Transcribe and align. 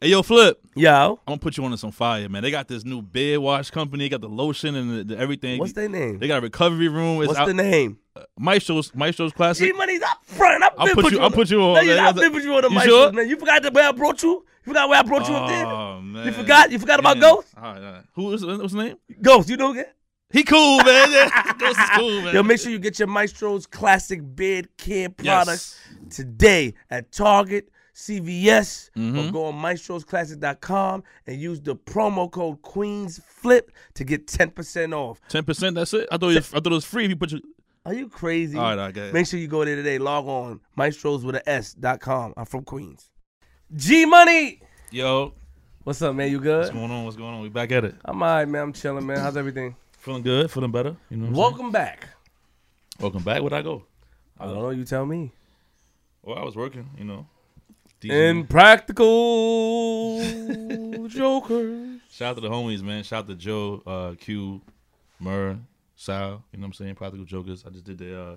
Hey, 0.00 0.08
yo, 0.08 0.22
Flip. 0.22 0.60
Yo, 0.74 0.90
I'm 0.92 1.16
gonna 1.26 1.38
put 1.38 1.56
you 1.56 1.64
on 1.64 1.70
to 1.70 1.78
some 1.78 1.90
fire, 1.90 2.28
man. 2.28 2.42
They 2.42 2.50
got 2.50 2.68
this 2.68 2.84
new 2.84 3.00
beard 3.00 3.40
wash 3.40 3.70
company. 3.70 4.04
They 4.04 4.08
got 4.10 4.20
the 4.20 4.28
lotion 4.28 4.74
and 4.74 4.98
the, 5.08 5.14
the 5.14 5.18
everything. 5.18 5.58
what's 5.58 5.72
their 5.72 5.88
name? 5.88 6.18
They 6.18 6.28
got 6.28 6.36
a 6.38 6.40
recovery 6.42 6.88
room. 6.88 7.22
It's 7.22 7.28
What's 7.28 7.40
out, 7.40 7.46
the 7.46 7.54
name? 7.54 7.98
Uh, 8.14 8.24
Maestro's 8.38 8.94
Maestro's 8.94 9.32
Classic. 9.32 9.66
G 9.66 9.72
Money's 9.72 10.02
up 10.02 10.18
front. 10.26 10.62
I've 10.62 10.72
I'll 10.76 10.84
been 10.86 10.94
put 10.96 11.04
put 11.04 11.12
you-. 11.14 11.20
I'll 11.20 11.30
put 11.30 11.50
you 11.50 11.62
on, 11.62 11.86
man. 11.86 11.98
I've 11.98 12.14
been 12.14 12.30
put 12.30 12.42
you 12.42 12.54
on 12.54 12.62
the 12.62 12.70
mic, 12.70 12.82
sure? 12.82 13.10
man. 13.10 13.26
You 13.26 13.36
forgot 13.38 13.62
the 13.62 13.70
way 13.70 13.82
I 13.82 13.92
brought 13.92 14.22
you. 14.22 14.44
You 14.66 14.72
forgot 14.72 14.88
where 14.90 14.98
I 14.98 15.02
brought 15.02 15.26
you 15.28 15.34
up 15.34 15.48
there. 15.48 15.64
Oh 15.66 16.00
man, 16.02 16.26
You 16.26 16.32
forgot. 16.32 16.70
You 16.70 16.78
forgot 16.78 17.00
about 17.00 17.18
Ghost. 17.18 17.48
All 17.56 17.62
right, 17.62 17.82
all 17.82 17.92
right. 17.92 18.02
Who 18.12 18.32
is 18.34 18.44
what's 18.44 18.62
his 18.64 18.74
name? 18.74 18.96
Ghost. 19.22 19.48
You 19.48 19.56
know 19.56 19.72
again. 19.72 19.86
He 20.30 20.42
cool, 20.42 20.78
man. 20.84 21.10
Yeah, 21.12 21.52
Ghost 21.58 21.78
is 21.80 21.88
cool, 21.96 22.20
man. 22.20 22.34
Yo, 22.34 22.42
make 22.42 22.60
sure 22.60 22.70
you 22.70 22.78
get 22.78 22.98
your 22.98 23.08
Maestro's 23.08 23.66
classic 23.66 24.20
beard 24.36 24.68
care 24.76 25.08
Yes. 25.22 25.44
products 25.44 25.78
today 26.10 26.74
at 26.90 27.12
Target, 27.12 27.70
CVS, 27.96 28.90
or 28.94 29.00
Mhm. 29.00 29.32
go 29.32 29.44
on 29.46 29.54
maestrosclassic.com 29.54 31.02
and 31.26 31.40
use 31.40 31.60
the 31.62 31.74
promo 31.74 32.30
code 32.30 32.60
QueensFlip 32.62 33.68
to 33.94 34.04
get 34.04 34.26
10% 34.26 34.92
off. 34.92 35.20
Ten 35.28 35.44
percent. 35.44 35.76
That's 35.76 35.94
it. 35.94 36.06
I 36.12 36.18
thought 36.18 36.32
it 36.32 36.34
was, 36.36 36.52
I 36.52 36.56
thought 36.60 36.66
it 36.66 36.70
was 36.74 36.84
free 36.84 37.04
if 37.04 37.10
you 37.10 37.16
put 37.16 37.32
your. 37.32 37.40
Are 37.86 37.94
you 37.94 38.08
crazy? 38.08 38.58
All 38.58 38.64
right, 38.64 38.78
I 38.78 38.92
go 38.92 39.00
ahead. 39.00 39.14
Make 39.14 39.26
sure 39.26 39.38
you 39.40 39.48
go 39.48 39.64
there 39.64 39.76
today. 39.76 39.96
Log 39.98 40.26
on 40.26 40.60
maestros 40.76 41.24
with 41.24 41.36
a 41.36 41.48
S 41.48 41.72
dot 41.72 42.00
com. 42.00 42.34
I'm 42.36 42.44
from 42.44 42.64
Queens. 42.64 43.08
G 43.74 44.04
Money. 44.04 44.60
Yo, 44.90 45.32
What's 45.84 46.02
up, 46.02 46.14
man? 46.16 46.30
You 46.30 46.40
good? 46.40 46.58
what's 46.64 46.70
going 46.70 46.90
on? 46.90 47.04
What's 47.04 47.16
going 47.16 47.32
on? 47.34 47.40
We 47.42 47.48
back 47.48 47.70
at 47.72 47.84
it. 47.84 47.94
I'm 48.04 48.20
all 48.22 48.28
right, 48.28 48.44
man. 48.48 48.60
I'm 48.62 48.72
chilling, 48.72 49.06
man. 49.06 49.18
How's 49.18 49.36
everything? 49.36 49.76
Feeling 49.98 50.22
good. 50.22 50.50
Feeling 50.50 50.72
better. 50.72 50.96
You 51.10 51.16
know. 51.16 51.30
Welcome 51.38 51.70
back. 51.70 52.08
Welcome 53.00 53.22
back. 53.22 53.40
Where'd 53.40 53.52
I 53.52 53.62
go? 53.62 53.84
I 54.38 54.46
don't 54.46 54.54
know. 54.56 54.70
You 54.70 54.84
tell 54.84 55.06
me. 55.06 55.32
Well, 56.22 56.36
I 56.38 56.44
was 56.44 56.56
working. 56.56 56.90
You 56.98 57.04
know. 57.04 57.26
Impractical 58.04 60.20
Joker. 61.08 61.98
Shout 62.10 62.30
out 62.30 62.34
to 62.36 62.40
the 62.40 62.50
homies, 62.50 62.82
man. 62.82 63.02
Shout 63.04 63.24
out 63.24 63.28
to 63.28 63.34
Joe, 63.34 63.82
uh, 63.86 64.14
Q, 64.18 64.60
Murr, 65.20 65.58
Sal. 65.96 66.44
You 66.52 66.58
know 66.58 66.62
what 66.62 66.66
I'm 66.66 66.72
saying? 66.74 66.94
Practical 66.94 67.24
Jokers. 67.24 67.64
I 67.66 67.70
just 67.70 67.84
did 67.84 67.98
the 67.98 68.20
uh, 68.20 68.36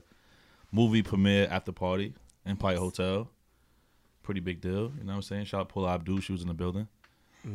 movie 0.71 1.03
premiere 1.03 1.47
after 1.49 1.71
party, 1.71 2.13
Empire 2.45 2.77
Hotel. 2.77 3.29
Pretty 4.23 4.39
big 4.41 4.61
deal. 4.61 4.91
You 4.97 5.03
know 5.03 5.07
what 5.07 5.13
I'm 5.15 5.21
saying? 5.21 5.45
Shout 5.45 5.61
out 5.61 5.69
Paula 5.69 5.93
Abdul. 5.95 6.19
She 6.19 6.31
was 6.31 6.41
in 6.41 6.47
the 6.47 6.53
building. 6.53 6.87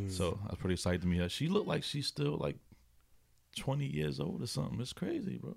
So 0.09 0.39
I 0.45 0.48
was 0.50 0.59
pretty 0.59 0.75
excited 0.75 1.03
to 1.03 1.06
meet 1.06 1.21
her. 1.21 1.28
She 1.28 1.47
looked 1.48 1.69
like 1.69 1.84
she's 1.84 2.06
still 2.06 2.37
like 2.39 2.56
20 3.56 3.84
years 3.87 4.19
old 4.19 4.43
or 4.43 4.47
something. 4.47 4.81
It's 4.81 4.93
crazy, 4.95 5.37
bro. 5.37 5.55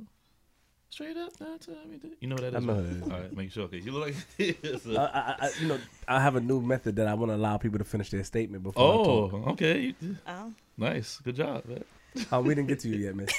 Straight 0.89 1.17
up, 1.17 1.31
nah, 1.39 1.57
tell 1.57 1.75
me 1.89 1.97
that- 1.97 2.11
you 2.21 2.27
know 2.27 2.35
what 2.35 2.41
that 2.43 2.55
I 2.55 2.59
know 2.59 2.73
right? 2.73 2.83
that 2.83 2.95
is. 2.95 3.01
All 3.03 3.09
right, 3.09 3.35
make 3.37 3.51
sure. 3.51 3.63
Okay, 3.65 3.77
you 3.79 3.91
look 3.91 4.07
like. 4.07 4.15
I, 4.87 4.95
I, 4.97 5.35
I, 5.47 5.51
you 5.59 5.67
know, 5.67 5.79
I 6.07 6.19
have 6.21 6.35
a 6.35 6.41
new 6.41 6.61
method 6.61 6.95
that 6.95 7.07
I 7.07 7.13
want 7.13 7.31
to 7.31 7.35
allow 7.35 7.57
people 7.57 7.77
to 7.79 7.83
finish 7.85 8.09
their 8.09 8.23
statement 8.23 8.63
before 8.63 8.83
I 8.83 8.95
oh, 8.95 9.29
talk. 9.29 9.47
okay. 9.49 9.93
You- 9.99 10.15
Oh. 10.27 10.53
Nice, 10.77 11.19
good 11.23 11.35
job. 11.35 11.65
Man. 11.65 11.83
Oh, 12.31 12.41
we 12.41 12.55
didn't 12.55 12.67
get 12.67 12.79
to 12.81 12.87
you 12.89 12.97
yet, 13.05 13.15
man. 13.15 13.27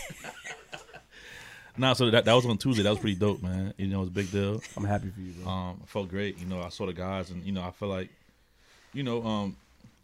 Nah, 1.80 1.92
so 1.92 2.10
that, 2.10 2.24
that 2.24 2.32
was 2.32 2.44
on 2.44 2.58
Tuesday. 2.58 2.82
That 2.82 2.91
was 2.91 2.98
pretty 2.98 3.14
dope, 3.14 3.41
man. 3.41 3.72
You 3.76 3.86
know, 3.86 3.98
it 3.98 4.00
was 4.00 4.08
a 4.08 4.12
big 4.12 4.32
deal. 4.32 4.60
I'm 4.76 4.82
happy 4.82 5.10
for 5.10 5.20
you, 5.20 5.30
bro. 5.34 5.48
Um, 5.48 5.80
I 5.80 5.86
felt 5.86 6.08
great. 6.08 6.36
You 6.41 6.46
know, 6.46 6.60
I 6.60 6.70
saw 6.70 6.86
the 6.86 6.92
guys, 6.92 7.30
and 7.30 7.44
you 7.44 7.52
know, 7.52 7.62
I 7.62 7.70
feel 7.70 7.86
like, 7.88 8.10
you 8.92 9.04
know, 9.04 9.22
um, 9.24 9.56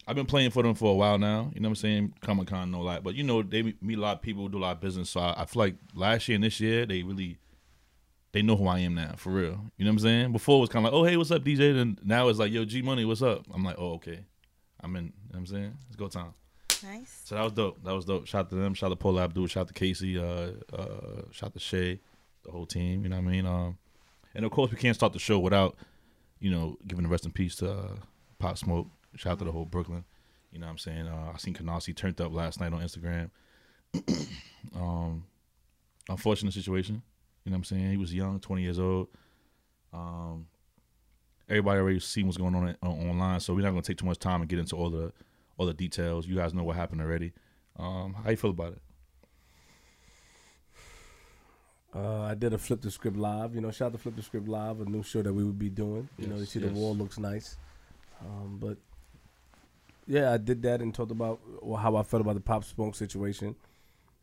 I've 0.07 0.17
been 0.17 0.27
playing 0.27 0.51
for 0.51 0.63
them 0.63 0.75
for 0.75 0.91
a 0.91 0.95
while 0.95 1.19
now. 1.19 1.51
You 1.55 1.61
know 1.61 1.69
what 1.69 1.73
I'm 1.73 1.77
saying? 1.77 2.15
Comic 2.21 2.49
Con, 2.49 2.71
no 2.71 2.81
lie, 2.81 3.01
but 3.01 3.15
you 3.15 3.23
know, 3.23 3.43
they 3.43 3.63
meet 3.63 3.99
a 3.99 4.01
lot 4.01 4.17
of 4.17 4.23
people, 4.23 4.49
do 4.49 4.59
a 4.59 4.61
lot 4.61 4.73
of 4.73 4.81
business. 4.81 5.11
So 5.11 5.21
I, 5.21 5.43
I 5.43 5.45
feel 5.47 5.61
like 5.61 5.77
last 5.95 6.29
year 6.29 6.35
and 6.35 6.45
this 6.45 6.61
year, 6.61 6.85
they 6.85 7.03
really, 7.03 7.39
they 8.33 8.43
know 8.43 8.57
who 8.57 8.67
I 8.67 8.81
am 8.81 8.95
now, 8.95 9.15
for 9.17 9.31
real. 9.31 9.71
You 9.77 9.85
know 9.85 9.91
what 9.91 9.93
I'm 9.93 9.99
saying? 10.01 10.33
Before 10.33 10.59
it 10.59 10.61
was 10.61 10.69
kind 10.71 10.87
of 10.87 10.93
like, 10.93 11.01
oh 11.01 11.05
hey, 11.05 11.17
what's 11.17 11.31
up, 11.31 11.43
DJ? 11.43 11.81
And 11.81 11.99
now 12.05 12.29
it's 12.29 12.39
like, 12.39 12.53
yo, 12.53 12.65
G 12.65 12.83
Money, 12.83 13.05
what's 13.05 13.23
up? 13.23 13.47
I'm 13.53 13.65
like, 13.65 13.77
oh 13.79 13.95
okay, 13.95 14.21
I'm 14.81 14.95
in. 14.97 15.05
You 15.05 15.11
know 15.11 15.13
what 15.31 15.39
I'm 15.39 15.47
saying? 15.47 15.79
It's 15.89 15.97
go 15.97 16.09
time. 16.09 16.35
Nice. 16.85 17.23
So 17.25 17.35
that 17.37 17.45
was 17.45 17.53
dope. 17.53 17.83
That 17.83 17.95
was 17.95 18.05
dope. 18.05 18.27
Shout 18.27 18.41
out 18.41 18.51
to 18.51 18.57
them. 18.57 18.75
Shout 18.75 18.89
out 18.89 18.91
to 18.91 18.97
Paula 18.97 19.25
Abdul. 19.25 19.47
Shout 19.47 19.63
out 19.63 19.69
to 19.69 19.75
Casey. 19.75 20.19
Uh, 20.19 20.51
uh, 20.73 21.23
shout 21.31 21.49
out 21.49 21.55
to 21.55 21.61
Shay, 21.61 22.01
the 22.45 22.51
whole 22.51 22.67
team. 22.67 23.05
You 23.05 23.09
know 23.09 23.17
what 23.17 23.27
I 23.27 23.31
mean? 23.31 23.47
Um, 23.47 23.79
and 24.35 24.45
of 24.45 24.51
course, 24.51 24.71
we 24.71 24.77
can't 24.77 24.95
start 24.95 25.13
the 25.13 25.19
show 25.19 25.39
without, 25.39 25.77
you 26.41 26.51
know, 26.51 26.77
giving 26.87 27.05
the 27.05 27.09
rest 27.09 27.25
in 27.25 27.33
peace 27.33 27.57
to 27.57 27.71
uh, 27.71 27.97
Pop 28.39 28.59
Smoke. 28.59 28.89
Shout 29.17 29.33
out 29.33 29.39
to 29.41 29.45
the 29.45 29.53
whole 29.53 29.65
Brooklyn. 29.65 30.05
You 30.53 30.61
know 30.61 30.67
what 30.67 30.73
I'm 30.73 30.79
saying? 30.79 31.07
Uh, 31.07 31.33
I 31.35 31.39
seen 31.39 31.55
Kanasi 31.55 31.95
turned 31.95 32.21
up 32.21 32.33
last 32.33 32.61
night 32.61 32.73
on 32.73 32.81
Instagram. 32.81 33.31
um, 34.75 35.25
unfortunate 36.09 36.55
situation. 36.55 37.03
You 37.45 37.51
know 37.51 37.57
what 37.57 37.59
I'm 37.59 37.65
saying? 37.65 37.91
He 37.91 37.97
was 37.97 38.15
young, 38.15 38.41
20 38.41 38.63
years 38.63 38.79
old. 38.79 39.09
Um, 39.93 40.47
everybody 41.49 41.81
already 41.81 42.01
seen 42.01 42.27
what's 42.27 42.39
going 42.39 42.55
on, 42.55 42.77
on 42.83 43.09
online, 43.11 43.41
so 43.41 43.55
we're 43.55 43.63
not 43.63 43.71
gonna 43.71 43.83
take 43.83 43.99
too 43.99 44.07
much 44.07 44.19
time 44.19 44.41
and 44.41 44.49
get 44.49 44.59
into 44.59 44.77
all 44.77 44.91
the 44.91 45.13
all 45.57 45.67
the 45.67 45.75
details. 45.75 46.27
You 46.27 46.37
guys 46.37 46.55
know 46.55 46.65
what 46.65 46.77
happened 46.77 47.01
already. 47.01 47.33
Um, 47.79 48.15
how 48.15 48.31
you 48.31 48.37
feel 48.37 48.51
about 48.51 48.73
it? 48.73 48.83
Uh, 51.95 52.23
I 52.23 52.35
did 52.35 52.53
a 52.53 52.59
flip 52.59 52.81
the 52.81 52.91
script 52.91 53.17
live. 53.17 53.55
You 53.55 53.61
know, 53.61 53.71
shout 53.71 53.87
out 53.87 53.93
to 53.93 53.99
flip 53.99 54.17
the 54.17 54.23
script 54.23 54.49
live, 54.49 54.81
a 54.81 54.85
new 54.85 55.03
show 55.03 55.23
that 55.23 55.33
we 55.33 55.45
would 55.45 55.59
be 55.59 55.71
doing. 55.71 56.09
You 56.19 56.27
know, 56.27 56.37
you 56.37 56.45
see 56.45 56.59
yes. 56.59 56.73
the 56.73 56.75
wall 56.75 56.95
looks 56.95 57.19
nice. 57.19 57.57
Um, 58.21 58.59
but 58.61 58.79
yeah, 60.07 60.33
I 60.33 60.37
did 60.39 60.63
that 60.63 60.81
and 60.81 60.95
talked 60.95 61.11
about 61.13 61.41
well, 61.63 61.77
how 61.81 61.97
I 61.97 62.03
felt 62.03 62.21
about 62.21 62.35
the 62.35 62.41
pop 62.41 62.65
smoke 62.65 62.95
situation. 62.95 63.57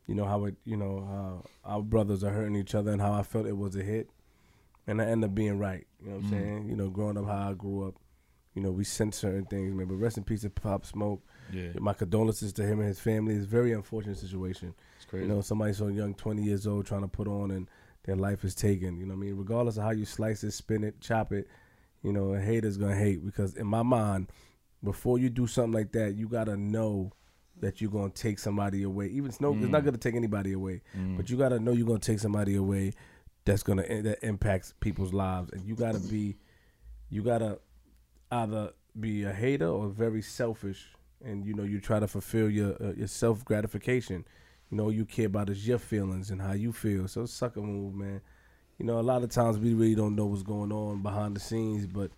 You 0.07 0.15
know 0.15 0.25
how 0.25 0.45
it, 0.45 0.55
you 0.65 0.77
know 0.77 1.05
how 1.05 1.43
our 1.75 1.81
brothers 1.81 2.23
are 2.23 2.31
hurting 2.31 2.55
each 2.55 2.75
other 2.75 2.91
and 2.91 3.01
how 3.01 3.13
I 3.13 3.23
felt 3.23 3.45
it 3.45 3.57
was 3.57 3.75
a 3.75 3.83
hit, 3.83 4.09
and 4.87 5.01
I 5.01 5.05
ended 5.05 5.29
up 5.29 5.35
being 5.35 5.57
right. 5.59 5.85
You 6.01 6.09
know 6.09 6.15
what 6.17 6.23
I'm 6.23 6.27
Mhm. 6.27 6.29
saying? 6.31 6.69
You 6.69 6.75
know, 6.75 6.89
growing 6.89 7.17
up 7.17 7.25
how 7.25 7.51
I 7.51 7.53
grew 7.53 7.87
up. 7.87 7.95
You 8.55 8.61
know, 8.61 8.71
we 8.71 8.83
sent 8.83 9.15
certain 9.15 9.45
things, 9.45 9.73
man. 9.73 9.87
But 9.87 9.95
rest 9.95 10.17
in 10.17 10.23
peace 10.25 10.41
to 10.41 10.49
Pop 10.49 10.85
Smoke. 10.85 11.21
Yeah, 11.53 11.69
My 11.79 11.93
condolences 11.93 12.51
to 12.53 12.63
him 12.63 12.79
and 12.79 12.87
his 12.87 12.99
family. 12.99 13.35
It's 13.35 13.45
a 13.45 13.47
very 13.47 13.71
unfortunate 13.71 14.17
situation. 14.17 14.73
it's 14.97 15.05
crazy. 15.05 15.25
You 15.25 15.31
know, 15.33 15.41
somebody 15.41 15.71
so 15.73 15.87
young, 15.87 16.13
20 16.15 16.43
years 16.43 16.67
old, 16.67 16.85
trying 16.85 17.01
to 17.01 17.07
put 17.07 17.27
on 17.27 17.51
and 17.51 17.69
their 18.03 18.15
life 18.17 18.43
is 18.43 18.53
taken. 18.55 18.97
You 18.97 19.05
know 19.05 19.13
what 19.15 19.21
I 19.23 19.25
mean? 19.27 19.37
Regardless 19.37 19.77
of 19.77 19.83
how 19.83 19.91
you 19.91 20.03
slice 20.05 20.43
it, 20.43 20.51
spin 20.51 20.83
it, 20.83 20.99
chop 20.99 21.31
it, 21.31 21.47
you 22.03 22.11
know, 22.11 22.33
a 22.33 22.39
hater's 22.41 22.75
going 22.77 22.91
to 22.93 22.97
hate. 22.99 23.25
Because 23.25 23.55
in 23.55 23.67
my 23.67 23.83
mind, 23.83 24.27
before 24.83 25.19
you 25.19 25.29
do 25.29 25.47
something 25.47 25.73
like 25.73 25.91
that, 25.93 26.15
you 26.15 26.27
got 26.27 26.45
to 26.45 26.57
know 26.57 27.11
that 27.59 27.79
you're 27.81 27.91
to 28.11 28.21
take 28.21 28.39
somebody 28.39 28.83
away. 28.83 29.07
Even 29.07 29.29
it's, 29.29 29.39
no, 29.39 29.53
it's 29.53 29.61
not 29.67 29.81
Mm. 29.81 29.85
to 29.93 29.99
take 29.99 30.15
anybody 30.15 30.53
away, 30.53 30.81
Mm. 30.97 31.17
but 31.17 31.29
you 31.29 31.37
got 31.37 31.49
to 31.49 31.59
know 31.59 31.71
you're 31.71 31.85
to 31.99 32.11
take 32.11 32.19
somebody 32.19 32.55
away 32.55 32.93
that's 33.45 33.61
going 33.63 33.77
to, 33.77 34.01
that 34.01 34.23
impacts 34.25 34.73
people's 34.79 35.13
lives. 35.13 35.51
And 35.53 35.63
you 35.63 35.75
got 35.75 35.93
to 35.93 35.99
be, 35.99 36.37
you 37.09 37.21
got 37.21 37.39
to 37.39 37.59
either 38.31 38.71
be 38.99 39.23
a 39.23 39.33
hater 39.33 39.67
or 39.67 39.89
very 39.89 40.21
selfish. 40.21 40.87
And, 41.23 41.45
you 41.45 41.53
know, 41.53 41.63
you 41.63 41.79
try 41.79 41.99
to 41.99 42.07
fulfill 42.07 42.49
your, 42.49 42.73
uh, 42.81 42.93
your 42.93 43.07
self 43.07 43.45
gratification 43.45 44.25
you 44.69 44.77
know, 44.77 44.87
you 44.87 45.03
care 45.03 45.25
about 45.25 45.49
is 45.49 45.67
your 45.67 45.77
feelings 45.77 46.31
and 46.31 46.41
how 46.41 46.53
you 46.53 46.71
feel. 46.71 47.05
So 47.05 47.25
sucker 47.25 47.59
move, 47.59 47.93
man. 47.93 48.21
You 48.79 48.85
know, 48.85 48.99
a 48.99 49.01
lot 49.01 49.21
of 49.21 49.29
times 49.29 49.59
we 49.59 49.73
really 49.73 49.95
don't 49.95 50.15
know 50.15 50.25
what's 50.27 50.43
going 50.43 50.71
on 50.71 51.03
behind 51.03 51.35
the 51.35 51.41
scenes, 51.41 51.85
but 51.85 52.09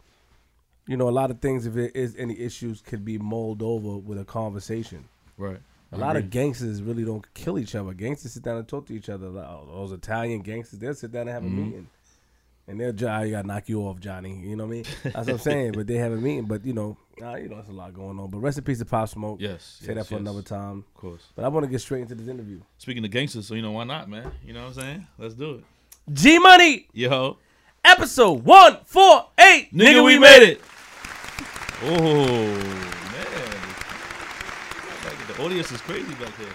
you 0.88 0.98
know, 0.98 1.08
a 1.10 1.12
lot 1.12 1.32
of 1.32 1.40
things, 1.40 1.66
if 1.66 1.78
it 1.78 1.96
is 1.96 2.16
any 2.18 2.38
issues, 2.40 2.82
could 2.82 3.04
be 3.06 3.18
mulled 3.18 3.62
over 3.62 3.98
with 3.98 4.20
a 4.20 4.26
conversation. 4.26 5.06
right. 5.38 5.60
A 5.92 5.98
lot 5.98 6.16
of 6.16 6.32
gangsters 6.32 6.82
really 6.82 7.06
don't 7.06 7.24
kill 7.36 7.60
each 7.60 7.76
other. 7.76 7.94
Gangsters 7.94 8.34
sit 8.34 8.42
down 8.42 8.58
and 8.58 8.68
talk 8.68 8.88
to 8.88 8.96
each 8.96 9.10
other. 9.10 9.28
Oh, 9.28 9.68
those 9.72 9.92
Italian 9.92 10.42
gangsters, 10.42 10.80
they'll 10.80 10.96
sit 10.96 11.12
down 11.12 11.28
and 11.28 11.30
have 11.30 11.44
Mhm. 11.44 11.48
a 11.48 11.50
meeting. 11.52 11.88
And 12.68 12.80
they'll, 12.82 12.94
"Johnny, 12.94 13.28
I 13.28 13.30
gotta 13.30 13.48
knock 13.48 13.70
you 13.70 13.82
off, 13.82 14.00
Johnny. 14.00 14.40
You 14.40 14.56
know 14.56 14.64
what 14.66 14.72
I 14.72 14.76
mean? 14.78 14.86
That's 15.04 15.16
what 15.16 15.30
I'm 15.30 15.38
saying. 15.38 15.74
But 15.74 15.86
they 15.86 15.98
have 15.98 16.12
a 16.12 16.16
meeting. 16.16 16.46
But, 16.46 16.66
you 16.66 16.74
know, 16.74 16.98
nah, 17.20 17.36
you 17.36 17.48
know, 17.48 17.58
there's 17.58 17.70
a 17.70 17.74
lot 17.74 17.94
going 17.94 18.18
on. 18.20 18.32
But 18.32 18.40
rest 18.40 18.58
in 18.58 18.64
peace 18.64 18.80
to 18.80 18.86
Pop 18.86 19.08
Smoke. 19.08 19.40
yes. 19.40 19.78
Say 19.82 19.88
yes, 19.90 19.96
that 19.98 20.08
for 20.08 20.14
yes. 20.16 20.22
another 20.22 20.42
time. 20.42 20.80
Of 20.80 20.94
course. 20.96 21.22
But 21.36 21.46
I 21.46 21.50
want 21.50 21.66
to 21.66 21.70
get 21.70 21.80
straight 21.82 22.02
into 22.02 22.16
this 22.16 22.28
interview. 22.28 22.62
Speaking 22.80 23.06
of 23.06 23.12
gangsters, 23.12 23.46
so 23.46 23.54
you 23.54 23.62
know 23.62 23.74
why 23.74 23.84
not, 23.84 24.10
man? 24.10 24.32
You 24.44 24.54
know 24.54 24.62
what 24.62 24.70
I'm 24.70 24.82
saying? 24.84 25.08
Let's 25.20 25.36
do 25.36 25.56
it. 25.56 25.64
G 26.12 26.40
Money! 26.40 26.88
Yo, 26.94 27.38
episode 27.84 28.44
148. 28.44 29.74
nigga, 29.74 30.04
we 30.04 30.20
made 30.20 30.44
it. 30.44 30.62
Oh 31.84 31.88
man, 31.92 33.28
the 35.28 35.44
audience 35.44 35.72
is 35.72 35.82
crazy 35.82 36.14
back 36.16 36.34
there. 36.38 36.48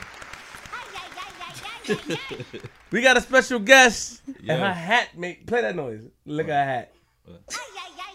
We 2.91 3.03
got 3.03 3.17
a 3.19 3.21
special 3.21 3.59
guest. 3.59 4.23
Yeah. 4.43 4.55
And 4.55 4.63
her 4.63 4.73
hat 4.73 5.09
make 5.17 5.47
play 5.47 5.61
that 5.61 5.77
noise. 5.77 6.01
Look 6.25 6.49
at 6.49 6.55
her 6.55 6.65
hat. 6.65 6.93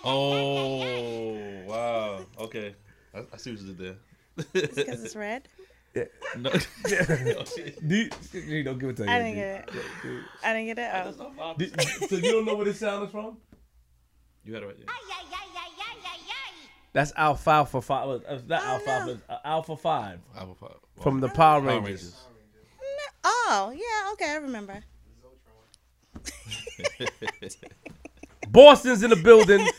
Oh 0.03 1.63
wow. 1.67 2.25
Okay, 2.39 2.75
I, 3.13 3.19
I 3.31 3.37
see 3.37 3.51
what 3.51 3.61
you 3.61 3.67
did 3.73 3.77
there. 3.77 3.95
Because 4.51 5.03
it's 5.03 5.15
red. 5.15 5.47
No. 6.37 6.49
Do 6.87 7.95
you, 7.95 8.09
you 8.33 8.63
don't 8.63 8.79
give 8.79 8.89
it 8.89 8.97
to 8.97 9.09
I 9.09 9.19
didn't 9.19 9.35
get 9.35 9.69
it. 9.69 9.69
I 10.43 10.53
didn't 10.53 10.65
get 10.75 10.79
it. 10.79 11.15
Oh. 11.39 11.53
Did- 11.57 11.81
so 12.09 12.15
you 12.15 12.31
don't 12.31 12.45
know 12.45 12.55
where 12.55 12.65
this 12.65 12.79
sound 12.79 13.05
is 13.05 13.11
from? 13.11 13.37
You 14.43 14.53
had 14.55 14.63
it 14.63 14.65
right 14.67 14.77
there. 14.77 14.85
That's 16.93 17.11
Alfalfa 17.17 17.81
Five. 17.81 18.07
uh, 18.07 18.19
It's 18.29 18.47
not 18.47 18.61
Oh, 18.63 18.67
Alfalfa. 18.73 19.05
no. 19.29 19.35
uh, 19.35 19.39
Alpha 19.45 19.77
Five 19.77 20.19
Alpha 20.37 20.53
Five. 20.59 20.75
from 21.01 21.19
the 21.21 21.27
Power 21.29 21.59
Power 21.59 21.61
Rangers. 21.61 21.85
Rangers. 22.03 22.15
Oh, 23.23 23.71
yeah, 23.75 24.11
okay, 24.13 24.31
I 24.31 24.35
remember. 24.35 24.83
Boston's 28.49 29.03
in 29.03 29.09
the 29.09 29.15
building. 29.17 29.67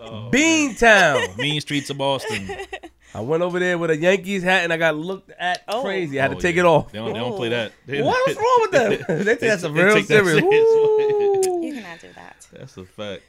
Oh, 0.00 0.30
Beantown. 0.32 1.36
Mean 1.38 1.60
streets 1.60 1.90
of 1.90 1.98
Boston. 1.98 2.48
I 3.14 3.20
went 3.20 3.42
over 3.42 3.58
there 3.58 3.78
with 3.78 3.90
a 3.90 3.96
Yankees 3.96 4.42
hat 4.42 4.64
and 4.64 4.72
I 4.72 4.76
got 4.76 4.96
looked 4.96 5.30
at 5.38 5.62
Oh. 5.66 5.82
crazy. 5.82 6.18
I 6.18 6.22
had 6.24 6.32
Oh, 6.32 6.34
to 6.34 6.40
take 6.40 6.56
yeah. 6.56 6.62
it 6.62 6.66
off. 6.66 6.92
They 6.92 6.98
don't, 6.98 7.12
they 7.12 7.18
don't 7.18 7.36
play 7.36 7.48
that. 7.48 7.72
They- 7.86 8.02
What's 8.02 8.36
wrong 8.36 8.58
with 8.60 8.70
them? 8.70 8.90
they 9.24 9.24
take 9.24 9.40
that 9.40 9.60
some 9.60 9.72
real 9.74 10.02
serious. 10.02 10.06
serious. 10.38 10.42
You 10.44 11.72
cannot 11.74 12.00
do 12.00 12.08
that. 12.14 12.46
That's 12.52 12.76
a 12.76 12.84
fact. 12.84 13.22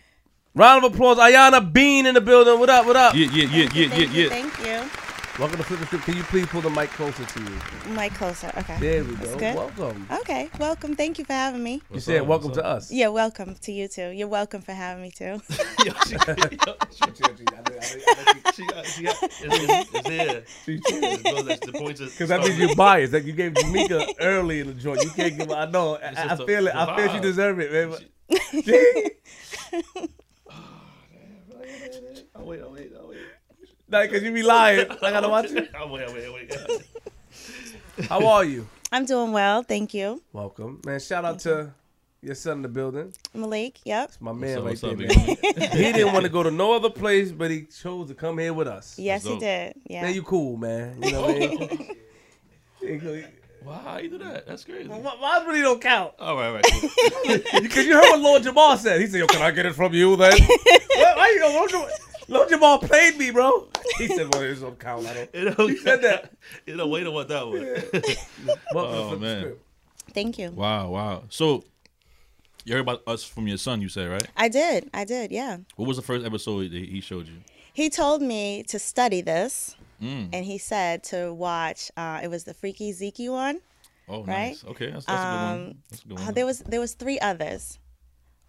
Round 0.56 0.84
of 0.84 0.94
applause. 0.94 1.18
Ayana 1.18 1.72
Bean 1.72 2.06
in 2.06 2.14
the 2.16 2.22
building. 2.22 2.60
What 2.60 2.70
up? 2.70 2.86
What 2.86 2.96
up? 2.96 3.16
Yeah, 3.16 3.28
yeah, 3.32 3.44
yeah, 3.44 3.68
Thank 3.70 3.76
you, 3.76 3.84
yeah, 3.84 3.90
thank 3.90 4.00
yeah, 4.00 4.18
you, 4.18 4.24
yeah. 4.24 4.30
Thank 4.30 4.66
you. 4.84 5.09
Welcome 5.40 5.58
to 5.60 5.64
Flip 5.64 5.80
the 5.80 5.86
Script. 5.86 6.04
Can 6.04 6.18
you 6.18 6.24
please 6.24 6.46
pull 6.48 6.60
the 6.60 6.70
mic 6.70 6.90
closer 6.90 7.24
to 7.24 7.40
you? 7.40 7.94
Mic 7.94 8.14
closer. 8.14 8.52
Okay. 8.58 8.78
There 8.82 9.06
we 9.06 9.14
That's 9.16 9.32
go. 9.36 9.40
good. 9.40 9.56
Welcome. 9.56 10.08
Okay. 10.12 10.50
Welcome. 10.60 10.98
Thank 10.98 11.18
you 11.18 11.24
for 11.24 11.32
having 11.32 11.64
me. 11.64 11.82
You 11.94 12.02
said 12.02 12.24
up? 12.24 12.28
welcome 12.28 12.52
to 12.52 12.66
us. 12.66 12.92
Yeah, 12.92 13.08
welcome 13.08 13.56
to 13.56 13.72
you 13.72 13.88
too. 13.88 14.10
You're 14.10 14.28
welcome 14.28 14.62
for 14.62 14.74
having 14.74 15.02
me 15.02 15.12
too. 15.12 15.42
Yo, 15.86 15.94
she, 16.06 16.12
yo, 16.12 16.20
she, 16.92 17.06
she 17.06 17.14
she 20.66 20.76
Because 20.76 22.30
that 22.30 22.42
means 22.44 22.60
you're 22.60 22.76
biased. 22.76 23.14
Like 23.14 23.24
you 23.24 23.32
gave 23.32 23.54
Jamaica 23.54 24.08
early 24.20 24.60
in 24.60 24.68
the 24.68 24.74
joint. 24.74 25.02
You 25.04 25.10
can't 25.12 25.38
give. 25.38 25.50
I 25.52 25.68
know. 25.68 25.96
I, 25.96 26.34
I 26.34 26.36
feel 26.36 26.68
it. 26.68 26.76
I 26.76 26.98
feel 26.98 27.08
she 27.14 27.18
vibe. 27.18 27.22
deserve 27.22 27.60
it, 27.62 27.72
man. 27.72 27.92
But- 27.92 28.04
Oh, 32.36 32.44
wait, 32.44 32.62
oh, 32.64 32.72
wait, 32.72 32.92
oh, 32.96 32.98
wait. 32.98 32.99
Like, 33.92 34.12
cause 34.12 34.22
you 34.22 34.32
be 34.32 34.44
lying. 34.44 34.88
I 35.02 35.12
gotta 35.12 35.30
watch 35.30 35.52
it. 35.52 35.72
Oh, 35.80 35.88
wait, 35.88 36.12
wait, 36.14 36.34
wait. 36.34 38.06
How 38.10 38.26
are 38.28 38.44
you? 38.46 38.68
I'm 38.92 39.06
doing 39.06 39.32
well. 39.32 39.64
Thank 39.64 39.94
you. 39.94 40.22
Welcome, 40.32 40.82
man. 40.86 41.00
Shout 41.00 41.26
out 41.26 41.40
to 41.40 41.74
your 42.22 42.36
son 42.36 42.58
in 42.58 42.62
the 42.62 42.68
building. 42.70 43.14
Malik. 43.34 43.80
Yep. 43.86 44.12
My 44.20 44.32
man 44.32 44.64
What's 44.64 44.84
right 44.84 44.92
up, 44.92 44.98
there, 44.98 45.08
man. 45.08 45.72
he 45.72 45.92
didn't 45.92 46.14
want 46.14 46.24
to 46.24 46.30
go 46.30 46.44
to 46.44 46.52
no 46.52 46.74
other 46.74 46.90
place, 46.90 47.32
but 47.32 47.50
he 47.50 47.64
chose 47.66 48.10
to 48.10 48.14
come 48.14 48.38
here 48.38 48.54
with 48.54 48.68
us. 48.68 48.98
Yes, 49.00 49.24
he 49.24 49.38
did. 49.40 49.74
Yeah. 49.86 50.04
Man, 50.04 50.14
you 50.14 50.24
cool, 50.24 50.58
man. 50.58 51.02
You 51.02 51.12
know 51.12 51.22
what 51.22 51.36
I 51.36 51.40
mean? 51.40 51.96
He 53.62 53.66
Wow, 53.68 53.82
how 53.84 53.98
you 53.98 54.10
do 54.10 54.18
that? 54.20 54.48
That's 54.48 54.64
crazy. 54.64 54.88
Why 54.90 54.98
why 55.00 55.44
really 55.46 55.62
don't 55.62 55.82
count? 55.82 56.14
All 56.20 56.36
right, 56.36 56.48
all 56.48 56.54
right. 56.56 56.64
Cool. 57.54 57.62
Because 57.62 57.86
you 57.86 57.94
heard 57.94 58.04
what 58.10 58.20
Lord 58.22 58.44
Jamal 58.44 58.78
said. 58.78 59.02
He 59.02 59.08
said, 59.08 59.20
"Yo, 59.20 59.28
can 59.28 59.42
I 59.42 59.52
get 59.52 59.66
it 59.66 59.74
from 59.76 59.94
you 59.94 60.16
then?" 60.16 60.32
Why, 60.96 61.14
why 61.16 61.30
you 61.30 61.40
go? 61.40 61.50
Lord 61.54 61.70
Jamal, 61.70 61.90
Lord 62.28 62.50
Jamal 62.50 62.80
played 62.80 63.18
me, 63.18 63.32
bro. 63.32 63.68
He 63.98 64.08
said, 64.08 64.34
"Well, 64.34 64.44
it 64.44 64.60
don't 64.60 64.80
count." 64.80 65.06
I 65.08 65.14
don't. 65.14 65.36
You 65.36 65.46
know, 65.58 65.68
He 65.68 65.78
said 65.78 66.02
that. 66.04 66.32
You 66.66 66.76
know, 66.76 66.88
wait 66.88 67.06
on 67.08 67.14
what 67.14 67.28
that 67.30 67.48
was. 67.48 67.62
Welcome 68.74 68.96
Oh, 68.96 69.10
to 69.12 69.16
the 69.16 69.22
man. 69.22 69.40
script. 69.42 69.62
Thank 70.14 70.38
you. 70.40 70.52
Wow, 70.52 70.90
wow. 70.90 71.24
So, 71.30 71.64
you 72.66 72.74
heard 72.74 72.82
about 72.82 73.02
us 73.08 73.24
from 73.24 73.48
your 73.48 73.58
son, 73.58 73.82
you 73.82 73.90
said, 73.90 74.10
right? 74.10 74.28
I 74.36 74.48
did. 74.50 74.90
I 74.94 75.04
did. 75.06 75.32
Yeah. 75.32 75.58
What 75.76 75.88
was 75.88 75.98
the 75.98 76.04
first 76.04 76.26
episode 76.26 76.72
that 76.72 76.72
he 76.74 77.02
showed 77.02 77.28
you? 77.28 77.36
He 77.74 77.90
told 77.90 78.22
me 78.22 78.64
to 78.64 78.80
study 78.80 79.22
this, 79.22 79.76
Mm. 80.02 80.30
and 80.34 80.46
he 80.46 80.58
said 80.58 81.04
to 81.06 81.34
watch. 81.34 81.92
Uh, 81.98 82.20
it 82.24 82.30
was 82.30 82.44
the 82.46 82.54
Freekey 82.54 82.94
Zeke 82.94 83.30
one. 83.32 83.60
Oh, 84.08 84.24
Right? 84.24 84.50
nice. 84.50 84.64
Okay, 84.66 84.90
that's, 84.92 85.06
that's 85.06 85.22
a 85.24 85.26
good 85.26 85.36
one. 85.36 85.54
Um, 85.70 85.76
That's 85.90 86.04
a 86.04 86.08
good 86.08 86.20
Uh, 86.20 86.32
there 86.32 86.46
was 86.46 86.60
there 86.60 86.80
was 86.80 86.94
three 86.94 87.20
others, 87.20 87.78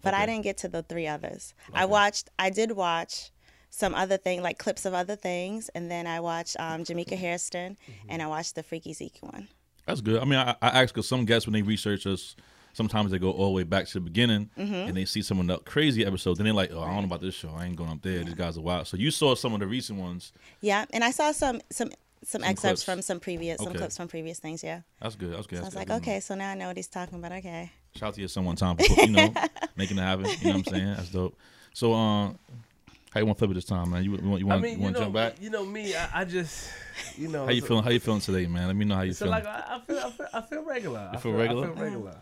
but 0.01 0.13
I 0.13 0.25
didn't 0.25 0.43
get 0.43 0.57
to 0.59 0.67
the 0.67 0.81
three 0.83 1.07
others. 1.07 1.53
I 1.73 1.85
watched. 1.85 2.29
I 2.39 2.49
did 2.49 2.71
watch 2.71 3.31
some 3.69 3.93
other 3.95 4.17
thing, 4.17 4.41
like 4.41 4.57
clips 4.57 4.85
of 4.85 4.93
other 4.93 5.15
things, 5.15 5.69
and 5.75 5.89
then 5.91 6.07
I 6.07 6.19
watched 6.19 6.59
um, 6.59 6.83
Jamaica 6.83 7.15
Hairston, 7.15 7.77
Mm-hmm. 7.77 8.07
and 8.09 8.21
I 8.21 8.27
watched 8.27 8.55
the 8.55 8.63
Freekey 8.63 8.93
Zeke 8.95 9.19
one. 9.21 9.47
That's 9.85 10.01
good. 10.01 10.21
I 10.21 10.25
mean, 10.25 10.39
I, 10.39 10.55
I 10.61 10.81
ask 10.81 10.93
because 10.93 11.07
some 11.07 11.25
guests 11.25 11.47
when 11.47 11.53
they 11.53 11.61
research 11.61 12.05
us, 12.07 12.35
sometimes 12.73 13.11
they 13.11 13.19
go 13.19 13.31
all 13.31 13.47
the 13.47 13.51
way 13.51 13.63
back 13.63 13.85
to 13.87 13.93
the 13.93 13.99
beginning 14.01 14.49
Mm-hmm. 14.57 14.73
and 14.73 14.95
they 14.97 15.05
see 15.05 15.21
some 15.21 15.39
of 15.39 15.47
the 15.47 15.57
crazy 15.59 16.05
episodes. 16.05 16.37
Then 16.37 16.45
they're 16.45 16.53
like, 16.53 16.71
"Oh, 16.71 16.81
I 16.81 16.87
don't 16.87 16.97
know 17.01 17.05
about 17.05 17.21
this 17.21 17.35
show. 17.35 17.49
I 17.57 17.65
ain't 17.65 17.75
going 17.75 17.89
up 17.89 18.01
there. 18.01 18.23
These 18.23 18.33
guys 18.35 18.57
are 18.57 18.61
wild." 18.61 18.87
So 18.87 18.97
you 18.97 19.11
saw 19.11 19.35
some 19.35 19.53
of 19.53 19.59
the 19.59 19.67
recent 19.67 19.99
ones. 19.99 20.31
Yeah, 20.61 20.85
and 20.93 21.03
I 21.03 21.11
saw 21.11 21.31
some 21.31 21.61
some 21.71 21.89
some, 22.23 22.43
excerpts 22.43 22.61
clips. 22.61 22.83
from 22.83 23.01
some 23.01 23.19
previous 23.19 23.59
some 23.61 23.73
clips 23.73 23.97
from 23.97 24.07
previous 24.07 24.37
things. 24.39 24.63
Yeah, 24.63 24.81
That's 25.01 25.15
good. 25.15 25.33
That's 25.33 25.47
good. 25.47 25.57
so 25.57 25.61
I 25.61 25.65
That's 25.65 25.75
was 25.75 25.89
like, 25.89 26.01
okay, 26.01 26.19
so 26.19 26.35
now 26.35 26.51
I 26.51 26.55
know 26.55 26.67
what 26.67 26.77
he's 26.77 26.87
talking 26.87 27.17
about. 27.17 27.31
Okay. 27.31 27.71
Shout 27.95 28.09
out 28.09 28.13
to 28.13 28.21
your 28.21 28.29
son 28.29 28.45
one 28.45 28.55
time 28.55 28.77
for 28.77 28.83
you 29.01 29.07
know 29.11 29.33
making 29.75 29.97
it 29.97 30.01
happen. 30.01 30.25
You 30.39 30.47
know 30.51 30.57
what 30.57 30.67
I'm 30.67 30.73
saying? 30.73 30.93
That's 30.95 31.09
dope. 31.09 31.37
So, 31.73 31.93
um, 31.93 32.37
how 33.11 33.19
you 33.19 33.25
want 33.25 33.37
to 33.37 33.39
flip 33.41 33.51
it 33.51 33.55
this 33.55 33.65
time, 33.65 33.89
man? 33.89 34.03
You, 34.03 34.11
you 34.17 34.29
want 34.29 34.39
you 34.39 34.45
I 34.47 34.49
want, 34.51 34.61
mean, 34.61 34.71
you 34.73 34.77
you 34.77 34.83
want 34.83 34.95
to 34.97 35.01
jump 35.01 35.13
back? 35.13 35.41
you 35.41 35.49
know 35.49 35.65
me. 35.65 35.95
I, 35.95 36.21
I 36.21 36.25
just, 36.25 36.69
you 37.17 37.27
know, 37.27 37.45
How 37.45 37.51
you 37.51 37.61
so- 37.61 37.67
feeling? 37.67 37.83
How 37.83 37.89
you 37.89 37.99
feeling 37.99 38.21
today, 38.21 38.45
man? 38.45 38.67
Let 38.67 38.75
me 38.75 38.85
know 38.85 38.95
how 38.95 39.01
you 39.01 39.13
So 39.13 39.25
feeling. 39.25 39.43
like, 39.43 39.47
I, 39.53 39.75
I 39.75 39.79
feel, 39.79 39.97
I 39.99 40.09
feel, 40.11 40.27
I 40.33 40.41
feel 40.41 40.63
regular. 40.63 41.09
I 41.13 41.17
feel 41.17 41.31
regular? 41.33 41.71
I 41.71 41.73
feel 41.73 41.83
regular. 41.83 42.15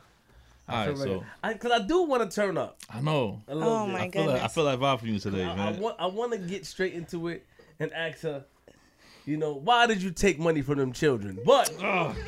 I 0.70 0.86
feel 0.86 0.94
right, 0.96 1.04
so 1.04 1.24
I, 1.44 1.54
cause 1.56 1.72
I 1.72 1.80
do 1.80 2.04
want 2.04 2.30
to 2.30 2.34
turn 2.36 2.58
up 2.58 2.78
I 2.90 3.02
know. 3.02 3.42
a 3.48 3.54
Oh 3.54 3.86
bit. 3.86 3.94
my 3.94 4.00
I 4.02 4.10
feel 4.12 4.26
like 4.26 4.42
I 4.42 4.48
feel 4.48 4.64
like 4.66 4.80
vibe 4.80 5.00
from 5.00 5.10
you 5.10 5.20
today, 5.20 5.44
I, 5.44 5.52
I 5.52 5.56
man. 5.56 5.80
want 5.80 5.96
I 6.00 6.06
want 6.08 6.32
to 6.34 6.38
get 6.38 6.66
straight 6.66 6.94
into 6.94 7.28
it 7.30 7.46
and 7.80 7.92
ask 7.94 8.22
her, 8.22 8.46
you 9.26 9.38
know, 9.38 9.54
why 9.54 9.88
did 9.88 10.02
you 10.02 10.12
take 10.12 10.40
money 10.40 10.62
from 10.62 10.78
them 10.80 10.92
children? 10.94 11.40
But 11.46 11.74
Ugh. 11.82 12.16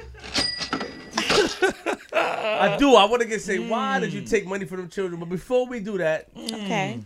I 2.14 2.76
do. 2.78 2.96
I 2.96 3.06
want 3.06 3.22
to 3.22 3.28
get 3.28 3.42
say, 3.42 3.60
why 3.60 4.00
did 4.00 4.14
you 4.14 4.22
mm. 4.22 4.30
take 4.30 4.46
money 4.46 4.66
from 4.66 4.78
them 4.78 4.90
children? 4.90 5.20
But 5.20 5.30
before 5.30 5.68
we 5.68 5.80
do 5.80 5.98
that, 5.98 6.34
mm. 6.36 6.46
Okay, 6.54 7.00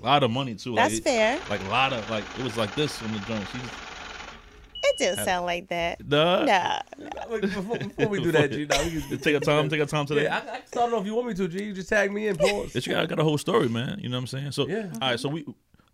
a 0.00 0.04
lot 0.04 0.22
of 0.22 0.30
money 0.30 0.54
too. 0.54 0.74
that's 0.74 0.94
like, 0.94 1.00
it- 1.00 1.04
fair. 1.04 1.40
Like 1.50 1.62
a 1.64 1.68
lot 1.68 1.92
of 1.92 2.08
like 2.10 2.24
it 2.38 2.44
was 2.44 2.56
like 2.56 2.74
this 2.74 3.00
in 3.02 3.12
the 3.12 3.18
joint. 3.20 3.44
She 3.52 3.58
It 4.90 4.98
didn't 4.98 5.24
sound 5.24 5.46
like 5.46 5.68
that. 5.68 6.08
duh. 6.08 6.44
Nah. 6.44 6.80
wait, 7.30 7.42
before, 7.42 7.78
before 7.78 8.08
we 8.08 8.22
do 8.22 8.32
that, 8.32 8.50
G, 8.50 8.66
now 8.66 8.82
we 8.84 9.00
can 9.02 9.18
Take 9.18 9.36
a 9.36 9.40
time. 9.40 9.68
Take 9.68 9.80
a 9.80 9.86
time 9.86 10.06
today. 10.06 10.24
Yeah, 10.24 10.36
I, 10.36 10.38
I 10.54 10.58
can 10.58 10.66
start 10.66 10.92
it 10.92 10.94
off 10.94 11.00
if 11.02 11.06
you 11.06 11.14
want 11.14 11.28
me 11.28 11.34
to, 11.34 11.48
G. 11.48 11.64
You 11.64 11.72
just 11.72 11.88
tag 11.88 12.12
me 12.12 12.28
in, 12.28 12.36
pause. 12.36 12.74
It's 12.76 12.86
got, 12.86 13.08
got 13.08 13.18
a 13.18 13.24
whole 13.24 13.38
story, 13.38 13.68
man. 13.68 13.98
You 14.00 14.08
know 14.08 14.16
what 14.16 14.20
I'm 14.22 14.26
saying? 14.26 14.52
So, 14.52 14.66
Yeah. 14.68 14.90
all 15.00 15.10
right. 15.10 15.20
So 15.20 15.28
we 15.28 15.44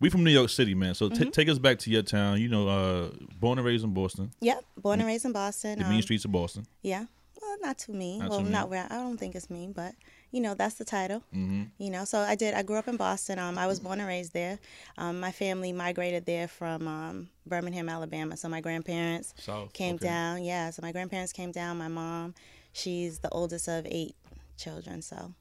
we 0.00 0.10
from 0.10 0.24
New 0.24 0.30
York 0.32 0.50
City, 0.50 0.74
man. 0.74 0.94
So 0.94 1.08
t- 1.08 1.16
Mm-hmm. 1.16 1.30
take 1.30 1.48
us 1.48 1.58
back 1.58 1.78
to 1.80 1.90
your 1.90 2.02
town. 2.02 2.40
You 2.40 2.48
know, 2.48 2.68
uh, 2.68 3.10
born 3.40 3.58
and 3.58 3.66
raised 3.66 3.84
in 3.84 3.94
Boston, 3.94 4.30
Yep, 4.40 4.64
born 4.78 5.00
and 5.00 5.06
raised 5.06 5.24
in 5.24 5.32
Boston. 5.32 5.78
the 5.78 5.84
um, 5.84 5.90
mean 5.90 6.02
streets 6.02 6.24
of 6.24 6.32
Boston. 6.32 6.66
Yeah. 6.82 7.04
Well, 7.40 7.56
not 7.60 7.78
too 7.78 7.92
mean. 7.92 8.20
Not 8.20 8.30
well, 8.30 8.38
too 8.40 8.48
not 8.50 8.62
mean. 8.62 8.70
where 8.70 8.86
I 8.90 8.96
don't 8.96 9.16
think 9.18 9.34
it's 9.34 9.50
mean, 9.50 9.72
but 9.72 9.94
you 10.34 10.40
know 10.40 10.54
that's 10.54 10.74
the 10.74 10.84
title. 10.84 11.22
Mm-hmm. 11.32 11.62
You 11.78 11.90
know, 11.90 12.04
so 12.04 12.18
I 12.18 12.34
did. 12.34 12.54
I 12.54 12.64
grew 12.64 12.76
up 12.76 12.88
in 12.88 12.96
Boston. 12.96 13.38
Um, 13.38 13.56
I 13.56 13.68
was 13.68 13.78
born 13.78 14.00
and 14.00 14.08
raised 14.08 14.32
there. 14.32 14.58
Um, 14.98 15.20
my 15.20 15.30
family 15.30 15.72
migrated 15.72 16.26
there 16.26 16.48
from 16.48 16.88
um, 16.88 17.28
Birmingham, 17.46 17.88
Alabama. 17.88 18.36
So 18.36 18.48
my 18.48 18.60
grandparents 18.60 19.32
South 19.38 19.72
came 19.72 19.94
okay. 19.94 20.06
down. 20.06 20.42
Yeah, 20.42 20.70
so 20.70 20.82
my 20.82 20.90
grandparents 20.90 21.32
came 21.32 21.52
down. 21.52 21.78
My 21.78 21.86
mom, 21.86 22.34
she's 22.72 23.20
the 23.20 23.30
oldest 23.30 23.68
of 23.68 23.86
eight 23.86 24.16
children. 24.56 25.02
So 25.02 25.32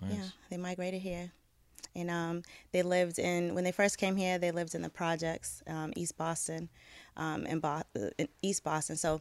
Nice. 0.00 0.14
yeah, 0.14 0.24
they 0.50 0.56
migrated 0.56 1.00
here. 1.00 1.30
And 1.94 2.10
um, 2.10 2.42
they 2.72 2.82
lived 2.82 3.20
in 3.20 3.54
when 3.54 3.62
they 3.62 3.72
first 3.72 3.98
came 3.98 4.16
here. 4.16 4.38
They 4.38 4.50
lived 4.50 4.74
in 4.74 4.82
the 4.82 4.88
projects, 4.90 5.62
um, 5.68 5.92
East 5.96 6.16
Boston, 6.16 6.68
um, 7.16 7.46
in, 7.46 7.60
Bo- 7.60 7.82
uh, 7.96 8.10
in 8.18 8.28
East 8.42 8.64
Boston. 8.64 8.96
So 8.96 9.20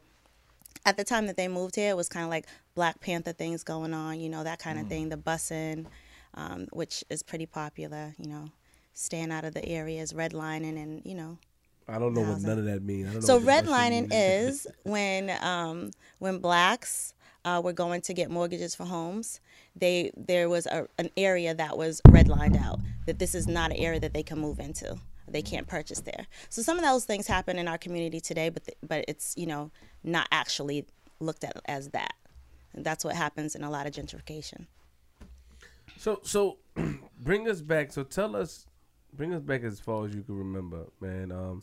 at 0.85 0.97
the 0.97 1.03
time 1.03 1.27
that 1.27 1.37
they 1.37 1.47
moved 1.47 1.75
here, 1.75 1.89
it 1.91 1.97
was 1.97 2.09
kind 2.09 2.23
of 2.23 2.29
like 2.29 2.45
Black 2.75 2.99
Panther 2.99 3.33
things 3.33 3.63
going 3.63 3.93
on, 3.93 4.19
you 4.19 4.29
know, 4.29 4.43
that 4.43 4.59
kind 4.59 4.77
Mm. 4.77 4.81
of 4.83 4.87
thing. 4.87 5.09
The 5.09 5.17
busing, 5.17 5.85
um, 6.33 6.67
which 6.71 7.03
is 7.09 7.23
pretty 7.23 7.45
popular, 7.45 8.13
you 8.17 8.27
know, 8.29 8.51
staying 8.93 9.31
out 9.31 9.43
of 9.45 9.53
the 9.53 9.65
areas, 9.65 10.13
redlining, 10.13 10.81
and 10.81 11.01
you 11.05 11.15
know. 11.15 11.37
I 11.89 11.99
don't 11.99 12.13
know 12.13 12.21
what 12.21 12.41
none 12.41 12.59
of 12.59 12.65
that 12.65 12.83
means. 12.83 13.07
I 13.07 13.13
don't 13.13 13.21
know 13.21 13.27
So 13.27 13.39
redlining 13.39 14.09
is 14.11 14.67
when 14.83 15.31
um, 15.41 15.91
when 16.19 16.39
blacks 16.39 17.13
uh, 17.45 17.61
were 17.63 17.73
going 17.73 18.01
to 18.01 18.13
get 18.13 18.29
mortgages 18.29 18.75
for 18.75 18.83
homes. 18.85 19.39
They 19.75 20.11
there 20.17 20.49
was 20.49 20.65
a, 20.65 20.87
an 20.97 21.09
area 21.15 21.53
that 21.55 21.77
was 21.77 22.01
redlined 22.07 22.57
out 22.61 22.79
that 23.05 23.19
this 23.19 23.33
is 23.33 23.47
not 23.47 23.71
an 23.71 23.77
area 23.77 23.99
that 24.01 24.13
they 24.13 24.23
can 24.23 24.39
move 24.39 24.59
into. 24.59 24.97
They 25.27 25.41
can't 25.41 25.67
purchase 25.67 25.99
there. 26.01 26.27
So 26.49 26.61
some 26.61 26.77
of 26.77 26.85
those 26.85 27.05
things 27.05 27.27
happen 27.27 27.57
in 27.57 27.67
our 27.67 27.77
community 27.77 28.19
today, 28.21 28.49
but 28.49 28.63
th- 28.65 28.77
but 28.81 29.05
it's 29.07 29.33
you 29.37 29.45
know 29.45 29.71
not 30.03 30.27
actually 30.31 30.85
looked 31.19 31.43
at 31.43 31.59
as 31.65 31.89
that. 31.89 32.13
And 32.73 32.85
that's 32.85 33.03
what 33.03 33.15
happens 33.15 33.55
in 33.55 33.63
a 33.63 33.69
lot 33.69 33.87
of 33.87 33.93
gentrification. 33.93 34.67
So 35.97 36.19
so 36.23 36.57
bring 37.19 37.49
us 37.49 37.61
back. 37.61 37.91
So 37.91 38.03
tell 38.03 38.35
us, 38.35 38.67
bring 39.13 39.33
us 39.33 39.41
back 39.41 39.63
as 39.63 39.79
far 39.79 40.05
as 40.05 40.13
you 40.15 40.21
can 40.21 40.37
remember, 40.37 40.85
man. 41.01 41.31
Um, 41.31 41.61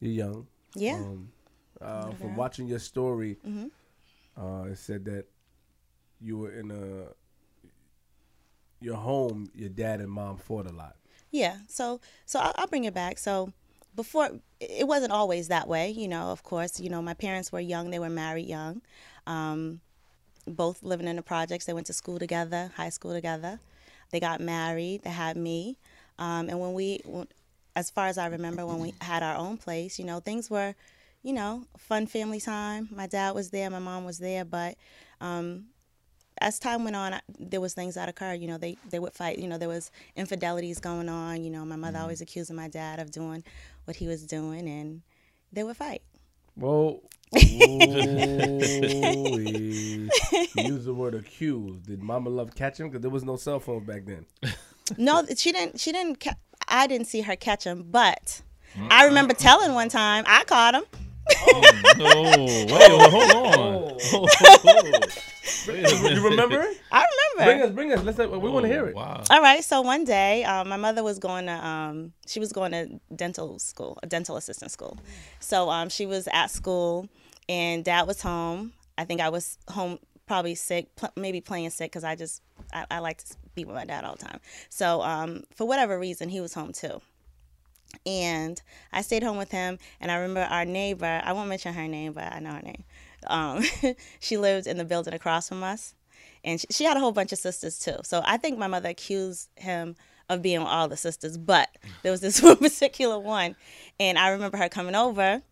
you're 0.00 0.12
young. 0.26 0.46
Yeah. 0.74 0.94
Um, 0.96 1.32
uh, 1.80 2.12
from 2.12 2.36
watching 2.36 2.66
your 2.68 2.78
story, 2.78 3.38
Mhm. 3.46 3.70
uh, 4.36 4.70
it 4.70 4.78
said 4.78 5.04
that 5.06 5.26
you 6.20 6.38
were 6.38 6.52
in 6.52 6.70
a 6.70 7.08
your 8.80 8.96
home. 8.96 9.48
Your 9.54 9.68
dad 9.68 10.00
and 10.00 10.10
mom 10.10 10.36
fought 10.38 10.66
a 10.66 10.72
lot. 10.72 10.96
Yeah. 11.32 11.56
So 11.68 12.00
so 12.26 12.38
I'll, 12.38 12.52
I'll 12.56 12.66
bring 12.68 12.84
it 12.84 12.94
back. 12.94 13.18
So 13.18 13.52
before 13.96 14.30
it 14.60 14.86
wasn't 14.86 15.12
always 15.12 15.48
that 15.48 15.66
way, 15.66 15.90
you 15.90 16.06
know. 16.06 16.30
Of 16.30 16.44
course, 16.44 16.78
you 16.78 16.88
know 16.90 17.02
my 17.02 17.14
parents 17.14 17.50
were 17.50 17.60
young. 17.60 17.90
They 17.90 17.98
were 17.98 18.08
married 18.10 18.46
young. 18.46 18.82
Um, 19.26 19.80
both 20.46 20.82
living 20.82 21.08
in 21.08 21.16
the 21.16 21.22
projects. 21.22 21.64
They 21.64 21.72
went 21.72 21.86
to 21.88 21.92
school 21.92 22.18
together, 22.18 22.70
high 22.76 22.90
school 22.90 23.12
together. 23.12 23.60
They 24.10 24.20
got 24.20 24.40
married. 24.40 25.02
They 25.04 25.10
had 25.10 25.36
me. 25.36 25.78
Um, 26.18 26.48
and 26.48 26.60
when 26.60 26.74
we, 26.74 27.00
as 27.74 27.90
far 27.90 28.08
as 28.08 28.18
I 28.18 28.26
remember, 28.26 28.66
when 28.66 28.78
we 28.80 28.94
had 29.00 29.22
our 29.22 29.36
own 29.36 29.56
place, 29.56 29.98
you 29.98 30.04
know, 30.04 30.20
things 30.20 30.50
were, 30.50 30.74
you 31.22 31.32
know, 31.32 31.64
fun 31.78 32.06
family 32.06 32.40
time. 32.40 32.88
My 32.94 33.06
dad 33.06 33.34
was 33.34 33.50
there. 33.50 33.70
My 33.70 33.78
mom 33.78 34.04
was 34.04 34.18
there. 34.18 34.44
But 34.44 34.76
um, 35.20 35.66
as 36.42 36.58
time 36.58 36.84
went 36.84 36.96
on, 36.96 37.14
I- 37.14 37.20
there 37.38 37.60
was 37.60 37.74
things 37.74 37.94
that 37.94 38.08
occurred. 38.08 38.40
You 38.40 38.48
know, 38.48 38.58
they 38.58 38.76
they 38.90 38.98
would 38.98 39.14
fight. 39.14 39.38
You 39.38 39.48
know, 39.48 39.58
there 39.58 39.68
was 39.68 39.90
infidelities 40.16 40.80
going 40.80 41.08
on. 41.08 41.42
You 41.44 41.50
know, 41.50 41.64
my 41.64 41.76
mother 41.76 41.94
mm-hmm. 41.94 42.02
always 42.02 42.20
accusing 42.20 42.56
my 42.56 42.68
dad 42.68 42.98
of 42.98 43.10
doing 43.10 43.44
what 43.84 43.96
he 43.96 44.06
was 44.06 44.24
doing, 44.24 44.68
and 44.68 45.02
they 45.52 45.62
would 45.64 45.76
fight. 45.76 46.02
Well. 46.56 47.00
Use 47.34 47.48
the 50.84 50.92
word 50.94 51.14
accused. 51.14 51.86
Did 51.86 52.02
Mama 52.02 52.28
Love 52.28 52.54
catch 52.54 52.78
him? 52.78 52.90
Because 52.90 53.00
there 53.00 53.10
was 53.10 53.24
no 53.24 53.36
cell 53.36 53.58
phone 53.58 53.84
back 53.84 54.04
then. 54.04 54.26
No, 54.98 55.24
she 55.36 55.52
didn't. 55.52 55.80
She 55.80 55.92
didn't. 55.92 56.20
Ca- 56.20 56.36
I 56.68 56.86
didn't 56.86 57.06
see 57.06 57.22
her 57.22 57.36
catch 57.36 57.64
him, 57.64 57.86
but 57.90 58.42
I 58.90 59.06
remember 59.06 59.34
telling 59.34 59.74
one 59.74 59.88
time 59.88 60.24
I 60.26 60.44
caught 60.44 60.74
him. 60.74 60.84
No, 61.98 62.44
wait, 62.44 62.70
well, 62.70 63.10
hold 63.10 63.30
on. 63.32 63.98
Oh. 64.12 64.98
Wait 65.66 65.84
a 65.84 66.14
you 66.14 66.24
remember 66.24 66.60
it? 66.60 66.80
I 66.90 67.04
remember. 67.36 67.52
Bring 67.52 67.62
us, 67.62 67.70
bring 67.70 67.92
us. 67.92 68.18
Let's. 68.18 68.18
We 68.18 68.48
want 68.48 68.64
to 68.64 68.72
hear 68.72 68.86
it. 68.86 68.94
Wow. 68.94 69.22
All 69.30 69.40
right. 69.40 69.62
So 69.62 69.80
one 69.80 70.04
day, 70.04 70.44
um, 70.44 70.68
my 70.68 70.76
mother 70.76 71.02
was 71.02 71.18
going 71.18 71.46
to. 71.46 71.52
Um, 71.52 72.12
she 72.26 72.40
was 72.40 72.52
going 72.52 72.72
to 72.72 73.00
dental 73.14 73.58
school, 73.58 73.98
a 74.02 74.06
dental 74.06 74.36
assistant 74.36 74.70
school. 74.70 74.98
So 75.40 75.70
um, 75.70 75.88
she 75.88 76.06
was 76.06 76.28
at 76.32 76.50
school, 76.50 77.08
and 77.48 77.84
dad 77.84 78.06
was 78.06 78.22
home. 78.22 78.72
I 78.98 79.04
think 79.04 79.20
I 79.20 79.28
was 79.28 79.58
home, 79.68 79.98
probably 80.26 80.54
sick, 80.54 80.94
pl- 80.96 81.12
maybe 81.16 81.40
playing 81.40 81.70
sick 81.70 81.90
because 81.90 82.04
I 82.04 82.16
just 82.16 82.42
I, 82.72 82.86
I 82.90 82.98
like 82.98 83.18
to 83.18 83.36
be 83.54 83.64
with 83.64 83.74
my 83.76 83.84
dad 83.84 84.04
all 84.04 84.16
the 84.16 84.24
time. 84.24 84.40
So 84.68 85.02
um, 85.02 85.44
for 85.54 85.66
whatever 85.66 85.98
reason, 85.98 86.28
he 86.28 86.40
was 86.40 86.54
home 86.54 86.72
too. 86.72 87.00
And 88.06 88.60
I 88.92 89.02
stayed 89.02 89.22
home 89.22 89.36
with 89.36 89.50
him. 89.50 89.78
And 90.00 90.10
I 90.10 90.16
remember 90.16 90.42
our 90.42 90.64
neighbor. 90.64 91.20
I 91.24 91.32
won't 91.32 91.48
mention 91.48 91.74
her 91.74 91.88
name, 91.88 92.12
but 92.12 92.32
I 92.32 92.40
know 92.40 92.52
her 92.52 92.62
name. 92.62 92.84
Um, 93.26 93.62
she 94.20 94.36
lived 94.36 94.66
in 94.66 94.78
the 94.78 94.84
building 94.84 95.14
across 95.14 95.48
from 95.48 95.62
us, 95.62 95.94
and 96.44 96.60
she, 96.60 96.66
she 96.70 96.84
had 96.84 96.96
a 96.96 97.00
whole 97.00 97.12
bunch 97.12 97.32
of 97.32 97.38
sisters 97.38 97.78
too. 97.78 97.96
So 98.04 98.22
I 98.24 98.36
think 98.36 98.58
my 98.58 98.66
mother 98.66 98.88
accused 98.88 99.48
him 99.56 99.96
of 100.28 100.42
being 100.42 100.60
with 100.60 100.68
all 100.68 100.88
the 100.88 100.96
sisters, 100.96 101.36
but 101.36 101.68
there 102.02 102.12
was 102.12 102.20
this 102.20 102.42
one 102.42 102.56
particular 102.56 103.18
one, 103.18 103.56
and 104.00 104.18
I 104.18 104.30
remember 104.30 104.56
her 104.56 104.68
coming 104.68 104.94
over 104.94 105.42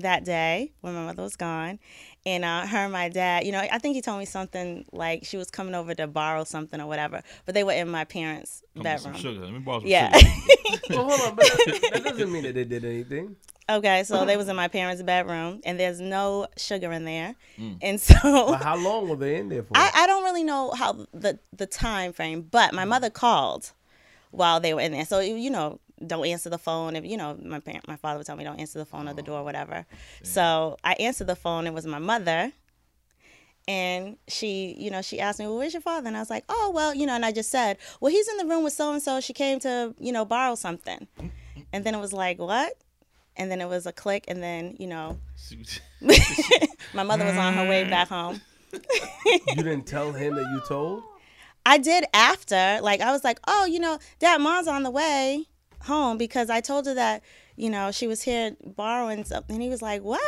that 0.00 0.24
day 0.24 0.72
when 0.80 0.94
my 0.94 1.04
mother 1.04 1.22
was 1.22 1.36
gone. 1.36 1.78
And 2.24 2.44
uh, 2.44 2.66
her 2.66 2.78
and 2.78 2.92
my 2.92 3.08
dad, 3.08 3.44
you 3.44 3.50
know, 3.52 3.58
I 3.58 3.78
think 3.78 3.96
he 3.96 4.00
told 4.02 4.18
me 4.20 4.26
something 4.26 4.84
like 4.92 5.24
she 5.24 5.36
was 5.36 5.50
coming 5.50 5.74
over 5.74 5.92
to 5.94 6.06
borrow 6.06 6.44
something 6.44 6.80
or 6.80 6.86
whatever, 6.86 7.22
but 7.46 7.54
they 7.54 7.64
were 7.64 7.72
in 7.72 7.88
my 7.88 8.04
parents' 8.04 8.62
Come 8.76 8.84
get 8.84 9.00
some 9.00 9.12
bedroom. 9.12 9.22
sugar. 9.22 9.44
Let 9.46 9.52
me 9.54 9.58
borrow 9.58 9.80
some 9.80 9.88
Yeah. 9.88 10.16
sugar. 10.16 10.30
Well, 10.90 11.04
hold 11.04 11.20
on, 11.20 11.36
but 11.36 11.46
that, 11.46 11.80
that 11.92 12.04
doesn't 12.04 12.32
mean 12.32 12.42
that 12.44 12.54
they 12.54 12.64
did 12.64 12.84
anything. 12.84 13.36
Okay, 13.68 14.04
so 14.04 14.24
they 14.26 14.36
was 14.36 14.48
in 14.48 14.56
my 14.56 14.68
parents' 14.68 15.02
bedroom, 15.02 15.60
and 15.64 15.78
there's 15.78 16.00
no 16.00 16.46
sugar 16.56 16.92
in 16.92 17.04
there, 17.04 17.34
Mm. 17.58 17.78
and 17.80 18.00
so 18.00 18.14
But 18.22 18.60
how 18.62 18.76
long 18.76 19.08
were 19.08 19.16
they 19.16 19.36
in 19.36 19.48
there 19.48 19.62
for? 19.62 19.76
I, 19.76 19.90
I 19.94 20.06
don't 20.06 20.24
really 20.24 20.44
know 20.44 20.70
how 20.72 20.92
the 21.12 21.38
the 21.56 21.66
time 21.66 22.12
frame, 22.12 22.42
but 22.42 22.72
my 22.74 22.84
mother 22.84 23.10
called 23.10 23.72
while 24.30 24.60
they 24.60 24.74
were 24.74 24.80
in 24.80 24.92
there. 24.92 25.04
So 25.04 25.20
you 25.20 25.50
know, 25.50 25.78
don't 26.06 26.26
answer 26.26 26.50
the 26.50 26.58
phone. 26.58 26.96
If 26.96 27.04
you 27.04 27.16
know, 27.16 27.38
my 27.42 27.60
parent, 27.60 27.86
my 27.88 27.96
father 27.96 28.18
would 28.18 28.26
tell 28.26 28.36
me 28.36 28.44
don't 28.44 28.60
answer 28.60 28.78
the 28.78 28.84
phone 28.84 29.08
or 29.08 29.14
the 29.14 29.22
oh, 29.22 29.26
door, 29.26 29.40
or 29.40 29.44
whatever. 29.44 29.86
So 30.22 30.76
I 30.84 30.94
answered 30.94 31.26
the 31.26 31.36
phone. 31.36 31.66
It 31.66 31.74
was 31.74 31.86
my 31.86 31.98
mother, 31.98 32.52
and 33.68 34.16
she, 34.28 34.74
you 34.78 34.90
know, 34.90 35.02
she 35.02 35.20
asked 35.20 35.38
me, 35.38 35.46
"Well, 35.46 35.58
where's 35.58 35.74
your 35.74 35.82
father?" 35.82 36.08
And 36.08 36.16
I 36.16 36.20
was 36.20 36.30
like, 36.30 36.44
"Oh, 36.48 36.72
well, 36.74 36.94
you 36.94 37.06
know," 37.06 37.14
and 37.14 37.24
I 37.24 37.32
just 37.32 37.50
said, 37.50 37.78
"Well, 38.00 38.10
he's 38.10 38.28
in 38.28 38.36
the 38.38 38.46
room 38.46 38.64
with 38.64 38.72
so 38.72 38.92
and 38.92 39.02
so. 39.02 39.20
She 39.20 39.32
came 39.32 39.60
to, 39.60 39.94
you 39.98 40.12
know, 40.12 40.24
borrow 40.24 40.54
something," 40.54 41.06
and 41.72 41.84
then 41.84 41.94
it 41.94 42.00
was 42.00 42.12
like, 42.12 42.38
"What?" 42.38 42.74
And 43.36 43.50
then 43.50 43.60
it 43.60 43.68
was 43.68 43.86
a 43.86 43.92
click, 43.92 44.24
and 44.28 44.42
then 44.42 44.76
you 44.78 44.86
know, 44.86 45.18
my 46.94 47.02
mother 47.02 47.24
was 47.24 47.36
on 47.36 47.54
her 47.54 47.68
way 47.68 47.88
back 47.88 48.08
home. 48.08 48.40
you 48.72 49.56
didn't 49.56 49.86
tell 49.86 50.12
him 50.12 50.34
that 50.34 50.46
you 50.52 50.62
told. 50.66 51.02
I 51.64 51.78
did 51.78 52.04
after. 52.12 52.80
Like 52.82 53.00
I 53.00 53.12
was 53.12 53.24
like, 53.24 53.38
oh, 53.46 53.66
you 53.66 53.78
know, 53.78 53.98
Dad, 54.18 54.40
Mom's 54.40 54.66
on 54.66 54.82
the 54.82 54.90
way 54.90 55.46
home 55.84 56.18
because 56.18 56.50
I 56.50 56.60
told 56.60 56.86
her 56.86 56.94
that, 56.94 57.22
you 57.56 57.70
know, 57.70 57.90
she 57.90 58.06
was 58.06 58.22
here 58.22 58.56
borrowing 58.64 59.24
something. 59.24 59.54
And 59.56 59.62
he 59.62 59.68
was 59.68 59.82
like, 59.82 60.02
what? 60.02 60.20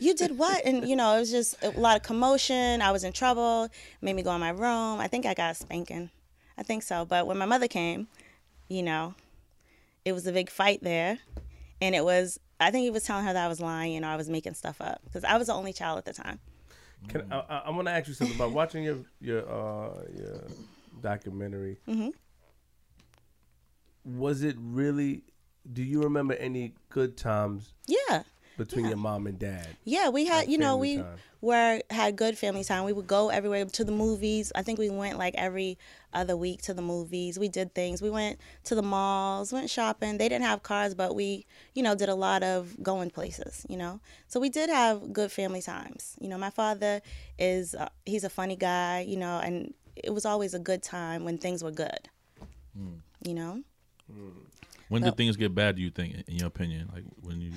You 0.00 0.14
did 0.14 0.36
what? 0.38 0.64
And 0.66 0.86
you 0.88 0.96
know, 0.96 1.16
it 1.16 1.20
was 1.20 1.30
just 1.30 1.56
a 1.62 1.70
lot 1.70 1.96
of 1.96 2.02
commotion. 2.02 2.82
I 2.82 2.90
was 2.92 3.04
in 3.04 3.12
trouble. 3.12 3.68
Made 4.02 4.14
me 4.16 4.22
go 4.22 4.34
in 4.34 4.40
my 4.40 4.50
room. 4.50 5.00
I 5.00 5.08
think 5.08 5.24
I 5.24 5.32
got 5.34 5.52
a 5.52 5.54
spanking. 5.54 6.10
I 6.58 6.62
think 6.62 6.82
so. 6.82 7.04
But 7.04 7.26
when 7.26 7.38
my 7.38 7.46
mother 7.46 7.68
came, 7.68 8.06
you 8.68 8.82
know, 8.82 9.14
it 10.04 10.12
was 10.12 10.26
a 10.26 10.32
big 10.32 10.50
fight 10.50 10.82
there, 10.82 11.18
and 11.80 11.94
it 11.94 12.04
was. 12.04 12.38
I 12.60 12.70
think 12.70 12.82
he 12.82 12.90
was 12.90 13.04
telling 13.04 13.24
her 13.24 13.32
that 13.32 13.44
I 13.44 13.48
was 13.48 13.60
lying. 13.60 13.92
You 13.92 14.00
know, 14.00 14.08
I 14.08 14.16
was 14.16 14.28
making 14.28 14.54
stuff 14.54 14.80
up 14.80 15.00
because 15.04 15.24
I 15.24 15.38
was 15.38 15.46
the 15.46 15.54
only 15.54 15.72
child 15.72 15.96
at 15.98 16.04
the 16.04 16.12
time. 16.12 16.38
Can, 17.08 17.22
I, 17.32 17.38
I, 17.38 17.58
I 17.66 17.70
want 17.70 17.86
to 17.86 17.92
ask 17.92 18.08
you 18.08 18.14
something 18.14 18.36
about 18.36 18.52
watching 18.52 18.84
your 18.84 18.98
your 19.20 19.40
uh, 19.48 20.02
your 20.18 20.42
documentary. 21.00 21.78
Mhm. 21.88 22.12
Was 24.08 24.42
it 24.42 24.56
really? 24.58 25.22
Do 25.70 25.82
you 25.82 26.02
remember 26.02 26.34
any 26.34 26.72
good 26.88 27.16
times 27.18 27.74
Yeah. 27.86 28.22
between 28.56 28.86
your 28.86 28.96
mom 28.96 29.26
and 29.26 29.38
dad? 29.38 29.66
Yeah, 29.84 30.08
we 30.08 30.24
had, 30.24 30.40
Like 30.40 30.48
you 30.48 30.56
know, 30.56 30.78
we 30.78 30.96
time. 30.96 31.18
were 31.42 31.82
had 31.90 32.16
good 32.16 32.38
family 32.38 32.64
time. 32.64 32.84
We 32.84 32.94
would 32.94 33.06
go 33.06 33.28
everywhere 33.28 33.66
to 33.66 33.84
the 33.84 33.92
movies. 33.92 34.50
I 34.54 34.62
think 34.62 34.78
we 34.78 34.88
went 34.88 35.18
like 35.18 35.34
every 35.36 35.76
other 36.14 36.38
week 36.38 36.62
to 36.62 36.72
the 36.72 36.80
movies. 36.80 37.38
We 37.38 37.48
did 37.48 37.74
things. 37.74 38.00
We 38.00 38.08
went 38.08 38.40
to 38.64 38.74
the 38.74 38.82
malls, 38.82 39.52
went 39.52 39.68
shopping. 39.68 40.16
They 40.16 40.28
didn't 40.30 40.46
have 40.46 40.62
cars, 40.62 40.94
but 40.94 41.14
we, 41.14 41.44
you 41.74 41.82
know, 41.82 41.94
did 41.94 42.08
a 42.08 42.14
lot 42.14 42.42
of 42.42 42.82
going 42.82 43.10
places, 43.10 43.66
you 43.68 43.76
know. 43.76 44.00
So 44.26 44.40
we 44.40 44.48
did 44.48 44.70
have 44.70 45.12
good 45.12 45.30
family 45.30 45.60
times. 45.60 46.16
You 46.18 46.28
know, 46.28 46.38
my 46.38 46.50
father 46.50 47.02
is 47.38 47.74
uh, 47.74 47.90
he's 48.06 48.24
a 48.24 48.30
funny 48.30 48.56
guy, 48.56 49.00
you 49.06 49.18
know, 49.18 49.38
and 49.38 49.74
it 49.96 50.14
was 50.14 50.24
always 50.24 50.54
a 50.54 50.58
good 50.58 50.82
time 50.82 51.24
when 51.24 51.36
things 51.36 51.62
were 51.62 51.72
good. 51.72 52.08
You 53.24 53.34
know? 53.34 53.62
When 54.88 55.02
did 55.02 55.16
things 55.16 55.36
get 55.36 55.54
bad? 55.54 55.76
Do 55.76 55.82
you 55.82 55.90
think, 55.90 56.24
in 56.26 56.36
your 56.36 56.48
opinion, 56.48 56.90
like 56.92 57.04
when 57.22 57.40
you? 57.40 57.52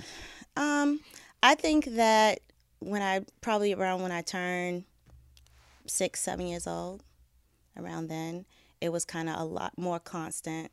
Um, 0.58 1.00
I 1.42 1.56
think 1.56 1.86
that 1.86 2.40
when 2.80 3.02
I 3.02 3.22
probably 3.42 3.74
around 3.74 4.02
when 4.02 4.12
I 4.12 4.22
turned 4.22 4.84
six, 5.88 6.20
seven 6.20 6.48
years 6.48 6.68
old, 6.68 7.04
around 7.78 8.08
then, 8.08 8.46
it 8.82 8.92
was 8.92 9.06
kind 9.06 9.30
of 9.30 9.40
a 9.40 9.44
lot 9.44 9.78
more 9.78 10.00
constant, 10.00 10.72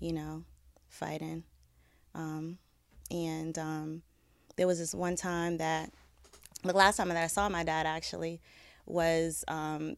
you 0.00 0.12
know, 0.12 0.44
fighting. 0.88 1.44
Um, 2.14 2.58
and 3.10 3.56
um, 3.58 4.02
there 4.56 4.66
was 4.66 4.78
this 4.78 4.94
one 4.94 5.16
time 5.16 5.58
that 5.58 5.92
the 6.62 6.72
last 6.72 6.96
time 6.96 7.08
that 7.08 7.16
I 7.16 7.28
saw 7.28 7.48
my 7.48 7.62
dad 7.62 7.86
actually 7.86 8.40
was 8.86 9.44
um, 9.48 9.96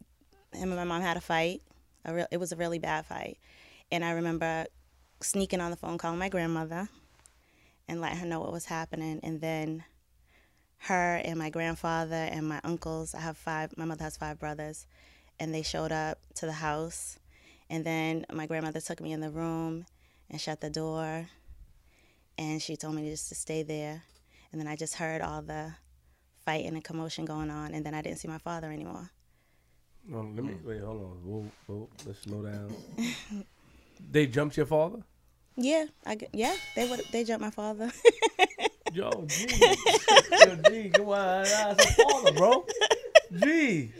him 0.52 0.70
and 0.70 0.76
my 0.76 0.84
mom 0.84 1.02
had 1.02 1.16
a 1.16 1.20
fight. 1.20 1.62
A 2.04 2.12
real, 2.12 2.26
it 2.30 2.38
was 2.38 2.52
a 2.52 2.56
really 2.56 2.80
bad 2.80 3.06
fight, 3.06 3.38
and 3.92 4.04
I 4.04 4.10
remember 4.10 4.66
sneaking 5.24 5.60
on 5.60 5.70
the 5.70 5.76
phone 5.76 5.98
calling 5.98 6.18
my 6.18 6.28
grandmother 6.28 6.88
and 7.88 8.00
let 8.00 8.16
her 8.16 8.26
know 8.26 8.40
what 8.40 8.52
was 8.52 8.66
happening. 8.66 9.20
And 9.22 9.40
then 9.40 9.84
her 10.78 11.20
and 11.24 11.38
my 11.38 11.50
grandfather 11.50 12.14
and 12.14 12.48
my 12.48 12.60
uncles, 12.64 13.14
I 13.14 13.20
have 13.20 13.36
five, 13.36 13.76
my 13.76 13.84
mother 13.84 14.04
has 14.04 14.16
five 14.16 14.38
brothers, 14.38 14.86
and 15.38 15.54
they 15.54 15.62
showed 15.62 15.92
up 15.92 16.18
to 16.36 16.46
the 16.46 16.52
house. 16.52 17.18
And 17.70 17.84
then 17.84 18.26
my 18.32 18.46
grandmother 18.46 18.80
took 18.80 19.00
me 19.00 19.12
in 19.12 19.20
the 19.20 19.30
room 19.30 19.86
and 20.30 20.40
shut 20.40 20.60
the 20.60 20.70
door. 20.70 21.28
And 22.38 22.60
she 22.60 22.76
told 22.76 22.94
me 22.94 23.08
just 23.08 23.28
to 23.28 23.34
stay 23.34 23.62
there. 23.62 24.02
And 24.50 24.60
then 24.60 24.68
I 24.68 24.76
just 24.76 24.94
heard 24.96 25.22
all 25.22 25.42
the 25.42 25.74
fighting 26.44 26.74
and 26.74 26.84
commotion 26.84 27.24
going 27.24 27.50
on. 27.50 27.74
And 27.74 27.84
then 27.86 27.94
I 27.94 28.02
didn't 28.02 28.18
see 28.18 28.28
my 28.28 28.38
father 28.38 28.70
anymore. 28.70 29.10
No, 30.06 30.20
let 30.20 30.44
me 30.44 30.54
mm. 30.54 30.64
wait. 30.64 30.80
Hold 30.80 31.02
on. 31.02 31.18
Whoa, 31.24 31.46
whoa. 31.66 31.88
Let's 32.04 32.20
slow 32.22 32.42
down. 32.42 32.74
they 34.10 34.26
jumped 34.26 34.56
your 34.56 34.66
father. 34.66 35.02
Yeah, 35.56 35.84
I, 36.06 36.14
g- 36.16 36.26
yeah, 36.32 36.54
they 36.76 36.88
would, 36.88 37.00
they 37.12 37.24
jumped 37.24 37.42
my 37.42 37.50
father. 37.50 37.90
Yo, 38.92 39.10
G. 39.26 39.46
Yo, 40.30 40.56
G, 40.70 40.90
come 40.90 41.08
on. 41.08 41.44
That's 41.44 41.84
a 41.98 42.02
father, 42.04 42.32
bro. 42.32 42.66
G. 43.42 43.90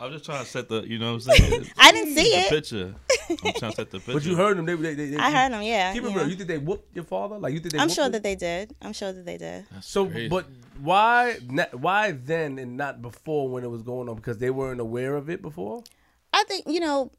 I'm 0.00 0.10
just 0.12 0.24
trying 0.24 0.42
to 0.44 0.50
set 0.50 0.68
the, 0.68 0.82
you 0.82 0.98
know, 0.98 1.14
what 1.14 1.28
I'm 1.28 1.36
saying. 1.36 1.66
I 1.78 1.92
didn't 1.92 2.14
see 2.16 2.30
the 2.30 2.38
it. 2.38 2.48
picture. 2.48 2.94
I'm 3.30 3.52
trying 3.52 3.70
to 3.72 3.76
set 3.76 3.90
the 3.90 3.98
picture. 3.98 4.12
But 4.14 4.24
you 4.24 4.34
heard 4.34 4.56
them. 4.56 4.64
They, 4.64 4.74
they, 4.74 4.94
they, 4.94 5.06
they 5.10 5.16
I 5.18 5.30
heard 5.30 5.52
them, 5.52 5.62
yeah. 5.62 5.92
Keep 5.92 6.04
it 6.04 6.10
yeah. 6.10 6.16
real. 6.16 6.28
You 6.28 6.36
think 6.36 6.48
they 6.48 6.58
whooped 6.58 6.94
your 6.96 7.04
father? 7.04 7.38
Like 7.38 7.52
you 7.52 7.60
think 7.60 7.74
they? 7.74 7.78
I'm 7.78 7.88
sure 7.90 8.06
him? 8.06 8.12
that 8.12 8.22
they 8.22 8.34
did. 8.34 8.74
I'm 8.80 8.92
sure 8.94 9.12
that 9.12 9.24
they 9.26 9.36
did. 9.36 9.66
That's 9.70 9.86
So, 9.86 10.06
crazy. 10.06 10.28
but 10.28 10.46
why? 10.80 11.36
not- 11.48 11.74
Why 11.74 12.12
then 12.12 12.58
and 12.58 12.76
not 12.78 13.02
before 13.02 13.48
when 13.50 13.62
it 13.62 13.70
was 13.70 13.82
going 13.82 14.08
on? 14.08 14.16
Because 14.16 14.38
they 14.38 14.50
weren't 14.50 14.80
aware 14.80 15.16
of 15.16 15.28
it 15.28 15.42
before. 15.42 15.84
I 16.32 16.44
think 16.44 16.64
you 16.66 16.80
know, 16.80 17.12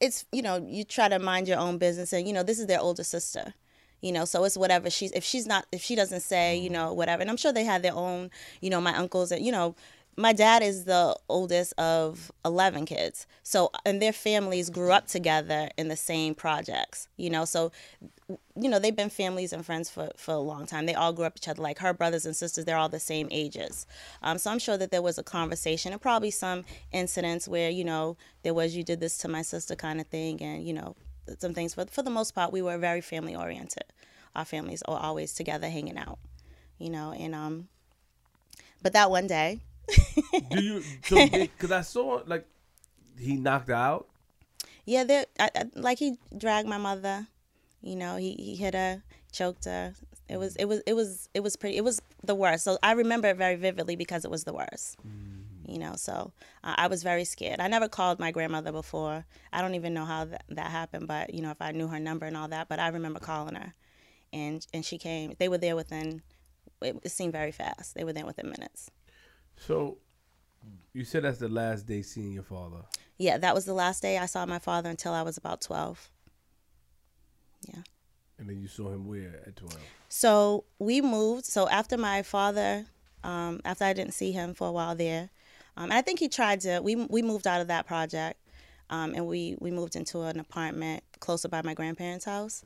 it's 0.00 0.24
you 0.32 0.42
know, 0.42 0.64
you 0.66 0.84
try 0.84 1.08
to 1.08 1.18
mind 1.18 1.48
your 1.48 1.58
own 1.58 1.78
business, 1.78 2.12
and 2.12 2.26
you 2.26 2.34
know, 2.34 2.42
this 2.42 2.58
is 2.58 2.66
their 2.66 2.80
older 2.80 3.04
sister. 3.04 3.54
You 4.02 4.12
know, 4.12 4.24
so 4.24 4.44
it's 4.44 4.56
whatever 4.56 4.90
she's 4.90 5.10
if 5.12 5.24
she's 5.24 5.46
not 5.46 5.66
if 5.72 5.82
she 5.82 5.94
doesn't 5.94 6.20
say 6.20 6.56
you 6.56 6.66
mm-hmm. 6.66 6.74
know 6.74 6.92
whatever, 6.92 7.22
and 7.22 7.30
I'm 7.30 7.36
sure 7.36 7.52
they 7.52 7.64
had 7.64 7.82
their 7.82 7.94
own 7.94 8.30
you 8.60 8.70
know 8.70 8.80
my 8.80 8.94
uncles 8.94 9.32
and 9.32 9.44
you 9.44 9.52
know 9.52 9.74
my 10.16 10.32
dad 10.32 10.62
is 10.62 10.84
the 10.84 11.14
oldest 11.28 11.74
of 11.78 12.32
11 12.44 12.86
kids. 12.86 13.26
So 13.42 13.70
and 13.84 14.00
their 14.00 14.12
families 14.12 14.70
grew 14.70 14.92
up 14.92 15.06
together 15.06 15.68
in 15.76 15.88
the 15.88 15.96
same 15.96 16.34
projects 16.34 17.08
you 17.16 17.30
know? 17.30 17.44
So 17.44 17.72
you 18.28 18.68
know 18.68 18.78
they've 18.78 18.96
been 18.96 19.10
families 19.10 19.52
and 19.52 19.64
friends 19.64 19.88
for, 19.88 20.10
for 20.16 20.32
a 20.32 20.38
long 20.38 20.66
time. 20.66 20.86
They 20.86 20.94
all 20.94 21.12
grew 21.12 21.24
up 21.26 21.34
each 21.36 21.48
other 21.48 21.62
like 21.62 21.78
her 21.78 21.92
brothers 21.92 22.26
and 22.26 22.34
sisters 22.34 22.64
they're 22.64 22.76
all 22.76 22.88
the 22.88 23.00
same 23.00 23.28
ages. 23.30 23.86
Um, 24.22 24.38
so 24.38 24.50
i'm 24.50 24.58
sure 24.58 24.78
that 24.78 24.90
there 24.90 25.02
was 25.02 25.18
a 25.18 25.22
conversation 25.22 25.92
and 25.92 26.00
probably 26.00 26.30
some 26.30 26.64
incidents 26.92 27.46
where 27.46 27.70
you 27.70 27.84
know 27.84 28.16
there 28.42 28.54
was 28.54 28.76
you 28.76 28.82
did 28.82 29.00
this 29.00 29.18
to 29.18 29.28
my 29.28 29.42
sister 29.42 29.76
kind 29.76 30.00
of 30.00 30.06
thing 30.06 30.42
and 30.42 30.66
you 30.66 30.72
know 30.74 30.96
some 31.38 31.54
things. 31.54 31.74
But 31.74 31.90
for 31.90 32.02
the 32.02 32.10
most 32.10 32.34
part 32.34 32.52
we 32.52 32.62
were 32.62 32.78
very 32.78 33.00
family 33.00 33.36
oriented. 33.36 33.84
Our 34.34 34.44
families 34.44 34.82
are 34.82 34.98
always 34.98 35.32
together 35.32 35.68
hanging 35.70 35.96
out, 35.96 36.18
you 36.78 36.90
know. 36.90 37.12
And 37.12 37.34
um, 37.34 37.68
but 38.82 38.92
that 38.92 39.10
one 39.10 39.26
day, 39.26 39.60
Do 40.50 40.62
you? 40.62 40.82
So 41.04 41.16
because 41.32 41.72
I 41.72 41.82
saw 41.82 42.22
like 42.26 42.46
he 43.18 43.36
knocked 43.36 43.70
out. 43.70 44.08
yeah, 44.84 45.04
there, 45.04 45.26
I, 45.38 45.50
I, 45.54 45.64
like 45.74 45.98
he 45.98 46.18
dragged 46.36 46.68
my 46.68 46.78
mother, 46.78 47.26
you 47.82 47.96
know, 47.96 48.16
he 48.16 48.32
he 48.34 48.56
hit 48.56 48.74
her, 48.74 49.02
choked 49.32 49.64
her. 49.64 49.94
It 50.28 50.38
was 50.38 50.56
it 50.56 50.64
was 50.64 50.82
it 50.86 50.94
was 50.94 51.28
it 51.34 51.40
was 51.40 51.56
pretty. 51.56 51.76
It 51.76 51.84
was 51.84 52.02
the 52.24 52.34
worst. 52.34 52.64
So 52.64 52.78
I 52.82 52.92
remember 52.92 53.28
it 53.28 53.36
very 53.36 53.56
vividly 53.56 53.94
because 53.96 54.24
it 54.24 54.30
was 54.30 54.44
the 54.44 54.52
worst. 54.52 54.96
You 55.68 55.78
know, 55.78 55.94
so 55.96 56.32
uh, 56.62 56.74
I 56.76 56.86
was 56.86 57.02
very 57.02 57.24
scared. 57.24 57.58
I 57.58 57.66
never 57.66 57.88
called 57.88 58.20
my 58.20 58.30
grandmother 58.30 58.70
before. 58.70 59.24
I 59.52 59.62
don't 59.62 59.74
even 59.74 59.94
know 59.94 60.04
how 60.04 60.24
that, 60.26 60.44
that 60.48 60.70
happened, 60.70 61.08
but 61.08 61.34
you 61.34 61.42
know, 61.42 61.50
if 61.50 61.60
I 61.60 61.72
knew 61.72 61.88
her 61.88 61.98
number 61.98 62.24
and 62.24 62.36
all 62.36 62.46
that. 62.48 62.68
But 62.68 62.78
I 62.78 62.88
remember 62.88 63.18
calling 63.18 63.56
her, 63.56 63.74
and 64.32 64.66
and 64.72 64.84
she 64.84 64.98
came. 64.98 65.34
They 65.38 65.48
were 65.48 65.58
there 65.58 65.76
within. 65.76 66.22
It, 66.82 66.98
it 67.02 67.10
seemed 67.10 67.32
very 67.32 67.52
fast. 67.52 67.94
They 67.94 68.04
were 68.04 68.12
there 68.12 68.26
within 68.26 68.50
minutes. 68.50 68.90
So 69.56 69.98
you 70.92 71.04
said 71.04 71.24
that's 71.24 71.38
the 71.38 71.48
last 71.48 71.86
day 71.86 72.02
seeing 72.02 72.32
your 72.32 72.42
father. 72.42 72.82
Yeah, 73.18 73.38
that 73.38 73.54
was 73.54 73.64
the 73.64 73.74
last 73.74 74.02
day 74.02 74.18
I 74.18 74.26
saw 74.26 74.46
my 74.46 74.58
father 74.58 74.90
until 74.90 75.12
I 75.12 75.22
was 75.22 75.36
about 75.36 75.60
twelve. 75.60 76.10
Yeah. 77.66 77.82
And 78.38 78.48
then 78.48 78.60
you 78.60 78.68
saw 78.68 78.90
him 78.90 79.06
where 79.06 79.42
at 79.46 79.56
12? 79.56 79.78
So 80.10 80.64
we 80.78 81.00
moved. 81.00 81.46
So 81.46 81.68
after 81.70 81.96
my 81.96 82.22
father, 82.22 82.84
um, 83.24 83.60
after 83.64 83.84
I 83.84 83.94
didn't 83.94 84.12
see 84.12 84.30
him 84.30 84.52
for 84.52 84.68
a 84.68 84.72
while 84.72 84.94
there, 84.94 85.30
um, 85.76 85.84
and 85.84 85.94
I 85.94 86.02
think 86.02 86.18
he 86.18 86.28
tried 86.28 86.60
to. 86.60 86.80
We 86.80 86.96
we 86.96 87.22
moved 87.22 87.46
out 87.46 87.60
of 87.60 87.68
that 87.68 87.86
project, 87.86 88.40
um, 88.90 89.14
and 89.14 89.26
we 89.26 89.56
we 89.60 89.70
moved 89.70 89.96
into 89.96 90.22
an 90.22 90.40
apartment 90.40 91.02
closer 91.20 91.48
by 91.48 91.62
my 91.62 91.74
grandparents' 91.74 92.24
house. 92.24 92.64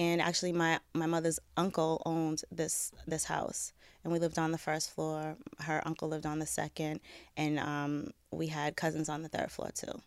And 0.00 0.22
actually, 0.22 0.52
my 0.52 0.80
my 0.94 1.04
mother's 1.04 1.38
uncle 1.58 2.00
owned 2.06 2.42
this 2.50 2.90
this 3.06 3.24
house, 3.24 3.74
and 4.02 4.10
we 4.10 4.18
lived 4.18 4.38
on 4.38 4.50
the 4.50 4.56
first 4.56 4.94
floor. 4.94 5.36
Her 5.58 5.82
uncle 5.84 6.08
lived 6.08 6.24
on 6.24 6.38
the 6.38 6.46
second, 6.46 7.00
and 7.36 7.58
um, 7.58 8.12
we 8.30 8.46
had 8.46 8.76
cousins 8.76 9.10
on 9.10 9.20
the 9.20 9.28
third 9.28 9.50
floor 9.50 9.68
too. 9.74 10.00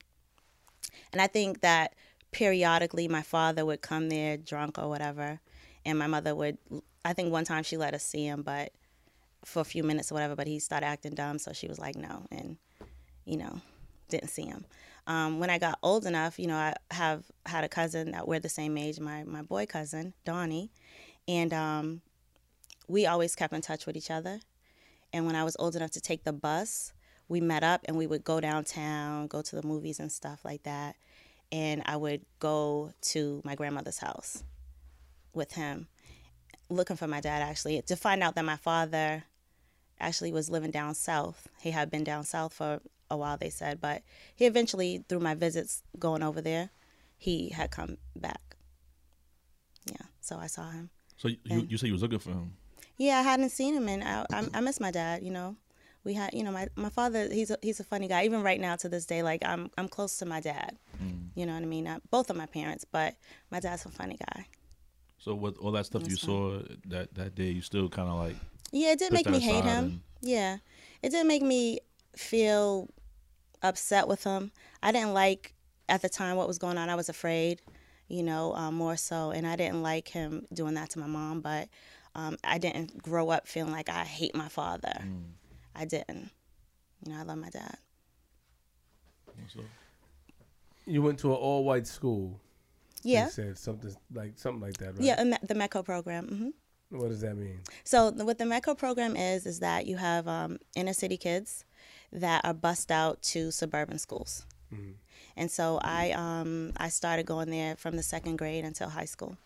And 1.11 1.21
I 1.21 1.27
think 1.27 1.61
that 1.61 1.93
periodically 2.31 3.07
my 3.07 3.21
father 3.21 3.67
would 3.67 3.83
come 3.83 4.09
there 4.09 4.35
drunk 4.35 4.79
or 4.79 4.89
whatever, 4.89 5.39
and 5.85 5.99
my 5.99 6.07
mother 6.07 6.33
would. 6.33 6.57
I 7.05 7.13
think 7.13 7.31
one 7.31 7.45
time 7.45 7.61
she 7.61 7.77
let 7.77 7.93
us 7.93 8.03
see 8.03 8.25
him, 8.25 8.41
but 8.41 8.71
for 9.45 9.59
a 9.59 9.65
few 9.65 9.83
minutes 9.83 10.11
or 10.11 10.15
whatever. 10.15 10.35
But 10.35 10.47
he 10.47 10.57
started 10.57 10.87
acting 10.87 11.13
dumb, 11.13 11.37
so 11.37 11.53
she 11.53 11.67
was 11.67 11.77
like, 11.77 11.95
no, 11.95 12.25
and 12.31 12.57
you 13.25 13.37
know, 13.37 13.61
didn't 14.09 14.29
see 14.29 14.45
him. 14.47 14.65
Um, 15.05 15.39
when 15.39 15.49
I 15.49 15.57
got 15.57 15.79
old 15.83 16.05
enough, 16.05 16.39
you 16.39 16.47
know, 16.47 16.55
I 16.55 16.75
have 16.91 17.25
had 17.45 17.63
a 17.63 17.69
cousin 17.69 18.11
that 18.11 18.27
we're 18.27 18.39
the 18.39 18.49
same 18.49 18.77
age, 18.77 18.99
my 18.99 19.23
my 19.23 19.41
boy 19.41 19.65
cousin 19.65 20.13
Donnie, 20.23 20.71
and 21.27 21.53
um, 21.53 22.01
we 22.87 23.05
always 23.05 23.35
kept 23.35 23.53
in 23.53 23.61
touch 23.61 23.85
with 23.85 23.97
each 23.97 24.11
other. 24.11 24.39
And 25.11 25.25
when 25.25 25.35
I 25.35 25.43
was 25.43 25.55
old 25.59 25.75
enough 25.75 25.91
to 25.91 26.01
take 26.01 26.23
the 26.23 26.33
bus, 26.33 26.93
we 27.27 27.39
met 27.39 27.63
up 27.63 27.81
and 27.85 27.97
we 27.97 28.07
would 28.07 28.23
go 28.23 28.39
downtown, 28.39 29.27
go 29.27 29.41
to 29.41 29.55
the 29.55 29.67
movies 29.67 29.99
and 29.99 30.11
stuff 30.11 30.43
like 30.43 30.63
that. 30.63 30.95
And 31.51 31.83
I 31.85 31.97
would 31.97 32.21
go 32.39 32.93
to 33.01 33.41
my 33.43 33.55
grandmother's 33.55 33.99
house 33.99 34.43
with 35.33 35.53
him, 35.53 35.87
looking 36.69 36.95
for 36.95 37.07
my 37.07 37.21
dad 37.21 37.41
actually, 37.41 37.81
to 37.83 37.95
find 37.95 38.23
out 38.23 38.35
that 38.35 38.45
my 38.45 38.55
father 38.55 39.23
actually 39.99 40.31
was 40.31 40.49
living 40.49 40.71
down 40.71 40.95
south. 40.95 41.47
He 41.61 41.71
had 41.71 41.91
been 41.91 42.03
down 42.03 42.23
south 42.23 42.53
for 42.53 42.81
a 43.09 43.17
while, 43.17 43.37
they 43.37 43.49
said, 43.49 43.79
but 43.81 44.01
he 44.35 44.45
eventually, 44.45 45.03
through 45.07 45.19
my 45.19 45.35
visits 45.35 45.83
going 45.99 46.23
over 46.23 46.41
there, 46.41 46.69
he 47.17 47.49
had 47.49 47.71
come 47.71 47.97
back. 48.15 48.55
Yeah, 49.85 50.05
so 50.21 50.37
I 50.37 50.47
saw 50.47 50.69
him. 50.71 50.89
So 51.17 51.27
you, 51.27 51.37
you, 51.45 51.67
you 51.69 51.77
said 51.77 51.87
you 51.87 51.93
was 51.93 52.01
looking 52.01 52.19
for 52.19 52.31
him. 52.31 52.53
Yeah, 52.97 53.19
I 53.19 53.21
hadn't 53.23 53.49
seen 53.49 53.73
him, 53.75 53.87
and 53.87 54.03
I, 54.03 54.25
I, 54.31 54.47
I 54.53 54.61
miss 54.61 54.79
my 54.79 54.91
dad. 54.91 55.23
You 55.23 55.31
know, 55.31 55.55
we 56.03 56.13
had, 56.13 56.33
you 56.33 56.43
know, 56.43 56.51
my, 56.51 56.67
my 56.75 56.89
father. 56.89 57.27
He's 57.31 57.49
a, 57.51 57.57
he's 57.61 57.79
a 57.79 57.83
funny 57.83 58.07
guy. 58.07 58.23
Even 58.25 58.43
right 58.43 58.59
now, 58.59 58.75
to 58.77 58.89
this 58.89 59.05
day, 59.05 59.23
like 59.23 59.43
I'm 59.45 59.69
I'm 59.77 59.87
close 59.87 60.17
to 60.17 60.25
my 60.25 60.39
dad. 60.39 60.77
Mm. 61.03 61.29
You 61.35 61.45
know 61.45 61.53
what 61.53 61.63
I 61.63 61.65
mean? 61.65 61.85
Not 61.85 62.01
both 62.11 62.29
of 62.29 62.35
my 62.35 62.45
parents, 62.45 62.85
but 62.89 63.15
my 63.51 63.59
dad's 63.59 63.85
a 63.85 63.89
funny 63.89 64.17
guy. 64.17 64.47
So 65.17 65.33
with 65.33 65.57
all 65.57 65.71
that 65.71 65.85
stuff 65.85 66.03
you 66.03 66.09
That's 66.09 66.21
saw 66.21 66.59
that 66.87 67.13
that 67.15 67.35
day, 67.35 67.49
you 67.49 67.61
still 67.61 67.89
kind 67.89 68.09
of 68.09 68.15
like 68.19 68.35
Yeah, 68.71 68.91
it 68.91 68.99
did 68.99 69.09
Push 69.09 69.25
make 69.25 69.29
me 69.29 69.39
hate 69.39 69.63
him. 69.63 69.85
and- 69.85 69.99
Yeah, 70.21 70.57
it 71.01 71.09
didn't 71.09 71.27
make 71.27 71.41
me 71.43 71.79
feel 72.15 72.89
upset 73.63 74.07
with 74.07 74.23
him. 74.23 74.51
I 74.81 74.91
didn't 74.91 75.13
like 75.13 75.53
at 75.89 76.01
the 76.01 76.09
time 76.09 76.35
what 76.35 76.47
was 76.47 76.57
going 76.57 76.77
on. 76.77 76.89
I 76.89 76.95
was 76.95 77.09
afraid, 77.09 77.61
you 78.07 78.23
know, 78.23 78.53
um, 78.55 78.75
more 78.75 78.97
so, 78.97 79.31
and 79.31 79.47
I 79.47 79.55
didn't 79.55 79.81
like 79.81 80.07
him 80.09 80.45
doing 80.53 80.75
that 80.75 80.89
to 80.91 80.99
my 80.99 81.07
mom. 81.07 81.41
But 81.41 81.69
um, 82.15 82.37
I 82.43 82.57
didn't 82.57 83.01
grow 83.01 83.29
up 83.29 83.47
feeling 83.47 83.71
like 83.71 83.89
I 83.89 84.03
hate 84.03 84.35
my 84.35 84.49
father. 84.49 84.93
Mm. 85.01 85.23
I 85.75 85.85
didn't. 85.85 86.29
You 87.05 87.13
know, 87.13 87.19
I 87.19 87.23
love 87.23 87.37
my 87.37 87.49
dad. 87.49 87.77
You 90.85 91.01
went 91.01 91.19
to 91.19 91.29
an 91.31 91.35
all 91.37 91.63
white 91.63 91.87
school. 91.87 92.39
Yeah, 93.03 93.25
You 93.25 93.31
said 93.31 93.57
something 93.57 93.93
like 94.13 94.33
something 94.37 94.61
like 94.61 94.77
that, 94.77 94.93
right? 94.95 95.01
yeah, 95.03 95.21
the 95.41 95.53
METCO 95.55 95.83
program. 95.83 96.27
hmm 96.27 96.97
What 96.97 97.09
does 97.09 97.21
that 97.21 97.35
mean? 97.35 97.59
So 97.83 98.11
what 98.11 98.37
the 98.37 98.45
METCO 98.45 98.77
program 98.77 99.15
is 99.17 99.45
is 99.45 99.59
that 99.59 99.85
you 99.85 99.97
have 99.97 100.27
um, 100.27 100.59
inner 100.75 100.93
city 100.93 101.17
kids 101.17 101.65
that 102.13 102.45
are 102.45 102.53
bussed 102.53 102.91
out 102.91 103.21
to 103.23 103.51
suburban 103.51 103.97
schools, 103.99 104.45
and 105.35 105.49
so 105.51 105.79
I 105.81 106.11
um, 106.11 106.71
I 106.77 106.89
started 106.89 107.25
going 107.25 107.49
there 107.49 107.75
from 107.75 107.95
the 107.97 108.03
second 108.03 108.37
grade 108.37 108.63
until 108.65 108.89
high 108.89 109.05
school. 109.05 109.37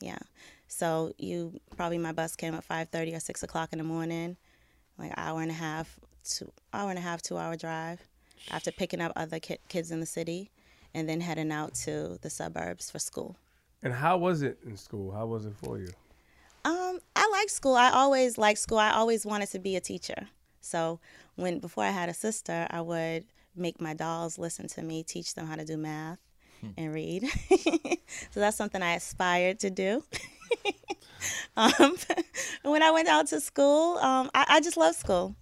Yeah, 0.00 0.18
so 0.66 1.12
you 1.18 1.60
probably 1.76 1.98
my 1.98 2.12
bus 2.12 2.34
came 2.34 2.54
at 2.54 2.64
five 2.64 2.88
thirty 2.88 3.14
or 3.14 3.20
six 3.20 3.42
o'clock 3.42 3.72
in 3.72 3.78
the 3.78 3.84
morning, 3.84 4.36
like 4.98 5.12
hour 5.16 5.40
and 5.40 5.50
a 5.50 5.54
half, 5.54 5.98
two 6.24 6.50
hour 6.72 6.90
and 6.90 6.98
a 6.98 7.02
half, 7.02 7.22
two 7.22 7.38
hour 7.38 7.56
drive, 7.56 8.00
after 8.50 8.72
picking 8.72 9.00
up 9.00 9.12
other 9.16 9.38
ki- 9.38 9.58
kids 9.68 9.90
in 9.90 10.00
the 10.00 10.06
city, 10.06 10.50
and 10.92 11.08
then 11.08 11.20
heading 11.20 11.52
out 11.52 11.74
to 11.74 12.18
the 12.22 12.30
suburbs 12.30 12.90
for 12.90 12.98
school. 12.98 13.36
And 13.82 13.92
how 13.92 14.16
was 14.16 14.42
it 14.42 14.58
in 14.64 14.76
school? 14.76 15.12
How 15.12 15.26
was 15.26 15.44
it 15.44 15.54
for 15.56 15.78
you? 15.78 15.88
Um, 16.64 16.98
I 17.14 17.28
like 17.32 17.50
school. 17.50 17.74
I 17.74 17.90
always 17.90 18.38
liked 18.38 18.58
school. 18.58 18.78
I 18.78 18.92
always 18.92 19.26
wanted 19.26 19.50
to 19.50 19.58
be 19.58 19.76
a 19.76 19.80
teacher. 19.80 20.28
So 20.64 21.00
when 21.36 21.58
before 21.58 21.84
I 21.84 21.90
had 21.90 22.08
a 22.08 22.14
sister, 22.14 22.66
I 22.70 22.80
would 22.80 23.24
make 23.56 23.80
my 23.80 23.94
dolls 23.94 24.38
listen 24.38 24.66
to 24.68 24.82
me, 24.82 25.02
teach 25.02 25.34
them 25.34 25.46
how 25.46 25.56
to 25.56 25.64
do 25.64 25.76
math 25.76 26.18
and 26.76 26.92
read. 26.92 27.24
so 28.30 28.40
that's 28.40 28.56
something 28.56 28.82
I 28.82 28.94
aspired 28.94 29.60
to 29.60 29.70
do. 29.70 30.02
um, 31.56 31.96
when 32.62 32.82
I 32.82 32.90
went 32.90 33.08
out 33.08 33.26
to 33.28 33.40
school, 33.40 33.98
um, 33.98 34.30
I, 34.34 34.46
I 34.48 34.60
just 34.60 34.76
love 34.76 34.94
school 34.94 35.36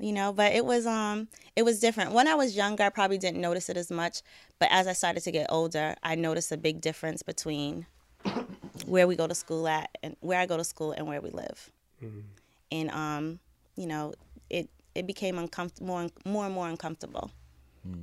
you 0.00 0.12
know 0.12 0.32
but 0.32 0.52
it 0.52 0.64
was 0.64 0.86
um 0.86 1.28
it 1.56 1.62
was 1.64 1.80
different 1.80 2.12
when 2.12 2.28
i 2.28 2.34
was 2.34 2.56
younger 2.56 2.84
i 2.84 2.88
probably 2.88 3.18
didn't 3.18 3.40
notice 3.40 3.68
it 3.68 3.76
as 3.76 3.90
much 3.90 4.22
but 4.58 4.68
as 4.70 4.86
i 4.86 4.92
started 4.92 5.22
to 5.22 5.30
get 5.30 5.46
older 5.50 5.96
i 6.02 6.14
noticed 6.14 6.52
a 6.52 6.56
big 6.56 6.80
difference 6.80 7.22
between 7.22 7.86
where 8.86 9.06
we 9.06 9.16
go 9.16 9.26
to 9.26 9.34
school 9.34 9.66
at 9.66 9.90
and 10.02 10.16
where 10.20 10.38
i 10.38 10.46
go 10.46 10.56
to 10.56 10.64
school 10.64 10.92
and 10.92 11.06
where 11.06 11.20
we 11.20 11.30
live 11.30 11.70
and 12.70 12.90
um 12.90 13.38
you 13.76 13.86
know 13.86 14.12
it 14.50 14.68
it 14.94 15.06
became 15.06 15.38
uncomfortable 15.38 15.86
more, 15.86 16.08
more 16.24 16.44
and 16.46 16.54
more 16.54 16.68
uncomfortable 16.68 17.30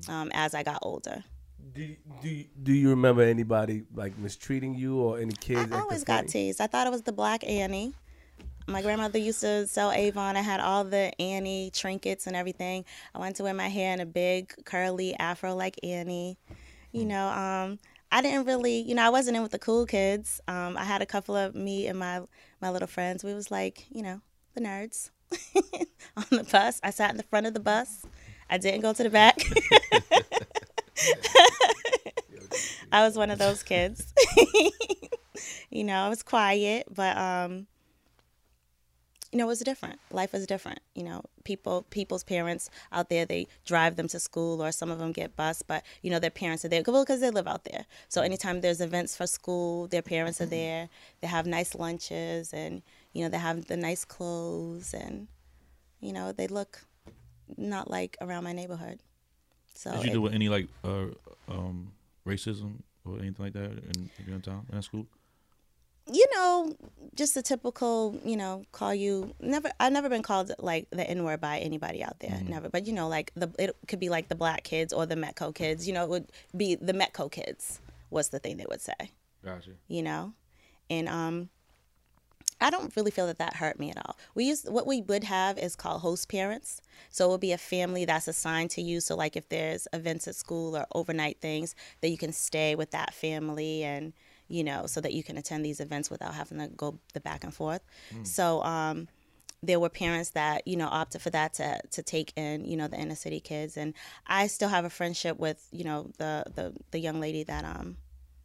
um, 0.09 0.31
as 0.33 0.53
i 0.55 0.63
got 0.63 0.79
older 0.81 1.23
Do 1.73 1.81
you, 1.81 1.95
do 2.21 2.43
do 2.63 2.73
you 2.73 2.89
remember 2.89 3.21
anybody 3.23 3.83
like 3.93 4.17
mistreating 4.17 4.75
you 4.75 4.99
or 4.99 5.19
any 5.19 5.33
kids? 5.33 5.71
I 5.71 5.79
always 5.81 6.03
got 6.03 6.27
teased. 6.27 6.61
I 6.61 6.67
thought 6.67 6.87
it 6.87 6.91
was 6.91 7.01
the 7.01 7.11
black 7.11 7.43
Annie. 7.43 7.93
My 8.67 8.81
grandmother 8.81 9.19
used 9.19 9.41
to 9.41 9.67
sell 9.67 9.91
Avon. 9.91 10.37
I 10.37 10.41
had 10.41 10.59
all 10.59 10.83
the 10.83 11.11
Annie 11.21 11.71
trinkets 11.71 12.27
and 12.27 12.35
everything. 12.35 12.85
I 13.13 13.19
wanted 13.19 13.35
to 13.37 13.43
wear 13.43 13.53
my 13.53 13.67
hair 13.67 13.93
in 13.93 13.99
a 13.99 14.05
big 14.05 14.53
curly 14.65 15.15
afro 15.19 15.53
like 15.55 15.75
Annie. 15.83 16.37
You 16.91 17.05
know, 17.05 17.27
um, 17.27 17.79
I 18.11 18.21
didn't 18.21 18.45
really, 18.45 18.79
you 18.81 18.95
know, 18.95 19.03
I 19.05 19.09
wasn't 19.09 19.35
in 19.37 19.43
with 19.43 19.51
the 19.51 19.59
cool 19.59 19.85
kids. 19.85 20.39
Um, 20.47 20.77
I 20.77 20.83
had 20.83 21.01
a 21.01 21.05
couple 21.05 21.35
of 21.35 21.53
me 21.55 21.87
and 21.87 21.99
my 21.99 22.21
my 22.61 22.69
little 22.69 22.87
friends. 22.87 23.23
We 23.23 23.33
was 23.33 23.51
like, 23.51 23.85
you 23.91 24.01
know, 24.01 24.21
the 24.53 24.61
nerds 24.61 25.09
on 26.17 26.25
the 26.31 26.47
bus. 26.51 26.79
I 26.83 26.91
sat 26.91 27.11
in 27.11 27.17
the 27.17 27.23
front 27.23 27.47
of 27.47 27.53
the 27.53 27.59
bus. 27.59 28.05
I 28.49 28.57
didn't 28.57 28.81
go 28.81 28.93
to 28.93 29.03
the 29.03 29.09
back. 29.09 29.37
I 32.91 33.03
was 33.03 33.17
one 33.17 33.29
of 33.31 33.39
those 33.39 33.63
kids. 33.63 34.13
you 35.69 35.83
know, 35.83 35.95
I 35.95 36.09
was 36.09 36.23
quiet, 36.23 36.87
but 36.93 37.17
um 37.17 37.67
you 39.35 39.39
know, 39.39 39.45
it 39.45 39.47
was 39.47 39.59
different. 39.59 39.99
Life 40.11 40.33
is 40.33 40.47
different. 40.47 40.79
You 40.93 41.03
know, 41.03 41.21
people 41.43 41.85
people's 41.89 42.23
parents 42.23 42.69
out 42.93 43.09
there 43.09 43.25
they 43.25 43.47
drive 43.65 43.97
them 43.97 44.07
to 44.07 44.19
school 44.19 44.63
or 44.63 44.71
some 44.71 44.89
of 44.89 44.97
them 44.97 45.11
get 45.11 45.35
bus, 45.35 45.61
but 45.61 45.83
you 46.01 46.09
know 46.09 46.19
their 46.19 46.29
parents 46.29 46.63
are 46.63 46.69
there 46.69 46.81
well 46.87 47.03
because 47.03 47.19
they 47.19 47.29
live 47.31 47.47
out 47.47 47.65
there. 47.65 47.85
So 48.07 48.21
anytime 48.21 48.61
there's 48.61 48.79
events 48.79 49.17
for 49.17 49.27
school, 49.27 49.87
their 49.87 50.01
parents 50.01 50.39
are 50.39 50.45
there. 50.45 50.87
They 51.19 51.27
have 51.27 51.45
nice 51.45 51.75
lunches 51.75 52.53
and 52.53 52.81
you 53.15 53.23
know 53.23 53.29
they 53.29 53.37
have 53.39 53.65
the 53.65 53.77
nice 53.77 54.03
clothes 54.05 54.93
and 54.93 55.27
you 56.01 56.13
know 56.13 56.31
they 56.31 56.47
look 56.47 56.85
not 57.57 57.89
like 57.89 58.17
around 58.21 58.43
my 58.43 58.53
neighborhood. 58.53 58.99
So 59.73 59.91
did 59.91 60.03
you 60.03 60.09
it- 60.09 60.13
deal 60.13 60.21
with 60.21 60.33
any 60.33 60.49
like 60.49 60.67
uh, 60.83 61.07
um, 61.49 61.91
racism 62.27 62.81
or 63.05 63.17
anything 63.19 63.45
like 63.45 63.53
that 63.53 63.71
in, 63.71 64.09
in 64.19 64.25
your 64.27 64.39
town 64.39 64.67
in 64.71 64.81
school? 64.81 65.07
you 66.11 66.25
know, 66.35 66.75
just 67.15 67.33
the 67.33 67.41
typical, 67.41 68.19
you 68.23 68.37
know, 68.37 68.63
call 68.71 68.93
you. 68.93 69.33
Never, 69.39 69.71
I've 69.79 69.91
never 69.91 70.07
been 70.07 70.21
called 70.21 70.51
like 70.59 70.87
the 70.91 71.09
N 71.09 71.23
word 71.23 71.41
by 71.41 71.57
anybody 71.57 72.03
out 72.03 72.19
there. 72.19 72.39
Never, 72.47 72.69
but 72.69 72.85
you 72.85 72.93
know, 72.93 73.07
like 73.07 73.31
the 73.35 73.49
it 73.57 73.75
could 73.87 73.99
be 73.99 74.09
like 74.09 74.27
the 74.27 74.35
black 74.35 74.63
kids 74.63 74.93
or 74.93 75.05
the 75.07 75.15
Metco 75.15 75.53
kids. 75.53 75.87
You 75.87 75.93
know, 75.93 76.03
it 76.03 76.09
would 76.09 76.31
be 76.55 76.75
the 76.75 76.93
Metco 76.93 77.31
kids 77.31 77.79
was 78.11 78.29
the 78.29 78.39
thing 78.39 78.57
they 78.57 78.67
would 78.69 78.81
say. 78.81 78.93
Gotcha. 79.43 79.71
You 79.87 80.03
know, 80.03 80.33
and 80.91 81.09
um, 81.09 81.49
I 82.61 82.69
don't 82.69 82.95
really 82.95 83.11
feel 83.11 83.27
that 83.27 83.37
that 83.39 83.55
hurt 83.55 83.79
me 83.79 83.91
at 83.91 83.97
all. 83.97 84.17
We 84.33 84.45
use 84.45 84.63
what 84.63 84.87
we 84.87 85.01
would 85.01 85.23
have 85.25 85.57
is 85.57 85.75
called 85.75 86.01
host 86.01 86.29
parents. 86.29 86.81
So 87.09 87.27
it 87.27 87.31
would 87.31 87.41
be 87.41 87.51
a 87.51 87.57
family 87.57 88.05
that's 88.05 88.27
assigned 88.27 88.69
to 88.71 88.81
you. 88.81 89.01
So 89.01 89.15
like 89.15 89.35
if 89.35 89.49
there's 89.49 89.87
events 89.93 90.27
at 90.27 90.35
school 90.35 90.75
or 90.77 90.85
overnight 90.93 91.39
things, 91.41 91.75
that 92.01 92.09
you 92.09 92.17
can 92.17 92.31
stay 92.31 92.75
with 92.75 92.91
that 92.91 93.13
family 93.13 93.83
and 93.83 94.13
you 94.47 94.63
know 94.63 94.85
so 94.85 95.01
that 95.01 95.11
you 95.13 95.23
can 95.23 95.37
attend 95.37 95.65
these 95.65 95.79
events 95.79 96.09
without 96.09 96.33
having 96.35 96.59
to 96.59 96.67
go 96.67 96.99
the 97.13 97.19
back 97.19 97.43
and 97.43 97.53
forth. 97.53 97.81
So 98.23 98.63
um, 98.63 99.07
there 99.63 99.79
were 99.79 99.89
parents 99.89 100.31
that 100.31 100.67
you 100.67 100.77
know 100.77 100.87
opted 100.87 101.21
for 101.21 101.31
that 101.31 101.53
to 101.55 101.81
to 101.91 102.03
take 102.03 102.31
in 102.37 102.63
you 102.65 102.77
know 102.77 102.87
the 102.87 102.97
inner 102.99 103.15
city 103.15 103.39
kids, 103.39 103.75
and 103.77 103.93
I 104.27 104.47
still 104.47 104.69
have 104.69 104.85
a 104.85 104.89
friendship 104.89 105.37
with 105.39 105.67
you 105.71 105.83
know 105.83 106.11
the 106.17 106.45
the 106.55 106.73
the 106.91 106.99
young 106.99 107.19
lady 107.19 107.43
that 107.43 107.65
um 107.65 107.97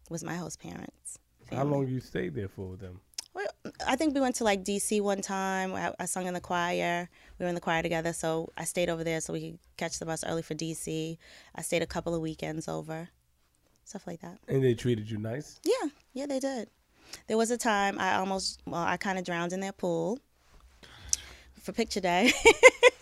was 0.08 0.24
my 0.24 0.36
host 0.36 0.58
parents. 0.60 1.18
How 1.52 1.64
long 1.64 1.88
you 1.88 2.00
stayed 2.00 2.34
there 2.34 2.48
for 2.48 2.68
with 2.68 2.80
them? 2.80 3.00
Well, 3.32 3.46
I 3.86 3.96
think 3.96 4.14
we 4.14 4.20
went 4.20 4.36
to 4.36 4.44
like 4.44 4.64
DC 4.64 5.00
one 5.00 5.20
time. 5.20 5.74
I, 5.74 5.92
I 5.98 6.06
sung 6.06 6.26
in 6.26 6.34
the 6.34 6.40
choir. 6.40 7.08
We 7.38 7.44
were 7.44 7.48
in 7.48 7.54
the 7.54 7.60
choir 7.60 7.82
together, 7.82 8.12
so 8.12 8.50
I 8.56 8.64
stayed 8.64 8.88
over 8.88 9.04
there 9.04 9.20
so 9.20 9.32
we 9.32 9.52
could 9.52 9.58
catch 9.76 9.98
the 9.98 10.06
bus 10.06 10.24
early 10.24 10.42
for 10.42 10.54
DC. 10.54 11.16
I 11.54 11.62
stayed 11.62 11.82
a 11.82 11.86
couple 11.86 12.14
of 12.14 12.20
weekends 12.20 12.68
over, 12.68 13.08
stuff 13.84 14.06
like 14.06 14.20
that. 14.20 14.38
And 14.48 14.64
they 14.64 14.74
treated 14.74 15.10
you 15.10 15.18
nice. 15.18 15.60
Yeah, 15.64 15.90
yeah, 16.12 16.26
they 16.26 16.40
did. 16.40 16.68
There 17.28 17.36
was 17.36 17.50
a 17.50 17.58
time 17.58 17.98
I 17.98 18.16
almost, 18.16 18.60
well, 18.66 18.82
I 18.82 18.96
kind 18.96 19.18
of 19.18 19.24
drowned 19.24 19.52
in 19.52 19.60
their 19.60 19.72
pool 19.72 20.18
for 21.60 21.72
picture 21.72 22.00
day. 22.00 22.32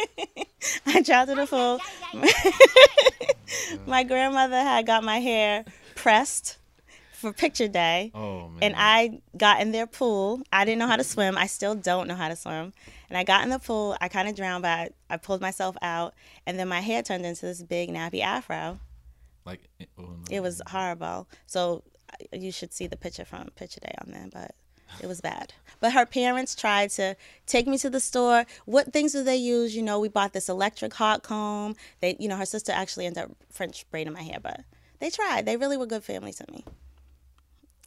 I 0.86 1.02
drowned 1.02 1.30
in 1.30 1.38
the 1.38 1.46
pool. 1.46 1.80
my 3.86 4.02
grandmother 4.02 4.56
had 4.56 4.86
got 4.86 5.04
my 5.04 5.18
hair 5.18 5.64
pressed 5.94 6.58
for 7.18 7.32
picture 7.32 7.68
day. 7.68 8.12
Oh 8.14 8.48
man. 8.48 8.58
And 8.62 8.74
I 8.76 9.20
got 9.36 9.60
in 9.60 9.72
their 9.72 9.86
pool. 9.86 10.40
I 10.52 10.64
didn't 10.64 10.78
know 10.78 10.86
how 10.86 10.96
to 10.96 11.04
swim. 11.04 11.36
I 11.36 11.46
still 11.46 11.74
don't 11.74 12.06
know 12.06 12.14
how 12.14 12.28
to 12.28 12.36
swim. 12.36 12.72
And 13.08 13.18
I 13.18 13.24
got 13.24 13.42
in 13.42 13.50
the 13.50 13.58
pool. 13.58 13.96
I 14.00 14.08
kind 14.08 14.28
of 14.28 14.36
drowned, 14.36 14.62
but 14.62 14.68
I, 14.68 14.90
I 15.10 15.16
pulled 15.16 15.40
myself 15.40 15.76
out. 15.82 16.14
And 16.46 16.58
then 16.58 16.68
my 16.68 16.80
hair 16.80 17.02
turned 17.02 17.26
into 17.26 17.46
this 17.46 17.62
big 17.62 17.90
nappy 17.90 18.22
afro. 18.22 18.78
like 19.44 19.60
eh, 19.80 19.86
oh, 19.98 20.02
no. 20.02 20.16
It 20.30 20.40
was 20.40 20.62
horrible. 20.68 21.28
So 21.46 21.82
uh, 22.12 22.36
you 22.36 22.52
should 22.52 22.72
see 22.72 22.86
the 22.86 22.96
picture 22.96 23.24
from 23.24 23.48
Picture 23.56 23.80
Day 23.80 23.94
on 24.04 24.12
there, 24.12 24.28
but 24.32 24.54
it 25.02 25.06
was 25.06 25.20
bad. 25.20 25.52
But 25.80 25.92
her 25.92 26.06
parents 26.06 26.54
tried 26.54 26.90
to 26.90 27.16
take 27.46 27.66
me 27.66 27.78
to 27.78 27.90
the 27.90 28.00
store. 28.00 28.46
What 28.64 28.92
things 28.92 29.12
do 29.12 29.22
they 29.22 29.36
use? 29.36 29.74
You 29.76 29.82
know, 29.82 29.98
we 30.00 30.08
bought 30.08 30.32
this 30.32 30.48
electric 30.48 30.94
hot 30.94 31.22
comb. 31.22 31.74
They, 32.00 32.16
you 32.18 32.28
know, 32.28 32.36
her 32.36 32.46
sister 32.46 32.72
actually 32.72 33.06
ended 33.06 33.24
up 33.24 33.30
French 33.50 33.84
braiding 33.90 34.12
my 34.12 34.22
hair, 34.22 34.38
but 34.40 34.60
they 35.00 35.10
tried. 35.10 35.46
They 35.46 35.56
really 35.56 35.76
were 35.76 35.86
good 35.86 36.04
family 36.04 36.32
to 36.32 36.44
me. 36.50 36.64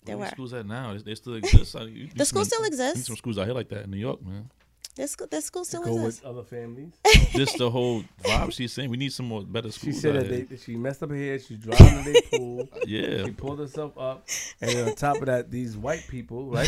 They 0.03 0.15
Where 0.15 0.25
were. 0.25 0.31
schools 0.31 0.53
at 0.53 0.65
now? 0.65 0.93
They, 0.93 0.99
they 1.03 1.15
still 1.15 1.35
exist. 1.35 1.75
I- 1.75 1.83
you- 1.83 1.87
you 2.05 2.09
The 2.15 2.25
school 2.25 2.43
some- 2.43 2.49
still 2.57 2.65
exists. 2.65 3.05
Some 3.07 3.15
schools 3.15 3.37
out 3.37 3.45
here 3.45 3.53
like 3.53 3.69
that 3.69 3.83
in 3.85 3.91
New 3.91 3.97
York, 3.97 4.21
man. 4.25 4.49
This 4.93 5.11
school, 5.11 5.27
this 5.31 5.45
school 5.45 5.63
still 5.63 5.83
Go 5.85 5.93
exists. 5.95 6.21
with 6.21 6.29
other 6.31 6.43
families. 6.43 6.91
Just 7.31 7.57
the 7.57 7.69
whole 7.71 8.03
vibe 8.25 8.51
she's 8.51 8.73
saying. 8.73 8.89
We 8.89 8.97
need 8.97 9.13
some 9.13 9.25
more 9.25 9.41
better 9.41 9.71
schools. 9.71 9.95
She 9.95 10.01
said 10.01 10.15
that 10.15 10.49
they, 10.49 10.57
she 10.57 10.75
messed 10.75 11.01
up 11.01 11.11
her 11.11 11.15
hair. 11.15 11.39
She 11.39 11.55
drowned 11.55 12.05
in 12.07 12.11
their 12.11 12.21
pool. 12.33 12.67
yeah. 12.85 13.23
She 13.23 13.31
pulled 13.31 13.59
herself 13.59 13.97
up, 13.97 14.27
and 14.61 14.89
on 14.89 14.95
top 14.95 15.15
of 15.17 15.27
that, 15.27 15.49
these 15.49 15.77
white 15.77 16.05
people, 16.09 16.47
right? 16.47 16.67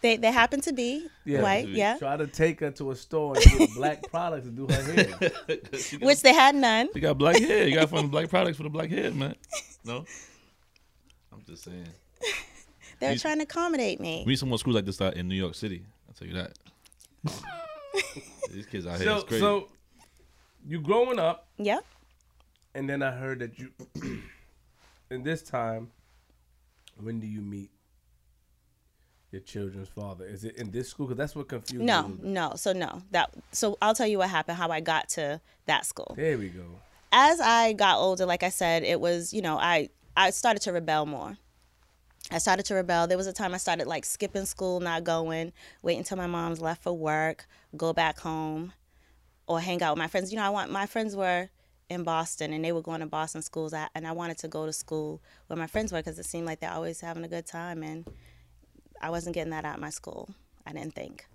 They 0.00 0.16
they 0.16 0.32
happen 0.32 0.60
to 0.62 0.72
be 0.72 1.06
Yeah. 1.24 1.42
white, 1.42 1.68
yeah. 1.68 1.96
Try 1.98 2.16
to 2.16 2.26
take 2.26 2.58
her 2.58 2.72
to 2.72 2.90
a 2.90 2.96
store 2.96 3.36
and 3.36 3.44
get 3.58 3.74
black 3.74 4.10
products 4.10 4.46
to 4.46 4.50
do 4.50 4.66
her 4.66 4.82
hair. 4.82 5.32
She 5.78 5.98
got- 5.98 6.06
Which 6.06 6.22
they 6.22 6.32
had 6.34 6.56
none. 6.56 6.88
They 6.92 6.98
got 7.00 7.16
black 7.18 7.38
hair. 7.38 7.68
You 7.68 7.74
got 7.76 7.82
to 7.82 7.86
find 7.88 8.10
black 8.10 8.28
products 8.30 8.56
for 8.56 8.64
the 8.64 8.70
black 8.70 8.90
hair, 8.90 9.12
man. 9.12 9.36
No, 9.84 10.04
I'm 11.32 11.42
just 11.46 11.62
saying. 11.62 11.86
They 12.98 13.08
were 13.08 13.12
These- 13.12 13.22
trying 13.22 13.36
to 13.38 13.42
accommodate 13.42 14.00
me. 14.00 14.22
We 14.24 14.30
need 14.32 14.38
some 14.38 14.48
more 14.48 14.58
schools 14.58 14.76
like 14.76 14.86
this 14.86 15.00
out 15.02 15.14
in 15.14 15.28
New 15.28 15.34
York 15.34 15.54
City. 15.54 15.84
I'll 16.08 16.14
tell 16.14 16.26
you 16.26 16.34
that. 16.34 16.52
These 18.52 18.66
kids 18.66 18.86
out 18.86 18.96
here 18.98 19.06
so, 19.18 19.22
crazy. 19.22 19.40
so 19.40 19.68
you 20.66 20.80
growing 20.80 21.18
up, 21.18 21.46
Yep. 21.58 21.84
and 22.74 22.88
then 22.88 23.02
I 23.02 23.10
heard 23.10 23.40
that 23.40 23.58
you, 23.58 23.70
in 25.10 25.22
this 25.22 25.42
time, 25.42 25.90
when 26.98 27.20
do 27.20 27.26
you 27.26 27.42
meet 27.42 27.70
your 29.30 29.42
children's 29.42 29.88
father? 29.88 30.24
Is 30.24 30.44
it 30.44 30.56
in 30.56 30.70
this 30.70 30.88
school? 30.88 31.06
Because 31.06 31.18
that's 31.18 31.34
what 31.36 31.48
confused 31.48 31.84
No, 31.84 32.08
me. 32.08 32.16
No, 32.22 32.48
no. 32.50 32.56
So 32.56 32.72
no. 32.72 33.02
That 33.10 33.30
so 33.52 33.76
I'll 33.82 33.94
tell 33.94 34.06
you 34.06 34.18
what 34.18 34.30
happened, 34.30 34.56
how 34.56 34.70
I 34.70 34.80
got 34.80 35.08
to 35.10 35.40
that 35.66 35.84
school. 35.84 36.14
There 36.16 36.38
we 36.38 36.48
go. 36.48 36.64
As 37.12 37.40
I 37.40 37.74
got 37.74 37.98
older, 37.98 38.24
like 38.24 38.42
I 38.42 38.48
said, 38.50 38.84
it 38.84 39.00
was, 39.00 39.34
you 39.34 39.42
know, 39.42 39.58
I 39.58 39.90
I 40.16 40.30
started 40.30 40.62
to 40.62 40.72
rebel 40.72 41.04
more. 41.04 41.36
I 42.30 42.38
started 42.38 42.66
to 42.66 42.74
rebel. 42.74 43.06
There 43.06 43.16
was 43.16 43.28
a 43.28 43.32
time 43.32 43.54
I 43.54 43.58
started 43.58 43.86
like 43.86 44.04
skipping 44.04 44.46
school, 44.46 44.80
not 44.80 45.04
going, 45.04 45.52
wait 45.82 45.96
until 45.96 46.16
my 46.16 46.26
mom's 46.26 46.60
left 46.60 46.82
for 46.82 46.92
work, 46.92 47.46
go 47.76 47.92
back 47.92 48.18
home, 48.18 48.72
or 49.46 49.60
hang 49.60 49.82
out 49.82 49.92
with 49.94 49.98
my 49.98 50.08
friends. 50.08 50.32
You 50.32 50.38
know, 50.38 50.44
I 50.44 50.50
want 50.50 50.70
my 50.72 50.86
friends 50.86 51.14
were 51.14 51.48
in 51.88 52.02
Boston 52.02 52.52
and 52.52 52.64
they 52.64 52.72
were 52.72 52.82
going 52.82 53.00
to 53.00 53.06
Boston 53.06 53.42
schools, 53.42 53.72
I, 53.72 53.88
and 53.94 54.06
I 54.06 54.12
wanted 54.12 54.38
to 54.38 54.48
go 54.48 54.66
to 54.66 54.72
school 54.72 55.22
where 55.46 55.56
my 55.56 55.68
friends 55.68 55.92
were 55.92 55.98
because 55.98 56.18
it 56.18 56.26
seemed 56.26 56.46
like 56.46 56.60
they're 56.60 56.72
always 56.72 57.00
having 57.00 57.24
a 57.24 57.28
good 57.28 57.46
time, 57.46 57.82
and 57.82 58.06
I 59.00 59.10
wasn't 59.10 59.34
getting 59.34 59.52
that 59.52 59.64
at 59.64 59.78
my 59.78 59.90
school. 59.90 60.28
I 60.66 60.72
didn't 60.72 60.94
think, 60.94 61.26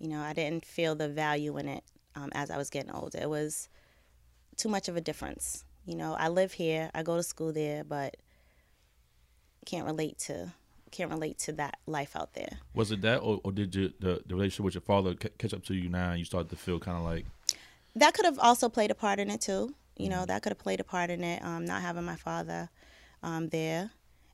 you 0.00 0.08
know, 0.08 0.20
I 0.20 0.32
didn't 0.32 0.64
feel 0.64 0.96
the 0.96 1.08
value 1.08 1.56
in 1.58 1.68
it 1.68 1.84
um, 2.16 2.30
as 2.32 2.50
I 2.50 2.56
was 2.56 2.68
getting 2.68 2.90
older. 2.90 3.18
It 3.20 3.30
was 3.30 3.68
too 4.56 4.68
much 4.68 4.88
of 4.88 4.96
a 4.96 5.00
difference. 5.00 5.64
You 5.86 5.94
know, 5.94 6.14
I 6.18 6.28
live 6.28 6.52
here, 6.52 6.90
I 6.94 7.04
go 7.04 7.16
to 7.16 7.22
school 7.22 7.52
there, 7.52 7.84
but 7.84 8.16
can't 9.64 9.86
relate 9.86 10.18
to 10.18 10.52
can't 10.90 11.10
relate 11.10 11.38
to 11.38 11.52
that 11.52 11.78
life 11.86 12.14
out 12.14 12.34
there. 12.34 12.58
was 12.74 12.92
it 12.92 13.00
that, 13.00 13.18
or, 13.18 13.40
or 13.44 13.50
did 13.50 13.74
you 13.74 13.92
the, 13.98 14.22
the 14.26 14.34
relationship 14.34 14.64
with 14.64 14.74
your 14.74 14.82
father 14.82 15.14
ca- 15.14 15.30
catch 15.38 15.54
up 15.54 15.64
to 15.64 15.74
you 15.74 15.88
now, 15.88 16.10
and 16.10 16.18
you 16.18 16.24
started 16.24 16.50
to 16.50 16.56
feel 16.56 16.78
kind 16.78 16.98
of 16.98 17.04
like, 17.04 17.24
That 17.96 18.14
could 18.14 18.26
have 18.26 18.38
also 18.38 18.68
played 18.68 18.90
a 18.90 18.94
part 18.94 19.18
in 19.18 19.30
it 19.30 19.40
too. 19.40 19.74
You 19.96 20.08
know, 20.10 20.26
that 20.26 20.42
could 20.42 20.50
have 20.50 20.58
played 20.58 20.80
a 20.80 20.84
part 20.84 21.10
in 21.10 21.24
it. 21.24 21.42
Um, 21.42 21.64
not 21.64 21.82
having 21.82 22.04
my 22.04 22.16
father 22.16 22.68
um, 23.22 23.48
there, 23.48 23.90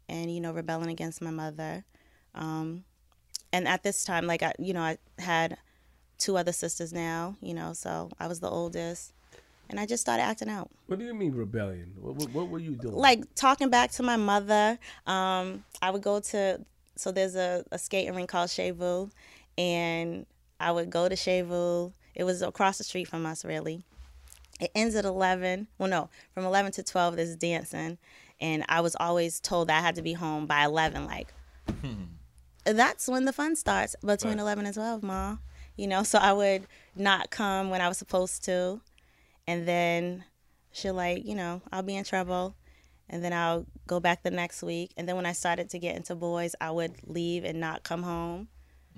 and 0.09 0.33
you 0.35 0.41
know, 0.41 0.53
rebelling 0.53 0.91
against 0.91 1.23
my 1.23 1.31
mother. 1.31 1.85
Um, 2.35 2.85
and 3.53 3.67
at 3.69 3.83
this 3.83 4.05
time, 4.05 4.27
like 4.27 4.43
I, 4.43 4.53
you 4.59 4.73
know, 4.75 4.83
I 4.83 4.99
had 5.19 5.59
two 6.19 6.37
other 6.37 6.53
sisters 6.53 6.93
now. 6.93 7.37
You 7.41 7.55
know, 7.55 7.73
so 7.73 8.11
I 8.19 8.27
was 8.27 8.41
the 8.41 8.51
oldest, 8.51 9.13
and 9.71 9.79
I 9.79 9.87
just 9.87 10.01
started 10.01 10.23
acting 10.23 10.49
out. 10.49 10.71
What 10.87 10.99
do 10.99 11.05
you 11.05 11.15
mean 11.15 11.35
rebellion? 11.35 11.93
What, 12.01 12.17
what, 12.17 12.31
what 12.31 12.49
were 12.49 12.59
you 12.59 12.73
doing? 12.77 12.95
like 12.95 13.35
talking 13.35 13.71
back 13.71 13.91
to 13.93 14.03
my 14.03 14.17
mother. 14.17 14.79
Um, 15.07 15.65
I 15.83 15.91
would 15.91 16.03
go 16.03 16.21
to 16.21 16.61
so 16.97 17.13
there's 17.13 17.37
a, 17.37 17.65
a 17.71 17.79
skating 17.79 18.15
rink 18.15 18.29
called 18.29 18.51
Chez 18.51 18.71
Vous, 18.73 19.09
and 19.57 20.27
I 20.59 20.73
would 20.73 20.91
go 20.91 21.09
to 21.09 21.15
Chez 21.17 21.43
Vous. 21.43 21.93
It 22.15 22.25
was 22.25 22.43
across 22.43 22.79
the 22.79 22.85
street 22.85 23.07
from 23.07 23.25
us, 23.27 23.45
really. 23.45 23.85
It 24.61 24.73
ends 24.75 24.97
at 24.97 25.05
eleven. 25.05 25.69
Well, 25.79 25.89
no, 25.89 26.11
from 26.35 26.45
eleven 26.45 26.73
to 26.73 26.83
twelve, 26.83 27.15
there's 27.17 27.37
dancing, 27.37 27.99
and 28.41 28.65
I 28.69 28.81
was 28.81 28.97
always 28.99 29.39
told 29.39 29.69
that 29.69 29.79
I 29.79 29.81
had 29.81 29.95
to 29.95 30.03
be 30.03 30.15
home 30.15 30.47
by 30.47 30.65
eleven. 30.65 31.05
Like, 31.07 31.33
that's 32.65 33.07
when 33.07 33.25
the 33.25 33.33
fun 33.33 33.55
starts 33.57 33.95
between 34.05 34.35
Right. 34.35 34.41
eleven 34.43 34.67
and 34.67 34.75
twelve, 34.75 35.03
ma. 35.05 35.37
You 35.77 35.87
know, 35.87 36.03
so 36.03 36.19
I 36.19 36.33
would 36.33 36.67
not 36.97 37.31
come 37.31 37.71
when 37.71 37.81
I 37.81 37.87
was 37.89 37.99
supposed 37.99 38.45
to, 38.47 38.81
and 39.49 39.67
then 39.67 40.25
she'll 40.73 40.95
like, 40.95 41.25
you 41.25 41.35
know, 41.35 41.63
I'll 41.73 41.83
be 41.83 41.97
in 41.97 42.05
trouble, 42.05 42.55
and 43.09 43.25
then 43.25 43.33
I'll 43.33 43.65
go 43.87 43.99
back 43.99 44.23
the 44.23 44.31
next 44.31 44.63
week, 44.63 44.93
and 44.97 45.09
then 45.09 45.17
when 45.17 45.25
I 45.27 45.33
started 45.33 45.71
to 45.71 45.79
get 45.79 45.97
into 45.97 46.15
boys, 46.15 46.55
I 46.61 46.71
would 46.71 46.93
leave 47.07 47.45
and 47.45 47.59
not 47.59 47.83
come 47.83 48.03
home. 48.03 48.49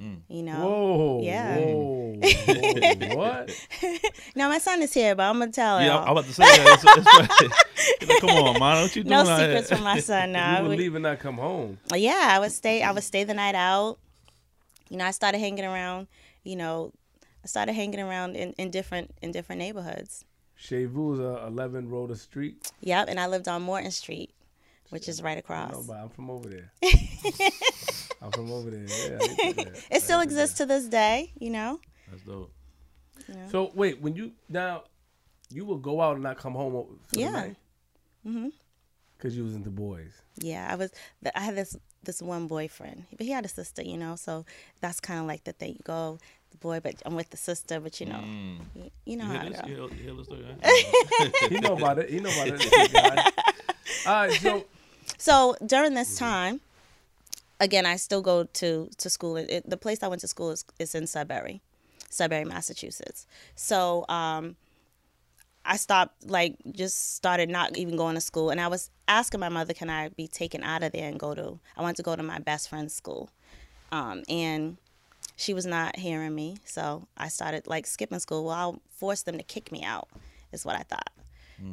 Mm. 0.01 0.21
You 0.29 0.43
know. 0.43 0.67
Whoa. 0.67 1.21
Yeah. 1.23 1.57
Whoa. 1.59 2.19
whoa, 2.21 3.17
what? 3.17 3.51
Now 4.35 4.49
my 4.49 4.59
son 4.59 4.81
is 4.83 4.95
here, 4.95 5.15
but 5.15 5.25
I'm 5.25 5.39
gonna 5.39 5.53
tell 5.53 5.77
him. 5.79 5.87
yeah, 5.87 5.95
y'all. 5.95 6.05
I'm 6.07 6.13
about 6.13 6.25
to 6.25 6.33
say 6.33 6.43
that. 6.45 6.81
It's, 6.83 6.85
it's 6.97 8.01
right. 8.01 8.09
Like, 8.09 8.21
Come 8.21 8.31
on, 8.31 8.59
man, 8.61 8.83
what 8.83 8.97
you 8.97 9.03
doing? 9.05 9.11
no 9.11 9.25
secrets 9.25 9.69
here? 9.69 9.77
from 9.77 9.85
my 9.85 10.01
son 10.01 10.33
now. 10.39 10.53
you 10.53 10.57
I 10.57 10.61
would 10.63 10.69
would- 10.71 10.79
leave 10.79 10.95
and 10.95 11.03
not 11.03 11.19
come 11.19 11.37
home. 11.37 11.79
yeah, 11.95 12.29
I 12.31 12.39
would 12.39 12.53
stay. 12.53 12.83
I 12.83 12.93
would 12.93 13.03
stay 13.05 13.25
the 13.25 13.35
night 13.35 13.55
out. 13.55 13.99
You 14.89 14.97
know, 14.97 15.05
I 15.05 15.11
started 15.11 15.39
hanging 15.39 15.65
around. 15.67 16.07
You 16.45 16.57
know, 16.57 16.93
I 17.45 17.47
started 17.47 17.75
hanging 17.75 18.01
around 18.01 18.37
in, 18.37 18.53
in 18.55 18.71
different 18.71 19.11
in 19.21 19.33
different 19.33 19.59
neighborhoods. 19.59 20.25
Chez 20.61 20.85
Vous's 20.85 21.21
uh, 21.21 21.47
11 21.47 21.89
Rhoda 21.89 22.15
Street. 22.15 22.71
Yep, 22.83 23.09
and 23.09 23.19
I 23.19 23.27
lived 23.29 23.49
on 23.49 23.63
Morton 23.63 23.91
Street, 23.91 24.31
which 24.91 25.09
is 25.09 25.23
right 25.23 25.39
across. 25.39 25.73
No, 25.73 25.83
but 25.87 25.97
I'm 25.97 26.11
from 26.11 26.29
over 26.29 26.51
there. 26.51 26.71
I'm 28.23 28.31
from 28.31 28.53
over 28.53 28.71
there. 28.71 28.83
Yeah, 28.83 29.17
that. 29.19 29.85
It 29.91 30.03
still 30.03 30.21
exists 30.21 30.59
to 30.59 30.67
this 30.67 30.85
day. 30.85 31.33
You 31.39 31.51
know. 31.51 31.81
That's 32.11 32.23
dope. 32.23 32.53
So 33.51 33.71
wait, 33.75 34.03
when 34.03 34.15
you 34.17 34.33
now, 34.51 34.85
you 35.49 35.65
will 35.65 35.79
go 35.79 36.03
out 36.03 36.15
and 36.15 36.23
not 36.23 36.37
come 36.37 36.53
home 36.53 36.73
for 36.73 37.19
Yeah. 37.19 37.47
Mm-hmm. 38.27 38.49
Cause 39.19 39.35
you 39.35 39.45
was 39.45 39.55
into 39.55 39.71
boys. 39.71 40.13
Yeah, 40.37 40.67
I 40.71 40.77
was. 40.77 40.91
I 41.35 41.41
had 41.41 41.57
this 41.57 41.77
this 42.03 42.21
one 42.21 42.49
boyfriend, 42.49 43.05
but 43.17 43.27
he 43.27 43.33
had 43.33 43.45
a 43.45 43.49
sister, 43.49 43.83
you 43.83 43.97
know. 43.97 44.17
So 44.17 44.45
that's 44.81 45.01
kind 45.01 45.21
of 45.21 45.27
like 45.27 45.45
the 45.45 45.53
thing. 45.53 45.73
You 45.73 45.81
go 45.85 46.19
the 46.51 46.57
boy, 46.59 46.81
but 46.81 46.95
I'm 47.05 47.15
with 47.15 47.31
the 47.31 47.37
sister, 47.37 47.81
but 47.81 48.01
you 48.01 48.07
know, 48.07 48.25
you, 48.75 48.91
you 49.05 49.17
know 49.17 49.25
You 49.25 49.31
how 49.33 49.39
hear 49.41 49.47
it 49.47 49.53
this? 49.53 49.61
go. 49.61 49.69
You 49.69 50.03
hear, 50.05 50.15
the 50.15 50.25
story? 50.25 50.45
right? 50.45 51.51
he 51.51 51.57
know 51.59 51.75
about 51.75 51.99
it. 51.99 52.11
He 52.11 52.21
know 52.21 52.31
about 52.31 52.49
it. 52.49 53.25
All 54.07 54.13
right, 54.15 54.33
so 54.33 54.67
So 55.19 55.57
during 55.65 55.95
this 55.95 56.15
Mm-hmm. 56.15 56.25
time, 56.25 56.61
again, 57.61 57.87
I 57.87 57.97
still 57.97 58.23
go 58.23 58.45
to 58.45 58.89
to 58.97 59.11
school. 59.11 59.37
It, 59.37 59.51
it- 59.51 59.71
the 59.71 59.77
place 59.77 60.03
I 60.03 60.09
went 60.09 60.21
to 60.23 60.29
school 60.29 60.51
is 60.51 60.65
is 60.79 60.95
in 60.95 61.07
Sudbury, 61.07 61.61
Sudbury, 62.11 62.45
Massachusetts. 62.45 63.27
So 63.55 64.05
um, 64.09 64.57
I 65.65 65.77
stopped, 65.77 66.25
like, 66.29 66.57
just 66.73 67.15
started 67.17 67.51
not 67.51 67.77
even 67.77 67.97
going 67.97 68.15
to 68.15 68.21
school, 68.21 68.49
and 68.51 68.61
I 68.61 68.69
was 68.69 68.91
asking 69.07 69.41
my 69.41 69.51
mother, 69.51 69.75
"Can 69.75 69.91
I 69.91 70.09
be 70.09 70.27
taken 70.27 70.63
out 70.63 70.83
of 70.83 70.93
there 70.93 71.09
and 71.09 71.19
go 71.21 71.35
to?" 71.35 71.59
I 71.77 71.83
wanted 71.83 71.97
to 71.97 72.03
go 72.03 72.17
to 72.17 72.23
my 72.23 72.39
best 72.39 72.69
friend's 72.71 72.95
school, 72.95 73.29
um, 73.93 74.23
and 74.29 74.79
she 75.41 75.55
was 75.55 75.65
not 75.65 75.97
hearing 75.97 76.35
me. 76.35 76.59
So 76.65 77.09
I 77.17 77.29
started 77.29 77.67
like 77.67 77.87
skipping 77.87 78.19
school. 78.19 78.45
Well, 78.45 78.55
I'll 78.55 78.83
force 78.91 79.23
them 79.23 79.39
to 79.39 79.43
kick 79.43 79.73
me 79.73 79.83
out, 79.83 80.09
is 80.53 80.65
what 80.67 80.77
I 80.77 80.83
thought. 80.83 81.11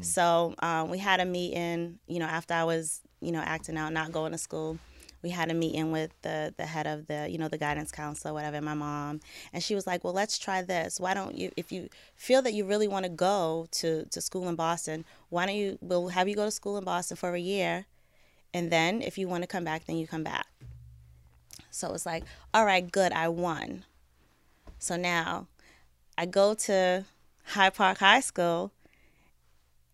So 0.01 0.53
um, 0.59 0.89
we 0.89 0.97
had 0.97 1.19
a 1.19 1.25
meeting, 1.25 1.99
you 2.07 2.19
know, 2.19 2.25
after 2.25 2.53
I 2.53 2.63
was, 2.65 3.01
you 3.21 3.31
know, 3.31 3.39
acting 3.39 3.77
out, 3.77 3.93
not 3.93 4.11
going 4.11 4.31
to 4.31 4.37
school. 4.37 4.77
We 5.23 5.29
had 5.31 5.49
a 5.49 5.53
meeting 5.53 5.91
with 5.91 6.11
the 6.21 6.53
the 6.57 6.65
head 6.65 6.87
of 6.87 7.07
the, 7.07 7.27
you 7.29 7.37
know, 7.37 7.47
the 7.47 7.57
guidance 7.57 7.91
counselor, 7.91 8.33
whatever, 8.33 8.61
my 8.61 8.75
mom, 8.75 9.19
and 9.51 9.63
she 9.63 9.75
was 9.75 9.87
like, 9.87 10.03
"Well, 10.03 10.13
let's 10.13 10.37
try 10.37 10.61
this. 10.61 10.99
Why 10.99 11.13
don't 11.13 11.35
you, 11.35 11.51
if 11.57 11.71
you 11.71 11.89
feel 12.15 12.41
that 12.43 12.53
you 12.53 12.65
really 12.65 12.87
want 12.87 13.05
to 13.05 13.09
go 13.09 13.67
to 13.71 14.05
to 14.05 14.21
school 14.21 14.47
in 14.47 14.55
Boston, 14.55 15.05
why 15.29 15.45
don't 15.45 15.55
you? 15.55 15.77
We'll 15.81 16.09
have 16.09 16.27
you 16.29 16.35
go 16.35 16.45
to 16.45 16.51
school 16.51 16.77
in 16.77 16.83
Boston 16.83 17.17
for 17.17 17.33
a 17.33 17.39
year, 17.39 17.85
and 18.53 18.71
then 18.71 19.01
if 19.01 19.17
you 19.17 19.27
want 19.27 19.43
to 19.43 19.47
come 19.47 19.63
back, 19.63 19.85
then 19.85 19.97
you 19.97 20.07
come 20.07 20.23
back." 20.23 20.47
So 21.71 21.93
it's 21.93 22.05
like, 22.05 22.23
all 22.53 22.65
right, 22.65 22.89
good, 22.89 23.11
I 23.11 23.27
won. 23.27 23.85
So 24.79 24.95
now 24.95 25.47
I 26.17 26.25
go 26.25 26.53
to 26.53 27.05
Hyde 27.45 27.73
Park 27.73 27.99
High 27.99 28.19
School 28.19 28.71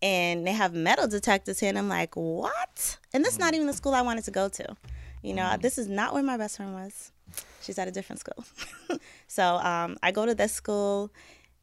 and 0.02 0.46
they 0.46 0.52
have 0.52 0.74
metal 0.74 1.08
detectors 1.08 1.60
here 1.60 1.70
and 1.70 1.78
I'm 1.78 1.88
like, 1.88 2.14
what? 2.14 2.98
And 3.12 3.24
this 3.24 3.34
is 3.34 3.38
not 3.38 3.52
mm. 3.52 3.56
even 3.56 3.66
the 3.66 3.72
school 3.72 3.94
I 3.94 4.02
wanted 4.02 4.24
to 4.24 4.30
go 4.30 4.48
to. 4.48 4.76
You 5.22 5.34
know, 5.34 5.42
mm. 5.44 5.62
this 5.62 5.78
is 5.78 5.88
not 5.88 6.12
where 6.12 6.22
my 6.22 6.36
best 6.36 6.56
friend 6.56 6.74
was. 6.74 7.12
She's 7.62 7.78
at 7.78 7.88
a 7.88 7.90
different 7.90 8.20
school. 8.20 8.44
so 9.26 9.56
um, 9.56 9.96
I 10.02 10.12
go 10.12 10.26
to 10.26 10.34
this 10.34 10.52
school. 10.52 11.10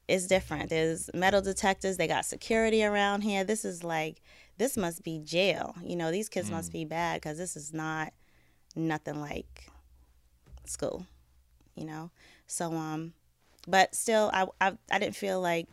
It's 0.07 0.25
different. 0.25 0.69
There's 0.69 1.09
metal 1.13 1.41
detectors. 1.41 1.97
They 1.97 2.07
got 2.07 2.25
security 2.25 2.83
around 2.83 3.21
here. 3.21 3.43
This 3.43 3.63
is 3.63 3.83
like, 3.83 4.21
this 4.57 4.75
must 4.75 5.03
be 5.03 5.19
jail. 5.19 5.75
You 5.83 5.95
know, 5.95 6.11
these 6.11 6.27
kids 6.27 6.49
must 6.49 6.71
mm. 6.71 6.73
be 6.73 6.85
bad 6.85 7.21
because 7.21 7.37
this 7.37 7.55
is 7.55 7.73
not 7.73 8.13
nothing 8.75 9.21
like 9.21 9.70
school. 10.71 11.05
You 11.75 11.85
know, 11.85 12.11
so 12.47 12.73
um, 12.73 13.13
but 13.67 13.95
still, 13.95 14.29
I 14.33 14.45
I, 14.59 14.77
I 14.91 14.99
didn't 14.99 15.15
feel 15.15 15.39
like 15.39 15.67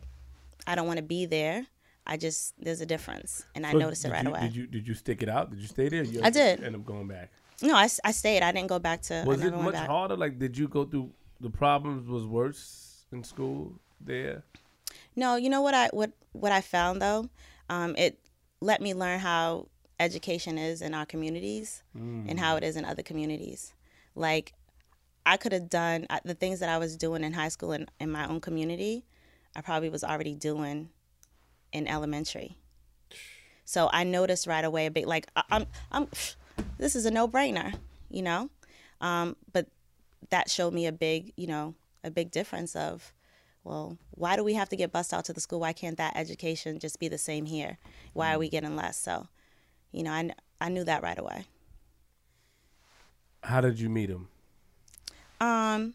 I 0.65 0.75
don't 0.75 0.87
want 0.87 0.97
to 0.97 1.03
be 1.03 1.25
there. 1.25 1.65
I 2.05 2.17
just 2.17 2.53
there's 2.57 2.81
a 2.81 2.85
difference, 2.85 3.45
and 3.53 3.65
I 3.65 3.71
so 3.71 3.77
noticed 3.77 4.05
it 4.05 4.11
right 4.11 4.23
you, 4.23 4.29
away. 4.29 4.41
Did 4.41 4.55
you 4.55 4.67
did 4.67 4.87
you 4.87 4.93
stick 4.93 5.21
it 5.21 5.29
out? 5.29 5.51
Did 5.51 5.59
you 5.59 5.67
stay 5.67 5.89
there? 5.89 6.03
You 6.03 6.21
I 6.23 6.29
did. 6.29 6.63
End 6.63 6.75
up 6.75 6.85
going 6.85 7.07
back. 7.07 7.31
no, 7.61 7.75
I, 7.75 7.89
I 8.03 8.11
stayed. 8.11 8.41
I 8.41 8.51
didn't 8.51 8.67
go 8.67 8.79
back 8.79 9.01
to. 9.03 9.23
Was 9.27 9.43
it 9.43 9.53
much 9.53 9.73
back. 9.73 9.87
harder? 9.87 10.15
Like, 10.15 10.39
did 10.39 10.57
you 10.57 10.67
go 10.67 10.85
through 10.85 11.11
the 11.41 11.49
problems? 11.49 12.07
Was 12.07 12.25
worse 12.25 13.05
in 13.11 13.23
school 13.23 13.73
there? 13.99 14.43
No, 15.15 15.35
you 15.35 15.49
know 15.49 15.61
what 15.61 15.73
I 15.73 15.89
what 15.91 16.11
what 16.31 16.51
I 16.51 16.61
found 16.61 17.01
though, 17.01 17.29
um, 17.69 17.95
it 17.97 18.19
let 18.61 18.81
me 18.81 18.93
learn 18.93 19.19
how 19.19 19.67
education 19.99 20.57
is 20.57 20.81
in 20.81 20.93
our 20.93 21.05
communities 21.05 21.83
and 21.93 22.39
how 22.39 22.55
it 22.55 22.63
is 22.63 22.77
in 22.77 22.85
other 22.85 23.03
communities. 23.03 23.73
Like 24.15 24.53
I 25.29 25.37
could 25.37 25.51
have 25.51 25.69
done 25.69 26.07
uh, 26.09 26.19
the 26.25 26.33
things 26.33 26.59
that 26.59 26.69
I 26.69 26.79
was 26.79 26.97
doing 26.97 27.23
in 27.23 27.33
high 27.33 27.49
school 27.49 27.71
and 27.71 27.87
in 27.99 28.09
my 28.09 28.27
own 28.27 28.41
community. 28.41 29.05
I 29.55 29.61
probably 29.61 29.91
was 29.91 30.03
already 30.03 30.33
doing 30.33 30.89
in 31.71 31.87
elementary. 31.87 32.57
So 33.63 33.91
I 33.93 34.05
noticed 34.05 34.47
right 34.47 34.65
away 34.65 34.87
a 34.87 34.91
big 34.91 35.05
like 35.05 35.27
I, 35.35 35.43
I'm 35.51 35.65
I'm 35.91 36.07
this 36.79 36.95
is 36.95 37.05
a 37.05 37.11
no 37.11 37.27
brainer, 37.27 37.75
you 38.09 38.23
know, 38.23 38.49
um, 39.01 39.35
but 39.53 39.67
that 40.31 40.49
showed 40.49 40.73
me 40.73 40.87
a 40.87 40.91
big 40.91 41.31
you 41.37 41.45
know 41.45 41.75
a 42.03 42.09
big 42.09 42.31
difference 42.31 42.75
of 42.75 43.13
well, 43.63 43.99
why 44.09 44.35
do 44.35 44.43
we 44.43 44.55
have 44.55 44.69
to 44.69 44.75
get 44.75 44.91
bussed 44.91 45.13
out 45.13 45.25
to 45.25 45.33
the 45.33 45.41
school? 45.41 45.59
Why 45.59 45.73
can't 45.73 45.97
that 45.97 46.13
education 46.15 46.79
just 46.79 46.99
be 46.99 47.07
the 47.07 47.19
same 47.19 47.45
here? 47.45 47.77
Why 48.13 48.33
are 48.33 48.39
we 48.39 48.49
getting 48.49 48.75
less? 48.75 48.97
So, 48.97 49.27
you 49.91 50.01
know, 50.01 50.11
I, 50.11 50.31
I 50.59 50.69
knew 50.69 50.85
that 50.85 51.03
right 51.03 51.19
away. 51.19 51.45
How 53.43 53.61
did 53.61 53.79
you 53.79 53.89
meet 53.89 54.09
him? 54.09 54.29
Um, 55.39 55.93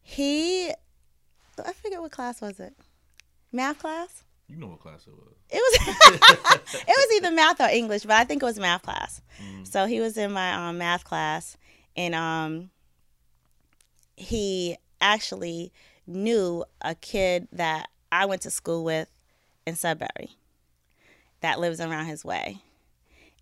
he, 0.00 0.68
I 0.68 1.72
forget 1.72 2.00
what 2.00 2.10
class 2.10 2.40
was 2.40 2.60
it? 2.60 2.74
Math 3.52 3.78
class? 3.78 4.24
You 4.48 4.56
know 4.56 4.68
what 4.68 4.80
class 4.80 5.06
it 5.06 5.14
was. 5.14 5.34
It 5.48 5.56
was 5.56 6.74
it 6.74 6.86
was 6.88 7.16
either 7.16 7.34
math 7.34 7.60
or 7.60 7.68
English, 7.68 8.02
but 8.02 8.16
I 8.16 8.24
think 8.24 8.42
it 8.42 8.46
was 8.46 8.58
math 8.58 8.82
class. 8.82 9.22
So 9.64 9.86
he 9.86 10.00
was 10.00 10.16
in 10.16 10.32
my 10.32 10.68
um, 10.68 10.78
math 10.78 11.04
class, 11.04 11.56
and 11.96 12.14
um, 12.14 12.70
he 14.16 14.76
actually 15.00 15.72
knew 16.06 16.64
a 16.80 16.94
kid 16.94 17.48
that 17.52 17.88
I 18.10 18.26
went 18.26 18.42
to 18.42 18.50
school 18.50 18.84
with 18.84 19.08
in 19.66 19.74
Sudbury 19.74 20.36
that 21.40 21.60
lives 21.60 21.80
around 21.80 22.06
his 22.06 22.24
way. 22.24 22.58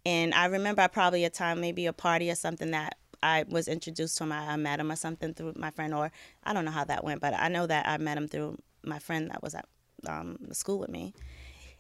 And 0.06 0.32
I 0.32 0.46
remember 0.46 0.86
probably 0.88 1.24
a 1.24 1.30
time, 1.30 1.60
maybe 1.60 1.86
a 1.86 1.92
party 1.92 2.30
or 2.30 2.34
something 2.34 2.70
that 2.70 2.96
I 3.22 3.44
was 3.48 3.68
introduced 3.68 4.18
to 4.18 4.24
him. 4.24 4.32
I, 4.32 4.52
I 4.52 4.56
met 4.56 4.80
him 4.80 4.90
or 4.90 4.96
something 4.96 5.34
through 5.34 5.54
my 5.56 5.70
friend, 5.70 5.94
or 5.94 6.10
I 6.44 6.52
don't 6.52 6.64
know 6.64 6.70
how 6.70 6.84
that 6.84 7.04
went, 7.04 7.20
but 7.20 7.34
I 7.34 7.48
know 7.48 7.66
that 7.66 7.86
I 7.88 7.98
met 7.98 8.16
him 8.16 8.28
through 8.28 8.58
my 8.82 8.98
friend 8.98 9.30
that 9.30 9.42
was 9.42 9.54
at 9.54 9.66
um, 10.08 10.38
the 10.40 10.54
school 10.54 10.78
with 10.78 10.90
me. 10.90 11.12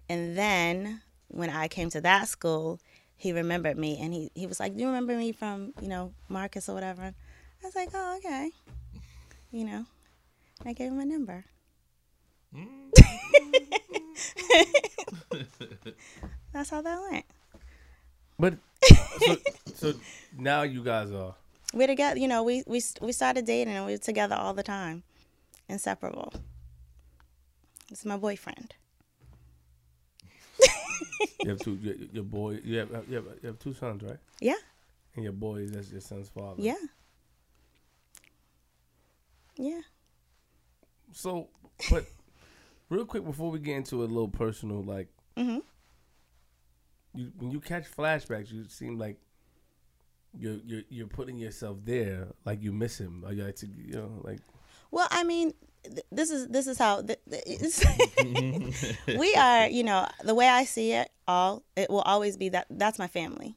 And 0.08 0.36
then 0.36 1.02
when 1.28 1.50
I 1.50 1.68
came 1.68 1.90
to 1.90 2.00
that 2.00 2.28
school, 2.28 2.80
he 3.16 3.32
remembered 3.32 3.76
me 3.76 3.98
and 4.00 4.12
he, 4.12 4.30
he 4.34 4.46
was 4.46 4.58
like, 4.60 4.74
Do 4.74 4.80
you 4.80 4.86
remember 4.86 5.16
me 5.16 5.32
from, 5.32 5.72
you 5.80 5.88
know, 5.88 6.12
Marcus 6.28 6.68
or 6.68 6.74
whatever? 6.74 7.02
I 7.02 7.66
was 7.66 7.74
like, 7.76 7.90
Oh, 7.94 8.16
okay. 8.18 8.50
You 9.50 9.64
know, 9.64 9.84
I 10.64 10.72
gave 10.72 10.90
him 10.90 11.00
a 11.00 11.04
number. 11.04 11.44
That's 16.52 16.70
how 16.70 16.82
that 16.82 17.00
went. 17.10 17.24
But 18.40 18.54
so, 19.20 19.36
so 19.74 19.92
now 20.38 20.62
you 20.62 20.82
guys 20.82 21.10
are 21.12 21.34
We're 21.74 21.86
together, 21.86 22.18
you 22.18 22.26
know, 22.26 22.42
we, 22.42 22.64
we, 22.66 22.80
we 23.02 23.12
started 23.12 23.44
dating 23.44 23.74
and 23.74 23.84
we 23.84 23.92
were 23.92 23.98
together 23.98 24.34
all 24.34 24.54
the 24.54 24.62
time, 24.62 25.02
inseparable. 25.68 26.32
It's 27.90 28.04
my 28.06 28.16
boyfriend. 28.16 28.74
you 31.42 31.50
have 31.50 31.58
two 31.58 31.74
your, 31.82 31.94
your 32.12 32.24
boy 32.24 32.58
you 32.64 32.78
have, 32.78 32.90
you 33.08 33.16
have 33.16 33.24
you 33.42 33.46
have 33.48 33.58
two 33.58 33.72
sons 33.72 34.02
right 34.02 34.18
Yeah, 34.40 34.54
and 35.14 35.24
your 35.24 35.32
boy 35.32 35.66
that's 35.66 35.90
your 35.90 36.02
son's 36.02 36.28
father 36.28 36.60
yeah. 36.62 36.74
Yeah. 39.56 39.80
so 41.12 41.48
but 41.90 42.04
real 42.90 43.06
quick 43.06 43.24
before 43.24 43.50
we 43.50 43.58
get 43.58 43.76
into 43.76 44.02
a 44.02 44.04
little 44.04 44.28
personal 44.28 44.82
like 44.82 45.08
Mhm. 45.36 45.62
You 47.14 47.32
when 47.38 47.50
you 47.50 47.60
catch 47.60 47.90
flashbacks 47.90 48.52
you 48.52 48.64
seem 48.68 48.98
like 48.98 49.18
you're 50.38 50.58
you're 50.64 50.82
you're 50.88 51.06
putting 51.06 51.36
yourself 51.36 51.78
there 51.84 52.28
like 52.44 52.62
you 52.62 52.72
miss 52.72 52.98
him 52.98 53.22
or 53.26 53.32
you 53.32 53.44
like 53.44 53.56
to 53.56 53.66
you 53.66 53.94
know 53.94 54.20
like 54.22 54.38
Well, 54.92 55.08
I 55.10 55.24
mean, 55.24 55.54
th- 55.84 56.06
this 56.12 56.30
is 56.30 56.48
this 56.48 56.66
is 56.66 56.78
how 56.78 57.02
th- 57.02 57.18
th- 57.28 59.06
we 59.18 59.34
are. 59.34 59.66
You 59.68 59.82
know, 59.84 60.06
the 60.24 60.34
way 60.34 60.48
I 60.48 60.64
see 60.64 60.92
it, 60.92 61.10
all 61.26 61.62
it 61.76 61.90
will 61.90 62.02
always 62.02 62.36
be 62.36 62.48
that 62.50 62.66
that's 62.70 62.98
my 62.98 63.08
family. 63.08 63.56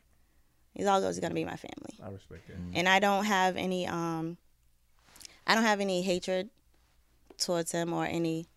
He's 0.73 0.87
always 0.87 1.19
going 1.19 1.29
to 1.29 1.35
be 1.35 1.45
my 1.45 1.55
family, 1.55 1.99
I 2.03 2.09
respect 2.09 2.47
that 2.47 2.57
and 2.73 2.89
I 2.89 2.97
don't 2.99 3.25
have 3.25 3.55
any 3.57 3.85
um, 3.87 4.37
I 5.45 5.53
don't 5.53 5.65
have 5.65 5.79
any 5.79 6.01
hatred 6.01 6.49
towards 7.37 7.71
him 7.71 7.93
or 7.93 8.05
any, 8.05 8.47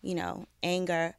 you 0.00 0.14
know, 0.14 0.46
anger 0.62 1.14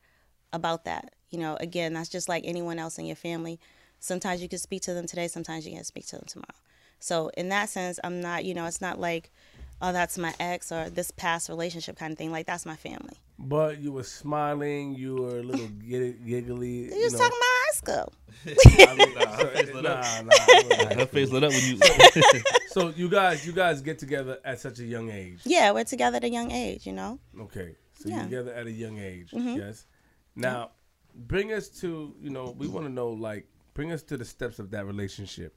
about 0.51 0.85
that. 0.85 1.13
You 1.29 1.39
know, 1.39 1.57
again, 1.59 1.93
that's 1.93 2.09
just 2.09 2.27
like 2.29 2.43
anyone 2.45 2.79
else 2.79 2.97
in 2.97 3.05
your 3.05 3.15
family. 3.15 3.59
Sometimes 3.99 4.41
you 4.41 4.49
can 4.49 4.59
speak 4.59 4.81
to 4.83 4.93
them 4.93 5.05
today, 5.07 5.27
sometimes 5.27 5.65
you 5.67 5.73
can't 5.73 5.85
speak 5.85 6.05
to 6.07 6.15
them 6.15 6.25
tomorrow. 6.27 6.55
So 6.99 7.29
in 7.37 7.49
that 7.49 7.69
sense, 7.69 7.99
I'm 8.03 8.19
not, 8.21 8.45
you 8.45 8.53
know, 8.53 8.65
it's 8.65 8.81
not 8.81 8.99
like, 8.99 9.31
oh, 9.81 9.91
that's 9.93 10.17
my 10.17 10.33
ex 10.39 10.71
or 10.71 10.89
this 10.89 11.11
past 11.11 11.47
relationship 11.49 11.97
kind 11.97 12.11
of 12.11 12.17
thing. 12.17 12.31
Like 12.31 12.45
that's 12.45 12.65
my 12.65 12.75
family. 12.75 13.15
but 13.37 13.79
you 13.79 13.91
were 13.93 14.03
smiling 14.03 14.95
you 14.95 15.15
were 15.15 15.39
a 15.39 15.43
little 15.43 15.67
gig- 15.89 16.25
giggly 16.25 16.89
You 16.91 16.95
you 16.95 17.03
was 17.05 17.13
know 17.13 17.19
talking 17.19 17.37
about 17.37 17.57
high 17.65 17.73
school. 17.73 18.13
I 18.89 18.95
mean, 18.95 19.13
Nah, 19.15 19.25
her 19.37 19.47
face 19.47 19.73
lit 19.73 19.85
up. 19.85 20.03
nah, 20.03 20.21
nah, 20.21 20.89
I. 20.89 20.93
Her 20.95 21.05
face 21.05 21.29
lit 21.31 21.43
up 21.43 21.51
when 21.51 21.63
you. 21.69 21.77
so 22.67 22.89
you 22.95 23.07
guys 23.09 23.45
you 23.45 23.53
guys 23.53 23.81
get 23.81 23.99
together 23.99 24.39
at 24.43 24.59
such 24.59 24.79
a 24.79 24.85
young 24.85 25.09
age 25.09 25.39
Yeah, 25.45 25.71
we're 25.71 25.83
together 25.85 26.17
at 26.17 26.23
a 26.23 26.29
young 26.29 26.51
age, 26.51 26.85
you 26.87 26.93
know. 26.93 27.19
Okay, 27.39 27.75
so 27.99 28.09
Yeah. 28.09 28.15
you're 28.15 28.23
together 28.25 28.53
at 28.53 28.65
a 28.67 28.71
young 28.71 28.97
age. 28.97 29.31
Mhm. 29.31 29.57
Yes. 29.57 29.85
Now, 30.35 30.71
bring 31.27 31.53
us 31.53 31.67
to 31.67 32.15
you 32.21 32.29
know 32.29 32.55
we 32.57 32.67
want 32.67 32.85
to 32.85 32.91
know 32.91 33.09
like 33.09 33.45
bring 33.73 33.91
us 33.91 34.03
to 34.03 34.17
the 34.17 34.25
steps 34.25 34.59
of 34.59 34.71
that 34.71 34.85
relationship. 34.85 35.53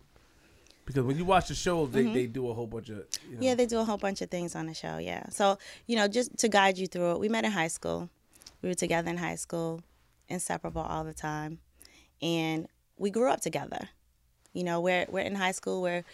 Because 0.85 1.05
when 1.05 1.17
you 1.17 1.25
watch 1.25 1.49
the 1.49 1.55
show 1.55 1.87
they, 1.87 2.05
mm-hmm. 2.05 2.15
they 2.15 2.27
do 2.27 2.49
a 2.49 2.55
whole 2.55 2.67
bunch 2.67 2.89
of 2.89 3.05
you 3.29 3.37
know, 3.37 3.41
Yeah, 3.41 3.55
they 3.55 3.67
do 3.67 3.79
a 3.79 3.85
whole 3.85 3.97
bunch 3.97 4.21
of 4.21 4.31
things 4.31 4.57
on 4.57 4.67
the 4.67 4.75
show. 4.75 4.99
Yeah. 4.99 5.29
So, 5.31 5.59
you 5.87 5.97
know, 5.97 6.09
just 6.09 6.37
to 6.39 6.49
guide 6.49 6.77
you 6.77 6.87
through 6.89 7.13
it, 7.13 7.21
we 7.21 7.29
met 7.29 7.45
in 7.45 7.53
high 7.53 7.69
school. 7.69 8.09
We 8.63 8.69
were 8.69 8.75
together 8.75 9.11
in 9.11 9.17
high 9.17 9.37
school, 9.37 9.81
inseparable 10.29 10.83
all 10.83 11.05
the 11.05 11.15
time. 11.15 11.59
And 12.21 12.67
we 12.97 13.11
grew 13.11 13.31
up 13.31 13.41
together. 13.41 13.89
You 14.53 14.65
know, 14.65 14.81
we're, 14.81 15.07
we're 15.09 15.21
in 15.21 15.37
high 15.37 15.53
school, 15.53 15.83
we're 15.83 16.05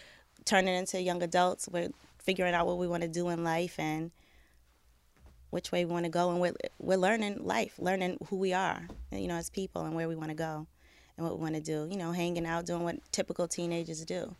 turning 0.45 0.75
into 0.75 1.01
young 1.01 1.21
adults, 1.21 1.67
we're 1.71 1.89
figuring 2.17 2.53
out 2.53 2.67
what 2.67 2.77
we 2.77 2.87
want 2.87 3.03
to 3.03 3.09
do 3.09 3.29
in 3.29 3.43
life 3.43 3.79
and 3.79 4.11
which 5.49 5.71
way 5.71 5.85
we 5.85 5.91
want 5.91 6.05
to 6.05 6.11
go. 6.11 6.29
And 6.29 6.39
we're, 6.39 6.53
we're 6.79 6.97
learning 6.97 7.43
life, 7.43 7.75
learning 7.79 8.17
who 8.29 8.37
we 8.37 8.53
are, 8.53 8.87
you 9.11 9.27
know, 9.27 9.35
as 9.35 9.49
people 9.49 9.83
and 9.85 9.95
where 9.95 10.07
we 10.07 10.15
want 10.15 10.29
to 10.29 10.35
go 10.35 10.67
and 11.17 11.25
what 11.25 11.37
we 11.37 11.41
want 11.41 11.55
to 11.55 11.61
do. 11.61 11.87
You 11.89 11.97
know, 11.97 12.11
hanging 12.11 12.45
out, 12.45 12.65
doing 12.65 12.83
what 12.83 12.97
typical 13.11 13.47
teenagers 13.47 14.03
do 14.05 14.35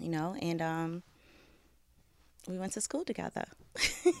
you 0.00 0.08
know, 0.08 0.36
and 0.40 0.62
um, 0.62 1.02
we 2.46 2.58
went 2.58 2.72
to 2.72 2.80
school 2.80 3.04
together. 3.04 3.44
we 4.04 4.12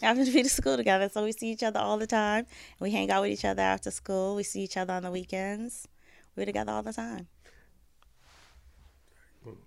happened 0.00 0.26
to 0.26 0.32
be 0.32 0.42
to 0.42 0.48
school 0.48 0.76
together, 0.76 1.08
so 1.08 1.24
we 1.24 1.32
see 1.32 1.50
each 1.50 1.62
other 1.62 1.80
all 1.80 1.98
the 1.98 2.06
time. 2.06 2.46
We 2.80 2.90
hang 2.90 3.10
out 3.10 3.22
with 3.22 3.32
each 3.32 3.44
other 3.44 3.62
after 3.62 3.90
school. 3.90 4.36
We 4.36 4.42
see 4.42 4.62
each 4.62 4.76
other 4.76 4.92
on 4.94 5.02
the 5.02 5.10
weekends. 5.10 5.88
We're 6.36 6.46
together 6.46 6.72
all 6.72 6.82
the 6.82 6.92
time. 6.92 7.28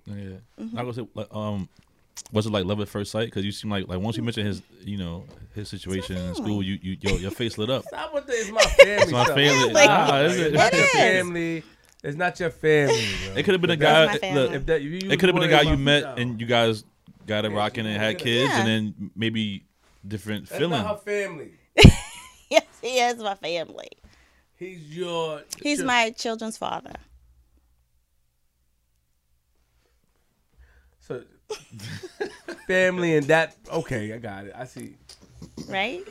Yeah. 0.05 0.37
Mm-hmm. 0.59 0.77
I 0.77 0.83
was 0.83 0.97
say, 0.97 1.07
um, 1.31 1.69
was 2.31 2.45
it 2.45 2.51
like 2.51 2.65
love 2.65 2.79
at 2.81 2.87
first 2.89 3.11
sight? 3.11 3.25
Because 3.25 3.43
you 3.45 3.51
seem 3.51 3.71
like 3.71 3.87
like 3.87 3.99
once 3.99 4.17
you 4.17 4.23
mentioned 4.23 4.47
his, 4.47 4.61
you 4.81 4.97
know, 4.97 5.25
his 5.55 5.67
situation 5.69 6.17
in 6.17 6.35
school, 6.35 6.61
you 6.63 6.77
you 6.81 6.97
yo, 7.01 7.15
your 7.17 7.31
face 7.31 7.57
lit 7.57 7.69
up. 7.69 7.83
Stop 7.87 8.13
with 8.13 8.27
this. 8.27 8.49
It's 8.49 8.51
my 8.51 8.61
family. 8.61 8.93
It's 8.93 9.11
my 9.11 9.23
stuff. 9.23 9.35
family. 9.35 9.73
Like- 9.73 9.87
Nah, 9.89 10.19
it's- 10.21 10.37
It's 10.39 10.55
not 10.55 10.73
It 10.73 10.77
your 10.77 10.87
family. 10.93 11.63
It's 12.03 12.17
not 12.17 12.39
your 12.39 12.49
family. 12.51 13.05
Bro. 13.25 13.35
it 13.37 13.43
could 13.43 13.53
have 13.53 13.61
been 13.61 13.69
a 13.71 13.75
guy. 13.75 14.05
my 14.05 14.11
that- 14.13 14.21
family. 14.21 14.41
look, 14.43 14.51
If 14.53 14.65
that, 14.67 14.81
if 14.81 14.83
you 15.03 15.11
it 15.11 15.19
could 15.19 15.29
have 15.29 15.35
been 15.35 15.43
a 15.43 15.47
guy 15.51 15.61
you 15.63 15.77
met 15.77 16.03
no. 16.03 16.15
and 16.15 16.39
you 16.39 16.47
guys 16.47 16.83
got 17.27 17.45
it 17.45 17.49
rocking 17.49 17.85
and 17.85 17.97
had 17.97 18.17
kids, 18.17 18.51
Yeah. 18.51 18.59
and 18.59 18.67
then 18.67 19.11
maybe 19.15 19.65
different 20.07 20.47
That's 20.47 20.59
feeling. 20.59 20.81
not 20.81 20.97
her 20.97 21.01
family. 21.03 21.51
Yes, 22.51 22.63
he 22.81 22.99
is 22.99 23.17
my 23.17 23.35
family. 23.35 23.89
He's 24.55 24.79
your. 24.97 25.41
He's 25.61 25.77
your- 25.79 25.87
my 25.87 26.09
children's 26.11 26.57
father. 26.57 26.93
So, 30.99 31.23
family 32.67 33.15
and 33.17 33.25
that. 33.27 33.55
Okay, 33.71 34.13
I 34.13 34.17
got 34.17 34.45
it. 34.45 34.53
I 34.55 34.65
see. 34.65 34.95
Right? 35.67 36.01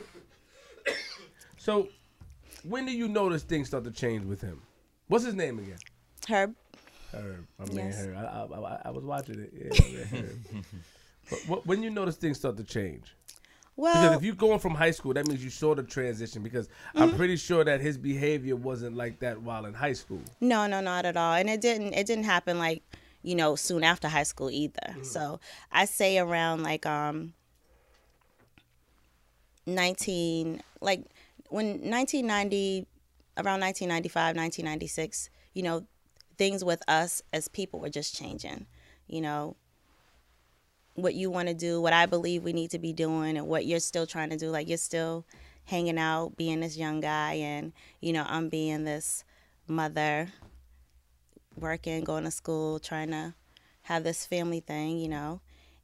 So, 1.57 1.89
when 2.63 2.85
do 2.85 2.91
you 2.91 3.07
notice 3.07 3.43
things 3.43 3.67
start 3.67 3.83
to 3.85 3.91
change 3.91 4.25
with 4.25 4.41
him? 4.41 4.61
What's 5.07 5.25
his 5.25 5.35
name 5.35 5.59
again? 5.59 5.77
Herb. 6.27 6.55
Herb. 7.13 7.45
My 7.57 7.65
man 7.73 7.85
Yes. 7.87 8.05
Herb. 8.05 8.15
I, 8.17 8.21
I, 8.21 8.59
I, 8.75 8.81
I 8.85 8.89
was 8.91 9.03
watching 9.03 9.39
it. 9.39 9.53
Yeah, 9.53 10.19
Herb. 10.19 10.65
but 11.47 11.65
when 11.65 11.83
you 11.83 11.89
notice 11.89 12.15
things 12.15 12.37
start 12.37 12.57
to 12.57 12.63
change? 12.63 13.15
Because 13.75 14.17
if 14.17 14.23
you're 14.23 14.35
going 14.35 14.59
from 14.59 14.75
high 14.75 14.91
school, 14.91 15.13
that 15.13 15.25
means 15.25 15.41
you 15.41 15.49
saw 15.49 15.73
the 15.73 15.83
transition. 15.83 16.43
Because 16.43 16.67
Mm-hmm. 16.67 17.01
I'm 17.03 17.15
pretty 17.15 17.37
sure 17.37 17.63
that 17.63 17.79
his 17.79 17.97
behavior 17.97 18.55
wasn't 18.57 18.97
like 18.97 19.19
that 19.19 19.41
while 19.41 19.65
in 19.65 19.73
high 19.73 19.93
school. 19.93 20.19
No, 20.41 20.67
no, 20.67 20.81
not 20.81 21.05
at 21.05 21.15
all. 21.15 21.33
And 21.35 21.49
it 21.49 21.61
didn't 21.61 21.93
it 21.93 22.05
didn't 22.07 22.25
happen 22.25 22.57
like, 22.59 22.83
you 23.21 23.35
know, 23.35 23.55
soon 23.55 23.83
after 23.83 24.07
high 24.07 24.23
school 24.23 24.49
either. 24.49 24.95
So 25.03 25.39
I 25.71 25.85
say 25.85 26.17
around 26.17 26.63
like 26.63 26.85
um 26.85 27.33
nineteen 29.65 30.61
like 30.81 31.03
when 31.49 31.89
nineteen 31.89 32.27
ninety 32.27 32.85
around 33.39 33.61
1995, 33.61 34.35
1996, 34.35 35.29
you 35.53 35.63
know, 35.63 35.85
things 36.37 36.63
with 36.63 36.81
us 36.87 37.21
as 37.31 37.47
people 37.47 37.79
were 37.79 37.89
just 37.89 38.15
changing. 38.15 38.65
You 39.07 39.21
know, 39.21 39.55
what 40.95 41.13
you 41.15 41.29
want 41.31 41.47
to 41.47 41.53
do, 41.53 41.81
what 41.81 41.93
I 41.93 42.05
believe 42.05 42.43
we 42.43 42.53
need 42.53 42.71
to 42.71 42.79
be 42.79 42.93
doing, 42.93 43.37
and 43.37 43.47
what 43.47 43.65
you're 43.65 43.79
still 43.79 44.05
trying 44.05 44.29
to 44.29 44.37
do. 44.37 44.49
Like 44.49 44.67
you're 44.67 44.77
still 44.77 45.25
hanging 45.65 45.97
out, 45.97 46.35
being 46.37 46.59
this 46.59 46.77
young 46.77 46.99
guy, 46.99 47.33
and 47.33 47.73
you 48.01 48.13
know 48.13 48.25
I'm 48.27 48.49
being 48.49 48.83
this 48.83 49.23
mother, 49.67 50.29
working, 51.59 52.03
going 52.03 52.23
to 52.23 52.31
school, 52.31 52.79
trying 52.79 53.11
to 53.11 53.33
have 53.83 54.03
this 54.03 54.25
family 54.25 54.59
thing, 54.59 54.97
you 54.97 55.09
know, 55.09 55.41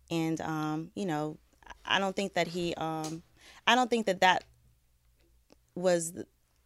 and 0.09 0.39
um, 0.41 0.91
you 0.95 1.05
know, 1.05 1.37
I 1.85 1.99
don't 1.99 2.15
think 2.15 2.33
that 2.33 2.47
he, 2.47 2.73
um, 2.75 3.23
I 3.67 3.75
don't 3.75 3.89
think 3.89 4.05
that 4.05 4.21
that 4.21 4.43
was 5.75 6.13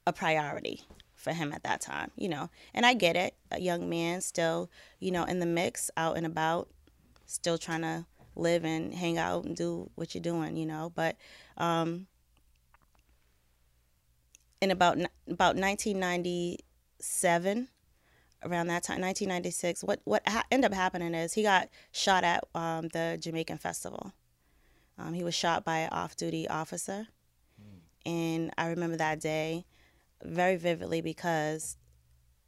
a 0.05 0.13
priority 0.13 0.81
for 1.15 1.33
him 1.33 1.51
at 1.51 1.63
that 1.63 1.81
time, 1.81 2.11
you 2.15 2.29
know. 2.29 2.49
And 2.73 2.85
I 2.85 2.93
get 2.93 3.15
it, 3.15 3.35
a 3.51 3.59
young 3.59 3.89
man 3.89 4.21
still, 4.21 4.69
you 4.99 5.11
know, 5.11 5.25
in 5.25 5.39
the 5.39 5.45
mix, 5.45 5.91
out 5.97 6.17
and 6.17 6.25
about, 6.25 6.69
still 7.25 7.57
trying 7.57 7.81
to 7.81 8.05
live 8.35 8.63
and 8.63 8.93
hang 8.93 9.17
out 9.17 9.45
and 9.45 9.55
do 9.55 9.89
what 9.95 10.15
you're 10.15 10.21
doing, 10.21 10.55
you 10.55 10.65
know. 10.65 10.91
But 10.95 11.17
um, 11.57 12.07
in 14.61 14.71
about 14.71 14.97
about 15.27 15.55
1997, 15.55 17.67
around 18.43 18.67
that 18.67 18.83
time, 18.83 19.01
1996, 19.01 19.83
what 19.83 19.99
what 20.05 20.27
ha- 20.27 20.45
ended 20.51 20.71
up 20.71 20.75
happening 20.75 21.13
is 21.13 21.33
he 21.33 21.43
got 21.43 21.69
shot 21.91 22.23
at 22.23 22.43
um, 22.55 22.87
the 22.89 23.17
Jamaican 23.19 23.57
festival. 23.57 24.13
Um, 24.97 25.13
he 25.13 25.23
was 25.23 25.33
shot 25.33 25.63
by 25.63 25.79
an 25.79 25.89
off-duty 25.91 26.47
officer, 26.47 27.07
and 28.05 28.51
I 28.57 28.67
remember 28.67 28.97
that 28.97 29.19
day 29.19 29.65
very 30.23 30.57
vividly 30.57 31.01
because 31.01 31.77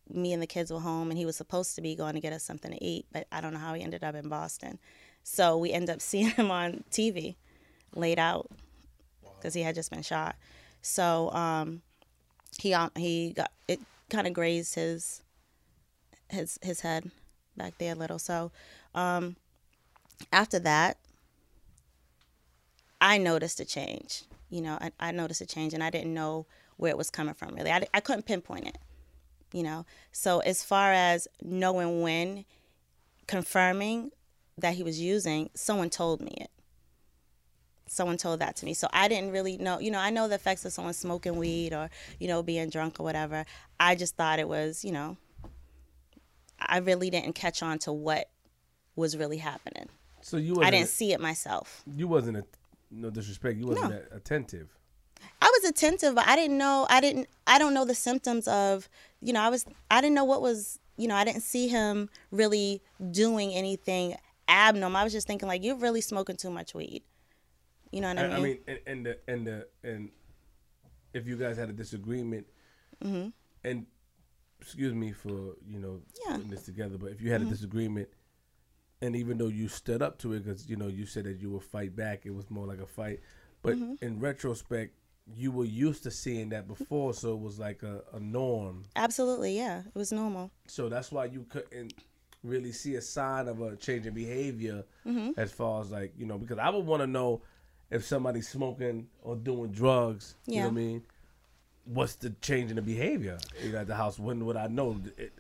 me 0.10 0.34
and 0.34 0.42
the 0.42 0.48
kids 0.48 0.72
were 0.72 0.80
home 0.80 1.10
and 1.10 1.18
he 1.18 1.26
was 1.26 1.38
supposed 1.38 1.76
to 1.76 1.82
be 1.82 1.96
going 1.96 2.14
to 2.14 2.20
get 2.20 2.34
us 2.34 2.44
something 2.44 2.72
to 2.72 2.84
eat, 2.84 3.06
but 3.12 3.28
I 3.32 3.42
don't 3.42 3.54
know 3.54 3.60
how 3.60 3.74
he 3.74 3.82
ended 3.82 4.04
up 4.04 4.16
in 4.16 4.28
Boston. 4.28 4.80
So 5.24 5.58
we 5.58 5.72
end 5.72 5.90
up 5.90 6.02
seeing 6.02 6.32
him 6.32 6.52
on 6.52 6.84
TV, 6.92 7.36
laid 7.96 8.20
out, 8.20 8.50
because 9.38 9.54
he 9.54 9.62
had 9.62 9.76
just 9.76 9.92
been 9.92 10.02
shot. 10.02 10.36
So 10.82 11.32
um, 11.32 11.82
he 12.60 12.74
um, 12.74 12.92
he 12.96 13.34
got 13.34 13.52
it 13.68 13.80
kind 14.10 14.28
of 14.28 14.34
grazed 14.34 14.76
his 14.76 15.22
his 16.32 16.60
his 16.62 16.82
head 16.82 17.12
back 17.58 17.78
there 17.78 17.94
a 17.94 17.96
little. 17.96 18.20
So 18.20 18.52
um, 18.96 19.36
after 20.32 20.60
that, 20.60 20.98
I 23.00 23.18
noticed 23.18 23.60
a 23.60 23.66
change. 23.66 24.24
You 24.50 24.62
know, 24.62 24.78
I, 24.82 24.92
I 25.00 25.12
noticed 25.12 25.42
a 25.42 25.46
change, 25.46 25.74
and 25.74 25.84
I 25.84 25.90
didn't 25.90 26.14
know 26.14 26.46
where 26.78 26.92
it 26.92 26.98
was 26.98 27.10
coming 27.10 27.34
from. 27.34 27.56
Really, 27.56 27.72
I, 27.72 27.86
I 27.94 28.00
couldn't 28.00 28.26
pinpoint 28.26 28.68
it. 28.68 28.78
You 29.54 29.64
know, 29.64 29.86
so 30.12 30.40
as 30.40 30.64
far 30.64 30.94
as 30.94 31.28
knowing 31.42 32.02
when, 32.02 32.46
confirming 33.28 34.12
that 34.58 34.76
he 34.76 34.84
was 34.84 35.00
using, 35.00 35.50
someone 35.54 35.90
told 35.90 36.22
me 36.22 36.32
it. 36.40 36.50
Someone 37.88 38.16
told 38.16 38.40
that 38.40 38.56
to 38.58 38.66
me. 38.66 38.74
So 38.74 38.88
I 38.94 39.10
didn't 39.10 39.32
really 39.32 39.58
know, 39.58 39.80
you 39.80 39.92
know, 39.92 40.00
I 40.00 40.10
know 40.10 40.30
the 40.30 40.36
effects 40.36 40.64
of 40.64 40.72
someone 40.72 40.94
smoking 40.94 41.36
weed 41.36 41.74
or, 41.74 41.90
you 42.20 42.30
know, 42.30 42.42
being 42.42 42.70
drunk 42.70 43.02
or 43.02 43.04
whatever. 43.04 43.46
I 43.78 43.96
just 43.96 44.16
thought 44.16 44.40
it 44.40 44.48
was, 44.48 44.86
you 44.86 44.94
know, 44.94 45.18
I 46.68 46.78
really 46.78 47.10
didn't 47.10 47.34
catch 47.34 47.64
on 47.64 47.80
to 47.80 47.92
what 47.92 48.30
was 48.96 49.18
really 49.18 49.38
happening. 49.38 49.88
So 50.22 50.38
you 50.38 50.62
I 50.62 50.72
didn't 50.72 50.90
see 50.90 51.14
it 51.14 51.20
myself. 51.20 51.84
you 51.96 52.08
wasn't 52.08 52.38
a, 52.38 52.46
no 52.92 53.10
disrespect. 53.10 53.58
You 53.58 53.68
wasn't 53.68 53.90
No. 53.90 53.96
that 53.98 54.10
attentive. 54.12 54.70
I 55.42 55.46
was 55.46 55.70
attentive, 55.70 56.16
but 56.16 56.28
I 56.28 56.36
didn't 56.36 56.58
know. 56.58 56.88
I 56.90 57.00
didn't. 57.00 57.28
I 57.46 57.60
don't 57.60 57.74
know 57.74 57.86
the 57.86 57.96
symptoms 57.96 58.48
of. 58.48 58.90
You 59.22 59.34
know, 59.34 59.42
I 59.42 59.50
was. 59.50 59.66
I 59.90 60.02
didn't 60.02 60.16
know 60.16 60.24
what 60.24 60.42
was. 60.42 60.80
You 60.98 61.08
know, 61.08 61.16
I 61.16 61.24
didn't 61.24 61.42
see 61.42 61.68
him 61.68 62.10
really 62.32 62.82
doing 63.12 63.54
anything 63.54 64.16
abnormal. 64.48 64.98
I 64.98 65.04
was 65.04 65.14
just 65.14 65.26
thinking 65.26 65.48
like, 65.48 65.64
you're 65.64 65.78
really 65.78 66.02
smoking 66.02 66.36
too 66.36 66.52
much 66.52 66.74
weed. 66.76 67.04
You 67.92 68.02
know 68.02 68.10
what 68.10 68.18
I, 68.20 68.24
I, 68.24 68.28
mean? 68.28 68.36
I 68.36 68.42
mean, 68.42 68.60
and, 68.68 68.80
and 68.88 69.06
the 69.06 69.18
and 69.28 69.48
the 69.48 69.68
and 69.84 70.10
if 71.14 71.28
you 71.28 71.38
guys 71.38 71.58
had 71.58 71.70
a 71.70 71.74
disagreement, 71.74 72.48
mm-hmm. 73.04 73.30
and 73.64 73.86
excuse 74.62 74.94
me 74.94 75.12
for 75.12 75.56
you 75.68 75.80
know 75.80 76.00
Mm-hmm. 76.00 76.00
Yeah. 76.22 76.28
Mm-hmm. 76.28 76.36
putting 76.36 76.50
this 76.52 76.64
together, 76.64 76.98
but 76.98 77.12
if 77.12 77.22
you 77.22 77.32
had 77.32 77.42
a 77.42 77.46
disagreement, 77.46 78.10
and 79.02 79.16
even 79.16 79.38
though 79.38 79.48
you 79.48 79.68
stood 79.68 80.02
up 80.02 80.18
to 80.20 80.34
it 80.34 80.44
because 80.46 80.70
you 80.70 80.76
know 80.76 80.88
you 80.88 81.06
said 81.06 81.24
that 81.26 81.40
you 81.42 81.50
would 81.52 81.64
fight 81.64 81.96
back, 81.96 82.26
it 82.26 82.34
was 82.34 82.50
more 82.50 82.68
like 82.68 82.80
a 82.80 82.86
fight. 82.88 83.20
But 83.64 83.76
Mm-hmm. 83.76 84.04
in 84.06 84.20
retrospect, 84.20 84.96
you 85.36 85.52
were 85.52 85.66
used 85.66 86.04
to 86.04 86.12
seeing 86.12 86.50
that 86.50 86.68
before, 86.68 87.14
so 87.14 87.34
it 87.34 87.40
was 87.40 87.60
like 87.60 87.84
a, 87.84 88.02
a 88.14 88.20
norm. 88.20 88.84
Absolutely, 88.96 89.56
yeah. 89.56 89.80
It 89.82 89.96
was 89.98 90.12
normal. 90.12 90.52
So 90.68 90.90
that's 90.90 91.12
why 91.12 91.26
you 91.26 91.46
couldn't 91.50 91.94
really 92.44 92.72
see 92.72 92.96
a 92.96 93.02
sign 93.02 93.48
of 93.48 93.62
a 93.62 93.76
change 93.76 94.08
in 94.08 94.14
behavior 94.16 94.84
Mm-hmm. 95.06 95.40
as 95.40 95.52
far 95.52 95.82
as 95.82 95.92
like, 95.92 96.14
you 96.18 96.26
know, 96.26 96.38
because 96.38 96.58
I 96.58 96.70
would 96.70 96.86
want 96.86 97.02
to 97.02 97.08
know 97.08 97.42
if 97.92 98.04
somebody's 98.06 98.48
smoking 98.50 99.08
or 99.22 99.36
doing 99.36 99.72
drugs, 99.72 100.36
you 100.48 100.54
know 100.56 100.58
Yeah. 100.60 100.66
what 100.66 100.72
I 100.72 100.76
mean? 100.76 101.04
What's 101.86 102.16
the 102.16 102.30
change 102.42 102.70
in 102.70 102.76
the 102.76 102.82
behavior 102.82 103.38
you 103.64 103.72
know, 103.72 103.80
at 103.80 103.88
the 103.88 103.96
house? 103.96 104.20
When 104.20 104.46
would 104.46 104.56
I 104.56 104.68
know? 104.68 105.02
It, 105.18 105.34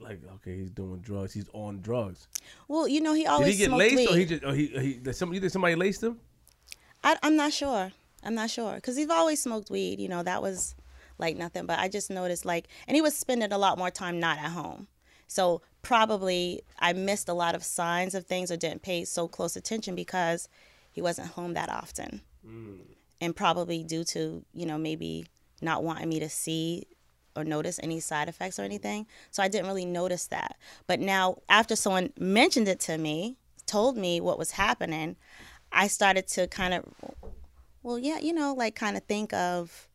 like, 0.00 0.20
okay, 0.36 0.56
he's 0.56 0.70
doing 0.70 0.98
drugs. 0.98 1.32
He's 1.32 1.48
on 1.52 1.80
drugs. 1.80 2.28
Well, 2.68 2.86
you 2.86 3.00
know, 3.00 3.14
he 3.14 3.26
always 3.26 3.48
Did 3.48 3.52
he 3.52 3.66
get 3.66 3.76
laced 3.76 3.96
weed. 3.96 4.08
or 4.08 4.16
he 4.16 4.24
just, 4.24 4.44
or 4.44 4.54
he, 4.54 4.66
he 4.66 4.92
did 4.94 5.14
some, 5.14 5.32
you 5.32 5.40
think 5.40 5.52
somebody 5.52 5.74
laced 5.74 6.02
him? 6.02 6.18
I, 7.02 7.16
I'm 7.22 7.36
not 7.36 7.52
sure. 7.52 7.92
I'm 8.22 8.34
not 8.34 8.50
sure 8.50 8.74
because 8.74 8.96
he's 8.96 9.10
always 9.10 9.40
smoked 9.42 9.70
weed. 9.70 10.00
You 10.00 10.08
know, 10.08 10.22
that 10.22 10.42
was 10.42 10.74
like 11.18 11.36
nothing. 11.36 11.66
But 11.66 11.78
I 11.78 11.88
just 11.88 12.10
noticed 12.10 12.44
like, 12.44 12.68
and 12.86 12.94
he 12.94 13.00
was 13.00 13.16
spending 13.16 13.52
a 13.52 13.58
lot 13.58 13.78
more 13.78 13.90
time 13.90 14.18
not 14.20 14.38
at 14.38 14.50
home. 14.50 14.88
So 15.26 15.62
probably 15.82 16.62
I 16.78 16.92
missed 16.92 17.28
a 17.28 17.34
lot 17.34 17.54
of 17.54 17.62
signs 17.62 18.14
of 18.14 18.26
things 18.26 18.50
or 18.50 18.56
didn't 18.56 18.82
pay 18.82 19.04
so 19.04 19.28
close 19.28 19.56
attention 19.56 19.94
because 19.94 20.48
he 20.90 21.02
wasn't 21.02 21.28
home 21.28 21.54
that 21.54 21.68
often. 21.68 22.22
Mm. 22.46 22.78
And 23.20 23.36
probably 23.36 23.84
due 23.84 24.04
to, 24.04 24.44
you 24.52 24.66
know, 24.66 24.78
maybe 24.78 25.26
not 25.60 25.82
wanting 25.82 26.08
me 26.08 26.20
to 26.20 26.28
see 26.28 26.86
or 27.36 27.44
notice 27.44 27.78
any 27.82 28.00
side 28.00 28.28
effects 28.28 28.58
or 28.58 28.62
anything. 28.62 29.06
So 29.30 29.42
I 29.42 29.48
didn't 29.48 29.68
really 29.68 29.84
notice 29.84 30.26
that. 30.26 30.56
But 30.86 31.00
now, 31.00 31.38
after 31.48 31.76
someone 31.76 32.12
mentioned 32.18 32.68
it 32.68 32.80
to 32.80 32.98
me, 32.98 33.36
told 33.66 33.96
me 33.96 34.20
what 34.20 34.38
was 34.38 34.52
happening, 34.52 35.16
I 35.70 35.86
started 35.86 36.26
to 36.28 36.48
kind 36.48 36.74
of, 36.74 36.84
well, 37.82 37.98
yeah, 37.98 38.18
you 38.18 38.32
know, 38.32 38.54
like 38.54 38.74
kind 38.74 38.96
of 38.96 39.04
think 39.04 39.32
of, 39.32 39.88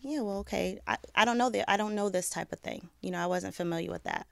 yeah, 0.00 0.20
well, 0.20 0.38
okay, 0.38 0.78
I, 0.86 0.96
I 1.14 1.24
don't 1.24 1.36
know 1.36 1.50
that 1.50 1.70
I 1.70 1.76
don't 1.76 1.94
know 1.94 2.08
this 2.08 2.30
type 2.30 2.52
of 2.52 2.60
thing. 2.60 2.88
You 3.00 3.10
know, 3.10 3.18
I 3.18 3.26
wasn't 3.26 3.54
familiar 3.54 3.90
with 3.90 4.04
that. 4.04 4.26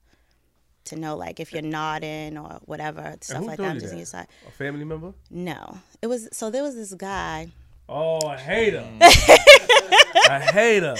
To 0.85 0.97
know 0.97 1.16
like 1.16 1.39
if 1.39 1.53
you're 1.53 1.61
nodding 1.61 2.39
or 2.39 2.61
whatever 2.64 3.14
stuff 3.21 3.45
like 3.45 3.59
that, 3.59 3.75
you 3.75 3.81
just 3.81 3.87
that? 3.87 3.93
on 3.93 3.99
your 3.99 4.07
side. 4.07 4.27
A 4.47 4.51
family 4.51 4.87
member? 4.87 5.12
No, 5.31 5.77
it 6.01 6.07
was 6.07 6.31
so 6.33 6.49
there 6.49 6.62
was 6.62 6.77
this 6.77 6.95
guy. 6.95 7.49
Oh, 7.91 8.21
a 8.21 8.39
hater. 9.69 10.29
a 10.29 10.41
hater. 10.41 10.97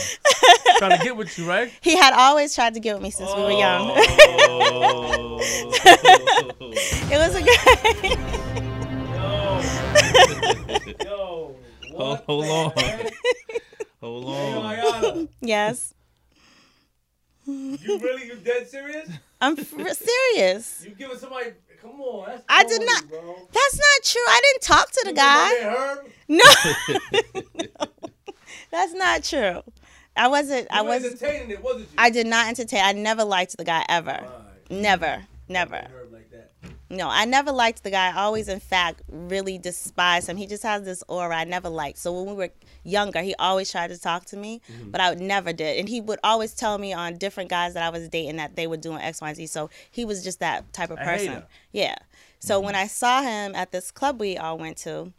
Trying 0.79 0.99
to 0.99 1.05
get 1.05 1.16
with 1.16 1.39
you, 1.39 1.49
right? 1.49 1.71
He 1.81 1.97
had 1.97 2.12
always 2.14 2.55
tried 2.55 2.75
to 2.75 2.81
get 2.81 2.95
with 2.95 3.03
me 3.03 3.11
since 3.11 3.31
we 3.35 3.43
were 3.43 3.53
oh. 3.53 3.59
young. 3.59 3.93
Oh. 4.51 5.39
it 7.11 7.19
was 7.19 7.35
a 7.35 7.43
guy. 7.43 8.25
Yo. 11.05 11.57
Hold, 11.97 12.19
hold 12.21 12.45
on. 12.45 12.73
Hold 14.01 14.25
on. 14.27 15.29
Yes, 15.41 15.95
you 17.49 17.99
really, 17.99 18.27
you 18.27 18.37
dead 18.37 18.69
serious? 18.69 19.09
I'm 19.41 19.59
f- 19.59 19.97
serious. 19.97 20.85
You 20.85 20.95
giving 20.95 21.16
somebody, 21.16 21.53
come 21.81 22.01
on. 22.01 22.27
That's 22.27 22.45
I 22.49 22.64
did 22.64 22.85
not- 22.85 23.09
Bro. 23.09 23.37
That's 23.53 23.79
not 23.79 24.05
true. 24.05 24.21
I 24.29 24.41
didn't 24.45 24.62
talk 24.62 24.91
to 24.91 25.01
the 25.05 25.11
You 25.11 25.16
guy. 25.16 25.55
remember 25.55 26.05
No, 26.29 26.45
Herb? 27.39 27.89
that's 28.71 28.93
not 28.95 29.25
true. 29.25 29.62
I 30.16 30.29
wasn't. 30.29 30.66
I 30.71 30.79
You 30.79 30.85
were 30.85 30.91
was. 30.91 31.05
entertaining 31.05 31.51
it, 31.51 31.62
wasn't 31.62 31.83
you? 31.85 31.95
I 31.97 32.11
did 32.11 32.27
not 32.27 32.49
entertain. 32.49 32.81
I 32.85 32.93
never 32.93 33.25
liked 33.25 33.57
the 33.57 33.64
guy 33.64 33.85
ever. 33.89 34.11
Alright. 34.11 34.71
Never. 34.71 35.25
Never. 35.49 35.89
Like 36.12 36.31
that. 36.31 36.51
No, 36.91 37.09
I 37.09 37.25
never 37.25 37.53
liked 37.53 37.85
the 37.85 37.91
guy. 37.91 38.09
I 38.11 38.23
always, 38.23 38.49
in 38.49 38.61
fact, 38.61 39.03
really 39.09 39.59
despised 39.59 40.29
him. 40.29 40.37
He 40.37 40.47
just 40.47 40.62
has 40.62 40.83
this 40.85 41.05
aura 41.07 41.37
I 41.37 41.45
never 41.45 41.69
liked. 41.69 41.99
So 41.99 42.12
when 42.12 42.27
we 42.27 42.33
were 42.35 42.51
younger, 42.83 43.21
he 43.23 43.35
always 43.39 43.71
tried 43.71 43.89
to 43.89 43.99
talk 44.01 44.25
to 44.27 44.37
me, 44.37 44.61
Mm-hmm. 44.73 44.91
but 44.91 45.01
I 45.01 45.11
would 45.11 45.21
never 45.21 45.53
did. 45.53 45.79
And 45.79 45.89
he 45.89 46.01
would 46.01 46.19
always 46.25 46.55
tell 46.55 46.79
me 46.79 46.93
on 46.93 47.16
different 47.16 47.49
guys 47.51 47.75
that 47.75 47.83
I 47.83 47.91
was 47.91 48.09
dating 48.09 48.37
that 48.37 48.57
they 48.57 48.66
were 48.66 48.77
doing 48.77 49.01
X, 49.01 49.21
Y, 49.21 49.29
and 49.29 49.37
Z. 49.37 49.47
So 49.47 49.71
he 49.91 50.05
was 50.05 50.25
just 50.25 50.41
that 50.41 50.71
type 50.73 50.91
of 50.91 50.99
person. 50.99 51.43
Yeah. 51.73 51.97
So 52.41 52.59
when 52.61 52.75
I 52.75 52.87
saw 52.87 53.23
him 53.23 53.55
at 53.55 53.71
this 53.73 53.91
club 53.91 54.19
we 54.21 54.37
all 54.39 54.59
went 54.59 54.77
to, 54.79 55.12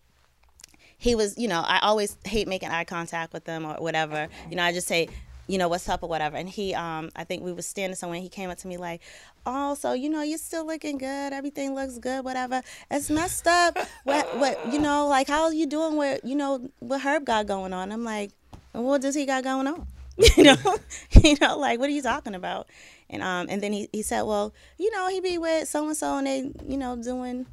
he 1.00 1.16
was, 1.16 1.38
you 1.38 1.48
know, 1.48 1.62
I 1.66 1.80
always 1.80 2.18
hate 2.26 2.48
making 2.48 2.70
eye 2.70 2.84
contact 2.84 3.34
with 3.34 3.46
them 3.46 3.66
or 3.66 3.76
whatever. 3.76 4.28
You 4.50 4.58
know, 4.58 4.64
I 4.64 4.74
just 4.74 4.86
say, 4.86 5.08
you 5.48 5.58
know, 5.58 5.70
what's 5.70 5.88
up 5.88 6.04
or 6.04 6.10
whatever. 6.10 6.36
And 6.36 6.48
he, 6.48 6.76
um, 6.76 7.10
I 7.16 7.24
think 7.24 7.42
we 7.42 7.54
was 7.54 7.66
standing 7.66 7.96
somewhere. 7.96 8.18
And 8.18 8.24
he 8.24 8.30
came 8.30 8.50
up 8.50 8.58
to 8.60 8.68
me 8.68 8.76
like, 8.78 9.02
oh, 9.46 9.76
so 9.76 9.94
you 9.94 10.10
know, 10.10 10.22
you're 10.22 10.38
still 10.38 10.68
looking 10.68 10.98
good. 10.98 11.34
Everything 11.34 11.74
looks 11.74 11.98
good. 11.98 12.26
Whatever. 12.26 12.62
It's 12.92 13.10
messed 13.10 13.48
up. 13.48 13.78
What, 14.04 14.38
what, 14.38 14.74
you 14.74 14.80
know, 14.80 15.08
like 15.08 15.28
how 15.30 15.44
are 15.44 15.54
you 15.54 15.66
doing 15.66 15.96
with, 15.96 16.20
you 16.26 16.36
know, 16.36 16.70
what 16.80 17.02
Herb 17.02 17.26
got 17.26 17.48
going 17.48 17.72
on? 17.72 17.94
I'm 17.94 18.04
like, 18.04 18.32
what 18.74 19.02
does 19.02 19.16
he 19.16 19.26
got 19.26 19.44
going 19.46 19.68
on? 19.68 19.88
you 20.38 20.44
know, 20.44 20.78
you 21.24 21.38
know, 21.40 21.58
like 21.58 21.80
what 21.80 21.88
are 21.88 21.94
you 21.94 22.02
talking 22.02 22.36
about? 22.36 22.68
And 23.10 23.24
um, 23.24 23.48
and 23.50 23.64
then 23.64 23.72
he 23.72 23.88
he 23.94 24.02
said, 24.02 24.24
well, 24.24 24.54
you 24.78 24.92
know, 24.92 25.08
he 25.08 25.22
be 25.22 25.38
with 25.38 25.70
so 25.70 25.88
and 25.88 25.96
so, 25.96 26.18
and 26.18 26.28
they, 26.28 26.52
you 26.68 26.78
know, 26.78 26.96
doing. 26.96 27.46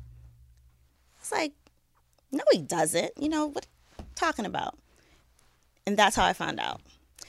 It's 1.21 1.33
like, 1.33 1.53
no, 2.33 2.43
he 2.53 2.59
doesn't. 2.59 3.13
You 3.19 3.29
know 3.29 3.47
what? 3.47 3.67
are 3.67 4.03
you 4.03 4.05
Talking 4.15 4.47
about. 4.47 4.79
And 5.87 5.97
that's 5.97 6.17
how 6.17 6.25
I 6.25 6.33
found 6.33 6.59
out. 6.59 6.81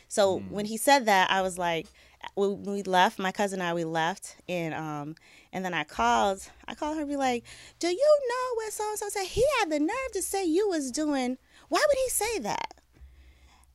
So 0.08 0.39
when 0.50 0.66
he 0.66 0.78
said 0.78 1.06
that, 1.06 1.30
I 1.30 1.41
was 1.41 1.58
like, 1.58 1.88
when 2.36 2.64
we 2.64 2.84
left. 2.84 3.20
My 3.20 3.32
cousin 3.32 3.60
and 3.60 3.70
I 3.70 3.74
we 3.74 3.84
left, 3.84 4.38
and 4.50 4.74
um, 4.74 5.16
and 5.54 5.64
then 5.64 5.74
I 5.74 5.84
called. 5.84 6.50
I 6.68 6.76
called 6.76 6.98
her, 6.98 7.06
be 7.06 7.16
like, 7.16 7.43
"Do 7.80 7.88
you 7.88 8.20
know 8.30 8.56
what 8.56 8.74
so 8.74 8.89
and 8.89 8.98
so 8.98 9.10
said? 9.10 9.26
He 9.26 9.43
had 9.60 9.70
the 9.70 9.80
nerve 9.80 10.12
to 10.14 10.22
say 10.22 10.45
you 10.45 10.68
was 10.68 10.91
doing. 10.91 11.38
Why 11.70 11.84
would 11.88 11.98
he 11.98 12.10
say 12.10 12.39
that?" 12.39 12.74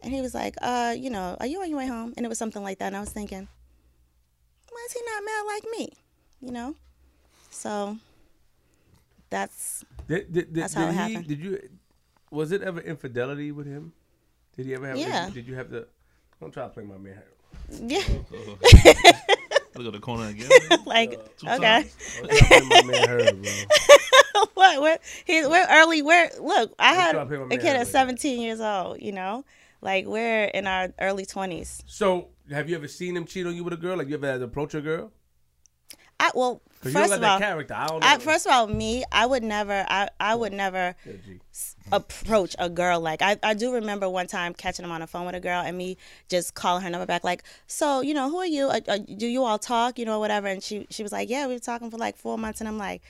And 0.01 0.13
he 0.13 0.21
was 0.21 0.35
like, 0.35 0.57
"Uh, 0.61 0.95
you 0.97 1.11
know, 1.11 1.37
are 1.41 1.47
you 1.47 1.61
on 1.63 1.69
your 1.71 1.79
way 1.79 1.87
home?" 1.87 2.15
And 2.17 2.27
it 2.27 2.29
was 2.29 2.39
something 2.39 2.63
like 2.63 2.79
that. 2.79 2.89
And 2.89 2.97
I 2.97 3.01
was 3.01 3.11
thinking, 3.11 3.49
why 4.73 4.87
is 4.87 4.93
he 4.93 5.01
not 5.05 5.25
mad 5.25 5.45
like 5.47 5.65
me? 5.79 5.93
You 6.41 6.53
know. 6.53 6.75
So 7.51 7.99
that's 9.33 9.83
Did, 10.07 10.31
did, 10.31 10.53
did, 10.53 10.55
That's 10.55 10.75
how 10.75 10.83
did 10.83 10.91
it 10.91 10.93
he, 10.93 10.99
happened. 10.99 11.27
Did 11.27 11.41
you? 11.41 11.69
Was 12.31 12.53
it 12.53 12.63
ever 12.63 12.81
infidelity 12.81 13.51
with 13.51 13.67
him? 13.67 13.93
Did 14.57 14.67
he 14.67 14.75
ever 14.75 14.87
have? 14.89 14.99
Yeah. 14.99 15.31
Did 15.31 15.49
you 15.49 15.55
have 15.55 15.71
to? 15.71 15.87
Don't 16.39 16.53
try 16.53 16.65
to 16.65 16.69
play 16.69 16.85
my 16.85 16.99
man. 16.99 17.23
yeah, 17.71 18.01
Look 19.75 19.87
at 19.87 19.93
the 19.93 20.01
corner 20.01 20.29
again. 20.29 20.51
like 20.87 21.15
uh, 21.15 21.17
Two 21.39 21.49
okay. 21.49 21.87
Don't 22.21 22.31
try 22.31 22.59
to 22.59 22.67
play 22.67 22.83
my 22.83 22.93
man 22.93 23.09
Herb, 23.09 23.47
what? 24.55 24.81
What? 24.81 25.01
He, 25.25 25.47
we're 25.47 25.67
early. 25.71 26.03
We're 26.03 26.31
look. 26.39 26.75
I 26.79 26.93
had 26.93 27.13
try 27.13 27.21
to 27.21 27.27
play 27.27 27.39
my 27.39 27.55
a 27.55 27.59
kid 27.59 27.77
at 27.77 27.87
17 27.87 28.41
years 28.41 28.61
old. 28.61 29.01
You 29.01 29.13
know, 29.13 29.45
like 29.81 30.05
we're 30.05 30.45
in 30.45 30.67
our 30.67 30.93
early 31.01 31.25
20s. 31.25 31.85
So, 31.87 32.29
have 32.51 32.69
you 32.69 32.77
ever 32.77 32.89
seen 32.89 33.17
him 33.17 33.25
cheat 33.25 33.47
on 33.47 33.57
you 33.57 33.65
with 33.65 33.73
a 33.73 33.79
girl? 33.79 33.97
Like 33.97 34.09
you 34.09 34.15
ever 34.17 34.27
had 34.27 34.41
to 34.41 34.45
approach 34.45 34.75
a 34.75 34.83
girl? 34.83 35.11
I 36.23 36.31
well, 36.35 36.63
Because 36.81 36.95
you 36.95 37.01
don't 37.01 37.09
first 37.09 37.19
of 37.19 37.25
all, 37.25 37.39
character. 37.39 37.75
I 37.75 37.87
don't. 37.89 38.05
I, 38.05 38.19
first 38.19 38.47
of 38.47 38.53
all, 38.53 38.67
me, 38.69 39.03
I 39.11 39.27
would 39.27 39.43
never. 39.43 39.85
I 39.89 40.09
I 40.21 40.35
would 40.35 40.53
never. 40.53 40.95
Approach 41.91 42.57
a 42.59 42.71
girl 42.71 43.01
like 43.01 43.21
I, 43.21 43.37
I 43.43 43.53
do 43.53 43.73
remember 43.75 44.09
one 44.09 44.27
time 44.27 44.55
catching 44.55 44.85
him 44.85 44.93
on 44.93 45.01
the 45.03 45.07
phone 45.07 45.27
with 45.27 45.35
a 45.35 45.41
girl 45.41 45.63
and 45.63 45.77
me 45.77 45.99
just 46.29 46.55
calling 46.55 46.83
her 46.83 46.89
number 46.89 47.05
back 47.05 47.23
like 47.23 47.43
so 47.67 48.01
you 48.01 48.15
know 48.15 48.31
who 48.31 48.39
are 48.39 48.47
you 48.47 48.69
uh, 48.69 48.81
uh, 48.89 48.99
do 49.17 49.27
you 49.27 49.45
all 49.45 49.59
talk 49.59 49.99
you 49.99 50.07
know 50.07 50.19
whatever 50.19 50.47
and 50.47 50.63
she 50.63 50.87
she 50.89 51.03
was 51.03 51.13
like 51.13 51.29
yeah 51.29 51.47
we 51.47 51.53
were 51.53 51.59
talking 51.59 51.91
for 51.91 51.99
like 51.99 52.17
four 52.17 52.39
months 52.39 52.61
and 52.61 52.69
i'm 52.69 52.79
like 52.79 53.03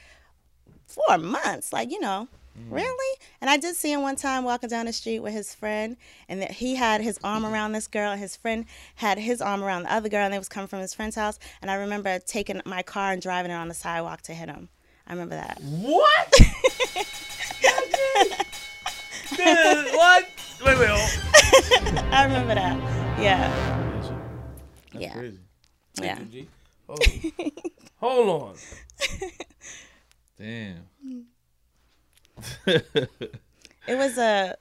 four 0.87 1.17
months 1.19 1.73
like 1.73 1.93
you 1.93 2.01
know 2.01 2.27
Mm-hmm. 2.59 2.75
really 2.75 3.19
and 3.41 3.49
i 3.49 3.57
did 3.57 3.75
see 3.77 3.91
him 3.93 4.03
one 4.03 4.15
time 4.17 4.45
walking 4.45 4.69
down 4.69 4.85
the 4.85 4.93
street 4.93 5.21
with 5.21 5.33
his 5.33 5.55
friend 5.55 5.97
and 6.29 6.43
that 6.43 6.51
he 6.51 6.75
had 6.75 7.01
his 7.01 7.19
arm 7.25 7.45
mm-hmm. 7.45 7.55
around 7.55 7.73
this 7.73 7.87
girl 7.87 8.13
and 8.13 8.21
his 8.21 8.37
friend 8.37 8.67
had 8.97 9.19
his 9.19 9.41
arm 9.41 9.65
around 9.65 9.85
the 9.85 9.93
other 9.93 10.11
girl 10.11 10.25
and 10.25 10.35
they 10.35 10.39
was 10.39 10.51
coming 10.51 10.69
from 10.69 10.81
his 10.81 10.93
friend's 10.93 11.17
house 11.17 11.39
and 11.63 11.71
i 11.71 11.75
remember 11.75 12.19
taking 12.19 12.61
my 12.67 12.83
car 12.83 13.13
and 13.13 13.23
driving 13.23 13.51
it 13.51 13.55
on 13.55 13.69
the 13.69 13.75
sidewalk 13.75 14.21
to 14.21 14.35
hit 14.35 14.51
him 14.51 14.69
i 15.07 15.13
remember 15.13 15.35
that 15.35 15.59
What? 15.63 16.33
Dude, 19.31 19.95
what? 19.95 20.27
Wait, 20.65 20.79
wait. 20.79 20.89
Oh. 20.91 21.09
i 22.13 22.25
remember 22.25 22.55
that 22.55 22.77
yeah 23.21 23.49
That's 24.93 25.05
Yeah. 25.05 25.15
crazy. 25.15 25.39
yeah. 26.01 26.19
Hold, 26.87 27.05
hold 27.97 28.43
on. 28.43 28.57
Damn. 30.39 30.85
It 33.89 33.97
was 33.97 34.17
a 34.17 34.57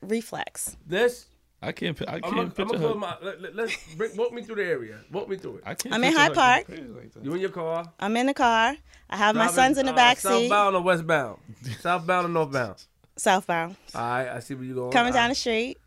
reflex. 0.00 0.76
This. 0.86 1.26
I 1.60 1.72
can't. 1.72 1.96
pi- 1.98 2.04
I 2.06 2.16
I'm 2.16 2.20
can't 2.20 2.34
gonna, 2.34 2.42
I'm 2.42 2.50
picture 2.52 2.78
gonna 2.78 2.88
her. 2.88 2.94
my. 2.94 3.16
Let, 3.22 3.40
let, 3.40 3.56
let's 3.56 3.94
bring, 3.96 4.14
walk 4.16 4.32
me 4.32 4.42
through 4.42 4.56
the 4.56 4.64
area. 4.64 4.98
Walk 5.10 5.28
me 5.28 5.36
through 5.36 5.56
it. 5.56 5.62
I 5.66 5.74
can't 5.74 5.94
I'm 5.94 6.04
in 6.04 6.10
picture 6.10 6.20
Hyde 6.20 6.28
her 6.30 6.34
Park. 6.34 6.68
like. 6.68 7.24
You 7.24 7.34
in 7.34 7.40
your 7.40 7.50
car. 7.50 7.90
I'm 7.98 8.16
in 8.16 8.26
the 8.26 8.34
car. 8.34 8.76
I 9.10 9.16
have 9.16 9.34
my 9.34 9.48
sons 9.48 9.78
in 9.78 9.86
the 9.86 9.92
uh, 9.92 9.96
back 9.96 10.18
seat. 10.18 10.28
Southbound 10.48 10.76
or 10.76 10.82
westbound? 10.82 11.38
Southbound 11.80 12.26
or 12.26 12.28
northbound? 12.28 12.84
Southbound. 13.16 13.76
All 13.94 14.00
right, 14.02 14.28
I 14.28 14.40
see 14.40 14.54
where 14.54 14.64
you 14.64 14.74
going. 14.74 14.92
Coming 14.92 15.12
down 15.12 15.22
All 15.24 15.28
the 15.30 15.34
street 15.34 15.78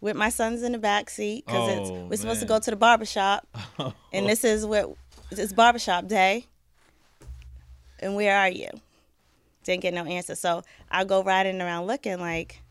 with 0.00 0.16
my 0.16 0.28
sons 0.28 0.62
in 0.62 0.72
the 0.72 0.78
back 0.78 1.10
seat 1.10 1.44
because 1.46 1.90
Oh, 1.90 2.06
we're 2.08 2.16
supposed 2.16 2.40
to 2.40 2.46
go 2.46 2.58
to 2.60 2.70
the 2.70 2.76
barbershop, 2.76 3.46
and 4.12 4.26
this 4.28 4.44
is 4.44 4.64
what 4.64 4.94
it's 5.30 5.52
barbershop 5.52 6.06
day. 6.06 6.46
And 7.98 8.14
where 8.14 8.36
are 8.36 8.50
you? 8.50 8.68
Didn't 9.66 9.82
get 9.82 9.94
no 9.94 10.04
answer. 10.04 10.36
So 10.36 10.62
I 10.90 11.02
go 11.02 11.24
riding 11.24 11.60
around 11.60 11.88
looking 11.88 12.20
like 12.20 12.62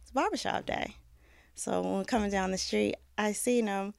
it's 0.00 0.10
barbershop 0.10 0.64
day. 0.64 0.96
So 1.54 1.82
when 1.82 1.92
we're 1.98 2.04
coming 2.04 2.30
down 2.30 2.52
the 2.52 2.58
street, 2.58 2.94
I 3.18 3.32
seen 3.32 3.66
him 3.66 3.92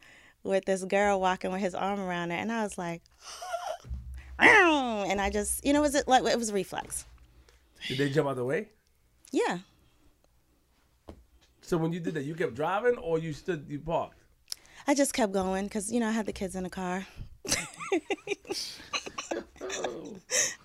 with 0.44 0.66
this 0.66 0.84
girl 0.84 1.22
walking 1.22 1.52
with 1.52 1.62
his 1.62 1.76
arm 1.76 2.00
around 2.00 2.32
her, 2.32 2.38
and 2.38 2.52
I 2.52 2.64
was 2.64 2.78
like, 2.78 3.04
and 4.40 5.22
I 5.22 5.30
just, 5.30 5.64
you 5.64 5.74
know, 5.74 5.82
was 5.82 5.94
it 5.94 6.08
like 6.08 6.24
it 6.26 6.40
was 6.40 6.50
a 6.50 6.54
reflex. 6.54 7.06
Did 7.88 8.00
they 8.00 8.10
jump 8.10 8.28
out 8.28 8.32
of 8.32 8.38
the 8.38 8.46
way? 8.46 8.70
Yeah. 9.32 9.60
So 11.62 11.78
when 11.78 11.94
you 11.94 12.00
did 12.00 12.16
that, 12.16 12.24
you 12.24 12.34
kept 12.34 12.56
driving 12.56 12.98
or 12.98 13.20
you 13.20 13.32
stood, 13.32 13.68
you 13.70 13.78
parked? 13.80 14.24
I 14.88 14.96
just 14.96 15.14
kept 15.14 15.34
going 15.34 15.66
because 15.66 15.92
you 15.92 16.00
know 16.00 16.08
I 16.08 16.12
had 16.14 16.26
the 16.26 16.34
kids 16.34 16.56
in 16.56 16.64
the 16.64 16.70
car. 16.72 17.06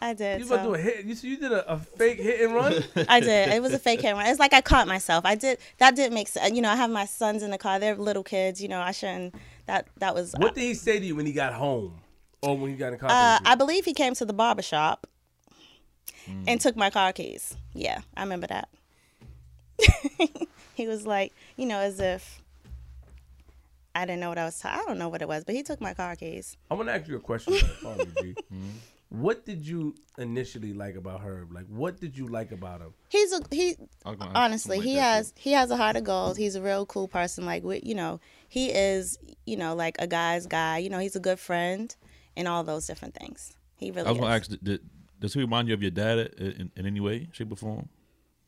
I 0.00 0.12
did. 0.14 0.40
You 0.40 0.46
about 0.46 0.56
to 0.58 0.62
do 0.64 0.74
a 0.74 0.78
hit? 0.78 1.04
You, 1.04 1.30
you 1.30 1.36
did 1.38 1.52
a, 1.52 1.72
a 1.72 1.78
fake 1.78 2.18
hit 2.18 2.40
and 2.42 2.54
run? 2.54 2.84
I 3.08 3.20
did. 3.20 3.50
It 3.50 3.62
was 3.62 3.72
a 3.72 3.78
fake 3.78 4.00
hit 4.02 4.08
and 4.10 4.18
run. 4.18 4.26
It's 4.26 4.38
like 4.40 4.52
I 4.52 4.60
caught 4.60 4.86
myself. 4.86 5.24
I 5.24 5.34
did. 5.34 5.58
That 5.78 5.96
didn't 5.96 6.14
make 6.14 6.28
sense. 6.28 6.54
You 6.54 6.62
know, 6.62 6.70
I 6.70 6.76
have 6.76 6.90
my 6.90 7.06
sons 7.06 7.42
in 7.42 7.50
the 7.50 7.58
car. 7.58 7.78
They're 7.78 7.96
little 7.96 8.22
kids. 8.24 8.60
You 8.62 8.68
know, 8.68 8.80
I 8.80 8.92
shouldn't. 8.92 9.34
That 9.66 9.86
that 9.98 10.14
was. 10.14 10.34
what 10.36 10.54
did 10.54 10.62
he 10.62 10.74
say 10.74 10.98
to 10.98 11.04
you 11.06 11.16
when 11.16 11.26
he 11.26 11.32
got 11.32 11.54
home? 11.54 11.98
Or 12.42 12.58
when 12.58 12.70
he 12.70 12.76
got 12.76 12.92
in 12.92 12.98
contact 12.98 13.46
Uh. 13.46 13.50
I 13.50 13.54
believe 13.54 13.86
he 13.86 13.94
came 13.94 14.14
to 14.14 14.24
the 14.24 14.34
barber 14.34 14.62
shop 14.62 15.06
Mm. 16.28 16.44
and 16.46 16.60
took 16.60 16.74
my 16.76 16.88
car 16.88 17.12
keys. 17.12 17.54
Yeah, 17.74 18.00
I 18.16 18.22
remember 18.22 18.46
that. 18.46 18.68
he 20.74 20.86
was 20.86 21.06
like, 21.06 21.32
you 21.56 21.66
know, 21.66 21.78
as 21.78 22.00
if 22.00 22.42
I 23.94 24.04
didn't 24.06 24.20
know 24.20 24.28
what 24.28 24.38
I 24.38 24.44
was. 24.44 24.58
ta- 24.58 24.80
I 24.80 24.84
don't 24.86 24.98
know 24.98 25.08
what 25.08 25.22
it 25.22 25.28
was, 25.28 25.44
but 25.44 25.54
he 25.54 25.62
took 25.62 25.80
my 25.80 25.94
car 25.94 26.16
keys. 26.16 26.56
I 26.70 26.74
want 26.74 26.88
to 26.88 26.94
ask 26.94 27.08
you 27.08 27.16
a 27.16 27.20
question. 27.20 27.54
about 27.54 27.96
Harvey 27.96 28.12
G. 28.20 28.34
Mm-hmm. 28.52 29.20
What 29.20 29.44
did 29.44 29.64
you 29.64 29.94
initially 30.18 30.72
like 30.72 30.96
about 30.96 31.20
Herb? 31.20 31.52
Like, 31.52 31.66
what 31.68 32.00
did 32.00 32.18
you 32.18 32.26
like 32.26 32.50
about 32.50 32.80
him? 32.80 32.94
He's 33.10 33.32
a 33.32 33.40
he. 33.52 33.76
I 34.04 34.10
was 34.10 34.18
gonna 34.18 34.30
ask 34.30 34.36
Honestly, 34.38 34.80
he 34.80 34.94
like 34.94 35.02
that, 35.04 35.14
has 35.16 35.34
he 35.36 35.52
has 35.52 35.70
a 35.70 35.76
heart 35.76 35.94
of 35.94 36.02
gold. 36.02 36.36
He's 36.36 36.56
a 36.56 36.62
real 36.62 36.84
cool 36.84 37.06
person. 37.06 37.46
Like 37.46 37.62
we, 37.62 37.80
you 37.84 37.94
know, 37.94 38.18
he 38.48 38.70
is 38.70 39.18
you 39.46 39.56
know 39.56 39.76
like 39.76 39.94
a 40.00 40.08
guy's 40.08 40.46
guy. 40.46 40.78
You 40.78 40.90
know, 40.90 40.98
he's 40.98 41.14
a 41.14 41.20
good 41.20 41.38
friend 41.38 41.94
and 42.36 42.48
all 42.48 42.64
those 42.64 42.88
different 42.88 43.14
things. 43.14 43.52
He 43.76 43.92
really 43.92 44.08
I 44.08 44.10
was 44.10 44.20
gonna 44.20 44.34
ask, 44.34 44.50
did, 44.50 44.64
did, 44.64 44.80
does 45.20 45.34
he 45.34 45.40
remind 45.40 45.68
you 45.68 45.74
of 45.74 45.82
your 45.82 45.92
dad 45.92 46.18
in, 46.38 46.46
in, 46.46 46.70
in 46.74 46.86
any 46.86 47.00
way, 47.00 47.28
shape, 47.30 47.52
or 47.52 47.56
form? 47.56 47.88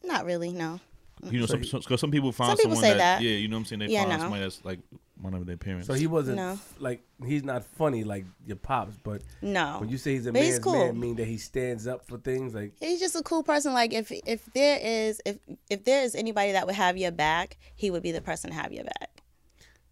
Not 0.02 0.24
really, 0.24 0.50
no. 0.52 0.80
You 1.22 1.40
know, 1.40 1.46
some, 1.46 1.64
some, 1.64 1.80
cause 1.82 2.00
some 2.00 2.10
people 2.10 2.30
find 2.32 2.50
Some 2.50 2.56
people 2.58 2.76
someone 2.76 2.92
say 2.92 2.98
that. 2.98 3.22
Yeah, 3.22 3.30
you 3.30 3.48
know 3.48 3.56
what 3.56 3.60
I'm 3.60 3.64
saying. 3.66 3.78
They 3.80 3.86
Yeah, 3.86 4.04
find 4.04 4.12
no. 4.14 4.18
somebody 4.18 4.42
that's 4.42 4.64
like 4.64 4.80
one 5.20 5.34
of 5.34 5.46
their 5.46 5.56
parents. 5.56 5.86
So 5.86 5.94
he 5.94 6.06
wasn't 6.06 6.36
No. 6.36 6.58
like 6.78 7.02
he's 7.24 7.42
not 7.42 7.64
funny 7.64 8.04
like 8.04 8.24
your 8.46 8.56
pops, 8.56 8.96
but 9.02 9.22
No. 9.42 9.78
when 9.80 9.88
you 9.88 9.98
say 9.98 10.12
he's 10.12 10.26
a 10.26 10.32
But 10.32 10.42
he's 10.42 10.58
cool. 10.58 10.72
man, 10.74 11.00
mean 11.00 11.16
that 11.16 11.26
he 11.26 11.38
stands 11.38 11.86
up 11.86 12.06
for 12.06 12.18
things 12.18 12.54
like 12.54 12.72
he's 12.80 13.00
just 13.00 13.16
a 13.16 13.22
cool 13.22 13.42
person. 13.42 13.72
Like 13.72 13.92
if 13.94 14.12
if 14.12 14.44
there 14.52 14.78
is 14.82 15.20
if 15.24 15.38
if 15.70 15.84
there 15.84 16.02
is 16.02 16.14
anybody 16.14 16.52
that 16.52 16.66
would 16.66 16.74
have 16.76 16.96
your 16.96 17.10
back, 17.12 17.56
he 17.74 17.90
would 17.90 18.02
be 18.02 18.12
the 18.12 18.20
person 18.20 18.50
to 18.50 18.56
have 18.56 18.72
your 18.72 18.84
back. 18.84 19.22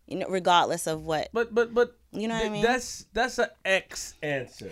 You 0.07 0.19
know, 0.19 0.27
regardless 0.29 0.87
of 0.87 1.05
what. 1.07 1.31
But 1.33 1.55
but 1.55 1.73
but 1.73 1.97
You 2.13 2.29
know 2.29 2.35
what 2.35 2.47
I 2.47 2.49
mean? 2.51 2.63
That's 2.63 3.07
that's 3.15 3.39
an 3.39 3.49
X 3.65 4.15
answer. 4.23 4.71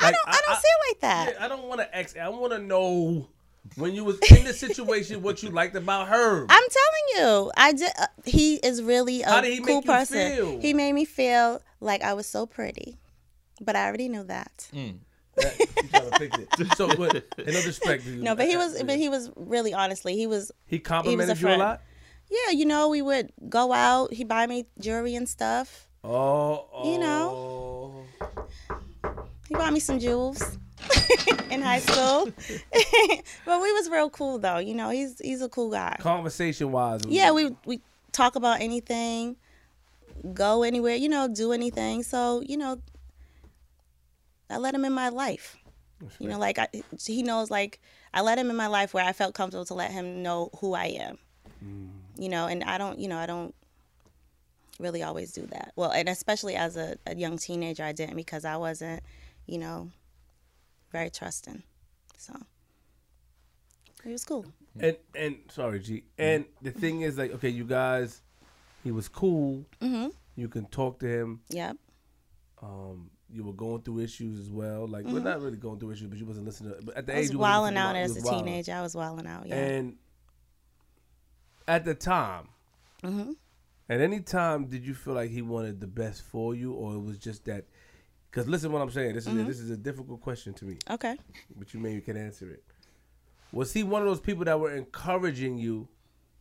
I 0.00 0.06
Like, 0.06 0.14
don't 0.14 0.28
I, 0.28 0.40
don't 0.46 0.56
see 0.56 0.68
it 0.68 0.88
like 0.90 1.00
that. 1.00 1.34
Yeah, 1.34 1.44
I 1.44 1.48
don't 1.48 1.64
want 1.68 1.80
to 1.80 1.96
X. 1.96 2.16
I 2.20 2.28
want 2.28 2.52
to 2.52 2.58
know 2.58 3.28
when 3.76 3.94
you 3.94 4.04
was 4.04 4.18
in 4.30 4.44
the 4.44 4.52
situation 4.52 5.22
what 5.22 5.42
you 5.42 5.50
liked 5.50 5.76
about 5.76 6.08
her. 6.08 6.46
I'm 6.48 6.68
telling 6.68 7.06
you, 7.16 7.52
I 7.56 7.72
did. 7.72 7.90
Uh, 7.98 8.06
he 8.24 8.56
is 8.56 8.82
really 8.82 9.22
a 9.22 9.28
How 9.30 9.40
did 9.40 9.52
he 9.52 9.58
cool 9.60 9.76
make 9.76 9.84
you 9.84 9.90
person. 9.92 10.36
feel? 10.36 10.60
He 10.60 10.74
made 10.74 10.92
me 10.92 11.04
feel 11.04 11.60
like 11.80 12.02
I 12.02 12.14
was 12.14 12.26
so 12.26 12.46
pretty, 12.46 12.98
but 13.60 13.76
I 13.76 13.86
already 13.86 14.08
knew 14.08 14.24
that. 14.24 14.68
That- 14.72 15.58
you 15.58 15.88
trying 15.88 16.10
to 16.10 16.18
fix 16.18 16.38
it. 16.38 16.76
So, 16.76 16.88
but 16.96 17.14
in 17.14 17.22
no 17.46 17.52
disrespect 17.52 18.04
to 18.04 18.10
you, 18.10 18.22
No, 18.22 18.34
but 18.34 18.46
he 18.46 18.56
was. 18.56 18.82
But 18.82 18.96
he 18.98 19.08
was 19.08 19.30
really 19.36 19.72
honestly. 19.72 20.16
He 20.16 20.26
was. 20.26 20.50
he 20.66 20.78
complimented 20.78 21.28
you 21.40 21.46
a 21.46 21.50
friend. 21.50 21.60
lot. 21.60 21.82
Yeah, 22.30 22.52
you 22.52 22.64
know, 22.66 22.88
we 22.88 23.00
would 23.02 23.32
go 23.48 23.72
out. 23.72 24.12
He 24.12 24.24
buy 24.24 24.46
me 24.46 24.66
jewelry 24.78 25.14
and 25.16 25.28
stuff. 25.28 25.88
Oh, 26.04 26.66
You 26.84 26.98
know. 26.98 28.04
He 29.48 29.54
bought 29.54 29.72
me 29.72 29.80
some 29.80 29.98
jewels 29.98 30.58
in 31.50 31.62
high 31.62 31.80
school. 31.80 32.26
but 33.44 33.60
we 33.60 33.72
was 33.72 33.88
real 33.90 34.10
cool 34.10 34.38
though. 34.38 34.58
You 34.58 34.74
know, 34.74 34.90
he's 34.90 35.18
he's 35.18 35.42
a 35.42 35.48
cool 35.48 35.70
guy. 35.70 35.96
Conversation 36.00 36.72
wise, 36.72 37.00
Yeah, 37.06 37.32
we 37.32 37.54
we 37.64 37.80
talk 38.12 38.36
about 38.36 38.60
anything, 38.60 39.36
go 40.34 40.62
anywhere, 40.62 40.94
you 40.94 41.08
know, 41.08 41.28
do 41.28 41.52
anything. 41.52 42.02
So, 42.02 42.42
you 42.46 42.56
know, 42.56 42.80
I 44.48 44.58
let 44.58 44.74
him 44.74 44.84
in 44.84 44.92
my 44.92 45.08
life. 45.08 45.56
You 46.18 46.28
know, 46.28 46.38
like 46.38 46.58
I, 46.58 46.68
he 47.04 47.22
knows 47.22 47.50
like 47.50 47.78
I 48.14 48.22
let 48.22 48.38
him 48.38 48.48
in 48.48 48.56
my 48.56 48.68
life 48.68 48.94
where 48.94 49.04
I 49.04 49.12
felt 49.12 49.34
comfortable 49.34 49.66
to 49.66 49.74
let 49.74 49.90
him 49.90 50.22
know 50.22 50.50
who 50.60 50.74
I 50.74 50.86
am. 50.86 51.18
You 52.18 52.28
know, 52.30 52.46
and 52.46 52.64
I 52.64 52.78
don't, 52.78 52.98
you 52.98 53.06
know, 53.08 53.18
I 53.18 53.26
don't 53.26 53.54
really 54.78 55.02
always 55.02 55.32
do 55.32 55.46
that. 55.46 55.72
Well, 55.76 55.90
and 55.90 56.08
especially 56.08 56.56
as 56.56 56.76
a, 56.76 56.96
a 57.06 57.14
young 57.14 57.36
teenager, 57.36 57.84
I 57.84 57.92
didn't 57.92 58.16
because 58.16 58.46
I 58.46 58.56
wasn't, 58.56 59.02
you 59.46 59.58
know, 59.58 59.90
very 60.92 61.10
trusting. 61.10 61.62
So 62.18 62.34
it 64.04 64.10
was 64.12 64.24
cool. 64.24 64.46
And 64.78 64.96
and 65.14 65.36
sorry, 65.50 65.80
G. 65.80 66.04
And 66.18 66.44
the 66.62 66.70
thing 66.70 67.02
is, 67.02 67.18
like, 67.18 67.32
okay, 67.32 67.48
you 67.48 67.64
guys, 67.64 68.22
he 68.84 68.90
was 68.92 69.08
cool. 69.08 69.64
hmm 69.80 70.08
You 70.36 70.48
can 70.48 70.66
talk 70.66 71.00
to 71.00 71.06
him. 71.08 71.40
Yep. 71.48 71.76
Um, 72.62 73.10
you 73.32 73.44
were 73.44 73.52
going 73.52 73.82
through 73.82 74.00
issues 74.00 74.38
as 74.40 74.50
well. 74.50 74.86
Like, 74.86 75.04
we're 75.06 75.20
not 75.20 75.40
really 75.40 75.56
going 75.56 75.78
through 75.78 75.92
issues, 75.92 76.08
but 76.08 76.18
you 76.18 76.26
wasn't 76.26 76.46
listening. 76.46 76.72
To, 76.74 76.82
but 76.84 76.96
at 76.96 77.06
the 77.06 77.12
Mm-hmm. 77.12 77.16
I 77.16 77.20
was 77.20 77.30
age, 77.30 77.36
wasn't 77.36 77.40
wilding 77.40 77.76
out 77.78 77.96
as 77.96 78.16
a 78.16 78.20
wilding. 78.22 78.44
teenager. 78.46 78.72
I 78.74 78.82
was 78.82 78.94
wilding 78.94 79.26
out. 79.26 79.46
Yeah. 79.46 79.54
And 79.56 79.96
at 81.68 81.84
the 81.84 81.94
time, 81.94 82.48
hmm 83.02 83.32
at 83.88 84.00
any 84.00 84.20
time, 84.20 84.66
did 84.66 84.86
you 84.86 84.94
feel 84.94 85.14
like 85.14 85.30
he 85.30 85.42
wanted 85.42 85.80
the 85.80 85.86
best 85.88 86.22
for 86.22 86.54
you, 86.54 86.72
or 86.72 86.94
it 86.94 87.00
was 87.00 87.18
just 87.18 87.44
that? 87.46 87.64
Because 88.30 88.46
listen, 88.48 88.70
what 88.72 88.80
I'm 88.82 88.90
saying. 88.90 89.14
This 89.14 89.26
is 89.26 89.32
Mm-hmm. 89.32 89.40
a, 89.40 89.44
this 89.44 89.58
is 89.60 89.70
a 89.70 89.76
difficult 89.76 90.20
question 90.20 90.52
to 90.54 90.64
me, 90.64 90.76
Okay. 90.88 91.16
but 91.56 91.74
you 91.74 91.80
maybe 91.80 92.00
can 92.00 92.16
answer 92.16 92.48
it. 92.50 92.62
Was 93.52 93.72
he 93.72 93.82
one 93.82 94.02
of 94.02 94.08
those 94.08 94.20
people 94.20 94.44
that 94.44 94.58
were 94.60 94.74
encouraging 94.74 95.58
you 95.58 95.88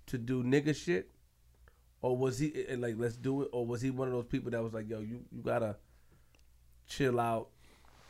to 0.08 0.18
do 0.20 0.44
nigga 0.44 0.76
shit, 0.76 1.10
or 2.02 2.16
was 2.16 2.38
he 2.40 2.54
eh, 2.68 2.76
like 2.78 2.96
let's 2.98 3.16
do 3.18 3.42
it, 3.42 3.50
or 3.52 3.66
was 3.66 3.82
he 3.82 3.90
one 3.90 4.08
of 4.08 4.14
those 4.14 4.26
people 4.26 4.52
that 4.52 4.62
was 4.64 4.74
like, 4.74 4.88
yo, 4.90 5.00
you 5.00 5.22
you 5.32 5.42
gotta 5.42 5.76
chill 6.88 7.20
out, 7.20 7.50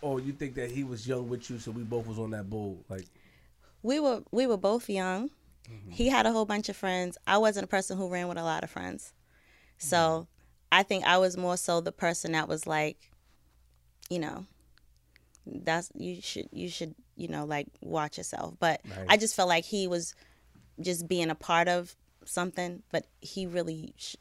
or 0.01 0.19
you 0.19 0.33
think 0.33 0.55
that 0.55 0.71
he 0.71 0.83
was 0.83 1.07
young 1.07 1.29
with 1.29 1.49
you, 1.49 1.59
so 1.59 1.71
we 1.71 1.83
both 1.83 2.05
was 2.07 2.19
on 2.19 2.31
that 2.31 2.49
bull, 2.49 2.83
like. 2.89 3.05
We 3.81 4.01
were 4.01 4.23
we 4.31 4.45
were 4.45 4.57
both 4.57 4.89
young. 4.89 5.29
Mm-hmm. 5.69 5.91
He 5.91 6.09
had 6.09 6.25
a 6.25 6.33
whole 6.33 6.45
bunch 6.45 6.67
of 6.67 6.75
friends. 6.75 7.17
I 7.25 7.37
wasn't 7.37 7.63
a 7.63 7.67
person 7.67 7.97
who 7.97 8.09
ran 8.09 8.27
with 8.27 8.37
a 8.37 8.43
lot 8.43 8.63
of 8.65 8.69
friends. 8.69 9.13
So 9.77 9.97
Mm-hmm. 9.97 10.23
I 10.71 10.83
think 10.83 11.05
I 11.05 11.17
was 11.17 11.35
more 11.37 11.55
so 11.57 11.79
the 11.81 11.91
person 11.91 12.33
that 12.33 12.47
was 12.49 12.67
like, 12.67 13.08
you 14.09 14.19
know, 14.19 14.45
that's 15.45 15.89
you 15.95 16.21
should 16.21 16.47
you 16.51 16.69
should 16.69 16.93
you 17.15 17.27
know 17.27 17.45
like 17.45 17.67
watch 17.81 18.17
yourself. 18.17 18.55
But 18.59 18.81
I 19.07 19.17
just 19.17 19.35
felt 19.35 19.49
like 19.49 19.65
he 19.65 19.87
was 19.87 20.15
just 20.79 21.07
being 21.07 21.29
a 21.29 21.35
part 21.35 21.67
of 21.67 21.95
something, 22.25 22.83
but 22.91 23.05
he 23.21 23.45
really 23.45 23.93
sh- 23.97 24.15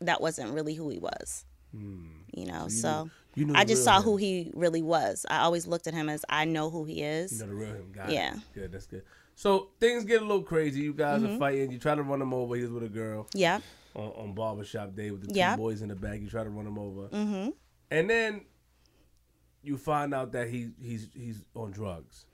that 0.00 0.20
wasn't 0.20 0.52
really 0.52 0.74
who 0.74 0.88
he 0.88 0.98
was. 0.98 1.44
You 1.72 2.46
know, 2.46 2.66
so, 2.66 3.04
Hmm. 3.04 3.40
you 3.40 3.44
knew 3.46 3.54
I 3.54 3.64
just 3.64 3.84
saw 3.84 3.98
him. 3.98 4.02
who 4.02 4.16
he 4.16 4.50
really 4.54 4.82
was. 4.82 5.24
I 5.30 5.38
always 5.38 5.68
looked 5.68 5.86
at 5.86 5.94
him 5.94 6.08
as 6.08 6.24
I 6.28 6.44
know 6.44 6.68
who 6.68 6.84
he 6.84 7.00
is. 7.02 7.32
You 7.32 7.38
know 7.40 7.46
the 7.46 7.54
real 7.54 7.74
him. 7.74 7.92
Got 7.92 8.10
Yeah. 8.10 8.34
It. 8.34 8.40
Good. 8.54 8.72
That's 8.72 8.86
good. 8.86 9.04
So 9.36 9.68
things 9.78 10.04
get 10.04 10.20
a 10.20 10.24
little 10.24 10.42
crazy. 10.42 10.80
You 10.80 10.92
guys 10.92 11.22
Mm-hmm. 11.22 11.34
are 11.34 11.38
fighting. 11.38 11.70
You 11.70 11.78
try 11.78 11.94
to 11.94 12.02
run 12.02 12.20
him 12.20 12.34
over. 12.34 12.56
He 12.56 12.62
was 12.62 12.72
with 12.72 12.82
a 12.82 12.88
girl 12.88 13.28
Yeah. 13.34 13.60
on, 13.94 14.10
on 14.16 14.34
barbershop 14.34 14.96
day 14.96 15.12
with 15.12 15.28
the 15.28 15.34
Yeah. 15.34 15.54
two 15.54 15.62
boys 15.62 15.80
in 15.82 15.88
the 15.90 15.94
back. 15.94 16.20
You 16.20 16.28
try 16.28 16.42
to 16.42 16.50
run 16.50 16.66
him 16.66 16.76
over, 16.78 17.02
Mm-hmm. 17.08 17.50
and 17.92 18.10
then 18.10 18.40
you 19.62 19.76
find 19.76 20.14
out 20.14 20.32
that 20.32 20.48
he 20.48 20.70
he's 20.82 21.08
he's 21.14 21.42
on 21.54 21.70
drugs. 21.70 22.24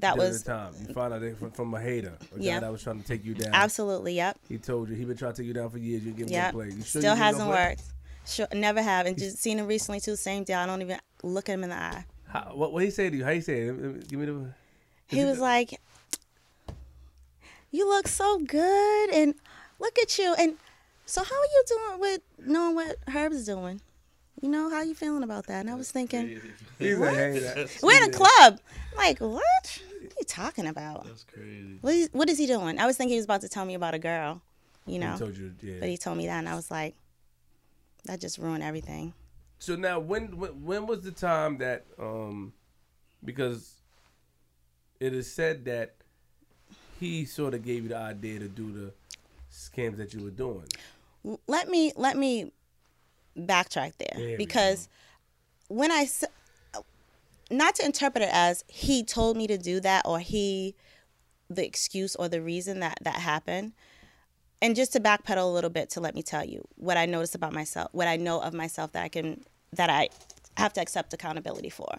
That 0.00 0.16
was 0.18 0.42
the 0.42 0.50
time. 0.50 0.74
You 0.88 0.92
find 0.92 1.14
out 1.14 1.20
that 1.20 1.38
from, 1.38 1.52
from 1.52 1.72
a 1.74 1.80
hater, 1.80 2.14
a 2.36 2.40
Yeah. 2.40 2.54
guy 2.54 2.60
that 2.60 2.72
was 2.72 2.82
trying 2.82 3.00
to 3.00 3.06
take 3.06 3.24
you 3.24 3.34
down. 3.34 3.54
absolutely 3.54 4.14
yep. 4.14 4.36
He 4.48 4.58
told 4.58 4.88
you 4.88 4.96
he 4.96 5.04
been 5.04 5.16
trying 5.16 5.32
to 5.34 5.42
take 5.42 5.46
you 5.46 5.52
down 5.54 5.70
for 5.70 5.78
years. 5.78 6.04
You 6.04 6.12
give 6.12 6.26
him 6.26 6.32
Yep. 6.32 6.52
no 6.54 6.58
play. 6.60 6.66
You 6.74 6.82
sure 6.82 7.00
Still 7.00 7.14
hasn't 7.14 7.44
no 7.44 7.50
worked. 7.50 7.82
Sure, 8.26 8.48
never 8.52 8.82
have. 8.82 9.06
And 9.06 9.16
just 9.18 9.38
seen 9.38 9.58
him 9.58 9.66
recently 9.66 10.00
too. 10.00 10.16
Same 10.16 10.42
deal. 10.44 10.58
I 10.58 10.66
don't 10.66 10.82
even 10.82 10.98
look 11.22 11.48
at 11.48 11.52
him 11.52 11.62
in 11.64 11.70
the 11.70 11.76
eye. 11.76 12.04
How, 12.26 12.50
what 12.54 12.72
what 12.72 12.82
he 12.82 12.90
say 12.90 13.08
to 13.10 13.16
you? 13.16 13.24
How 13.24 13.30
he 13.32 13.40
say 13.40 13.60
it? 13.68 14.08
Give 14.08 14.18
me 14.18 14.26
the. 14.26 14.50
He 15.06 15.18
he 15.18 15.24
was 15.24 15.36
the- 15.36 15.42
like, 15.42 15.78
"You 17.70 17.88
look 17.88 18.08
so 18.08 18.38
good, 18.38 19.10
and 19.10 19.34
look 19.78 19.98
at 19.98 20.18
you." 20.18 20.34
And 20.38 20.54
so, 21.06 21.22
how 21.22 21.34
are 21.34 21.44
you 21.44 21.64
doing 21.68 22.00
with 22.00 22.20
knowing 22.38 22.74
what 22.74 22.96
Herb's 23.08 23.44
doing? 23.44 23.80
You 24.44 24.50
know, 24.50 24.68
how 24.68 24.82
you 24.82 24.94
feeling 24.94 25.22
about 25.22 25.46
that? 25.46 25.60
And 25.60 25.70
I 25.70 25.74
was 25.74 25.90
thinking, 25.90 26.28
He's 26.78 26.98
like, 26.98 27.14
hey, 27.14 27.66
we're 27.82 27.96
in 27.96 28.10
a 28.10 28.12
club. 28.12 28.60
I'm 28.92 28.98
like, 28.98 29.18
what? 29.18 29.30
What 29.32 29.40
are 30.02 30.20
you 30.20 30.26
talking 30.26 30.66
about? 30.66 31.06
That's 31.06 31.24
crazy. 31.24 31.78
What 31.80 31.94
is, 31.94 32.10
what 32.12 32.28
is 32.28 32.36
he 32.36 32.46
doing? 32.46 32.78
I 32.78 32.84
was 32.84 32.98
thinking 32.98 33.12
he 33.14 33.16
was 33.18 33.24
about 33.24 33.40
to 33.40 33.48
tell 33.48 33.64
me 33.64 33.72
about 33.72 33.94
a 33.94 33.98
girl, 33.98 34.42
you 34.84 34.92
He 34.92 34.98
know. 34.98 35.16
told 35.16 35.34
you, 35.38 35.54
yeah. 35.62 35.76
But 35.80 35.88
he 35.88 35.96
told 35.96 36.18
me 36.18 36.26
that, 36.26 36.40
and 36.40 36.48
I 36.50 36.56
was 36.56 36.70
like, 36.70 36.94
that 38.04 38.20
just 38.20 38.36
ruined 38.36 38.62
everything. 38.62 39.14
So 39.60 39.76
now, 39.76 39.98
when, 39.98 40.36
when 40.36 40.50
when 40.62 40.86
was 40.86 41.00
the 41.00 41.10
time 41.10 41.56
that 41.58 41.86
um, 41.98 42.52
because 43.24 43.80
it 45.00 45.14
is 45.14 45.32
said 45.32 45.64
that 45.64 45.94
he 47.00 47.24
sort 47.24 47.54
of 47.54 47.62
gave 47.64 47.84
you 47.84 47.88
the 47.88 47.96
idea 47.96 48.40
to 48.40 48.48
do 48.48 48.70
the 48.72 48.92
scams 49.50 49.96
that 49.96 50.12
you 50.12 50.22
were 50.22 50.28
doing. 50.28 50.66
let 51.46 51.70
me 51.70 51.92
let 51.96 52.18
me 52.18 52.52
backtrack 53.38 53.92
there, 53.98 54.16
There 54.16 54.36
because 54.36 54.88
when 55.68 55.90
I 55.90 56.08
not 57.50 57.74
to 57.76 57.84
interpret 57.84 58.22
it 58.22 58.30
as 58.32 58.64
he 58.68 59.04
told 59.04 59.36
me 59.36 59.46
to 59.46 59.58
do 59.58 59.80
that 59.80 60.06
or 60.06 60.18
he 60.18 60.74
the 61.50 61.64
excuse 61.64 62.16
or 62.16 62.28
the 62.28 62.40
reason 62.40 62.80
that 62.80 62.98
that 63.02 63.16
happened. 63.16 63.72
And 64.62 64.74
just 64.74 64.92
to 64.94 65.00
backpedal 65.00 65.42
a 65.42 65.52
little 65.52 65.68
bit 65.68 65.90
to 65.90 66.00
let 66.00 66.14
me 66.14 66.22
tell 66.22 66.44
you 66.44 66.66
what 66.76 66.96
I 66.96 67.06
noticed 67.06 67.34
about 67.34 67.52
myself 67.52 67.88
what 67.92 68.08
I 68.08 68.16
know 68.16 68.40
of 68.40 68.54
myself 68.54 68.92
that 68.92 69.02
I 69.02 69.08
can 69.08 69.44
that 69.72 69.90
I 69.90 70.08
have 70.56 70.72
to 70.74 70.80
accept 70.80 71.12
accountability 71.12 71.70
for. 71.70 71.98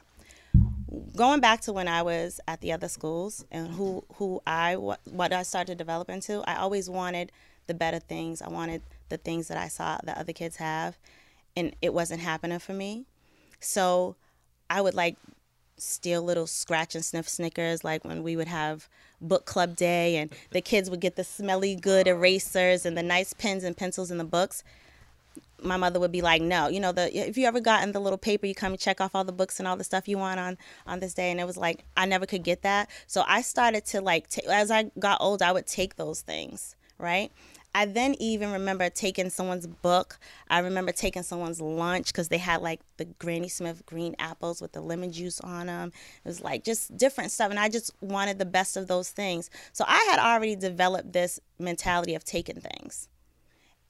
Going 1.15 1.41
back 1.41 1.61
to 1.61 1.73
when 1.73 1.87
I 1.87 2.01
was 2.01 2.39
at 2.47 2.61
the 2.61 2.71
other 2.71 2.87
schools 2.87 3.45
and 3.51 3.67
who 3.73 4.03
who 4.15 4.41
I 4.47 4.77
what, 4.77 4.99
what 5.09 5.31
I 5.33 5.43
started 5.43 5.73
to 5.73 5.75
develop 5.75 6.09
into, 6.09 6.41
I 6.49 6.55
always 6.55 6.89
wanted 6.89 7.31
the 7.67 7.73
better 7.73 7.99
things. 7.99 8.41
I 8.41 8.49
wanted 8.49 8.81
the 9.09 9.17
things 9.17 9.47
that 9.49 9.57
I 9.57 9.67
saw 9.67 9.99
that 10.03 10.17
other 10.17 10.33
kids 10.33 10.55
have, 10.57 10.97
and 11.55 11.75
it 11.81 11.93
wasn't 11.93 12.21
happening 12.21 12.59
for 12.59 12.73
me. 12.73 13.05
So 13.59 14.15
I 14.69 14.81
would 14.81 14.93
like 14.93 15.17
steal 15.77 16.21
little 16.21 16.47
scratch 16.47 16.95
and 16.95 17.03
sniff 17.03 17.27
Snickers, 17.27 17.83
like 17.83 18.05
when 18.05 18.23
we 18.23 18.35
would 18.35 18.47
have 18.47 18.87
book 19.21 19.45
club 19.45 19.75
day 19.75 20.17
and 20.17 20.33
the 20.51 20.61
kids 20.61 20.89
would 20.89 20.99
get 20.99 21.15
the 21.15 21.23
smelly 21.23 21.75
good 21.75 22.07
erasers 22.07 22.85
and 22.85 22.97
the 22.97 23.03
nice 23.03 23.33
pens 23.33 23.63
and 23.63 23.75
pencils 23.75 24.11
in 24.11 24.17
the 24.17 24.23
books. 24.23 24.63
My 25.61 25.77
mother 25.77 25.99
would 25.99 26.11
be 26.11 26.21
like, 26.21 26.41
"No, 26.41 26.67
you 26.67 26.79
know 26.79 26.91
the 26.91 27.15
if 27.17 27.37
you 27.37 27.45
ever 27.47 27.59
gotten 27.59 27.91
the 27.91 27.99
little 27.99 28.17
paper, 28.17 28.45
you 28.45 28.53
come 28.53 28.73
and 28.73 28.79
check 28.79 29.01
off 29.01 29.15
all 29.15 29.23
the 29.23 29.31
books 29.31 29.57
and 29.57 29.67
all 29.67 29.77
the 29.77 29.83
stuff 29.83 30.07
you 30.07 30.17
want 30.17 30.39
on 30.39 30.57
on 30.85 30.99
this 30.99 31.13
day." 31.13 31.31
And 31.31 31.39
it 31.39 31.47
was 31.47 31.57
like 31.57 31.85
I 31.97 32.05
never 32.05 32.25
could 32.25 32.43
get 32.43 32.61
that, 32.61 32.89
so 33.07 33.23
I 33.27 33.41
started 33.41 33.85
to 33.87 34.01
like 34.01 34.29
t- 34.29 34.45
as 34.47 34.69
I 34.69 34.91
got 34.99 35.21
old, 35.21 35.41
I 35.41 35.51
would 35.51 35.65
take 35.65 35.95
those 35.95 36.21
things, 36.21 36.75
right? 36.99 37.31
I 37.75 37.83
then 37.83 38.15
even 38.19 38.53
remember 38.53 38.89
taking 38.89 39.29
someone's 39.29 39.67
book. 39.67 40.17
I 40.49 40.59
remember 40.59 40.93
taking 40.93 41.23
someone's 41.23 41.59
lunch 41.59 42.07
because 42.07 42.29
they 42.29 42.37
had 42.37 42.61
like 42.61 42.79
the 42.95 43.03
Granny 43.03 43.49
Smith 43.49 43.85
green 43.85 44.15
apples 44.17 44.61
with 44.61 44.71
the 44.71 44.79
lemon 44.79 45.11
juice 45.11 45.41
on 45.41 45.67
them. 45.67 45.91
It 46.23 46.27
was 46.29 46.39
like 46.39 46.63
just 46.63 46.95
different 46.95 47.31
stuff. 47.31 47.49
And 47.49 47.59
I 47.59 47.67
just 47.67 47.91
wanted 47.99 48.39
the 48.39 48.45
best 48.45 48.77
of 48.77 48.87
those 48.87 49.09
things. 49.09 49.49
So 49.73 49.83
I 49.89 50.07
had 50.09 50.19
already 50.19 50.55
developed 50.55 51.11
this 51.11 51.41
mentality 51.59 52.15
of 52.15 52.23
taking 52.23 52.61
things. 52.61 53.09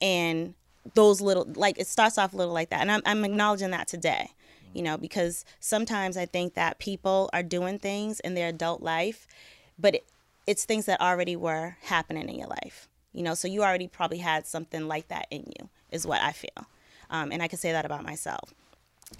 And 0.00 0.54
those 0.94 1.20
little, 1.20 1.46
like, 1.54 1.78
it 1.78 1.86
starts 1.86 2.18
off 2.18 2.34
a 2.34 2.36
little 2.36 2.54
like 2.54 2.70
that. 2.70 2.80
And 2.80 2.90
I'm, 2.90 3.02
I'm 3.06 3.24
acknowledging 3.24 3.70
that 3.70 3.86
today, 3.86 4.30
you 4.74 4.82
know, 4.82 4.98
because 4.98 5.44
sometimes 5.60 6.16
I 6.16 6.26
think 6.26 6.54
that 6.54 6.80
people 6.80 7.30
are 7.32 7.44
doing 7.44 7.78
things 7.78 8.18
in 8.18 8.34
their 8.34 8.48
adult 8.48 8.82
life, 8.82 9.28
but 9.78 9.94
it, 9.94 10.08
it's 10.44 10.64
things 10.64 10.86
that 10.86 11.00
already 11.00 11.36
were 11.36 11.76
happening 11.82 12.28
in 12.28 12.36
your 12.36 12.48
life 12.48 12.88
you 13.16 13.22
know 13.22 13.34
so 13.34 13.48
you 13.48 13.62
already 13.62 13.88
probably 13.88 14.18
had 14.18 14.46
something 14.46 14.86
like 14.86 15.08
that 15.08 15.26
in 15.30 15.44
you 15.58 15.68
is 15.90 16.06
what 16.06 16.20
i 16.20 16.32
feel. 16.32 16.66
Um, 17.10 17.32
and 17.32 17.42
i 17.42 17.48
can 17.48 17.58
say 17.58 17.72
that 17.72 17.84
about 17.84 18.04
myself. 18.04 18.52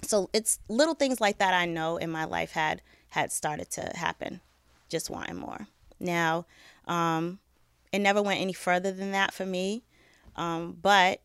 So 0.01 0.29
it's 0.33 0.59
little 0.69 0.93
things 0.93 1.19
like 1.19 1.39
that 1.39 1.53
i 1.53 1.65
know 1.65 1.97
in 1.97 2.11
my 2.11 2.25
life 2.25 2.51
had 2.51 2.81
had 3.09 3.31
started 3.31 3.69
to 3.71 3.91
happen 3.95 4.41
just 4.89 5.09
wanting 5.09 5.37
more. 5.37 5.67
Now 5.99 6.45
um, 6.87 7.39
it 7.91 7.99
never 7.99 8.21
went 8.21 8.39
any 8.39 8.53
further 8.53 8.91
than 8.91 9.11
that 9.11 9.33
for 9.33 9.45
me 9.45 9.83
um, 10.35 10.77
but 10.81 11.19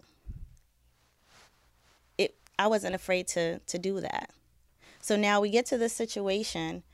it 2.16 2.34
i 2.58 2.66
wasn't 2.66 2.94
afraid 2.94 3.28
to 3.28 3.58
to 3.60 3.78
do 3.78 4.00
that. 4.00 4.30
So 5.00 5.16
now 5.16 5.40
we 5.40 5.50
get 5.50 5.66
to 5.66 5.78
this 5.78 5.92
situation 5.92 6.84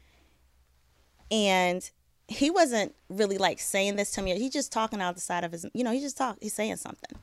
and 1.30 1.90
he 2.28 2.50
wasn't 2.50 2.94
really 3.08 3.38
like 3.38 3.58
saying 3.58 3.96
this 3.96 4.12
to 4.12 4.22
me. 4.22 4.38
He's 4.38 4.52
just 4.52 4.70
talking 4.70 5.00
out 5.00 5.14
the 5.14 5.20
side 5.20 5.44
of 5.44 5.52
his, 5.52 5.66
you 5.72 5.82
know, 5.82 5.90
he 5.90 6.00
just 6.00 6.16
talk. 6.16 6.36
He's 6.40 6.54
saying 6.54 6.76
something, 6.76 7.18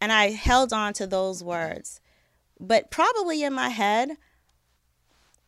and 0.00 0.12
I 0.12 0.30
held 0.30 0.72
on 0.72 0.92
to 0.94 1.06
those 1.06 1.42
words, 1.42 2.00
but 2.58 2.90
probably 2.90 3.42
in 3.42 3.54
my 3.54 3.68
head, 3.68 4.10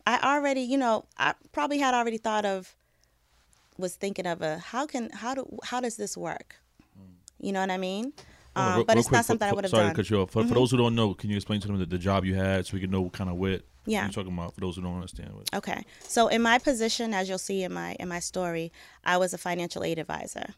I 0.07 0.19
already, 0.37 0.63
you 0.63 0.79
know, 0.79 1.05
I 1.19 1.35
probably 1.53 1.79
had 1.79 1.95
already 1.95 2.19
thought 2.19 2.45
of, 2.45 2.75
was 3.77 3.97
thinking 3.97 4.27
of 4.27 4.41
a 4.41 4.59
how 4.59 4.87
can 4.87 5.11
how 5.11 5.35
do 5.35 5.59
how 5.65 5.81
does 5.81 5.97
this 5.97 6.17
work? 6.17 6.57
You 7.41 7.53
know 7.53 7.61
what 7.61 7.71
I 7.71 7.79
mean? 7.79 8.13
Um, 8.55 8.77
real- 8.77 8.85
but 8.85 8.95
real 8.95 9.01
it's 9.01 9.09
quick, 9.09 9.19
not 9.19 9.25
something 9.25 9.49
for, 9.49 9.53
I 9.53 9.55
would 9.55 9.65
have 9.65 9.71
Sorry 9.71 9.83
done. 9.83 9.91
Mm-hmm. 9.91 9.97
to 9.97 10.03
cut 10.03 10.11
you 10.11 10.23
off. 10.23 10.31
For, 10.31 10.47
for 10.47 10.55
those 10.55 10.71
who 10.71 10.77
don't 10.77 10.95
know, 10.95 11.15
can 11.15 11.29
you 11.29 11.37
explain 11.37 11.61
to 11.63 11.67
them 11.67 11.79
the, 11.79 11.87
the 11.87 11.99
job 11.99 12.25
you 12.25 12.35
had 12.35 12.67
so 12.67 12.75
we 12.75 12.81
can 12.81 12.91
know 12.91 13.11
kind 13.11 13.29
of 13.29 13.37
what 13.37 13.63
Yeah. 13.85 14.03
you're 14.05 14.13
talking 14.13 14.33
about? 14.33 14.55
For 14.55 14.61
those 14.61 14.77
who 14.77 14.83
don't 14.83 14.95
understand 14.95 15.35
what. 15.35 15.49
Okay. 15.55 15.85
So 16.01 16.29
in 16.29 16.43
my 16.43 16.59
position, 16.59 17.13
as 17.13 17.29
you'll 17.29 17.39
see 17.39 17.63
in 17.65 17.73
my 17.73 17.97
in 17.99 18.09
my 18.09 18.21
story, 18.21 18.73
I 19.05 19.17
was 19.17 19.35
a 19.35 19.39
financial 19.39 19.83
aid 19.85 19.99
advisor. 19.99 20.55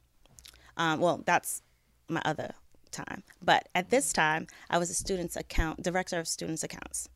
Um, 0.77 1.01
well, 1.01 1.22
that's 1.25 1.62
my 2.09 2.20
other 2.25 2.53
time, 2.91 3.22
but 3.43 3.68
at 3.75 3.91
this 3.91 4.12
time, 4.12 4.47
I 4.68 4.79
was 4.79 4.91
a 4.91 4.95
students 4.95 5.37
account 5.37 5.83
director 5.83 6.18
of 6.18 6.29
students 6.29 6.62
accounts, 6.62 7.09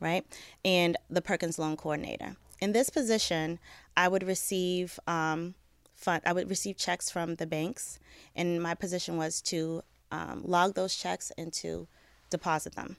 right, 0.00 0.24
and 0.64 0.96
the 1.08 1.22
Perkins 1.22 1.58
loan 1.58 1.76
coordinator. 1.76 2.36
In 2.60 2.72
this 2.72 2.90
position, 2.90 3.58
I 3.96 4.08
would 4.08 4.22
receive 4.22 4.98
um, 5.06 5.54
fund. 5.94 6.22
I 6.26 6.32
would 6.32 6.50
receive 6.50 6.76
checks 6.76 7.10
from 7.10 7.36
the 7.36 7.46
banks, 7.46 7.98
and 8.34 8.62
my 8.62 8.74
position 8.74 9.16
was 9.16 9.40
to 9.42 9.82
um, 10.10 10.42
log 10.44 10.74
those 10.74 10.96
checks 10.96 11.32
and 11.38 11.52
to 11.54 11.86
deposit 12.28 12.74
them, 12.74 12.96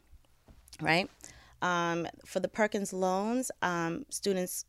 right. 0.82 1.10
Um, 1.62 2.08
for 2.26 2.39
the 2.39 2.47
Perkins 2.47 2.93
loans, 2.93 3.51
um, 3.62 4.05
students, 4.10 4.66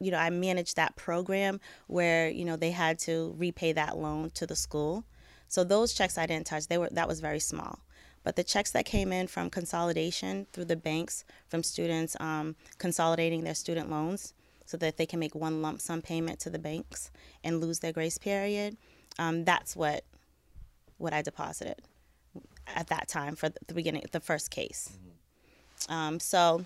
you 0.00 0.10
know, 0.10 0.18
I 0.18 0.30
managed 0.30 0.76
that 0.76 0.96
program 0.96 1.60
where 1.86 2.28
you 2.28 2.44
know 2.44 2.56
they 2.56 2.70
had 2.70 2.98
to 3.00 3.34
repay 3.36 3.72
that 3.72 3.98
loan 3.98 4.30
to 4.30 4.46
the 4.46 4.56
school. 4.56 5.04
So 5.48 5.64
those 5.64 5.92
checks 5.92 6.16
I 6.16 6.26
didn't 6.26 6.46
touch. 6.46 6.68
They 6.68 6.78
were 6.78 6.88
that 6.90 7.08
was 7.08 7.20
very 7.20 7.40
small. 7.40 7.80
But 8.24 8.36
the 8.36 8.44
checks 8.44 8.70
that 8.70 8.84
came 8.84 9.12
in 9.12 9.26
from 9.26 9.50
consolidation 9.50 10.46
through 10.52 10.66
the 10.66 10.76
banks, 10.76 11.24
from 11.48 11.62
students 11.62 12.16
um, 12.20 12.54
consolidating 12.78 13.42
their 13.42 13.54
student 13.54 13.90
loans 13.90 14.32
so 14.64 14.76
that 14.76 14.96
they 14.96 15.06
can 15.06 15.18
make 15.18 15.34
one 15.34 15.60
lump 15.60 15.80
sum 15.80 16.02
payment 16.02 16.38
to 16.40 16.50
the 16.50 16.58
banks 16.58 17.10
and 17.42 17.60
lose 17.60 17.80
their 17.80 17.92
grace 17.92 18.18
period, 18.18 18.76
um, 19.18 19.44
that's 19.44 19.74
what 19.74 20.04
what 20.98 21.12
I 21.12 21.20
deposited 21.20 21.82
at 22.66 22.86
that 22.88 23.08
time 23.08 23.34
for 23.34 23.48
the 23.48 23.74
beginning, 23.74 24.04
the 24.12 24.20
first 24.20 24.50
case. 24.50 24.96
Um, 25.88 26.20
so 26.20 26.64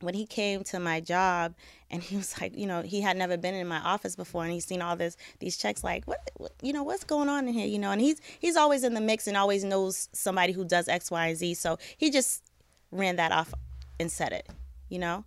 when 0.00 0.14
he 0.14 0.26
came 0.26 0.62
to 0.64 0.78
my 0.78 1.00
job 1.00 1.54
and 1.90 2.02
he 2.02 2.16
was 2.16 2.38
like, 2.40 2.56
you 2.56 2.66
know, 2.66 2.82
he 2.82 3.00
had 3.00 3.16
never 3.16 3.36
been 3.36 3.54
in 3.54 3.66
my 3.66 3.80
office 3.80 4.16
before 4.16 4.44
and 4.44 4.52
he's 4.52 4.64
seen 4.64 4.82
all 4.82 4.96
this 4.96 5.16
these 5.40 5.56
checks 5.56 5.82
like, 5.82 6.04
what, 6.06 6.30
what 6.36 6.52
you 6.62 6.72
know, 6.72 6.82
what's 6.82 7.04
going 7.04 7.28
on 7.28 7.48
in 7.48 7.54
here, 7.54 7.66
you 7.66 7.78
know, 7.78 7.90
and 7.90 8.00
he's 8.00 8.20
he's 8.38 8.56
always 8.56 8.84
in 8.84 8.94
the 8.94 9.00
mix 9.00 9.26
and 9.26 9.36
always 9.36 9.64
knows 9.64 10.08
somebody 10.12 10.52
who 10.52 10.64
does 10.64 10.88
X, 10.88 11.10
Y, 11.10 11.26
and 11.26 11.36
Z. 11.36 11.54
So 11.54 11.78
he 11.96 12.10
just 12.10 12.42
ran 12.90 13.16
that 13.16 13.32
off 13.32 13.52
and 14.00 14.10
said 14.10 14.32
it, 14.32 14.48
you 14.88 14.98
know? 14.98 15.24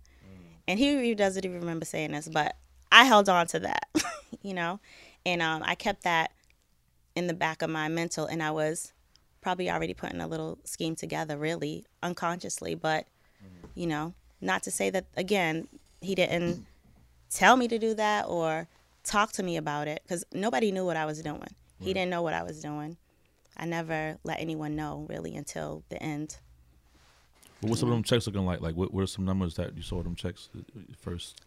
And 0.68 0.78
he 0.78 1.14
doesn't 1.14 1.44
even 1.44 1.60
remember 1.60 1.84
saying 1.84 2.12
this, 2.12 2.28
but 2.28 2.56
I 2.90 3.04
held 3.04 3.28
on 3.28 3.46
to 3.48 3.60
that, 3.60 3.88
you 4.42 4.54
know? 4.54 4.80
And 5.26 5.42
um, 5.42 5.62
I 5.64 5.74
kept 5.74 6.04
that 6.04 6.30
in 7.14 7.26
the 7.26 7.34
back 7.34 7.62
of 7.62 7.70
my 7.70 7.88
mental 7.88 8.26
and 8.26 8.42
I 8.42 8.50
was 8.50 8.92
probably 9.42 9.70
already 9.70 9.92
putting 9.92 10.20
a 10.20 10.26
little 10.26 10.58
scheme 10.64 10.96
together 10.96 11.36
really 11.36 11.84
unconsciously 12.02 12.74
but 12.74 13.06
you 13.74 13.86
know 13.86 14.14
not 14.40 14.62
to 14.62 14.70
say 14.70 14.88
that 14.88 15.04
again 15.16 15.68
he 16.00 16.14
didn't 16.14 16.64
tell 17.30 17.56
me 17.56 17.68
to 17.68 17.78
do 17.78 17.92
that 17.94 18.24
or 18.26 18.68
talk 19.04 19.32
to 19.32 19.42
me 19.42 19.56
about 19.56 19.88
it 19.88 20.02
because 20.04 20.24
nobody 20.32 20.70
knew 20.70 20.84
what 20.84 20.96
i 20.96 21.04
was 21.04 21.20
doing. 21.22 21.48
He 21.80 21.92
didn't 21.92 22.10
know 22.10 22.22
what 22.22 22.32
i 22.32 22.44
was 22.44 22.60
doing. 22.60 22.96
I 23.56 23.66
never 23.66 24.16
let 24.24 24.40
anyone 24.40 24.76
know 24.76 25.06
really 25.08 25.34
until 25.36 25.82
the 25.88 26.02
end. 26.02 26.36
But 27.60 27.70
what's 27.70 27.80
some 27.80 27.90
of 27.90 27.94
them 27.94 28.02
checks 28.02 28.26
looking 28.26 28.46
like? 28.46 28.60
Like, 28.60 28.74
what, 28.74 28.92
what 28.92 29.02
are 29.02 29.06
some 29.06 29.24
numbers 29.24 29.54
that 29.56 29.76
you 29.76 29.82
saw 29.82 30.02
them 30.02 30.14
checks 30.14 30.48
uh, 30.56 30.80
first? 31.00 31.40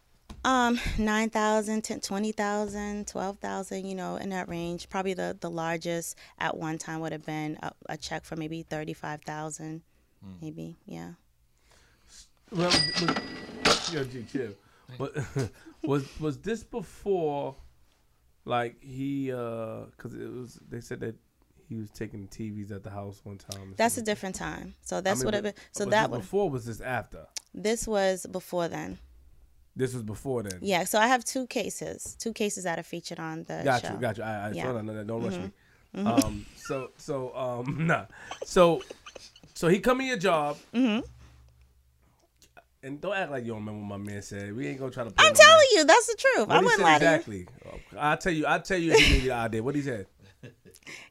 Um 0.44 0.80
9000 1.00 1.84
10 1.84 2.00
20000 2.02 3.08
12000 3.08 3.86
you 3.86 3.96
know 3.96 4.16
in 4.18 4.30
that 4.30 4.48
range 4.48 4.88
probably 4.90 5.14
the 5.14 5.36
the 5.42 5.50
largest 5.50 6.16
at 6.40 6.56
one 6.56 6.78
time 6.78 7.00
would 7.00 7.12
have 7.12 7.26
been 7.26 7.58
a, 7.64 7.72
a 7.90 7.98
check 7.98 8.24
for 8.26 8.36
maybe 8.36 8.64
35000 8.64 9.82
maybe 10.42 10.78
yeah 10.86 11.12
Well, 12.52 12.70
was, 13.66 13.94
yo, 13.94 14.04
G, 14.04 14.24
chill. 14.32 14.52
But 15.00 15.16
was 15.84 16.04
was 16.20 16.38
this 16.40 16.64
before, 16.64 17.56
like 18.46 18.80
he, 18.82 19.32
uh, 19.32 19.86
cause 19.98 20.14
it 20.14 20.32
was 20.32 20.60
they 20.70 20.80
said 20.82 21.00
that 21.02 21.16
he 21.68 21.76
was 21.76 21.90
taking 21.90 22.28
TVs 22.28 22.72
at 22.72 22.84
the 22.84 22.92
house 22.92 23.20
one 23.24 23.38
time. 23.40 23.62
and 23.62 23.78
That's 23.78 23.98
a 23.98 24.02
different 24.04 24.36
time. 24.36 24.76
So 24.82 24.98
I 24.98 25.02
that's 25.02 25.20
mean, 25.22 25.26
what 25.26 25.34
it. 25.36 25.44
but- 25.44 25.56
So 25.72 25.86
was 25.86 25.92
that 25.92 26.02
this 26.04 26.12
would. 26.12 26.22
before 26.22 26.50
was 26.50 26.66
this 26.66 26.82
after? 26.82 27.26
This 27.54 27.88
was 27.88 28.26
before 28.32 28.68
then. 28.68 29.00
This 29.76 29.94
was 29.94 30.04
before 30.04 30.44
then. 30.44 30.60
Yeah. 30.62 30.86
So 30.86 31.00
I 31.00 31.08
have 31.08 31.26
two 31.26 31.48
cases. 31.48 32.16
Two 32.20 32.32
cases 32.34 32.64
that 32.64 32.80
are 32.80 32.84
featured 32.84 33.20
on 33.20 33.44
the 33.44 33.62
Got 33.64 33.82
show. 33.82 33.92
you, 33.94 33.98
got 34.00 34.18
you. 34.18 34.24
I, 34.24 34.48
I 34.48 34.52
Yeah. 34.52 34.64
Mm-hmm. 34.66 34.68
saw 34.68 34.74
that. 34.74 34.84
No, 34.84 34.94
no, 34.94 35.04
Don't 35.04 35.24
rush 35.24 35.38
me. 35.38 35.52
Um, 36.06 36.46
so, 36.56 36.92
so, 36.98 37.36
um, 37.36 37.88
nah. 37.88 38.06
So, 38.46 38.82
so 39.54 39.68
he 39.68 39.80
come 39.80 40.02
in 40.02 40.08
your 40.08 40.18
job. 40.18 40.58
Mm-hmm. 40.74 41.06
And 42.84 43.02
don't 43.02 43.16
act 43.16 43.32
like 43.32 43.44
you 43.44 43.50
don't 43.52 43.66
remember 43.66 43.80
what 43.88 43.98
my 44.00 44.12
man 44.12 44.22
said. 44.22 44.56
We 44.56 44.68
ain't 44.68 44.78
gonna 44.80 44.92
try 44.92 45.04
to. 45.04 45.10
I'm 45.10 45.16
no 45.18 45.24
man. 45.26 45.34
telling 45.36 45.66
you, 45.72 45.86
that's 45.86 46.06
the 46.08 46.16
truth. 46.20 46.48
What 46.48 46.58
I 46.58 46.62
wouldn't 46.62 46.82
lie 46.82 46.96
exactly. 46.98 47.48
I'll 47.98 48.18
tell 48.18 48.32
you. 48.32 48.46
I'll 48.46 48.62
tell 48.62 48.78
you. 48.78 48.92
If 48.92 49.00
he 49.00 49.14
gave 49.14 49.24
you 49.24 49.30
the 49.30 49.36
idea. 49.36 49.64
What 49.64 49.74
he 49.76 49.82
said. 49.82 50.06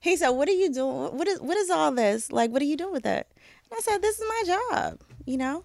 He 0.01 0.17
said, 0.17 0.29
"What 0.31 0.49
are 0.49 0.53
you 0.53 0.73
doing? 0.73 1.17
What 1.19 1.27
is 1.27 1.41
what 1.41 1.57
is 1.57 1.69
all 1.71 1.91
this? 1.91 2.31
Like, 2.31 2.53
what 2.53 2.63
are 2.63 2.67
you 2.67 2.77
doing 2.77 2.93
with 2.93 3.07
it?" 3.07 3.27
And 3.71 3.73
I 3.77 3.81
said, 3.81 4.01
"This 4.03 4.21
is 4.21 4.25
my 4.29 4.43
job." 4.71 5.01
You 5.27 5.37
know. 5.37 5.65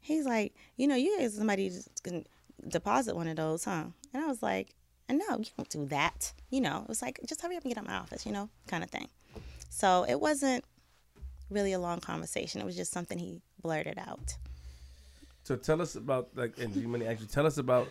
He's 0.00 0.24
like, 0.26 0.54
"You 0.76 0.86
know, 0.86 0.94
you 0.94 1.18
guys 1.18 1.34
somebody 1.34 1.70
just 1.70 2.04
can 2.04 2.24
deposit 2.66 3.14
one 3.14 3.28
of 3.28 3.36
those, 3.36 3.64
huh?" 3.64 3.84
And 4.12 4.22
I 4.22 4.26
was 4.26 4.42
like, 4.42 4.74
"No, 5.08 5.38
you 5.38 5.46
don't 5.56 5.68
do 5.68 5.86
that." 5.86 6.32
You 6.50 6.60
know, 6.60 6.82
it 6.82 6.88
was 6.88 7.02
like, 7.02 7.20
"Just 7.26 7.42
hurry 7.42 7.56
up 7.56 7.64
and 7.64 7.70
get 7.70 7.78
out 7.78 7.84
of 7.84 7.90
my 7.90 7.96
office," 7.96 8.26
you 8.26 8.32
know, 8.32 8.48
kind 8.66 8.82
of 8.82 8.90
thing. 8.90 9.08
So 9.70 10.04
it 10.08 10.20
wasn't 10.20 10.64
really 11.50 11.72
a 11.72 11.78
long 11.78 12.00
conversation. 12.00 12.60
It 12.60 12.64
was 12.64 12.76
just 12.76 12.92
something 12.92 13.18
he 13.18 13.40
blurted 13.62 13.98
out. 13.98 14.36
So 15.44 15.56
tell 15.56 15.80
us 15.80 15.94
about 15.94 16.28
like, 16.34 16.58
and 16.58 16.74
do 16.74 16.80
you 16.80 16.88
money 16.88 17.06
actually 17.06 17.28
tell 17.28 17.46
us 17.46 17.58
about. 17.58 17.88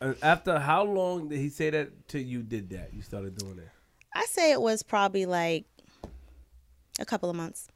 uh, 0.00 0.14
after 0.22 0.58
how 0.58 0.84
long 0.84 1.28
did 1.28 1.38
he 1.38 1.48
say 1.48 1.70
that 1.70 2.08
till 2.08 2.22
you 2.22 2.42
did 2.42 2.70
that? 2.70 2.94
You 2.94 3.02
started 3.02 3.36
doing 3.36 3.58
it. 3.58 3.68
I 4.14 4.24
say 4.26 4.52
it 4.52 4.60
was 4.60 4.82
probably 4.82 5.26
like 5.26 5.64
a 6.98 7.04
couple 7.04 7.30
of 7.30 7.36
months. 7.36 7.68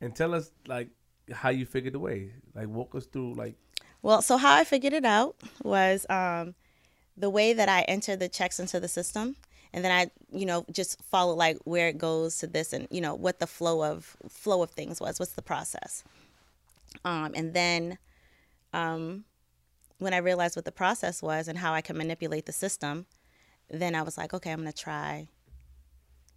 And 0.00 0.14
tell 0.14 0.34
us 0.34 0.50
like 0.66 0.88
how 1.32 1.50
you 1.50 1.66
figured 1.66 1.94
the 1.94 1.98
way. 1.98 2.32
Like 2.54 2.68
walk 2.68 2.94
us 2.94 3.06
through 3.06 3.34
like 3.34 3.56
Well, 4.04 4.20
so 4.20 4.36
how 4.36 4.54
I 4.54 4.64
figured 4.64 4.92
it 4.92 5.06
out 5.06 5.34
was 5.62 6.04
um, 6.10 6.54
the 7.16 7.30
way 7.30 7.54
that 7.54 7.70
I 7.70 7.80
entered 7.82 8.20
the 8.20 8.28
checks 8.28 8.60
into 8.60 8.78
the 8.78 8.86
system, 8.86 9.34
and 9.72 9.82
then 9.82 9.90
I, 9.90 10.10
you 10.30 10.44
know, 10.44 10.66
just 10.70 11.02
follow 11.04 11.34
like 11.34 11.56
where 11.64 11.88
it 11.88 11.96
goes 11.96 12.36
to 12.40 12.46
this, 12.46 12.74
and 12.74 12.86
you 12.90 13.00
know 13.00 13.14
what 13.14 13.38
the 13.38 13.46
flow 13.46 13.82
of 13.82 14.14
flow 14.28 14.62
of 14.62 14.68
things 14.72 15.00
was. 15.00 15.18
What's 15.18 15.32
the 15.32 15.40
process? 15.40 16.04
Um, 17.06 17.32
and 17.34 17.54
then, 17.54 17.96
um, 18.74 19.24
when 20.00 20.12
I 20.12 20.18
realized 20.18 20.54
what 20.54 20.66
the 20.66 20.72
process 20.72 21.22
was 21.22 21.48
and 21.48 21.56
how 21.56 21.72
I 21.72 21.80
can 21.80 21.96
manipulate 21.96 22.44
the 22.44 22.52
system, 22.52 23.06
then 23.70 23.94
I 23.94 24.02
was 24.02 24.18
like, 24.18 24.34
okay, 24.34 24.52
I'm 24.52 24.58
gonna 24.58 24.72
try. 24.74 25.28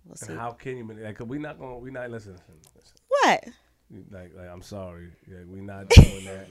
We'll 0.05 0.15
see. 0.15 0.32
and 0.32 0.39
how 0.39 0.51
can 0.51 0.78
you 0.78 0.86
manip- 0.86 1.03
like 1.03 1.20
we're 1.20 1.41
not 1.41 1.59
going 1.59 1.74
to, 1.74 1.80
we're 1.80 1.91
not 1.91 2.09
listen, 2.09 2.32
listen, 2.32 2.72
listen. 2.78 2.95
what? 3.09 3.43
Like, 4.12 4.32
like 4.36 4.50
I'm 4.50 4.62
sorry, 4.62 5.08
like, 5.30 5.46
we 5.50 5.62
not 5.62 5.88
doing 5.90 6.26
that. 6.26 6.48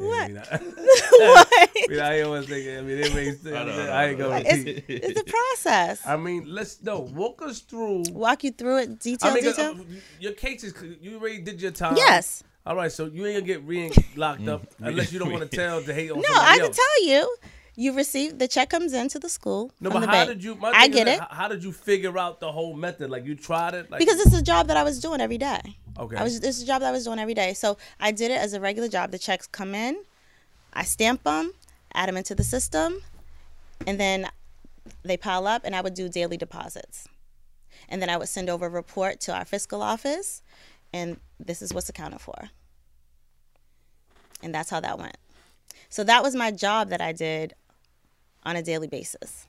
Yeah, 0.00 0.06
What? 0.06 0.28
We 0.28 0.34
not, 0.34 0.48
what? 0.50 1.70
we 1.88 1.96
not 1.96 2.12
here 2.12 2.28
was 2.28 2.46
thinking. 2.48 2.78
I 2.78 2.80
mean, 2.82 2.98
it 2.98 3.14
makes 3.14 3.40
sense. 3.42 3.54
I 3.56 3.64
know, 3.64 3.72
I 3.72 3.76
know, 3.86 3.92
I 3.92 4.04
ain't 4.06 4.18
gonna 4.18 4.42
It's, 4.44 4.64
repeat. 4.64 4.84
it's 5.04 5.20
a 5.20 5.24
process. 5.24 6.06
I 6.06 6.16
mean, 6.16 6.44
let's 6.46 6.82
no 6.82 7.00
walk 7.00 7.42
us 7.42 7.60
through. 7.60 8.04
Walk 8.10 8.44
you 8.44 8.52
through 8.52 8.78
it, 8.78 8.98
detail, 9.00 9.30
I 9.30 9.34
mean, 9.34 9.44
'cause, 9.44 9.56
detail. 9.56 9.72
uh, 9.80 9.84
your 10.20 10.32
case 10.32 10.64
is 10.64 10.74
you 11.00 11.16
already 11.16 11.38
did 11.38 11.60
your 11.62 11.70
time. 11.72 11.96
yes. 11.96 12.42
All 12.66 12.76
right, 12.76 12.92
so 12.92 13.06
you 13.06 13.24
ain't 13.26 13.36
gonna 13.36 13.46
get 13.46 13.62
re 13.64 13.90
locked 14.14 14.46
up 14.46 14.62
unless 14.80 15.12
you 15.12 15.18
don't 15.18 15.32
want 15.32 15.48
to 15.50 15.56
tell 15.56 15.80
the 15.80 15.94
hate 15.94 16.10
on 16.10 16.18
No, 16.18 16.22
somebody 16.24 16.46
I 16.50 16.58
can 16.64 16.72
tell 16.72 17.04
you. 17.06 17.36
You 17.74 17.92
receive 17.92 18.38
the 18.40 18.48
check 18.48 18.70
comes 18.70 18.92
into 18.92 19.20
the 19.20 19.28
school 19.28 19.70
No, 19.80 19.88
but 19.90 20.00
how 20.00 20.06
bank. 20.10 20.28
did 20.30 20.42
you? 20.44 20.56
My 20.56 20.72
I 20.74 20.88
get 20.88 21.04
that, 21.04 21.18
it 21.18 21.22
h- 21.22 21.28
How 21.30 21.46
did 21.46 21.62
you 21.62 21.70
figure 21.70 22.18
out 22.18 22.40
the 22.40 22.50
whole 22.50 22.74
method? 22.74 23.08
Like 23.08 23.24
you 23.24 23.36
tried 23.36 23.74
it? 23.74 23.88
Like, 23.88 24.00
because 24.00 24.18
it's 24.20 24.34
a 24.34 24.42
job 24.42 24.66
that 24.66 24.76
I 24.76 24.82
was 24.82 24.98
doing 25.00 25.20
every 25.20 25.38
day. 25.38 25.60
Okay, 25.98 26.16
I 26.16 26.22
was 26.22 26.40
this 26.40 26.56
is 26.56 26.62
a 26.62 26.66
job 26.66 26.80
that 26.80 26.88
I 26.88 26.92
was 26.92 27.04
doing 27.04 27.18
every 27.18 27.34
day. 27.34 27.54
So 27.54 27.76
I 28.00 28.10
did 28.12 28.30
it 28.30 28.38
as 28.38 28.52
a 28.52 28.60
regular 28.60 28.88
job. 28.88 29.10
The 29.10 29.18
checks 29.18 29.46
come 29.46 29.74
in, 29.74 30.02
I 30.72 30.84
stamp 30.84 31.24
them, 31.24 31.52
add 31.94 32.08
them 32.08 32.16
into 32.16 32.34
the 32.34 32.44
system, 32.44 33.02
and 33.86 33.98
then 33.98 34.28
they 35.02 35.16
pile 35.16 35.46
up, 35.46 35.62
and 35.64 35.74
I 35.74 35.80
would 35.80 35.94
do 35.94 36.08
daily 36.08 36.36
deposits. 36.36 37.08
And 37.88 38.02
then 38.02 38.10
I 38.10 38.16
would 38.16 38.28
send 38.28 38.50
over 38.50 38.66
a 38.66 38.70
report 38.70 39.20
to 39.22 39.34
our 39.34 39.44
fiscal 39.44 39.82
office, 39.82 40.42
and 40.92 41.18
this 41.38 41.62
is 41.62 41.72
what's 41.72 41.88
accounted 41.88 42.20
for. 42.20 42.50
And 44.42 44.54
that's 44.54 44.70
how 44.70 44.80
that 44.80 44.98
went. 44.98 45.16
So 45.88 46.04
that 46.04 46.22
was 46.22 46.34
my 46.34 46.50
job 46.50 46.90
that 46.90 47.00
I 47.00 47.12
did 47.12 47.54
on 48.44 48.56
a 48.56 48.62
daily 48.62 48.88
basis. 48.88 49.46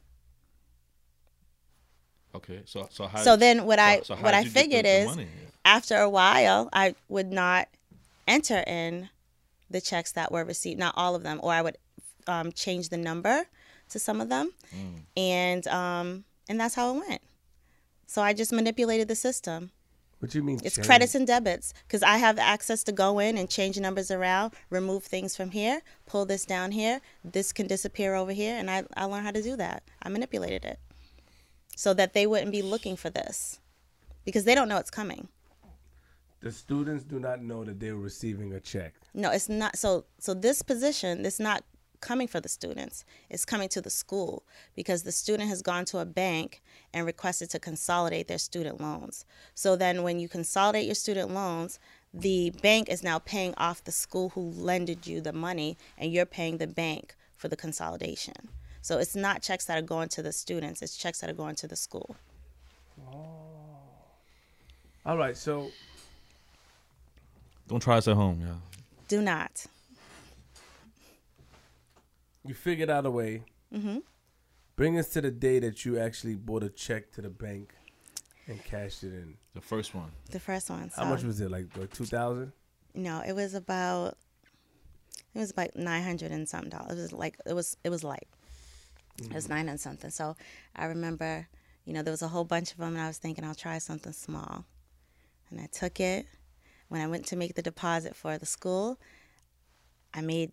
Okay, 2.36 2.62
so 2.66 2.88
so 2.91 3.08
how? 3.08 3.20
So 3.22 3.36
then 3.36 3.66
what 3.66 3.80
I 3.80 4.02
so 4.02 4.16
what 4.16 4.34
I 4.34 4.39
you 4.39 4.45
get 4.45 4.54
the- 4.54 4.60
figured 4.60 4.86
is 4.86 5.06
money? 5.08 5.28
After 5.66 5.97
a 5.97 6.10
while 6.10 6.70
I 6.74 6.95
would 7.07 7.32
not 7.32 7.68
enter 8.28 8.64
in 8.68 9.10
the 9.70 9.82
checks 9.82 10.12
that 10.14 10.32
were 10.32 10.43
received, 10.43 10.80
not 10.80 10.93
all 10.97 11.16
of 11.16 11.24
them, 11.24 11.39
or 11.43 11.51
I 11.53 11.62
would 11.62 11.78
um, 12.28 12.51
change 12.51 12.89
the 12.89 12.97
number 12.97 13.45
to 13.89 13.99
some 13.99 14.22
of 14.22 14.30
them, 14.30 14.51
Mm. 14.76 14.93
and 15.18 15.68
um, 15.68 16.24
and 16.47 16.60
that's 16.60 16.76
how 16.76 16.93
it 16.95 16.99
went. 17.07 17.22
So 18.07 18.22
I 18.22 18.34
just 18.34 18.51
manipulated 18.51 19.07
the 19.07 19.16
system. 19.16 19.72
what 20.20 20.32
do 20.32 20.38
you 20.38 20.43
mean? 20.43 20.60
It's 20.64 20.76
change? 20.76 20.86
credits 20.88 21.16
and 21.16 21.26
debits 21.28 21.74
because 21.88 22.03
I 22.03 22.18
have 22.18 22.38
access 22.39 22.84
to 22.84 22.91
go 22.91 23.20
in 23.20 23.38
and 23.38 23.49
change 23.49 23.80
numbers 23.80 24.12
around, 24.12 24.53
remove 24.70 25.03
things 25.05 25.36
from 25.36 25.51
here, 25.51 25.82
pull 26.05 26.26
this 26.26 26.45
down 26.45 26.72
here. 26.72 27.01
This 27.24 27.51
can 27.51 27.66
disappear 27.68 28.14
over 28.16 28.32
here, 28.32 28.55
and 28.57 28.70
I 28.70 28.84
I 28.95 29.05
learned 29.05 29.26
how 29.26 29.32
to 29.32 29.41
do 29.41 29.55
that. 29.57 29.82
I 30.03 30.10
manipulated 30.10 30.66
it 30.66 30.80
so 31.76 31.93
that 31.95 32.14
they 32.14 32.28
wouldn't 32.28 32.51
be 32.51 32.62
looking 32.62 32.95
for 32.95 33.10
this 33.10 33.60
because 34.26 34.43
they 34.43 34.53
don't 34.55 34.70
know 34.70 34.78
it's 34.78 34.91
coming. 34.91 35.30
The 36.41 36.51
students 36.51 37.03
do 37.03 37.19
not 37.19 37.41
know 37.41 37.65
that 37.65 37.79
they're 37.79 37.97
receiving 37.97 38.53
a 38.53 38.59
check. 38.59 38.93
No, 39.13 39.31
it's 39.31 39.49
not. 39.49 39.77
So, 39.77 40.05
so 40.19 40.33
this 40.33 40.61
position 40.61 41.25
it's 41.25 41.39
not 41.39 41.63
coming 41.99 42.27
for 42.27 42.39
the 42.39 42.47
students. 42.47 43.03
It's 43.29 43.43
coming 43.43 43.67
to 43.69 43.81
the 43.81 43.89
school 43.89 44.43
because 44.73 45.03
the 45.03 45.11
student 45.11 45.49
has 45.49 45.61
gone 45.61 45.83
to 45.85 45.99
a 45.99 46.05
bank 46.05 46.61
and 46.93 47.05
requested 47.05 47.49
to 47.51 47.59
consolidate 47.59 48.29
their 48.29 48.37
student 48.37 48.79
loans. 48.79 49.25
So 49.53 49.75
then, 49.75 50.01
when 50.03 50.19
you 50.19 50.29
consolidate 50.29 50.85
your 50.85 50.95
student 50.95 51.31
loans, 51.31 51.77
the 52.13 52.51
bank 52.61 52.87
is 52.89 53.03
now 53.03 53.19
paying 53.19 53.53
off 53.57 53.83
the 53.83 53.91
school 53.91 54.29
who 54.29 54.49
lended 54.51 55.05
you 55.05 55.19
the 55.19 55.33
money, 55.33 55.77
and 55.97 56.11
you're 56.11 56.25
paying 56.25 56.57
the 56.57 56.67
bank 56.67 57.15
for 57.35 57.49
the 57.49 57.57
consolidation. 57.57 58.49
So 58.81 58.97
it's 58.97 59.15
not 59.15 59.41
checks 59.41 59.65
that 59.65 59.77
are 59.77 59.85
going 59.85 60.07
to 60.09 60.21
the 60.21 60.31
students; 60.31 60.81
it's 60.81 60.95
checks 60.95 61.19
that 61.19 61.29
are 61.29 61.33
going 61.33 61.55
to 61.55 61.67
the 61.67 61.75
school. 61.75 62.15
Oh. 63.11 63.39
All 65.05 65.17
right, 65.17 65.35
so 65.35 65.71
Don't 67.70 67.80
try 67.80 67.95
this 67.95 68.07
at 68.07 68.15
home, 68.15 68.41
yeah. 68.41 68.55
Do 69.07 69.22
not. 69.22 69.65
you 72.45 72.55
figured 72.55 72.89
out 72.89 73.05
a 73.05 73.11
way. 73.11 73.43
Mm-hmm. 73.74 73.99
Bring 74.76 74.97
us 74.97 75.09
to 75.09 75.22
the 75.22 75.30
day 75.30 75.59
that 75.59 75.86
you 75.86 75.99
actually 75.99 76.36
bought 76.36 76.63
a 76.63 76.70
check 76.70 77.11
to 77.11 77.22
the 77.22 77.30
bank 77.30 77.76
and 78.47 78.63
cashed 78.63 79.03
it 79.03 79.13
in. 79.13 79.36
The 79.53 79.61
first 79.61 79.93
one. 79.93 80.11
The 80.32 80.39
first 80.39 80.70
one. 80.70 80.89
How 80.95 81.05
much 81.05 81.22
was 81.24 81.39
it? 81.41 81.51
Like, 81.51 81.65
like 81.78 81.93
two 81.93 82.05
thousand? 82.05 82.53
No, 82.95 83.22
it 83.26 83.34
was 83.34 83.53
about 83.53 84.17
it 85.36 85.39
was 85.39 85.55
like 85.55 85.76
nine 85.76 86.03
hundred 86.03 86.32
and 86.32 86.49
something 86.49 86.72
dollars. 86.72 86.97
It 86.97 87.01
was 87.01 87.13
like 87.13 87.38
it 87.45 87.53
was 87.53 87.78
it 87.84 87.89
was 87.89 88.03
light. 88.03 88.28
It 89.22 89.34
was 89.34 89.47
nine 89.47 89.70
and 89.70 89.80
something. 89.80 90.09
So 90.09 90.36
I 90.76 90.86
remember, 90.86 91.47
you 91.86 91.93
know, 91.93 92.01
there 92.01 92.13
was 92.13 92.24
a 92.24 92.28
whole 92.28 92.45
bunch 92.45 92.72
of 92.72 92.78
them, 92.78 92.95
and 92.95 93.01
I 93.01 93.07
was 93.07 93.17
thinking 93.17 93.43
I'll 93.43 93.53
try 93.53 93.78
something 93.78 94.13
small, 94.13 94.65
and 95.51 95.61
I 95.61 95.67
took 95.67 95.99
it. 95.99 96.26
When 96.89 97.01
I 97.01 97.07
went 97.07 97.25
to 97.27 97.35
make 97.35 97.55
the 97.55 97.61
deposit 97.61 98.15
for 98.15 98.37
the 98.37 98.45
school, 98.45 98.99
I 100.13 100.21
made 100.21 100.51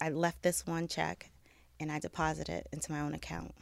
I 0.00 0.08
left 0.08 0.42
this 0.42 0.66
one 0.66 0.88
check, 0.88 1.30
and 1.78 1.92
I 1.92 1.98
deposited 1.98 2.52
it 2.52 2.68
into 2.72 2.90
my 2.90 3.00
own 3.00 3.14
account. 3.14 3.54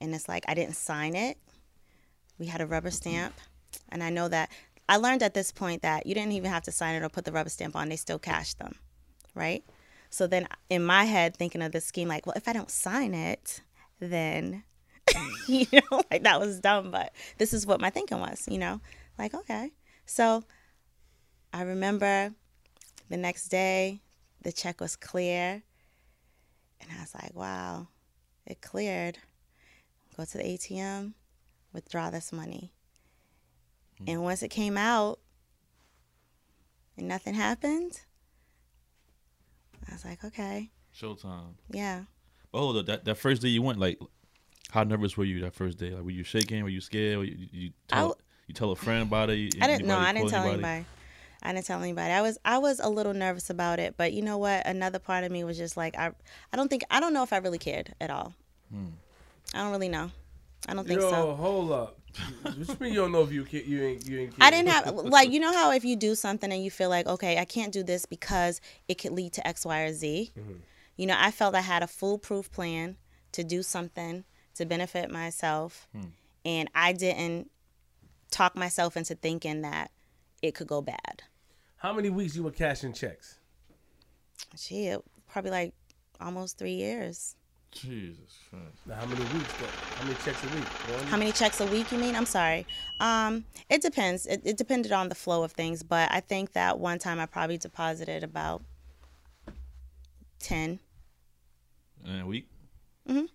And 0.00 0.14
it's 0.14 0.28
like 0.28 0.44
I 0.48 0.54
didn't 0.54 0.76
sign 0.76 1.14
it. 1.14 1.36
We 2.38 2.46
had 2.46 2.60
a 2.60 2.66
rubber 2.66 2.90
stamp, 2.90 3.34
and 3.88 4.02
I 4.02 4.10
know 4.10 4.28
that 4.28 4.50
I 4.88 4.96
learned 4.96 5.22
at 5.22 5.34
this 5.34 5.52
point 5.52 5.82
that 5.82 6.06
you 6.06 6.14
didn't 6.14 6.32
even 6.32 6.50
have 6.50 6.62
to 6.64 6.72
sign 6.72 6.94
it 6.94 7.04
or 7.04 7.08
put 7.08 7.24
the 7.24 7.32
rubber 7.32 7.50
stamp 7.50 7.74
on; 7.76 7.88
they 7.88 7.96
still 7.96 8.18
cashed 8.18 8.58
them, 8.58 8.76
right? 9.34 9.64
So 10.10 10.26
then, 10.26 10.46
in 10.70 10.84
my 10.84 11.04
head, 11.04 11.36
thinking 11.36 11.62
of 11.62 11.72
this 11.72 11.86
scheme, 11.86 12.06
like, 12.06 12.26
well, 12.26 12.34
if 12.36 12.46
I 12.46 12.52
don't 12.52 12.70
sign 12.70 13.14
it, 13.14 13.62
then 13.98 14.62
you 15.48 15.66
know, 15.72 16.02
like 16.10 16.22
that 16.22 16.38
was 16.38 16.60
dumb. 16.60 16.90
But 16.90 17.12
this 17.38 17.52
is 17.52 17.66
what 17.66 17.80
my 17.80 17.90
thinking 17.90 18.20
was, 18.20 18.46
you 18.48 18.58
know, 18.58 18.80
like 19.18 19.34
okay. 19.34 19.72
So 20.06 20.44
I 21.52 21.62
remember 21.62 22.32
the 23.08 23.16
next 23.16 23.48
day, 23.48 24.00
the 24.42 24.52
check 24.52 24.80
was 24.80 24.96
clear, 24.96 25.62
and 26.80 26.90
I 26.96 27.00
was 27.00 27.14
like, 27.14 27.34
wow, 27.34 27.88
it 28.46 28.60
cleared. 28.60 29.18
Go 30.16 30.24
to 30.24 30.38
the 30.38 30.44
ATM, 30.44 31.12
withdraw 31.72 32.10
this 32.10 32.32
money. 32.32 32.72
Hmm. 33.98 34.04
And 34.08 34.22
once 34.22 34.42
it 34.42 34.48
came 34.48 34.76
out 34.76 35.18
and 36.96 37.08
nothing 37.08 37.34
happened, 37.34 38.00
I 39.88 39.92
was 39.92 40.04
like, 40.04 40.24
okay, 40.24 40.70
Showtime. 40.94 41.54
yeah. 41.70 42.02
But 42.50 42.58
hold 42.58 42.76
up, 42.76 42.86
that, 42.86 43.04
that 43.04 43.16
first 43.16 43.42
day 43.42 43.48
you 43.48 43.62
went, 43.62 43.78
like, 43.78 43.98
how 44.70 44.84
nervous 44.84 45.16
were 45.16 45.24
you 45.24 45.40
that 45.42 45.54
first 45.54 45.78
day? 45.78 45.90
Like, 45.90 46.04
were 46.04 46.10
you 46.10 46.24
shaking? 46.24 46.62
Were 46.62 46.68
you 46.68 46.80
scared? 46.80 47.18
Were 47.18 47.24
you, 47.24 47.48
you 47.52 47.70
tell 47.88 48.16
you 48.46 48.54
tell 48.54 48.70
a 48.70 48.76
friend 48.76 49.02
about 49.02 49.28
it? 49.30 49.54
I 49.60 49.66
didn't 49.66 49.86
know. 49.86 49.98
I 49.98 50.12
didn't 50.14 50.30
tell 50.30 50.44
anybody? 50.44 50.64
anybody. 50.64 50.86
I 51.42 51.52
didn't 51.52 51.66
tell 51.66 51.82
anybody. 51.82 52.12
I 52.12 52.22
was 52.22 52.38
I 52.44 52.58
was 52.58 52.80
a 52.80 52.88
little 52.88 53.14
nervous 53.14 53.50
about 53.50 53.78
it, 53.78 53.94
but 53.96 54.12
you 54.12 54.22
know 54.22 54.38
what? 54.38 54.66
Another 54.66 54.98
part 54.98 55.24
of 55.24 55.32
me 55.32 55.44
was 55.44 55.58
just 55.58 55.76
like 55.76 55.96
I 55.96 56.12
I 56.52 56.56
don't 56.56 56.68
think 56.68 56.82
I 56.90 57.00
don't 57.00 57.12
know 57.12 57.22
if 57.22 57.32
I 57.32 57.38
really 57.38 57.58
cared 57.58 57.94
at 58.00 58.10
all. 58.10 58.34
Hmm. 58.72 58.86
I 59.54 59.58
don't 59.58 59.72
really 59.72 59.88
know. 59.88 60.10
I 60.68 60.74
don't 60.74 60.86
think 60.86 61.00
Yo, 61.00 61.10
so. 61.10 61.34
hold 61.34 61.72
up. 61.72 61.98
Which 62.56 62.78
mean 62.78 62.92
you 62.92 63.00
don't 63.00 63.12
know 63.12 63.22
if 63.22 63.32
you 63.32 63.46
you 63.50 63.82
ain't 63.82 64.06
you 64.06 64.18
ain't. 64.20 64.34
I 64.40 64.50
didn't 64.50 64.68
have 64.68 64.94
like 64.94 65.30
you 65.32 65.40
know 65.40 65.52
how 65.52 65.72
if 65.72 65.84
you 65.84 65.96
do 65.96 66.14
something 66.14 66.52
and 66.52 66.62
you 66.62 66.70
feel 66.70 66.88
like 66.88 67.06
okay 67.06 67.38
I 67.38 67.44
can't 67.44 67.72
do 67.72 67.82
this 67.82 68.06
because 68.06 68.60
it 68.88 68.96
could 68.96 69.12
lead 69.12 69.32
to 69.34 69.46
X 69.46 69.64
Y 69.64 69.80
or 69.80 69.92
Z. 69.92 70.32
Mm-hmm. 70.38 70.52
You 70.96 71.06
know 71.06 71.16
I 71.18 71.30
felt 71.30 71.54
I 71.54 71.60
had 71.60 71.82
a 71.82 71.86
foolproof 71.86 72.50
plan 72.52 72.96
to 73.32 73.42
do 73.42 73.62
something 73.62 74.24
to 74.54 74.66
benefit 74.66 75.10
myself, 75.10 75.88
hmm. 75.92 76.08
and 76.44 76.68
I 76.74 76.92
didn't 76.92 77.50
talk 78.30 78.56
myself 78.56 78.96
into 78.96 79.14
thinking 79.14 79.62
that 79.62 79.90
it 80.42 80.54
could 80.54 80.66
go 80.66 80.82
bad. 80.82 81.22
How 81.82 81.92
many 81.92 82.10
weeks 82.10 82.36
you 82.36 82.44
were 82.44 82.52
cashing 82.52 82.92
checks? 82.92 83.40
Gee, 84.56 84.94
probably 85.28 85.50
like 85.50 85.74
almost 86.20 86.56
three 86.56 86.74
years. 86.74 87.34
Jesus 87.72 88.38
Christ. 88.48 88.86
Now, 88.86 88.94
how 88.94 89.06
many 89.06 89.20
weeks 89.20 89.52
though? 89.54 89.66
How 89.96 90.04
many 90.04 90.16
checks 90.24 90.44
a 90.44 90.54
week? 90.54 90.64
One? 90.64 91.06
How 91.08 91.16
many 91.16 91.32
checks 91.32 91.60
a 91.60 91.66
week? 91.66 91.90
You 91.90 91.98
mean? 91.98 92.14
I'm 92.14 92.26
sorry. 92.26 92.66
Um, 93.00 93.46
it 93.68 93.82
depends. 93.82 94.26
It, 94.26 94.42
it 94.44 94.56
depended 94.56 94.92
on 94.92 95.08
the 95.08 95.16
flow 95.16 95.42
of 95.42 95.50
things, 95.50 95.82
but 95.82 96.08
I 96.12 96.20
think 96.20 96.52
that 96.52 96.78
one 96.78 97.00
time 97.00 97.18
I 97.18 97.26
probably 97.26 97.58
deposited 97.58 98.22
about 98.22 98.62
ten. 100.38 100.78
And 102.04 102.22
a 102.22 102.26
week? 102.26 102.46
And 103.06 103.18
And 103.18 103.28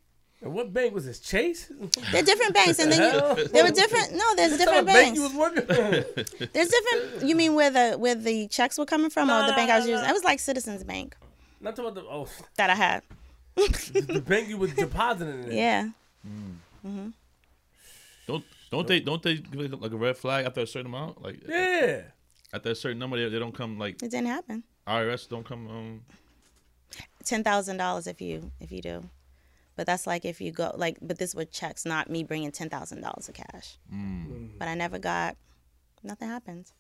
what 0.48 0.74
bank 0.74 0.94
was 0.94 1.06
this? 1.06 1.20
Chase? 1.20 1.72
They're 2.12 2.24
different 2.24 2.54
banks, 2.54 2.80
and 2.80 2.92
then 2.92 3.02
you, 3.38 3.48
there 3.48 3.64
were 3.64 3.72
different. 3.72 4.14
No, 4.14 4.36
there's 4.36 4.52
What 4.52 4.60
different 4.60 4.88
bank 4.88 5.16
banks. 5.16 5.18
you 5.18 5.24
was 5.24 5.34
working? 5.34 5.66
There's 6.54 6.70
different. 6.70 7.28
You 7.28 7.36
mean 7.36 7.54
where 7.56 7.70
the 7.72 7.98
where 7.98 8.16
the 8.16 8.48
checks 8.48 8.78
were 8.78 8.86
coming 8.86 9.10
from, 9.10 9.30
or 9.30 9.42
No, 9.42 9.48
the 9.48 9.54
bank 9.54 9.70
I 9.72 9.78
was 9.78 9.86
no, 9.86 9.92
no. 9.92 9.98
using? 9.98 10.10
It 10.10 10.14
was 10.14 10.24
like 10.24 10.40
Citizens 10.40 10.84
Bank 10.84 11.16
Not 11.62 11.76
talking 11.76 11.92
about 11.92 12.04
the 12.04 12.10
oh, 12.10 12.28
that 12.58 12.70
I 12.70 12.76
had. 12.76 13.04
the 13.56 14.24
bank 14.26 14.48
you 14.50 14.58
was 14.58 14.74
depositing 14.74 15.46
in. 15.46 15.52
Yeah. 15.52 15.90
Don't 18.28 18.44
don't 18.72 18.88
they 18.88 19.00
don't 19.00 19.22
they 19.24 19.36
give 19.38 19.82
like 19.82 19.92
a 19.92 19.98
red 19.98 20.18
flag 20.18 20.46
after 20.46 20.62
a 20.62 20.68
certain 20.68 20.88
amount? 20.88 21.22
Like 21.22 21.42
Yeah. 21.48 22.02
after 22.54 22.72
a 22.72 22.76
certain 22.76 23.00
number, 23.00 23.18
they, 23.18 23.30
they 23.30 23.40
don't 23.40 23.56
come 23.56 23.78
like 23.80 23.96
It 24.04 24.12
didn't 24.12 24.28
happen. 24.28 24.64
IRS 24.88 25.28
don't 25.30 25.46
come. 25.46 25.68
Um, 25.68 26.02
Ten 27.26 27.44
thousand 27.44 27.78
dollars 27.78 28.08
if 28.08 28.22
you 28.22 28.52
if 28.62 28.72
you 28.72 28.82
do, 28.82 29.04
but 29.78 29.86
that's 29.86 30.06
like 30.06 30.26
if 30.26 30.42
you 30.42 30.52
go 30.52 30.74
like. 30.76 30.98
But 31.02 31.18
this 31.20 31.34
were 31.34 31.46
checks, 31.46 31.86
not 31.86 32.10
me 32.10 32.24
bringing 32.26 32.52
ten 32.52 32.70
thousand 32.70 33.00
dollars 33.02 33.30
of 33.30 33.36
cash. 33.36 33.78
But 34.60 34.68
I 34.68 34.74
never 34.76 35.00
got. 35.00 35.38
Nothing 36.04 36.28
happened. 36.30 36.72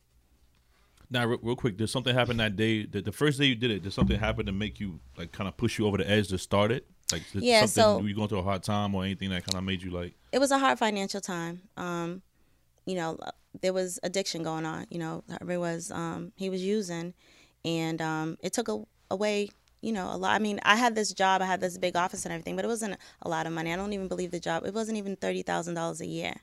now, 1.09 1.25
real, 1.25 1.39
real 1.41 1.55
quick, 1.55 1.77
did 1.77 1.89
something 1.89 2.13
happen 2.13 2.37
that 2.37 2.55
day? 2.55 2.85
The, 2.85 3.01
the 3.01 3.11
first 3.11 3.39
day 3.39 3.45
you 3.45 3.55
did 3.55 3.71
it, 3.71 3.83
did 3.83 3.93
something 3.93 4.19
happen 4.19 4.45
to 4.45 4.51
make 4.51 4.79
you 4.79 4.99
like 5.17 5.31
kind 5.31 5.47
of 5.47 5.55
push 5.57 5.79
you 5.79 5.87
over 5.87 5.97
the 5.97 6.09
edge 6.09 6.27
to 6.29 6.37
start 6.37 6.71
it? 6.71 6.85
Like 7.11 7.23
did 7.31 7.43
Yeah, 7.43 7.61
something 7.65 7.83
so- 7.97 7.99
were 8.03 8.07
you 8.09 8.15
going 8.15 8.27
through 8.27 8.39
a 8.39 8.43
hard 8.43 8.63
time 8.63 8.93
or 8.93 9.03
anything 9.05 9.29
that 9.29 9.45
kind 9.45 9.55
of 9.57 9.63
made 9.63 9.81
you 9.81 9.91
like? 9.91 10.13
it 10.33 10.39
was 10.39 10.51
a 10.51 10.59
hard 10.59 10.77
financial 10.77 11.21
time. 11.21 11.61
Um, 11.77 12.21
you 12.85 12.95
know, 12.95 13.17
there 13.61 13.73
was 13.73 13.99
addiction 14.03 14.43
going 14.43 14.65
on. 14.65 14.85
You 14.89 14.99
know, 14.99 15.23
Harvey 15.29 15.57
was 15.57 15.89
um, 15.91 16.31
he 16.35 16.49
was 16.49 16.61
using, 16.61 17.13
and 17.65 18.01
um, 18.01 18.37
it 18.41 18.53
took 18.53 18.67
a, 18.69 18.83
away. 19.09 19.49
You 19.81 19.91
know, 19.93 20.09
a 20.11 20.17
lot. 20.17 20.31
I 20.33 20.39
mean, 20.39 20.59
I 20.63 20.75
had 20.75 20.95
this 20.95 21.13
job, 21.13 21.41
I 21.41 21.45
had 21.45 21.61
this 21.61 21.77
big 21.77 21.95
office 21.95 22.25
and 22.25 22.33
everything, 22.33 22.55
but 22.55 22.65
it 22.65 22.67
wasn't 22.67 22.97
a 23.21 23.29
lot 23.29 23.45
of 23.45 23.53
money. 23.53 23.71
I 23.71 23.75
don't 23.75 23.93
even 23.93 24.07
believe 24.07 24.31
the 24.31 24.39
job. 24.39 24.65
It 24.65 24.73
wasn't 24.73 24.97
even 24.97 25.15
thirty 25.15 25.43
thousand 25.43 25.75
dollars 25.75 26.01
a 26.01 26.07
year. 26.07 26.33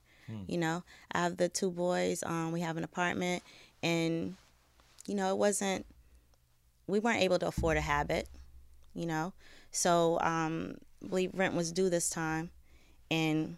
You 0.48 0.56
know, 0.58 0.84
I 1.12 1.18
have 1.18 1.36
the 1.36 1.48
two 1.48 1.70
boys. 1.70 2.22
Um, 2.24 2.52
we 2.52 2.60
have 2.60 2.76
an 2.76 2.84
apartment, 2.84 3.42
and 3.82 4.36
you 5.06 5.14
know, 5.14 5.30
it 5.30 5.36
wasn't. 5.38 5.84
We 6.86 6.98
weren't 7.00 7.22
able 7.22 7.38
to 7.40 7.46
afford 7.48 7.76
a 7.76 7.80
habit. 7.80 8.28
You 8.94 9.06
know, 9.06 9.32
so 9.72 10.20
um, 10.20 10.76
I 11.04 11.08
believe 11.08 11.32
rent 11.34 11.54
was 11.54 11.72
due 11.72 11.90
this 11.90 12.08
time, 12.08 12.50
and 13.10 13.56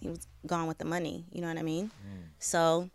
he 0.00 0.08
was 0.08 0.26
gone 0.46 0.66
with 0.66 0.78
the 0.78 0.84
money. 0.86 1.24
You 1.32 1.42
know 1.42 1.48
what 1.48 1.58
I 1.58 1.62
mean? 1.62 1.90
So 2.38 2.88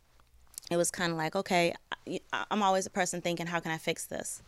it 0.71 0.77
was 0.77 0.89
kind 0.89 1.11
of 1.11 1.17
like, 1.17 1.35
okay, 1.35 1.73
I- 2.07 2.45
I'm 2.49 2.63
always 2.63 2.85
a 2.87 2.89
person 2.89 3.21
thinking, 3.21 3.45
how 3.45 3.59
can 3.59 3.71
I 3.71 3.77
fix 3.77 4.05
this? 4.05 4.41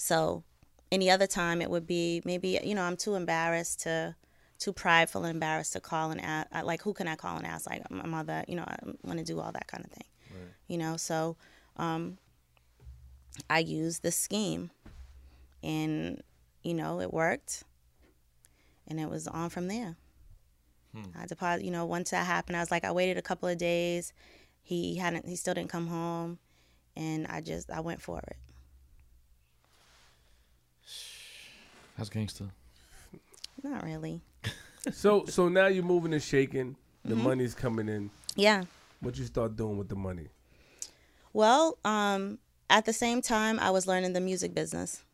So 0.00 0.44
any 0.90 1.10
other 1.10 1.26
time, 1.26 1.60
it 1.60 1.68
would 1.68 1.86
be 1.86 2.22
maybe 2.24 2.58
you 2.64 2.74
know 2.74 2.82
I'm 2.82 2.96
too 2.96 3.16
embarrassed 3.16 3.82
to, 3.82 4.16
too 4.58 4.72
prideful 4.72 5.24
and 5.24 5.30
embarrassed 5.34 5.74
to 5.74 5.80
call 5.80 6.10
and 6.10 6.20
ask. 6.22 6.48
Like 6.64 6.80
who 6.82 6.94
can 6.94 7.06
I 7.06 7.16
call 7.16 7.36
and 7.36 7.46
ask? 7.46 7.68
Like 7.68 7.88
my 7.90 8.06
mother, 8.06 8.42
you 8.48 8.56
know, 8.56 8.64
I 8.66 8.76
want 9.02 9.18
to 9.18 9.24
do 9.24 9.38
all 9.38 9.52
that 9.52 9.66
kind 9.66 9.84
of 9.84 9.90
thing. 9.90 10.06
You 10.68 10.78
know, 10.78 10.96
so 10.96 11.36
um, 11.76 12.16
I 13.50 13.58
used 13.58 14.02
the 14.02 14.10
scheme, 14.10 14.70
and 15.62 16.22
you 16.62 16.72
know 16.72 17.00
it 17.00 17.12
worked, 17.12 17.64
and 18.88 18.98
it 18.98 19.10
was 19.10 19.28
on 19.28 19.50
from 19.50 19.68
there. 19.68 19.96
I 21.14 21.26
deposit, 21.26 21.64
you 21.64 21.70
know, 21.70 21.84
once 21.84 22.10
that 22.10 22.26
happened, 22.26 22.56
I 22.56 22.60
was 22.60 22.70
like, 22.70 22.84
I 22.84 22.90
waited 22.92 23.18
a 23.18 23.22
couple 23.22 23.50
of 23.50 23.58
days. 23.58 24.14
He 24.62 24.96
hadn't, 24.96 25.26
he 25.28 25.36
still 25.36 25.54
didn't 25.54 25.70
come 25.70 25.88
home, 25.88 26.38
and 26.96 27.26
I 27.26 27.42
just, 27.42 27.70
I 27.70 27.80
went 27.80 28.00
for 28.00 28.18
it. 28.18 28.36
That's 32.00 32.08
gangster. 32.08 32.46
Not 33.62 33.84
really. 33.84 34.22
So 34.90 35.26
so 35.26 35.48
now 35.50 35.66
you're 35.66 35.84
moving 35.84 36.14
and 36.14 36.22
shaking. 36.22 36.76
The 37.04 37.14
Mm-hmm. 37.14 37.24
money's 37.24 37.54
coming 37.54 37.90
in. 37.90 38.10
Yeah. 38.36 38.64
What 39.00 39.18
you 39.18 39.26
start 39.26 39.54
doing 39.54 39.76
with 39.76 39.90
the 39.90 39.96
money? 39.96 40.28
Well, 41.34 41.76
um, 41.84 42.38
at 42.70 42.86
the 42.86 42.94
same 42.94 43.20
time, 43.20 43.58
I 43.60 43.70
was 43.70 43.86
learning 43.86 44.14
the 44.14 44.20
music 44.20 44.54
business. 44.54 45.04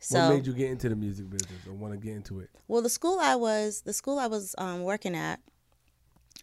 So, 0.00 0.18
what 0.28 0.34
made 0.34 0.46
you 0.48 0.52
get 0.52 0.70
into 0.70 0.88
the 0.88 0.96
music 0.96 1.30
business 1.30 1.64
or 1.66 1.74
want 1.74 1.94
to 1.94 1.98
get 1.98 2.16
into 2.16 2.40
it? 2.40 2.50
well, 2.66 2.82
the 2.82 2.88
school 2.90 3.18
I 3.20 3.36
was, 3.36 3.82
the 3.82 3.92
school 3.92 4.18
I 4.18 4.26
was 4.26 4.54
um, 4.58 4.82
working 4.82 5.14
at, 5.14 5.38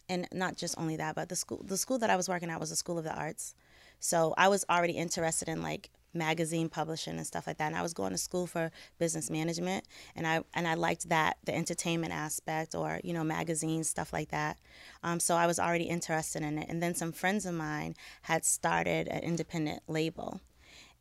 and 0.08 0.26
not 0.32 0.56
just 0.56 0.76
only 0.78 0.96
that, 0.96 1.14
but 1.14 1.28
the 1.28 1.36
school, 1.36 1.62
the 1.62 1.76
school 1.76 1.98
that 1.98 2.08
I 2.08 2.16
was 2.16 2.28
working 2.28 2.50
at 2.50 2.58
was 2.58 2.70
a 2.70 2.76
school 2.76 2.96
of 2.98 3.04
the 3.04 3.14
arts. 3.14 3.54
So 4.00 4.32
I 4.38 4.48
was 4.48 4.64
already 4.70 4.94
interested 4.94 5.48
in 5.48 5.60
like 5.62 5.90
magazine 6.14 6.68
publishing 6.68 7.16
and 7.16 7.26
stuff 7.26 7.46
like 7.46 7.58
that. 7.58 7.66
And 7.66 7.76
I 7.76 7.82
was 7.82 7.94
going 7.94 8.12
to 8.12 8.18
school 8.18 8.46
for 8.46 8.70
business 8.98 9.30
management, 9.30 9.84
and 10.16 10.26
I 10.26 10.42
and 10.54 10.66
I 10.66 10.74
liked 10.74 11.08
that 11.08 11.38
the 11.44 11.54
entertainment 11.54 12.12
aspect 12.12 12.74
or 12.74 13.00
you 13.04 13.12
know 13.12 13.24
magazines 13.24 13.88
stuff 13.88 14.12
like 14.12 14.30
that. 14.30 14.58
Um, 15.02 15.20
so 15.20 15.36
I 15.36 15.46
was 15.46 15.58
already 15.58 15.84
interested 15.84 16.42
in 16.42 16.58
it. 16.58 16.68
And 16.68 16.82
then 16.82 16.94
some 16.94 17.12
friends 17.12 17.46
of 17.46 17.54
mine 17.54 17.94
had 18.22 18.44
started 18.44 19.08
an 19.08 19.22
independent 19.22 19.82
label. 19.88 20.40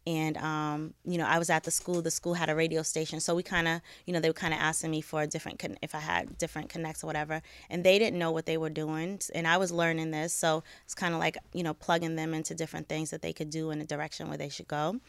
And 0.05 0.37
um, 0.37 0.93
you 1.05 1.17
know, 1.17 1.25
I 1.25 1.39
was 1.39 1.49
at 1.49 1.63
the 1.63 1.71
school. 1.71 2.01
The 2.01 2.11
school 2.11 2.33
had 2.33 2.49
a 2.49 2.55
radio 2.55 2.81
station, 2.83 3.19
so 3.19 3.33
we 3.35 3.43
kind 3.43 3.67
of, 3.67 3.81
you 4.05 4.13
know, 4.13 4.19
they 4.19 4.29
were 4.29 4.33
kind 4.33 4.53
of 4.53 4.59
asking 4.59 4.91
me 4.91 5.01
for 5.01 5.21
a 5.21 5.27
different, 5.27 5.59
con- 5.59 5.77
if 5.81 5.95
I 5.95 5.99
had 5.99 6.37
different 6.37 6.69
connects 6.69 7.03
or 7.03 7.07
whatever. 7.07 7.41
And 7.69 7.83
they 7.83 7.99
didn't 7.99 8.19
know 8.19 8.31
what 8.31 8.45
they 8.45 8.57
were 8.57 8.69
doing, 8.69 9.19
and 9.33 9.47
I 9.47 9.57
was 9.57 9.71
learning 9.71 10.11
this, 10.11 10.33
so 10.33 10.63
it's 10.83 10.93
kind 10.93 11.13
of 11.13 11.19
like, 11.21 11.37
you 11.53 11.63
know, 11.63 11.73
plugging 11.73 12.15
them 12.17 12.33
into 12.33 12.53
different 12.53 12.89
things 12.89 13.11
that 13.11 13.21
they 13.21 13.31
could 13.31 13.49
do 13.49 13.71
in 13.71 13.79
a 13.79 13.85
direction 13.85 14.27
where 14.27 14.37
they 14.37 14.49
should 14.49 14.67
go. 14.67 14.99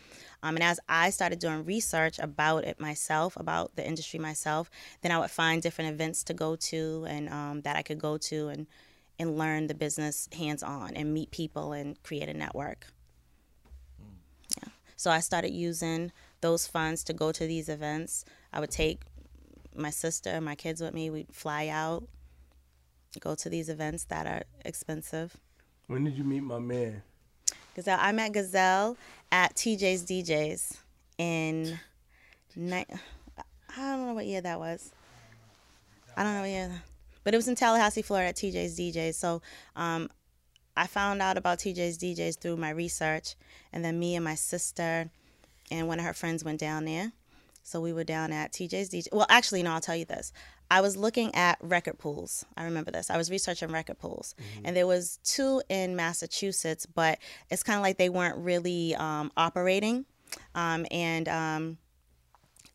Um, 0.42 0.56
and 0.56 0.62
as 0.62 0.78
I 0.88 1.10
started 1.10 1.40
doing 1.40 1.64
research 1.64 2.18
about 2.18 2.64
it 2.64 2.78
myself, 2.78 3.36
about 3.36 3.74
the 3.76 3.86
industry 3.86 4.20
myself, 4.20 4.70
then 5.02 5.10
I 5.10 5.18
would 5.18 5.30
find 5.30 5.60
different 5.60 5.90
events 5.90 6.22
to 6.24 6.34
go 6.34 6.54
to 6.56 7.06
and 7.08 7.28
um, 7.30 7.60
that 7.62 7.76
I 7.76 7.82
could 7.82 7.98
go 7.98 8.16
to 8.18 8.48
and 8.48 8.66
and 9.18 9.38
learn 9.38 9.68
the 9.68 9.74
business 9.74 10.28
hands 10.36 10.62
on 10.62 10.94
and 10.94 11.14
meet 11.14 11.30
people 11.30 11.72
and 11.72 12.02
create 12.02 12.28
a 12.28 12.34
network. 12.34 12.88
So 14.96 15.10
I 15.10 15.20
started 15.20 15.50
using 15.50 16.12
those 16.40 16.66
funds 16.66 17.04
to 17.04 17.12
go 17.12 17.32
to 17.32 17.46
these 17.46 17.68
events. 17.68 18.24
I 18.52 18.60
would 18.60 18.70
take 18.70 19.02
my 19.74 19.90
sister, 19.90 20.40
my 20.40 20.54
kids 20.54 20.80
with 20.80 20.94
me. 20.94 21.10
We'd 21.10 21.32
fly 21.32 21.68
out, 21.68 22.04
go 23.20 23.34
to 23.34 23.48
these 23.48 23.68
events 23.68 24.04
that 24.04 24.26
are 24.26 24.42
expensive. 24.64 25.36
When 25.86 26.04
did 26.04 26.16
you 26.16 26.24
meet 26.24 26.42
my 26.42 26.58
man? 26.58 27.02
Gazelle, 27.74 27.98
I 28.00 28.12
met 28.12 28.32
Gazelle 28.32 28.96
at 29.32 29.54
TJ's 29.54 30.04
DJs 30.04 30.76
in 31.18 31.78
I 32.56 32.84
don't 33.76 34.06
know 34.06 34.14
what 34.14 34.26
year 34.26 34.40
that 34.40 34.58
was. 34.58 34.92
I 36.16 36.22
don't 36.22 36.34
know 36.34 36.40
what 36.42 36.50
year, 36.50 36.70
but 37.24 37.34
it 37.34 37.36
was 37.36 37.48
in 37.48 37.56
Tallahassee, 37.56 38.02
Florida, 38.02 38.28
at 38.28 38.36
TJ's 38.36 38.78
DJs. 38.78 39.14
So, 39.14 39.42
um, 39.74 40.08
I 40.76 40.86
found 40.86 41.22
out 41.22 41.36
about 41.36 41.58
TJ's 41.58 41.98
DJs 41.98 42.38
through 42.38 42.56
my 42.56 42.70
research, 42.70 43.36
and 43.72 43.84
then 43.84 43.98
me 43.98 44.16
and 44.16 44.24
my 44.24 44.34
sister 44.34 45.10
and 45.70 45.88
one 45.88 45.98
of 45.98 46.04
her 46.04 46.12
friends 46.12 46.44
went 46.44 46.60
down 46.60 46.84
there. 46.84 47.12
So 47.62 47.80
we 47.80 47.92
were 47.92 48.04
down 48.04 48.32
at 48.32 48.52
TJ's 48.52 48.90
DJ. 48.90 49.08
Well, 49.12 49.26
actually, 49.30 49.62
no, 49.62 49.72
I'll 49.72 49.80
tell 49.80 49.96
you 49.96 50.04
this. 50.04 50.32
I 50.70 50.80
was 50.80 50.96
looking 50.96 51.34
at 51.34 51.58
record 51.62 51.98
pools. 51.98 52.44
I 52.56 52.64
remember 52.64 52.90
this. 52.90 53.10
I 53.10 53.16
was 53.16 53.30
researching 53.30 53.70
record 53.70 53.98
pools, 53.98 54.34
and 54.64 54.76
there 54.76 54.86
was 54.86 55.18
two 55.24 55.62
in 55.68 55.96
Massachusetts, 55.96 56.86
but 56.86 57.18
it's 57.50 57.62
kind 57.62 57.76
of 57.78 57.82
like 57.82 57.96
they 57.96 58.08
weren't 58.10 58.36
really 58.36 58.94
um, 58.96 59.32
operating. 59.36 60.04
Um, 60.54 60.86
and 60.90 61.28
um, 61.28 61.78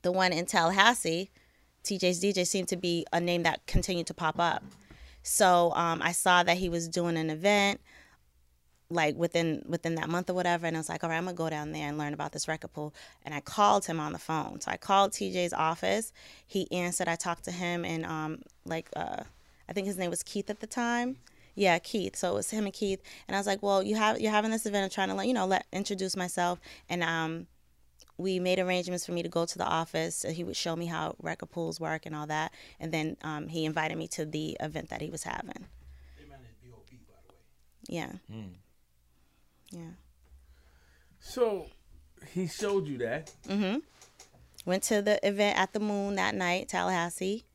the 0.01 0.11
one 0.11 0.31
in 0.33 0.45
Tallahassee, 0.45 1.29
TJ's 1.83 2.23
DJ, 2.23 2.47
seemed 2.47 2.69
to 2.69 2.77
be 2.77 3.05
a 3.11 3.19
name 3.19 3.43
that 3.43 3.65
continued 3.67 4.07
to 4.07 4.13
pop 4.13 4.39
up. 4.39 4.63
So 5.23 5.71
um, 5.75 6.01
I 6.01 6.11
saw 6.11 6.43
that 6.43 6.57
he 6.57 6.69
was 6.69 6.87
doing 6.87 7.17
an 7.17 7.29
event 7.29 7.81
like 8.91 9.15
within 9.15 9.63
within 9.67 9.95
that 9.95 10.09
month 10.09 10.29
or 10.29 10.33
whatever 10.33 10.65
and 10.65 10.75
I 10.75 10.79
was 10.79 10.89
like, 10.89 11.03
all 11.03 11.09
right, 11.09 11.17
I'm 11.17 11.25
gonna 11.25 11.35
go 11.35 11.49
down 11.49 11.71
there 11.71 11.87
and 11.87 11.97
learn 11.97 12.13
about 12.13 12.31
this 12.31 12.47
record 12.47 12.73
pool. 12.73 12.93
And 13.23 13.33
I 13.33 13.39
called 13.39 13.85
him 13.85 13.99
on 13.99 14.13
the 14.13 14.19
phone. 14.19 14.61
So 14.61 14.71
I 14.71 14.77
called 14.77 15.11
TJ's 15.11 15.53
office. 15.53 16.11
He 16.45 16.71
answered. 16.71 17.07
I 17.07 17.15
talked 17.15 17.43
to 17.45 17.51
him 17.51 17.85
and 17.85 18.05
um 18.05 18.41
like 18.65 18.89
uh 18.95 19.23
I 19.67 19.73
think 19.73 19.85
his 19.85 19.97
name 19.97 20.09
was 20.09 20.23
Keith 20.23 20.49
at 20.49 20.59
the 20.59 20.67
time. 20.67 21.17
Yeah, 21.53 21.77
Keith. 21.77 22.15
So 22.15 22.31
it 22.31 22.35
was 22.35 22.49
him 22.49 22.65
and 22.65 22.73
Keith. 22.73 23.01
And 23.27 23.35
I 23.35 23.39
was 23.39 23.45
like, 23.45 23.61
well, 23.61 23.83
you 23.83 23.95
have 23.95 24.19
you're 24.19 24.31
having 24.31 24.51
this 24.51 24.65
event. 24.65 24.85
I'm 24.85 24.89
trying 24.89 25.09
to 25.09 25.13
let 25.13 25.27
you 25.27 25.33
know 25.33 25.45
let 25.45 25.65
introduce 25.71 26.15
myself. 26.15 26.59
And 26.89 27.03
um 27.03 27.47
we 28.19 28.37
made 28.37 28.59
arrangements 28.59 29.05
for 29.05 29.13
me 29.13 29.23
to 29.23 29.29
go 29.29 29.45
to 29.45 29.57
the 29.57 29.65
office. 29.65 30.25
He 30.29 30.43
would 30.43 30.57
show 30.57 30.75
me 30.75 30.85
how 30.87 31.15
record 31.21 31.51
pools 31.51 31.79
work 31.79 32.05
and 32.05 32.13
all 32.13 32.27
that. 32.27 32.51
And 32.79 32.91
then 32.91 33.15
um, 33.23 33.47
he 33.47 33.63
invited 33.63 33.97
me 33.97 34.09
to 34.09 34.25
the 34.25 34.57
event 34.59 34.89
that 34.89 35.01
he 35.01 35.09
was 35.09 35.23
having. 35.23 35.65
B.O.B., 36.61 36.99
by 37.07 37.13
the 37.25 37.33
way. 37.33 37.39
Yeah. 37.87 38.11
Yeah. 39.71 39.93
So 41.21 41.67
he 42.33 42.47
showed 42.47 42.87
you 42.87 42.97
that. 42.97 43.33
Mm 43.47 43.57
hmm. 43.57 43.77
Went 44.65 44.83
to 44.83 45.01
the 45.01 45.25
event 45.25 45.57
at 45.57 45.71
the 45.71 45.79
Moon 45.79 46.15
that 46.15 46.35
night, 46.35 46.67
Tallahassee. 46.67 47.45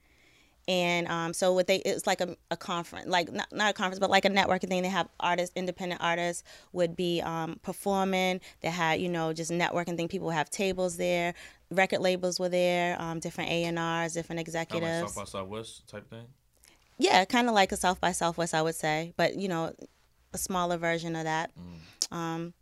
And 0.66 1.08
um, 1.08 1.34
so 1.34 1.52
what 1.52 1.66
they 1.66 1.76
it's 1.76 2.06
like 2.06 2.20
a, 2.20 2.36
a 2.50 2.56
conference, 2.56 3.06
like 3.06 3.32
not, 3.32 3.52
not 3.52 3.70
a 3.70 3.72
conference, 3.74 3.98
but 3.98 4.10
like 4.10 4.24
a 4.24 4.30
networking 4.30 4.68
thing. 4.68 4.82
They 4.82 4.88
have 4.88 5.08
artists, 5.20 5.54
independent 5.56 6.00
artists 6.02 6.42
would 6.72 6.96
be 6.96 7.20
um, 7.20 7.60
performing. 7.62 8.40
They 8.60 8.70
had 8.70 9.00
you 9.00 9.08
know 9.08 9.32
just 9.32 9.50
networking 9.50 9.96
thing. 9.96 10.08
People 10.08 10.26
would 10.28 10.34
have 10.34 10.50
tables 10.50 10.96
there, 10.96 11.34
record 11.70 12.00
labels 12.00 12.40
were 12.40 12.48
there, 12.48 13.00
um, 13.00 13.20
different 13.20 13.50
A 13.50 13.64
and 13.64 13.78
R's, 13.78 14.14
different 14.14 14.38
Kind 14.38 14.40
of 14.40 14.48
executives. 14.48 15.02
like 15.02 15.08
South 15.10 15.16
by 15.16 15.38
Southwest 15.38 15.88
type 15.88 16.08
thing. 16.08 16.26
Yeah, 16.98 17.24
kind 17.24 17.48
of 17.48 17.54
like 17.54 17.72
a 17.72 17.76
South 17.76 18.00
by 18.00 18.12
Southwest, 18.12 18.54
I 18.54 18.62
would 18.62 18.76
say, 18.76 19.12
but 19.16 19.36
you 19.36 19.48
know, 19.48 19.74
a 20.32 20.38
smaller 20.38 20.76
version 20.76 21.16
of 21.16 21.24
that. 21.24 21.50
Um, 22.10 22.54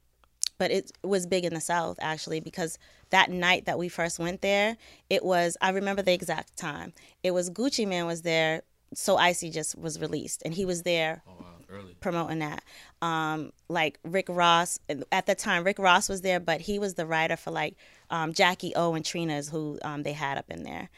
but 0.62 0.70
it 0.70 0.92
was 1.02 1.26
big 1.26 1.44
in 1.44 1.54
the 1.54 1.60
South 1.60 1.98
actually 2.00 2.38
because 2.38 2.78
that 3.10 3.28
night 3.28 3.64
that 3.66 3.80
we 3.80 3.88
first 3.88 4.20
went 4.20 4.42
there, 4.42 4.76
it 5.10 5.24
was 5.24 5.56
I 5.60 5.70
remember 5.70 6.02
the 6.02 6.12
exact 6.12 6.56
time. 6.56 6.92
It 7.24 7.32
was 7.32 7.50
Gucci 7.50 7.84
Mane 7.84 8.06
was 8.06 8.22
there, 8.22 8.62
so 8.94 9.16
Icy 9.16 9.50
just 9.50 9.76
was 9.76 9.98
released, 10.00 10.40
and 10.44 10.54
he 10.54 10.64
was 10.64 10.84
there 10.84 11.24
Oh 11.26 11.32
wow, 11.40 11.46
early. 11.68 11.96
promoting 12.00 12.38
that. 12.38 12.62
Um, 13.00 13.52
like 13.68 13.98
Rick 14.04 14.26
Ross 14.28 14.78
at 15.10 15.26
the 15.26 15.34
time, 15.34 15.64
Rick 15.64 15.80
Ross 15.80 16.08
was 16.08 16.20
there, 16.20 16.38
but 16.38 16.60
he 16.60 16.78
was 16.78 16.94
the 16.94 17.06
writer 17.06 17.36
for 17.36 17.50
like 17.50 17.74
um, 18.08 18.32
Jackie 18.32 18.72
O 18.76 18.94
and 18.94 19.04
Trina's, 19.04 19.48
who 19.48 19.80
um, 19.82 20.04
they 20.04 20.12
had 20.12 20.38
up 20.38 20.48
in 20.48 20.62
there. 20.62 20.90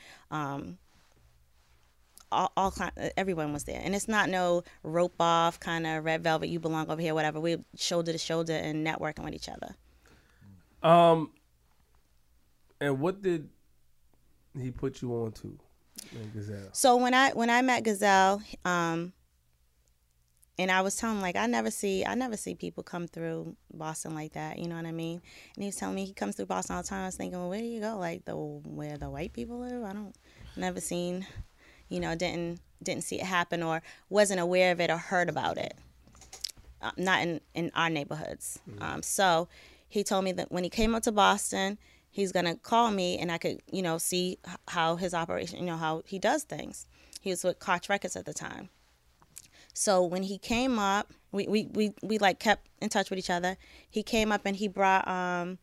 All, 2.35 2.53
all 2.57 2.70
kind, 2.70 2.93
everyone 3.16 3.53
was 3.53 3.64
there, 3.64 3.80
and 3.82 3.95
it's 3.95 4.09
not 4.09 4.28
no 4.28 4.62
rope 4.82 5.14
off 5.20 5.61
kind 5.61 5.87
of 5.87 6.05
red 6.05 6.22
velvet. 6.22 6.49
You 6.49 6.59
belong 6.61 6.91
over 6.91 7.01
here, 7.01 7.14
whatever. 7.14 7.41
We 7.41 7.59
shoulder 7.76 8.12
to 8.12 8.18
shoulder 8.18 8.55
and 8.55 8.87
networking 8.87 9.24
with 9.24 9.35
each 9.35 9.49
other. 9.49 9.74
Um, 10.82 11.30
and 12.80 13.01
what 13.01 13.22
did 13.22 13.49
he 14.61 14.70
put 14.70 15.01
you 15.01 15.12
on 15.12 15.32
to, 15.32 15.59
Gazelle? 16.35 16.68
So 16.72 16.97
when 16.97 17.14
I 17.14 17.30
when 17.30 17.51
I 17.51 17.62
met 17.62 17.85
Gazelle, 17.85 18.43
um, 18.64 19.12
and 20.59 20.70
I 20.70 20.82
was 20.82 20.97
telling 20.97 21.16
him 21.16 21.22
like 21.22 21.37
I 21.37 21.47
never 21.47 21.70
see 21.70 22.05
I 22.05 22.14
never 22.14 22.37
see 22.37 22.55
people 22.55 22.82
come 22.82 23.07
through 23.09 23.57
Boston 23.72 24.14
like 24.14 24.35
that. 24.35 24.59
You 24.59 24.68
know 24.68 24.76
what 24.76 24.87
I 24.87 24.93
mean? 24.93 25.20
And 25.55 25.62
he 25.62 25.66
was 25.66 25.76
telling 25.76 25.95
me 25.97 26.05
he 26.05 26.12
comes 26.12 26.37
through 26.37 26.47
Boston 26.47 26.76
all 26.76 26.82
the 26.82 26.89
time. 26.89 27.03
I 27.03 27.07
was 27.07 27.16
thinking, 27.16 27.39
well, 27.39 27.51
where 27.51 27.61
do 27.61 27.66
you 27.66 27.80
go? 27.80 27.99
Like 27.99 28.24
the 28.24 28.37
where 28.37 28.97
the 28.97 29.11
white 29.11 29.32
people 29.32 29.61
live? 29.61 29.82
I 29.82 29.93
don't 29.93 30.14
never 30.57 30.80
seen, 30.80 31.26
you 31.95 32.01
know, 32.01 32.17
didn't 32.17 32.61
didn't 32.83 33.05
see 33.05 33.21
it 33.21 33.25
happen 33.25 33.63
or 33.63 33.81
wasn't 34.11 34.41
aware 34.41 34.73
of 34.73 34.81
it 34.81 34.91
or 34.91 34.97
heard 34.99 35.29
about 35.29 35.57
it. 35.57 35.75
Uh, 36.83 36.91
not 36.97 37.23
in 37.23 37.41
in 37.55 37.71
our 37.75 37.89
neighborhoods. 37.89 38.59
Um, 38.81 39.01
so 39.03 39.49
he 39.89 40.03
told 40.03 40.25
me 40.25 40.33
that 40.33 40.51
when 40.51 40.65
he 40.65 40.71
came 40.71 40.93
up 40.93 41.05
to 41.05 41.13
Boston, 41.13 41.79
he's 42.11 42.33
gonna 42.33 42.57
call 42.57 42.91
me 42.91 43.17
and 43.17 43.31
I 43.31 43.39
could, 43.39 43.63
you 43.71 43.81
know, 43.81 43.97
see 43.99 44.39
how 44.67 44.97
his 44.97 45.15
operation, 45.15 45.61
you 45.61 45.67
know, 45.67 45.77
how 45.77 46.03
he 46.05 46.19
does 46.19 46.43
things. 46.43 46.87
He 47.21 47.31
was 47.31 47.45
with 47.45 47.61
Koch 47.61 47.89
Records 47.89 48.17
at 48.17 48.27
the 48.27 48.35
time. 48.35 48.71
So 49.73 50.03
when 50.05 50.25
he 50.25 50.37
came 50.37 50.79
up, 50.79 51.13
we, 51.33 51.47
we, 51.49 51.67
we, 51.73 51.95
we 52.03 52.19
like 52.19 52.39
kept 52.41 52.69
in 52.81 52.89
touch 52.89 53.09
with 53.09 53.19
each 53.21 53.31
other. 53.31 53.57
He 53.89 54.03
came 54.03 54.33
up 54.33 54.43
and 54.45 54.57
he 54.57 54.67
brought 54.67 55.07
um 55.07 55.59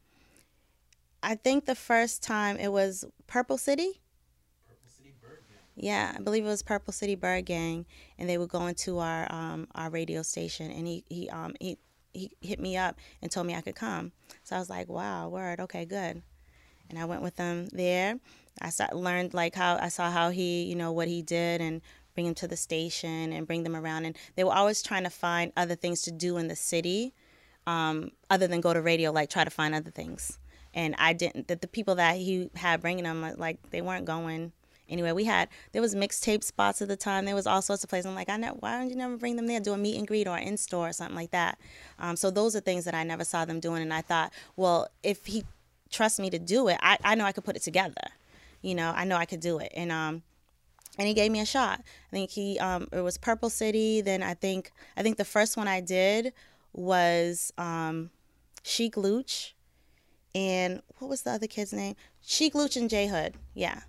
I 1.24 1.36
think 1.36 1.66
the 1.66 1.76
first 1.76 2.24
time 2.24 2.58
it 2.58 2.72
was 2.72 3.06
Purple 3.28 3.58
City. 3.58 4.01
Yeah, 5.82 6.14
I 6.16 6.22
believe 6.22 6.46
it 6.46 6.48
was 6.48 6.62
Purple 6.62 6.94
City 6.94 7.16
Byrd 7.16 7.46
Gang, 7.46 7.88
and 8.20 8.30
they 8.30 8.38
were 8.38 8.46
going 8.46 8.76
to 8.76 9.00
our 9.00 9.26
um, 9.34 9.68
our 9.74 9.90
radio 9.90 10.22
station, 10.22 10.70
and 10.70 10.86
he 10.86 11.04
he 11.10 11.28
um 11.32 11.56
he 11.60 11.80
he 12.14 12.30
hit 12.40 12.60
me 12.60 12.78
up 12.78 13.00
and 13.20 13.32
told 13.32 13.48
me 13.48 13.56
I 13.56 13.62
could 13.62 13.74
come. 13.74 14.12
So 14.44 14.56
I 14.56 14.60
was 14.60 14.70
like, 14.70 14.88
wow, 14.88 15.28
word, 15.30 15.60
okay, 15.60 15.86
good. 15.86 16.22
And 16.88 17.00
I 17.00 17.06
went 17.06 17.24
with 17.24 17.36
them 17.36 17.68
there. 17.74 18.20
I 18.62 18.70
learned 18.94 19.34
like 19.34 19.56
how 19.56 19.78
I 19.82 19.90
saw 19.90 20.12
how 20.12 20.30
he 20.30 20.66
you 20.66 20.76
know 20.76 20.92
what 20.92 21.08
he 21.08 21.24
did 21.24 21.62
and 21.62 21.82
bring 22.14 22.28
him 22.28 22.36
to 22.36 22.48
the 22.48 22.58
station 22.58 23.34
and 23.34 23.48
bring 23.48 23.64
them 23.64 23.76
around, 23.76 24.06
and 24.06 24.16
they 24.36 24.44
were 24.44 24.54
always 24.54 24.84
trying 24.84 25.04
to 25.06 25.10
find 25.10 25.52
other 25.58 25.76
things 25.76 26.04
to 26.04 26.12
do 26.12 26.38
in 26.38 26.48
the 26.48 26.56
city, 26.56 27.12
um, 27.66 28.12
other 28.30 28.46
than 28.46 28.62
go 28.62 28.72
to 28.72 28.84
radio, 28.84 29.12
like 29.12 29.32
try 29.32 29.44
to 29.44 29.50
find 29.50 29.74
other 29.74 29.90
things. 29.90 30.38
And 30.76 30.94
I 31.00 31.14
didn't. 31.14 31.48
That 31.48 31.62
the 31.62 31.68
people 31.68 31.96
that 31.96 32.18
he 32.18 32.52
had 32.56 32.82
bringing 32.82 33.06
them, 33.06 33.34
like 33.40 33.58
they 33.72 33.82
weren't 33.82 34.06
going 34.06 34.52
anywhere. 34.92 35.16
We 35.16 35.26
had 35.26 35.50
there 35.72 35.82
was 35.82 35.96
mixtape 35.96 36.44
spots 36.44 36.82
at 36.82 36.88
the 36.88 36.96
time. 36.96 37.26
There 37.26 37.36
was 37.36 37.48
all 37.48 37.62
sorts 37.62 37.84
of 37.84 37.90
places. 37.90 38.08
I'm 38.08 38.16
like, 38.16 38.30
I 38.30 38.38
know 38.38 38.58
why 38.60 38.78
don't 38.78 38.90
you 38.90 38.96
never 38.96 39.18
bring 39.18 39.36
them 39.36 39.48
there? 39.48 39.60
Do 39.60 39.74
a 39.74 39.78
meet 39.78 39.98
and 39.98 40.08
greet 40.08 40.28
or 40.28 40.38
in 40.38 40.58
store 40.58 40.90
or 40.90 40.94
something 40.94 41.16
like 41.16 41.32
that. 41.32 41.58
Um, 42.00 42.16
so 42.16 42.30
those 42.32 42.56
are 42.56 42.60
things 42.60 42.86
that 42.86 42.94
I 42.94 43.04
never 43.04 43.24
saw 43.24 43.46
them 43.46 43.60
doing, 43.60 43.82
and 43.82 43.94
I 43.94 44.02
thought, 44.02 44.32
well, 44.56 44.88
if 45.04 45.26
he 45.26 45.44
trusts 45.90 46.20
me 46.20 46.30
to 46.30 46.40
do 46.40 46.68
it, 46.68 46.78
I, 46.82 46.98
I 47.04 47.16
know 47.16 47.26
I 47.26 47.32
could 47.32 47.44
put 47.44 47.56
it 47.56 47.62
together. 47.62 48.08
You 48.62 48.76
know, 48.76 48.94
I 48.96 49.06
know 49.06 49.16
I 49.16 49.26
could 49.26 49.40
do 49.40 49.60
it, 49.60 49.72
and 49.76 49.92
um, 49.92 50.24
and 50.98 51.08
he 51.08 51.14
gave 51.14 51.32
me 51.32 51.40
a 51.40 51.46
shot. 51.46 51.80
I 51.80 52.12
think 52.12 52.30
he 52.32 52.60
um, 52.60 52.88
it 52.92 53.02
was 53.02 53.18
Purple 53.18 53.50
City. 53.50 54.02
Then 54.02 54.22
I 54.24 54.34
think 54.34 54.72
I 54.98 55.04
think 55.04 55.18
the 55.18 55.26
first 55.26 55.58
one 55.58 55.68
I 55.68 55.82
did 55.82 56.34
was 56.74 57.52
um, 57.58 58.12
Sheek 58.64 58.96
Louch, 58.98 59.56
and 60.36 60.82
what 61.00 61.10
was 61.10 61.24
the 61.24 61.32
other 61.32 61.48
kid's 61.48 61.74
name? 61.74 61.96
Sheek 62.22 62.54
Louch 62.54 62.78
and 62.78 62.90
J 62.90 63.08
Hood. 63.08 63.36
Yeah. 63.54 63.82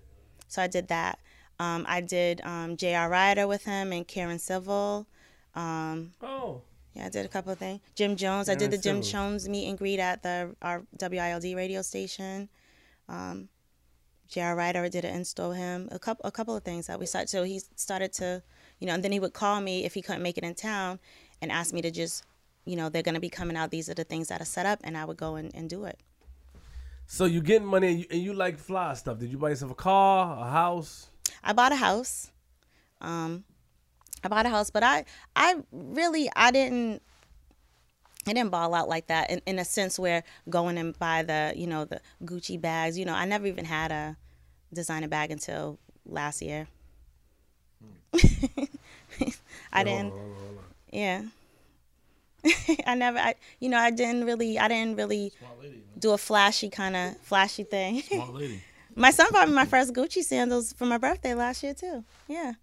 So 0.53 0.61
I 0.61 0.67
did 0.67 0.87
that. 0.89 1.17
Um, 1.59 1.83
I 1.87 2.01
did 2.01 2.41
um, 2.43 2.77
J.R. 2.77 3.09
Writer 3.09 3.47
with 3.47 3.63
him 3.65 3.91
and 3.91 4.07
Karen 4.07 4.37
Civil. 4.37 5.07
Um, 5.55 6.13
Oh, 6.21 6.61
yeah, 6.93 7.07
I 7.07 7.09
did 7.09 7.25
a 7.25 7.29
couple 7.29 7.51
of 7.51 7.57
things. 7.57 7.81
Jim 7.95 8.15
Jones. 8.15 8.49
I 8.49 8.55
did 8.55 8.69
the 8.69 8.77
Jim. 8.77 9.01
Jones 9.01 9.49
meet 9.49 9.67
and 9.67 9.77
greet 9.77 9.99
at 9.99 10.21
the 10.21 10.55
our 10.61 10.83
WILD 11.01 11.43
radio 11.55 11.81
station. 11.81 12.49
Um, 13.09 13.49
J.R. 14.27 14.55
Writer 14.55 14.83
I 14.83 14.89
did 14.89 15.05
an 15.05 15.15
install 15.15 15.49
with 15.49 15.57
him. 15.57 15.89
A 15.91 15.97
couple 15.97 16.23
a 16.23 16.31
couple 16.31 16.55
of 16.55 16.63
things 16.63 16.85
that 16.85 16.99
we 16.99 17.07
started. 17.07 17.29
So 17.29 17.43
he 17.43 17.59
started 17.75 18.13
to, 18.13 18.43
you 18.79 18.85
know, 18.85 18.93
and 18.93 19.03
then 19.03 19.11
he 19.11 19.19
would 19.19 19.33
call 19.33 19.59
me 19.59 19.85
if 19.85 19.95
he 19.95 20.03
couldn't 20.03 20.21
make 20.21 20.37
it 20.37 20.43
in 20.43 20.53
town, 20.53 20.99
and 21.41 21.51
ask 21.51 21.73
me 21.73 21.81
to 21.81 21.89
just, 21.89 22.23
you 22.65 22.75
know, 22.75 22.89
they're 22.89 23.01
gonna 23.01 23.19
be 23.19 23.29
coming 23.29 23.57
out. 23.57 23.71
These 23.71 23.89
are 23.89 23.95
the 23.95 24.03
things 24.03 24.27
that 24.27 24.39
are 24.39 24.45
set 24.45 24.67
up, 24.67 24.79
and 24.83 24.95
I 24.95 25.05
would 25.05 25.17
go 25.17 25.35
and, 25.35 25.53
and 25.55 25.67
do 25.67 25.85
it. 25.85 25.99
So 27.07 27.25
you 27.25 27.41
getting 27.41 27.67
money 27.67 27.87
and 27.87 27.99
you, 27.99 28.05
and 28.11 28.21
you 28.21 28.33
like 28.33 28.57
fly 28.57 28.93
stuff? 28.93 29.19
Did 29.19 29.29
you 29.29 29.37
buy 29.37 29.49
yourself 29.49 29.71
a 29.71 29.75
car, 29.75 30.37
a 30.47 30.49
house? 30.49 31.09
I 31.43 31.53
bought 31.53 31.71
a 31.71 31.75
house. 31.75 32.31
Um, 33.01 33.43
I 34.23 34.29
bought 34.29 34.45
a 34.45 34.49
house, 34.49 34.69
but 34.69 34.83
I, 34.83 35.05
I 35.35 35.57
really, 35.71 36.29
I 36.35 36.51
didn't, 36.51 37.01
I 38.25 38.33
didn't 38.33 38.51
ball 38.51 38.73
out 38.73 38.87
like 38.87 39.07
that 39.07 39.29
in, 39.29 39.41
in 39.45 39.59
a 39.59 39.65
sense 39.65 39.99
where 39.99 40.23
going 40.49 40.77
and 40.77 40.97
buy 40.97 41.23
the, 41.23 41.53
you 41.55 41.67
know, 41.67 41.85
the 41.85 41.99
Gucci 42.23 42.59
bags. 42.59 42.97
You 42.97 43.05
know, 43.05 43.13
I 43.13 43.25
never 43.25 43.45
even 43.47 43.65
had 43.65 43.91
a 43.91 44.15
designer 44.73 45.09
bag 45.09 45.31
until 45.31 45.77
last 46.05 46.41
year. 46.41 46.67
I 49.73 49.83
didn't. 49.83 50.13
Yeah. 50.91 51.23
I 52.85 52.95
never. 52.95 53.17
I 53.17 53.35
you 53.59 53.69
know 53.69 53.77
I 53.77 53.91
didn't 53.91 54.25
really. 54.25 54.59
I 54.59 54.67
didn't 54.67 54.95
really 54.97 55.31
lady, 55.61 55.75
man. 55.75 55.83
do 55.99 56.11
a 56.11 56.17
flashy 56.17 56.69
kind 56.69 56.95
of 56.95 57.17
flashy 57.21 57.63
thing. 57.63 58.01
Smart 58.11 58.33
lady. 58.33 58.61
My 58.95 59.11
son 59.11 59.27
bought 59.31 59.47
me 59.49 59.55
my 59.55 59.65
first 59.65 59.93
Gucci 59.93 60.21
sandals 60.23 60.73
for 60.73 60.85
my 60.85 60.97
birthday 60.97 61.33
last 61.33 61.63
year 61.63 61.73
too. 61.73 62.03
Yeah, 62.27 62.53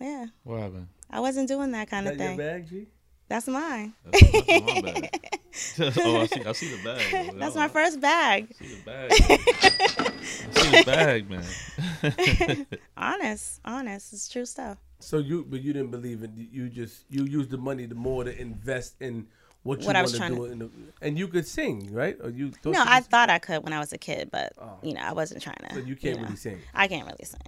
yeah. 0.00 0.26
What 0.44 0.60
happened? 0.60 0.88
I 1.10 1.20
wasn't 1.20 1.48
doing 1.48 1.72
that 1.72 1.90
kind 1.90 2.06
That 2.06 2.14
of 2.14 2.18
your 2.20 2.28
thing. 2.28 2.38
bag, 2.38 2.68
G? 2.68 2.86
That's 3.28 3.46
mine. 3.46 3.92
That's, 4.04 4.22
that's 4.32 4.74
my 4.74 4.82
bag. 4.82 5.30
oh, 6.04 6.20
I 6.20 6.26
see. 6.26 6.44
I 6.44 6.52
see 6.52 6.76
the 6.76 6.82
bag. 6.84 7.38
That's 7.38 7.54
my 7.54 7.68
first 7.68 8.00
bag. 8.00 8.48
I 8.50 8.64
see 8.64 8.74
the 8.74 8.82
bag. 8.84 9.12
I 9.12 10.60
see 10.60 10.70
the 10.70 10.84
bag, 10.84 11.30
man. 11.30 12.66
Honest, 12.96 13.60
honest. 13.64 14.12
It's 14.12 14.28
true 14.28 14.44
stuff. 14.46 14.78
So 15.00 15.18
you, 15.18 15.44
but 15.48 15.62
you 15.62 15.72
didn't 15.72 15.90
believe 15.90 16.22
in 16.22 16.48
You 16.52 16.68
just 16.68 17.04
you 17.08 17.24
used 17.24 17.50
the 17.50 17.58
money 17.58 17.86
the 17.86 17.94
more 17.94 18.24
to 18.24 18.40
invest 18.40 18.94
in 19.00 19.26
what 19.62 19.80
you 19.80 19.86
What 19.86 19.96
I 19.96 20.00
want 20.00 20.04
was 20.04 20.12
to 20.12 20.18
trying 20.18 20.34
do, 20.34 20.44
in 20.44 20.58
the, 20.60 20.70
and 21.02 21.18
you 21.18 21.28
could 21.28 21.46
sing, 21.46 21.92
right? 21.92 22.16
Or 22.22 22.30
you? 22.30 22.52
No, 22.64 22.72
you 22.72 22.78
I 22.78 23.00
thought 23.00 23.28
I 23.28 23.38
could 23.38 23.62
when 23.62 23.72
I 23.72 23.78
was 23.78 23.92
a 23.92 23.98
kid, 23.98 24.30
but 24.30 24.52
Oh. 24.58 24.78
you 24.82 24.94
know 24.94 25.02
I 25.02 25.12
wasn't 25.12 25.42
trying 25.42 25.56
to. 25.68 25.74
So 25.74 25.80
you 25.80 25.96
can't 25.96 26.16
know. 26.16 26.24
really 26.24 26.36
sing. 26.36 26.58
I 26.74 26.88
can't 26.88 27.06
really 27.06 27.24
sing. 27.24 27.40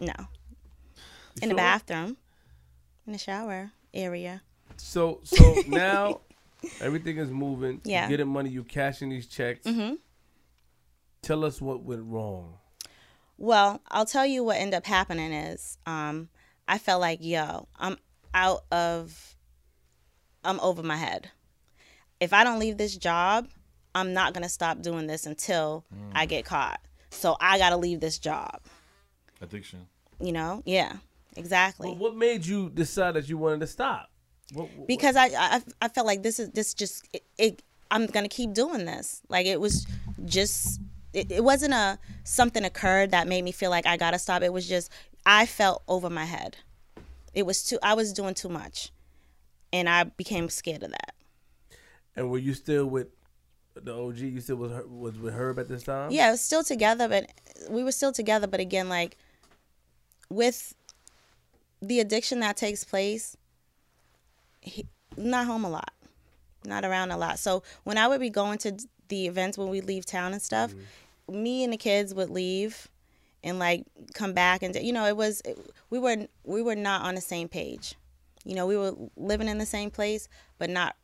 No, 0.00 0.12
You 0.18 0.26
in 1.42 1.48
the 1.50 1.54
bathroom, 1.54 2.16
in 3.06 3.12
the 3.12 3.18
shower 3.18 3.72
area. 3.92 4.42
So 4.76 5.20
so 5.24 5.54
now 5.68 6.20
everything 6.80 7.18
is 7.18 7.30
moving. 7.30 7.80
Yeah. 7.84 8.04
You 8.04 8.08
getting 8.10 8.28
money. 8.28 8.50
You 8.50 8.64
cashing 8.64 9.10
these 9.10 9.26
checks. 9.26 9.66
Mm-hmm. 9.66 9.94
Tell 11.22 11.44
us 11.44 11.60
what 11.60 11.82
went 11.82 12.02
wrong. 12.04 12.54
Well, 13.36 13.80
I'll 13.90 14.06
tell 14.06 14.26
you 14.26 14.44
what 14.44 14.56
ended 14.58 14.74
up 14.74 14.86
happening 14.86 15.32
is 15.32 15.78
um, 15.86 16.28
I 16.66 16.78
felt 16.78 17.00
like, 17.00 17.18
yo, 17.22 17.68
I'm 17.78 17.98
out 18.32 18.64
of, 18.72 19.36
I'm 20.42 20.60
over 20.60 20.82
my 20.82 20.96
head. 20.96 21.30
If 22.20 22.32
I 22.32 22.44
don't 22.44 22.58
leave 22.58 22.78
this 22.78 22.96
job, 22.96 23.48
I'm 23.94 24.12
not 24.12 24.32
going 24.32 24.42
to 24.42 24.48
stop 24.48 24.82
doing 24.82 25.06
this 25.06 25.26
until 25.26 25.84
I 26.12 26.26
mm. 26.26 26.28
get 26.28 26.44
caught. 26.44 26.80
So 27.10 27.36
I 27.40 27.58
got 27.58 27.70
to 27.70 27.76
leave 27.76 28.00
this 28.00 28.18
job, 28.18 28.60
Addiction. 29.40 29.86
you 30.20 30.32
know? 30.32 30.62
Yeah, 30.64 30.94
exactly. 31.36 31.88
Well, 31.88 31.96
what 31.98 32.16
made 32.16 32.44
you 32.44 32.70
decide 32.70 33.14
that 33.14 33.28
you 33.28 33.38
wanted 33.38 33.60
to 33.60 33.66
stop? 33.66 34.10
What, 34.52 34.68
what- 34.76 34.88
because 34.88 35.16
I, 35.16 35.26
I 35.26 35.62
I 35.80 35.88
felt 35.88 36.06
like 36.06 36.22
this 36.22 36.38
is 36.38 36.50
this 36.50 36.74
just 36.74 37.08
it, 37.12 37.24
it 37.38 37.62
I'm 37.90 38.06
gonna 38.06 38.28
keep 38.28 38.52
doing 38.52 38.84
this. 38.84 39.22
Like 39.28 39.46
it 39.46 39.60
was 39.60 39.86
just 40.24 40.80
it, 41.12 41.30
it 41.30 41.44
wasn't 41.44 41.74
a 41.74 41.98
something 42.24 42.64
occurred 42.64 43.12
that 43.12 43.26
made 43.26 43.42
me 43.42 43.52
feel 43.52 43.70
like 43.70 43.86
I 43.86 43.96
gotta 43.96 44.18
stop. 44.18 44.42
It 44.42 44.52
was 44.52 44.68
just 44.68 44.90
I 45.26 45.46
felt 45.46 45.82
over 45.88 46.10
my 46.10 46.24
head. 46.24 46.58
It 47.32 47.46
was 47.46 47.64
too 47.64 47.78
I 47.82 47.94
was 47.94 48.12
doing 48.12 48.34
too 48.34 48.48
much, 48.48 48.92
and 49.72 49.88
I 49.88 50.04
became 50.04 50.48
scared 50.48 50.82
of 50.82 50.90
that. 50.90 51.14
and 52.16 52.30
were 52.30 52.38
you 52.38 52.54
still 52.54 52.86
with 52.86 53.08
the 53.74 53.92
OG 53.92 54.18
you 54.18 54.40
still 54.40 54.56
was 54.56 54.70
Her- 54.70 54.86
was 54.86 55.18
with 55.18 55.34
Herb 55.34 55.58
at 55.58 55.68
this 55.68 55.82
time. 55.82 56.10
Yeah, 56.10 56.30
was 56.30 56.40
still 56.40 56.62
together, 56.62 57.08
but 57.08 57.30
we 57.68 57.82
were 57.82 57.92
still 57.92 58.12
together. 58.12 58.46
But 58.46 58.60
again, 58.60 58.88
like 58.88 59.16
with 60.28 60.74
the 61.82 62.00
addiction 62.00 62.40
that 62.40 62.56
takes 62.56 62.84
place, 62.84 63.36
he, 64.60 64.86
not 65.16 65.46
home 65.46 65.64
a 65.64 65.70
lot, 65.70 65.92
not 66.64 66.84
around 66.84 67.10
a 67.10 67.16
lot. 67.16 67.38
So 67.38 67.62
when 67.82 67.98
I 67.98 68.06
would 68.06 68.20
be 68.20 68.30
going 68.30 68.58
to 68.58 68.78
the 69.08 69.26
events 69.26 69.58
when 69.58 69.68
we 69.68 69.80
leave 69.80 70.06
town 70.06 70.32
and 70.32 70.40
stuff, 70.40 70.72
mm-hmm. 70.72 71.42
me 71.42 71.64
and 71.64 71.72
the 71.72 71.76
kids 71.76 72.14
would 72.14 72.30
leave 72.30 72.88
and 73.44 73.60
like 73.60 73.84
come 74.14 74.32
back 74.32 74.62
and 74.64 74.74
you 74.74 74.92
know 74.92 75.06
it 75.06 75.16
was 75.16 75.40
it, 75.44 75.56
we 75.90 75.98
were 76.00 76.26
we 76.44 76.62
were 76.62 76.74
not 76.74 77.02
on 77.02 77.14
the 77.14 77.20
same 77.20 77.46
page. 77.48 77.94
You 78.44 78.54
know, 78.56 78.66
we 78.66 78.76
were 78.76 78.92
living 79.16 79.48
in 79.48 79.56
the 79.58 79.64
same 79.66 79.90
place, 79.90 80.28
but 80.58 80.68
not. 80.68 80.96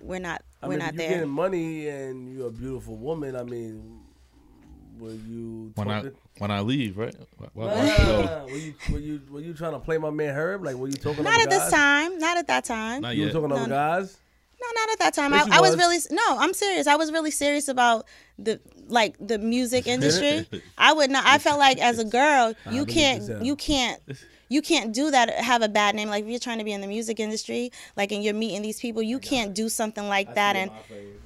We're 0.00 0.18
not. 0.20 0.42
I 0.62 0.66
We're 0.66 0.70
mean, 0.70 0.78
not 0.78 0.94
you're 0.94 0.98
there. 0.98 1.10
getting 1.18 1.28
money 1.30 1.88
and 1.88 2.32
you're 2.34 2.48
a 2.48 2.52
beautiful 2.52 2.96
woman. 2.96 3.36
I 3.36 3.42
mean, 3.42 4.00
were 4.98 5.10
you 5.10 5.72
When 5.74 5.90
I 5.90 6.04
when 6.38 6.50
I 6.50 6.60
leave, 6.60 6.96
right? 6.96 7.14
Why, 7.36 7.48
why, 7.52 7.66
why 7.66 7.84
you? 7.84 8.52
Were 8.52 8.58
you 8.58 8.74
were 8.90 8.98
you 8.98 9.20
were 9.30 9.40
you 9.40 9.52
trying 9.54 9.72
to 9.72 9.78
play 9.78 9.98
my 9.98 10.10
man 10.10 10.34
Herb? 10.34 10.64
Like, 10.64 10.76
were 10.76 10.88
you 10.88 10.94
talking? 10.94 11.20
About? 11.20 11.30
Not 11.32 11.46
other 11.46 11.54
at 11.56 11.64
this 11.64 11.70
time. 11.70 12.18
Not 12.18 12.38
at 12.38 12.46
that 12.46 12.64
time. 12.64 13.02
Not 13.02 13.16
You 13.16 13.26
were 13.26 13.32
talking 13.32 13.48
to 13.50 13.54
No, 13.56 13.60
other 13.62 13.68
no. 13.70 13.74
guys. 13.74 14.16
No, 14.60 14.66
not 14.74 14.90
at 14.92 14.98
that 14.98 15.14
time. 15.14 15.32
I, 15.32 15.46
I 15.50 15.60
was 15.60 15.76
really 15.76 15.98
no. 16.10 16.38
I'm 16.38 16.52
serious. 16.52 16.86
I 16.86 16.96
was 16.96 17.10
really 17.12 17.30
serious 17.30 17.68
about 17.68 18.06
the 18.38 18.60
like 18.88 19.16
the 19.18 19.38
music 19.38 19.86
industry. 19.94 20.46
I 20.76 20.92
would 20.92 21.10
not. 21.10 21.24
I 21.26 21.38
felt 21.38 21.58
like 21.58 21.78
as 21.78 21.98
a 21.98 22.04
girl, 22.04 22.54
you 22.70 22.84
can't. 22.84 23.44
You 23.44 23.56
can't. 23.56 24.00
You 24.48 24.62
can't 24.62 24.92
do 24.92 25.12
that. 25.12 25.30
Have 25.30 25.62
a 25.62 25.68
bad 25.68 25.94
name. 25.94 26.08
Like 26.08 26.24
if 26.24 26.30
you're 26.30 26.40
trying 26.40 26.58
to 26.58 26.64
be 26.64 26.72
in 26.72 26.80
the 26.80 26.88
music 26.88 27.20
industry, 27.20 27.70
like 27.96 28.10
and 28.10 28.22
you're 28.22 28.34
meeting 28.34 28.62
these 28.62 28.80
people, 28.80 29.00
you 29.00 29.20
can't 29.20 29.54
do 29.54 29.68
something 29.68 30.08
like 30.08 30.34
that. 30.34 30.56
And 30.56 30.72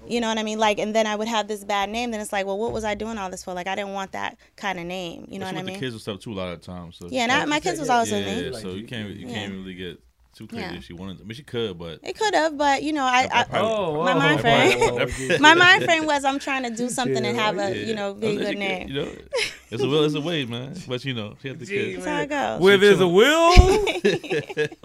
you 0.07 0.21
know 0.21 0.29
what 0.29 0.37
I 0.37 0.43
mean. 0.43 0.59
Like 0.59 0.79
and 0.79 0.95
then 0.95 1.07
I 1.07 1.17
would 1.17 1.29
have 1.29 1.49
this 1.49 1.65
bad 1.65 1.89
name. 1.89 2.11
Then 2.11 2.21
it's 2.21 2.33
like, 2.33 2.45
well, 2.45 2.59
what 2.59 2.73
was 2.73 2.85
I 2.85 2.95
doing 2.95 3.17
all 3.17 3.31
this 3.31 3.43
for? 3.43 3.55
Like 3.55 3.67
I 3.67 3.75
didn't 3.75 3.95
want 3.95 4.13
that 4.13 4.37
kind 4.57 4.79
of 4.79 4.85
name. 4.85 5.27
You 5.31 5.39
know 5.39 5.47
what 5.47 5.57
I 5.57 5.63
mean? 5.63 5.75
the 5.75 5.81
kids 5.81 5.95
and 5.95 6.03
stuff 6.03 6.21
too 6.21 6.33
a 6.33 6.35
lot 6.35 6.53
of 6.53 6.61
times. 6.61 6.97
So 6.97 7.09
Yeah, 7.11 7.23
and 7.23 7.33
I, 7.33 7.47
my 7.47 7.61
kids 7.61 7.81
was 7.81 7.89
always 7.89 8.13
yeah, 8.13 8.19
with 8.19 8.27
me. 8.27 8.51
yeah, 8.51 8.59
so 8.59 8.75
you 8.75 8.87
can't 8.87 9.09
you 9.09 9.27
can't 9.27 9.53
really 9.53 9.75
get 9.75 10.01
too 10.35 10.47
crazy 10.47 10.63
Yeah. 10.63 10.75
if 10.75 10.85
she 10.85 10.93
wanted. 10.93 11.19
To. 11.19 11.25
I 11.25 11.27
mean, 11.27 11.35
she 11.35 11.43
could, 11.43 11.79
but 11.79 12.01
It 12.03 12.19
could 12.19 12.35
have, 12.35 12.57
but 12.59 12.83
you 12.83 12.93
know, 12.93 13.05
I, 13.05 13.29
I, 13.33 13.59
Oh, 13.61 14.03
my 14.05 14.13
oh, 14.13 14.19
mind 14.19 14.39
oh, 14.39 14.43
frame. 14.43 14.79
oh, 14.83 15.07
oh, 15.31 15.39
my 15.41 15.55
mind 15.55 15.85
frame 15.85 16.07
was 16.07 16.25
I'm 16.25 16.39
trying 16.39 16.63
to 16.65 16.71
do 16.71 16.89
something 16.89 17.25
and 17.25 17.37
Yeah, 17.37 17.43
have 17.43 17.59
a 17.59 17.77
yeah. 17.77 17.87
you 17.87 17.95
know 17.95 18.13
very 18.15 18.37
That's 18.37 18.51
good 18.51 18.59
what 18.59 18.63
she 18.63 18.69
name. 18.69 18.87
could, 18.89 18.95
You 18.97 19.03
know, 19.03 19.11
it's 19.71 19.83
a 19.83 19.89
will, 19.89 20.05
it's 20.05 20.15
a 20.15 20.21
way, 20.21 20.45
man. 20.45 20.75
But 20.87 21.05
you 21.05 21.15
know, 21.15 21.37
she 21.41 21.49
had 21.49 21.59
the 21.59 21.67
Gee, 21.67 21.93
kids. 21.95 22.05
That's 22.05 22.07
how 22.07 22.23
it 22.23 22.59
goes. 22.59 22.61
Where 22.63 22.77
there's 22.79 23.01
a 23.01 23.09
will. 23.09 23.89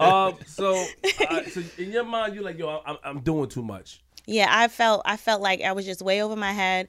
um. 0.00 0.34
So, 0.46 0.86
uh, 1.28 1.42
so 1.44 1.62
in 1.78 1.90
your 1.92 2.04
mind, 2.04 2.34
you're 2.34 2.44
like, 2.44 2.58
yo, 2.58 2.80
I'm, 2.86 2.96
I'm 3.04 3.20
doing 3.20 3.48
too 3.48 3.62
much. 3.62 4.00
Yeah, 4.26 4.46
I 4.50 4.68
felt 4.68 5.02
I 5.04 5.16
felt 5.16 5.40
like 5.40 5.60
I 5.62 5.72
was 5.72 5.84
just 5.84 6.02
way 6.02 6.22
over 6.22 6.36
my 6.36 6.52
head. 6.52 6.88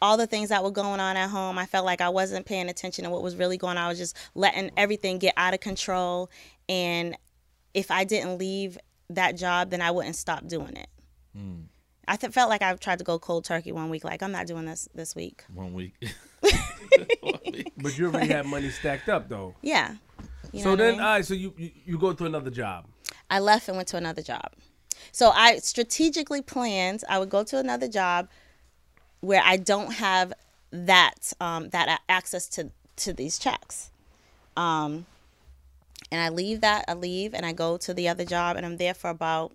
All 0.00 0.16
the 0.16 0.26
things 0.26 0.48
that 0.48 0.64
were 0.64 0.70
going 0.72 0.98
on 0.98 1.16
at 1.16 1.30
home, 1.30 1.58
I 1.58 1.66
felt 1.66 1.84
like 1.84 2.00
I 2.00 2.08
wasn't 2.08 2.44
paying 2.44 2.68
attention 2.68 3.04
to 3.04 3.10
what 3.10 3.22
was 3.22 3.36
really 3.36 3.56
going 3.56 3.76
on. 3.76 3.84
I 3.84 3.88
was 3.88 3.98
just 3.98 4.16
letting 4.34 4.72
everything 4.76 5.18
get 5.18 5.32
out 5.36 5.54
of 5.54 5.60
control. 5.60 6.28
And 6.68 7.16
if 7.74 7.90
I 7.90 8.04
didn't 8.04 8.38
leave 8.38 8.78
that 9.10 9.36
job, 9.36 9.70
then 9.70 9.80
I 9.80 9.90
wouldn't 9.90 10.16
stop 10.16 10.46
doing 10.46 10.76
it. 10.76 10.88
I 12.08 12.16
th- 12.16 12.32
felt 12.32 12.50
like 12.50 12.62
I 12.62 12.74
tried 12.74 12.98
to 12.98 13.04
go 13.04 13.18
cold 13.18 13.44
turkey 13.44 13.72
one 13.72 13.88
week. 13.88 14.04
Like 14.04 14.22
I'm 14.22 14.32
not 14.32 14.46
doing 14.46 14.66
this 14.66 14.88
this 14.94 15.14
week. 15.14 15.44
One 15.54 15.72
week. 15.72 15.94
One 17.20 17.38
week. 17.46 17.72
But 17.78 17.96
you 17.96 18.06
already 18.06 18.28
had 18.28 18.44
money 18.46 18.70
stacked 18.70 19.08
up, 19.08 19.28
though. 19.28 19.54
Yeah. 19.62 19.94
You 20.52 20.62
so 20.62 20.76
then, 20.76 20.88
I 20.88 20.90
mean? 20.92 21.00
all 21.00 21.06
right. 21.06 21.24
So 21.24 21.34
you, 21.34 21.54
you 21.56 21.70
you 21.86 21.98
go 21.98 22.12
to 22.12 22.26
another 22.26 22.50
job. 22.50 22.86
I 23.30 23.38
left 23.38 23.68
and 23.68 23.76
went 23.76 23.88
to 23.88 23.96
another 23.96 24.20
job. 24.20 24.52
So 25.12 25.30
I 25.30 25.56
strategically 25.58 26.42
planned 26.42 27.02
I 27.08 27.18
would 27.18 27.30
go 27.30 27.44
to 27.44 27.58
another 27.58 27.88
job 27.88 28.28
where 29.20 29.42
I 29.44 29.56
don't 29.56 29.92
have 29.94 30.32
that 30.72 31.32
um, 31.40 31.70
that 31.70 32.00
access 32.08 32.48
to 32.50 32.70
to 32.96 33.12
these 33.12 33.38
checks. 33.38 33.90
Um, 34.56 35.06
and 36.12 36.20
I 36.20 36.28
leave 36.28 36.60
that 36.60 36.84
I 36.86 36.92
leave 36.92 37.32
and 37.32 37.44
I 37.44 37.52
go 37.52 37.78
to 37.78 37.94
the 37.94 38.10
other 38.10 38.26
job 38.26 38.56
and 38.56 38.66
I'm 38.66 38.76
there 38.76 38.92
for 38.92 39.08
about 39.08 39.52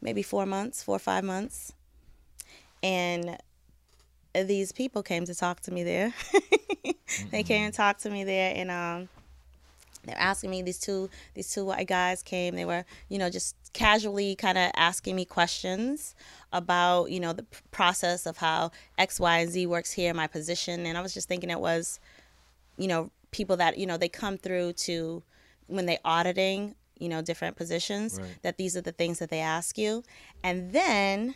maybe 0.00 0.20
four 0.20 0.44
months, 0.44 0.82
four 0.82 0.96
or 0.96 0.98
five 0.98 1.22
months, 1.22 1.72
and 2.82 3.38
these 4.34 4.72
people 4.72 5.04
came 5.04 5.24
to 5.26 5.34
talk 5.34 5.60
to 5.60 5.70
me 5.70 5.84
there. 5.84 6.12
they 7.30 7.44
came 7.44 7.66
and 7.66 7.72
talked 7.72 8.02
to 8.02 8.10
me 8.10 8.24
there 8.24 8.52
and 8.56 8.70
um 8.70 9.08
they're 10.04 10.18
asking 10.18 10.50
me 10.50 10.62
these 10.62 10.80
two 10.80 11.08
these 11.34 11.48
two 11.48 11.64
white 11.64 11.86
guys 11.86 12.24
came. 12.24 12.56
They 12.56 12.64
were 12.64 12.84
you 13.08 13.18
know 13.18 13.30
just 13.30 13.54
casually 13.72 14.34
kind 14.34 14.58
of 14.58 14.72
asking 14.74 15.14
me 15.14 15.24
questions 15.24 16.16
about 16.52 17.12
you 17.12 17.20
know 17.20 17.32
the 17.32 17.46
process 17.70 18.26
of 18.26 18.38
how 18.38 18.72
x 18.98 19.20
y 19.20 19.38
and 19.38 19.50
z 19.52 19.66
works 19.66 19.92
here 19.92 20.12
my 20.12 20.26
position. 20.26 20.84
And 20.84 20.98
i 20.98 21.00
was 21.00 21.14
just 21.14 21.28
thinking 21.28 21.48
it 21.48 21.60
was 21.60 22.00
you 22.76 22.88
know 22.88 23.12
people 23.32 23.56
that 23.56 23.76
you 23.78 23.86
know 23.86 23.96
they 23.96 24.08
come 24.08 24.38
through 24.38 24.72
to 24.74 25.22
when 25.66 25.86
they 25.86 25.98
auditing 26.04 26.74
you 26.98 27.08
know 27.08 27.20
different 27.22 27.56
positions 27.56 28.18
Right. 28.20 28.28
that 28.42 28.56
these 28.58 28.76
are 28.76 28.80
the 28.82 28.92
things 28.92 29.18
that 29.18 29.30
they 29.30 29.40
ask 29.40 29.76
you 29.76 30.04
and 30.44 30.72
then 30.72 31.34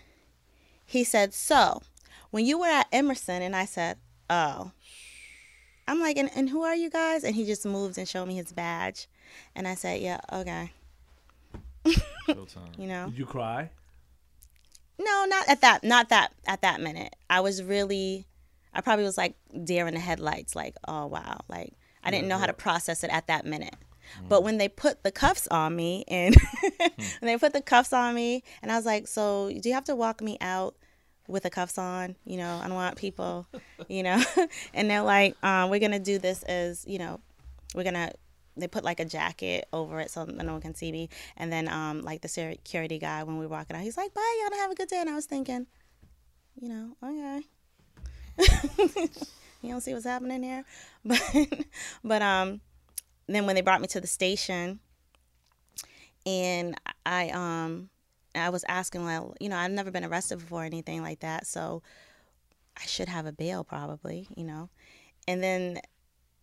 he 0.84 1.02
said 1.04 1.34
so 1.34 1.82
when 2.30 2.44
you 2.46 2.58
were 2.60 2.66
at 2.66 2.86
emerson 2.92 3.42
and 3.42 3.56
i 3.56 3.64
said 3.64 3.98
oh 4.30 4.70
I'm 5.88 6.00
like, 6.00 6.16
and, 6.16 6.28
and 6.34 6.50
who 6.50 6.62
are 6.62 6.74
you 6.74 6.90
guys? 6.90 7.22
And 7.22 7.32
he 7.36 7.46
just 7.46 7.64
moved 7.64 7.96
and 7.96 8.08
showed 8.08 8.26
me 8.26 8.34
his 8.34 8.50
badge. 8.52 9.06
And 9.54 9.68
I 9.68 9.76
said, 9.76 10.00
yeah, 10.02 10.18
okay. 10.32 10.72
You 12.76 12.88
know? 12.88 13.06
Did 13.08 13.18
you 13.18 13.24
cry? 13.24 13.70
No, 14.98 15.26
not 15.28 15.48
at 15.48 15.60
that, 15.60 15.84
not 15.84 16.08
that, 16.08 16.32
at 16.44 16.62
that 16.62 16.80
minute. 16.80 17.14
I 17.30 17.38
was 17.38 17.62
really, 17.62 18.26
I 18.74 18.80
probably 18.80 19.04
was 19.04 19.16
like 19.16 19.36
deer 19.62 19.86
in 19.86 19.94
the 19.94 20.00
headlights, 20.00 20.56
like, 20.56 20.74
oh, 20.88 21.06
wow. 21.06 21.38
Like, 21.48 21.74
I 22.06 22.10
didn't 22.10 22.28
know 22.28 22.38
how 22.38 22.46
to 22.46 22.52
process 22.52 23.02
it 23.04 23.10
at 23.10 23.26
that 23.26 23.44
minute. 23.44 23.74
But 24.28 24.42
when 24.42 24.58
they 24.58 24.68
put 24.68 25.02
the 25.02 25.10
cuffs 25.10 25.46
on 25.48 25.74
me 25.74 26.04
and 26.08 26.36
when 26.78 27.22
they 27.22 27.36
put 27.36 27.52
the 27.52 27.60
cuffs 27.60 27.92
on 27.92 28.14
me, 28.14 28.42
and 28.62 28.70
I 28.70 28.76
was 28.76 28.86
like, 28.86 29.08
so 29.08 29.50
do 29.50 29.68
you 29.68 29.74
have 29.74 29.84
to 29.84 29.96
walk 29.96 30.20
me 30.20 30.38
out 30.40 30.76
with 31.28 31.42
the 31.42 31.50
cuffs 31.50 31.78
on? 31.78 32.16
You 32.24 32.38
know, 32.38 32.60
I 32.62 32.66
don't 32.66 32.76
want 32.76 32.96
people, 32.96 33.46
you 33.88 34.02
know. 34.02 34.22
and 34.74 34.90
they're 34.90 35.02
like, 35.02 35.36
um, 35.44 35.70
we're 35.70 35.80
gonna 35.80 35.98
do 35.98 36.18
this 36.18 36.42
as, 36.44 36.84
you 36.86 36.98
know, 36.98 37.20
we're 37.74 37.84
gonna. 37.84 38.12
They 38.58 38.68
put 38.68 38.84
like 38.84 39.00
a 39.00 39.04
jacket 39.04 39.68
over 39.70 40.00
it 40.00 40.10
so 40.10 40.24
no 40.24 40.52
one 40.52 40.62
can 40.62 40.74
see 40.74 40.90
me. 40.90 41.10
And 41.36 41.52
then, 41.52 41.68
um, 41.68 42.00
like 42.00 42.22
the 42.22 42.28
security 42.28 42.98
guy 42.98 43.22
when 43.22 43.36
we 43.36 43.44
were 43.44 43.50
walking 43.50 43.76
out, 43.76 43.82
he's 43.82 43.98
like, 43.98 44.14
"Bye, 44.14 44.40
y'all, 44.40 44.58
have 44.60 44.70
a 44.70 44.74
good 44.74 44.88
day." 44.88 44.98
And 44.98 45.10
I 45.10 45.14
was 45.14 45.26
thinking, 45.26 45.66
you 46.58 46.70
know, 46.70 46.96
okay. 47.02 47.42
you 49.62 49.70
don't 49.70 49.80
see 49.80 49.92
what's 49.92 50.04
happening 50.04 50.42
here, 50.42 50.64
but 51.04 51.20
but 52.04 52.22
um, 52.22 52.60
then 53.26 53.46
when 53.46 53.54
they 53.54 53.62
brought 53.62 53.80
me 53.80 53.88
to 53.88 54.00
the 54.00 54.06
station, 54.06 54.80
and 56.24 56.78
I 57.04 57.30
um 57.30 57.90
I 58.34 58.50
was 58.50 58.64
asking, 58.68 59.04
well, 59.04 59.34
you 59.40 59.48
know, 59.48 59.56
I've 59.56 59.70
never 59.70 59.90
been 59.90 60.04
arrested 60.04 60.38
before 60.40 60.62
or 60.62 60.66
anything 60.66 61.02
like 61.02 61.20
that, 61.20 61.46
so 61.46 61.82
I 62.76 62.84
should 62.86 63.08
have 63.08 63.26
a 63.26 63.32
bail 63.32 63.64
probably, 63.64 64.28
you 64.36 64.44
know. 64.44 64.68
And 65.26 65.42
then 65.42 65.80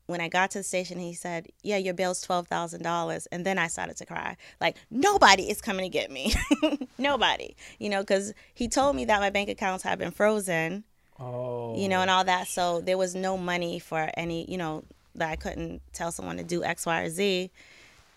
when 0.08 0.20
I 0.20 0.28
got 0.28 0.52
to 0.52 0.60
the 0.60 0.64
station, 0.64 1.00
he 1.00 1.14
said, 1.14 1.48
"Yeah, 1.62 1.78
your 1.78 1.94
bail's 1.94 2.22
twelve 2.22 2.48
thousand 2.48 2.84
dollars." 2.84 3.28
And 3.28 3.46
then 3.46 3.58
I 3.58 3.68
started 3.68 3.98
to 3.98 4.06
cry, 4.06 4.38
like 4.60 4.78
nobody 4.90 5.50
is 5.50 5.62
coming 5.62 5.86
to 5.86 5.90
get 5.90 6.12
me, 6.12 6.34
nobody, 6.98 7.56
you 7.80 7.90
know, 7.90 8.02
because 8.02 8.34
he 8.54 8.68
told 8.68 8.96
me 8.96 9.06
that 9.06 9.22
my 9.22 9.30
bank 9.30 9.50
accounts 9.50 9.84
had 9.84 10.00
been 10.00 10.12
frozen, 10.12 10.84
Oh. 11.24 11.76
you 11.78 11.88
know, 11.88 12.02
and 12.02 12.10
all 12.10 12.24
that. 12.26 12.48
So 12.48 12.82
there 12.82 12.98
was 12.98 13.16
no 13.16 13.38
money 13.38 13.80
for 13.80 14.10
any, 14.16 14.50
you 14.50 14.58
know, 14.58 14.84
that 15.16 15.30
I 15.30 15.36
couldn't 15.36 15.82
tell 15.94 16.12
someone 16.12 16.38
to 16.38 16.44
do 16.44 16.64
X, 16.64 16.86
Y, 16.86 17.02
or 17.02 17.10
Z. 17.10 17.52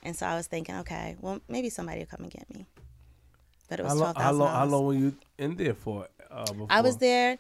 And 0.03 0.17
so 0.17 0.27
I 0.27 0.35
was 0.35 0.47
thinking, 0.47 0.77
okay, 0.77 1.17
well, 1.21 1.41
maybe 1.49 1.69
somebody 1.71 2.01
will 2.01 2.07
come 2.07 2.23
and 2.23 2.31
get 2.31 2.53
me. 2.53 2.67
But 3.69 3.81
it 3.81 3.83
was 3.85 3.93
How, 3.93 3.99
long, 3.99 4.15
how 4.15 4.33
long? 4.33 4.55
How 4.55 4.65
long 4.65 4.87
were 4.87 4.95
you 4.95 5.15
in 5.39 5.57
there 5.57 5.75
for? 5.75 6.09
Uh, 6.31 6.45
before? 6.45 6.67
I 6.71 6.81
was 6.81 6.99
there 6.99 7.39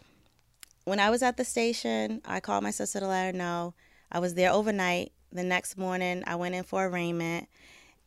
when 0.84 1.00
I 1.00 1.10
was 1.10 1.22
at 1.22 1.36
the 1.36 1.44
station. 1.44 2.22
I 2.24 2.40
called 2.40 2.62
my 2.64 2.70
sister 2.70 3.00
to 3.00 3.06
let 3.06 3.26
her 3.26 3.32
know. 3.32 3.74
I 4.10 4.18
was 4.18 4.34
there 4.34 4.52
overnight. 4.52 5.12
The 5.32 5.42
next 5.42 5.76
morning, 5.76 6.22
I 6.26 6.36
went 6.36 6.54
in 6.54 6.62
for 6.62 6.86
arraignment, 6.86 7.48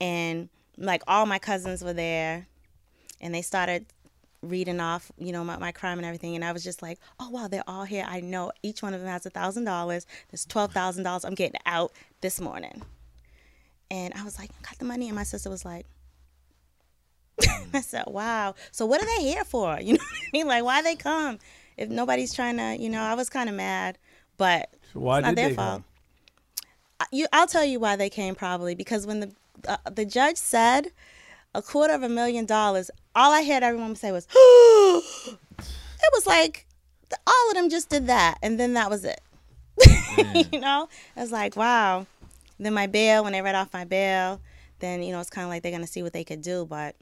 and 0.02 0.50
like 0.78 1.04
all 1.08 1.26
my 1.26 1.38
cousins 1.40 1.84
were 1.84 1.94
there, 1.94 2.48
and 3.22 3.36
they 3.36 3.42
started 3.42 3.86
reading 4.42 4.80
off, 4.80 5.12
you 5.18 5.32
know, 5.32 5.44
my, 5.44 5.58
my 5.58 5.72
crime 5.72 5.98
and 6.00 6.06
everything. 6.06 6.36
And 6.36 6.46
I 6.46 6.52
was 6.52 6.64
just 6.64 6.82
like, 6.82 7.00
oh 7.20 7.30
wow, 7.30 7.48
they're 7.48 7.64
all 7.68 7.84
here. 7.84 8.06
I 8.08 8.22
know 8.22 8.52
each 8.64 8.82
one 8.82 8.94
of 8.94 9.02
them 9.02 9.10
has 9.10 9.26
a 9.26 9.30
thousand 9.30 9.66
dollars. 9.66 10.06
There's 10.32 10.46
twelve 10.46 10.72
thousand 10.74 11.04
dollars. 11.04 11.26
I'm 11.26 11.36
getting 11.36 11.60
out 11.66 11.92
this 12.22 12.40
morning. 12.40 12.82
And 13.92 14.14
I 14.14 14.24
was 14.24 14.38
like, 14.40 14.50
got 14.62 14.78
the 14.78 14.86
money, 14.86 15.08
and 15.08 15.16
my 15.16 15.24
sister 15.24 15.50
was 15.50 15.66
like. 15.66 15.86
I 17.74 17.82
said, 17.82 18.04
"Wow. 18.08 18.56
So 18.72 18.86
what 18.86 19.02
are 19.02 19.06
they 19.06 19.24
here 19.24 19.44
for? 19.46 19.80
You 19.82 19.94
know 19.94 20.00
what 20.00 20.22
I 20.22 20.30
mean? 20.34 20.48
Like, 20.48 20.64
why 20.64 20.82
they 20.82 20.96
come 20.96 21.40
if 21.78 21.90
nobody's 21.90 22.34
trying 22.34 22.58
to? 22.58 22.76
You 22.78 22.90
know, 22.90 23.02
I 23.02 23.14
was 23.14 23.30
kind 23.30 23.50
of 23.50 23.56
mad, 23.56 23.98
but 24.38 24.70
So 24.94 25.00
why 25.00 25.20
it's 25.20 25.26
not 25.28 25.36
their 25.36 25.50
they 25.50 25.56
fault. 25.56 25.76
come? 25.76 25.84
I- 27.00 27.06
You, 27.12 27.28
I'll 27.32 27.48
tell 27.48 27.64
you 27.66 27.80
why 27.80 27.96
they 27.96 28.10
came. 28.10 28.36
Probably 28.36 28.76
because 28.76 29.08
when 29.08 29.22
the 29.22 29.32
uh, 29.68 29.78
the 29.92 30.06
judge 30.06 30.38
said, 30.38 30.92
a 31.54 31.62
quarter 31.62 31.94
of 31.94 32.04
a 32.04 32.10
million 32.10 32.46
dollars. 32.46 32.92
All 33.16 33.32
I 33.32 33.44
heard 33.44 33.64
everyone 33.64 33.96
say 33.96 34.12
was, 34.12 34.26
it 34.34 35.38
was 36.14 36.28
like 36.28 36.66
all 37.26 37.50
of 37.50 37.56
them 37.56 37.70
just 37.70 37.90
did 37.90 38.08
that, 38.08 38.38
and 38.42 38.60
then 38.60 38.74
that 38.74 38.90
was 38.90 39.04
it. 39.04 39.22
you 40.52 40.60
know, 40.60 40.88
it 41.16 41.20
was 41.20 41.32
like 41.32 41.56
wow. 41.56 42.06
Then 42.60 42.74
my 42.74 42.88
bail, 42.88 43.24
when 43.24 43.34
they 43.34 43.42
read 43.42 43.56
off 43.56 43.74
my 43.74 43.86
bail, 43.86 44.42
then 44.80 45.02
you 45.02 45.12
know 45.12 45.20
it's 45.20 45.30
kind 45.30 45.46
of 45.46 45.50
like 45.50 45.64
they're 45.64 45.72
gonna 45.72 45.88
see 45.88 46.04
what 46.04 46.14
they 46.14 46.24
could 46.24 46.42
do. 46.42 46.66
But 46.66 46.96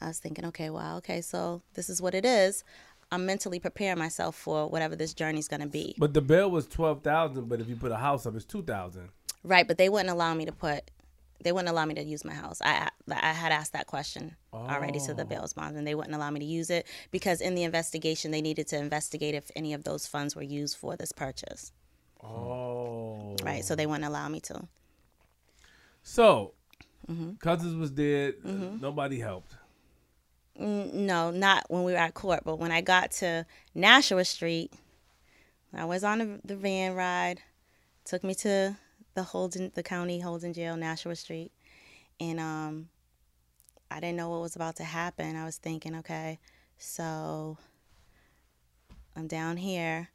I 0.00 0.08
was 0.08 0.18
thinking, 0.18 0.44
okay, 0.46 0.70
wow, 0.70 0.98
okay, 0.98 1.20
so 1.20 1.62
this 1.74 1.88
is 1.88 2.00
what 2.00 2.14
it 2.14 2.24
is. 2.24 2.64
I'm 3.10 3.24
mentally 3.24 3.58
preparing 3.58 3.98
myself 3.98 4.36
for 4.36 4.68
whatever 4.68 4.94
this 4.94 5.14
journey's 5.14 5.48
gonna 5.48 5.66
be. 5.66 5.94
But 5.98 6.12
the 6.12 6.20
bill 6.20 6.50
was 6.50 6.66
twelve 6.66 7.02
thousand. 7.02 7.48
But 7.48 7.60
if 7.60 7.68
you 7.68 7.76
put 7.76 7.90
a 7.90 7.96
house 7.96 8.26
up, 8.26 8.36
it's 8.36 8.44
two 8.44 8.62
thousand. 8.62 9.08
Right, 9.42 9.66
but 9.66 9.78
they 9.78 9.88
wouldn't 9.88 10.10
allow 10.10 10.34
me 10.34 10.44
to 10.44 10.52
put. 10.52 10.90
They 11.42 11.52
wouldn't 11.52 11.68
allow 11.68 11.84
me 11.86 11.94
to 11.94 12.02
use 12.02 12.24
my 12.24 12.34
house. 12.34 12.60
I 12.62 12.88
I 13.10 13.32
had 13.32 13.52
asked 13.52 13.72
that 13.72 13.86
question 13.86 14.36
already 14.52 14.98
to 15.00 15.14
the 15.14 15.24
bail's 15.24 15.52
bonds, 15.52 15.76
and 15.76 15.86
they 15.86 15.94
wouldn't 15.94 16.14
allow 16.14 16.30
me 16.30 16.40
to 16.40 16.46
use 16.46 16.68
it 16.70 16.86
because 17.10 17.40
in 17.40 17.54
the 17.54 17.62
investigation 17.62 18.30
they 18.32 18.42
needed 18.42 18.66
to 18.68 18.76
investigate 18.78 19.34
if 19.34 19.50
any 19.54 19.72
of 19.72 19.84
those 19.84 20.06
funds 20.06 20.34
were 20.34 20.42
used 20.42 20.76
for 20.76 20.96
this 20.96 21.12
purchase. 21.12 21.72
Oh. 22.22 23.36
Right, 23.44 23.64
so 23.64 23.76
they 23.76 23.86
wouldn't 23.86 24.04
allow 24.04 24.28
me 24.28 24.40
to. 24.40 24.66
So, 26.02 26.54
Mm-hmm. 27.08 27.36
cousins 27.36 27.74
was 27.74 27.90
dead. 27.90 28.34
Nobody 28.44 29.18
helped. 29.18 29.54
No, 30.58 31.30
not 31.30 31.64
when 31.68 31.84
we 31.84 31.92
were 31.92 31.98
at 31.98 32.12
court, 32.14 32.40
but 32.44 32.58
when 32.58 32.70
I 32.70 32.82
got 32.82 33.12
to 33.12 33.46
Nashua 33.74 34.24
Street, 34.26 34.72
I 35.72 35.84
was 35.86 36.04
on 36.04 36.40
the 36.44 36.56
van 36.56 36.94
ride, 36.94 37.40
took 38.04 38.24
me 38.24 38.34
to 38.36 38.76
the 39.18 39.24
Holden, 39.24 39.72
the 39.74 39.82
county 39.82 40.20
Holden 40.20 40.52
jail, 40.52 40.76
Nashua 40.76 41.16
Street, 41.16 41.50
and 42.20 42.38
um, 42.38 42.88
I 43.90 43.98
didn't 43.98 44.16
know 44.16 44.28
what 44.28 44.40
was 44.42 44.54
about 44.54 44.76
to 44.76 44.84
happen. 44.84 45.34
I 45.34 45.44
was 45.44 45.56
thinking, 45.56 45.96
okay, 45.96 46.38
so 46.78 47.58
I'm 49.16 49.26
down 49.26 49.56
here, 49.56 50.08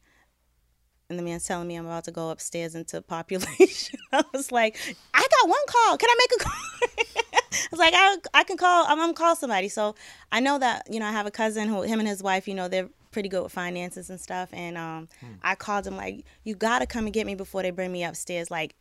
and 1.09 1.19
the 1.19 1.23
man's 1.23 1.45
telling 1.45 1.67
me 1.67 1.75
I'm 1.75 1.85
about 1.85 2.05
to 2.05 2.11
go 2.11 2.29
upstairs 2.29 2.75
into 2.75 3.01
population. 3.01 3.99
I 4.13 4.23
was 4.31 4.53
like, 4.53 4.77
I 5.13 5.19
got 5.19 5.49
one 5.49 5.65
call. 5.67 5.97
Can 5.97 6.09
I 6.09 6.15
make 6.17 6.39
a 6.39 6.43
call? 6.45 7.23
I 7.51 7.67
was 7.71 7.79
like, 7.79 7.93
I, 7.93 8.17
I 8.33 8.43
can 8.45 8.55
call. 8.55 8.85
I'm 8.87 8.99
gonna 8.99 9.13
call 9.13 9.35
somebody. 9.35 9.67
So 9.67 9.95
I 10.31 10.39
know 10.39 10.59
that 10.59 10.87
you 10.89 11.01
know 11.01 11.07
I 11.07 11.11
have 11.11 11.25
a 11.25 11.31
cousin 11.31 11.67
who 11.67 11.81
him 11.81 11.99
and 11.99 12.07
his 12.07 12.23
wife. 12.23 12.47
You 12.47 12.55
know 12.55 12.69
they're 12.69 12.89
pretty 13.11 13.29
good 13.29 13.43
with 13.43 13.51
finances 13.51 14.09
and 14.09 14.19
stuff. 14.19 14.49
And 14.53 14.77
um, 14.77 15.07
I 15.41 15.55
called 15.55 15.85
him 15.87 15.95
like, 15.95 16.25
you 16.43 16.55
gotta 16.55 16.85
come 16.85 17.05
and 17.05 17.13
get 17.13 17.25
me 17.25 17.35
before 17.35 17.61
they 17.61 17.71
bring 17.71 17.91
me 17.91 18.03
upstairs. 18.03 18.49
Like, 18.49 18.75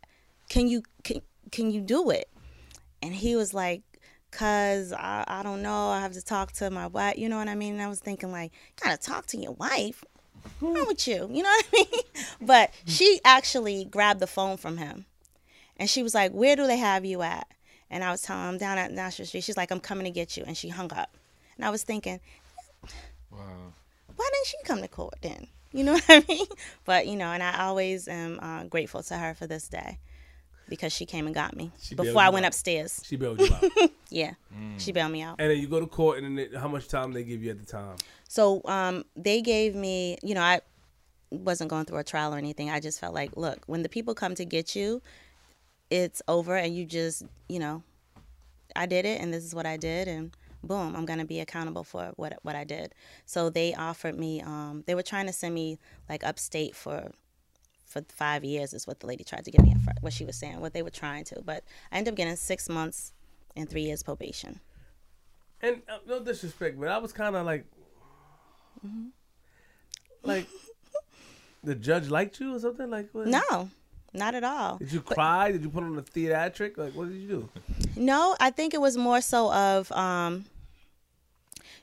can 0.48 0.68
you 0.68 0.82
can 1.04 1.20
can 1.50 1.70
you 1.70 1.80
do 1.80 2.10
it? 2.10 2.28
And 3.02 3.14
he 3.14 3.36
was 3.36 3.52
like, 3.52 3.82
cause 4.30 4.92
I, 4.92 5.24
I 5.26 5.42
don't 5.42 5.62
know. 5.62 5.88
I 5.88 6.00
have 6.00 6.12
to 6.12 6.22
talk 6.22 6.52
to 6.52 6.70
my 6.70 6.86
wife. 6.86 7.18
You 7.18 7.28
know 7.28 7.36
what 7.36 7.48
I 7.48 7.54
mean? 7.54 7.74
And 7.74 7.82
I 7.82 7.88
was 7.88 8.00
thinking 8.00 8.32
like, 8.32 8.52
gotta 8.82 8.96
talk 8.96 9.26
to 9.26 9.36
your 9.36 9.52
wife. 9.52 10.04
Wrong 10.60 10.86
with 10.88 11.06
you? 11.06 11.28
You 11.30 11.42
know 11.42 11.48
what 11.50 11.66
I 11.72 11.76
mean? 11.76 12.00
But 12.40 12.72
she 12.86 13.20
actually 13.24 13.84
grabbed 13.84 14.20
the 14.20 14.26
phone 14.26 14.56
from 14.56 14.78
him. 14.78 15.06
And 15.76 15.88
she 15.88 16.02
was 16.02 16.14
like, 16.14 16.32
Where 16.32 16.56
do 16.56 16.66
they 16.66 16.78
have 16.78 17.04
you 17.04 17.22
at? 17.22 17.46
And 17.90 18.02
I 18.02 18.10
was 18.10 18.22
telling 18.22 18.42
her, 18.42 18.48
I'm 18.48 18.58
down 18.58 18.78
at 18.78 18.90
Nashua 18.90 19.26
Street. 19.26 19.44
She's 19.44 19.56
like, 19.56 19.70
I'm 19.70 19.80
coming 19.80 20.04
to 20.04 20.10
get 20.10 20.36
you. 20.36 20.44
And 20.46 20.56
she 20.56 20.68
hung 20.68 20.92
up. 20.92 21.16
And 21.56 21.64
I 21.64 21.70
was 21.70 21.82
thinking, 21.82 22.20
Wow. 23.30 23.72
why 24.16 24.30
didn't 24.32 24.46
she 24.46 24.56
come 24.64 24.80
to 24.80 24.88
court 24.88 25.14
then? 25.22 25.46
You 25.72 25.84
know 25.84 25.92
what 25.92 26.04
I 26.08 26.24
mean? 26.28 26.46
But, 26.84 27.06
you 27.06 27.16
know, 27.16 27.26
and 27.26 27.42
I 27.42 27.64
always 27.64 28.08
am 28.08 28.38
uh, 28.40 28.64
grateful 28.64 29.02
to 29.04 29.16
her 29.16 29.34
for 29.34 29.46
this 29.46 29.68
day 29.68 29.98
because 30.68 30.92
she 30.92 31.04
came 31.06 31.26
and 31.26 31.34
got 31.34 31.56
me 31.56 31.70
She 31.80 31.94
before 31.94 32.22
I 32.22 32.28
went 32.30 32.44
out. 32.46 32.48
upstairs. 32.50 33.00
She 33.04 33.16
bailed 33.16 33.40
you 33.40 33.52
out. 33.52 33.90
Yeah, 34.10 34.34
she 34.76 34.92
bailed 34.92 35.10
me 35.10 35.22
out. 35.22 35.36
and 35.40 35.50
then 35.50 35.58
you 35.58 35.66
go 35.66 35.80
to 35.80 35.86
court, 35.86 36.18
and 36.22 36.26
then 36.38 36.50
they, 36.52 36.58
how 36.58 36.68
much 36.68 36.86
time 36.88 37.12
they 37.12 37.24
give 37.24 37.42
you 37.42 37.50
at 37.50 37.58
the 37.58 37.64
time? 37.64 37.96
So 38.28 38.60
um, 38.66 39.04
they 39.16 39.40
gave 39.40 39.74
me, 39.74 40.18
you 40.22 40.34
know, 40.34 40.42
I 40.42 40.60
wasn't 41.30 41.70
going 41.70 41.86
through 41.86 41.96
a 41.96 42.04
trial 42.04 42.34
or 42.34 42.36
anything. 42.36 42.68
I 42.68 42.78
just 42.78 43.00
felt 43.00 43.14
like, 43.14 43.34
look, 43.38 43.60
when 43.66 43.82
the 43.82 43.88
people 43.88 44.14
come 44.14 44.34
to 44.34 44.44
get 44.44 44.76
you, 44.76 45.00
it's 45.90 46.20
over, 46.28 46.56
and 46.56 46.76
you 46.76 46.84
just, 46.84 47.22
you 47.48 47.58
know, 47.58 47.82
I 48.76 48.84
did 48.84 49.06
it, 49.06 49.20
and 49.20 49.32
this 49.32 49.44
is 49.44 49.54
what 49.54 49.64
I 49.64 49.78
did, 49.78 50.08
and 50.08 50.30
boom, 50.62 50.94
I'm 50.94 51.06
gonna 51.06 51.24
be 51.24 51.40
accountable 51.40 51.82
for 51.84 52.12
what 52.16 52.38
what 52.42 52.54
I 52.54 52.64
did. 52.64 52.94
So 53.24 53.48
they 53.48 53.72
offered 53.74 54.18
me, 54.18 54.42
um, 54.42 54.84
they 54.86 54.94
were 54.94 55.02
trying 55.02 55.26
to 55.26 55.32
send 55.32 55.54
me 55.54 55.78
like 56.08 56.22
upstate 56.22 56.76
for. 56.76 57.12
For 57.92 58.00
five 58.08 58.42
years 58.42 58.72
is 58.72 58.86
what 58.86 59.00
the 59.00 59.06
lady 59.06 59.22
tried 59.22 59.44
to 59.44 59.50
get 59.50 59.62
me 59.62 59.70
at 59.70 59.76
first, 59.82 60.02
what 60.02 60.14
she 60.14 60.24
was 60.24 60.34
saying, 60.36 60.60
what 60.60 60.72
they 60.72 60.80
were 60.82 60.88
trying 60.90 61.24
to. 61.24 61.42
But 61.44 61.62
I 61.92 61.98
ended 61.98 62.12
up 62.14 62.16
getting 62.16 62.36
six 62.36 62.66
months 62.70 63.12
and 63.54 63.68
three 63.68 63.82
years 63.82 64.02
probation. 64.02 64.60
And 65.60 65.82
uh, 65.86 65.98
no 66.06 66.18
disrespect, 66.20 66.80
but 66.80 66.88
I 66.88 66.96
was 66.96 67.12
kind 67.12 67.36
of 67.36 67.44
like, 67.44 67.66
Mm-hmm. 68.84 69.08
like 70.24 70.48
the 71.62 71.74
judge 71.74 72.08
liked 72.08 72.40
you 72.40 72.56
or 72.56 72.58
something. 72.60 72.88
Like, 72.88 73.10
what? 73.12 73.26
No, 73.28 73.68
not 74.14 74.34
at 74.34 74.42
all. 74.42 74.78
Did 74.78 74.90
you 74.90 75.02
cry? 75.02 75.52
Did 75.52 75.62
you 75.62 75.68
put 75.68 75.84
on 75.84 75.96
a 75.98 76.02
theatric? 76.02 76.78
Like, 76.78 76.94
what 76.94 77.08
did 77.10 77.18
you 77.18 77.28
do? 77.28 77.48
No, 77.94 78.34
I 78.40 78.50
think 78.50 78.72
it 78.72 78.80
was 78.80 78.96
more 78.96 79.20
so 79.20 79.52
of, 79.52 79.92
um, 79.92 80.46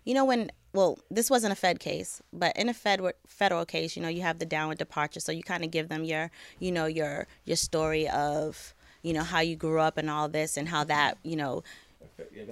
you 0.03 0.14
know, 0.15 0.26
when 0.26 0.52
well, 0.74 1.00
this 1.10 1.30
wasn't 1.30 1.54
a 1.54 1.56
Fed 1.56 1.80
case, 1.80 2.22
but 2.32 2.56
in 2.56 2.70
a 2.70 2.74
Fed 2.74 3.02
federal 3.28 3.66
case, 3.66 3.96
you 3.96 4.02
know, 4.02 4.10
you 4.10 4.22
have 4.22 4.40
the 4.40 4.46
downward 4.46 4.78
departure, 4.78 5.20
so 5.20 5.32
you 5.32 5.44
kind 5.44 5.64
of 5.64 5.72
give 5.72 5.90
them 5.90 6.04
your, 6.04 6.32
you 6.60 6.72
know, 6.72 6.86
your 6.86 7.28
your 7.46 7.58
story 7.58 8.08
of, 8.10 8.74
you 9.02 9.14
know, 9.14 9.24
how 9.24 9.40
you 9.40 9.56
grew 9.56 9.80
up 9.80 9.98
and 9.98 10.10
all 10.10 10.30
this, 10.30 10.58
and 10.58 10.70
how 10.70 10.84
that, 10.84 11.18
you 11.24 11.36
know, 11.36 11.64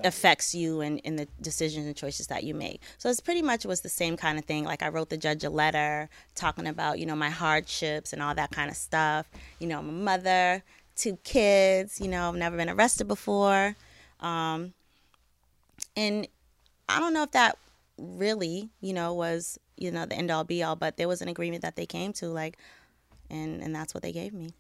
affects 0.04 0.56
you 0.56 0.82
and 0.82 1.00
in 1.00 1.16
the 1.16 1.28
decisions 1.42 1.86
and 1.86 1.96
choices 1.96 2.28
that 2.28 2.44
you 2.44 2.54
make. 2.54 2.82
So 2.98 3.10
it's 3.10 3.20
pretty 3.20 3.42
much 3.42 3.66
was 3.66 3.82
the 3.82 3.90
same 3.90 4.18
kind 4.18 4.38
of 4.40 4.46
thing. 4.46 4.64
Like 4.64 4.82
I 4.82 4.90
wrote 4.90 5.10
the 5.10 5.18
judge 5.18 5.44
a 5.44 5.50
letter 5.50 6.10
talking 6.36 6.68
about, 6.68 7.00
you 7.00 7.06
know, 7.06 7.16
my 7.16 7.30
hardships 7.30 8.14
and 8.14 8.22
all 8.22 8.36
that 8.36 8.52
kind 8.52 8.70
of 8.70 8.78
stuff. 8.78 9.26
You 9.60 9.68
know, 9.68 9.80
I'm 9.80 9.90
a 9.90 9.92
mother, 9.92 10.64
two 10.96 11.18
kids, 11.24 12.02
you 12.02 12.08
know, 12.08 12.30
I've 12.30 12.36
never 12.36 12.58
been 12.58 12.70
arrested 12.70 13.08
before. 13.08 13.76
Um, 14.20 14.74
and 15.96 16.28
I 16.90 17.00
don't 17.00 17.14
know 17.14 17.24
if 17.24 17.32
that 17.32 17.58
really, 17.98 18.70
you 18.82 18.94
know, 18.94 19.14
was, 19.14 19.60
you 19.76 19.92
know, 19.92 20.06
the 20.06 20.16
end 20.16 20.32
all 20.32 20.44
be 20.44 20.64
all, 20.64 20.76
but 20.76 20.98
there 20.98 21.08
was 21.08 21.22
an 21.22 21.28
agreement 21.28 21.62
that 21.64 21.76
they 21.76 21.86
came 21.86 22.14
to, 22.14 22.28
like, 22.28 22.58
and, 23.30 23.62
and 23.62 23.76
that's 23.76 23.94
what 23.94 24.04
they 24.04 24.12
gave 24.12 24.34
me. 24.34 24.52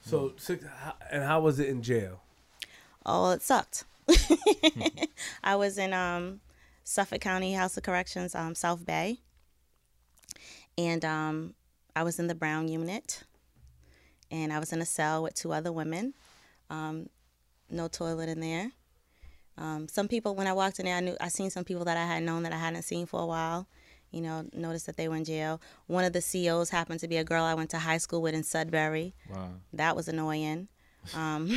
So, 0.00 0.32
six, 0.36 0.64
and 1.10 1.24
how 1.24 1.40
was 1.40 1.58
it 1.58 1.68
in 1.68 1.82
jail? 1.82 2.20
Oh, 3.06 3.30
it 3.30 3.42
sucked. 3.42 3.84
I 5.44 5.56
was 5.56 5.78
in 5.78 5.92
um, 5.92 6.40
Suffolk 6.82 7.20
County 7.20 7.54
House 7.54 7.76
of 7.76 7.82
Corrections, 7.82 8.34
um, 8.34 8.54
South 8.54 8.84
Bay, 8.84 9.20
and 10.76 11.04
um, 11.04 11.54
I 11.96 12.02
was 12.02 12.18
in 12.18 12.26
the 12.26 12.34
Brown 12.34 12.68
unit, 12.68 13.22
and 14.30 14.52
I 14.52 14.58
was 14.58 14.72
in 14.72 14.82
a 14.82 14.86
cell 14.86 15.22
with 15.22 15.34
two 15.34 15.52
other 15.52 15.72
women. 15.72 16.12
Um, 16.68 17.08
no 17.70 17.88
toilet 17.88 18.28
in 18.28 18.40
there. 18.40 18.72
Um, 19.56 19.86
some 19.88 20.08
people, 20.08 20.34
when 20.34 20.46
I 20.46 20.52
walked 20.52 20.80
in 20.80 20.86
there, 20.86 20.96
I 20.96 21.00
knew 21.00 21.16
I 21.20 21.28
seen 21.28 21.50
some 21.50 21.64
people 21.64 21.84
that 21.84 21.96
I 21.96 22.04
had 22.06 22.22
known 22.22 22.42
that 22.42 22.52
I 22.52 22.58
hadn't 22.58 22.82
seen 22.82 23.06
for 23.06 23.20
a 23.20 23.26
while. 23.26 23.66
You 24.10 24.20
know, 24.20 24.46
noticed 24.52 24.86
that 24.86 24.96
they 24.96 25.08
were 25.08 25.16
in 25.16 25.24
jail. 25.24 25.60
One 25.86 26.04
of 26.04 26.12
the 26.12 26.22
COs 26.22 26.70
happened 26.70 27.00
to 27.00 27.08
be 27.08 27.16
a 27.16 27.24
girl 27.24 27.42
I 27.42 27.54
went 27.54 27.70
to 27.70 27.78
high 27.78 27.98
school 27.98 28.22
with 28.22 28.34
in 28.34 28.44
Sudbury 28.44 29.14
Wow. 29.28 29.50
that 29.72 29.96
was 29.96 30.08
annoying. 30.08 30.68
Um, 31.14 31.52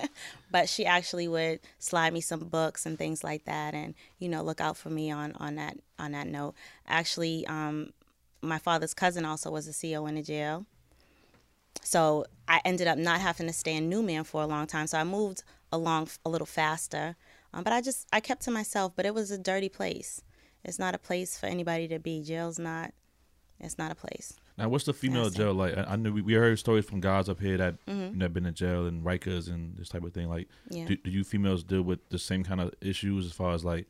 but 0.50 0.70
she 0.70 0.86
actually 0.86 1.28
would 1.28 1.60
slide 1.78 2.14
me 2.14 2.22
some 2.22 2.40
books 2.40 2.86
and 2.86 2.96
things 2.96 3.22
like 3.22 3.44
that, 3.44 3.74
and 3.74 3.94
you 4.18 4.26
know, 4.30 4.42
look 4.42 4.58
out 4.58 4.78
for 4.78 4.88
me 4.88 5.10
on 5.10 5.32
on 5.34 5.56
that 5.56 5.76
on 5.98 6.12
that 6.12 6.26
note. 6.26 6.54
Actually, 6.88 7.46
um, 7.46 7.90
my 8.40 8.58
father's 8.58 8.94
cousin 8.94 9.26
also 9.26 9.50
was 9.50 9.68
a 9.68 9.74
CO 9.74 10.06
in 10.06 10.14
the 10.14 10.22
jail, 10.22 10.64
so 11.82 12.24
I 12.48 12.60
ended 12.64 12.86
up 12.86 12.96
not 12.96 13.20
having 13.20 13.46
to 13.48 13.52
stay 13.52 13.76
in 13.76 13.90
Newman 13.90 14.24
for 14.24 14.42
a 14.42 14.46
long 14.46 14.66
time. 14.66 14.86
So 14.86 14.98
I 14.98 15.04
moved 15.04 15.42
along 15.70 16.08
a 16.24 16.30
little 16.30 16.46
faster, 16.46 17.16
um, 17.56 17.64
but 17.64 17.72
I 17.72 17.80
just 17.80 18.06
I 18.12 18.20
kept 18.20 18.42
to 18.42 18.50
myself. 18.50 18.92
But 18.94 19.06
it 19.06 19.14
was 19.14 19.30
a 19.30 19.38
dirty 19.38 19.68
place. 19.68 20.22
It's 20.64 20.78
not 20.78 20.94
a 20.94 20.98
place 20.98 21.38
for 21.38 21.46
anybody 21.46 21.88
to 21.88 21.98
be. 21.98 22.22
Jail's 22.22 22.58
not. 22.58 22.92
It's 23.58 23.78
not 23.78 23.90
a 23.90 23.94
place. 23.94 24.34
Now, 24.58 24.68
what's 24.68 24.84
the 24.84 24.92
female 24.92 25.30
jail 25.30 25.52
like? 25.54 25.76
I, 25.76 25.82
I 25.84 25.96
knew 25.96 26.12
we, 26.12 26.22
we 26.22 26.34
heard 26.34 26.58
stories 26.58 26.84
from 26.84 27.00
guys 27.00 27.28
up 27.28 27.40
here 27.40 27.56
that 27.56 27.74
Mm-hmm. 27.86 28.12
you 28.12 28.16
know 28.18 28.28
been 28.28 28.46
in 28.46 28.54
jail 28.54 28.86
and 28.86 29.02
Rikers 29.04 29.48
and 29.48 29.76
this 29.76 29.88
type 29.88 30.04
of 30.04 30.12
thing. 30.12 30.28
Like, 30.28 30.48
Yeah. 30.70 30.84
do, 30.86 30.96
do 30.96 31.10
you 31.10 31.24
females 31.24 31.62
deal 31.64 31.82
with 31.82 32.06
the 32.10 32.18
same 32.18 32.44
kind 32.44 32.60
of 32.60 32.72
issues 32.82 33.26
as 33.26 33.32
far 33.32 33.54
as 33.54 33.64
like, 33.64 33.86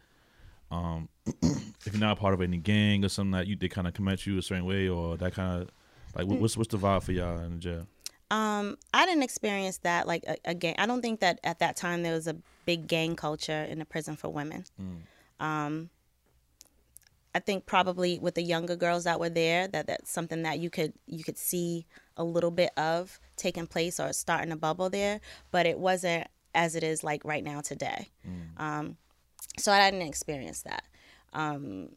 um, 0.71 1.09
if 1.43 1.93
you're 1.93 1.99
not 2.01 2.13
a 2.19 2.21
part 2.21 2.35
of 2.35 2.41
any 2.43 2.59
gang 2.59 3.05
or 3.05 3.09
something 3.09 3.33
that 3.33 3.47
you 3.47 3.57
they 3.57 3.69
kind 3.69 3.87
of 3.89 3.95
come 3.95 4.07
at 4.09 4.27
you 4.27 4.39
a 4.39 4.43
certain 4.43 4.65
way 4.67 4.89
or 4.89 5.17
that 5.17 5.35
kind 5.35 5.63
of 5.63 5.71
like 6.15 6.27
Mm. 6.27 6.31
what, 6.31 6.41
what's 6.41 6.57
what's 6.57 6.71
the 6.71 6.79
vibe 6.79 7.03
for 7.03 7.13
y'all 7.13 7.39
in 7.41 7.53
the 7.55 7.59
jail? 7.59 7.87
Um, 8.31 8.77
I 8.93 9.07
didn't 9.07 9.23
experience 9.23 9.79
that 9.79 10.07
like 10.07 10.25
a, 10.27 10.37
a 10.47 10.55
gang. 10.55 10.75
I 10.79 10.87
don't 10.87 11.01
think 11.03 11.21
that 11.21 11.39
at 11.45 11.59
that 11.61 11.77
time 11.77 12.03
there 12.03 12.13
was 12.15 12.27
a 12.27 12.37
big 12.67 12.87
gang 12.89 13.17
culture 13.17 13.63
in 13.71 13.79
the 13.79 13.85
prison 13.87 14.17
for 14.17 14.29
women. 14.29 14.65
Um, 15.41 15.91
I 17.35 17.39
think 17.39 17.67
probably 17.67 18.19
with 18.19 18.35
the 18.35 18.43
younger 18.43 18.77
girls 18.77 19.05
that 19.05 19.21
were 19.21 19.29
there, 19.29 19.69
that 19.69 19.87
that's 19.87 20.11
something 20.11 20.43
that 20.43 20.59
you 20.59 20.71
could 20.71 20.95
you 21.07 21.23
could 21.23 21.37
see 21.39 21.87
a 22.17 22.25
little 22.25 22.51
bit 22.51 22.71
of 22.79 23.21
taking 23.37 23.67
place 23.67 24.01
or 24.01 24.13
starting 24.13 24.53
a 24.53 24.57
bubble 24.57 24.89
there, 24.89 25.21
but 25.51 25.67
it 25.67 25.79
wasn't 25.79 26.27
as 26.55 26.75
it 26.75 26.83
is 26.83 27.05
like 27.05 27.25
right 27.25 27.45
now 27.45 27.61
today. 27.61 28.09
Um, 28.57 28.97
so 29.59 29.71
I 29.71 29.91
didn't 29.91 30.09
experience 30.09 30.63
that. 30.63 30.85
Um, 31.35 31.91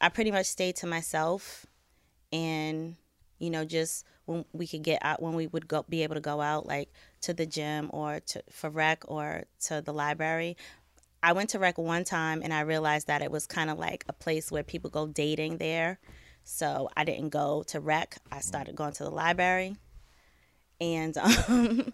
I 0.00 0.10
pretty 0.10 0.30
much 0.30 0.46
stayed 0.46 0.76
to 0.76 0.86
myself, 0.86 1.64
and 2.30 2.96
you 3.38 3.48
know, 3.48 3.64
just 3.64 4.04
when 4.26 4.44
we 4.52 4.66
could 4.66 4.82
get 4.82 4.98
out, 5.02 5.22
when 5.22 5.32
we 5.32 5.46
would 5.46 5.66
go, 5.66 5.86
be 5.88 6.02
able 6.02 6.16
to 6.16 6.20
go 6.20 6.42
out, 6.42 6.66
like 6.66 6.92
to 7.22 7.34
the 7.34 7.46
gym 7.46 7.90
or 7.92 8.20
to 8.20 8.42
for 8.50 8.70
rec 8.70 9.04
or 9.08 9.44
to 9.66 9.80
the 9.80 9.92
library. 9.92 10.56
I 11.22 11.32
went 11.32 11.50
to 11.50 11.58
rec 11.58 11.78
one 11.78 12.04
time, 12.04 12.42
and 12.44 12.54
I 12.54 12.60
realized 12.60 13.08
that 13.08 13.22
it 13.22 13.30
was 13.30 13.46
kind 13.46 13.70
of 13.70 13.78
like 13.78 14.04
a 14.08 14.12
place 14.12 14.52
where 14.52 14.62
people 14.62 14.90
go 14.90 15.06
dating 15.06 15.58
there. 15.58 15.98
So 16.44 16.88
I 16.96 17.04
didn't 17.04 17.30
go 17.30 17.64
to 17.68 17.80
rec. 17.80 18.18
I 18.30 18.40
started 18.40 18.76
going 18.76 18.92
to 18.94 19.04
the 19.04 19.10
library, 19.10 19.76
and 20.80 21.16
um, 21.48 21.92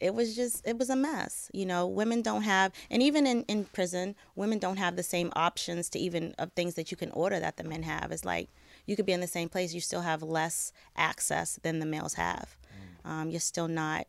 it 0.00 0.14
was 0.14 0.34
just 0.34 0.66
it 0.66 0.78
was 0.78 0.90
a 0.90 0.96
mess 0.96 1.50
you 1.52 1.66
know 1.66 1.86
women 1.86 2.22
don't 2.22 2.42
have 2.42 2.72
and 2.90 3.02
even 3.02 3.26
in, 3.26 3.42
in 3.44 3.64
prison 3.66 4.16
women 4.34 4.58
don't 4.58 4.78
have 4.78 4.96
the 4.96 5.02
same 5.02 5.30
options 5.36 5.88
to 5.90 5.98
even 5.98 6.34
of 6.38 6.50
things 6.52 6.74
that 6.74 6.90
you 6.90 6.96
can 6.96 7.10
order 7.12 7.38
that 7.38 7.56
the 7.58 7.64
men 7.64 7.82
have 7.82 8.10
it's 8.10 8.24
like 8.24 8.48
you 8.86 8.96
could 8.96 9.06
be 9.06 9.12
in 9.12 9.20
the 9.20 9.26
same 9.26 9.48
place 9.48 9.74
you 9.74 9.80
still 9.80 10.00
have 10.00 10.22
less 10.22 10.72
access 10.96 11.60
than 11.62 11.78
the 11.78 11.86
males 11.86 12.14
have 12.14 12.56
um, 13.04 13.30
you're 13.30 13.40
still 13.40 13.68
not 13.68 14.06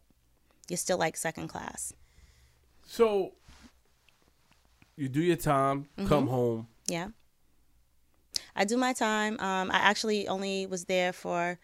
you're 0.71 0.77
still 0.77 0.97
like 0.97 1.17
second 1.17 1.49
class. 1.49 1.93
So 2.85 3.33
you 4.95 5.09
do 5.09 5.21
your 5.21 5.35
time, 5.35 5.87
Mm-hmm. 5.97 6.07
come 6.07 6.27
home. 6.27 6.67
yeah. 6.87 7.09
I 8.55 8.63
do 8.65 8.77
my 8.77 8.93
time. 8.93 9.39
Um, 9.39 9.69
i 9.71 9.77
actually 9.77 10.27
only 10.27 10.65
was 10.65 10.85
there 10.85 11.13
for 11.13 11.57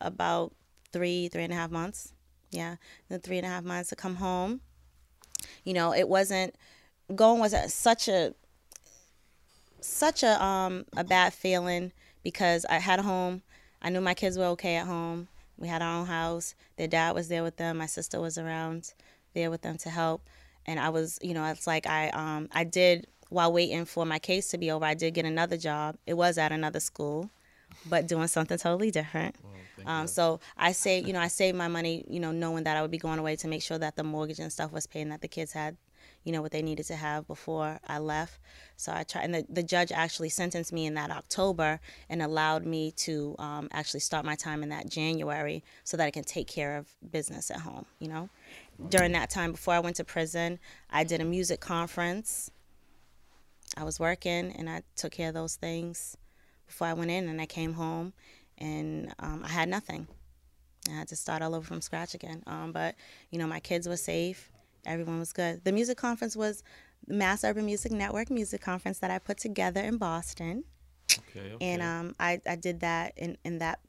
about 0.00 0.54
three 0.92 1.28
three 1.28 1.44
and 1.44 1.52
a 1.52 1.56
half 1.56 1.70
months. 1.70 2.12
Yeah. 2.50 2.76
The 3.08 3.18
three 3.18 3.38
and 3.38 3.46
a 3.46 3.50
half 3.50 3.64
months 3.64 3.88
to 3.90 3.96
come 3.96 4.16
home. 4.16 4.60
You 5.64 5.74
know 5.74 5.94
it 5.94 6.08
wasn't 6.08 6.54
going 7.14 7.40
was 7.40 7.54
such 7.72 8.08
a 8.08 8.34
such 9.80 10.22
a 10.22 10.42
um 10.42 10.84
a 10.96 11.04
bad 11.04 11.34
feeling 11.34 11.92
because 12.22 12.64
i 12.70 12.78
had 12.78 12.98
a 12.98 13.02
home. 13.02 13.42
I 13.82 13.90
knew 13.90 14.00
my 14.00 14.14
kids 14.14 14.38
were 14.38 14.46
okay 14.56 14.76
at 14.76 14.86
home 14.86 15.28
we 15.58 15.68
had 15.68 15.82
our 15.82 16.00
own 16.00 16.06
house. 16.06 16.54
Their 16.76 16.88
dad 16.88 17.14
was 17.14 17.28
there 17.28 17.42
with 17.42 17.56
them. 17.56 17.78
My 17.78 17.86
sister 17.86 18.20
was 18.20 18.38
around 18.38 18.94
there 19.34 19.50
with 19.50 19.62
them 19.62 19.76
to 19.78 19.90
help. 19.90 20.28
And 20.66 20.80
i 20.80 20.88
was 20.88 21.18
you 21.20 21.34
know 21.34 21.44
it's 21.46 21.66
like 21.66 21.86
i 21.86 22.08
um 22.10 22.48
i 22.52 22.64
did 22.64 23.06
while 23.28 23.52
waiting 23.52 23.84
for 23.84 24.06
my 24.06 24.18
case 24.18 24.48
to 24.48 24.58
be 24.58 24.70
over 24.70 24.84
i 24.84 24.94
did 24.94 25.12
get 25.12 25.24
another 25.26 25.56
job. 25.56 25.96
It 26.06 26.14
was 26.14 26.38
at 26.38 26.52
another 26.52 26.80
school 26.80 27.30
but 27.86 28.06
doing 28.06 28.28
something 28.28 28.58
totally 28.58 28.90
different. 28.90 29.36
Um, 29.86 30.06
so 30.06 30.40
I 30.56 30.72
say, 30.72 31.00
you 31.00 31.12
know, 31.12 31.20
I 31.20 31.28
saved 31.28 31.58
my 31.58 31.68
money, 31.68 32.04
you 32.08 32.20
know, 32.20 32.32
knowing 32.32 32.64
that 32.64 32.76
I 32.76 32.82
would 32.82 32.90
be 32.90 32.98
going 32.98 33.18
away 33.18 33.36
to 33.36 33.48
make 33.48 33.62
sure 33.62 33.78
that 33.78 33.96
the 33.96 34.04
mortgage 34.04 34.38
and 34.38 34.52
stuff 34.52 34.72
was 34.72 34.86
paid 34.86 35.02
and 35.02 35.12
that 35.12 35.20
the 35.20 35.28
kids 35.28 35.52
had, 35.52 35.76
you 36.24 36.32
know, 36.32 36.42
what 36.42 36.50
they 36.50 36.62
needed 36.62 36.86
to 36.86 36.96
have 36.96 37.26
before 37.26 37.78
I 37.86 37.98
left. 37.98 38.38
So 38.76 38.92
I 38.92 39.04
tried, 39.04 39.24
and 39.24 39.34
the, 39.34 39.46
the 39.48 39.62
judge 39.62 39.92
actually 39.92 40.30
sentenced 40.30 40.72
me 40.72 40.86
in 40.86 40.94
that 40.94 41.10
October 41.10 41.80
and 42.08 42.22
allowed 42.22 42.64
me 42.64 42.90
to 42.92 43.36
um, 43.38 43.68
actually 43.72 44.00
start 44.00 44.24
my 44.24 44.34
time 44.34 44.62
in 44.62 44.70
that 44.70 44.88
January 44.88 45.62
so 45.84 45.96
that 45.96 46.04
I 46.04 46.10
can 46.10 46.24
take 46.24 46.48
care 46.48 46.76
of 46.76 46.88
business 47.12 47.50
at 47.50 47.60
home, 47.60 47.84
you 48.00 48.08
know. 48.08 48.28
During 48.88 49.12
that 49.12 49.30
time, 49.30 49.52
before 49.52 49.74
I 49.74 49.80
went 49.80 49.96
to 49.96 50.04
prison, 50.04 50.58
I 50.90 51.04
did 51.04 51.20
a 51.20 51.24
music 51.24 51.60
conference. 51.60 52.50
I 53.76 53.84
was 53.84 54.00
working 54.00 54.52
and 54.52 54.68
I 54.68 54.82
took 54.96 55.12
care 55.12 55.28
of 55.28 55.34
those 55.34 55.56
things 55.56 56.16
before 56.66 56.88
I 56.88 56.94
went 56.94 57.10
in 57.10 57.28
and 57.28 57.40
I 57.40 57.46
came 57.46 57.74
home 57.74 58.12
and 58.58 59.14
um, 59.18 59.42
I 59.44 59.48
had 59.48 59.68
nothing. 59.68 60.08
I 60.88 60.92
had 60.92 61.08
to 61.08 61.16
start 61.16 61.42
all 61.42 61.54
over 61.54 61.64
from 61.64 61.80
scratch 61.80 62.14
again. 62.14 62.42
Um, 62.46 62.72
but 62.72 62.94
you 63.30 63.38
know, 63.38 63.46
my 63.46 63.60
kids 63.60 63.88
were 63.88 63.96
safe. 63.96 64.50
Everyone 64.86 65.18
was 65.18 65.32
good. 65.32 65.64
The 65.64 65.72
music 65.72 65.98
conference 65.98 66.36
was 66.36 66.62
Mass 67.06 67.44
Urban 67.44 67.66
Music 67.66 67.92
Network 67.92 68.30
music 68.30 68.60
conference 68.60 68.98
that 69.00 69.10
I 69.10 69.18
put 69.18 69.38
together 69.38 69.80
in 69.80 69.98
Boston, 69.98 70.64
Okay, 71.12 71.52
okay. 71.52 71.64
and 71.64 71.82
um, 71.82 72.14
I, 72.18 72.40
I 72.46 72.56
did 72.56 72.80
that 72.80 73.12
in 73.16 73.36
in 73.44 73.58
that. 73.58 73.80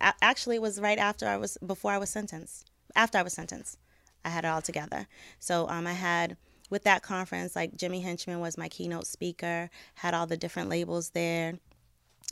Actually, 0.00 0.56
it 0.56 0.62
was 0.62 0.80
right 0.80 0.98
after 0.98 1.26
I 1.26 1.36
was 1.36 1.58
before 1.64 1.92
I 1.92 1.98
was 1.98 2.10
sentenced. 2.10 2.70
After 2.94 3.18
I 3.18 3.22
was 3.22 3.32
sentenced, 3.32 3.78
I 4.24 4.28
had 4.28 4.44
it 4.44 4.48
all 4.48 4.62
together. 4.62 5.06
So 5.40 5.68
um, 5.68 5.86
I 5.86 5.92
had 5.94 6.36
with 6.70 6.84
that 6.84 7.02
conference, 7.02 7.56
like 7.56 7.76
Jimmy 7.76 8.00
Henchman 8.00 8.40
was 8.40 8.56
my 8.58 8.68
keynote 8.68 9.06
speaker. 9.06 9.70
Had 9.94 10.14
all 10.14 10.26
the 10.26 10.36
different 10.36 10.68
labels 10.68 11.10
there. 11.10 11.58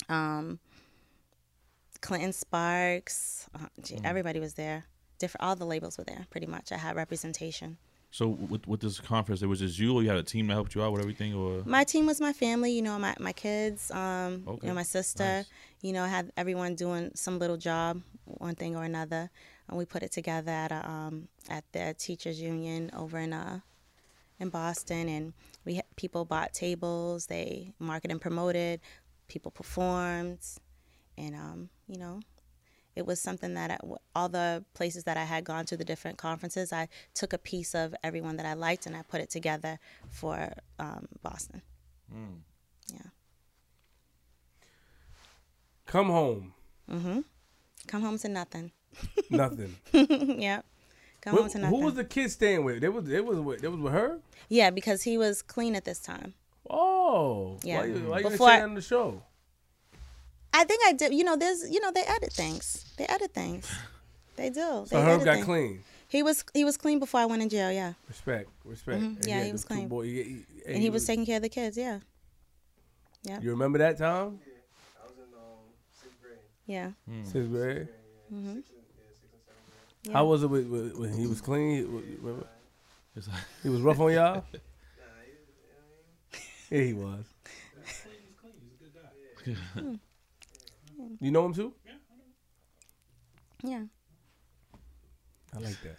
Um, 0.09 0.61
Clinton 2.01 2.33
Sparks, 2.33 3.49
uh, 3.55 3.67
gee, 3.83 3.99
everybody 4.05 4.39
was 4.39 4.55
there. 4.55 4.85
Different, 5.19 5.43
all 5.45 5.57
the 5.57 5.65
labels 5.67 5.97
were 5.99 6.05
there. 6.05 6.27
Pretty 6.31 6.47
much, 6.47 6.73
I 6.73 6.77
had 6.77 6.97
representation. 6.97 7.79
so 8.11 8.29
with 8.29 8.67
with 8.67 8.81
this 8.81 9.01
conference, 9.01 9.43
it 9.43 9.47
was 9.47 9.61
just 9.61 9.79
you, 9.79 9.95
or 9.95 10.03
you 10.03 10.09
had 10.09 10.19
a 10.19 10.23
team 10.23 10.47
that 10.47 10.55
helped 10.55 10.75
you 10.75 10.83
out 10.83 10.93
with 10.93 11.01
everything, 11.03 11.35
or 11.35 11.63
My 11.65 11.85
team 11.85 12.07
was 12.07 12.21
my 12.21 12.33
family. 12.33 12.73
You 12.73 12.83
know, 12.83 12.99
my 12.99 13.15
my 13.19 13.33
kids. 13.33 13.91
Um, 13.91 14.45
you 14.63 14.69
know, 14.69 14.75
my 14.75 14.83
sister. 14.83 15.25
nice. 15.25 15.47
You 15.83 15.93
know, 15.93 16.05
I 16.05 16.09
had 16.09 16.33
everyone 16.37 16.75
doing 16.75 17.11
some 17.15 17.39
little 17.39 17.57
job, 17.57 18.03
one 18.25 18.55
thing 18.55 18.77
or 18.77 18.85
another, 18.85 19.31
and 19.69 19.79
we 19.79 19.85
put 19.85 20.03
it 20.03 20.13
together 20.13 20.51
at 20.51 20.73
a 20.73 20.89
um 20.89 21.29
at 21.49 21.65
the 21.73 21.95
teachers 21.99 22.41
union 22.41 22.91
over 22.97 23.19
in 23.19 23.33
uh 23.33 23.61
in 24.39 24.49
Boston, 24.51 25.09
and 25.09 25.33
we 25.65 25.81
people 25.97 26.25
bought 26.25 26.53
tables. 26.53 27.27
They 27.27 27.73
marketed 27.79 28.13
and 28.13 28.21
promoted. 28.21 28.81
People 29.29 29.51
performed, 29.51 30.39
and 31.19 31.35
um, 31.35 31.69
you 31.89 31.99
know, 31.99 32.21
it 32.97 33.07
was 33.07 33.21
something 33.21 33.55
that 33.55 33.71
I, 33.71 33.79
all 34.15 34.29
the 34.29 34.65
places 34.75 35.05
that 35.05 35.17
I 35.17 35.25
had 35.25 35.45
gone 35.45 35.65
to, 35.67 35.77
the 35.77 35.85
different 35.85 36.17
conferences, 36.19 36.73
I 36.73 36.89
took 37.15 37.33
a 37.33 37.39
piece 37.39 37.75
of 37.75 37.95
everyone 38.03 38.37
that 38.39 38.47
I 38.47 38.55
liked 38.55 38.87
and 38.87 38.97
I 38.97 39.03
put 39.03 39.21
it 39.21 39.31
together 39.31 39.79
for 40.09 40.53
um, 40.79 41.07
Boston. 41.23 41.63
Yeah. 42.93 42.99
Come 45.87 46.07
home. 46.09 46.55
Mm-hmm. 46.91 47.21
Come 47.87 48.03
home 48.03 48.19
to 48.19 48.29
nothing. 48.29 48.73
Nothing. 49.31 49.77
yep. 49.93 50.65
Come 51.21 51.35
Who, 51.35 51.41
home 51.43 51.51
to 51.51 51.59
nothing. 51.59 51.79
who 51.79 51.85
was 51.85 51.95
the 51.95 52.05
kid 52.05 52.31
staying 52.31 52.65
with? 52.65 52.83
It 52.83 52.93
was 52.93 53.09
it 53.09 53.25
was 53.25 53.39
with 53.41 53.63
it 53.65 53.69
was 53.69 53.81
with 53.81 53.93
her. 53.93 54.19
yeah, 54.49 54.71
because 54.71 55.03
he 55.03 55.19
was 55.19 55.43
clean 55.43 55.75
at 55.75 55.85
this 55.85 55.99
time. 55.99 56.35
Oh, 56.69 57.59
Yeah. 57.63 57.81
Why 57.81 57.85
you, 57.87 57.93
why 57.95 58.17
you 58.19 58.23
didn't 58.25 58.33
Before 58.33 58.49
say 58.49 58.55
I- 58.55 58.59
that 58.61 58.65
on 58.65 58.75
the 58.75 58.81
show? 58.83 59.23
I 60.61 60.65
think 60.65 60.83
I 60.87 60.93
did. 60.93 61.13
You 61.15 61.25
know, 61.25 61.37
there's, 61.37 61.69
you 61.71 61.81
know, 61.81 61.91
they 61.93 62.03
edit 62.03 62.33
things. 62.33 62.85
They 62.97 63.05
edit 63.07 63.33
things. 63.35 63.71
They 64.37 64.51
do. 64.51 64.61
So 64.61 64.87
they 64.91 65.01
Herb 65.03 65.09
edit 65.21 65.25
got 65.25 65.35
things. 65.35 65.45
clean. 65.47 65.81
He 66.09 66.23
was 66.23 66.45
he 66.55 66.65
was 66.65 66.77
clean 66.77 66.99
before 66.99 67.21
I 67.21 67.27
went 67.27 67.43
in 67.43 67.49
jail. 67.49 67.71
Yeah, 67.73 67.95
Respect, 68.09 68.49
respect. 68.65 69.03
Mm-hmm. 69.03 69.29
Yeah, 69.29 69.37
had 69.39 69.47
he 69.47 69.53
was 69.53 69.65
clean. 69.65 69.89
boy- 69.89 70.05
he- 70.05 70.13
he- 70.23 70.45
and 70.67 70.75
and 70.75 70.83
he 70.83 70.89
was 70.91 71.05
taking 71.07 71.27
care 71.27 71.37
of 71.37 71.43
the 71.43 71.49
kids. 71.49 71.77
Yeah, 71.77 71.99
Yeah. 73.25 73.41
You 73.41 73.51
remember 73.51 73.79
that 73.79 73.99
time? 73.99 74.39
Yeah, 74.47 74.53
I 75.03 75.07
was 75.07 75.17
in 75.19 75.35
um, 75.35 75.67
sixth 76.01 76.21
grade. 76.23 76.39
yeah. 76.67 76.91
Sixth 77.25 77.51
grade. 77.51 77.89
Mm-hmm. 78.33 78.55
Sixth 78.55 78.71
and, 78.71 78.85
yeah, 78.97 79.11
sixth 79.11 79.35
and 79.35 79.43
seventh 79.47 79.67
grade. 79.67 80.05
Yeah. 80.05 80.13
How 80.13 80.25
was 80.27 80.43
it 80.45 80.47
with, 80.49 80.67
with, 80.69 80.97
when 80.97 81.13
he 81.13 81.27
was 81.27 81.41
clean? 81.41 81.77
He, 81.77 81.83
with- 81.85 82.45
it's 83.17 83.27
like, 83.29 83.43
he 83.63 83.69
was 83.69 83.81
rough 83.81 83.99
on 84.01 84.13
y'all. 84.13 84.35
Nah, 84.53 84.61
he 85.25 85.33
was, 85.33 85.49
you 85.59 85.73
know 85.73 85.83
what 86.71 86.79
I 86.79 86.79
mean? 86.79 86.81
Yeah, 86.81 86.87
he 86.87 86.93
was. 86.93 87.25
He 89.45 89.51
was 89.51 89.61
a 89.75 89.75
good 89.75 89.93
guy. 89.93 89.99
You 91.21 91.31
know 91.31 91.47
him 91.47 91.55
too? 91.55 91.73
Yeah. 93.63 93.85
I 95.55 95.59
like 95.59 95.81
that. 95.83 95.99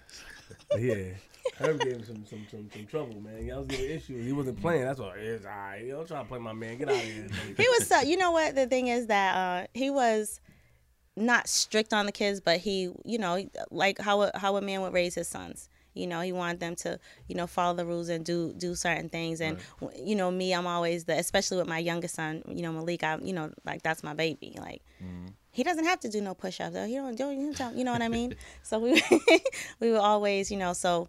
But 0.70 0.82
yeah, 0.82 0.96
Herb 1.58 1.80
gave 1.80 1.94
him 1.94 2.06
some 2.06 2.26
some 2.26 2.46
some, 2.50 2.70
some 2.72 2.86
trouble, 2.86 3.20
man. 3.20 3.46
Y'all 3.46 3.60
was 3.60 3.68
giving 3.68 3.90
issues. 3.90 4.26
He 4.26 4.32
wasn't 4.32 4.62
playing. 4.62 4.84
That's 4.84 5.00
why 5.00 5.16
it's 5.18 5.46
all 5.46 5.52
right. 5.52 5.84
You 5.84 5.94
know, 5.94 6.04
trying 6.04 6.24
to 6.24 6.30
play 6.30 6.40
my 6.40 6.54
man. 6.54 6.78
Get 6.78 6.90
out 6.90 6.96
of 6.96 7.02
here. 7.02 7.28
he 7.58 7.68
was 7.68 7.88
so 7.88 8.02
you 8.02 8.18
know 8.18 8.32
what 8.32 8.56
the 8.56 8.68
thing 8.68 8.88
is 8.88 9.08
that 9.08 9.36
uh 9.36 9.68
he 9.74 9.90
was 9.90 10.40
not 11.18 11.48
strict 11.48 11.94
on 11.94 12.06
the 12.06 12.12
kids 12.12 12.40
but 12.40 12.60
he 12.60 12.92
you 13.04 13.18
know 13.18 13.44
like 13.72 14.00
how 14.00 14.22
a, 14.22 14.32
how 14.36 14.56
a 14.56 14.62
man 14.62 14.82
would 14.82 14.94
raise 14.94 15.16
his 15.16 15.28
sons 15.28 15.68
you 15.98 16.08
know 16.08 16.22
he 16.22 16.32
wanted 16.32 16.60
them 16.60 16.76
to 16.76 17.00
you 17.28 17.36
know 17.36 17.48
follow 17.48 17.76
the 17.76 17.86
rules 17.86 18.10
and 18.10 18.26
do 18.26 18.54
do 18.54 18.76
certain 18.76 19.10
things 19.10 19.42
and 19.42 19.58
you 20.02 20.16
know 20.16 20.30
me 20.32 20.54
i'm 20.54 20.68
always 20.68 21.06
the 21.06 21.14
especially 21.18 21.58
with 21.58 21.68
my 21.68 21.80
youngest 21.80 22.16
son 22.16 22.44
you 22.48 22.62
know 22.62 22.72
malik 22.72 23.04
i 23.04 23.18
you 23.18 23.34
know 23.34 23.52
like 23.66 23.82
that's 23.84 24.04
my 24.04 24.14
baby 24.14 24.56
like 24.60 24.82
he 25.52 25.64
doesn't 25.64 25.86
have 25.86 26.00
to 26.00 26.10
do 26.10 26.22
no 26.22 26.36
push-ups 26.36 26.74
though. 26.74 26.86
he 26.86 26.96
don't 26.96 27.16
do 27.16 27.32
you 27.32 27.52
know, 27.52 27.72
you 27.74 27.84
know 27.84 27.92
what 27.92 28.02
i 28.02 28.08
mean 28.08 28.36
so 28.64 28.80
we 28.80 29.02
we 29.80 29.92
were 29.92 30.00
always 30.00 30.52
you 30.52 30.58
know 30.58 30.74
so 30.74 31.08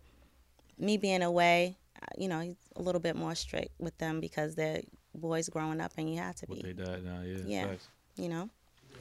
me 0.79 0.97
being 0.97 1.23
away 1.23 1.77
uh, 2.03 2.07
you 2.17 2.29
know 2.29 2.41
he's 2.41 2.57
a 2.77 2.83
little 2.83 3.01
bit 3.01 3.17
more 3.17 3.35
strict 3.35 3.71
with 3.79 3.97
them 3.99 4.21
because 4.21 4.55
they're 4.55 4.83
boys 5.15 5.49
growing 5.49 5.81
up 5.81 5.93
and 5.97 6.11
you 6.11 6.19
have 6.19 6.35
to 6.37 6.47
what 6.47 6.63
be 6.63 6.73
they 6.73 6.73
died 6.73 7.05
now, 7.05 7.21
yeah. 7.23 7.39
Yeah. 7.47 7.67
facts. 7.69 7.89
you 8.17 8.29
know. 8.29 8.49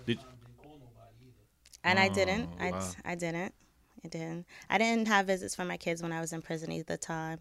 Did 0.05 0.19
And 1.83 1.99
I 1.99 2.09
didn't. 2.09 2.49
Oh, 2.59 2.63
I. 2.65 3.11
I 3.11 3.15
didn't. 3.15 3.53
I 4.03 4.07
didn't. 4.07 4.45
I 4.69 4.77
didn't 4.77 5.07
have 5.07 5.27
visits 5.27 5.55
from 5.55 5.67
my 5.67 5.77
kids 5.77 6.01
when 6.01 6.11
I 6.11 6.21
was 6.21 6.33
in 6.33 6.41
prison 6.41 6.71
either 6.71 6.97
time. 6.97 7.39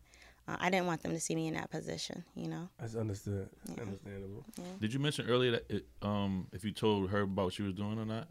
Uh, 0.49 0.57
I 0.61 0.71
didn't 0.71 0.87
want 0.87 1.03
them 1.03 1.13
to 1.13 1.21
see 1.21 1.35
me 1.35 1.49
in 1.49 1.55
that 1.55 1.71
position, 1.71 2.25
you 2.35 2.49
know. 2.49 2.69
That's 2.79 2.95
understood. 2.95 3.49
Understandable. 3.81 4.45
did 4.81 4.93
you 4.95 5.01
mention 5.01 5.29
earlier 5.29 5.53
that 5.53 5.71
it, 5.71 5.87
um 6.03 6.47
if 6.53 6.65
you 6.65 6.71
told 6.73 7.11
her 7.11 7.23
about 7.23 7.47
what 7.47 7.55
she 7.55 7.63
was 7.63 7.75
doing 7.75 7.99
or 7.99 8.05
not? 8.05 8.29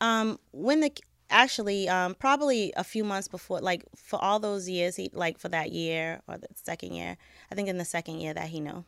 Um, 0.00 0.38
when 0.52 0.80
the 0.80 0.92
actually 1.30 1.88
um, 1.88 2.14
probably 2.14 2.72
a 2.76 2.84
few 2.84 3.04
months 3.04 3.28
before 3.28 3.60
like 3.60 3.84
for 3.96 4.22
all 4.22 4.38
those 4.38 4.68
years 4.68 4.96
he 4.96 5.10
like 5.12 5.38
for 5.38 5.48
that 5.48 5.72
year 5.72 6.20
or 6.26 6.38
the 6.38 6.46
second 6.54 6.92
year 6.92 7.16
i 7.52 7.54
think 7.54 7.68
in 7.68 7.76
the 7.76 7.84
second 7.84 8.18
year 8.18 8.32
that 8.32 8.48
he 8.48 8.60
knew 8.60 8.84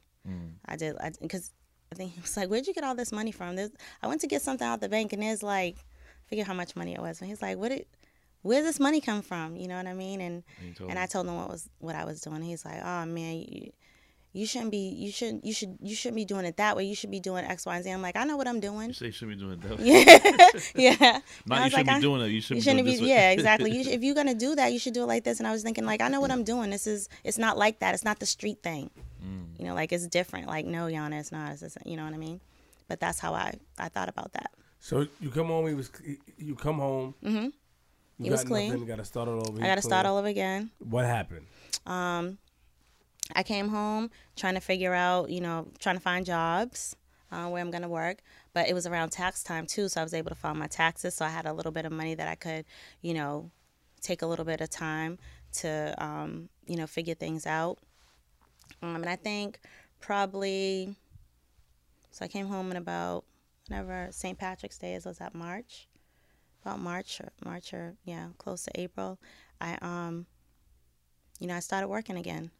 i 0.66 0.76
did 0.76 0.96
because 1.20 1.50
I, 1.92 1.96
think 1.96 2.14
he 2.14 2.20
was 2.20 2.36
like 2.36 2.48
where'd 2.48 2.66
you 2.66 2.72
get 2.72 2.84
all 2.84 2.94
this 2.94 3.12
money 3.12 3.32
from 3.32 3.56
There's, 3.56 3.70
i 4.02 4.06
went 4.06 4.20
to 4.22 4.26
get 4.26 4.42
something 4.42 4.66
out 4.66 4.80
the 4.80 4.88
bank 4.88 5.12
and 5.12 5.22
there's 5.22 5.42
like 5.42 5.76
figure 6.26 6.44
how 6.44 6.54
much 6.54 6.76
money 6.76 6.94
it 6.94 7.00
was 7.00 7.20
and 7.20 7.28
he's 7.28 7.42
like 7.42 7.58
what 7.58 7.70
did 7.70 7.84
where's 8.42 8.64
this 8.64 8.80
money 8.80 9.00
come 9.00 9.22
from? 9.22 9.56
You 9.56 9.68
know 9.68 9.76
what 9.76 9.86
i 9.86 9.92
mean? 9.94 10.20
And 10.20 10.42
And 10.64 10.76
told 10.76 10.90
and 10.90 10.98
i 10.98 11.06
told 11.06 11.26
him 11.26 11.36
what 11.36 11.48
was 11.50 11.68
what 11.78 11.94
i 11.94 12.04
was 12.04 12.20
doing. 12.20 12.42
He's 12.42 12.64
like 12.64 12.80
oh 12.82 13.04
man 13.06 13.44
you, 13.48 13.72
you 14.32 14.46
shouldn't 14.46 14.70
be 14.70 14.88
you 14.90 15.10
shouldn't 15.10 15.44
you 15.44 15.52
should 15.52 15.76
you 15.82 15.94
shouldn't 15.96 16.16
be 16.16 16.24
doing 16.24 16.44
it 16.44 16.56
that 16.58 16.76
way. 16.76 16.84
You 16.84 16.94
should 16.94 17.10
be 17.10 17.18
doing 17.20 17.44
x 17.44 17.66
y 17.66 17.74
and 17.76 17.84
z. 17.84 17.90
I'm 17.90 18.00
like 18.02 18.16
i 18.16 18.24
know 18.24 18.36
what 18.36 18.46
i'm 18.48 18.60
doing. 18.60 18.88
You 18.88 18.94
say 18.94 19.06
you 19.06 19.12
shouldn't 19.12 19.38
be 19.38 19.44
doing 19.44 19.58
that. 19.60 19.80
yeah. 19.80 20.60
Yeah. 21.00 21.20
Not 21.46 21.58
I 21.58 21.60
you 21.60 21.64
was 21.64 21.72
shouldn't 21.72 21.74
like, 21.74 21.86
be 21.86 21.90
I- 21.90 22.00
doing 22.00 22.20
it. 22.22 22.28
You 22.28 22.40
should 22.40 22.50
you 22.56 22.60
be 22.60 22.60
shouldn't 22.62 22.78
doing 22.78 22.84
be 22.86 22.92
this 22.92 23.00
way. 23.02 23.08
yeah 23.08 23.30
exactly. 23.32 23.70
You 23.76 23.84
sh- 23.86 23.88
if 23.88 24.02
you're 24.02 24.14
gonna 24.14 24.34
do 24.34 24.54
that 24.54 24.72
you 24.72 24.78
should 24.78 24.94
do 24.94 25.02
it 25.02 25.06
like 25.06 25.24
this. 25.24 25.38
And 25.40 25.46
i 25.46 25.52
was 25.52 25.62
thinking 25.62 25.84
like 25.84 26.00
i 26.00 26.08
know 26.08 26.20
what 26.20 26.30
i'm 26.30 26.44
doing. 26.44 26.70
This 26.70 26.86
is 26.86 27.08
it's 27.24 27.38
not 27.38 27.58
like 27.58 27.80
that. 27.80 27.94
It's 27.94 28.04
not 28.04 28.20
the 28.20 28.26
street 28.26 28.62
thing. 28.62 28.90
Mm. 29.24 29.58
you 29.58 29.64
know 29.66 29.74
like 29.74 29.92
it's 29.92 30.06
different. 30.06 30.46
Like 30.46 30.64
no 30.64 30.86
yana 30.86 31.18
it's 31.20 31.32
not. 31.32 31.52
It's, 31.52 31.62
it's- 31.62 31.76
you 31.90 31.96
know 31.96 32.04
what 32.04 32.14
i 32.14 32.18
mean? 32.18 32.40
But 32.88 33.00
that's 33.00 33.18
how 33.20 33.34
i 33.34 33.52
i 33.78 33.88
thought 33.88 34.08
about 34.08 34.32
that. 34.34 34.50
So 34.78 35.06
you 35.20 35.28
come 35.30 35.48
home. 35.48 35.66
He 35.66 35.74
was. 35.74 35.90
You 36.38 36.54
come 36.54 36.78
home. 36.78 37.14
mm-hmm 37.24 37.48
You 38.20 38.26
He 38.26 38.30
was 38.30 38.44
clean. 38.44 38.70
nothing, 38.70 38.86
got 38.86 38.98
to 38.98 39.04
start 39.04 39.28
all 39.28 39.42
over. 39.48 39.62
i 39.62 39.66
gotta 39.66 39.82
start 39.82 40.04
all 40.06 40.16
over 40.18 40.28
again 40.28 40.70
What 40.78 41.04
happened? 41.06 41.46
um 41.86 42.38
i 43.34 43.42
came 43.42 43.68
home 43.68 44.10
trying 44.36 44.54
to 44.54 44.60
figure 44.60 44.92
out 44.92 45.30
you 45.30 45.40
know 45.40 45.66
trying 45.78 45.96
to 45.96 46.02
find 46.02 46.26
jobs 46.26 46.96
uh, 47.32 47.46
where 47.48 47.60
i'm 47.62 47.70
going 47.70 47.82
to 47.82 47.88
work 47.88 48.18
but 48.52 48.68
it 48.68 48.74
was 48.74 48.86
around 48.86 49.08
tax 49.10 49.42
time 49.42 49.66
too 49.66 49.88
so 49.88 50.00
i 50.00 50.04
was 50.04 50.12
able 50.14 50.28
to 50.28 50.34
file 50.34 50.54
my 50.54 50.66
taxes 50.66 51.14
so 51.14 51.24
i 51.24 51.28
had 51.28 51.46
a 51.46 51.52
little 51.52 51.72
bit 51.72 51.84
of 51.86 51.92
money 51.92 52.14
that 52.14 52.28
i 52.28 52.34
could 52.34 52.64
you 53.00 53.14
know 53.14 53.50
take 54.02 54.20
a 54.22 54.26
little 54.26 54.44
bit 54.44 54.60
of 54.60 54.68
time 54.70 55.18
to 55.52 55.94
um, 55.98 56.48
you 56.66 56.76
know 56.76 56.86
figure 56.86 57.14
things 57.14 57.46
out 57.46 57.78
um, 58.82 58.96
and 58.96 59.08
i 59.08 59.16
think 59.16 59.58
probably 60.00 60.94
so 62.10 62.24
i 62.24 62.28
came 62.28 62.46
home 62.46 62.70
in 62.70 62.76
about 62.76 63.24
whenever 63.68 64.08
st 64.10 64.36
patrick's 64.38 64.78
day 64.78 64.94
is 64.94 65.04
was 65.06 65.18
that 65.18 65.34
march 65.34 65.86
about 66.62 66.78
march 66.78 67.20
or 67.20 67.30
march 67.44 67.72
or 67.72 67.94
yeah 68.04 68.28
close 68.38 68.64
to 68.64 68.80
april 68.80 69.18
i 69.60 69.76
um 69.82 70.26
you 71.38 71.46
know 71.46 71.56
i 71.56 71.60
started 71.60 71.88
working 71.88 72.16
again. 72.16 72.50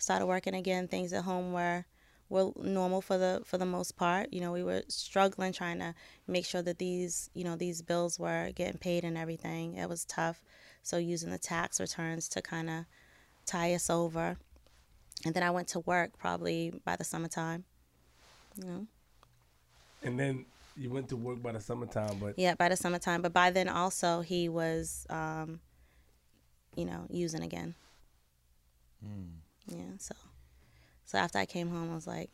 Started 0.00 0.26
working 0.26 0.54
again 0.54 0.86
things 0.86 1.12
at 1.12 1.24
home 1.24 1.52
were 1.52 1.84
were 2.28 2.52
normal 2.56 3.00
for 3.00 3.18
the 3.18 3.42
for 3.44 3.58
the 3.58 3.66
most 3.66 3.96
part. 3.96 4.32
You 4.32 4.40
know 4.40 4.52
we 4.52 4.62
were 4.62 4.82
struggling 4.88 5.52
trying 5.52 5.80
to 5.80 5.94
make 6.28 6.44
sure 6.44 6.62
that 6.62 6.78
these 6.78 7.30
you 7.34 7.42
know 7.42 7.56
these 7.56 7.82
bills 7.82 8.18
were 8.18 8.52
getting 8.54 8.78
paid 8.78 9.02
and 9.02 9.18
everything. 9.18 9.74
It 9.74 9.88
was 9.88 10.04
tough. 10.04 10.44
So 10.84 10.98
using 10.98 11.30
the 11.30 11.38
tax 11.38 11.80
returns 11.80 12.28
to 12.28 12.42
kind 12.42 12.70
of 12.70 12.84
tie 13.44 13.74
us 13.74 13.90
over. 13.90 14.36
And 15.24 15.34
then 15.34 15.42
i 15.42 15.50
went 15.50 15.66
to 15.68 15.80
work 15.80 16.16
probably 16.16 16.72
by 16.84 16.94
the 16.94 17.02
summertime 17.02 17.64
you 18.58 18.64
know. 18.64 18.86
And 20.02 20.18
then 20.18 20.46
you 20.78 20.90
went 20.90 21.08
to 21.08 21.16
work 21.16 21.42
by 21.42 21.52
the 21.52 21.60
summertime, 21.60 22.18
but 22.20 22.34
yeah 22.38 22.54
by 22.54 22.68
the 22.68 22.76
summertime 22.76 23.20
but 23.22 23.32
by 23.32 23.50
then 23.50 23.68
also 23.68 24.20
he 24.20 24.48
was 24.48 25.06
um 25.10 25.60
you 26.76 26.84
know 26.84 27.04
using 27.10 27.42
again 27.42 27.74
yeah 29.66 29.92
so 29.98 30.14
so 31.04 31.18
after 31.18 31.38
i 31.38 31.44
came 31.46 31.68
home 31.68 31.90
i 31.90 31.94
was 31.94 32.06
like 32.06 32.30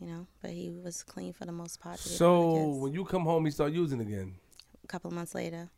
you 0.00 0.06
know 0.06 0.26
but 0.42 0.50
he 0.50 0.70
was 0.70 1.02
clean 1.02 1.32
for 1.32 1.44
the 1.46 1.52
most 1.52 1.80
part 1.80 1.98
He 2.00 2.10
didn't 2.10 2.12
have 2.12 2.18
so 2.18 2.68
when 2.82 2.92
you 2.92 3.04
come 3.04 3.22
home, 3.24 3.44
he 3.46 3.50
start 3.50 3.72
using 3.72 4.00
again. 4.00 4.34
a 4.84 4.86
couple 4.86 5.08
of 5.08 5.14
months 5.14 5.34
later 5.34 5.68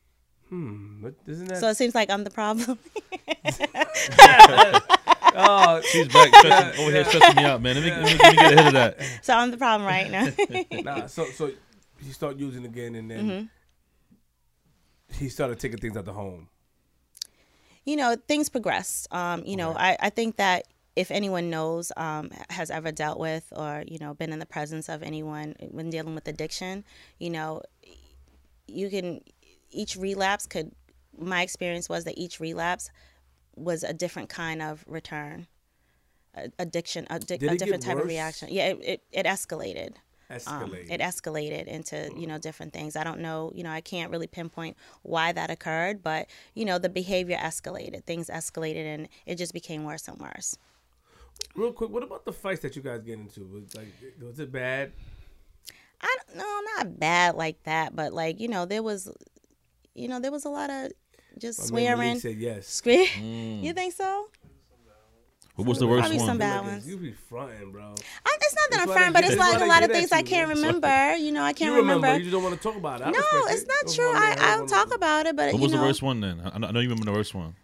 Hmm. 0.49 1.01
but 1.03 1.15
Isn't 1.27 1.47
that? 1.49 1.59
so 1.59 1.69
it 1.69 1.77
seems 1.77 1.95
like 1.95 2.11
i'm 2.11 2.25
the 2.25 2.31
problem 2.31 2.79
oh, 5.35 5.83
She's 5.87 6.09
back 6.09 6.35
stressing, 6.35 6.73
over 6.79 6.91
here 6.91 7.05
stressing 7.05 7.35
me 7.35 7.45
out, 7.45 7.61
man. 7.63 7.77
Let 7.77 7.85
me, 7.85 7.91
let 7.91 8.13
me, 8.13 8.19
let 8.19 8.31
me 8.31 8.37
get 8.37 8.51
ahead 8.51 8.67
of 8.67 8.73
that. 8.75 8.99
so 9.23 9.35
i'm 9.35 9.51
the 9.51 9.57
problem 9.57 9.87
right 9.87 10.11
now 10.11 10.29
nah. 10.83 11.07
So 11.07 11.31
so 11.33 11.51
you 12.01 12.13
start 12.13 12.37
using 12.37 12.65
again, 12.65 12.95
and 12.95 13.11
then 13.11 13.19
Mm-hmm. 13.19 13.47
he 15.13 15.29
started 15.29 15.59
taking 15.59 15.79
things 15.79 15.97
out 15.97 16.05
the 16.05 16.13
home. 16.13 16.49
you 17.85 17.97
know 17.97 18.17
things 18.29 18.49
progressed 18.49 19.07
um 19.13 19.43
you 19.45 19.57
know 19.57 19.73
I, 19.77 19.97
I 20.01 20.11
think 20.11 20.37
that 20.37 20.67
if 20.95 21.11
anyone 21.11 21.49
knows 21.51 21.91
um, 21.97 22.31
has 22.51 22.71
ever 22.71 22.93
dealt 22.93 23.19
with 23.19 23.51
or 23.57 23.83
you 23.87 23.99
know 23.99 24.15
been 24.15 24.33
in 24.33 24.39
the 24.39 24.47
presence 24.47 24.89
of 24.89 25.03
anyone 25.03 25.55
when 25.71 25.91
dealing 25.91 26.15
with 26.15 26.29
addiction 26.29 26.85
you 27.19 27.31
know 27.31 27.63
you 28.67 28.89
can 28.91 29.21
each 29.71 29.97
relapse 29.97 30.47
could 30.47 30.73
my 31.19 31.43
experience 31.43 31.89
was 31.89 32.05
that 32.05 32.17
each 32.19 32.41
relapse 32.41 32.91
was 33.57 33.83
a 33.83 33.93
different 33.93 34.29
kind 34.29 34.63
of 34.63 34.85
return 34.87 35.47
addiction 36.59 37.07
a, 37.11 37.19
di- 37.19 37.35
a 37.35 37.57
different 37.57 37.83
type 37.83 37.99
of 37.99 38.07
reaction. 38.07 38.49
Yeah 38.51 38.69
it, 38.69 38.79
it, 38.83 39.03
it 39.13 39.27
escalated. 39.27 39.97
Um, 40.47 40.73
it 40.75 41.03
escalated. 41.03 41.67
into 41.67 42.11
you 42.17 42.27
know 42.27 42.39
different 42.39 42.73
things. 42.73 42.97
I 42.97 43.05
don't 43.05 43.21
know 43.21 43.53
you 43.55 43.63
know 43.63 43.71
i 43.71 43.83
can't 43.83 44.11
really 44.11 44.27
pinpoint 44.27 44.77
why 45.03 45.33
that 45.33 45.51
occurred 45.51 46.03
but 46.03 46.27
you 46.55 46.65
know 46.65 46.79
the 46.79 46.89
behavior 46.89 47.37
escalated. 47.37 48.05
Things 48.05 48.29
escalated 48.29 48.87
and 48.87 49.09
it 49.27 49.37
just 49.37 49.53
became 49.53 49.85
worse 49.85 50.09
and 50.09 50.19
worse. 50.19 50.57
Real 51.55 51.73
quick, 51.73 51.91
what 51.91 52.03
about 52.03 52.25
the 52.25 52.33
fights 52.33 52.61
that 52.61 52.77
you 52.77 52.83
guys 52.83 53.03
get 53.03 53.19
into? 53.19 53.45
Was 53.47 53.75
like, 53.75 53.89
was 54.21 54.39
it 54.39 54.53
bad? 54.53 54.93
i 56.03 56.17
don't 56.27 56.37
know 56.37 56.61
not 56.77 56.99
bad 56.99 57.35
like 57.37 57.63
that 57.63 57.95
but 57.95 58.13
like 58.13 58.41
you 58.41 58.49
know 58.49 58.67
there 58.67 58.83
was 58.83 59.09
you 59.95 60.09
know 60.09 60.19
there 60.19 60.33
was 60.33 60.45
a 60.45 60.49
lot 60.49 60.69
of 60.69 60.91
just 61.39 61.59
My 61.61 61.67
swearing 61.67 62.19
said 62.19 62.37
yes. 62.37 62.67
Scre- 62.69 62.91
Mm. 63.19 63.63
you 63.63 63.73
think 63.73 63.95
so 63.95 64.29
What 65.57 65.69
was 65.69 65.79
the 65.79 65.87
worst 65.87 66.01
Probably 66.03 66.19
one? 66.19 66.27
some 66.27 66.39
bad 66.39 66.65
ones. 66.65 66.87
You 66.89 66.97
be 66.97 67.13
fronting, 67.13 67.73
bro. 67.73 67.83
I, 67.83 68.39
it's 68.41 68.55
not 68.55 68.71
that 68.71 68.71
That's 68.71 68.83
I'm 68.83 68.89
why 68.89 68.95
firm, 68.95 69.13
they 69.13 69.21
but 69.21 69.31
it's 69.31 69.39
like 69.39 69.61
a 69.61 69.67
lot 69.67 69.83
of 69.83 69.89
get 69.89 69.91
at 69.91 69.97
things 69.97 70.13
I 70.13 70.23
can't 70.23 70.49
remember. 70.49 71.15
You 71.17 71.31
know, 71.33 71.43
I 71.43 71.53
can't 71.53 71.73
you 71.73 71.77
remember. 71.81 72.07
remember. 72.07 72.19
You 72.19 72.25
just 72.31 72.33
don't 72.33 72.43
want 72.43 72.57
to 72.57 72.63
talk 72.63 72.77
about 72.77 73.01
it. 73.03 73.07
I 73.09 73.11
no, 73.11 73.19
it's 73.53 73.67
not 73.67 73.77
That's 73.83 73.95
true. 73.95 74.11
I, 74.15 74.33
I'm 74.33 74.39
I'll 74.41 74.57
gonna- 74.59 74.69
talk 74.69 74.95
about 74.95 75.27
it, 75.27 75.37
but 75.37 75.53
What 75.53 75.57
you 75.57 75.63
was 75.63 75.73
know, 75.73 75.79
the 75.81 75.85
worst 75.85 76.03
one 76.03 76.21
then? 76.21 76.41
I, 76.41 76.55
I 76.55 76.59
know 76.59 76.81
you 76.81 76.89
remember 76.89 77.05
the 77.05 77.13
worst 77.13 77.35
one. 77.35 77.55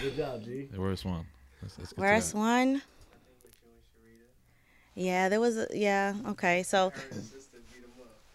Good 0.00 0.16
job, 0.16 0.44
G. 0.44 0.68
The 0.70 0.80
worst 0.80 1.04
one. 1.04 1.26
Let's, 1.60 1.78
let's 1.78 1.96
worst 1.96 2.34
one. 2.34 2.74
with 2.74 2.82
you 3.64 3.70
and 3.70 3.82
Sharita. 3.82 5.06
Yeah, 5.06 5.28
there 5.28 5.40
was. 5.40 5.56
A, 5.56 5.66
yeah, 5.72 6.14
okay. 6.28 6.62
So 6.62 6.92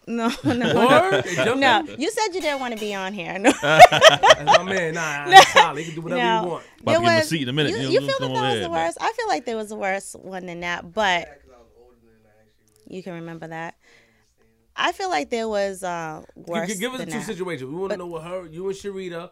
Her 0.08 0.24
and 0.24 0.32
his 0.32 0.36
sister 0.40 0.44
beat 0.44 1.38
him 1.38 1.44
up. 1.44 1.44
no, 1.44 1.52
no, 1.52 1.54
Word? 1.54 1.58
No. 1.88 1.94
You 1.98 2.10
said 2.10 2.28
you 2.34 2.40
didn't 2.40 2.60
want 2.60 2.74
to 2.74 2.80
be 2.80 2.94
on 2.94 3.12
here. 3.12 3.38
No, 3.38 3.52
That's 3.62 4.58
my 4.58 4.62
man. 4.62 4.94
Nah, 4.94 5.26
he's 5.30 5.48
solid. 5.52 5.78
He 5.80 5.84
can 5.86 5.94
do 5.96 6.00
whatever 6.02 6.22
No. 6.22 6.40
he 6.42 6.46
want. 6.48 6.64
About 6.80 6.92
to 6.94 6.98
give 7.00 7.08
him 7.10 7.18
a 7.18 7.22
seat 7.24 7.42
in 7.42 7.48
a 7.48 7.52
minute. 7.52 7.72
You, 7.72 7.78
You 7.78 7.90
you 7.90 8.00
feel 8.00 8.08
that 8.08 8.20
that 8.20 8.30
was 8.30 8.52
here, 8.54 8.62
the 8.62 8.70
worst? 8.70 8.98
I 9.00 9.12
feel 9.12 9.28
like 9.28 9.44
there 9.44 9.56
was 9.56 9.70
a 9.72 9.76
worse 9.76 10.14
one 10.20 10.46
than 10.46 10.60
that, 10.60 10.92
but 10.94 11.20
Yeah, 11.20 11.34
because 11.34 11.50
I 11.50 11.58
was 11.58 11.68
older 11.78 11.96
than 12.02 12.10
I 12.24 12.30
actually 12.42 12.86
was. 12.86 12.96
you 12.96 13.02
can 13.02 13.12
remember 13.14 13.46
that. 13.48 13.74
I 14.80 14.92
feel 14.92 15.10
like 15.10 15.28
there 15.30 15.48
was 15.48 15.82
uh, 15.82 16.22
worse. 16.36 16.68
Give, 16.68 16.78
give 16.80 16.92
us 16.92 16.98
than 16.98 17.06
the 17.08 17.12
two 17.14 17.18
that. 17.18 17.26
situations. 17.26 17.68
We 17.70 17.76
want 17.76 17.90
to 17.92 17.96
know 17.98 18.06
what 18.06 18.22
her, 18.22 18.46
you 18.46 18.66
and 18.68 18.76
Sharita. 18.76 19.30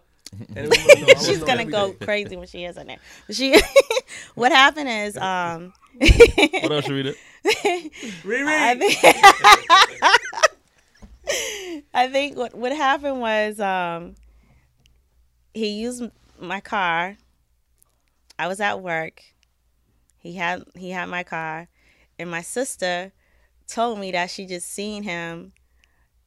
And 0.57 0.69
we 0.69 0.77
wanna 0.77 1.01
know- 1.01 1.07
I 1.07 1.15
wanna 1.15 1.19
She's 1.24 1.39
gonna 1.39 1.53
everything. 1.53 1.70
go 1.70 1.93
crazy 2.05 2.36
when 2.36 2.48
she 2.48 2.65
is 2.65 2.77
in 2.77 2.89
there. 2.89 2.98
She, 3.31 3.55
what 4.35 4.51
happened 4.51 4.89
is, 4.89 5.16
um, 5.16 5.73
What 5.98 6.73
else, 6.73 6.86
Sharita? 6.86 7.15
Riri. 8.24 8.82
I 11.94 12.09
think, 12.09 12.36
what 12.36 12.55
what 12.55 12.73
happened 12.73 13.20
was 13.20 13.61
um, 13.61 14.15
he 15.55 15.69
used 15.69 16.05
my 16.40 16.61
car. 16.61 17.16
I 18.39 18.48
was 18.48 18.61
at 18.61 18.81
work. 18.82 19.23
He 20.19 20.35
had 20.35 20.65
he 20.74 20.90
had 20.90 21.09
my 21.09 21.23
car, 21.23 21.69
and 22.19 22.31
my 22.31 22.43
sister 22.43 23.12
told 23.66 23.98
me 23.98 24.12
that 24.12 24.31
she 24.31 24.47
just 24.47 24.69
seen 24.69 25.03
him 25.03 25.53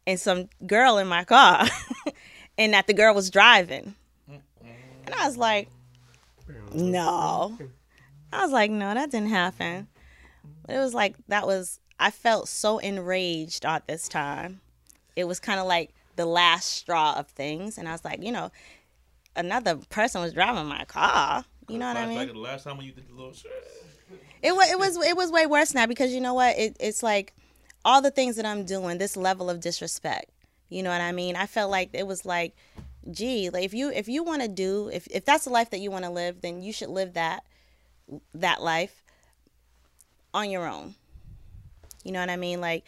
and 0.06 0.20
some 0.20 0.50
girl 0.66 0.98
in 0.98 1.08
my 1.08 1.24
car, 1.24 1.66
and 2.58 2.74
that 2.74 2.88
the 2.88 2.94
girl 2.94 3.14
was 3.14 3.30
driving. 3.30 3.96
And 5.06 5.16
I 5.20 5.28
was 5.28 5.38
like, 5.38 5.70
no. 6.74 7.58
I 8.32 8.44
was 8.44 8.52
like, 8.52 8.70
no, 8.70 8.94
that 8.94 9.10
didn't 9.10 9.30
happen. 9.30 9.88
But 10.66 10.76
it 10.76 10.80
was 10.80 10.94
like 10.94 11.16
that 11.28 11.48
was 11.48 11.80
I 12.00 12.12
felt 12.12 12.48
so 12.48 12.78
enraged 12.78 13.66
at 13.66 13.88
this 13.88 14.08
time. 14.08 14.62
It 15.20 15.28
was 15.28 15.40
kind 15.40 15.60
of 15.60 15.68
like 15.68 15.94
the 16.16 16.26
last 16.26 16.72
straw 16.72 17.16
of 17.18 17.28
things, 17.28 17.78
and 17.78 17.88
I 17.88 17.92
was 17.92 18.04
like, 18.04 18.24
you 18.24 18.32
know, 18.32 18.52
another 19.36 19.78
person 19.90 20.22
was 20.22 20.34
driving 20.34 20.66
my 20.66 20.86
car. 20.86 21.46
You 21.68 21.78
know 21.78 21.88
what 21.88 21.98
I 21.98 22.08
mean? 22.08 22.28
the 22.28 22.34
last 22.34 22.64
time 22.64 22.78
when 22.78 22.86
you 22.86 22.92
did 22.92 23.08
the 23.08 23.14
little 23.14 23.34
shit. 23.34 23.52
It 24.42 24.56
was 24.56 24.72
it 24.72 24.80
was 24.80 24.98
it 25.06 25.16
was 25.16 25.32
way 25.32 25.46
worse 25.46 25.74
now 25.74 25.86
because 25.86 26.14
you 26.14 26.22
know 26.22 26.34
what? 26.34 26.58
It, 26.58 26.78
it's 26.80 27.04
like 27.04 27.34
all 27.86 28.02
the 28.02 28.12
things 28.12 28.38
that 28.38 28.46
I'm 28.46 28.66
doing, 28.66 28.98
this 28.98 29.18
level 29.18 29.50
of 29.50 29.60
disrespect. 29.60 30.32
You 30.70 30.84
know 30.84 30.90
what 30.90 31.02
I 31.02 31.12
mean? 31.12 31.36
I 31.36 31.46
felt 31.46 31.70
like 31.70 31.90
it 31.94 32.08
was 32.08 32.26
like, 32.26 32.56
gee, 33.12 33.50
like 33.50 33.66
if 33.66 33.74
you 33.74 33.92
if 33.92 34.08
you 34.08 34.24
want 34.24 34.42
to 34.42 34.48
do 34.48 34.90
if 34.92 35.08
if 35.08 35.26
that's 35.26 35.46
the 35.46 35.52
life 35.52 35.70
that 35.72 35.80
you 35.80 35.92
want 35.92 36.06
to 36.06 36.12
live, 36.12 36.42
then 36.42 36.62
you 36.62 36.74
should 36.74 36.90
live 36.90 37.14
that 37.14 37.44
that 38.34 38.62
life 38.62 39.04
on 40.34 40.50
your 40.50 40.68
own. 40.68 40.96
You 42.04 42.14
know 42.14 42.20
what 42.20 42.30
I 42.30 42.38
mean? 42.38 42.62
Like 42.62 42.86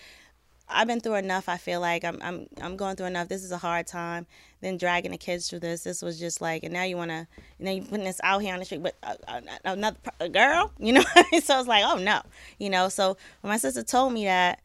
I've 0.73 0.87
been 0.87 0.99
through 0.99 1.15
enough. 1.15 1.49
I 1.49 1.57
feel 1.57 1.79
like 1.79 2.03
I'm 2.03 2.19
I'm 2.21 2.47
I'm 2.61 2.77
going 2.77 2.95
through 2.95 3.07
enough. 3.07 3.27
This 3.27 3.43
is 3.43 3.51
a 3.51 3.57
hard 3.57 3.87
time. 3.87 4.25
Then 4.61 4.77
dragging 4.77 5.11
the 5.11 5.17
kids 5.17 5.49
through 5.49 5.59
this. 5.59 5.83
This 5.83 6.01
was 6.01 6.19
just 6.19 6.41
like, 6.41 6.63
and 6.63 6.73
now 6.73 6.83
you 6.83 6.97
wanna, 6.97 7.27
you 7.59 7.65
know, 7.65 7.71
you 7.71 7.81
putting 7.83 8.05
this 8.05 8.21
out 8.23 8.41
here 8.41 8.53
on 8.53 8.59
the 8.59 8.65
street, 8.65 8.83
but 8.83 8.95
uh, 9.03 9.15
uh, 9.27 9.41
another 9.65 9.97
pro- 10.01 10.29
girl, 10.29 10.71
you 10.79 10.93
know. 10.93 11.01
so 11.43 11.59
it's 11.59 11.67
like, 11.67 11.83
oh 11.85 11.97
no, 11.97 12.21
you 12.59 12.69
know. 12.69 12.89
So 12.89 13.17
when 13.41 13.49
my 13.49 13.57
sister 13.57 13.83
told 13.83 14.13
me 14.13 14.25
that, 14.25 14.61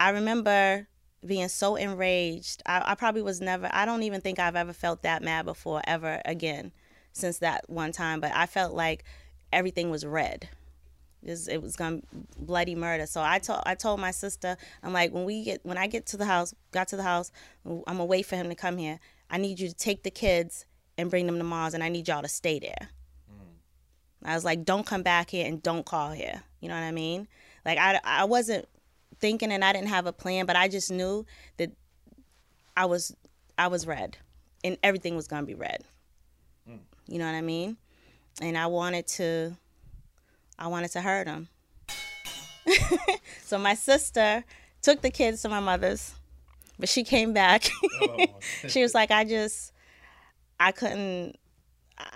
I 0.00 0.10
remember 0.10 0.86
being 1.24 1.48
so 1.48 1.76
enraged. 1.76 2.62
I, 2.66 2.82
I 2.86 2.94
probably 2.94 3.22
was 3.22 3.40
never. 3.40 3.68
I 3.72 3.84
don't 3.84 4.02
even 4.02 4.20
think 4.20 4.38
I've 4.38 4.56
ever 4.56 4.72
felt 4.72 5.02
that 5.02 5.22
mad 5.22 5.44
before 5.44 5.82
ever 5.84 6.20
again 6.24 6.72
since 7.12 7.38
that 7.38 7.68
one 7.68 7.92
time. 7.92 8.20
But 8.20 8.32
I 8.34 8.46
felt 8.46 8.74
like 8.74 9.04
everything 9.52 9.90
was 9.90 10.04
red. 10.04 10.48
Just, 11.24 11.48
it 11.48 11.62
was 11.62 11.76
gonna 11.76 12.00
bloody 12.36 12.74
murder. 12.74 13.06
So 13.06 13.22
I 13.22 13.38
told 13.38 13.62
I 13.64 13.74
told 13.74 14.00
my 14.00 14.10
sister, 14.10 14.56
I'm 14.82 14.92
like, 14.92 15.12
when 15.12 15.24
we 15.24 15.44
get 15.44 15.64
when 15.64 15.78
I 15.78 15.86
get 15.86 16.06
to 16.06 16.16
the 16.16 16.24
house, 16.24 16.54
got 16.72 16.88
to 16.88 16.96
the 16.96 17.02
house, 17.02 17.30
I'm 17.64 17.82
gonna 17.86 18.04
wait 18.04 18.26
for 18.26 18.36
him 18.36 18.48
to 18.48 18.54
come 18.54 18.76
here. 18.76 18.98
I 19.30 19.38
need 19.38 19.60
you 19.60 19.68
to 19.68 19.74
take 19.74 20.02
the 20.02 20.10
kids 20.10 20.66
and 20.98 21.10
bring 21.10 21.26
them 21.26 21.38
to 21.38 21.44
Mars, 21.44 21.74
and 21.74 21.82
I 21.82 21.88
need 21.88 22.08
y'all 22.08 22.22
to 22.22 22.28
stay 22.28 22.58
there. 22.58 22.88
Mm. 23.30 24.28
I 24.28 24.34
was 24.34 24.44
like, 24.44 24.64
don't 24.64 24.84
come 24.84 25.02
back 25.02 25.30
here 25.30 25.46
and 25.46 25.62
don't 25.62 25.86
call 25.86 26.10
here. 26.10 26.42
You 26.60 26.68
know 26.68 26.74
what 26.74 26.82
I 26.82 26.90
mean? 26.90 27.28
Like 27.64 27.78
I 27.78 28.00
I 28.02 28.24
wasn't 28.24 28.68
thinking 29.20 29.52
and 29.52 29.64
I 29.64 29.72
didn't 29.72 29.88
have 29.88 30.06
a 30.06 30.12
plan, 30.12 30.46
but 30.46 30.56
I 30.56 30.66
just 30.66 30.90
knew 30.90 31.24
that 31.58 31.70
I 32.76 32.86
was 32.86 33.14
I 33.56 33.68
was 33.68 33.86
red, 33.86 34.16
and 34.64 34.76
everything 34.82 35.14
was 35.14 35.28
gonna 35.28 35.46
be 35.46 35.54
red. 35.54 35.84
Mm. 36.68 36.80
You 37.06 37.18
know 37.20 37.26
what 37.26 37.36
I 37.36 37.42
mean? 37.42 37.76
And 38.40 38.58
I 38.58 38.66
wanted 38.66 39.06
to 39.08 39.56
I 40.58 40.68
wanted 40.68 40.90
to 40.92 41.00
hurt 41.00 41.26
him. 41.26 41.48
so 43.44 43.58
my 43.58 43.74
sister 43.74 44.44
took 44.80 45.02
the 45.02 45.10
kids 45.10 45.42
to 45.42 45.48
my 45.48 45.60
mother's, 45.60 46.14
but 46.78 46.88
she 46.88 47.04
came 47.04 47.32
back. 47.32 47.68
Oh. 48.02 48.26
she 48.68 48.82
was 48.82 48.94
like, 48.94 49.10
I 49.10 49.24
just, 49.24 49.72
I 50.60 50.72
couldn't, 50.72 51.36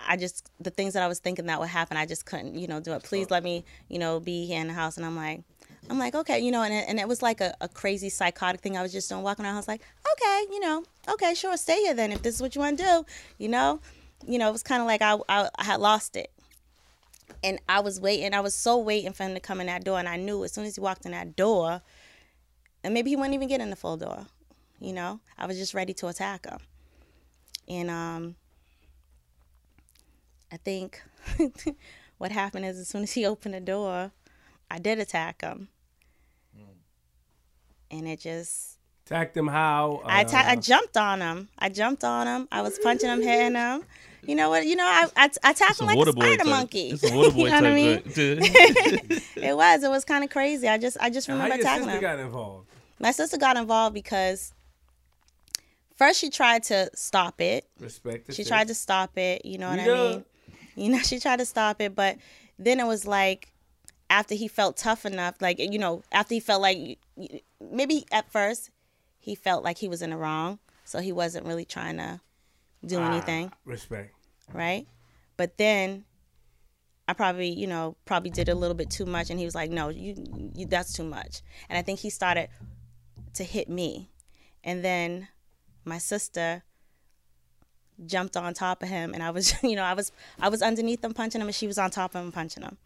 I 0.07 0.17
just, 0.17 0.49
the 0.59 0.69
things 0.69 0.93
that 0.93 1.03
I 1.03 1.07
was 1.07 1.19
thinking 1.19 1.45
that 1.47 1.59
would 1.59 1.69
happen, 1.69 1.97
I 1.97 2.05
just 2.05 2.25
couldn't, 2.25 2.55
you 2.55 2.67
know, 2.67 2.79
do 2.79 2.93
it. 2.93 3.03
Please 3.03 3.29
let 3.29 3.43
me, 3.43 3.63
you 3.89 3.99
know, 3.99 4.19
be 4.19 4.45
here 4.45 4.61
in 4.61 4.67
the 4.67 4.73
house. 4.73 4.97
And 4.97 5.05
I'm 5.05 5.15
like, 5.15 5.41
I'm 5.89 5.99
like, 5.99 6.15
okay, 6.15 6.39
you 6.39 6.51
know, 6.51 6.63
and 6.63 6.73
it, 6.73 6.85
and 6.87 6.99
it 6.99 7.07
was 7.07 7.21
like 7.21 7.39
a, 7.39 7.55
a 7.61 7.67
crazy 7.67 8.09
psychotic 8.09 8.61
thing 8.61 8.77
I 8.77 8.81
was 8.81 8.91
just 8.91 9.09
doing, 9.09 9.23
walking 9.23 9.45
around. 9.45 9.55
I 9.55 9.59
was 9.59 9.67
like, 9.67 9.81
okay, 10.13 10.45
you 10.51 10.59
know, 10.59 10.83
okay, 11.09 11.33
sure, 11.33 11.55
stay 11.55 11.81
here 11.81 11.93
then 11.93 12.11
if 12.11 12.21
this 12.21 12.35
is 12.35 12.41
what 12.41 12.55
you 12.55 12.61
want 12.61 12.77
to 12.77 12.83
do, 12.83 13.05
you 13.37 13.47
know, 13.47 13.79
you 14.27 14.37
know, 14.37 14.49
it 14.49 14.51
was 14.51 14.63
kind 14.63 14.81
of 14.81 14.87
like 14.87 15.01
I, 15.01 15.17
I, 15.29 15.49
I 15.57 15.63
had 15.63 15.79
lost 15.79 16.15
it 16.17 16.31
and 17.43 17.59
I 17.69 17.79
was 17.81 17.99
waiting. 17.99 18.33
I 18.33 18.39
was 18.41 18.53
so 18.55 18.77
waiting 18.77 19.13
for 19.13 19.23
him 19.23 19.33
to 19.33 19.39
come 19.39 19.59
in 19.61 19.67
that 19.67 19.83
door, 19.83 19.99
and 19.99 20.07
I 20.09 20.17
knew 20.17 20.43
as 20.43 20.51
soon 20.53 20.65
as 20.65 20.75
he 20.75 20.81
walked 20.81 21.05
in 21.05 21.11
that 21.11 21.35
door, 21.35 21.81
and 22.83 22.93
maybe 22.93 23.09
he 23.09 23.15
wouldn't 23.15 23.33
even 23.35 23.47
get 23.47 23.61
in 23.61 23.69
the 23.69 23.75
full 23.75 23.97
door. 23.97 24.25
You 24.79 24.93
know, 24.93 25.19
I 25.37 25.45
was 25.47 25.57
just 25.57 25.73
ready 25.73 25.93
to 25.95 26.07
attack 26.07 26.45
him, 26.45 26.59
and 27.67 27.89
um, 27.89 28.35
I 30.51 30.57
think 30.57 31.01
what 32.17 32.31
happened 32.31 32.65
is 32.65 32.77
as 32.77 32.87
soon 32.87 33.03
as 33.03 33.13
he 33.13 33.25
opened 33.25 33.53
the 33.55 33.59
door, 33.59 34.11
I 34.69 34.79
did 34.79 34.99
attack 34.99 35.41
him, 35.41 35.69
and 37.91 38.07
it 38.07 38.19
just 38.19 38.73
Attacked 39.05 39.37
him 39.37 39.47
how? 39.47 40.01
I 40.05 40.21
atta- 40.21 40.35
I 40.49 40.53
Uh, 40.53 40.55
jumped 40.57 40.97
on 40.97 41.21
him. 41.21 41.47
I 41.57 41.69
jumped 41.69 42.03
on 42.03 42.27
him. 42.27 42.47
I 42.51 42.61
was 42.61 42.77
punching 42.79 43.07
him, 43.09 43.21
hitting 43.21 43.55
him. 43.55 43.85
You 44.27 44.35
know 44.35 44.49
what? 44.49 44.65
You 44.67 44.75
know, 44.75 44.85
I 44.85 45.07
I, 45.15 45.29
I 45.43 45.51
attacked 45.51 45.59
him 45.71 45.73
Some 45.75 45.87
like 45.87 45.97
water 45.97 46.09
a 46.09 46.13
spider 46.13 46.37
type. 46.37 46.47
monkey. 46.47 46.89
It's 46.89 47.09
a 47.09 47.15
water 47.15 47.31
boy 47.31 47.37
you 47.45 47.49
know 47.49 47.55
what 47.55 47.65
I 47.65 47.73
mean? 47.73 48.03
joint. 48.13 49.23
It 49.37 49.55
was. 49.55 49.83
It 49.83 49.89
was 49.89 50.03
kind 50.03 50.23
of 50.23 50.29
crazy. 50.29 50.67
I 50.67 50.77
just 50.77 50.97
I 50.99 51.09
just 51.09 51.27
how 51.27 51.33
remember 51.33 51.55
your 51.55 51.61
attacking 51.63 51.85
sister 51.85 51.95
him. 51.97 52.01
got 52.01 52.19
involved? 52.19 52.69
My 52.99 53.11
sister 53.11 53.37
got 53.37 53.55
involved 53.57 53.93
because 53.93 54.53
first 55.95 56.19
she 56.19 56.29
tried 56.29 56.63
to 56.63 56.89
stop 56.93 57.39
it. 57.41 57.65
Respect. 57.79 58.33
She 58.33 58.43
tried 58.43 58.67
to 58.67 58.73
stop 58.75 59.17
it. 59.17 59.45
You 59.45 59.57
know 59.59 59.69
what 59.69 59.79
Rita. 59.79 59.91
I 59.93 59.95
mean? 60.11 60.25
You 60.75 60.89
know, 60.91 60.99
she 61.03 61.19
tried 61.19 61.39
to 61.39 61.45
stop 61.45 61.79
it, 61.81 61.95
but 61.95 62.17
then 62.59 62.79
it 62.79 62.85
was 62.85 63.07
like 63.07 63.51
after 64.09 64.35
he 64.35 64.47
felt 64.47 64.77
tough 64.77 65.05
enough, 65.05 65.35
like 65.41 65.59
you 65.59 65.79
know, 65.79 66.03
after 66.11 66.33
he 66.33 66.39
felt 66.39 66.61
like 66.61 66.97
maybe 67.61 68.05
at 68.11 68.29
first 68.31 68.71
he 69.19 69.35
felt 69.35 69.63
like 69.63 69.77
he 69.77 69.87
was 69.87 70.01
in 70.01 70.09
the 70.11 70.17
wrong, 70.17 70.59
so 70.85 70.99
he 70.99 71.11
wasn't 71.11 71.45
really 71.45 71.65
trying 71.65 71.97
to 71.97 72.19
do 72.85 72.99
Ah. 72.99 73.11
anything, 73.11 73.51
Respect. 73.65 74.13
Right? 74.53 74.87
But 75.35 75.57
then 75.57 76.05
I 77.07 77.13
probably, 77.13 77.49
you 77.49 77.67
know, 77.67 77.95
probably 78.05 78.31
did 78.31 78.49
a 78.49 78.55
little 78.55 78.75
bit 78.75 78.89
too 78.89 79.05
much, 79.05 79.29
and 79.29 79.39
he 79.39 79.45
was 79.45 79.55
like, 79.55 79.71
"No, 79.71 79.89
you, 79.89 80.15
you 80.55 80.65
that's 80.65 80.93
too 80.93 81.03
much." 81.03 81.41
And 81.69 81.77
I 81.77 81.81
think 81.81 81.99
he 81.99 82.09
started 82.09 82.49
to 83.35 83.43
hit 83.43 83.69
me, 83.69 84.11
and 84.63 84.83
then 84.83 85.27
my 85.85 85.99
sister 85.99 86.63
jumped 88.05 88.35
on 88.35 88.53
top 88.53 88.83
of 88.83 88.89
him, 88.89 89.13
and 89.13 89.23
I 89.23 89.31
was, 89.31 89.53
you 89.63 89.75
know, 89.75 89.83
I 89.83 89.93
was, 89.93 90.11
I 90.39 90.49
was 90.49 90.61
underneath 90.61 91.03
him 91.03 91.13
punching 91.13 91.39
him, 91.39 91.47
and 91.47 91.55
she 91.55 91.67
was 91.67 91.77
on 91.77 91.91
top 91.91 92.13
of 92.13 92.23
him 92.23 92.31
punching 92.31 92.63
him, 92.63 92.77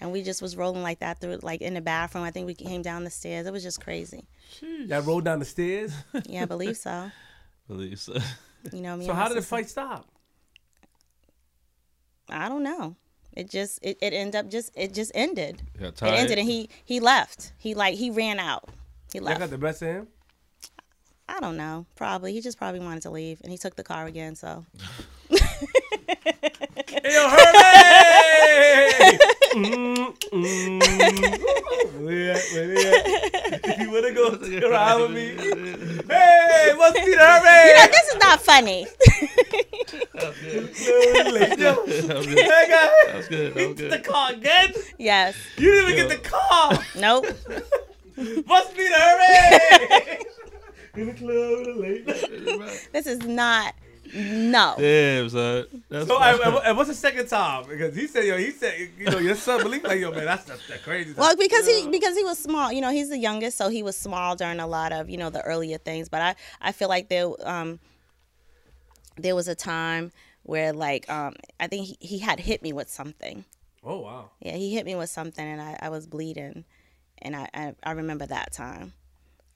and 0.00 0.12
we 0.12 0.22
just 0.22 0.42
was 0.42 0.54
rolling 0.56 0.82
like 0.82 0.98
that 0.98 1.20
through, 1.20 1.38
like 1.42 1.62
in 1.62 1.74
the 1.74 1.80
bathroom. 1.80 2.24
I 2.24 2.30
think 2.30 2.46
we 2.46 2.54
came 2.54 2.82
down 2.82 3.04
the 3.04 3.10
stairs. 3.10 3.46
It 3.46 3.52
was 3.52 3.62
just 3.62 3.80
crazy. 3.80 4.26
Y'all 4.60 5.00
rolled 5.00 5.24
down 5.24 5.38
the 5.38 5.46
stairs. 5.46 5.94
Yeah, 6.26 6.42
I 6.42 6.44
believe 6.44 6.76
so. 6.76 7.10
Believe 7.68 7.98
so. 8.00 8.18
You 8.70 8.82
know, 8.82 8.96
me. 8.96 9.06
so 9.06 9.14
how 9.14 9.22
my 9.22 9.28
did 9.28 9.38
the 9.38 9.42
fight 9.42 9.70
stop? 9.70 10.06
I 12.30 12.48
don't 12.48 12.62
know. 12.62 12.96
It 13.32 13.50
just, 13.50 13.78
it, 13.82 13.98
it 14.00 14.12
ended 14.14 14.34
up 14.36 14.50
just, 14.50 14.72
it 14.74 14.94
just 14.94 15.12
ended. 15.14 15.62
Got 15.78 16.00
It 16.02 16.02
ended, 16.04 16.38
and 16.38 16.48
he, 16.48 16.70
he 16.84 17.00
left. 17.00 17.52
He 17.58 17.74
like, 17.74 17.94
he 17.96 18.10
ran 18.10 18.38
out. 18.38 18.68
He 19.12 19.18
Y'all 19.18 19.26
left. 19.26 19.40
got 19.40 19.50
the 19.50 19.58
best 19.58 19.82
of 19.82 19.88
him. 19.88 20.06
I 21.28 21.40
don't 21.40 21.56
know. 21.56 21.86
Probably. 21.96 22.32
He 22.32 22.40
just 22.40 22.56
probably 22.56 22.80
wanted 22.80 23.02
to 23.02 23.10
leave, 23.10 23.40
and 23.42 23.50
he 23.50 23.58
took 23.58 23.76
the 23.76 23.82
car 23.82 24.06
again. 24.06 24.36
So 24.36 24.64
Hey, 25.28 25.38
yo, 27.12 27.28
hurry! 27.28 29.18
Where 29.56 29.64
you 32.14 32.30
at? 32.30 32.42
Where 32.52 32.72
you 32.72 32.78
at? 32.78 33.06
If 33.64 33.78
you 33.80 33.90
wanna 33.90 34.12
go 34.12 34.30
to 34.30 34.36
the 34.36 34.68
ride 34.68 35.00
with 35.00 35.10
me, 35.12 35.28
hey, 36.08 36.74
must 36.76 36.94
be 36.96 37.12
the 37.12 37.18
hurry! 37.18 37.68
you 37.68 37.74
know, 37.76 37.86
this 37.90 38.06
is 38.08 38.16
not 38.20 38.40
funny. 38.42 38.86
Yo, 40.16 40.60
That 41.56 41.82
was 41.86 42.26
good. 42.26 42.38
hey, 42.38 42.66
guy, 42.68 42.88
That 43.06 43.14
was 43.16 43.28
good. 43.28 43.54
That 43.54 43.68
was 43.68 43.76
the 43.76 43.88
good. 43.88 44.04
car 44.04 44.32
again? 44.32 44.72
yes. 44.98 45.34
You 45.56 45.70
didn't 45.72 45.90
even 45.92 46.08
get 46.08 46.22
the 46.22 46.28
car. 46.28 46.78
Nope. 46.98 47.26
Must 48.46 48.76
be 48.76 48.88
the 48.88 48.94
hurry! 48.94 50.18
In 50.96 51.06
the 51.08 51.12
club 51.14 51.76
late. 51.76 52.06
This 52.92 53.06
is 53.06 53.20
not. 53.26 53.74
No. 54.14 54.74
Damn, 54.78 55.28
son. 55.28 55.66
That's 55.88 56.06
So, 56.06 56.20
and, 56.22 56.40
and- 56.40 56.56
and 56.64 56.76
what's 56.76 56.88
the 56.88 56.94
second 56.94 57.26
time? 57.28 57.64
Because 57.68 57.94
he 57.94 58.06
said, 58.06 58.24
yo, 58.24 58.36
he 58.38 58.50
said, 58.50 58.90
you 58.98 59.06
know, 59.10 59.18
your 59.18 59.34
son 59.34 59.62
believe 59.62 59.82
like, 59.84 60.00
yo, 60.00 60.10
man, 60.10 60.24
that's 60.24 60.44
the, 60.44 60.58
the 60.68 60.78
crazy. 60.78 61.12
Well, 61.16 61.34
because 61.36 61.66
he 61.66 61.88
because 61.88 62.16
he 62.16 62.24
was 62.24 62.38
small, 62.38 62.72
you 62.72 62.80
know, 62.80 62.90
he's 62.90 63.08
the 63.10 63.18
youngest, 63.18 63.56
so 63.58 63.68
he 63.68 63.82
was 63.82 63.96
small 63.96 64.36
during 64.36 64.60
a 64.60 64.66
lot 64.66 64.92
of 64.92 65.08
you 65.10 65.16
know 65.16 65.30
the 65.30 65.42
earlier 65.42 65.78
things. 65.78 66.08
But 66.08 66.22
I 66.22 66.34
I 66.60 66.72
feel 66.72 66.88
like 66.88 67.08
there 67.08 67.28
um 67.48 67.78
there 69.16 69.34
was 69.34 69.48
a 69.48 69.54
time 69.54 70.12
where 70.42 70.72
like 70.72 71.08
um 71.10 71.34
I 71.58 71.66
think 71.66 71.86
he, 71.86 71.96
he 72.00 72.18
had 72.18 72.38
hit 72.40 72.62
me 72.62 72.72
with 72.72 72.88
something. 72.90 73.44
Oh 73.84 74.00
wow. 74.00 74.30
Yeah, 74.40 74.56
he 74.56 74.74
hit 74.74 74.84
me 74.86 74.94
with 74.94 75.10
something, 75.10 75.46
and 75.46 75.60
I, 75.60 75.78
I 75.80 75.88
was 75.90 76.06
bleeding, 76.06 76.64
and 77.22 77.36
I, 77.36 77.48
I 77.54 77.74
I 77.82 77.92
remember 77.92 78.26
that 78.26 78.52
time. 78.52 78.92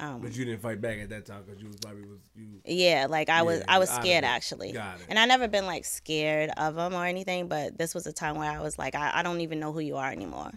Um, 0.00 0.20
But 0.22 0.34
you 0.34 0.46
didn't 0.46 0.62
fight 0.62 0.80
back 0.80 0.98
at 0.98 1.10
that 1.10 1.26
time 1.26 1.42
because 1.44 1.60
you 1.60 1.68
was 1.68 1.76
probably 1.76 2.02
was 2.02 2.18
you. 2.34 2.60
Yeah, 2.64 3.06
like 3.08 3.28
I 3.28 3.42
was 3.42 3.58
Yeah, 3.58 3.64
I 3.68 3.78
was 3.78 3.90
scared 3.90 4.24
actually. 4.24 4.72
Got 4.72 4.98
it. 4.98 5.06
And 5.10 5.18
I 5.18 5.26
never 5.26 5.46
been 5.46 5.66
like 5.66 5.84
scared 5.84 6.50
of 6.56 6.76
him 6.78 6.94
or 6.94 7.04
anything, 7.04 7.48
but 7.48 7.76
this 7.76 7.94
was 7.94 8.06
a 8.06 8.12
time 8.12 8.36
where 8.36 8.50
I 8.50 8.60
was 8.60 8.78
like, 8.78 8.94
I, 8.94 9.10
I 9.18 9.22
don't 9.22 9.42
even 9.42 9.60
know 9.60 9.72
who 9.72 9.80
you 9.80 9.96
are 9.96 10.10
anymore. 10.10 10.52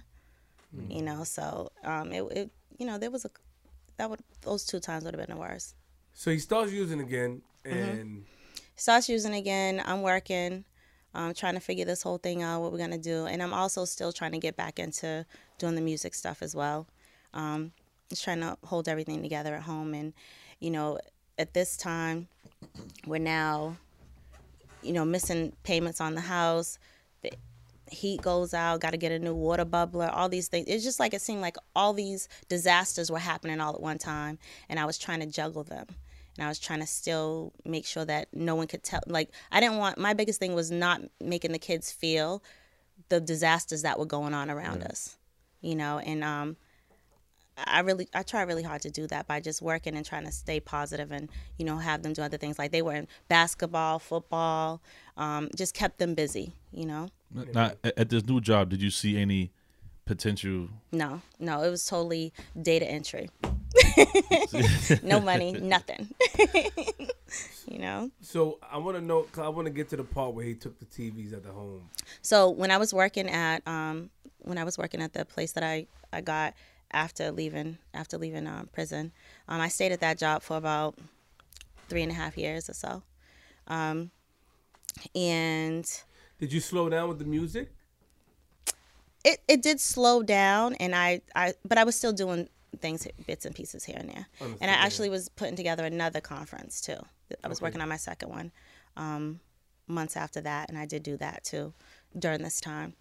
Mm. 0.76 0.96
You 0.96 1.02
know, 1.02 1.24
so 1.26 1.72
um 1.84 2.14
it, 2.14 2.24
it 2.32 2.52
you 2.78 2.86
know, 2.86 2.98
there 2.98 3.12
was 3.12 3.26
a 3.26 3.32
that 3.98 4.10
would 4.10 4.22
those 4.42 4.66
two 4.66 4.80
times 4.80 5.04
would 5.04 5.14
have 5.14 5.28
been 5.28 5.36
the 5.36 5.40
worst. 5.40 5.76
So 6.14 6.32
he 6.32 6.40
starts 6.40 6.72
using 6.72 7.00
again, 7.02 7.42
Mm-hmm. 7.66 7.78
and 7.80 8.26
Starts 8.76 9.08
using 9.08 9.34
again, 9.36 9.82
I'm 9.86 10.02
working, 10.02 10.66
um, 11.14 11.34
trying 11.34 11.54
to 11.54 11.60
figure 11.60 11.86
this 11.86 12.02
whole 12.02 12.18
thing 12.18 12.42
out, 12.42 12.62
what 12.62 12.72
we're 12.72 12.80
gonna 12.80 12.98
do. 12.98 13.26
And 13.26 13.42
I'm 13.44 13.54
also 13.54 13.86
still 13.86 14.12
trying 14.12 14.32
to 14.32 14.40
get 14.40 14.56
back 14.58 14.80
into 14.80 15.26
doing 15.60 15.76
the 15.76 15.82
music 15.82 16.14
stuff 16.16 16.42
as 16.42 16.56
well. 16.56 16.88
Um 17.34 17.74
just 18.14 18.24
trying 18.24 18.40
to 18.40 18.58
hold 18.64 18.88
everything 18.88 19.22
together 19.22 19.54
at 19.56 19.64
home 19.64 19.94
and, 19.94 20.14
you 20.60 20.72
know, 20.72 21.00
at 21.38 21.54
this 21.54 21.76
time 21.76 22.28
we're 23.06 23.18
now 23.20 23.78
you 24.84 24.94
know, 24.94 25.06
missing 25.06 25.54
payments 25.64 26.02
on 26.02 26.16
the 26.16 26.22
house. 26.22 26.78
The 27.22 27.32
heat 27.90 28.22
goes 28.22 28.54
out, 28.54 28.82
got 28.82 28.92
to 28.92 28.98
get 28.98 29.12
a 29.12 29.20
new 29.20 29.34
water 29.34 29.66
bubbler, 29.66 30.10
all 30.14 30.30
these 30.30 30.48
things. 30.48 30.68
It's 30.68 30.84
just 30.84 31.00
like 31.00 31.14
it 31.14 31.22
seemed 31.22 31.42
like 31.42 31.58
all 31.76 31.94
these 31.94 32.28
disasters 32.50 33.10
were 33.10 33.20
happening 33.20 33.60
all 33.60 33.74
at 33.74 33.82
one 33.82 33.98
time, 33.98 34.38
and 34.70 34.80
I 34.80 34.86
was 34.86 34.98
trying 34.98 35.22
to 35.22 35.26
juggle 35.26 35.64
them. 35.64 35.86
And 36.38 36.46
I 36.46 36.50
was 36.50 36.60
trying 36.60 36.80
to 36.80 36.88
still 36.88 37.54
make 37.64 37.86
sure 37.86 38.06
that 38.06 38.28
no 38.34 38.56
one 38.56 38.68
could 38.68 38.84
tell. 38.84 39.02
Like, 39.06 39.30
I 39.52 39.60
didn't 39.60 39.78
want, 39.78 40.00
my 40.00 40.14
biggest 40.14 40.40
thing 40.40 40.56
was 40.56 40.72
not 40.72 41.02
making 41.22 41.52
the 41.52 41.60
kids 41.60 41.92
feel 41.92 42.44
the 43.10 43.22
disasters 43.22 43.84
that 43.84 44.00
were 44.00 44.06
going 44.06 44.34
on 44.34 44.50
around 44.50 44.82
us, 44.82 45.16
you 45.62 45.76
know? 45.76 46.00
And 46.00 46.24
um, 46.24 46.58
I 47.58 47.82
really 47.82 48.08
I 48.14 48.24
try 48.24 48.42
really 48.44 48.64
hard 48.64 48.82
to 48.84 48.90
do 48.90 49.06
that 49.08 49.28
by 49.28 49.40
just 49.40 49.62
working 49.62 49.96
and 49.96 50.06
trying 50.06 50.26
to 50.26 50.32
stay 50.32 50.60
positive 50.60 51.12
and 51.12 51.30
you 51.58 51.66
know 51.66 51.78
have 51.78 52.02
them 52.04 52.14
do 52.14 52.22
other 52.22 52.38
things 52.38 52.58
like 52.58 52.72
they 52.72 52.82
were 52.82 52.96
in 52.96 53.08
basketball, 53.28 54.00
football, 54.00 54.82
um, 55.18 55.50
just 55.56 55.74
kept 55.74 56.00
them 56.00 56.14
busy. 56.16 56.54
You 56.72 56.86
know. 56.88 57.10
Now, 57.54 57.72
at, 57.84 57.98
at 57.98 58.10
this 58.10 58.26
new 58.26 58.42
job, 58.42 58.70
did 58.70 58.82
you 58.82 58.90
see 58.92 59.18
any 59.18 59.52
potential? 60.06 60.70
No, 60.92 61.22
no, 61.40 61.62
it 61.64 61.70
was 61.70 61.86
totally 61.86 62.34
data 62.62 62.86
entry. 62.86 63.30
no 65.04 65.20
money, 65.20 65.54
nothing. 65.54 66.14
you 67.68 67.80
know. 67.80 68.12
So 68.22 68.60
I 68.72 68.78
want 68.78 68.98
to 68.98 69.04
know. 69.04 69.24
'cause 69.24 69.46
I 69.46 69.50
want 69.50 69.66
to 69.68 69.72
get 69.74 69.90
to 69.90 69.98
the 69.98 70.04
part 70.04 70.34
where 70.34 70.46
he 70.46 70.56
took 70.56 70.80
the 70.80 70.86
TVs 70.86 71.34
at 71.34 71.44
the 71.44 71.52
home. 71.52 71.90
So 72.22 72.50
when 72.50 72.72
I 72.72 72.78
was 72.78 72.94
working 72.94 73.30
at 73.30 73.66
um, 73.68 74.10
when 74.40 74.58
I 74.58 74.64
was 74.64 74.78
working 74.78 75.02
at 75.02 75.14
the 75.14 75.26
place 75.26 75.54
that 75.54 75.64
I, 75.64 75.88
I 76.12 76.22
got 76.22 76.54
after 76.94 77.32
leaving 77.32 77.78
after 77.94 78.18
leaving 78.18 78.48
um, 78.48 78.70
prison, 78.72 79.12
um, 79.48 79.60
I 79.62 79.68
stayed 79.68 79.92
at 79.92 80.00
that 80.02 80.18
job 80.18 80.42
for 80.42 80.58
about 80.58 80.98
three 81.90 82.04
and 82.04 82.12
a 82.12 82.16
half 82.16 82.38
years 82.38 82.70
or 82.70 82.74
so, 82.74 83.04
um, 83.68 84.12
and 85.16 85.86
Did 86.40 86.54
you 86.54 86.60
slow 86.60 86.90
down 86.90 87.10
with 87.10 87.20
the 87.20 87.26
music? 87.26 87.72
it, 89.26 89.42
it 89.48 89.62
did 89.62 89.80
slow 89.80 90.22
down 90.22 90.76
and 90.76 90.94
I, 90.94 91.22
I 91.36 91.54
but 91.64 91.78
I 91.78 91.84
was 91.86 91.96
still 91.96 92.12
doing 92.14 92.50
things 92.80 93.08
bits 93.26 93.46
and 93.46 93.56
pieces 93.56 93.86
here 93.86 93.96
and 93.98 94.10
there. 94.10 94.28
And 94.60 94.70
I 94.70 94.74
actually 94.74 95.10
was 95.10 95.30
putting 95.30 95.56
together 95.56 95.86
another 95.86 96.20
conference 96.20 96.82
too. 96.82 96.98
I 97.44 97.48
was 97.48 97.60
Okay. 97.60 97.68
working 97.68 97.82
on 97.82 97.88
my 97.88 97.98
second 97.98 98.30
one 98.30 98.52
um, 98.98 99.40
months 99.88 100.18
after 100.18 100.42
that, 100.42 100.70
and 100.70 100.78
I 100.78 100.86
did 100.86 101.04
do 101.04 101.16
that 101.18 101.44
too 101.44 101.74
during 102.18 102.42
this 102.42 102.60
time. 102.60 102.96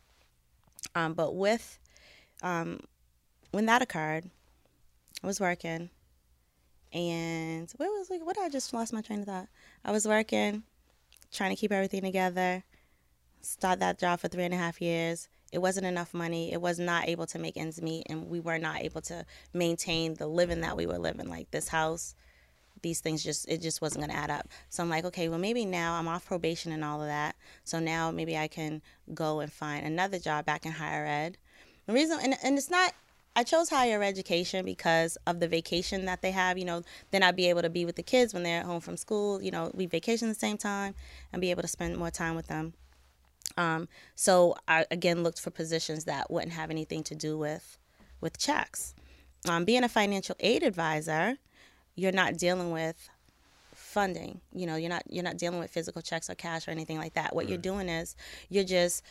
Um, 0.95 1.15
but 1.15 1.35
with 1.35 1.79
um, 2.43 2.81
when 3.53 3.67
that 3.67 3.83
occurred, 3.83 4.29
I 5.23 5.27
was 5.27 5.41
working, 5.41 5.91
and 6.93 7.73
what 7.77 7.87
was 7.87 8.11
like? 8.11 8.25
What 8.27 8.39
I 8.39 8.49
just 8.49 8.73
lost 8.75 8.93
my 8.93 9.01
train 9.01 9.21
of 9.21 9.27
thought. 9.27 9.49
I 9.85 9.93
was 9.93 10.07
working, 10.07 10.65
trying 11.31 11.55
to 11.55 11.61
keep 11.61 11.73
everything 11.73 12.03
together. 12.03 12.65
Start 13.41 13.81
that 13.81 13.99
job 13.99 14.21
for 14.21 14.29
three 14.29 14.45
and 14.45 14.55
a 14.55 14.59
half 14.59 14.81
years. 14.81 15.29
It 15.53 15.59
wasn't 15.59 15.87
enough 15.87 16.15
money. 16.15 16.53
It 16.53 16.61
was 16.61 16.79
not 16.79 17.09
able 17.09 17.27
to 17.27 17.39
make 17.39 17.57
ends 17.57 17.81
meet, 17.81 18.07
and 18.09 18.29
we 18.29 18.41
were 18.41 18.59
not 18.59 18.81
able 18.83 19.03
to 19.03 19.25
maintain 19.53 20.15
the 20.15 20.27
living 20.27 20.63
that 20.63 20.77
we 20.77 20.87
were 20.87 20.99
living. 20.99 21.29
Like 21.29 21.51
this 21.51 21.69
house, 21.69 22.15
these 22.83 23.01
things 23.01 23.23
just 23.23 23.49
it 23.49 23.61
just 23.61 23.81
wasn't 23.81 24.05
going 24.05 24.17
to 24.17 24.23
add 24.23 24.31
up. 24.31 24.49
So 24.71 24.83
I'm 24.83 24.89
like, 24.89 25.05
okay, 25.05 25.29
well 25.29 25.39
maybe 25.39 25.65
now 25.65 25.95
I'm 25.95 26.09
off 26.09 26.25
probation 26.27 26.73
and 26.73 26.85
all 26.85 27.01
of 27.01 27.09
that. 27.09 27.37
So 27.65 27.79
now 27.81 28.11
maybe 28.11 28.37
I 28.37 28.49
can 28.49 28.83
go 29.15 29.41
and 29.41 29.53
find 29.53 29.87
another 29.87 30.19
job 30.19 30.47
back 30.47 30.65
in 30.65 30.73
higher 30.73 31.07
ed. 31.07 31.39
The 31.87 31.93
reason 31.93 32.19
and, 32.23 32.37
and 32.43 32.57
it's 32.57 32.71
not 32.71 32.93
I 33.35 33.45
chose 33.45 33.71
higher 33.71 34.03
education 34.03 34.65
because 34.65 35.17
of 35.27 35.41
the 35.41 35.49
vacation 35.49 36.05
that 36.05 36.21
they 36.21 36.33
have. 36.33 36.59
You 36.59 36.65
know, 36.65 36.83
then 37.11 37.23
I'd 37.23 37.37
be 37.37 37.49
able 37.49 37.63
to 37.63 37.71
be 37.71 37.85
with 37.85 37.97
the 37.97 38.03
kids 38.03 38.35
when 38.35 38.43
they're 38.43 38.61
at 38.61 38.67
home 38.67 38.81
from 38.81 38.97
school. 38.97 39.43
You 39.43 39.51
know, 39.51 39.71
we 39.75 39.87
vacation 39.87 40.29
the 40.29 40.35
same 40.35 40.59
time 40.59 40.95
and 41.33 41.41
be 41.41 41.51
able 41.51 41.63
to 41.63 41.69
spend 41.69 41.97
more 41.97 42.11
time 42.11 42.35
with 42.35 42.49
them. 42.49 42.75
Um, 43.57 43.89
so 44.15 44.55
I 44.69 44.87
again 44.91 45.23
looked 45.23 45.41
for 45.41 45.51
positions 45.51 46.05
that 46.05 46.31
wouldn't 46.31 46.53
have 46.53 46.71
anything 46.71 47.03
to 47.05 47.15
do 47.15 47.37
with 47.39 47.79
with 48.21 48.39
checks. 48.39 48.95
Um, 49.49 49.65
being 49.65 49.85
a 49.85 49.89
financial 49.89 50.37
aid 50.41 50.63
advisor, 50.63 51.37
you're 51.95 52.13
not 52.13 52.37
dealing 52.37 52.71
with 52.71 53.09
funding. 53.75 54.41
You 54.55 54.67
know, 54.67 54.77
you're 54.77 54.91
not 54.91 55.03
you're 55.09 55.25
not 55.25 55.37
dealing 55.37 55.59
with 55.59 55.71
physical 55.71 56.03
checks 56.03 56.31
or 56.31 56.35
cash 56.35 56.69
or 56.69 56.71
anything 56.71 56.99
like 56.99 57.15
that. 57.15 57.35
What 57.35 57.49
you're 57.49 57.59
doing 57.59 57.89
is 57.89 58.17
you're 58.49 58.65
just 58.65 59.03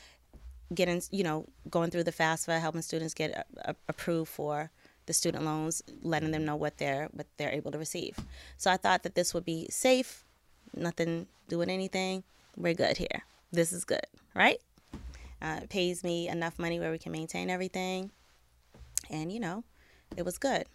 getting 0.74 1.02
you 1.12 1.24
know 1.24 1.46
going 1.70 1.92
through 1.92 2.04
the 2.04 2.12
FAFSA, 2.12 2.60
helping 2.60 2.82
students 2.82 3.14
get 3.14 3.32
a, 3.32 3.72
a, 3.72 3.76
approved 3.88 4.30
for 4.30 4.72
the 5.06 5.14
student 5.14 5.44
loans, 5.44 5.82
letting 6.02 6.32
them 6.32 6.46
know 6.46 6.56
what 6.56 6.78
they're 6.78 7.10
what 7.12 7.28
they're 7.38 7.52
able 7.52 7.72
to 7.72 7.78
receive. 7.78 8.18
So 8.58 8.72
I 8.72 8.78
thought 8.78 9.04
that 9.04 9.16
this 9.16 9.34
would 9.34 9.46
be 9.46 9.68
safe, 9.70 10.24
nothing 10.76 11.28
doing 11.48 11.70
anything. 11.70 12.24
We're 12.56 12.74
good 12.74 12.98
here. 12.98 13.24
This 13.52 13.74
is 13.74 13.84
good, 13.84 14.06
right? 14.36 14.60
Uh, 15.42 15.62
pays 15.70 16.04
me 16.04 16.28
enough 16.30 16.60
money 16.60 16.80
where 16.80 16.92
we 16.92 17.00
can 17.00 17.12
maintain 17.12 17.50
everything, 17.50 18.12
and 19.10 19.32
you 19.32 19.40
know, 19.40 19.64
it 20.16 20.24
was 20.24 20.38
good. 20.38 20.66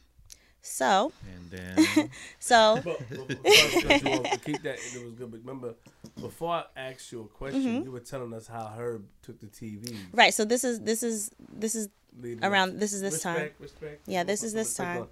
So, 0.69 1.13
And 1.33 1.51
then 1.51 2.11
so 2.41 2.81
But, 2.85 2.99
but 3.11 3.29
before 3.29 3.93
I 3.93 4.19
off, 4.33 4.45
keep 4.45 4.63
that, 4.65 4.79
it 4.95 5.05
was 5.05 5.13
good. 5.15 5.31
But 5.31 5.41
remember, 5.41 5.75
before 6.21 6.55
I 6.55 6.65
asked 6.77 7.13
you 7.13 7.21
a 7.23 7.25
question, 7.29 7.63
Mm-hmm. 7.63 7.85
you 7.85 7.93
were 7.93 8.01
telling 8.01 8.33
us 8.35 8.47
how 8.49 8.67
Herb 8.77 9.05
took 9.23 9.39
the 9.41 9.47
TV. 9.47 9.97
right. 10.13 10.35
So 10.35 10.45
this 10.45 10.65
is 10.65 10.81
this 10.81 11.03
is 11.03 11.31
this 11.39 11.75
is 11.77 11.89
leading 12.21 12.45
Around- 12.45 12.71
up- 12.75 12.79
this 12.81 12.93
is 12.93 13.01
this 13.01 13.23
time. 13.23 13.35
respect, 13.37 13.61
Respect. 13.61 14.01
Yeah, 14.07 14.25
this 14.25 14.43
is 14.43 14.53
this 14.53 14.69
Respect 14.69 14.99
time. 15.01 15.09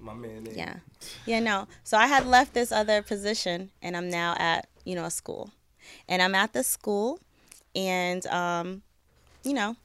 My 0.00 0.12
man. 0.14 0.44
There. 0.44 0.54
Yeah. 0.54 0.76
Yeah, 1.24 1.40
no. 1.40 1.68
So 1.84 1.96
I 1.96 2.06
had 2.08 2.26
left 2.26 2.52
this 2.52 2.72
other 2.72 3.00
position 3.02 3.70
and 3.80 3.96
I'm 3.96 4.10
now 4.10 4.34
at, 4.38 4.66
you 4.84 4.94
know, 4.94 5.04
a 5.04 5.10
school. 5.10 5.50
And 6.08 6.20
I'm 6.20 6.34
at 6.34 6.52
the 6.52 6.62
school 6.64 7.20
and 7.76 8.26
um, 8.26 8.82
you 9.44 9.54
know, 9.54 9.76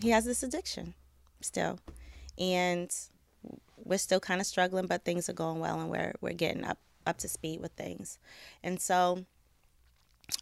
he 0.00 0.08
has 0.10 0.24
this 0.24 0.42
addiction 0.42 0.94
still. 1.42 1.78
And 2.38 2.90
we're 3.84 3.98
still 3.98 4.20
kind 4.20 4.40
of 4.40 4.46
struggling, 4.46 4.86
but 4.86 5.04
things 5.04 5.28
are 5.28 5.34
going 5.34 5.60
well 5.60 5.80
and 5.80 5.90
we're 5.90 6.14
we're 6.20 6.32
getting 6.32 6.64
up 6.64 6.78
up 7.06 7.18
to 7.18 7.28
speed 7.28 7.60
with 7.60 7.72
things. 7.72 8.18
And 8.62 8.80
so 8.80 9.24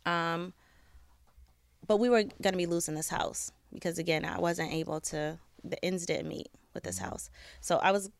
um 0.07 0.53
but 1.87 1.97
we 1.97 2.09
were 2.09 2.23
going 2.23 2.53
to 2.53 2.57
be 2.59 2.67
losing 2.67 2.95
this 2.95 3.09
house 3.09 3.51
because 3.73 3.99
again, 3.99 4.25
I 4.25 4.39
wasn't 4.39 4.73
able 4.73 5.01
to 5.01 5.39
the 5.65 5.85
ends 5.85 6.07
didn't 6.07 6.29
meet 6.29 6.49
with 6.75 6.85
this 6.85 6.99
house. 6.99 7.31
So 7.61 7.79
I 7.79 7.91
was 7.91 8.11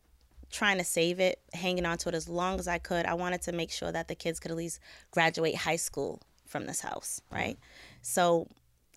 trying 0.51 0.77
to 0.77 0.83
save 0.83 1.19
it, 1.19 1.39
hanging 1.53 1.85
on 1.85 1.97
to 1.99 2.09
it 2.09 2.15
as 2.15 2.27
long 2.27 2.59
as 2.59 2.67
I 2.67 2.77
could. 2.77 3.05
I 3.05 3.13
wanted 3.13 3.41
to 3.43 3.51
make 3.53 3.71
sure 3.71 3.91
that 3.91 4.07
the 4.07 4.15
kids 4.15 4.39
could 4.39 4.51
at 4.51 4.57
least 4.57 4.79
graduate 5.11 5.55
high 5.55 5.77
school 5.77 6.21
from 6.45 6.65
this 6.65 6.81
house, 6.81 7.21
right? 7.31 7.57
So 8.01 8.47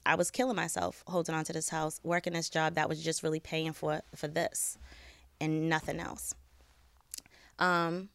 I 0.04 0.16
was 0.16 0.30
killing 0.30 0.56
myself 0.56 1.04
holding 1.06 1.34
on 1.34 1.44
to 1.44 1.52
this 1.52 1.68
house, 1.68 2.00
working 2.02 2.32
this 2.32 2.50
job 2.50 2.74
that 2.74 2.88
was 2.88 3.02
just 3.02 3.22
really 3.22 3.40
paying 3.40 3.72
for 3.72 4.02
for 4.14 4.28
this 4.28 4.76
and 5.44 5.68
nothing 5.68 6.00
else. 6.00 6.34
Um 7.58 8.08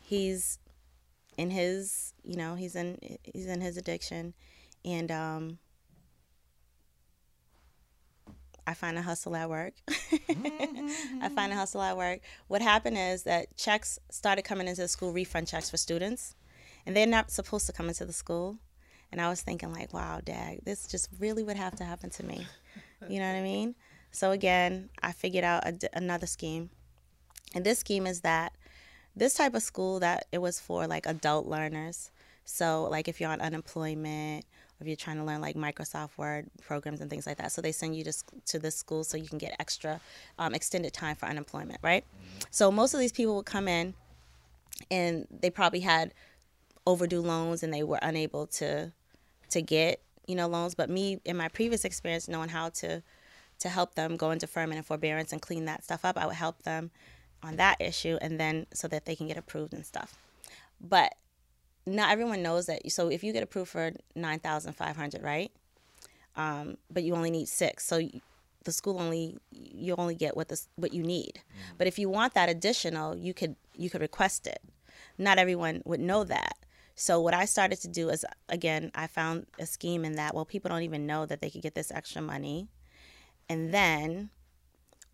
he's 0.00 0.58
in 1.36 1.50
his, 1.50 2.14
you 2.22 2.36
know, 2.36 2.54
he's 2.54 2.76
in 2.76 2.98
he's 3.22 3.46
in 3.46 3.60
his 3.60 3.76
addiction 3.76 4.34
and 4.84 5.10
um 5.10 5.58
I 8.66 8.74
find 8.74 8.96
a 8.96 9.02
hustle 9.02 9.36
at 9.36 9.48
work. 9.48 9.74
I 9.88 11.30
find 11.34 11.52
a 11.52 11.56
hustle 11.56 11.82
at 11.82 11.96
work. 11.96 12.20
What 12.48 12.62
happened 12.62 12.96
is 12.96 13.24
that 13.24 13.54
checks 13.56 13.98
started 14.10 14.42
coming 14.42 14.68
into 14.68 14.80
the 14.80 14.88
school, 14.88 15.12
refund 15.12 15.48
checks 15.48 15.68
for 15.68 15.76
students, 15.76 16.34
and 16.86 16.96
they're 16.96 17.06
not 17.06 17.30
supposed 17.30 17.66
to 17.66 17.72
come 17.72 17.88
into 17.88 18.06
the 18.06 18.12
school. 18.12 18.58
And 19.12 19.20
I 19.20 19.28
was 19.28 19.42
thinking, 19.42 19.72
like, 19.72 19.92
wow, 19.92 20.20
Dad, 20.24 20.60
this 20.64 20.86
just 20.86 21.08
really 21.20 21.44
would 21.44 21.56
have 21.56 21.76
to 21.76 21.84
happen 21.84 22.10
to 22.10 22.24
me. 22.24 22.46
You 23.06 23.20
know 23.20 23.30
what 23.30 23.38
I 23.38 23.42
mean? 23.42 23.74
So 24.14 24.30
again, 24.30 24.90
I 25.02 25.10
figured 25.10 25.42
out 25.42 25.66
a 25.66 25.76
another 25.92 26.28
scheme, 26.28 26.70
and 27.52 27.66
this 27.66 27.80
scheme 27.80 28.06
is 28.06 28.20
that 28.20 28.52
this 29.16 29.34
type 29.34 29.54
of 29.54 29.62
school 29.62 29.98
that 30.00 30.26
it 30.30 30.38
was 30.38 30.60
for 30.60 30.86
like 30.86 31.04
adult 31.06 31.46
learners. 31.46 32.12
So 32.44 32.84
like 32.84 33.08
if 33.08 33.20
you're 33.20 33.30
on 33.30 33.40
unemployment 33.40 34.44
or 34.44 34.82
if 34.82 34.86
you're 34.86 34.94
trying 34.94 35.16
to 35.16 35.24
learn 35.24 35.40
like 35.40 35.56
Microsoft 35.56 36.16
Word 36.16 36.46
programs 36.62 37.00
and 37.00 37.10
things 37.10 37.26
like 37.26 37.38
that, 37.38 37.50
so 37.50 37.60
they 37.60 37.72
send 37.72 37.96
you 37.96 38.04
to 38.04 38.12
to 38.46 38.60
this 38.60 38.76
school 38.76 39.02
so 39.02 39.16
you 39.16 39.26
can 39.26 39.38
get 39.38 39.56
extra 39.58 40.00
um, 40.38 40.54
extended 40.54 40.92
time 40.92 41.16
for 41.16 41.26
unemployment, 41.26 41.80
right? 41.82 42.04
So 42.52 42.70
most 42.70 42.94
of 42.94 43.00
these 43.00 43.12
people 43.12 43.34
would 43.34 43.46
come 43.46 43.66
in, 43.66 43.94
and 44.92 45.26
they 45.28 45.50
probably 45.50 45.80
had 45.80 46.14
overdue 46.86 47.20
loans 47.20 47.64
and 47.64 47.74
they 47.74 47.82
were 47.82 47.98
unable 48.00 48.46
to 48.46 48.92
to 49.50 49.60
get 49.60 50.00
you 50.28 50.36
know 50.36 50.46
loans. 50.46 50.76
But 50.76 50.88
me 50.88 51.18
in 51.24 51.36
my 51.36 51.48
previous 51.48 51.84
experience, 51.84 52.28
knowing 52.28 52.50
how 52.50 52.68
to 52.68 53.02
to 53.64 53.68
help 53.68 53.94
them 53.94 54.16
go 54.16 54.30
into 54.30 54.46
deferment 54.46 54.76
and 54.76 54.86
forbearance 54.86 55.32
and 55.32 55.42
clean 55.42 55.64
that 55.64 55.82
stuff 55.82 56.04
up, 56.04 56.16
I 56.16 56.26
would 56.26 56.36
help 56.36 56.62
them 56.62 56.90
on 57.42 57.56
that 57.56 57.80
issue 57.80 58.18
and 58.20 58.38
then 58.38 58.66
so 58.72 58.86
that 58.88 59.04
they 59.04 59.16
can 59.16 59.26
get 59.26 59.36
approved 59.36 59.74
and 59.74 59.84
stuff. 59.84 60.16
But 60.80 61.14
not 61.86 62.10
everyone 62.10 62.42
knows 62.42 62.66
that. 62.66 62.90
So 62.92 63.08
if 63.08 63.24
you 63.24 63.32
get 63.32 63.42
approved 63.42 63.70
for 63.70 63.92
nine 64.14 64.38
thousand 64.38 64.74
five 64.74 64.96
hundred, 64.96 65.22
right? 65.22 65.50
Um, 66.36 66.76
but 66.90 67.04
you 67.04 67.14
only 67.14 67.30
need 67.30 67.48
six, 67.48 67.86
so 67.86 67.98
you, 67.98 68.20
the 68.64 68.72
school 68.72 69.00
only 69.00 69.36
you 69.50 69.94
only 69.96 70.14
get 70.14 70.36
what 70.36 70.48
this 70.48 70.68
what 70.76 70.92
you 70.92 71.02
need. 71.02 71.40
But 71.78 71.86
if 71.86 71.98
you 71.98 72.08
want 72.08 72.34
that 72.34 72.48
additional, 72.48 73.16
you 73.16 73.32
could 73.34 73.56
you 73.74 73.88
could 73.90 74.00
request 74.00 74.46
it. 74.46 74.60
Not 75.16 75.38
everyone 75.38 75.82
would 75.84 76.00
know 76.00 76.24
that. 76.24 76.54
So 76.96 77.20
what 77.20 77.34
I 77.34 77.44
started 77.44 77.80
to 77.80 77.88
do 77.88 78.08
is 78.08 78.24
again, 78.48 78.90
I 78.94 79.06
found 79.06 79.46
a 79.58 79.66
scheme 79.66 80.04
in 80.04 80.16
that 80.16 80.34
well, 80.34 80.44
people 80.44 80.68
don't 80.68 80.82
even 80.82 81.06
know 81.06 81.26
that 81.26 81.40
they 81.40 81.50
could 81.50 81.62
get 81.62 81.74
this 81.74 81.90
extra 81.90 82.22
money, 82.22 82.68
and 83.48 83.72
then 83.72 84.30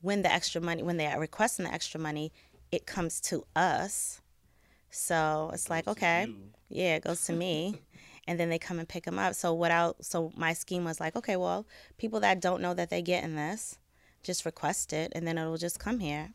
when 0.01 0.23
the 0.23 0.33
extra 0.33 0.61
money 0.61 0.83
when 0.83 0.97
they 0.97 1.07
are 1.07 1.21
requesting 1.21 1.65
the 1.65 1.73
extra 1.73 2.01
money, 2.01 2.33
it 2.71 2.87
comes 2.87 3.21
to 3.21 3.45
us. 3.55 4.21
So 4.91 5.51
it's 5.53 5.71
like 5.71 5.87
okay, 5.87 6.33
yeah, 6.69 6.97
it 6.97 7.05
goes 7.05 7.25
to 7.27 7.33
me, 7.33 7.81
and 8.27 8.39
then 8.41 8.49
they 8.49 8.59
come 8.59 8.79
and 8.79 8.89
pick 8.89 9.05
them 9.05 9.19
up. 9.19 9.35
So 9.35 9.53
what 9.53 9.71
I 9.71 9.93
so 10.01 10.33
my 10.37 10.53
scheme 10.53 10.85
was 10.85 11.01
like 11.01 11.17
okay, 11.17 11.37
well, 11.37 11.67
people 11.99 12.21
that 12.21 12.41
don't 12.41 12.63
know 12.63 12.75
that 12.75 12.91
they 12.91 13.03
get 13.03 13.25
in 13.25 13.37
this, 13.37 13.79
just 14.23 14.45
request 14.45 14.93
it, 14.93 15.13
and 15.15 15.27
then 15.27 15.39
it'll 15.39 15.57
just 15.57 15.79
come 15.79 16.01
here. 16.01 16.31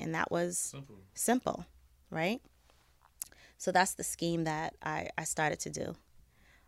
And 0.00 0.14
that 0.14 0.30
was 0.30 0.58
Simple. 0.58 0.96
simple, 1.14 1.66
right? 2.10 2.40
So 3.58 3.72
that's 3.72 3.94
the 3.94 4.04
scheme 4.04 4.44
that 4.44 4.74
I, 4.82 5.08
I 5.18 5.24
started 5.24 5.58
to 5.60 5.70
do. 5.70 5.96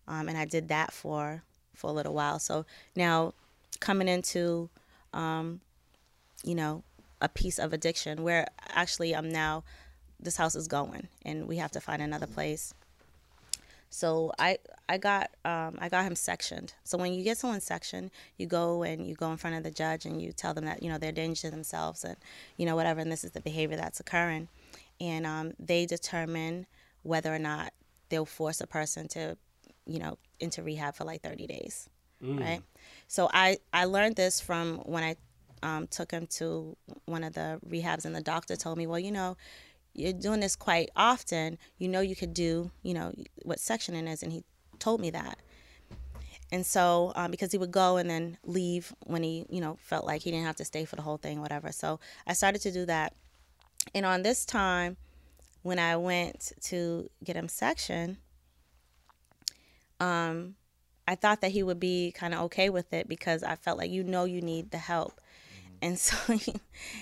Um, 0.09 0.28
and 0.28 0.37
I 0.37 0.45
did 0.45 0.69
that 0.69 0.93
for 0.93 1.45
for 1.74 1.89
a 1.89 1.93
little 1.93 2.12
while. 2.15 2.39
So 2.41 2.66
now 2.97 3.35
coming 3.81 4.09
into, 4.09 4.70
um, 5.12 5.61
you 6.44 6.55
know, 6.55 6.82
a 7.20 7.28
piece 7.28 7.59
of 7.59 7.73
addiction 7.73 8.23
where 8.23 8.47
actually 8.69 9.15
I'm 9.15 9.31
now, 9.31 9.65
this 10.19 10.36
house 10.36 10.55
is 10.55 10.69
going 10.69 11.09
and 11.24 11.48
we 11.48 11.57
have 11.57 11.73
to 11.73 11.81
find 11.81 12.01
another 12.01 12.27
place. 12.27 12.74
So 13.90 14.32
I 14.39 14.59
I 14.89 14.98
got 14.98 15.31
um, 15.44 15.77
I 15.81 15.89
got 15.89 16.05
him 16.05 16.15
sectioned. 16.15 16.74
So 16.85 16.97
when 16.97 17.12
you 17.12 17.24
get 17.24 17.39
someone 17.39 17.61
sectioned, 17.61 18.12
you 18.39 18.47
go 18.47 18.85
and 18.85 19.07
you 19.07 19.15
go 19.15 19.31
in 19.32 19.36
front 19.36 19.57
of 19.57 19.65
the 19.65 19.70
judge 19.70 20.07
and 20.07 20.23
you 20.23 20.32
tell 20.32 20.55
them 20.55 20.65
that 20.65 20.82
you 20.82 20.89
know 20.89 20.97
they're 20.97 21.11
a 21.11 21.12
danger 21.12 21.43
to 21.43 21.51
themselves 21.51 22.05
and 22.05 22.16
you 22.57 22.66
know 22.66 22.77
whatever, 22.77 23.01
and 23.01 23.11
this 23.11 23.24
is 23.24 23.32
the 23.32 23.40
behavior 23.40 23.77
that's 23.77 23.98
occurring, 23.98 24.48
and 25.01 25.27
um, 25.27 25.52
they 25.59 25.86
determine 25.86 26.66
whether 27.02 27.35
or 27.35 27.39
not 27.39 27.73
they'll 28.11 28.24
force 28.24 28.61
a 28.61 28.66
person 28.66 29.09
to 29.09 29.36
you 29.86 29.98
know 29.98 30.16
into 30.39 30.62
rehab 30.62 30.94
for 30.94 31.05
like 31.05 31.23
30 31.23 31.48
days, 31.48 31.89
right? 32.20 32.62
So 33.09 33.28
I 33.32 33.59
I 33.72 33.84
learned 33.86 34.16
this 34.16 34.40
from 34.40 34.78
when 34.78 35.02
I 35.02 35.16
um, 35.62 35.86
took 35.86 36.10
him 36.10 36.26
to 36.38 36.76
one 37.06 37.24
of 37.24 37.34
the 37.34 37.60
rehabs, 37.68 38.05
and 38.05 38.14
the 38.14 38.20
doctor 38.20 38.56
told 38.56 38.78
me, 38.78 38.86
well, 38.86 38.98
you 38.98 39.12
know, 39.12 39.36
you're 39.94 40.12
doing 40.12 40.40
this 40.40 40.56
quite 40.56 40.90
often. 40.97 41.59
You 41.78 41.88
know, 41.88 42.01
you 42.01 42.16
could 42.16 42.34
do, 42.34 42.70
you 42.82 42.94
know, 42.94 43.12
what 43.42 43.59
sectioning 43.59 44.09
is, 44.10 44.22
and 44.22 44.32
he 44.32 44.44
told 44.78 45.01
me 45.01 45.10
that. 45.10 45.38
And 46.52 46.66
so, 46.66 47.12
um, 47.14 47.30
because 47.30 47.52
he 47.52 47.59
would 47.59 47.70
go 47.70 47.97
and 47.97 48.10
then 48.10 48.36
leave 48.44 48.92
when 49.06 49.22
he, 49.22 49.47
you 49.48 49.60
know, 49.60 49.76
felt 49.80 50.05
like 50.05 50.22
he 50.22 50.30
didn't 50.30 50.47
have 50.47 50.56
to 50.56 50.64
stay 50.64 50.84
for 50.84 50.97
the 50.97 51.02
whole 51.02 51.16
thing, 51.16 51.40
whatever. 51.40 51.70
So 51.70 52.01
I 52.26 52.32
started 52.32 52.60
to 52.62 52.72
do 52.72 52.86
that. 52.86 53.14
And 53.94 54.05
on 54.05 54.22
this 54.22 54.44
time, 54.44 54.97
when 55.62 55.78
I 55.78 55.97
went 55.97 56.52
to 56.62 57.09
get 57.22 57.36
him 57.36 57.48
sectioned, 57.48 58.16
um, 60.01 60.56
I 61.11 61.16
thought 61.16 61.41
that 61.41 61.51
he 61.51 61.65
would 61.65 61.81
be 61.81 62.12
kind 62.12 62.35
of 62.35 62.41
okay 62.43 62.70
with 62.70 62.93
it 62.93 63.09
because 63.09 63.43
I 63.43 63.57
felt 63.57 63.78
like 63.78 63.91
you 63.91 64.05
know 64.05 64.27
you 64.27 64.41
need 64.41 64.70
the 64.70 64.78
help. 64.78 65.20
And 65.82 65.99
so 66.07 66.37
he, 66.37 66.55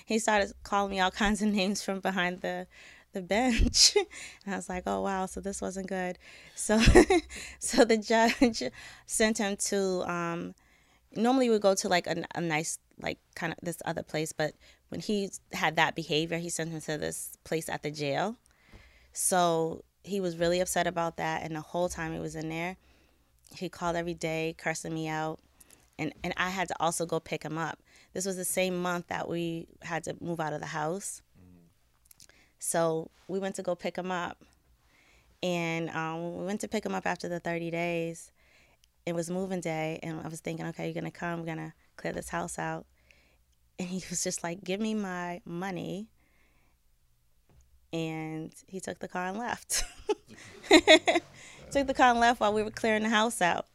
he 0.07 0.19
started 0.19 0.55
calling 0.63 0.93
me 0.93 1.01
all 1.01 1.11
kinds 1.11 1.43
of 1.43 1.49
names 1.53 1.83
from 1.83 2.01
behind 2.01 2.41
the 2.41 2.67
the 3.13 3.21
bench. 3.21 3.97
and 4.45 4.55
I 4.55 4.57
was 4.57 4.71
like, 4.71 4.85
"Oh 4.87 5.03
wow, 5.03 5.27
so 5.27 5.41
this 5.41 5.61
wasn't 5.61 5.89
good." 5.89 6.19
So 6.55 6.81
so 7.59 7.85
the 7.85 7.99
judge 7.99 8.63
sent 9.05 9.37
him 9.39 9.57
to 9.69 10.11
um 10.11 10.55
normally 11.15 11.49
we 11.49 11.55
would 11.55 11.63
go 11.63 11.75
to 11.75 11.89
like 11.91 12.07
a, 12.07 12.25
a 12.35 12.41
nice 12.41 12.79
like 13.03 13.19
kind 13.35 13.53
of 13.53 13.59
this 13.63 13.83
other 13.85 14.03
place, 14.03 14.33
but 14.33 14.55
when 14.89 15.03
he 15.03 15.31
had 15.53 15.77
that 15.77 15.95
behavior, 15.95 16.39
he 16.39 16.49
sent 16.49 16.71
him 16.71 16.81
to 16.81 16.97
this 16.97 17.37
place 17.45 17.69
at 17.69 17.83
the 17.83 17.91
jail. 17.91 18.37
So 19.13 19.85
he 20.03 20.19
was 20.19 20.39
really 20.39 20.61
upset 20.61 20.87
about 20.87 21.19
that 21.19 21.43
and 21.43 21.55
the 21.55 21.61
whole 21.61 21.91
time 21.91 22.15
he 22.15 22.21
was 22.21 22.35
in 22.35 22.49
there, 22.49 22.79
he 23.55 23.69
called 23.69 23.97
every 23.97 24.15
day 24.15 24.55
cursing 24.59 24.95
me 24.95 25.09
out. 25.09 25.41
And 25.99 26.12
and 26.23 26.33
I 26.37 26.51
had 26.51 26.69
to 26.69 26.75
also 26.79 27.07
go 27.07 27.19
pick 27.19 27.43
him 27.43 27.59
up. 27.59 27.81
This 28.12 28.25
was 28.25 28.37
the 28.37 28.45
same 28.45 28.81
month 28.81 29.09
that 29.09 29.29
we 29.29 29.66
had 29.83 30.05
to 30.05 30.16
move 30.20 30.41
out 30.41 30.53
of 30.53 30.61
the 30.61 30.66
house. 30.66 31.23
So 32.59 33.11
we 33.29 33.39
went 33.39 33.55
to 33.57 33.62
go 33.62 33.75
pick 33.75 33.97
him 33.97 34.11
up. 34.11 34.39
And 35.43 35.91
um, 35.91 36.37
we 36.39 36.45
went 36.45 36.61
to 36.62 36.69
pick 36.69 36.85
him 36.85 36.95
up 36.95 37.07
after 37.07 37.29
the 37.29 37.39
30 37.39 37.70
days. 37.70 38.33
It 39.07 39.15
was 39.15 39.31
moving 39.31 39.61
day. 39.61 40.01
And 40.03 40.20
I 40.20 40.29
was 40.29 40.41
thinking, 40.41 40.66
okay, 40.66 40.91
you're 40.91 41.03
to 41.03 41.11
come. 41.11 41.45
We're 41.45 41.55
to 41.55 41.73
clear 41.97 42.12
this 42.12 42.29
house 42.29 42.59
out. 42.59 42.87
And 43.79 43.89
he 43.89 44.03
was 44.11 44.25
just 44.25 44.43
like, 44.43 44.65
give 44.65 44.81
me 44.81 44.95
my 44.95 45.41
money. 45.45 46.09
And 47.93 48.53
he 48.66 48.81
took 48.81 48.99
the 48.99 49.09
car 49.09 49.29
and 49.29 49.39
left. 49.39 49.85
took 51.70 51.86
the 51.86 51.95
car 51.95 52.11
and 52.11 52.20
left 52.20 52.40
while 52.40 52.53
we 52.53 52.62
were 52.62 52.70
clearing 52.70 53.03
the 53.03 53.09
house 53.09 53.40
out. 53.40 53.66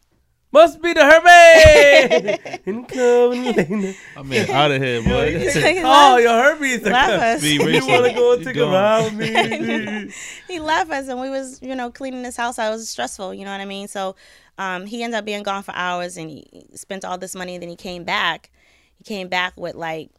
Must 0.52 0.80
be 0.84 0.94
the 0.94 1.02
Herbie. 1.03 2.61
Incoming. 2.68 3.95
I 4.15 4.22
mean, 4.22 4.49
out 4.52 4.70
of 4.70 4.84
here, 4.84 5.02
boy. 5.02 5.49
Oh, 5.84 5.90
left- 5.90 6.22
your 6.22 6.44
Herbie 6.44 6.70
is 6.74 6.82
the 6.84 6.91
left 6.91 7.24
us. 7.24 7.41
Be 7.41 7.53
You 7.53 7.88
want 7.88 8.06
to 8.06 8.14
go 8.14 8.34
You 8.36 8.44
take 8.44 8.56
a 8.57 8.60
gone. 8.60 8.72
ride 8.72 9.18
with 9.18 10.07
me? 10.07 10.14
he 10.48 10.60
left 10.60 10.91
us 10.91 11.07
and 11.07 11.20
we 11.20 11.30
was 11.32 11.60
you 11.64 11.74
know 11.76 11.90
cleaning 11.90 12.22
this 12.22 12.38
house 12.38 12.60
out 12.60 12.68
it 12.70 12.76
was 12.76 12.88
stressful 12.88 13.34
you 13.34 13.45
know 13.45 13.52
what 13.52 13.61
i 13.61 13.65
mean 13.65 13.88
so 13.88 14.15
um, 14.60 14.86
he 14.86 15.02
ended 15.02 15.18
up 15.18 15.26
being 15.26 15.41
gone 15.41 15.64
for 15.64 15.74
hours 15.74 16.18
and 16.18 16.30
he 16.30 16.45
spent 16.76 17.03
all 17.03 17.18
this 17.18 17.34
money 17.36 17.56
and 17.56 17.64
then 17.64 17.70
he 17.70 17.76
came 17.76 18.03
back 18.03 18.52
he 18.95 19.03
came 19.03 19.28
back 19.28 19.53
with 19.57 19.74
like 19.76 20.11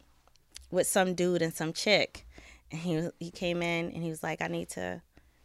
with 0.71 0.85
some 0.87 1.13
dude 1.13 1.41
and 1.41 1.53
some 1.53 1.71
chick 1.71 2.25
and 2.71 2.81
he 2.81 3.09
he 3.19 3.31
came 3.31 3.61
in 3.61 3.91
and 3.91 4.03
he 4.03 4.09
was 4.09 4.21
like 4.21 4.41
i 4.41 4.47
need 4.47 4.67
to 4.69 5.01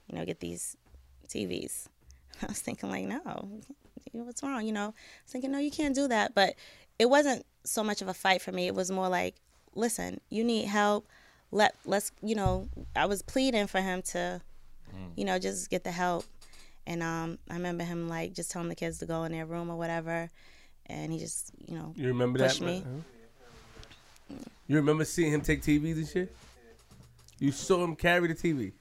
you 0.09 0.19
know 0.19 0.25
get 0.25 0.41
these 0.41 0.77
tvs 1.29 1.87
i 2.43 2.47
was 2.47 2.61
thinking 2.61 2.91
like 2.91 3.05
no 3.05 3.49
what's 4.13 4.43
wrong 4.43 4.65
you 4.65 4.73
know 4.73 4.85
i 4.85 4.87
was 5.25 5.33
thinking 5.33 5.51
no 5.53 5.59
you 5.59 5.71
can't 5.71 5.95
do 5.95 6.09
that 6.09 6.35
but 6.35 6.55
it 6.99 7.09
wasn't 7.09 7.45
so 7.65 7.85
much 7.85 8.03
of 8.03 8.09
a 8.09 8.15
fight 8.15 8.43
for 8.43 8.53
me 8.53 8.67
it 8.67 8.75
was 8.75 8.91
more 8.91 9.09
like 9.09 9.35
listen 9.75 10.21
you 10.31 10.43
need 10.43 10.65
help 10.67 11.07
let 11.53 11.75
let's 11.85 12.11
you 12.23 12.35
know 12.35 12.69
i 12.97 13.07
was 13.07 13.23
pleading 13.23 13.67
for 13.67 13.81
him 13.81 14.03
to 14.03 14.41
you 15.17 15.25
know 15.25 15.39
just 15.39 15.71
get 15.71 15.85
the 15.85 15.91
help 15.93 16.25
and 16.87 17.03
um 17.03 17.39
i 17.49 17.55
remember 17.55 17.85
him 17.85 18.09
like 18.09 18.33
just 18.33 18.51
telling 18.51 18.69
the 18.69 18.75
kids 18.75 18.99
to 18.99 19.07
go 19.07 19.23
in 19.25 19.33
their 19.33 19.47
room 19.47 19.71
or 19.71 19.77
whatever 19.77 20.29
and 20.87 21.13
he 21.13 21.19
just 21.19 21.53
you 21.69 21.75
know 21.77 21.93
You 21.97 22.09
remember 22.09 22.39
Push 22.41 22.59
that? 22.59 22.65
me. 22.65 22.81
man? 22.81 23.05
Huh? 24.29 24.37
You 24.67 24.77
remember 24.77 25.05
seeing 25.05 25.33
him 25.33 25.41
take 25.41 25.63
TVs 25.63 25.95
and 25.95 26.09
shit? 26.09 26.37
You 27.39 27.53
saw 27.53 27.83
him 27.85 27.97
carry 27.97 28.29
the 28.29 28.35
TV. 28.35 28.73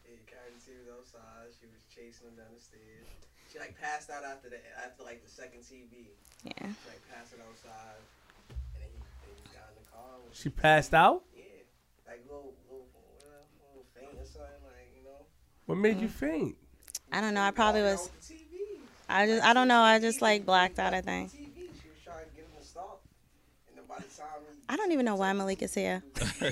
Yeah, 1.19 1.27
carried 1.27 1.51
the 1.51 1.51
TV 1.51 1.51
outside. 1.51 1.51
She 1.59 1.65
was 1.67 1.81
chasing 1.91 2.27
him 2.31 2.35
down 2.39 2.51
the 2.55 2.61
stairs. 2.61 3.07
She 3.51 3.59
like 3.59 3.75
passed 3.81 4.09
out 4.09 4.23
after 4.23 4.49
the 4.49 4.57
after 4.85 5.03
like 5.03 5.23
the 5.23 5.29
second 5.31 5.61
TV. 5.61 6.13
yeah 6.43 6.53
She 6.71 6.87
like 6.87 7.03
passed 7.11 7.33
it 7.33 7.41
outside, 7.43 7.99
and 8.49 8.81
then 8.83 8.89
he, 8.93 8.99
then 9.25 9.35
he 9.43 9.49
got 9.51 9.67
in 9.73 9.75
the 9.83 9.87
car. 9.91 10.15
and 10.23 10.35
She 10.35 10.49
passed 10.49 10.93
out. 10.93 11.23
yeah, 11.35 11.43
like 12.07 12.21
little 12.25 12.53
little 12.69 12.87
uh, 13.25 13.43
little 13.73 13.85
faint 13.95 14.13
or 14.15 14.25
something, 14.25 14.63
like 14.63 14.89
you 14.95 15.03
know. 15.03 15.25
What 15.65 15.77
made 15.77 15.99
you 15.99 16.07
faint? 16.07 16.55
i 17.11 17.21
don't 17.21 17.33
know 17.33 17.41
i 17.41 17.49
probably 17.49 17.81
was 17.81 18.01
out 18.05 18.11
with 18.13 18.27
the 18.27 18.33
TV. 18.35 18.79
i 19.09 19.25
just 19.25 19.43
i 19.43 19.51
don't 19.51 19.67
know 19.67 19.81
i 19.81 19.97
just 19.97 20.21
like 20.21 20.45
blacked 20.45 20.77
out 20.77 20.93
i 20.93 21.01
think 21.01 21.31
TV. 21.31 21.37
She 21.81 21.89
was 21.89 21.97
trying 22.05 22.21
to 22.29 22.35
get 22.35 22.45
him 22.45 22.51
to 22.61 22.63
stop, 22.63 23.01
and 23.67 23.75
then 23.77 23.85
by 23.89 23.95
the 23.97 24.05
i 24.71 24.75
don't 24.75 24.91
even 24.91 25.05
know 25.05 25.15
why 25.15 25.33
malik 25.33 25.63
is 25.63 25.73
here 25.73 26.03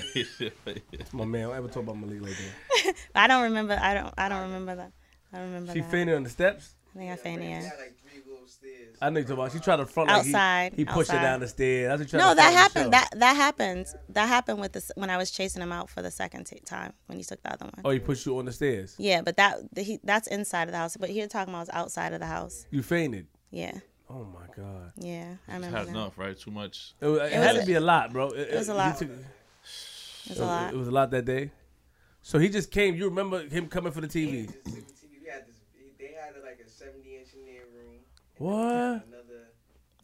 My 1.12 1.24
man, 1.24 1.42
don't 1.48 1.56
ever 1.56 1.68
talk 1.68 1.84
about 1.84 1.96
Malik 1.96 2.20
like 2.22 2.32
that. 2.32 2.67
i 3.14 3.26
don't 3.26 3.42
remember 3.44 3.78
i 3.80 3.94
don't 3.94 4.12
i 4.18 4.28
don't 4.28 4.42
remember 4.42 4.74
that 4.76 4.92
i 5.32 5.36
don't 5.38 5.46
remember 5.46 5.72
She 5.72 5.80
that 5.80 5.90
fainted 5.90 6.16
on 6.16 6.22
the 6.24 6.30
steps. 6.30 6.74
i 6.94 6.98
think 6.98 7.10
i 7.12 7.16
fainted 7.16 7.44
He 7.44 7.50
yeah 7.50 7.60
had 7.62 7.64
like 7.78 7.96
three 8.00 8.20
little. 8.26 8.34
I 9.00 9.10
know 9.10 9.20
you 9.20 9.24
talking 9.26 9.38
about. 9.38 9.52
She 9.52 9.60
tried 9.60 9.76
to 9.76 9.86
front 9.86 10.08
like 10.08 10.18
Outside, 10.26 10.72
He, 10.74 10.84
pushed 10.84 11.10
her 11.12 11.18
outside. 11.18 11.22
down 11.22 11.38
the 11.40 11.46
stairs. 11.46 11.88
That's 11.88 12.00
what 12.00 12.08
she 12.08 12.16
tried 12.16 12.18
no 12.18 12.34
that 12.34 12.42
front 12.42 12.48
on 12.48 12.52
the 12.54 12.58
happened 12.58 12.84
show. 12.86 12.90
that 12.90 13.10
that 13.20 13.36
happened 13.36 13.86
that 14.08 14.26
happened 14.28 14.60
with 14.60 14.72
this 14.72 14.90
when 14.96 15.08
i 15.08 15.16
was 15.16 15.30
chasing 15.30 15.62
him 15.62 15.70
out 15.70 15.88
for 15.88 16.02
the 16.02 16.10
second 16.10 16.44
t- 16.46 16.58
time 16.64 16.92
when 17.06 17.16
he 17.18 17.22
took 17.24 17.40
the 17.44 17.52
other 17.52 17.66
one 17.66 17.74
Oh, 17.84 17.90
he 17.90 18.00
pushed 18.00 18.26
you 18.26 18.36
on 18.38 18.46
the 18.46 18.52
stairs. 18.52 18.96
Yeah, 18.98 19.22
but 19.22 19.36
that 19.36 19.58
the, 19.72 19.82
he, 19.82 20.00
that's 20.02 20.26
inside 20.26 20.64
of 20.64 20.72
the 20.72 20.78
house. 20.78 20.96
But 20.96 21.10
here 21.10 21.28
talking 21.28 21.54
about 21.54 21.60
was 21.68 21.70
outside 21.72 22.12
of 22.12 22.18
the 22.20 22.26
house. 22.26 22.66
You 22.72 22.82
fainted. 22.82 23.28
Yeah, 23.52 23.78
Oh 24.10 24.24
my 24.24 24.46
god. 24.56 24.92
yeah, 24.96 25.34
I 25.46 25.54
remember 25.54 25.76
Had 25.78 25.86
that. 25.86 25.90
enough, 25.92 26.18
right? 26.18 26.36
Too 26.36 26.50
much. 26.50 26.94
It, 27.00 27.06
was, 27.06 27.20
it, 27.20 27.24
It 27.26 27.32
had 27.34 27.52
was 27.54 27.60
to 27.62 27.66
be 27.66 27.74
a 27.74 27.80
lot, 27.80 28.12
bro. 28.12 28.30
It, 28.30 28.52
was 28.54 28.68
a 28.68 28.74
lot. 28.74 28.98
took- 28.98 29.10
It 29.10 30.30
was 30.30 30.40
a 30.40 30.44
lot. 30.46 30.72
It 30.74 30.76
was 30.76 30.88
a 30.88 30.90
lot 30.90 31.10
that 31.12 31.24
day. 31.24 31.52
So 32.28 32.38
he 32.38 32.50
just 32.50 32.70
came. 32.70 32.94
You 32.94 33.06
remember 33.08 33.48
him 33.48 33.68
coming 33.68 33.90
for 33.90 34.02
the 34.02 34.06
TV? 34.06 34.44
Just 34.44 34.62
the 34.64 34.70
TV. 34.70 35.22
We 35.22 35.30
had 35.30 35.46
this. 35.46 35.56
They 35.98 36.08
had 36.12 36.34
like 36.44 36.60
a 36.62 36.68
70 36.68 37.16
inch 37.16 37.28
in 37.32 37.46
their 37.46 37.62
room. 37.74 37.94
What? 38.36 38.60
Another 39.08 39.48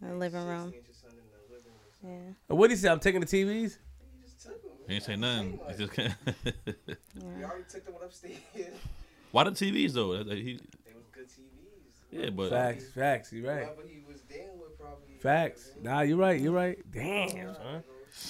In 0.00 0.08
the 0.08 0.14
living 0.14 0.46
room. 0.46 0.72
inch 0.74 0.88
or 0.88 0.94
something 0.94 1.18
in 1.18 1.24
the 1.50 1.54
living 1.54 1.72
room. 2.02 2.24
Yeah, 2.30 2.34
And 2.48 2.58
what 2.58 2.68
did 2.68 2.76
he 2.76 2.80
say? 2.80 2.88
I'm 2.88 2.98
taking 2.98 3.20
the 3.20 3.26
TVs. 3.26 3.76
He 3.76 4.22
just 4.22 4.40
took 4.42 4.62
them. 4.62 4.72
He 4.88 4.94
ain't 4.94 5.04
say 5.04 5.16
nothing. 5.16 5.60
He 5.68 5.74
just 5.76 5.92
can't. 5.92 6.14
We 6.24 7.44
already 7.44 7.64
took 7.70 7.84
the 7.84 7.92
one 7.92 8.04
upstairs. 8.04 8.38
Why 9.30 9.44
the 9.44 9.50
TVs 9.50 9.92
though? 9.92 10.16
That- 10.16 10.26
that 10.30 10.38
He, 10.38 10.54
They 10.86 10.94
was 10.94 11.04
good 11.12 11.28
TVs. 11.28 12.22
yeah, 12.24 12.30
but 12.30 12.48
Facts, 12.48 12.84
facts. 12.86 13.32
You 13.34 13.46
right. 13.46 13.64
Whoever 13.66 13.82
he 13.86 14.02
was 14.10 14.22
dealing 14.22 14.58
with 14.58 14.78
probably. 14.80 15.16
Facts. 15.20 15.72
Nah, 15.82 16.00
you're 16.00 16.16
right. 16.16 16.40
You're 16.40 16.52
right. 16.54 16.78
Damn, 16.90 17.54
son. 17.54 17.84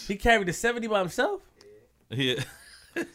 He 0.09 0.17
carried 0.17 0.49
the 0.49 0.53
70 0.53 0.89
by 0.89 0.99
himself. 0.99 1.43
yeah. 2.11 2.43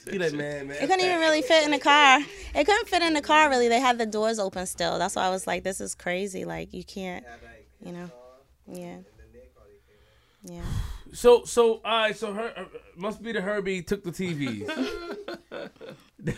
He 0.09 0.19
like, 0.19 0.33
man, 0.33 0.67
man. 0.67 0.77
it 0.77 0.87
couldn't 0.87 1.01
even 1.01 1.19
really 1.19 1.41
fit 1.41 1.63
in 1.65 1.71
the 1.71 1.79
car. 1.79 2.19
It 2.55 2.65
couldn't 2.65 2.87
fit 2.87 3.01
in 3.01 3.13
the 3.13 3.21
car 3.21 3.49
really. 3.49 3.69
They 3.69 3.79
had 3.79 3.97
the 3.97 4.05
doors 4.05 4.39
open 4.39 4.65
still. 4.65 4.97
That's 4.99 5.15
why 5.15 5.23
I 5.23 5.29
was 5.29 5.47
like, 5.47 5.63
this 5.63 5.79
is 5.79 5.95
crazy. 5.95 6.45
Like 6.45 6.73
you 6.73 6.83
can't. 6.83 7.23
Had 7.25 7.33
like 7.43 7.67
his 7.79 7.87
You 7.87 7.93
know. 7.93 8.11
Yeah, 8.67 8.83
and 8.85 9.05
then 9.17 9.27
their 9.33 9.41
car 9.55 9.65
they 9.67 10.51
came 10.51 10.57
in. 10.57 10.63
yeah. 10.63 10.69
So, 11.13 11.43
so, 11.45 11.81
all 11.83 11.99
right. 12.01 12.15
So, 12.15 12.33
her 12.33 12.53
uh, 12.55 12.65
must 12.95 13.21
be 13.21 13.31
the 13.31 13.41
Herbie 13.41 13.81
took 13.81 14.03
the 14.03 14.11
TVs. 14.11 14.69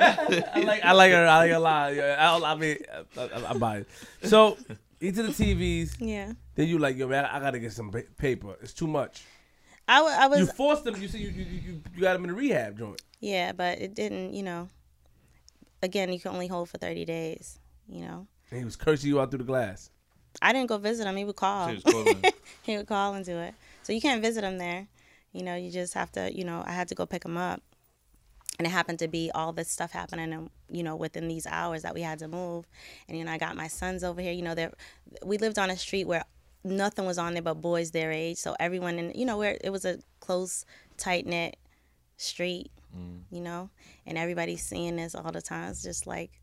I 0.00 0.60
like, 0.60 0.84
I 0.84 0.92
like 0.92 1.12
her. 1.12 1.26
I 1.26 1.36
like 1.38 1.50
her 1.50 1.56
a 1.56 1.60
lot. 1.60 1.94
Yeah, 1.94 2.16
I, 2.18 2.52
I 2.52 2.54
mean, 2.54 2.78
I, 3.16 3.22
I, 3.22 3.50
I 3.50 3.52
buy 3.54 3.78
it. 3.78 3.88
So, 4.22 4.56
he 5.00 5.12
took 5.12 5.34
the 5.34 5.44
TVs. 5.44 5.96
Yeah. 5.98 6.32
Then 6.54 6.68
you 6.68 6.78
like, 6.78 6.96
yo, 6.96 7.08
man, 7.08 7.24
I 7.24 7.40
gotta 7.40 7.58
get 7.58 7.72
some 7.72 7.90
paper. 7.90 8.56
It's 8.62 8.72
too 8.72 8.86
much. 8.86 9.22
I, 9.88 10.24
I 10.24 10.26
was 10.26 10.38
You 10.40 10.46
forced 10.46 10.86
him. 10.86 11.00
You 11.00 11.08
see, 11.08 11.18
you, 11.18 11.28
you 11.30 11.44
you 11.44 11.82
you 11.94 12.00
got 12.02 12.14
him 12.16 12.24
in 12.24 12.30
a 12.30 12.34
rehab 12.34 12.78
joint. 12.78 13.00
yeah, 13.20 13.52
but 13.52 13.80
it 13.80 13.94
didn't. 13.94 14.34
You 14.34 14.42
know, 14.42 14.68
again, 15.82 16.12
you 16.12 16.20
can 16.20 16.32
only 16.32 16.46
hold 16.46 16.68
for 16.68 16.78
thirty 16.78 17.04
days. 17.04 17.58
You 17.88 18.02
know, 18.02 18.26
And 18.50 18.58
he 18.58 18.64
was 18.64 18.76
cursing 18.76 19.08
you 19.08 19.20
out 19.20 19.30
through 19.30 19.38
the 19.38 19.44
glass. 19.44 19.90
I 20.42 20.52
didn't 20.52 20.68
go 20.68 20.76
visit 20.76 21.06
him. 21.06 21.16
He 21.16 21.24
would 21.24 21.36
call. 21.36 21.70
She 21.74 21.82
he 22.62 22.76
would 22.76 22.86
call 22.86 23.14
and 23.14 23.24
do 23.24 23.38
it. 23.38 23.54
So 23.82 23.92
you 23.92 24.00
can't 24.00 24.20
visit 24.20 24.44
him 24.44 24.58
there. 24.58 24.86
You 25.32 25.42
know, 25.42 25.56
you 25.56 25.70
just 25.70 25.94
have 25.94 26.12
to. 26.12 26.30
You 26.34 26.44
know, 26.44 26.62
I 26.66 26.72
had 26.72 26.88
to 26.88 26.94
go 26.94 27.06
pick 27.06 27.24
him 27.24 27.38
up, 27.38 27.62
and 28.58 28.66
it 28.66 28.70
happened 28.70 28.98
to 28.98 29.08
be 29.08 29.30
all 29.34 29.52
this 29.52 29.70
stuff 29.70 29.92
happening. 29.92 30.32
And 30.34 30.50
you 30.70 30.82
know, 30.82 30.96
within 30.96 31.28
these 31.28 31.46
hours 31.46 31.82
that 31.82 31.94
we 31.94 32.02
had 32.02 32.18
to 32.18 32.28
move, 32.28 32.66
and 33.08 33.16
you 33.16 33.24
know, 33.24 33.32
I 33.32 33.38
got 33.38 33.56
my 33.56 33.68
sons 33.68 34.04
over 34.04 34.20
here. 34.20 34.32
You 34.32 34.42
know, 34.42 34.54
there 34.54 34.72
we 35.24 35.38
lived 35.38 35.58
on 35.58 35.70
a 35.70 35.76
street 35.78 36.06
where 36.06 36.24
nothing 36.64 37.06
was 37.06 37.18
on 37.18 37.32
there 37.34 37.42
but 37.42 37.54
boys 37.54 37.90
their 37.90 38.12
age. 38.12 38.36
So 38.38 38.54
everyone 38.60 38.98
in 38.98 39.12
you 39.14 39.24
know 39.24 39.36
where 39.38 39.56
it 39.62 39.70
was 39.70 39.84
a 39.84 39.98
close, 40.20 40.64
tight 40.96 41.26
knit 41.26 41.56
street. 42.16 42.70
Mm. 42.96 43.20
You 43.30 43.40
know, 43.42 43.70
and 44.06 44.16
everybody's 44.16 44.62
seeing 44.62 44.96
this 44.96 45.14
all 45.14 45.30
the 45.30 45.42
time. 45.42 45.70
It's 45.70 45.82
just 45.82 46.06
like 46.06 46.40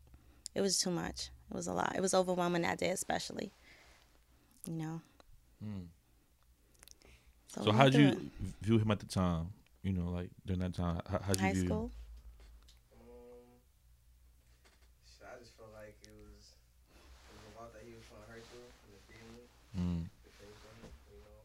it 0.54 0.60
was 0.60 0.78
too 0.78 0.90
much. 0.90 1.30
It 1.50 1.54
was 1.54 1.66
a 1.66 1.72
lot. 1.72 1.94
It 1.96 2.00
was 2.00 2.14
overwhelming 2.14 2.62
that 2.62 2.78
day, 2.78 2.90
especially. 2.90 3.52
You 4.66 4.74
know. 4.74 5.00
Hmm. 5.62 5.80
So 7.48 7.70
we 7.70 7.76
how 7.76 7.84
did 7.84 7.94
you 7.94 8.08
it. 8.08 8.18
view 8.62 8.78
him 8.78 8.90
at 8.90 9.00
the 9.00 9.06
time? 9.06 9.48
You 9.82 9.92
know, 9.92 10.10
like 10.10 10.30
during 10.44 10.60
that 10.60 10.74
time, 10.74 11.00
how, 11.08 11.18
how'd 11.20 11.36
you 11.36 11.42
high 11.46 11.52
view? 11.52 11.64
school 11.64 11.90
shit, 15.06 15.26
I 15.26 15.38
just 15.40 15.54
felt 15.56 15.72
like 15.72 15.96
it 16.04 16.12
was, 16.12 16.52
it 16.52 17.32
was 17.38 17.44
a 17.46 17.52
lot 17.56 17.70
that 17.72 17.82
he 17.86 17.94
was 17.94 18.04
trying 18.06 18.24
to 18.26 18.30
hurt 18.30 18.44
you 18.52 18.60
in 18.60 18.90
the 18.98 19.02
family, 19.08 19.46
Mm. 19.76 20.02
the 20.24 20.32
things 20.40 20.56
from 20.58 20.74
him, 20.82 20.92
you 21.12 21.20
know. 21.22 21.40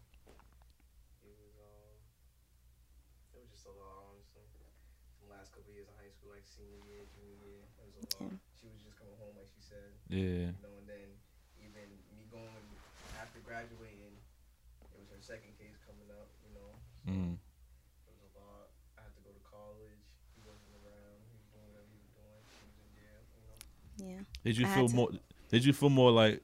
He 1.22 1.30
was, 1.38 1.54
um, 1.62 1.96
it 3.36 3.40
was 3.46 3.50
just 3.52 3.66
a 3.70 3.74
lot, 3.78 3.94
honestly. 4.12 4.46
The 5.22 5.30
last 5.32 5.52
couple 5.54 5.70
of 5.72 5.76
years 5.78 5.88
of 5.92 5.96
high 6.00 6.12
school, 6.12 6.32
like 6.34 6.48
senior 6.48 6.82
year, 6.90 7.04
junior 7.14 7.38
year, 7.46 7.62
it 7.78 7.86
was 7.94 7.96
a 8.00 8.26
lot. 8.26 8.36
She 8.58 8.66
was 8.72 8.82
just 8.82 8.96
coming 8.98 9.16
home, 9.22 9.36
like 9.38 9.52
she 9.54 9.62
said, 9.64 9.92
Yeah. 10.12 10.52
you 10.52 10.60
know, 10.60 10.76
and 10.76 10.88
then 10.92 11.08
even 11.64 11.88
me 12.20 12.28
going 12.28 12.52
after 13.16 13.40
graduating, 13.48 14.12
it 14.92 14.98
was 15.00 15.08
her 15.16 15.24
second 15.24 15.56
case 15.56 15.80
coming 15.88 16.12
up, 16.12 16.28
you 16.44 16.52
know. 16.52 16.72
So 17.08 17.12
Mm. 17.16 17.34
it 17.40 18.14
was 18.20 18.20
a 18.28 18.32
lot. 18.44 18.68
I 19.00 19.08
had 19.08 19.16
to 19.16 19.24
go 19.24 19.32
to 19.32 19.44
college. 19.48 20.04
He 20.36 20.44
wasn't 20.44 20.76
around. 20.84 21.24
He 21.32 21.34
was 21.40 21.48
doing 21.56 21.64
whatever 21.72 21.88
he 21.96 22.00
was 22.04 22.12
doing. 22.12 22.44
She 22.52 22.64
was 22.68 22.78
in 22.84 22.92
jail, 23.00 23.22
you 23.32 23.42
know. 23.48 23.58
Yeah. 24.04 24.22
Did 24.44 24.58
you 24.60 24.66
I 24.66 24.70
had 24.70 24.78
feel 24.78 24.90
to- 24.92 24.96
more? 24.96 25.10
Did 25.50 25.64
you 25.66 25.74
feel 25.74 25.90
more 25.90 26.12
like 26.12 26.44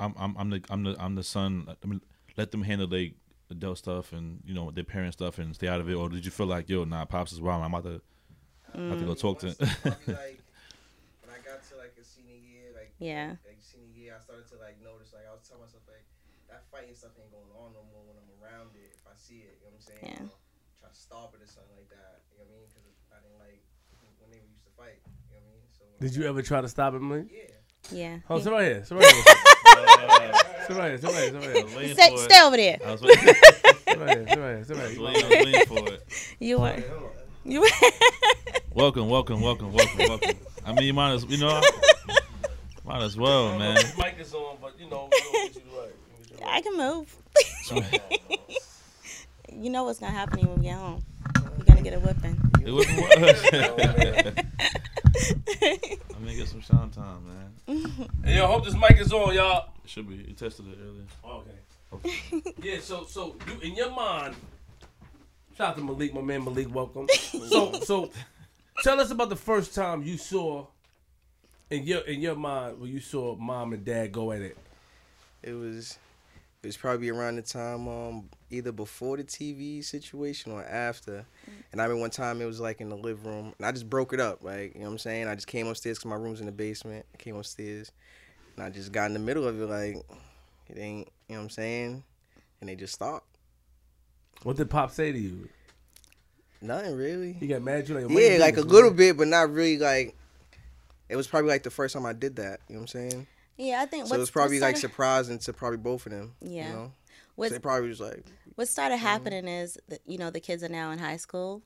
I'm 0.00 0.14
I'm 0.16 0.32
I'm 0.40 0.48
the 0.50 0.60
I'm 0.72 0.82
the 0.84 0.96
I'm 0.98 1.14
the 1.14 1.22
son. 1.24 1.68
I 1.68 1.86
mean, 1.86 2.00
let 2.36 2.50
them 2.50 2.62
handle 2.62 2.86
their 2.88 3.08
adult 3.50 3.76
stuff 3.78 4.12
and 4.12 4.40
you 4.44 4.54
know 4.54 4.70
their 4.72 4.84
parent 4.84 5.12
stuff 5.12 5.38
and 5.38 5.54
stay 5.54 5.68
out 5.68 5.80
of 5.80 5.88
it, 5.88 5.94
or 5.94 6.08
did 6.08 6.24
you 6.24 6.30
feel 6.30 6.46
like 6.46 6.68
yo, 6.68 6.84
nah, 6.84 7.04
pops 7.04 7.32
is 7.32 7.40
wild. 7.40 7.62
I'm 7.62 7.72
about 7.74 7.84
to 7.84 8.00
have 8.88 8.98
to 8.98 9.04
go 9.04 9.14
talk 9.14 9.38
to. 9.40 9.48
Honestly, 9.48 9.66
probably 9.82 10.14
like 10.14 10.40
when 11.20 11.30
I 11.34 11.38
got 11.44 11.60
to 11.68 11.76
like 11.76 11.94
a 12.00 12.04
senior 12.04 12.32
year, 13.02 13.36
like 13.42 13.42
Yeah. 13.42 13.50
like 13.50 13.60
senior 13.60 13.90
year, 13.92 14.12
I 14.14 14.20
started 14.22 14.46
to 14.54 14.56
like 14.62 14.78
notice. 14.80 15.10
Like 15.12 15.26
I 15.26 15.34
was 15.34 15.42
telling 15.42 15.66
myself 15.66 15.82
like 15.90 16.06
that 16.48 16.62
fighting 16.70 16.94
stuff 16.94 17.12
ain't 17.18 17.34
going 17.34 17.50
on 17.58 17.74
no 17.74 17.82
more 17.90 18.06
when 18.06 18.16
I'm 18.16 18.30
around 18.38 18.72
it. 18.78 18.94
If 18.94 19.04
I 19.10 19.14
see 19.18 19.42
it, 19.44 19.58
you 19.60 19.68
know 19.68 19.74
what 19.74 19.82
I'm 19.82 19.88
saying? 19.90 20.06
Yeah. 20.06 20.30
Or 20.30 20.38
try 20.80 20.88
to 20.88 20.96
stop 20.96 21.34
it 21.34 21.42
or 21.42 21.50
something 21.50 21.74
like 21.74 21.90
that. 21.90 22.22
You 22.30 22.40
know 22.40 22.46
what 22.46 22.54
I 22.54 22.62
mean? 22.62 22.66
Because 22.70 22.86
I 23.10 23.18
didn't 23.18 23.40
like 23.42 23.60
when 24.22 24.30
they 24.30 24.40
used 24.46 24.64
to 24.64 24.72
fight. 24.78 25.02
You 25.28 25.42
know 25.42 25.42
what 25.42 25.50
I 25.50 25.58
mean? 25.58 25.66
So 25.74 25.82
Did 25.98 26.10
I 26.10 26.14
you 26.14 26.22
ever 26.30 26.42
try 26.46 26.60
to 26.62 26.70
stop 26.70 26.94
him? 26.94 27.10
Lee? 27.10 27.26
Yeah. 27.26 27.50
Yeah. 27.90 28.16
Oh, 28.30 28.38
He- 28.38 28.46
sit 28.46 28.52
right 28.54 28.64
here. 28.70 28.84
Sit 28.86 28.94
right 28.94 29.10
here. 29.10 29.24
Sit 30.62 30.76
right 30.76 30.88
here. 30.90 30.98
Sit 30.98 31.10
right 31.10 31.18
here. 31.18 31.30
Sit 31.32 31.74
right 31.74 31.84
here. 31.84 31.94
Stay, 31.94 32.16
stay 32.16 32.40
over 32.42 32.56
there. 32.56 32.78
I 32.86 32.92
was 32.92 33.02
waiting, 33.02 33.18
Sit 33.34 33.98
right 33.98 34.16
here. 34.16 34.26
Sit 34.28 34.38
right 34.38 34.54
here. 34.54 34.64
Sit 34.64 34.76
right 34.76 34.90
here. 34.90 35.06
I 35.06 35.18
was 35.18 35.46
waiting 35.46 35.66
for 35.66 35.88
it. 35.92 36.06
You 36.38 36.58
were. 36.60 36.82
You 37.44 37.60
were. 37.62 37.68
Welcome, 38.72 39.08
welcome, 39.08 39.40
welcome, 39.40 39.72
welcome, 39.72 39.98
welcome. 39.98 40.36
I 40.64 40.72
mean, 40.72 40.84
you 40.84 40.94
might 40.94 41.12
as 41.14 41.24
you 41.24 41.38
know, 41.38 41.60
might 42.84 43.02
as 43.02 43.16
well, 43.16 43.58
man. 43.58 43.76
mic 43.98 44.16
is 44.18 44.34
on, 44.34 44.56
but 44.60 44.78
you 44.78 44.88
know, 44.88 45.08
we'll 45.10 45.48
get 45.48 45.54
you 45.56 45.62
right. 45.78 45.92
I 46.46 46.60
can 46.60 46.76
move. 46.76 47.16
you 49.52 49.70
know 49.70 49.84
what's 49.84 49.98
gonna 49.98 50.12
happen 50.12 50.46
when 50.46 50.58
we 50.58 50.64
get 50.64 50.76
home. 50.76 51.02
You're 51.56 51.66
gonna 51.66 51.82
get 51.82 51.94
a 51.94 52.00
whipping. 52.00 52.40
It 52.64 52.70
wouldn't 52.70 52.98
work. 52.98 53.12
I'm 56.14 56.24
gonna 56.24 56.34
get 56.34 56.48
some 56.48 56.60
shine 56.60 56.90
time, 56.90 57.26
man. 57.26 57.48
Hey, 58.24 58.36
yo, 58.36 58.46
hope 58.46 58.64
this 58.64 58.74
mic 58.74 58.98
is 58.98 59.12
on, 59.12 59.34
y'all. 59.34 59.70
It 59.84 59.90
should 59.90 60.08
be. 60.08 60.16
You 60.16 60.34
tested 60.34 60.66
it 60.68 60.78
earlier. 60.82 61.04
Oh, 61.24 61.44
okay. 61.92 62.54
yeah, 62.62 62.78
so 62.80 63.04
so 63.04 63.36
you 63.46 63.68
in 63.68 63.76
your 63.76 63.90
mind, 63.90 64.34
shout 65.56 65.70
out 65.70 65.76
to 65.76 65.84
Malik, 65.84 66.14
my 66.14 66.20
man 66.22 66.44
Malik, 66.44 66.74
welcome. 66.74 67.06
So 67.48 67.72
so 67.80 68.10
tell 68.82 69.00
us 69.00 69.10
about 69.10 69.28
the 69.28 69.36
first 69.36 69.74
time 69.74 70.02
you 70.02 70.16
saw 70.16 70.66
in 71.72 71.84
your 71.84 72.00
in 72.02 72.20
your 72.20 72.36
mind 72.36 72.78
when 72.78 72.90
you 72.90 73.00
saw 73.00 73.34
mom 73.36 73.72
and 73.72 73.84
dad 73.84 74.12
go 74.12 74.30
at 74.30 74.42
it. 74.42 74.56
It 75.42 75.54
was 75.54 75.98
it 76.62 76.66
was 76.66 76.76
probably 76.76 77.08
around 77.08 77.36
the 77.36 77.42
time 77.42 77.88
um 77.88 78.28
either 78.50 78.70
before 78.72 79.16
the 79.16 79.24
TV 79.24 79.82
situation 79.82 80.52
or 80.52 80.62
after. 80.62 81.24
And 81.72 81.80
I 81.80 81.88
mean 81.88 82.00
one 82.00 82.10
time 82.10 82.42
it 82.42 82.44
was 82.44 82.60
like 82.60 82.80
in 82.82 82.90
the 82.90 82.96
living 82.96 83.24
room 83.24 83.54
and 83.56 83.66
I 83.66 83.72
just 83.72 83.88
broke 83.88 84.12
it 84.12 84.20
up, 84.20 84.44
like, 84.44 84.74
you 84.74 84.80
know 84.80 84.86
what 84.86 84.92
I'm 84.92 84.98
saying? 84.98 85.28
I 85.28 85.34
just 85.34 85.46
came 85.46 85.66
upstairs 85.66 85.98
cuz 85.98 86.04
my 86.04 86.16
room's 86.16 86.40
in 86.40 86.46
the 86.46 86.52
basement. 86.52 87.06
I 87.14 87.16
came 87.16 87.36
upstairs 87.36 87.90
and 88.56 88.64
I 88.66 88.70
just 88.70 88.92
got 88.92 89.06
in 89.06 89.14
the 89.14 89.18
middle 89.18 89.48
of 89.48 89.60
it 89.60 89.66
like 89.66 89.96
it 90.68 90.78
ain't, 90.78 91.08
you 91.28 91.34
know 91.34 91.40
what 91.40 91.44
I'm 91.44 91.50
saying? 91.50 92.04
And 92.60 92.68
they 92.68 92.76
just 92.76 92.94
stopped. 92.94 93.26
What 94.42 94.56
did 94.56 94.68
Pop 94.68 94.90
say 94.90 95.10
to 95.10 95.18
you? 95.18 95.48
Nothing 96.60 96.96
really. 96.96 97.32
He 97.32 97.46
got 97.46 97.62
mad 97.62 97.80
at 97.80 97.88
you 97.88 97.98
like 97.98 98.10
Yeah, 98.10 98.36
like 98.38 98.56
a 98.58 98.60
little 98.60 98.90
bit, 98.90 99.16
but 99.16 99.26
not 99.26 99.50
really 99.50 99.78
like 99.78 100.14
it 101.12 101.16
was 101.16 101.26
probably 101.28 101.50
like 101.50 101.62
the 101.62 101.70
first 101.70 101.94
time 101.94 102.06
I 102.06 102.12
did 102.14 102.36
that, 102.36 102.60
you 102.68 102.74
know 102.74 102.80
what 102.80 102.94
I'm 102.94 103.10
saying? 103.10 103.26
Yeah, 103.58 103.82
I 103.82 103.86
think. 103.86 104.06
So 104.06 104.14
it 104.14 104.18
was 104.18 104.30
probably 104.30 104.58
what 104.58 104.66
like 104.66 104.76
started- 104.76 104.92
surprising 104.92 105.38
to 105.40 105.52
probably 105.52 105.76
both 105.78 106.06
of 106.06 106.12
them. 106.12 106.34
Yeah. 106.40 106.68
You 106.68 106.72
know? 106.74 106.92
what's- 107.36 107.50
so 107.50 107.54
they 107.56 107.60
probably 107.60 107.88
was 107.88 108.00
like, 108.00 108.24
what 108.54 108.68
started 108.68 108.96
happening 108.96 109.46
is 109.46 109.78
that 109.88 110.00
you 110.06 110.18
know 110.18 110.30
the 110.30 110.40
kids 110.40 110.62
are 110.62 110.68
now 110.68 110.90
in 110.90 110.98
high 110.98 111.16
school 111.16 111.62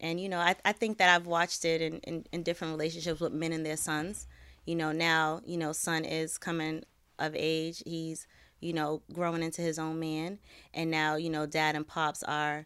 and 0.00 0.18
you 0.18 0.26
know 0.28 0.38
i, 0.38 0.54
I 0.64 0.72
think 0.72 0.96
that 0.96 1.14
i've 1.14 1.26
watched 1.26 1.66
it 1.66 1.82
in, 1.82 1.98
in, 1.98 2.24
in 2.32 2.42
different 2.42 2.72
relationships 2.72 3.20
with 3.20 3.34
men 3.34 3.52
and 3.52 3.64
their 3.66 3.76
sons 3.76 4.26
you 4.64 4.74
know 4.74 4.90
now 4.92 5.42
you 5.44 5.58
know 5.58 5.72
son 5.72 6.06
is 6.06 6.38
coming 6.38 6.82
of 7.18 7.34
age 7.36 7.82
he's 7.84 8.26
you 8.60 8.72
know 8.72 9.02
growing 9.12 9.42
into 9.42 9.60
his 9.60 9.78
own 9.78 10.00
man 10.00 10.38
and 10.72 10.90
now 10.90 11.16
you 11.16 11.28
know 11.28 11.44
dad 11.44 11.76
and 11.76 11.86
pops 11.86 12.22
are 12.22 12.64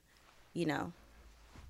you 0.53 0.67
know 0.67 0.93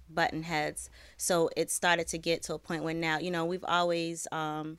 button 0.09 0.43
heads 0.43 0.91
so 1.17 1.51
it 1.57 1.71
started 1.71 2.07
to 2.07 2.19
get 2.19 2.43
to 2.43 2.55
a 2.55 2.59
point 2.59 2.83
where 2.83 2.95
now 2.95 3.19
you 3.19 3.31
know 3.31 3.45
we've 3.45 3.65
always 3.67 4.27
um 4.33 4.79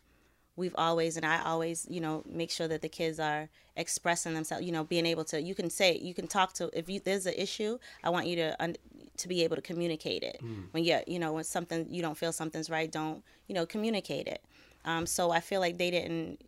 we've 0.56 0.76
always 0.78 1.18
and 1.18 1.26
I 1.26 1.42
always, 1.44 1.86
you 1.90 2.00
know, 2.00 2.24
make 2.26 2.50
sure 2.50 2.68
that 2.68 2.82
the 2.82 2.90
kids 2.90 3.20
are 3.20 3.50
expressing 3.76 4.34
themselves, 4.34 4.66
you 4.66 4.72
know, 4.72 4.84
being 4.84 5.06
able 5.06 5.26
to 5.26 5.42
you 5.42 5.54
can 5.56 5.70
say 5.70 5.98
you 5.98 6.14
can 6.14 6.28
talk 6.28 6.54
to 6.54 6.70
if 6.78 6.90
you 6.90 7.00
there's 7.00 7.26
an 7.26 7.34
issue, 7.38 7.78
I 8.04 8.10
want 8.10 8.28
you 8.28 8.36
to 8.38 8.64
un, 8.64 8.76
to 9.18 9.28
be 9.28 9.44
able 9.44 9.56
to 9.56 9.62
communicate 9.62 10.24
it. 10.24 10.40
When 10.72 10.84
you 10.84 11.00
you 11.08 11.20
know, 11.20 11.34
when 11.34 11.44
something 11.44 11.88
you 11.90 12.02
don't 12.02 12.18
feel 12.18 12.32
something's 12.32 12.70
right, 12.70 12.92
don't, 12.92 13.24
you 13.48 13.56
know, 13.56 13.66
communicate 13.66 14.28
it. 14.28 14.44
Um 14.86 15.06
so 15.06 15.32
I 15.32 15.42
feel 15.42 15.60
like 15.60 15.78
they 15.78 15.92
didn't 15.92 16.42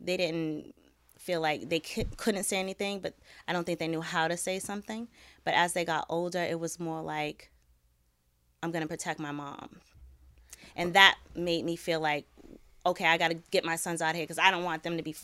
they 0.00 0.16
didn't 0.16 0.74
feel 1.18 1.40
like 1.40 1.68
they 1.68 1.80
couldn't 1.80 2.44
say 2.44 2.58
anything, 2.58 3.00
but 3.00 3.14
I 3.46 3.52
don't 3.52 3.64
think 3.64 3.78
they 3.78 3.88
knew 3.88 4.02
how 4.02 4.28
to 4.28 4.36
say 4.36 4.58
something. 4.58 5.08
But 5.44 5.54
as 5.54 5.72
they 5.72 5.84
got 5.84 6.06
older, 6.08 6.42
it 6.42 6.58
was 6.58 6.80
more 6.80 7.02
like 7.02 7.50
I'm 8.66 8.72
going 8.72 8.82
to 8.82 8.88
protect 8.88 9.20
my 9.20 9.30
mom. 9.30 9.68
And 10.74 10.94
that 10.94 11.16
made 11.34 11.64
me 11.64 11.76
feel 11.76 12.00
like 12.00 12.26
okay, 12.84 13.06
I 13.06 13.18
got 13.18 13.28
to 13.28 13.34
get 13.50 13.64
my 13.64 13.76
sons 13.76 14.00
out 14.00 14.10
of 14.10 14.16
here 14.16 14.24
because 14.24 14.38
I 14.38 14.50
don't 14.50 14.64
want 14.64 14.84
them 14.84 14.96
to 14.96 15.02
be 15.02 15.14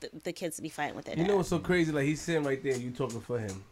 the, 0.00 0.08
the 0.24 0.32
kids 0.32 0.56
to 0.56 0.62
be 0.62 0.68
fighting 0.68 0.94
with 0.94 1.04
their 1.04 1.16
You 1.16 1.24
dad. 1.24 1.28
know 1.28 1.36
what's 1.36 1.48
so 1.48 1.58
crazy? 1.58 1.92
Like 1.92 2.04
he's 2.04 2.20
sitting 2.20 2.44
right 2.44 2.62
there, 2.62 2.74
and 2.74 2.82
you 2.82 2.90
talking 2.90 3.20
for 3.20 3.38
him. 3.38 3.64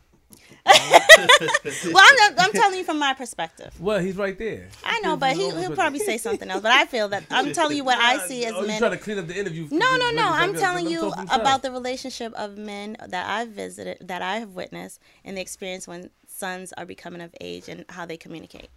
well, 0.67 2.05
I'm, 2.05 2.35
I'm 2.39 2.53
telling 2.53 2.79
you 2.79 2.85
from 2.85 2.99
my 2.99 3.15
perspective. 3.15 3.73
Well, 3.81 4.01
he's 4.01 4.17
right 4.17 4.37
there. 4.37 4.69
I 4.85 4.99
know, 5.01 5.17
but 5.17 5.37
he, 5.37 5.51
he'll 5.51 5.77
probably 5.77 6.01
say 6.01 6.19
something 6.19 6.51
else. 6.51 6.63
But 6.63 6.73
I 6.73 6.85
feel 6.85 7.09
that 7.09 7.25
I'm 7.31 7.53
telling 7.53 7.77
you 7.77 7.85
what 7.85 7.99
I 7.99 8.19
see 8.27 8.45
as 8.45 8.53
oh, 8.53 8.63
you 8.63 8.67
men. 8.67 8.79
trying 8.81 8.91
to 8.91 8.99
clean 8.99 9.19
up 9.19 9.29
the 9.29 9.39
interview? 9.39 9.69
No, 9.71 9.97
no, 9.97 10.11
no. 10.11 10.29
I'm 10.29 10.55
telling 10.55 10.89
you 10.89 11.01
talk 11.11 11.29
for 11.29 11.41
about 11.41 11.63
the 11.63 11.71
relationship 11.71 12.33
of 12.35 12.59
men 12.59 12.97
that 13.07 13.29
I've 13.29 13.49
visited, 13.49 13.99
that 14.01 14.21
I 14.21 14.39
have 14.39 14.55
witnessed, 14.55 15.01
and 15.25 15.37
the 15.37 15.41
experience 15.41 15.87
when 15.87 16.11
sons 16.27 16.73
are 16.73 16.85
becoming 16.85 17.21
of 17.21 17.35
age 17.41 17.69
and 17.69 17.85
how 17.89 18.05
they 18.05 18.17
communicate. 18.17 18.69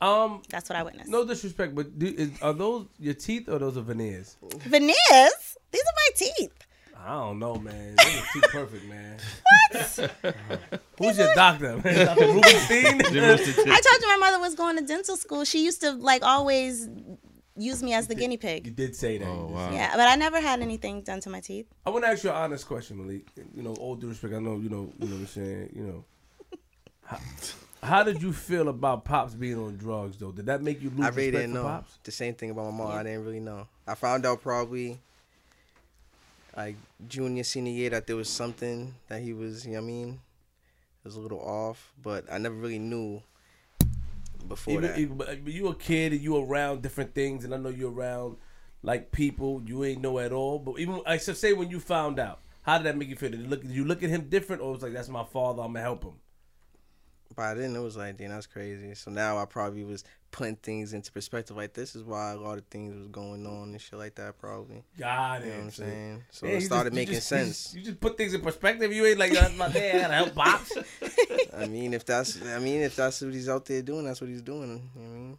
Um, 0.00 0.42
That's 0.50 0.68
what 0.68 0.78
I 0.78 0.82
witnessed. 0.82 1.08
no 1.10 1.24
disrespect, 1.24 1.74
but 1.74 1.98
do, 1.98 2.06
is, 2.06 2.30
are 2.42 2.52
those 2.52 2.86
your 2.98 3.14
teeth 3.14 3.48
or 3.48 3.58
those 3.58 3.76
are 3.76 3.82
veneers? 3.82 4.36
Veneers? 4.58 5.56
These 5.72 5.82
are 5.82 5.96
my 5.96 6.08
teeth. 6.16 6.52
I 6.98 7.08
don't 7.14 7.38
know, 7.38 7.54
man. 7.56 7.94
Those 7.96 8.06
are 8.06 8.26
teeth 8.32 8.50
perfect, 8.50 8.84
man. 8.86 9.18
What? 9.70 10.10
Who's 10.98 11.18
your 11.18 11.34
doctor, 11.34 11.76
man? 11.78 12.06
Dr. 12.06 12.26
Rubenstein? 12.26 13.00
I 13.04 13.80
told 13.80 14.00
you 14.02 14.08
my 14.08 14.16
mother 14.20 14.38
was 14.40 14.54
going 14.54 14.76
to 14.76 14.84
dental 14.84 15.16
school. 15.16 15.44
She 15.44 15.64
used 15.64 15.80
to 15.82 15.92
like 15.92 16.22
always 16.22 16.88
use 17.56 17.82
me 17.82 17.92
as 17.94 18.06
the 18.06 18.14
guinea 18.14 18.36
pig. 18.36 18.66
you 18.66 18.72
did 18.72 18.94
say 18.94 19.18
that. 19.18 19.26
Oh 19.26 19.46
wow. 19.52 19.70
Yeah, 19.72 19.92
but 19.96 20.08
I 20.08 20.14
never 20.16 20.40
had 20.40 20.60
anything 20.60 21.02
done 21.02 21.20
to 21.20 21.30
my 21.30 21.40
teeth. 21.40 21.66
I 21.84 21.90
want 21.90 22.04
to 22.04 22.10
ask 22.10 22.22
you 22.24 22.30
an 22.30 22.36
honest 22.36 22.66
question, 22.66 22.98
Malik. 22.98 23.26
You 23.54 23.62
know, 23.62 23.74
all 23.74 23.94
due 23.96 24.08
respect, 24.08 24.34
I 24.34 24.38
know 24.38 24.56
you 24.58 24.68
know, 24.68 24.92
you 24.98 25.08
know 25.08 25.14
what 25.14 25.20
I'm 25.20 25.26
saying. 25.26 25.70
You 25.74 25.82
know, 25.84 26.04
How 27.02 27.18
did 28.04 28.22
you 28.22 28.32
feel 28.32 28.68
about 28.68 29.04
pops 29.04 29.34
being 29.34 29.58
on 29.58 29.76
drugs 29.76 30.16
though? 30.16 30.32
Did 30.32 30.46
that 30.46 30.62
make 30.62 30.82
you 30.82 30.90
lose 30.90 31.06
I 31.06 31.08
really 31.10 31.26
respect 31.26 31.42
didn't 31.42 31.54
know. 31.54 31.62
pops? 31.62 31.98
The 32.02 32.12
same 32.12 32.34
thing 32.34 32.50
about 32.50 32.70
my 32.72 32.84
mom. 32.84 32.92
Yeah. 32.92 33.00
I 33.00 33.02
didn't 33.02 33.24
really 33.24 33.40
know. 33.40 33.66
I 33.86 33.94
found 33.94 34.26
out 34.26 34.42
probably 34.42 34.98
like 36.56 36.76
junior, 37.06 37.44
senior 37.44 37.72
year 37.72 37.90
that 37.90 38.06
there 38.06 38.16
was 38.16 38.28
something 38.28 38.94
that 39.08 39.20
he 39.20 39.32
was, 39.32 39.66
you 39.66 39.72
know 39.72 39.78
what 39.78 39.84
I 39.84 39.86
mean? 39.86 40.08
It 41.04 41.04
was 41.08 41.16
a 41.16 41.20
little 41.20 41.40
off, 41.40 41.92
but 42.02 42.24
I 42.32 42.38
never 42.38 42.54
really 42.54 42.78
knew 42.78 43.22
before 44.48 44.74
Even, 44.74 45.18
that. 45.18 45.44
but 45.44 45.52
you 45.52 45.68
a 45.68 45.74
kid 45.74 46.12
and 46.12 46.20
you 46.20 46.36
around 46.36 46.82
different 46.82 47.14
things, 47.14 47.44
and 47.44 47.54
I 47.54 47.58
know 47.58 47.68
you're 47.68 47.90
around 47.92 48.38
like 48.82 49.12
people 49.12 49.62
you 49.66 49.84
ain't 49.84 50.00
know 50.00 50.18
at 50.18 50.32
all. 50.32 50.58
But 50.58 50.78
even 50.78 51.02
I 51.06 51.18
should 51.18 51.36
say 51.36 51.52
when 51.52 51.70
you 51.70 51.78
found 51.80 52.18
out, 52.18 52.40
how 52.62 52.78
did 52.78 52.86
that 52.86 52.96
make 52.96 53.08
you 53.08 53.16
feel? 53.16 53.30
Did 53.30 53.40
you 53.40 53.46
look, 53.46 53.62
did 53.62 53.70
you 53.70 53.84
look 53.84 54.02
at 54.02 54.10
him 54.10 54.28
different, 54.28 54.62
or 54.62 54.72
was 54.72 54.82
like 54.82 54.92
that's 54.92 55.08
my 55.08 55.24
father? 55.24 55.62
I'm 55.62 55.68
gonna 55.72 55.82
help 55.82 56.04
him. 56.04 56.14
By 57.36 57.52
then 57.52 57.76
it 57.76 57.80
was 57.80 57.96
like, 57.98 58.16
damn, 58.16 58.30
that's 58.30 58.46
crazy. 58.46 58.94
So 58.94 59.10
now 59.10 59.36
I 59.36 59.44
probably 59.44 59.84
was 59.84 60.04
putting 60.30 60.56
things 60.56 60.94
into 60.94 61.12
perspective. 61.12 61.54
Like 61.56 61.74
this 61.74 61.94
is 61.94 62.02
why 62.02 62.32
a 62.32 62.36
lot 62.36 62.56
of 62.56 62.64
things 62.66 62.96
was 62.96 63.08
going 63.08 63.46
on 63.46 63.68
and 63.70 63.80
shit 63.80 63.98
like 63.98 64.14
that. 64.14 64.38
Probably. 64.38 64.82
God, 64.98 65.42
You 65.42 65.50
know 65.50 65.56
what 65.56 65.64
I'm 65.64 65.70
saying? 65.70 66.24
So 66.30 66.46
Yeah, 66.46 66.52
it 66.52 66.62
started 66.62 66.90
just- 66.90 66.94
you 66.94 67.00
making 67.02 67.14
you 67.14 67.20
sense. 67.20 67.48
just- 67.64 67.74
You 67.76 67.82
just, 67.82 68.00
put 68.00 68.16
things 68.16 68.32
in 68.32 68.40
perspective. 68.40 68.90
You 68.90 69.04
ain't 69.04 69.18
like 69.18 69.32
that's 69.32 69.54
my 69.56 69.68
dad. 69.68 69.96
I 69.96 70.00
gotta 70.00 70.14
help 70.14 70.34
pops. 70.34 70.76
I 71.56 71.66
mean, 71.66 71.92
if 71.92 72.06
that's, 72.06 72.40
I 72.42 72.58
mean, 72.58 72.80
if 72.80 72.96
that's 72.96 73.20
what 73.20 73.34
he's 73.34 73.48
out 73.50 73.66
there 73.66 73.82
doing, 73.82 74.04
that's 74.06 74.20
what 74.22 74.30
he's 74.30 74.42
doing. 74.42 74.62
You 74.62 74.74
know 74.76 74.80
what 74.94 75.04
I 75.04 75.08
mean, 75.18 75.38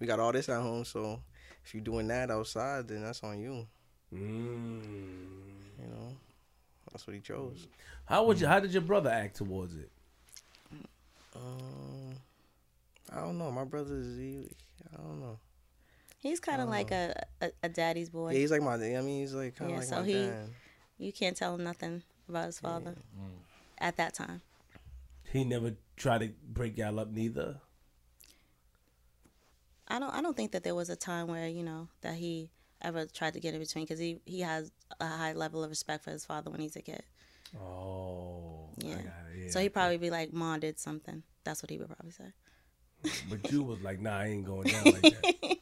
we 0.00 0.06
got 0.08 0.18
all 0.20 0.32
this 0.32 0.48
at 0.48 0.60
home, 0.60 0.84
so 0.84 1.20
if 1.64 1.74
you're 1.74 1.82
doing 1.84 2.08
that 2.08 2.30
outside, 2.30 2.88
then 2.88 3.02
that's 3.02 3.22
on 3.22 3.38
you. 3.40 3.66
Mm. 4.12 4.82
You 5.80 5.86
know, 5.88 6.16
that's 6.90 7.06
what 7.06 7.14
he 7.14 7.20
chose. 7.20 7.68
How 8.04 8.24
would 8.24 8.40
you? 8.40 8.46
How 8.46 8.60
did 8.60 8.72
your 8.72 8.82
brother 8.82 9.10
act 9.10 9.36
towards 9.36 9.76
it? 9.76 9.90
Um, 11.34 12.14
I 13.12 13.20
don't 13.20 13.38
know. 13.38 13.50
My 13.50 13.64
brother's, 13.64 14.16
he, 14.16 14.48
I 14.92 14.96
don't 14.96 15.20
know. 15.20 15.38
He's 16.20 16.40
kind 16.40 16.62
of 16.62 16.68
like 16.70 16.90
a, 16.90 17.14
a 17.42 17.50
a 17.64 17.68
daddy's 17.68 18.08
boy. 18.08 18.32
Yeah, 18.32 18.38
he's 18.38 18.50
like 18.50 18.62
my. 18.62 18.74
I 18.74 19.00
mean, 19.02 19.20
he's 19.20 19.34
like 19.34 19.56
kind 19.56 19.70
of 19.70 19.74
Yeah, 19.74 19.80
like 19.80 19.88
so 19.88 20.00
my 20.00 20.06
he- 20.06 20.12
dad. 20.26 20.48
You 20.96 21.12
can't 21.12 21.36
tell 21.36 21.54
him 21.54 21.64
nothing 21.64 22.02
about 22.28 22.46
his 22.46 22.60
father 22.60 22.94
at 23.78 23.96
that 23.96 24.14
time. 24.14 24.40
He 25.32 25.44
never 25.44 25.72
tried 25.96 26.18
to 26.22 26.30
break 26.48 26.78
y'all 26.78 26.98
up, 27.00 27.10
neither. 27.10 27.56
I 29.88 29.98
don't 29.98 30.14
I 30.14 30.22
don't 30.22 30.36
think 30.36 30.52
that 30.52 30.64
there 30.64 30.74
was 30.74 30.88
a 30.88 30.96
time 30.96 31.26
where 31.28 31.46
you 31.48 31.62
know 31.62 31.88
that 32.00 32.14
he 32.14 32.48
ever 32.80 33.06
tried 33.06 33.34
to 33.34 33.40
get 33.40 33.54
in 33.54 33.60
between 33.60 33.84
because 33.84 33.98
he 33.98 34.20
he 34.24 34.40
has 34.40 34.70
a 35.00 35.06
high 35.06 35.32
level 35.34 35.62
of 35.62 35.70
respect 35.70 36.04
for 36.04 36.10
his 36.10 36.24
father 36.24 36.50
when 36.50 36.60
he's 36.60 36.76
a 36.76 36.82
kid. 36.82 37.02
Oh, 37.60 38.70
I 38.82 38.86
Yeah. 38.86 38.94
got 38.94 39.02
it, 39.02 39.38
yeah. 39.38 39.48
So 39.50 39.60
he'd 39.60 39.70
probably 39.70 39.98
be 39.98 40.10
like, 40.10 40.32
"Mom 40.32 40.60
did 40.60 40.78
something." 40.78 41.22
That's 41.44 41.62
what 41.62 41.70
he 41.70 41.78
would 41.78 41.88
probably 41.88 42.10
say. 42.12 42.32
But 43.28 43.50
you 43.50 43.62
was 43.62 43.80
like, 43.82 44.00
nah, 44.00 44.16
I 44.18 44.26
ain't 44.28 44.46
going 44.46 44.68
down 44.68 44.84
like 44.84 45.02
that. 45.02 45.56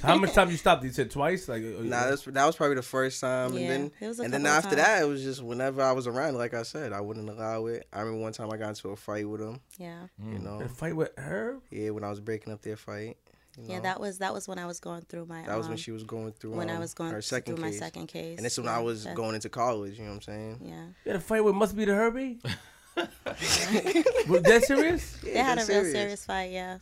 How 0.02 0.16
much 0.16 0.32
time 0.32 0.50
you 0.50 0.56
stopped? 0.56 0.82
You 0.82 0.88
said 0.90 1.10
twice. 1.10 1.46
Like, 1.46 1.62
uh, 1.62 1.82
Nah, 1.82 2.06
that's, 2.08 2.22
that 2.24 2.46
was 2.46 2.56
probably 2.56 2.76
the 2.76 2.82
first 2.82 3.20
time, 3.20 3.52
Yeah, 3.52 3.58
and 3.58 3.68
then 3.70 3.92
it 4.00 4.08
was 4.08 4.18
a 4.20 4.22
and 4.22 4.32
then 4.32 4.46
after 4.46 4.70
times. 4.70 4.82
that, 4.82 5.02
it 5.02 5.06
was 5.06 5.22
just 5.22 5.42
whenever 5.42 5.82
I 5.82 5.92
was 5.92 6.06
around. 6.06 6.36
Like 6.38 6.54
I 6.54 6.62
said, 6.62 6.94
I 6.94 7.02
wouldn't 7.02 7.28
allow 7.28 7.66
it. 7.66 7.86
I 7.92 8.00
remember 8.00 8.22
one 8.22 8.32
time 8.32 8.50
I 8.50 8.56
got 8.56 8.70
into 8.70 8.88
a 8.88 8.96
fight 8.96 9.28
with 9.28 9.42
him. 9.42 9.60
Yeah, 9.76 10.06
You 10.18 10.38
know, 10.38 10.60
a 10.60 10.68
fight 10.70 10.96
with 10.96 11.10
her. 11.18 11.58
yeah, 11.70 11.90
when 11.90 12.02
I 12.04 12.08
was 12.08 12.20
breaking 12.20 12.52
up 12.52 12.62
their 12.62 12.76
fight. 12.78 13.18
You 13.62 13.68
know? 13.68 13.74
yeah. 13.74 13.80
That 13.80 14.00
was 14.00 14.18
that 14.18 14.32
was 14.34 14.46
when 14.48 14.58
I 14.58 14.66
was 14.66 14.80
going 14.80 15.02
through 15.02 15.26
my. 15.26 15.42
That 15.46 15.56
was 15.56 15.66
when 15.66 15.72
um, 15.74 15.78
she 15.78 15.90
was 15.92 16.04
going 16.04 16.32
through 16.32 16.52
when 16.52 16.70
I 16.70 16.74
um, 16.74 16.80
was 16.80 16.94
going 16.94 17.12
her 17.12 17.22
second 17.22 17.56
through 17.56 17.64
my 17.64 17.70
case. 17.70 17.78
second 17.78 18.06
case. 18.08 18.36
And 18.38 18.44
this 18.44 18.52
is 18.54 18.58
when 18.58 18.66
yeah, 18.66 18.78
I 18.78 18.80
was 18.82 19.04
that- 19.04 19.14
going 19.14 19.34
into 19.34 19.48
college. 19.48 19.98
You 19.98 20.04
know 20.04 20.10
what 20.10 20.16
I'm 20.16 20.22
saying? 20.22 20.60
Yeah, 20.64 20.82
You 21.04 21.12
had 21.12 21.16
a 21.16 21.20
fight 21.20 21.44
with 21.44 21.54
must 21.54 21.76
be 21.76 21.84
the 21.84 21.94
Herbie. 21.94 22.38
was 22.96 24.42
that 24.42 24.64
serious? 24.66 25.16
they 25.22 25.34
had 25.38 25.52
a 25.52 25.56
that's 25.56 25.68
real 25.68 25.78
serious. 25.80 25.92
serious 25.92 26.24
fight. 26.26 26.50
Yeah, 26.52 26.78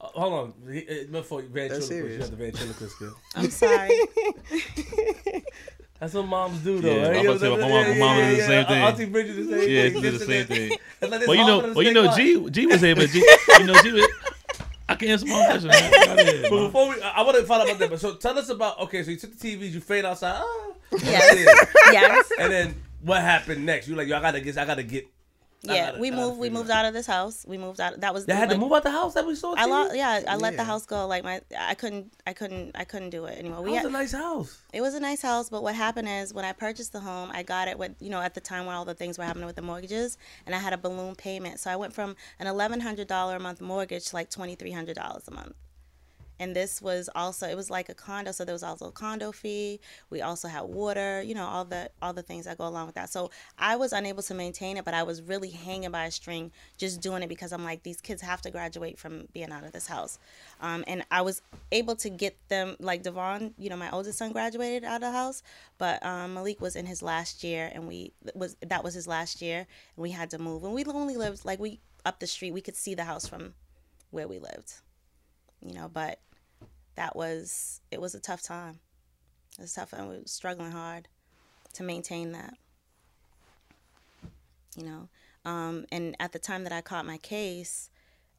Uh, 0.00 0.06
hold 0.08 0.32
on, 0.32 0.72
He- 0.72 0.86
uh, 0.88 1.04
before 1.12 1.42
ventriloquist, 1.42 1.90
you 1.90 1.96
serious. 1.98 2.20
have 2.22 2.30
the 2.30 2.36
ventriloquist 2.44 2.96
skill. 2.96 3.14
I'm 3.36 3.50
sorry. 3.50 4.00
That's 6.00 6.12
what 6.14 6.26
moms 6.26 6.58
do, 6.60 6.80
though. 6.80 6.94
Yeah, 6.96 7.02
right? 7.08 7.16
I'm 7.18 7.22
You 7.24 7.30
about 7.30 7.32
to 7.34 7.38
say, 7.40 7.50
my 7.50 7.56
mom- 7.68 7.72
I'm 7.72 7.98
my 7.98 8.06
mom 8.06 8.16
saying? 8.16 8.30
did 8.30 8.36
the 8.36 8.40
Yeah, 8.40 8.46
same 8.46 8.58
yeah, 8.58 8.68
thing. 8.68 8.82
Auntie 8.82 9.04
Bridget 9.06 9.32
the 9.34 9.44
same 9.44 9.70
Yeah, 9.70 9.82
thing. 9.82 9.94
she 9.94 10.00
did 10.00 10.14
the 10.14 10.24
same 10.26 10.46
thing. 10.46 10.78
Like 11.02 11.26
Well, 11.28 11.34
you 11.36 11.46
know, 11.46 11.72
well, 11.72 11.82
you 11.82 11.92
know. 11.92 12.16
G, 12.16 12.50
G 12.50 12.66
was 12.66 12.82
able. 12.84 13.06
G, 13.06 13.18
you 13.58 13.64
know, 13.64 13.80
G 13.82 13.92
was. 13.92 14.06
I 14.88 14.94
can 14.96 15.08
answer 15.08 15.26
my 15.26 15.44
question. 15.46 15.68
Man. 15.68 16.42
But 16.50 16.66
before 16.66 16.88
we, 16.90 17.00
I 17.02 17.22
want 17.22 17.36
to 17.38 17.44
find 17.44 17.62
out 17.62 17.68
about 17.68 17.78
that. 17.78 17.90
But 17.90 18.00
so 18.00 18.14
tell 18.16 18.38
us 18.38 18.48
about. 18.50 18.78
Okay, 18.80 19.02
so 19.02 19.10
you 19.10 19.16
took 19.16 19.36
the 19.38 19.56
TVs, 19.56 19.72
you 19.72 19.80
fade 19.80 20.04
outside. 20.04 20.42
Ah, 20.44 20.70
Yes. 21.02 21.66
yes. 21.92 22.32
and 22.38 22.52
then 22.52 22.74
what 23.02 23.20
happened 23.22 23.64
next? 23.64 23.88
You 23.88 23.96
like, 23.96 24.08
yo, 24.08 24.16
I 24.16 24.20
gotta 24.20 24.40
get, 24.40 24.58
I 24.58 24.64
gotta 24.64 24.82
get. 24.82 25.08
I 25.68 25.74
Yeah, 25.74 25.98
we 25.98 26.10
I 26.10 26.14
moved. 26.14 26.38
We 26.38 26.50
moved 26.50 26.70
out 26.70 26.84
of 26.84 26.94
this 26.94 27.06
house. 27.06 27.44
We 27.46 27.58
moved 27.58 27.80
out. 27.80 28.00
That 28.00 28.14
was. 28.14 28.26
They 28.26 28.34
had 28.34 28.48
like, 28.48 28.56
to 28.56 28.58
move 28.58 28.72
out 28.72 28.82
the 28.82 28.90
house 28.90 29.14
that 29.14 29.26
we 29.26 29.34
saw. 29.34 29.54
I 29.56 29.66
lost. 29.66 29.96
Yeah, 29.96 30.22
I 30.26 30.36
let 30.36 30.56
the 30.56 30.64
house 30.64 30.86
go. 30.86 31.06
Like 31.06 31.24
my, 31.24 31.40
I 31.58 31.74
couldn't. 31.74 32.12
I 32.26 32.32
couldn't. 32.32 32.72
I 32.74 32.84
couldn't 32.84 33.10
do 33.10 33.24
it 33.26 33.38
anymore. 33.38 33.58
That 33.58 33.64
We 33.64 33.70
was 33.70 33.78
had, 33.78 33.86
a 33.86 33.90
nice 33.90 34.12
house. 34.12 34.60
It 34.72 34.80
was 34.80 34.94
a 34.94 35.00
nice 35.00 35.22
house, 35.22 35.48
but 35.50 35.62
what 35.62 35.74
happened 35.74 36.08
is 36.08 36.34
when 36.34 36.44
I 36.44 36.52
purchased 36.52 36.92
the 36.92 37.00
home, 37.00 37.30
I 37.32 37.42
got 37.42 37.68
it 37.68 37.78
with 37.78 37.92
you 38.00 38.10
know 38.10 38.20
at 38.20 38.34
the 38.34 38.40
time 38.40 38.66
when 38.66 38.74
all 38.74 38.84
the 38.84 38.94
things 38.94 39.18
were 39.18 39.24
happening 39.24 39.46
with 39.46 39.56
the 39.56 39.62
mortgages, 39.62 40.18
and 40.46 40.54
I 40.54 40.58
had 40.58 40.72
a 40.72 40.78
balloon 40.78 41.14
payment. 41.14 41.60
So 41.60 41.70
I 41.70 41.76
went 41.76 41.92
from 41.92 42.16
an 42.38 42.46
eleven 42.46 42.80
hundred 42.80 43.08
dollar 43.08 43.36
a 43.36 43.40
month 43.40 43.60
mortgage 43.60 44.06
to 44.06 44.16
like 44.16 44.30
twenty 44.30 44.54
three 44.54 44.72
hundred 44.72 44.96
dollars 44.96 45.24
a 45.28 45.30
month. 45.30 45.54
And 46.44 46.54
this 46.54 46.82
was 46.82 47.08
also 47.14 47.48
it 47.48 47.56
was 47.56 47.70
like 47.70 47.88
a 47.88 47.94
condo, 47.94 48.30
so 48.30 48.44
there 48.44 48.52
was 48.52 48.62
also 48.62 48.88
a 48.88 48.92
condo 48.92 49.32
fee. 49.32 49.80
We 50.10 50.20
also 50.20 50.46
had 50.46 50.64
water, 50.64 51.22
you 51.22 51.34
know, 51.34 51.46
all 51.46 51.64
the 51.64 51.88
all 52.02 52.12
the 52.12 52.22
things 52.22 52.44
that 52.44 52.58
go 52.58 52.66
along 52.66 52.84
with 52.84 52.96
that. 52.96 53.08
So 53.08 53.30
I 53.58 53.76
was 53.76 53.94
unable 53.94 54.22
to 54.24 54.34
maintain 54.34 54.76
it, 54.76 54.84
but 54.84 54.92
I 54.92 55.04
was 55.04 55.22
really 55.22 55.48
hanging 55.48 55.90
by 55.90 56.04
a 56.04 56.10
string, 56.10 56.52
just 56.76 57.00
doing 57.00 57.22
it 57.22 57.30
because 57.30 57.50
I'm 57.50 57.64
like 57.64 57.82
these 57.82 58.02
kids 58.02 58.20
have 58.20 58.42
to 58.42 58.50
graduate 58.50 58.98
from 58.98 59.26
being 59.32 59.52
out 59.52 59.64
of 59.64 59.72
this 59.72 59.86
house. 59.86 60.18
Um, 60.60 60.84
and 60.86 61.02
I 61.10 61.22
was 61.22 61.40
able 61.72 61.96
to 61.96 62.10
get 62.10 62.36
them 62.48 62.76
like 62.78 63.02
Devon, 63.02 63.54
you 63.56 63.70
know, 63.70 63.76
my 63.76 63.90
oldest 63.90 64.18
son 64.18 64.32
graduated 64.32 64.84
out 64.84 64.96
of 64.96 65.00
the 65.00 65.12
house, 65.12 65.42
but 65.78 66.04
um, 66.04 66.34
Malik 66.34 66.60
was 66.60 66.76
in 66.76 66.84
his 66.84 67.02
last 67.02 67.42
year, 67.42 67.70
and 67.72 67.88
we 67.88 68.12
was 68.34 68.54
that 68.60 68.84
was 68.84 68.92
his 68.92 69.08
last 69.08 69.40
year, 69.40 69.60
and 69.96 70.02
we 70.02 70.10
had 70.10 70.28
to 70.28 70.38
move. 70.38 70.62
And 70.62 70.74
we 70.74 70.84
only 70.84 71.16
lived 71.16 71.46
like 71.46 71.58
we 71.58 71.80
up 72.04 72.20
the 72.20 72.26
street, 72.26 72.52
we 72.52 72.60
could 72.60 72.76
see 72.76 72.94
the 72.94 73.04
house 73.04 73.26
from 73.26 73.54
where 74.10 74.28
we 74.28 74.38
lived, 74.38 74.74
you 75.62 75.72
know. 75.72 75.88
But 75.88 76.18
that 76.96 77.16
was 77.16 77.80
it 77.90 78.00
was 78.00 78.14
a 78.14 78.20
tough 78.20 78.42
time. 78.42 78.78
It 79.58 79.62
was 79.62 79.74
tough, 79.74 79.92
and 79.92 80.08
we 80.08 80.16
were 80.18 80.22
struggling 80.26 80.72
hard 80.72 81.08
to 81.74 81.82
maintain 81.82 82.32
that, 82.32 82.54
you 84.76 84.84
know. 84.84 85.08
Um, 85.44 85.84
and 85.92 86.16
at 86.18 86.32
the 86.32 86.38
time 86.38 86.64
that 86.64 86.72
I 86.72 86.80
caught 86.80 87.04
my 87.06 87.18
case, 87.18 87.90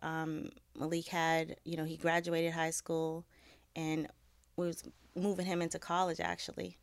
um, 0.01 0.49
Malik 0.77 1.07
had, 1.07 1.57
you 1.63 1.77
know, 1.77 1.85
he 1.85 1.97
graduated 1.97 2.53
high 2.53 2.71
school, 2.71 3.25
and 3.75 4.07
we 4.57 4.67
was 4.67 4.83
moving 5.15 5.45
him 5.45 5.61
into 5.61 5.79
college 5.79 6.19
actually, 6.19 6.77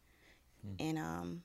and 0.79 0.99
um, 0.99 1.43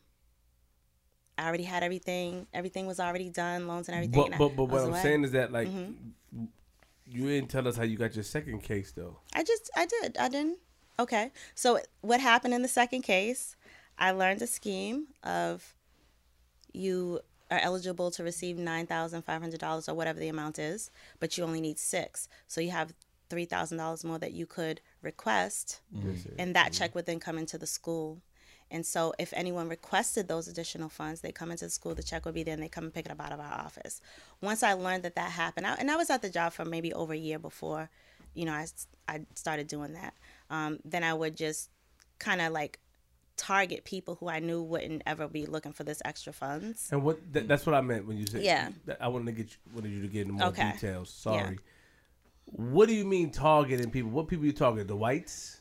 I 1.38 1.48
already 1.48 1.64
had 1.64 1.84
everything. 1.84 2.48
Everything 2.54 2.88
was 2.88 3.00
already 3.00 3.30
done, 3.30 3.68
loans 3.68 3.90
and 3.90 3.96
everything. 3.96 4.22
But 4.22 4.32
and 4.32 4.38
but, 4.40 4.56
but 4.56 4.66
what 4.66 4.82
I'm 4.82 4.90
away. 4.90 5.02
saying 5.02 5.24
is 5.24 5.32
that 5.32 5.52
like 5.52 5.68
Mm-hmm. 5.68 6.46
You 7.10 7.28
didn't 7.28 7.50
tell 7.50 7.68
us 7.68 7.78
how 7.78 7.84
you 7.84 7.98
got 7.98 8.16
your 8.16 8.24
second 8.24 8.62
case 8.62 8.92
though. 8.92 9.20
I 9.34 9.44
just, 9.44 9.70
I 9.76 9.86
did, 9.86 10.18
I 10.18 10.30
didn't. 10.30 10.60
Okay, 11.00 11.32
so 11.54 11.80
what 12.02 12.20
happened 12.20 12.54
in 12.54 12.64
the 12.64 12.68
second 12.68 13.04
case? 13.04 13.56
I 14.00 14.12
learned 14.12 14.42
a 14.42 14.48
scheme 14.48 15.08
of 15.24 15.76
you 16.74 17.20
are 17.50 17.60
eligible 17.60 18.12
to 18.12 18.24
receive 18.24 18.58
nine 18.58 18.88
thousand 18.88 19.24
five 19.24 19.42
hundred 19.42 19.60
dollars 19.60 19.88
or 19.88 19.96
whatever 19.96 20.20
the 20.20 20.28
amount 20.28 20.60
is, 20.60 20.92
but 21.20 21.38
you 21.38 21.44
only 21.44 21.62
need 21.62 21.80
six. 21.80 22.28
So 22.48 22.62
you 22.62 22.72
have 22.72 22.94
three 23.30 23.46
thousand 23.46 23.78
dollars 23.78 24.04
more 24.04 24.20
that 24.20 24.34
you 24.34 24.46
could 24.46 24.82
request, 25.02 25.82
and 26.38 26.56
that 26.56 26.68
mm-hmm. 26.68 26.74
check 26.74 26.96
would 26.96 27.06
then 27.06 27.20
come 27.20 27.38
into 27.38 27.58
the 27.58 27.68
school. 27.68 28.22
And 28.70 28.86
so, 28.86 29.14
if 29.18 29.34
anyone 29.34 29.70
requested 29.70 30.28
those 30.28 30.48
additional 30.48 30.90
funds, 30.90 31.22
they 31.22 31.32
come 31.32 31.52
into 31.52 31.66
the 31.66 31.72
school, 31.72 31.96
the 31.96 32.04
check 32.04 32.26
would 32.26 32.34
be 32.34 32.44
there, 32.44 32.54
and 32.54 32.62
they 32.62 32.68
come 32.68 32.84
and 32.86 32.94
pick 32.94 33.06
it 33.06 33.12
up 33.12 33.22
out 33.22 33.32
of 33.32 33.40
our 33.40 33.54
office. 33.54 34.02
Once 34.42 34.62
I 34.62 34.74
learned 34.74 35.04
that 35.04 35.16
that 35.16 35.32
happened, 35.32 35.66
I, 35.66 35.76
and 35.76 35.90
I 35.90 35.96
was 35.96 36.10
at 36.10 36.22
the 36.22 36.30
job 36.30 36.52
for 36.54 36.66
maybe 36.66 36.92
over 36.94 37.14
a 37.14 37.18
year 37.18 37.40
before, 37.40 37.90
you 38.34 38.46
know, 38.46 38.52
I, 38.52 38.68
I 39.08 39.22
started 39.36 39.68
doing 39.68 39.94
that. 39.94 40.14
Um, 40.50 40.80
then 40.84 41.04
I 41.04 41.14
would 41.14 41.38
just 41.38 41.70
kind 42.20 42.42
of 42.42 42.52
like 42.52 42.80
target 43.38 43.86
people 43.86 44.16
who 44.16 44.28
I 44.28 44.40
knew 44.40 44.62
wouldn't 44.62 45.04
ever 45.06 45.28
be 45.28 45.46
looking 45.46 45.72
for 45.72 45.84
this 45.84 46.02
extra 46.04 46.34
funds. 46.34 46.90
And 46.92 47.04
what 47.04 47.20
that, 47.34 47.48
that's 47.48 47.66
what 47.66 47.76
I 47.76 47.82
meant 47.82 48.08
when 48.08 48.18
you 48.18 48.26
said 48.28 48.42
Yeah. 48.44 48.70
I 49.00 49.08
wanted 49.08 49.28
to 49.28 49.32
get 49.44 49.52
you, 49.52 49.58
wanted 49.76 49.92
you 49.92 50.02
to 50.02 50.08
get 50.08 50.22
into 50.24 50.34
more 50.34 50.48
Okay. 50.48 50.72
details. 50.74 51.10
Sorry. 51.10 51.60
What 52.46 52.88
do 52.88 52.96
you 52.96 53.06
mean 53.06 53.32
targeting 53.32 53.92
people? 53.92 54.10
What 54.10 54.28
people 54.28 54.46
you 54.46 54.54
targeting? 54.54 54.88
The 54.88 54.96
whites? 54.96 55.60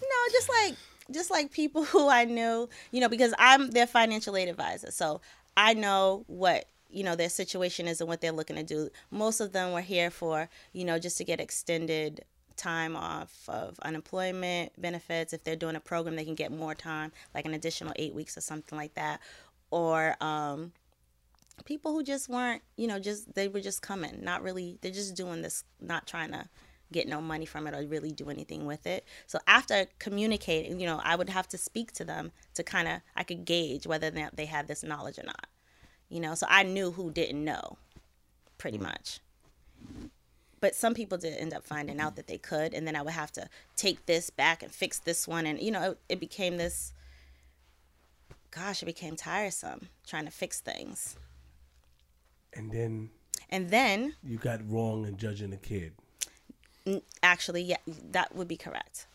No, 0.00 0.32
just 0.32 0.48
like 0.48 0.76
just 1.10 1.30
like 1.30 1.52
people 1.52 1.84
who 1.92 2.08
I 2.08 2.24
knew, 2.24 2.68
you 2.90 3.00
know, 3.00 3.08
because 3.08 3.34
I'm 3.38 3.70
their 3.70 3.86
financial 3.86 4.36
aid 4.36 4.48
advisor. 4.48 4.90
So 4.90 5.20
I 5.56 5.74
know 5.74 6.24
what, 6.26 6.66
you 6.90 7.02
know, 7.02 7.16
their 7.16 7.28
situation 7.28 7.88
is 7.88 8.00
and 8.00 8.08
what 8.08 8.20
they're 8.20 8.32
looking 8.32 8.56
to 8.56 8.62
do. 8.62 8.90
Most 9.10 9.40
of 9.40 9.52
them 9.52 9.72
were 9.72 9.80
here 9.80 10.10
for, 10.10 10.48
you 10.72 10.84
know, 10.84 10.98
just 10.98 11.18
to 11.18 11.24
get 11.24 11.40
extended 11.40 12.24
time 12.56 12.96
off 12.96 13.48
of 13.48 13.78
unemployment 13.80 14.72
benefits. 14.80 15.32
If 15.32 15.44
they're 15.44 15.56
doing 15.56 15.76
a 15.76 15.80
program, 15.80 16.16
they 16.16 16.24
can 16.24 16.34
get 16.34 16.52
more 16.52 16.74
time, 16.74 17.12
like 17.34 17.44
an 17.44 17.54
additional 17.54 17.92
eight 17.96 18.14
weeks 18.14 18.36
or 18.36 18.40
something 18.40 18.78
like 18.78 18.94
that. 18.94 19.20
Or 19.70 20.16
um 20.22 20.72
people 21.64 21.92
who 21.92 22.02
just 22.02 22.28
weren't, 22.28 22.62
you 22.76 22.86
know, 22.86 22.98
just 22.98 23.34
they 23.34 23.48
were 23.48 23.60
just 23.60 23.82
coming, 23.82 24.22
not 24.22 24.42
really. 24.42 24.78
They're 24.80 24.92
just 24.92 25.14
doing 25.14 25.42
this, 25.42 25.64
not 25.80 26.06
trying 26.06 26.32
to 26.32 26.48
get 26.92 27.08
no 27.08 27.20
money 27.20 27.46
from 27.46 27.66
it 27.66 27.74
or 27.74 27.86
really 27.86 28.12
do 28.12 28.30
anything 28.30 28.66
with 28.66 28.86
it. 28.86 29.04
So 29.26 29.38
after 29.46 29.86
communicating, 29.98 30.80
you 30.80 30.86
know, 30.86 31.00
I 31.02 31.16
would 31.16 31.28
have 31.28 31.48
to 31.48 31.58
speak 31.58 31.92
to 31.92 32.04
them 32.04 32.32
to 32.54 32.62
kind 32.62 32.88
of 32.88 33.00
I 33.14 33.24
could 33.24 33.44
gauge 33.44 33.86
whether 33.86 34.10
they 34.10 34.46
had 34.46 34.68
this 34.68 34.82
knowledge 34.82 35.18
or 35.18 35.24
not. 35.24 35.46
You 36.08 36.20
know, 36.20 36.34
so 36.34 36.46
I 36.48 36.62
knew 36.62 36.92
who 36.92 37.10
didn't 37.10 37.44
know, 37.44 37.78
pretty 38.58 38.78
hmm. 38.78 38.84
much. 38.84 39.20
But 40.60 40.74
some 40.74 40.94
people 40.94 41.18
did 41.18 41.36
end 41.36 41.52
up 41.52 41.64
finding 41.64 42.00
out 42.00 42.16
that 42.16 42.28
they 42.28 42.38
could, 42.38 42.72
and 42.72 42.86
then 42.86 42.96
I 42.96 43.02
would 43.02 43.12
have 43.12 43.30
to 43.32 43.48
take 43.76 44.06
this 44.06 44.30
back 44.30 44.62
and 44.62 44.72
fix 44.72 44.98
this 44.98 45.28
one, 45.28 45.46
and 45.46 45.60
you 45.60 45.70
know, 45.70 45.90
it, 45.90 45.98
it 46.08 46.20
became 46.20 46.56
this. 46.56 46.92
Gosh, 48.50 48.82
it 48.82 48.86
became 48.86 49.16
tiresome 49.16 49.88
trying 50.06 50.24
to 50.24 50.30
fix 50.30 50.60
things. 50.60 51.16
And 52.54 52.72
then. 52.72 53.10
And 53.50 53.68
then. 53.68 54.14
You 54.24 54.38
got 54.38 54.60
wrong 54.68 55.06
in 55.06 55.18
judging 55.18 55.50
the 55.50 55.58
kid. 55.58 55.92
Actually, 57.22 57.62
yeah, 57.62 57.78
that 57.86 58.34
would 58.34 58.48
be 58.48 58.56
correct. 58.56 59.06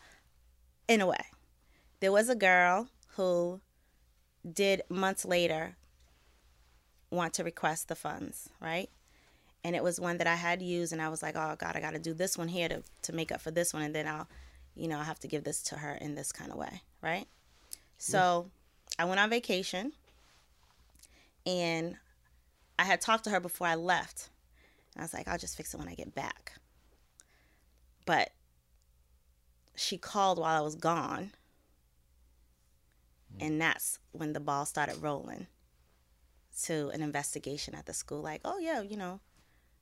In 0.88 1.00
a 1.00 1.06
way, 1.06 1.24
there 2.00 2.12
was 2.12 2.28
a 2.28 2.34
girl 2.34 2.88
who 3.16 3.60
did 4.50 4.82
months 4.88 5.24
later 5.24 5.76
want 7.10 7.34
to 7.34 7.44
request 7.44 7.88
the 7.88 7.94
funds, 7.94 8.48
right? 8.60 8.90
And 9.64 9.76
it 9.76 9.82
was 9.82 10.00
one 10.00 10.18
that 10.18 10.26
I 10.26 10.34
had 10.34 10.60
used, 10.60 10.92
and 10.92 11.00
I 11.00 11.08
was 11.08 11.22
like, 11.22 11.36
oh 11.36 11.54
God, 11.56 11.76
I 11.76 11.80
got 11.80 11.92
to 11.92 11.98
do 11.98 12.14
this 12.14 12.36
one 12.36 12.48
here 12.48 12.68
to, 12.68 12.82
to 13.02 13.12
make 13.12 13.30
up 13.30 13.40
for 13.40 13.50
this 13.50 13.72
one, 13.72 13.82
and 13.82 13.94
then 13.94 14.08
I'll, 14.08 14.26
you 14.74 14.88
know, 14.88 14.98
I 14.98 15.04
have 15.04 15.20
to 15.20 15.28
give 15.28 15.44
this 15.44 15.62
to 15.64 15.76
her 15.76 15.94
in 15.94 16.14
this 16.14 16.32
kind 16.32 16.50
of 16.50 16.58
way, 16.58 16.82
right? 17.00 17.26
So 17.98 18.50
I 18.98 19.04
went 19.04 19.20
on 19.20 19.30
vacation, 19.30 19.92
and 21.46 21.96
I 22.78 22.84
had 22.84 23.00
talked 23.00 23.24
to 23.24 23.30
her 23.30 23.40
before 23.40 23.68
I 23.68 23.76
left. 23.76 24.30
And 24.94 25.02
I 25.02 25.04
was 25.04 25.14
like, 25.14 25.28
I'll 25.28 25.38
just 25.38 25.56
fix 25.56 25.72
it 25.72 25.78
when 25.78 25.88
I 25.88 25.94
get 25.94 26.14
back. 26.14 26.52
But 28.04 28.30
she 29.76 29.98
called 29.98 30.38
while 30.38 30.56
I 30.56 30.64
was 30.64 30.74
gone. 30.74 31.32
And 33.40 33.60
that's 33.60 33.98
when 34.12 34.34
the 34.34 34.40
ball 34.40 34.66
started 34.66 35.02
rolling 35.02 35.46
to 36.64 36.90
an 36.90 37.02
investigation 37.02 37.74
at 37.74 37.86
the 37.86 37.94
school. 37.94 38.20
Like, 38.20 38.42
oh, 38.44 38.58
yeah, 38.58 38.82
you 38.82 38.96
know, 38.96 39.20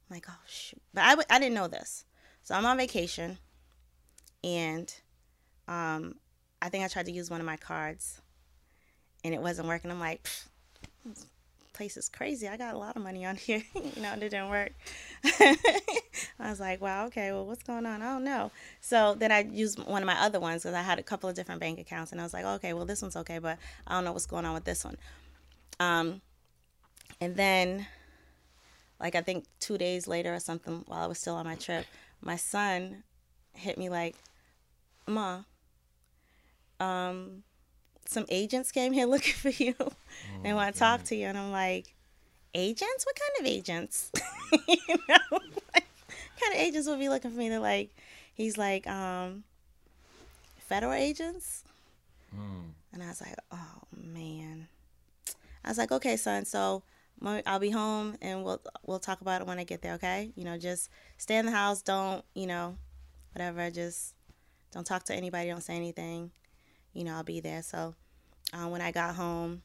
I'm 0.09 0.17
like, 0.17 0.27
oh, 0.29 0.39
shoot. 0.47 0.81
But 0.95 1.05
I 1.05 1.11
w- 1.11 1.27
I 1.29 1.39
didn't 1.39 1.55
know 1.55 1.69
this. 1.69 2.05
So 2.43 2.55
I'm 2.55 2.65
on 2.65 2.77
vacation. 2.77 3.39
And 4.43 4.93
um, 5.69 6.17
I 6.63 6.69
think 6.69 6.85
I 6.85 6.89
tried 6.89 7.07
to 7.07 7.13
use 7.13 7.31
one 7.31 7.41
of 7.41 7.47
my 7.47 7.57
cards 7.57 8.21
and 9.25 9.35
it 9.35 9.41
wasn't 9.41 9.69
working. 9.69 9.91
I'm 9.91 10.01
like, 10.01 10.29
place 11.81 11.97
is 11.97 12.11
crazy. 12.11 12.47
I 12.47 12.59
got 12.59 12.75
a 12.75 12.79
lot 12.79 12.95
of 12.95 13.03
money 13.03 13.25
on 13.25 13.37
here. 13.47 13.63
you 13.75 14.03
know, 14.03 14.13
it 14.13 14.21
didn't 14.21 14.51
work. 14.51 14.73
I 15.25 16.51
was 16.51 16.61
like, 16.61 16.83
wow, 16.83 17.07
okay, 17.07 17.33
well, 17.33 17.47
what's 17.47 17.63
going 17.63 17.87
on? 17.87 18.03
I 18.03 18.13
don't 18.13 18.25
know. 18.25 18.51
So 18.83 19.15
then 19.15 19.33
I 19.33 19.45
used 19.45 19.83
one 19.87 20.03
of 20.03 20.07
my 20.07 20.21
other 20.21 20.39
ones 20.41 20.63
because 20.63 20.75
I 20.75 20.83
had 20.83 20.99
a 20.99 21.03
couple 21.03 21.31
of 21.31 21.35
different 21.35 21.59
bank 21.59 21.79
accounts, 21.79 22.13
and 22.13 22.21
I 22.21 22.25
was 22.25 22.35
like, 22.35 22.45
okay, 22.45 22.75
well, 22.75 22.85
this 22.85 23.01
one's 23.01 23.17
okay, 23.17 23.39
but 23.39 23.57
I 23.87 23.95
don't 23.95 24.05
know 24.05 24.13
what's 24.13 24.27
going 24.27 24.45
on 24.45 24.53
with 24.53 24.65
this 24.65 24.85
one. 24.85 24.99
Um, 25.79 26.21
and 27.19 27.35
then, 27.35 27.87
like, 29.01 29.15
I 29.15 29.23
think 29.23 29.47
two 29.59 29.79
days 29.79 30.07
later 30.07 30.35
or 30.35 30.41
something, 30.41 30.85
while 30.87 31.03
I 31.03 31.07
was 31.07 31.19
still 31.19 31.37
on 31.37 31.47
my 31.47 31.55
trip, 31.55 31.87
my 32.21 32.37
son 32.37 33.05
hit 33.55 33.79
me 33.79 33.89
like, 33.89 34.17
Ma, 35.07 35.45
um, 36.79 37.43
some 38.07 38.27
agents 38.29 38.73
came 38.73 38.93
here 38.93 39.07
looking 39.15 39.35
for 39.35 39.51
you. 39.51 39.75
Oh, 39.81 39.93
they 40.43 40.53
want 40.53 40.75
to 40.75 40.79
talk 40.79 41.05
to 41.05 41.17
you. 41.17 41.27
And 41.27 41.39
I'm 41.39 41.53
like, 41.53 41.95
agents? 42.55 43.07
What 43.07 43.19
kind 43.19 43.41
of 43.41 43.53
agents? 43.53 44.11
you 44.69 44.97
know, 45.09 45.17
like, 45.75 45.87
kind 46.41 46.53
of 46.53 46.59
agents 46.59 46.89
would 46.89 46.99
be 46.99 47.09
looking 47.09 47.31
for 47.31 47.37
me? 47.37 47.49
They're 47.49 47.59
like, 47.59 47.91
he's 48.35 48.59
like, 48.59 48.87
um, 48.87 49.45
federal 50.59 50.93
agents. 50.93 51.65
Mm. 52.35 52.71
And 52.93 53.03
I 53.03 53.09
was 53.09 53.21
like, 53.21 53.35
oh 53.53 53.83
man. 53.97 54.69
I 55.65 55.69
was 55.69 55.79
like, 55.79 55.93
okay, 55.93 56.17
son. 56.17 56.45
So 56.45 56.83
I'll 57.23 57.59
be 57.59 57.71
home 57.71 58.17
and 58.23 58.45
we'll 58.45 58.61
we'll 58.87 58.99
talk 58.99 59.21
about 59.21 59.43
it 59.43 59.47
when 59.47 59.59
I 59.59 59.65
get 59.65 59.83
there. 59.83 59.95
Okay, 59.95 60.33
you 60.37 60.45
know, 60.45 60.57
just 60.57 60.91
stay 61.19 61.37
in 61.37 61.47
the 61.47 61.53
house. 61.53 61.83
Don't 61.83 62.25
you 62.35 62.47
know, 62.47 62.77
whatever. 63.35 63.71
Just 63.71 64.15
don't 64.73 64.87
talk 64.87 65.05
to 65.05 65.15
anybody. 65.15 65.51
Don't 65.51 65.63
say 65.63 65.77
anything. 65.77 66.31
You 66.93 67.05
know, 67.05 67.15
I'll 67.15 67.23
be 67.23 67.41
there. 67.41 67.63
So 67.63 67.95
uh, 68.53 68.67
when 68.69 68.81
I 68.81 68.91
got 68.91 69.15
home, 69.15 69.63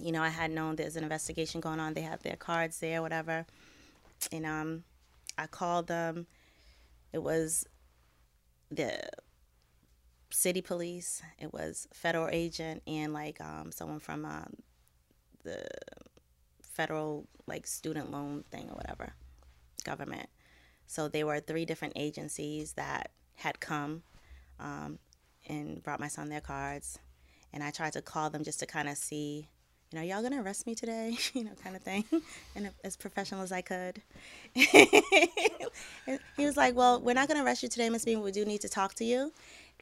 you 0.00 0.12
know, 0.12 0.22
I 0.22 0.28
had 0.28 0.50
known 0.50 0.76
there's 0.76 0.96
an 0.96 1.02
investigation 1.02 1.60
going 1.60 1.80
on. 1.80 1.94
They 1.94 2.00
had 2.00 2.20
their 2.22 2.36
cards 2.36 2.78
there, 2.78 3.02
whatever. 3.02 3.46
And 4.30 4.46
um, 4.46 4.84
I 5.36 5.46
called 5.46 5.88
them. 5.88 6.26
It 7.12 7.22
was 7.22 7.66
the 8.70 8.98
city 10.30 10.62
police. 10.62 11.22
It 11.38 11.52
was 11.52 11.86
federal 11.92 12.28
agent 12.32 12.82
and 12.86 13.12
like 13.12 13.40
um, 13.40 13.70
someone 13.70 14.00
from 14.00 14.24
um, 14.24 14.54
the 15.44 15.64
federal 16.62 17.26
like 17.46 17.66
student 17.66 18.10
loan 18.10 18.44
thing 18.50 18.68
or 18.70 18.76
whatever, 18.76 19.12
government. 19.84 20.28
So 20.86 21.08
there 21.08 21.26
were 21.26 21.40
three 21.40 21.64
different 21.64 21.94
agencies 21.96 22.72
that 22.74 23.10
had 23.36 23.60
come 23.60 24.02
um, 24.58 24.98
and 25.48 25.82
brought 25.82 26.00
my 26.00 26.08
son 26.08 26.28
their 26.28 26.40
cards 26.40 26.98
and 27.52 27.62
I 27.62 27.70
tried 27.70 27.92
to 27.94 28.02
call 28.02 28.30
them 28.30 28.44
just 28.44 28.60
to 28.60 28.66
kind 28.66 28.88
of 28.88 28.96
see, 28.96 29.48
you 29.90 29.98
know, 29.98 30.04
y'all 30.04 30.22
gonna 30.22 30.42
arrest 30.42 30.66
me 30.66 30.74
today, 30.74 31.16
you 31.34 31.44
know, 31.44 31.52
kind 31.62 31.76
of 31.76 31.82
thing, 31.82 32.04
and 32.56 32.70
as 32.84 32.96
professional 32.96 33.42
as 33.42 33.52
I 33.52 33.60
could. 33.60 34.02
he 34.54 35.68
was 36.38 36.56
like, 36.56 36.74
"Well, 36.74 37.00
we're 37.00 37.14
not 37.14 37.28
gonna 37.28 37.44
arrest 37.44 37.62
you 37.62 37.68
today, 37.68 37.90
Miss 37.90 38.04
Bean. 38.04 38.22
We 38.22 38.32
do 38.32 38.44
need 38.44 38.62
to 38.62 38.68
talk 38.68 38.94
to 38.94 39.04
you, 39.04 39.32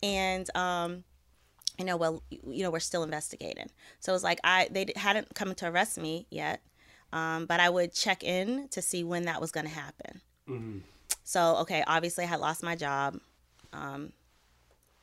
and 0.02 0.54
um, 0.56 1.04
you 1.78 1.84
know, 1.84 1.96
well, 1.96 2.22
you 2.30 2.62
know, 2.62 2.70
we're 2.70 2.80
still 2.80 3.02
investigating. 3.02 3.70
So 4.00 4.12
it 4.12 4.14
was 4.14 4.24
like 4.24 4.40
I 4.44 4.68
they 4.70 4.92
hadn't 4.96 5.34
come 5.34 5.54
to 5.54 5.68
arrest 5.68 5.98
me 5.98 6.26
yet, 6.30 6.60
um, 7.12 7.46
but 7.46 7.60
I 7.60 7.70
would 7.70 7.92
check 7.92 8.24
in 8.24 8.68
to 8.68 8.82
see 8.82 9.04
when 9.04 9.24
that 9.24 9.40
was 9.40 9.52
gonna 9.52 9.68
happen. 9.68 10.20
Mm-hmm. 10.48 10.78
So 11.22 11.56
okay, 11.58 11.84
obviously 11.86 12.24
I 12.24 12.26
had 12.26 12.40
lost 12.40 12.62
my 12.62 12.74
job. 12.74 13.20
Um, 13.72 14.12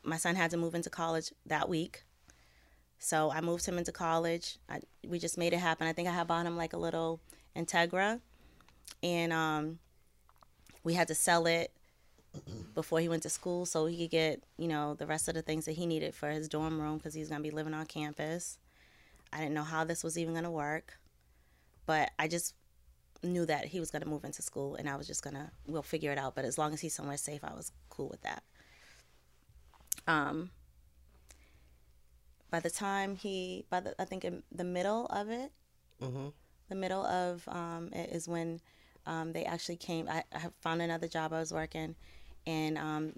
my 0.08 0.18
son 0.18 0.36
had 0.36 0.52
to 0.52 0.58
move 0.58 0.74
into 0.74 0.90
college 0.90 1.34
that 1.46 1.68
week. 1.68 2.04
So 2.98 3.30
I 3.32 3.42
moved 3.42 3.66
him 3.66 3.78
into 3.78 3.92
college. 3.92 4.58
I, 4.70 4.80
we 5.06 5.20
just 5.20 5.38
made 5.38 5.54
it 5.54 5.60
happen. 5.60 5.86
I 5.86 5.94
think 5.94 6.08
I 6.08 6.12
had 6.12 6.28
bought 6.28 6.46
him 6.46 6.58
like 6.58 6.74
a 6.74 6.78
little 6.78 7.20
Integra, 7.56 8.22
and 9.04 9.34
um, 9.34 9.80
we 10.84 10.94
had 10.94 11.08
to 11.10 11.16
sell 11.16 11.46
it 11.46 11.72
before 12.74 13.00
he 13.00 13.10
went 13.10 13.24
to 13.24 13.30
school 13.30 13.66
so 13.66 13.88
he 13.88 13.98
could 13.98 14.12
get 14.12 14.44
you 14.58 14.68
know 14.68 14.94
the 14.94 15.08
rest 15.08 15.28
of 15.28 15.34
the 15.34 15.42
things 15.42 15.66
that 15.66 15.72
he 15.72 15.88
needed 15.88 16.14
for 16.14 16.30
his 16.30 16.48
dorm 16.48 16.80
room 16.80 16.98
because 16.98 17.14
he's 17.14 17.30
gonna 17.30 17.42
be 17.42 17.52
living 17.52 17.74
on 17.74 17.86
campus. 17.86 18.58
I 19.34 19.40
didn't 19.40 19.54
know 19.54 19.64
how 19.64 19.84
this 19.84 20.04
was 20.04 20.18
even 20.18 20.34
gonna 20.34 20.52
work, 20.52 21.00
but 21.86 22.12
I 22.18 22.28
just 22.28 22.56
knew 23.24 23.46
that 23.46 23.66
he 23.66 23.80
was 23.80 23.92
gonna 23.92 24.06
move 24.06 24.24
into 24.24 24.42
school, 24.42 24.76
and 24.76 24.90
I 24.90 24.96
was 24.96 25.08
just 25.08 25.24
gonna 25.24 25.52
we'll 25.68 25.84
figure 25.84 26.12
it 26.12 26.18
out. 26.18 26.36
But 26.36 26.46
as 26.46 26.58
long 26.58 26.74
as 26.74 26.82
he's 26.82 26.96
somewhere 26.96 27.18
safe, 27.18 27.44
I 27.44 27.54
was 27.54 27.72
cool 27.90 28.10
with 28.10 28.22
that. 28.22 28.44
Um, 30.06 30.52
by 32.50 32.60
the 32.60 32.70
time 32.70 33.16
he 33.16 33.66
by 33.70 33.80
the 33.80 34.02
I 34.02 34.06
think 34.06 34.24
in 34.24 34.44
the 34.52 34.64
middle 34.64 35.06
of 35.08 35.30
it, 35.30 35.52
mm-hmm. 36.02 36.28
the 36.70 36.76
middle 36.76 37.06
of 37.06 37.48
um, 37.48 37.90
it 37.94 38.10
is 38.12 38.28
when 38.28 38.62
um, 39.06 39.34
they 39.34 39.46
actually 39.46 39.78
came. 39.78 40.08
I, 40.10 40.24
I 40.34 40.48
found 40.60 40.82
another 40.82 41.08
job 41.08 41.34
I 41.34 41.40
was 41.40 41.54
working, 41.54 41.96
and 42.46 42.78
um, 42.78 43.14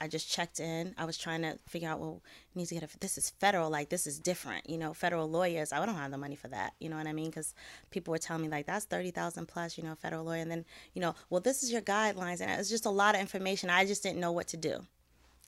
I 0.00 0.08
just 0.08 0.28
checked 0.28 0.58
in. 0.58 0.94
I 0.98 1.04
was 1.04 1.16
trying 1.16 1.42
to 1.42 1.58
figure 1.68 1.88
out, 1.88 2.00
well, 2.00 2.22
I 2.24 2.58
need 2.58 2.66
to 2.66 2.74
get 2.74 2.82
a, 2.82 2.98
this 2.98 3.16
is 3.18 3.30
federal, 3.30 3.70
like 3.70 3.88
this 3.88 4.06
is 4.06 4.18
different, 4.18 4.68
you 4.68 4.76
know, 4.76 4.94
federal 4.94 5.30
lawyers. 5.30 5.72
I 5.72 5.84
don't 5.84 5.94
have 5.94 6.10
the 6.10 6.18
money 6.18 6.34
for 6.34 6.48
that, 6.48 6.74
you 6.80 6.88
know 6.88 6.96
what 6.96 7.06
I 7.06 7.12
mean? 7.12 7.30
Because 7.30 7.54
people 7.90 8.10
were 8.10 8.18
telling 8.18 8.42
me 8.42 8.48
like 8.48 8.66
that's 8.66 8.84
thirty 8.84 9.12
thousand 9.12 9.46
plus, 9.46 9.78
you 9.78 9.84
know, 9.84 9.94
federal 9.94 10.24
lawyer, 10.24 10.40
and 10.40 10.50
then 10.50 10.64
you 10.94 11.00
know, 11.00 11.14
well, 11.30 11.40
this 11.40 11.62
is 11.62 11.72
your 11.72 11.82
guidelines, 11.82 12.40
and 12.40 12.50
it's 12.60 12.70
just 12.70 12.86
a 12.86 12.90
lot 12.90 13.14
of 13.14 13.20
information. 13.20 13.70
I 13.70 13.86
just 13.86 14.02
didn't 14.02 14.20
know 14.20 14.32
what 14.32 14.48
to 14.48 14.56
do. 14.56 14.80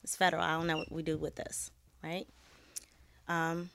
It's 0.04 0.16
federal. 0.16 0.42
I 0.42 0.52
don't 0.52 0.66
know 0.66 0.76
what 0.76 0.92
we 0.92 1.02
do 1.02 1.16
with 1.16 1.34
this, 1.34 1.70
right? 2.02 2.26
Um, 3.26 3.70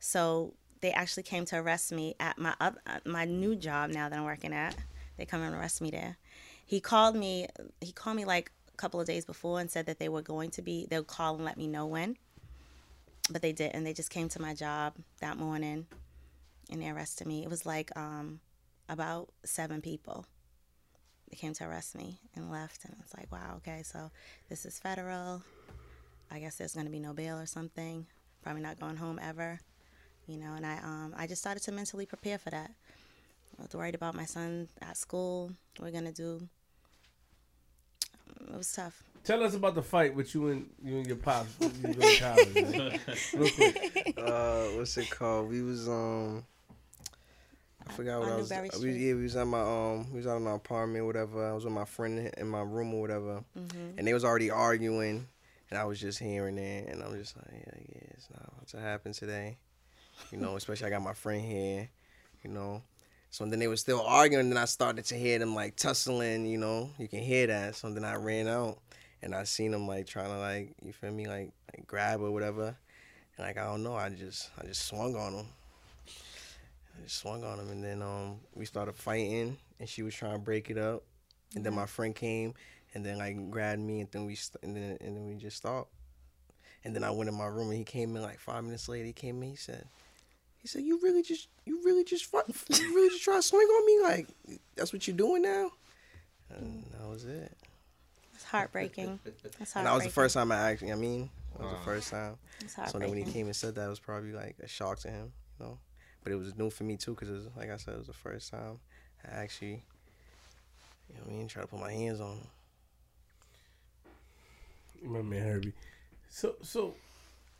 so 0.00 0.54
they 0.80 0.90
actually 0.90 1.22
came 1.22 1.44
to 1.46 1.56
arrest 1.56 1.92
me 1.92 2.14
at 2.18 2.38
my 2.38 2.54
uh, 2.60 2.72
my 3.04 3.26
new 3.26 3.54
job 3.54 3.90
now 3.90 4.08
that 4.08 4.18
I'm 4.18 4.24
working 4.24 4.54
at. 4.54 4.74
They 5.18 5.26
come 5.26 5.42
and 5.42 5.54
arrest 5.54 5.82
me 5.82 5.90
there. 5.90 6.16
He 6.64 6.80
called 6.80 7.14
me. 7.14 7.46
He 7.82 7.92
called 7.92 8.16
me 8.16 8.24
like 8.24 8.52
a 8.72 8.76
couple 8.76 9.00
of 9.00 9.06
days 9.06 9.26
before 9.26 9.60
and 9.60 9.70
said 9.70 9.86
that 9.86 9.98
they 9.98 10.08
were 10.08 10.22
going 10.22 10.50
to 10.52 10.62
be. 10.62 10.86
They'll 10.88 11.04
call 11.04 11.36
and 11.36 11.44
let 11.44 11.58
me 11.58 11.68
know 11.68 11.86
when. 11.86 12.16
But 13.30 13.42
they 13.42 13.52
didn't. 13.52 13.84
They 13.84 13.92
just 13.92 14.10
came 14.10 14.28
to 14.30 14.40
my 14.40 14.54
job 14.54 14.94
that 15.20 15.36
morning, 15.36 15.86
and 16.70 16.82
they 16.82 16.88
arrested 16.88 17.26
me. 17.26 17.42
It 17.42 17.50
was 17.50 17.66
like 17.66 17.90
um, 17.96 18.40
about 18.88 19.28
seven 19.44 19.82
people. 19.82 20.26
They 21.34 21.40
came 21.40 21.54
to 21.54 21.64
arrest 21.64 21.96
me 21.96 22.20
and 22.36 22.48
left, 22.48 22.84
and 22.84 22.94
I 22.96 23.02
was 23.02 23.12
like, 23.18 23.32
wow, 23.32 23.56
okay, 23.56 23.82
so 23.82 24.12
this 24.48 24.64
is 24.64 24.78
federal. 24.78 25.42
I 26.30 26.38
guess 26.38 26.54
there's 26.54 26.74
going 26.74 26.86
to 26.86 26.92
be 26.92 27.00
no 27.00 27.12
bail 27.12 27.36
or 27.36 27.46
something 27.46 28.06
probably 28.44 28.62
not 28.62 28.78
going 28.78 28.94
home 28.94 29.18
ever, 29.20 29.58
you 30.28 30.36
know. 30.36 30.52
And 30.54 30.64
I 30.64 30.78
um 30.84 31.12
I 31.16 31.26
just 31.26 31.42
started 31.42 31.64
to 31.64 31.72
mentally 31.72 32.06
prepare 32.06 32.38
for 32.38 32.50
that. 32.50 32.70
I 33.58 33.62
was 33.62 33.74
worried 33.74 33.96
about 33.96 34.14
my 34.14 34.26
son 34.26 34.68
at 34.80 34.96
school. 34.96 35.50
What 35.78 35.86
we're 35.86 35.98
gonna 35.98 36.12
do. 36.12 36.46
It 38.40 38.56
was 38.56 38.70
tough. 38.70 39.02
Tell 39.24 39.42
us 39.42 39.56
about 39.56 39.74
the 39.74 39.82
fight 39.82 40.14
with 40.14 40.36
you 40.36 40.50
and 40.50 40.70
you 40.84 40.98
and 40.98 41.06
your 41.08 41.16
pops. 41.16 41.48
you 41.58 41.94
was 41.96 41.96
in 41.96 42.18
college. 42.20 43.00
Real 43.34 43.50
quick. 43.50 44.14
uh, 44.18 44.64
what's 44.76 44.96
it 44.98 45.10
called? 45.10 45.48
We 45.48 45.62
was 45.62 45.88
um, 45.88 46.44
I 47.88 47.92
forgot 47.92 48.20
what 48.20 48.28
I 48.30 48.36
was. 48.36 48.50
Newberry 48.50 48.70
We, 48.80 48.92
yeah, 49.08 49.14
we 49.14 49.22
was 49.24 49.36
at 49.36 49.46
my 49.46 49.60
um, 49.60 50.10
we 50.10 50.16
was 50.18 50.26
out 50.26 50.36
in 50.36 50.44
my 50.44 50.54
apartment, 50.54 51.04
whatever. 51.06 51.48
I 51.50 51.52
was 51.52 51.64
with 51.64 51.74
my 51.74 51.84
friend 51.84 52.30
in 52.36 52.48
my 52.48 52.62
room 52.62 52.94
or 52.94 53.00
whatever, 53.00 53.44
Mm-hmm. 53.58 53.98
and 53.98 54.06
they 54.06 54.14
was 54.14 54.24
already 54.24 54.50
arguing, 54.50 55.26
and 55.70 55.78
I 55.78 55.84
was 55.84 56.00
just 56.00 56.18
hearing 56.18 56.58
it, 56.58 56.88
and 56.88 57.02
I'm 57.02 57.14
just 57.14 57.36
like, 57.36 57.46
yeah, 57.52 57.82
yeah, 57.88 58.08
it's 58.10 58.28
not 58.30 58.52
what's 58.56 58.72
to 58.72 58.80
happen 58.80 59.12
today, 59.12 59.58
you 60.32 60.38
know. 60.38 60.56
especially 60.56 60.86
I 60.86 60.90
got 60.90 61.02
my 61.02 61.12
friend 61.14 61.42
here, 61.44 61.88
you 62.42 62.50
know. 62.50 62.82
So 63.30 63.44
then 63.46 63.58
they 63.58 63.66
were 63.68 63.76
still 63.76 64.00
arguing, 64.00 64.44
and 64.44 64.52
then 64.52 64.58
I 64.62 64.64
started 64.66 65.04
to 65.06 65.16
hear 65.16 65.38
them 65.38 65.54
like 65.54 65.76
tussling, 65.76 66.46
you 66.46 66.56
know. 66.58 66.90
You 66.98 67.08
can 67.08 67.18
hear 67.20 67.46
that. 67.48 67.74
So 67.74 67.90
then 67.90 68.04
I 68.04 68.14
ran 68.14 68.46
out, 68.48 68.78
and 69.22 69.34
I 69.34 69.44
seen 69.44 69.72
them 69.72 69.86
like 69.88 70.06
trying 70.06 70.28
to 70.30 70.38
like, 70.38 70.74
you 70.82 70.92
feel 70.92 71.10
me, 71.12 71.26
like, 71.26 71.50
like 71.76 71.86
grab 71.86 72.20
or 72.22 72.30
whatever. 72.30 72.76
And 73.36 73.46
like 73.46 73.58
I 73.58 73.64
don't 73.64 73.82
know, 73.82 73.94
I 73.94 74.08
just 74.10 74.50
I 74.58 74.64
just 74.64 74.86
swung 74.86 75.16
on 75.16 75.34
him. 75.34 75.46
I 76.96 77.02
just 77.02 77.16
swung 77.18 77.44
on 77.44 77.58
him, 77.58 77.70
and 77.70 77.82
then 77.84 78.02
um 78.02 78.40
we 78.54 78.64
started 78.64 78.94
fighting, 78.94 79.56
and 79.80 79.88
she 79.88 80.02
was 80.02 80.14
trying 80.14 80.32
to 80.32 80.38
break 80.38 80.70
it 80.70 80.78
up, 80.78 81.02
and 81.54 81.64
then 81.64 81.74
my 81.74 81.86
friend 81.86 82.14
came, 82.14 82.54
and 82.94 83.04
then 83.04 83.18
like 83.18 83.50
grabbed 83.50 83.80
me, 83.80 84.00
and 84.00 84.10
then 84.10 84.26
we 84.26 84.34
st- 84.34 84.62
and 84.62 84.76
then 84.76 84.96
and 85.00 85.16
then 85.16 85.26
we 85.26 85.34
just 85.34 85.56
stopped. 85.56 85.90
And 86.84 86.94
then 86.94 87.02
I 87.02 87.10
went 87.10 87.28
in 87.30 87.34
my 87.34 87.46
room, 87.46 87.68
and 87.70 87.78
he 87.78 87.84
came 87.84 88.14
in 88.14 88.22
like 88.22 88.38
five 88.38 88.62
minutes 88.62 88.88
later. 88.88 89.06
He 89.06 89.12
came 89.14 89.42
in, 89.42 89.48
he 89.50 89.56
said, 89.56 89.86
he 90.58 90.68
said, 90.68 90.82
"You 90.82 91.00
really 91.02 91.22
just 91.22 91.48
you 91.64 91.82
really 91.84 92.04
just 92.04 92.26
fuck, 92.26 92.46
you 92.48 92.94
really 92.94 93.08
just 93.08 93.24
try 93.24 93.36
to 93.36 93.42
swing 93.42 93.66
on 93.66 93.86
me 93.86 94.00
like 94.02 94.28
that's 94.76 94.92
what 94.92 95.06
you're 95.06 95.16
doing 95.16 95.42
now." 95.42 95.70
And 96.50 96.84
that 96.92 97.08
was 97.08 97.24
it. 97.24 97.52
It's 98.34 98.44
heartbreaking. 98.44 99.18
It's 99.24 99.42
And 99.44 99.52
heartbreaking. 99.54 99.84
that 99.84 99.94
was 99.94 100.04
the 100.04 100.10
first 100.10 100.34
time 100.34 100.52
I 100.52 100.70
actually, 100.70 100.92
I 100.92 100.96
mean, 100.96 101.30
that 101.52 101.62
was 101.62 101.72
Wow. 101.72 101.78
the 101.78 101.84
first 101.84 102.10
time. 102.10 102.36
It's 102.60 102.74
So 102.74 102.98
then 102.98 103.08
when 103.10 103.18
he 103.24 103.32
came 103.32 103.46
and 103.46 103.56
said 103.56 103.74
that, 103.76 103.86
it 103.86 103.88
was 103.88 103.98
probably 104.00 104.32
like 104.32 104.56
a 104.62 104.68
shock 104.68 104.98
to 105.00 105.10
him, 105.10 105.32
you 105.58 105.66
know. 105.66 105.78
But 106.24 106.32
it 106.32 106.36
was 106.36 106.56
new 106.56 106.70
for 106.70 106.84
me 106.84 106.96
too, 106.96 107.12
because 107.14 107.28
was 107.28 107.46
like 107.56 107.70
I 107.70 107.76
said, 107.76 107.94
it 107.94 107.98
was 107.98 108.06
the 108.06 108.12
first 108.14 108.50
time 108.50 108.78
I 109.24 109.36
actually, 109.36 109.84
you 111.10 111.14
know, 111.16 111.20
what 111.24 111.34
I 111.34 111.36
mean, 111.36 111.48
try 111.48 111.62
to 111.62 111.68
put 111.68 111.78
my 111.80 111.92
hands 111.92 112.20
on 112.20 112.38
him. 112.38 112.46
My 115.12 115.22
man 115.22 115.42
Herbie. 115.42 115.74
So 116.30 116.56
so, 116.62 116.94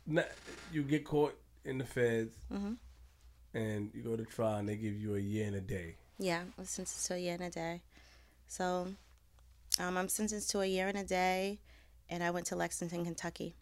now 0.07 0.25
you 0.73 0.81
get 0.83 1.05
caught 1.05 1.37
in 1.63 1.77
the 1.77 1.85
feds, 1.85 2.35
Mhm. 2.51 2.77
and 3.53 3.91
you 3.93 4.01
go 4.01 4.15
to 4.15 4.25
trial, 4.25 4.57
and 4.57 4.67
they 4.67 4.75
give 4.77 4.95
you 4.95 5.15
a 5.15 5.19
year 5.19 5.47
and 5.47 5.55
a 5.55 5.61
day. 5.61 5.95
Yeah, 6.17 6.43
I 6.57 6.61
was 6.61 6.69
sentenced 6.69 7.05
to 7.07 7.13
a 7.13 7.17
year 7.19 7.33
and 7.35 7.43
a 7.43 7.49
day. 7.49 7.81
So, 8.47 8.95
um, 9.79 9.97
I'm 9.97 10.09
sentenced 10.09 10.49
to 10.51 10.61
a 10.61 10.65
year 10.65 10.87
and 10.87 10.97
a 10.97 11.03
day, 11.03 11.59
and 12.09 12.23
I 12.23 12.31
went 12.31 12.47
to 12.47 12.55
Lexington, 12.55 13.03
Kentucky. 13.05 13.55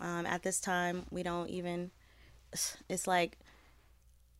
Um, 0.00 0.26
at 0.26 0.42
this 0.42 0.60
time, 0.60 1.06
we 1.10 1.22
don't 1.22 1.48
even. 1.48 1.90
It's 2.88 3.06
like 3.06 3.38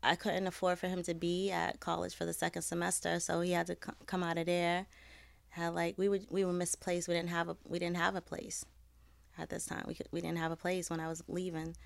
I 0.06 0.14
couldn't 0.16 0.46
afford 0.46 0.78
for 0.78 0.88
him 0.88 1.02
to 1.04 1.14
be 1.14 1.50
at 1.50 1.80
college 1.80 2.14
for 2.14 2.24
the 2.24 2.32
second 2.32 2.62
semester, 2.62 3.20
so 3.20 3.40
he 3.40 3.52
had 3.52 3.66
to 3.66 3.74
come 3.74 4.22
out 4.22 4.38
of 4.38 4.46
there. 4.46 4.86
Had 5.50 5.74
like 5.74 5.96
we 5.98 6.08
would 6.08 6.26
we 6.30 6.44
were 6.44 6.52
misplaced. 6.52 7.08
We 7.08 7.14
didn't 7.14 7.30
have 7.30 7.48
a 7.48 7.56
we 7.64 7.78
didn't 7.78 7.96
have 7.96 8.14
a 8.14 8.20
place 8.20 8.64
at 9.38 9.48
this 9.48 9.66
time. 9.66 9.84
We 9.86 9.94
could, 9.94 10.08
we 10.10 10.20
didn't 10.20 10.38
have 10.38 10.52
a 10.52 10.56
place 10.56 10.90
when 10.90 11.00
I 11.00 11.08
was 11.08 11.22
leaving. 11.28 11.76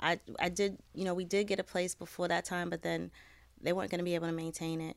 I 0.00 0.18
I 0.38 0.48
did 0.48 0.78
you 0.94 1.04
know 1.04 1.14
we 1.14 1.24
did 1.24 1.46
get 1.46 1.60
a 1.60 1.64
place 1.64 1.94
before 1.94 2.28
that 2.28 2.44
time, 2.44 2.68
but 2.70 2.82
then 2.82 3.10
they 3.60 3.72
weren't 3.72 3.90
going 3.90 3.98
to 3.98 4.04
be 4.04 4.14
able 4.14 4.26
to 4.26 4.32
maintain 4.32 4.80
it 4.80 4.96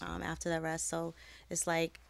um, 0.00 0.22
after 0.22 0.48
the 0.48 0.60
rest. 0.60 0.88
So 0.88 1.14
it's 1.48 1.66
like 1.66 2.00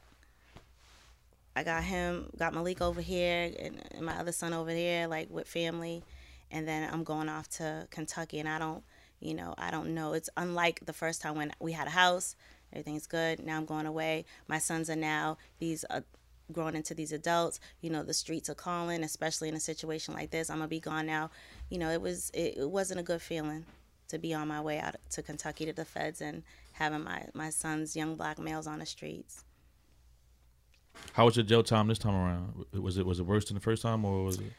I 1.57 1.65
got 1.65 1.83
him, 1.83 2.31
got 2.39 2.55
Malik 2.55 2.81
over 2.81 3.01
here, 3.01 3.53
and, 3.59 3.83
and 3.93 4.07
my 4.07 4.15
other 4.19 4.33
son 4.33 4.53
over 4.53 4.73
there, 4.73 5.09
like 5.09 5.29
with 5.31 5.49
family, 5.49 6.03
and 6.51 6.67
then 6.67 6.89
I'm 6.93 7.03
going 7.03 7.29
off 7.29 7.49
to 7.57 7.89
Kentucky, 7.91 8.39
and 8.39 8.49
I 8.49 8.59
don't, 8.59 8.85
you 9.21 9.35
know, 9.35 9.55
I 9.59 9.71
don't 9.71 9.95
know. 9.95 10.13
It's 10.13 10.31
unlike 10.37 10.81
the 10.85 10.93
first 10.93 11.23
time 11.23 11.37
when 11.37 11.53
we 11.61 11.73
had 11.73 11.87
a 11.87 11.91
house, 11.91 12.37
everything's 12.73 13.07
good. 13.07 13.45
Now 13.45 13.57
I'm 13.57 13.67
going 13.67 13.87
away. 13.87 14.25
My 14.49 14.59
sons 14.59 14.91
are 14.91 14.97
now 14.97 15.39
these. 15.59 15.85
Uh, 15.89 16.01
growing 16.53 16.75
into 16.75 16.95
these 16.95 17.13
adults 17.13 17.61
you 17.81 17.89
know 17.89 18.03
the 18.03 18.13
streets 18.13 18.51
are 18.51 18.57
calling 18.57 19.05
especially 19.05 19.49
in 19.49 19.55
a 19.55 19.61
situation 19.61 20.15
like 20.15 20.33
this 20.33 20.51
i'm 20.51 20.57
gonna 20.57 20.67
be 20.67 20.81
gone 20.81 21.07
now 21.07 21.31
you 21.69 21.79
know 21.79 21.91
it 21.91 22.03
was 22.03 22.29
it, 22.31 22.57
it 22.57 22.69
wasn't 22.69 22.99
a 22.99 23.05
good 23.05 23.23
feeling 23.23 23.65
to 24.11 24.19
be 24.19 24.35
on 24.35 24.49
my 24.49 24.61
way 24.61 24.79
out 24.79 24.97
to 25.11 25.23
Kentucky 25.23 25.65
to 25.67 25.73
the 25.73 25.85
feds 25.85 26.21
and 26.21 26.43
having 26.73 27.03
my, 27.03 27.27
my 27.33 27.51
son's 27.51 27.97
young 27.97 28.17
black 28.17 28.39
males 28.39 28.67
on 28.67 28.81
the 28.81 28.87
streets. 28.87 29.45
How 31.13 31.25
was 31.25 31.37
your 31.37 31.45
jail 31.45 31.63
time 31.63 31.87
this 31.87 31.99
time 31.99 32.15
around? 32.15 32.67
Was 32.73 32.99
it 32.99 33.07
was 33.07 33.21
it 33.21 33.27
worse 33.27 33.47
than 33.47 33.55
the 33.55 33.61
first 33.61 33.83
time, 33.83 34.05
or 34.05 34.25
was 34.25 34.39
it? 34.39 34.53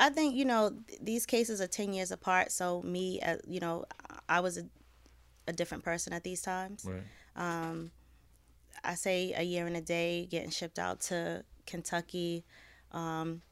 I 0.00 0.08
think 0.10 0.34
you 0.34 0.44
know 0.44 0.70
th- 0.88 1.00
these 1.02 1.26
cases 1.26 1.60
are 1.60 1.66
ten 1.66 1.92
years 1.92 2.10
apart. 2.10 2.50
So 2.52 2.82
me, 2.82 3.20
uh, 3.20 3.36
you 3.46 3.60
know, 3.60 3.84
I 4.28 4.40
was 4.40 4.58
a, 4.58 4.64
a 5.46 5.52
different 5.52 5.84
person 5.84 6.12
at 6.12 6.24
these 6.24 6.42
times. 6.42 6.86
Right. 6.88 7.02
I 8.82 8.94
say 8.94 9.32
a 9.36 9.42
year 9.42 9.66
and 9.66 9.76
a 9.76 9.80
day 9.80 10.26
getting 10.30 10.50
shipped 10.50 10.78
out 10.78 11.00
to 11.02 11.44
Kentucky 11.66 12.44
um, 12.92 13.42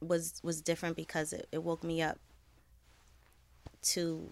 was 0.00 0.40
was 0.42 0.60
different 0.60 0.96
because 0.96 1.32
it, 1.32 1.46
it 1.52 1.62
woke 1.62 1.84
me 1.84 2.02
up 2.02 2.18
to 3.82 4.28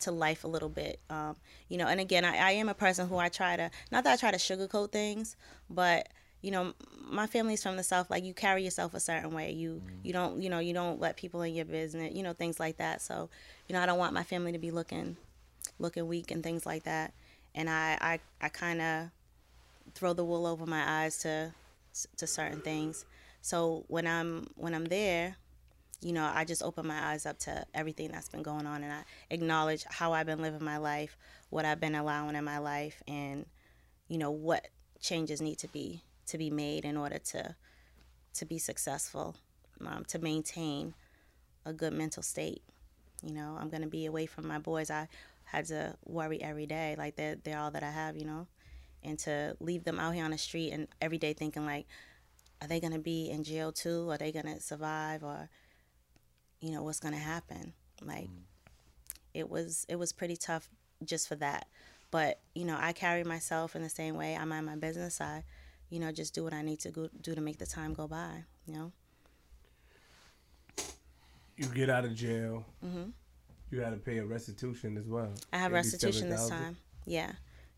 to 0.00 0.10
life 0.10 0.44
a 0.44 0.48
little 0.48 0.68
bit. 0.68 1.00
Um, 1.08 1.36
you 1.68 1.78
know, 1.78 1.86
and 1.86 2.00
again, 2.00 2.24
I, 2.24 2.36
I 2.36 2.50
am 2.52 2.68
a 2.68 2.74
person 2.74 3.08
who 3.08 3.16
I 3.16 3.28
try 3.28 3.56
to 3.56 3.70
not 3.90 4.04
that 4.04 4.12
I 4.12 4.16
try 4.16 4.30
to 4.30 4.36
sugarcoat 4.36 4.92
things, 4.92 5.36
but 5.70 6.08
you 6.44 6.50
know, 6.50 6.74
my 7.10 7.26
family's 7.26 7.62
from 7.62 7.76
the 7.76 7.82
south. 7.82 8.10
Like 8.10 8.22
you 8.22 8.34
carry 8.34 8.62
yourself 8.62 8.92
a 8.92 9.00
certain 9.00 9.32
way. 9.32 9.52
You 9.52 9.80
mm-hmm. 9.82 9.96
you 10.02 10.12
don't 10.12 10.42
you 10.42 10.50
know 10.50 10.58
you 10.58 10.74
don't 10.74 11.00
let 11.00 11.16
people 11.16 11.40
in 11.40 11.54
your 11.54 11.64
business. 11.64 12.14
You 12.14 12.22
know 12.22 12.34
things 12.34 12.60
like 12.60 12.76
that. 12.76 13.00
So 13.00 13.30
you 13.66 13.74
know, 13.74 13.80
I 13.80 13.86
don't 13.86 13.98
want 13.98 14.12
my 14.12 14.24
family 14.24 14.52
to 14.52 14.58
be 14.58 14.70
looking 14.70 15.16
looking 15.78 16.06
weak 16.06 16.30
and 16.30 16.42
things 16.42 16.66
like 16.66 16.84
that. 16.84 17.14
And 17.54 17.70
I 17.70 17.96
I, 17.98 18.20
I 18.42 18.48
kind 18.50 18.82
of 18.82 19.08
throw 19.94 20.12
the 20.12 20.24
wool 20.24 20.46
over 20.46 20.66
my 20.66 21.02
eyes 21.02 21.16
to 21.20 21.52
to 22.18 22.26
certain 22.26 22.60
things. 22.60 23.06
So 23.40 23.84
when 23.88 24.06
I'm 24.06 24.48
when 24.56 24.74
I'm 24.74 24.84
there, 24.84 25.36
you 26.02 26.12
know, 26.12 26.30
I 26.30 26.44
just 26.44 26.62
open 26.62 26.86
my 26.86 27.12
eyes 27.12 27.24
up 27.24 27.38
to 27.40 27.64
everything 27.72 28.10
that's 28.12 28.28
been 28.28 28.42
going 28.42 28.66
on 28.66 28.82
and 28.82 28.92
I 28.92 29.04
acknowledge 29.30 29.84
how 29.88 30.12
I've 30.12 30.26
been 30.26 30.42
living 30.42 30.62
my 30.62 30.76
life, 30.76 31.16
what 31.48 31.64
I've 31.64 31.80
been 31.80 31.94
allowing 31.94 32.36
in 32.36 32.44
my 32.44 32.58
life 32.58 33.02
and 33.08 33.46
you 34.08 34.18
know 34.18 34.30
what 34.30 34.68
changes 35.00 35.40
need 35.40 35.56
to 35.58 35.68
be 35.68 36.02
to 36.26 36.38
be 36.38 36.50
made 36.50 36.84
in 36.84 36.96
order 36.96 37.18
to 37.18 37.54
to 38.34 38.44
be 38.44 38.58
successful, 38.58 39.36
um, 39.84 40.04
to 40.08 40.18
maintain 40.18 40.94
a 41.64 41.72
good 41.72 41.92
mental 41.92 42.22
state. 42.22 42.62
You 43.22 43.32
know, 43.32 43.56
I'm 43.60 43.68
gonna 43.68 43.86
be 43.86 44.06
away 44.06 44.26
from 44.26 44.46
my 44.46 44.58
boys. 44.58 44.90
I 44.90 45.08
had 45.44 45.66
to 45.66 45.96
worry 46.04 46.42
every 46.42 46.66
day, 46.66 46.94
like 46.98 47.16
they're 47.16 47.36
they're 47.36 47.58
all 47.58 47.70
that 47.70 47.82
I 47.82 47.90
have. 47.90 48.16
You 48.16 48.26
know, 48.26 48.46
and 49.02 49.18
to 49.20 49.56
leave 49.60 49.84
them 49.84 49.98
out 50.00 50.14
here 50.14 50.24
on 50.24 50.30
the 50.30 50.38
street 50.38 50.72
and 50.72 50.88
every 51.00 51.18
day 51.18 51.32
thinking 51.32 51.66
like, 51.66 51.86
are 52.60 52.68
they 52.68 52.80
gonna 52.80 52.98
be 52.98 53.30
in 53.30 53.44
jail 53.44 53.72
too? 53.72 54.10
Are 54.10 54.18
they 54.18 54.32
gonna 54.32 54.60
survive? 54.60 55.22
Or, 55.22 55.48
you 56.60 56.70
know, 56.70 56.82
what's 56.82 57.00
gonna 57.00 57.16
happen? 57.16 57.74
Like, 58.02 58.30
it 59.32 59.48
was 59.48 59.84
it 59.88 59.96
was 59.96 60.12
pretty 60.12 60.36
tough 60.36 60.68
just 61.04 61.28
for 61.28 61.36
that. 61.36 61.66
But 62.10 62.40
you 62.54 62.64
know, 62.64 62.76
I 62.80 62.92
carry 62.92 63.24
myself 63.24 63.74
in 63.74 63.82
the 63.82 63.88
same 63.88 64.16
way. 64.16 64.36
I 64.36 64.44
mind 64.44 64.66
my 64.66 64.76
business. 64.76 65.20
I, 65.20 65.44
you 65.90 66.00
know, 66.00 66.12
just 66.12 66.34
do 66.34 66.44
what 66.44 66.52
I 66.52 66.62
need 66.62 66.80
to 66.80 66.90
go, 66.90 67.08
do 67.20 67.34
to 67.34 67.40
make 67.40 67.58
the 67.58 67.66
time 67.66 67.94
go 67.94 68.06
by. 68.06 68.44
You 68.66 68.74
know. 68.74 68.92
You 71.56 71.66
get 71.66 71.88
out 71.88 72.04
of 72.04 72.14
jail. 72.14 72.64
You 73.70 73.80
got 73.80 73.90
to 73.90 73.96
pay 73.96 74.18
a 74.18 74.24
restitution 74.24 74.96
as 74.96 75.06
well. 75.06 75.26
Mm-hmm. 75.26 75.54
I 75.54 75.58
have 75.58 75.72
restitution 75.72 76.28
this 76.28 76.48
time. 76.48 76.76
Yeah, 77.06 77.32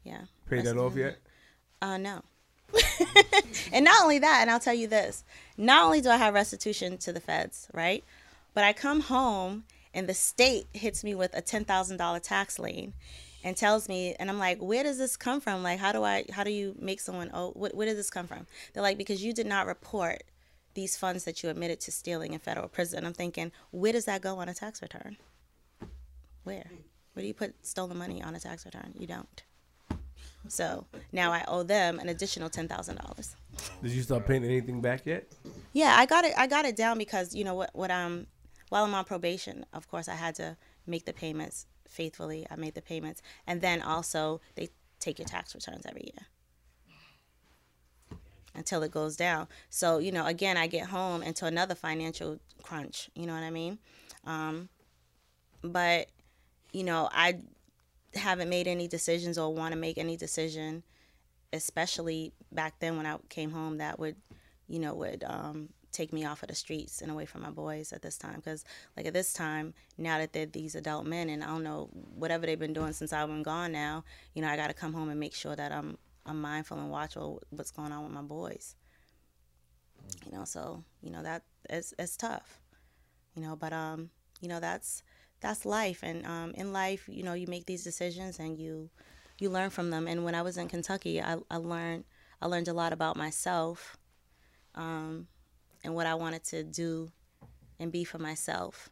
yeah. 0.04 0.22
Pay 0.48 0.62
that 0.62 0.76
off 0.76 0.96
yet? 0.96 1.18
Uh, 1.82 1.98
no. 1.98 2.22
and 3.72 3.84
not 3.84 4.02
only 4.02 4.18
that, 4.18 4.38
and 4.40 4.50
I'll 4.50 4.60
tell 4.60 4.74
you 4.74 4.88
this: 4.88 5.24
not 5.56 5.84
only 5.84 6.00
do 6.00 6.10
I 6.10 6.16
have 6.16 6.34
restitution 6.34 6.98
to 6.98 7.12
the 7.12 7.20
feds, 7.20 7.68
right, 7.72 8.04
but 8.54 8.64
I 8.64 8.72
come 8.72 9.00
home 9.00 9.64
and 9.94 10.06
the 10.06 10.14
state 10.14 10.66
hits 10.74 11.02
me 11.02 11.14
with 11.14 11.34
a 11.34 11.40
ten 11.40 11.64
thousand 11.64 11.96
dollar 11.96 12.20
tax 12.20 12.58
lien, 12.58 12.92
and 13.46 13.56
tells 13.56 13.88
me, 13.88 14.12
and 14.18 14.28
I'm 14.28 14.40
like, 14.40 14.58
where 14.58 14.82
does 14.82 14.98
this 14.98 15.16
come 15.16 15.40
from? 15.40 15.62
Like, 15.62 15.78
how 15.78 15.92
do 15.92 16.02
I, 16.02 16.24
how 16.32 16.42
do 16.42 16.50
you 16.50 16.74
make 16.80 16.98
someone? 16.98 17.30
Oh, 17.32 17.52
wh- 17.52 17.72
where 17.76 17.86
does 17.86 17.94
this 17.94 18.10
come 18.10 18.26
from? 18.26 18.44
They're 18.72 18.82
like, 18.82 18.98
because 18.98 19.22
you 19.22 19.32
did 19.32 19.46
not 19.46 19.68
report 19.68 20.24
these 20.74 20.96
funds 20.96 21.22
that 21.24 21.44
you 21.44 21.48
admitted 21.48 21.78
to 21.82 21.92
stealing 21.92 22.32
in 22.32 22.40
federal 22.40 22.66
prison. 22.66 23.06
I'm 23.06 23.12
thinking, 23.12 23.52
where 23.70 23.92
does 23.92 24.04
that 24.06 24.20
go 24.20 24.40
on 24.40 24.48
a 24.48 24.54
tax 24.54 24.82
return? 24.82 25.16
Where? 26.42 26.68
Where 27.12 27.22
do 27.22 27.28
you 27.28 27.34
put 27.34 27.54
stolen 27.64 27.96
money 27.96 28.20
on 28.20 28.34
a 28.34 28.40
tax 28.40 28.64
return? 28.66 28.92
You 28.98 29.06
don't. 29.06 29.42
So 30.48 30.86
now 31.12 31.30
I 31.30 31.44
owe 31.46 31.62
them 31.62 32.00
an 32.00 32.08
additional 32.08 32.50
ten 32.50 32.66
thousand 32.66 32.96
dollars. 32.96 33.36
Did 33.80 33.92
you 33.92 34.02
start 34.02 34.26
paying 34.26 34.44
anything 34.44 34.80
back 34.80 35.06
yet? 35.06 35.32
Yeah, 35.72 35.94
I 35.96 36.04
got 36.06 36.24
it. 36.24 36.34
I 36.36 36.48
got 36.48 36.64
it 36.64 36.74
down 36.74 36.98
because 36.98 37.32
you 37.32 37.44
know 37.44 37.54
what? 37.54 37.70
What 37.74 37.92
um, 37.92 38.26
while 38.70 38.84
I'm 38.84 38.94
on 38.94 39.04
probation, 39.04 39.64
of 39.72 39.88
course, 39.88 40.08
I 40.08 40.14
had 40.14 40.34
to 40.36 40.56
make 40.84 41.04
the 41.04 41.12
payments 41.12 41.66
faithfully. 41.88 42.46
I 42.50 42.56
made 42.56 42.74
the 42.74 42.82
payments, 42.82 43.22
and 43.46 43.60
then 43.60 43.82
also 43.82 44.40
they 44.54 44.70
take 45.00 45.18
your 45.18 45.26
tax 45.26 45.54
returns 45.54 45.84
every 45.86 46.12
year 46.14 46.26
until 48.54 48.82
it 48.82 48.90
goes 48.90 49.16
down. 49.16 49.46
So 49.70 49.98
you 49.98 50.12
know, 50.12 50.26
again, 50.26 50.56
I 50.56 50.66
get 50.66 50.88
home 50.88 51.22
into 51.22 51.46
another 51.46 51.74
financial 51.74 52.38
crunch. 52.62 53.10
You 53.14 53.26
know 53.26 53.34
what 53.34 53.42
I 53.42 53.50
mean? 53.50 53.78
Um, 54.24 54.68
but 55.62 56.08
you 56.72 56.84
know, 56.84 57.08
I 57.12 57.38
haven't 58.14 58.48
made 58.48 58.66
any 58.66 58.88
decisions 58.88 59.38
or 59.38 59.52
want 59.52 59.72
to 59.72 59.78
make 59.78 59.98
any 59.98 60.16
decision, 60.16 60.82
especially 61.52 62.32
back 62.52 62.80
then 62.80 62.96
when 62.96 63.06
I 63.06 63.16
came 63.28 63.50
home 63.50 63.78
that 63.78 63.98
would, 63.98 64.16
you 64.68 64.78
know, 64.78 64.94
would 64.94 65.24
um, 65.26 65.68
take 65.96 66.12
me 66.12 66.24
off 66.24 66.42
of 66.42 66.48
the 66.48 66.54
streets 66.54 67.00
and 67.00 67.10
away 67.10 67.26
from 67.26 67.42
my 67.42 67.50
boys 67.50 67.92
at 67.92 68.02
this 68.02 68.18
time. 68.18 68.36
Because 68.36 68.64
like 68.96 69.06
at 69.06 69.14
this 69.14 69.32
time, 69.32 69.74
now 69.98 70.18
that 70.18 70.32
they're 70.32 70.46
these 70.46 70.74
adult 70.74 71.06
men, 71.06 71.28
and 71.28 71.42
I 71.42 71.46
don't 71.46 71.62
know 71.62 71.88
whatever 72.14 72.46
they've 72.46 72.58
been 72.58 72.72
doing 72.72 72.92
since 72.92 73.12
I've 73.12 73.28
been 73.28 73.42
gone 73.42 73.72
now, 73.72 74.04
you 74.34 74.42
know, 74.42 74.48
I 74.48 74.56
got 74.56 74.68
to 74.68 74.74
come 74.74 74.92
home 74.92 75.08
and 75.08 75.20
make 75.20 75.34
sure 75.34 75.56
that 75.56 75.72
I'm 75.72 75.98
I'm 76.24 76.40
mindful 76.40 76.78
and 76.78 76.90
watchful 76.90 77.42
what's 77.50 77.70
going 77.70 77.92
on 77.92 78.02
with 78.02 78.12
my 78.12 78.22
boys. 78.22 78.74
You 80.24 80.32
know, 80.32 80.44
so 80.44 80.84
you 81.02 81.10
know 81.10 81.22
that 81.22 81.42
it's 81.70 81.94
it's 81.98 82.16
tough. 82.16 82.60
You 83.34 83.42
know, 83.42 83.56
but 83.56 83.72
um, 83.72 84.10
you 84.40 84.48
know 84.48 84.60
that's 84.60 85.02
that's 85.40 85.64
life, 85.64 86.00
and 86.02 86.24
um, 86.26 86.52
in 86.54 86.72
life, 86.72 87.08
you 87.08 87.22
know, 87.22 87.34
you 87.34 87.46
make 87.46 87.66
these 87.66 87.84
decisions 87.84 88.38
and 88.38 88.58
you 88.58 88.90
you 89.38 89.50
learn 89.50 89.70
from 89.70 89.90
them. 89.90 90.06
And 90.06 90.24
when 90.24 90.34
I 90.34 90.42
was 90.42 90.56
in 90.56 90.68
Kentucky, 90.68 91.20
I, 91.20 91.36
I 91.50 91.56
learned 91.56 92.04
I 92.40 92.46
learned 92.46 92.68
a 92.68 92.72
lot 92.72 92.92
about 92.92 93.16
myself, 93.16 93.96
um, 94.74 95.26
and 95.86 95.94
what 95.94 96.06
I 96.06 96.14
wanted 96.16 96.44
to 96.44 96.64
do 96.64 97.10
and 97.78 97.92
be 97.92 98.04
for 98.04 98.18
myself. 98.18 98.90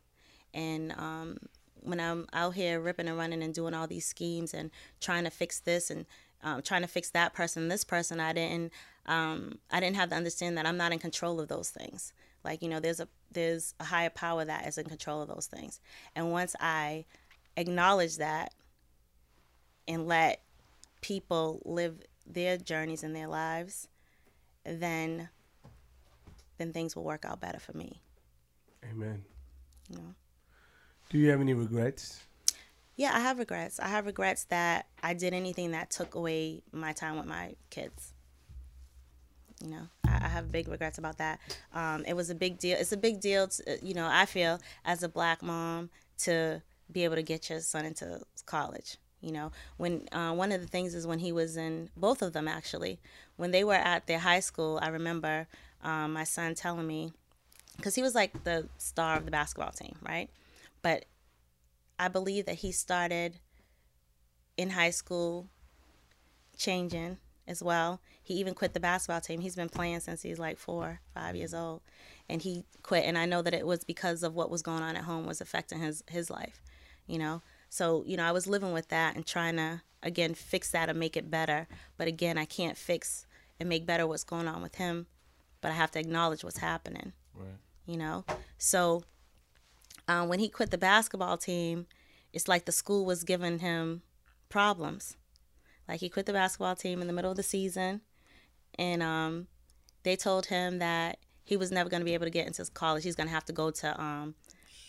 And 0.54 0.92
um, 0.92 1.38
when 1.80 1.98
I'm 1.98 2.26
out 2.32 2.54
here 2.54 2.80
ripping 2.80 3.08
and 3.08 3.18
running 3.18 3.42
and 3.42 3.52
doing 3.52 3.74
all 3.74 3.88
these 3.88 4.06
schemes 4.06 4.54
and 4.54 4.70
trying 5.00 5.24
to 5.24 5.30
fix 5.30 5.58
this 5.58 5.90
and 5.90 6.06
um, 6.42 6.62
trying 6.62 6.82
to 6.82 6.88
fix 6.88 7.10
that 7.10 7.34
person, 7.34 7.68
this 7.68 7.84
person, 7.84 8.20
I 8.20 8.32
didn't 8.32 8.72
um, 9.06 9.58
I 9.70 9.80
didn't 9.80 9.96
have 9.96 10.10
to 10.10 10.16
understand 10.16 10.56
that 10.56 10.66
I'm 10.66 10.76
not 10.76 10.92
in 10.92 10.98
control 10.98 11.40
of 11.40 11.48
those 11.48 11.68
things. 11.68 12.12
Like 12.44 12.62
you 12.62 12.68
know, 12.68 12.80
there's 12.80 13.00
a 13.00 13.08
there's 13.32 13.74
a 13.80 13.84
higher 13.84 14.10
power 14.10 14.44
that 14.44 14.66
is 14.66 14.78
in 14.78 14.86
control 14.86 15.20
of 15.20 15.28
those 15.28 15.46
things. 15.46 15.80
And 16.14 16.30
once 16.30 16.54
I 16.60 17.06
acknowledge 17.56 18.18
that 18.18 18.54
and 19.88 20.06
let 20.06 20.42
people 21.00 21.60
live 21.64 22.00
their 22.26 22.56
journeys 22.56 23.02
and 23.02 23.16
their 23.16 23.26
lives, 23.26 23.88
then 24.64 25.28
then 26.58 26.72
things 26.72 26.94
will 26.94 27.04
work 27.04 27.24
out 27.24 27.40
better 27.40 27.58
for 27.58 27.76
me. 27.76 28.00
Amen. 28.90 29.24
You 29.90 29.98
know. 29.98 30.14
Do 31.10 31.18
you 31.18 31.30
have 31.30 31.40
any 31.40 31.54
regrets? 31.54 32.20
Yeah, 32.96 33.10
I 33.12 33.20
have 33.20 33.38
regrets. 33.38 33.80
I 33.80 33.88
have 33.88 34.06
regrets 34.06 34.44
that 34.44 34.86
I 35.02 35.14
did 35.14 35.34
anything 35.34 35.72
that 35.72 35.90
took 35.90 36.14
away 36.14 36.62
my 36.72 36.92
time 36.92 37.16
with 37.16 37.26
my 37.26 37.56
kids. 37.70 38.12
You 39.62 39.70
know, 39.70 39.88
I, 40.06 40.26
I 40.26 40.28
have 40.28 40.52
big 40.52 40.68
regrets 40.68 40.98
about 40.98 41.18
that. 41.18 41.40
Um, 41.72 42.04
it 42.06 42.14
was 42.14 42.30
a 42.30 42.34
big 42.34 42.58
deal. 42.58 42.76
It's 42.78 42.92
a 42.92 42.96
big 42.96 43.20
deal, 43.20 43.48
to, 43.48 43.78
you 43.82 43.94
know, 43.94 44.08
I 44.10 44.26
feel 44.26 44.60
as 44.84 45.02
a 45.02 45.08
black 45.08 45.42
mom 45.42 45.90
to 46.18 46.62
be 46.90 47.04
able 47.04 47.16
to 47.16 47.22
get 47.22 47.50
your 47.50 47.60
son 47.60 47.84
into 47.84 48.20
college. 48.46 48.96
You 49.20 49.32
know, 49.32 49.52
when 49.78 50.06
uh, 50.12 50.32
one 50.34 50.52
of 50.52 50.60
the 50.60 50.66
things 50.66 50.94
is 50.94 51.06
when 51.06 51.18
he 51.18 51.32
was 51.32 51.56
in 51.56 51.88
both 51.96 52.20
of 52.20 52.34
them 52.34 52.46
actually, 52.46 53.00
when 53.36 53.52
they 53.52 53.64
were 53.64 53.72
at 53.72 54.06
their 54.06 54.18
high 54.18 54.40
school, 54.40 54.78
I 54.82 54.88
remember 54.88 55.48
um, 55.84 56.12
my 56.12 56.24
son 56.24 56.54
telling 56.54 56.86
me, 56.86 57.12
because 57.76 57.94
he 57.94 58.02
was 58.02 58.14
like 58.14 58.44
the 58.44 58.68
star 58.78 59.16
of 59.16 59.24
the 59.24 59.30
basketball 59.30 59.72
team, 59.72 59.96
right? 60.02 60.30
But 60.82 61.04
I 61.98 62.08
believe 62.08 62.46
that 62.46 62.56
he 62.56 62.72
started 62.72 63.38
in 64.56 64.70
high 64.70 64.90
school 64.90 65.48
changing 66.56 67.18
as 67.46 67.62
well. 67.62 68.00
He 68.22 68.34
even 68.34 68.54
quit 68.54 68.74
the 68.74 68.80
basketball 68.80 69.20
team. 69.20 69.40
He's 69.40 69.56
been 69.56 69.68
playing 69.68 70.00
since 70.00 70.22
he's 70.22 70.38
like 70.38 70.58
four, 70.58 71.00
five 71.12 71.36
years 71.36 71.52
old, 71.54 71.82
and 72.28 72.40
he 72.40 72.64
quit. 72.82 73.04
And 73.04 73.18
I 73.18 73.26
know 73.26 73.42
that 73.42 73.54
it 73.54 73.66
was 73.66 73.84
because 73.84 74.22
of 74.22 74.34
what 74.34 74.50
was 74.50 74.62
going 74.62 74.82
on 74.82 74.96
at 74.96 75.04
home 75.04 75.26
was 75.26 75.40
affecting 75.40 75.80
his 75.80 76.02
his 76.08 76.30
life, 76.30 76.62
you 77.06 77.18
know. 77.18 77.42
So 77.68 78.04
you 78.06 78.16
know, 78.16 78.24
I 78.24 78.32
was 78.32 78.46
living 78.46 78.72
with 78.72 78.88
that 78.88 79.16
and 79.16 79.26
trying 79.26 79.56
to 79.56 79.82
again 80.02 80.34
fix 80.34 80.70
that 80.70 80.88
and 80.88 80.98
make 80.98 81.16
it 81.16 81.30
better. 81.30 81.66
But 81.96 82.08
again, 82.08 82.38
I 82.38 82.44
can't 82.44 82.78
fix 82.78 83.26
and 83.60 83.68
make 83.68 83.86
better 83.86 84.06
what's 84.06 84.24
going 84.24 84.48
on 84.48 84.62
with 84.62 84.76
him, 84.76 85.06
but 85.64 85.70
I 85.70 85.76
have 85.76 85.92
to 85.92 85.98
acknowledge 85.98 86.44
what's 86.44 86.58
happening. 86.58 87.14
Right. 87.34 87.56
You 87.86 87.96
know, 87.96 88.26
so 88.58 89.02
um, 90.06 90.28
when 90.28 90.38
he 90.38 90.50
quit 90.50 90.70
the 90.70 90.76
basketball 90.76 91.38
team, 91.38 91.86
it's 92.34 92.48
like 92.48 92.66
the 92.66 92.72
school 92.72 93.06
was 93.06 93.24
giving 93.24 93.60
him 93.60 94.02
problems. 94.50 95.16
Like 95.88 96.00
he 96.00 96.10
quit 96.10 96.26
the 96.26 96.34
basketball 96.34 96.76
team 96.76 97.00
in 97.00 97.06
the 97.06 97.14
middle 97.14 97.30
of 97.30 97.38
the 97.38 97.42
season, 97.42 98.02
and 98.78 99.02
um, 99.02 99.46
they 100.02 100.16
told 100.16 100.44
him 100.46 100.80
that 100.80 101.16
he 101.44 101.56
was 101.56 101.72
never 101.72 101.88
going 101.88 102.02
to 102.02 102.04
be 102.04 102.12
able 102.12 102.26
to 102.26 102.30
get 102.30 102.46
into 102.46 102.62
college. 102.72 103.02
He's 103.02 103.16
going 103.16 103.28
to 103.28 103.34
have 103.34 103.46
to 103.46 103.54
go 103.54 103.70
to 103.70 103.98
um, 103.98 104.34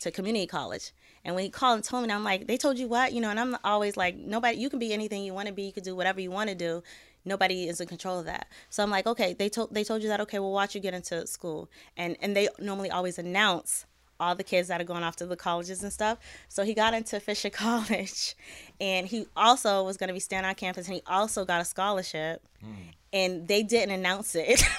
to 0.02 0.12
community 0.12 0.46
college. 0.46 0.92
And 1.24 1.36
when 1.36 1.46
he 1.46 1.50
called 1.50 1.76
and 1.76 1.84
told 1.86 2.06
me, 2.06 2.14
I'm 2.14 2.26
like, 2.26 2.48
they 2.48 2.58
told 2.58 2.78
you 2.78 2.90
what, 2.90 3.14
you 3.14 3.22
know? 3.22 3.30
And 3.30 3.40
I'm 3.40 3.58
always 3.64 3.96
like, 3.96 4.18
nobody. 4.18 4.58
You 4.58 4.70
can 4.70 4.80
be 4.80 4.94
anything 4.94 5.24
you 5.24 5.34
want 5.34 5.48
to 5.48 5.54
be. 5.54 5.64
You 5.64 5.72
can 5.72 5.84
do 5.84 5.96
whatever 5.96 6.20
you 6.20 6.32
want 6.32 6.50
to 6.50 6.56
do. 6.56 6.84
Nobody 7.26 7.68
is 7.68 7.82
in 7.82 7.88
control 7.88 8.20
of 8.20 8.26
that. 8.26 8.48
So 8.70 8.84
I'm 8.84 8.90
like, 8.90 9.08
okay, 9.08 9.34
they 9.34 9.50
told 9.50 9.74
they 9.74 9.84
told 9.84 10.02
you 10.02 10.10
that. 10.10 10.22
Okay, 10.22 10.40
we'll 10.40 10.52
watch 10.52 10.76
you 10.76 10.82
get 10.82 10.94
into 10.94 11.26
school. 11.28 11.70
And 11.98 12.16
and 12.22 12.36
they 12.36 12.48
normally 12.60 12.92
always 12.92 13.18
announce 13.18 13.86
all 14.20 14.36
the 14.36 14.44
kids 14.44 14.70
that 14.70 14.80
are 14.80 14.86
going 14.86 15.04
off 15.04 15.16
to 15.18 15.26
the 15.26 15.36
colleges 15.36 15.84
and 15.84 15.92
stuff. 15.92 16.20
So 16.48 16.64
he 16.64 16.74
got 16.74 16.94
into 16.94 17.20
Fisher 17.20 17.50
College, 17.52 18.36
and 18.80 19.08
he 19.08 19.28
also 19.36 19.84
was 19.84 19.98
going 19.98 20.08
to 20.08 20.14
be 20.14 20.20
staying 20.20 20.46
on 20.46 20.56
campus, 20.56 20.88
and 20.88 20.96
he 20.96 21.02
also 21.08 21.46
got 21.46 21.62
a 21.62 21.66
scholarship. 21.66 22.42
Hmm. 22.62 22.74
And 23.14 23.48
they 23.48 23.64
didn't 23.64 23.92
announce 23.92 24.36
it. 24.36 24.64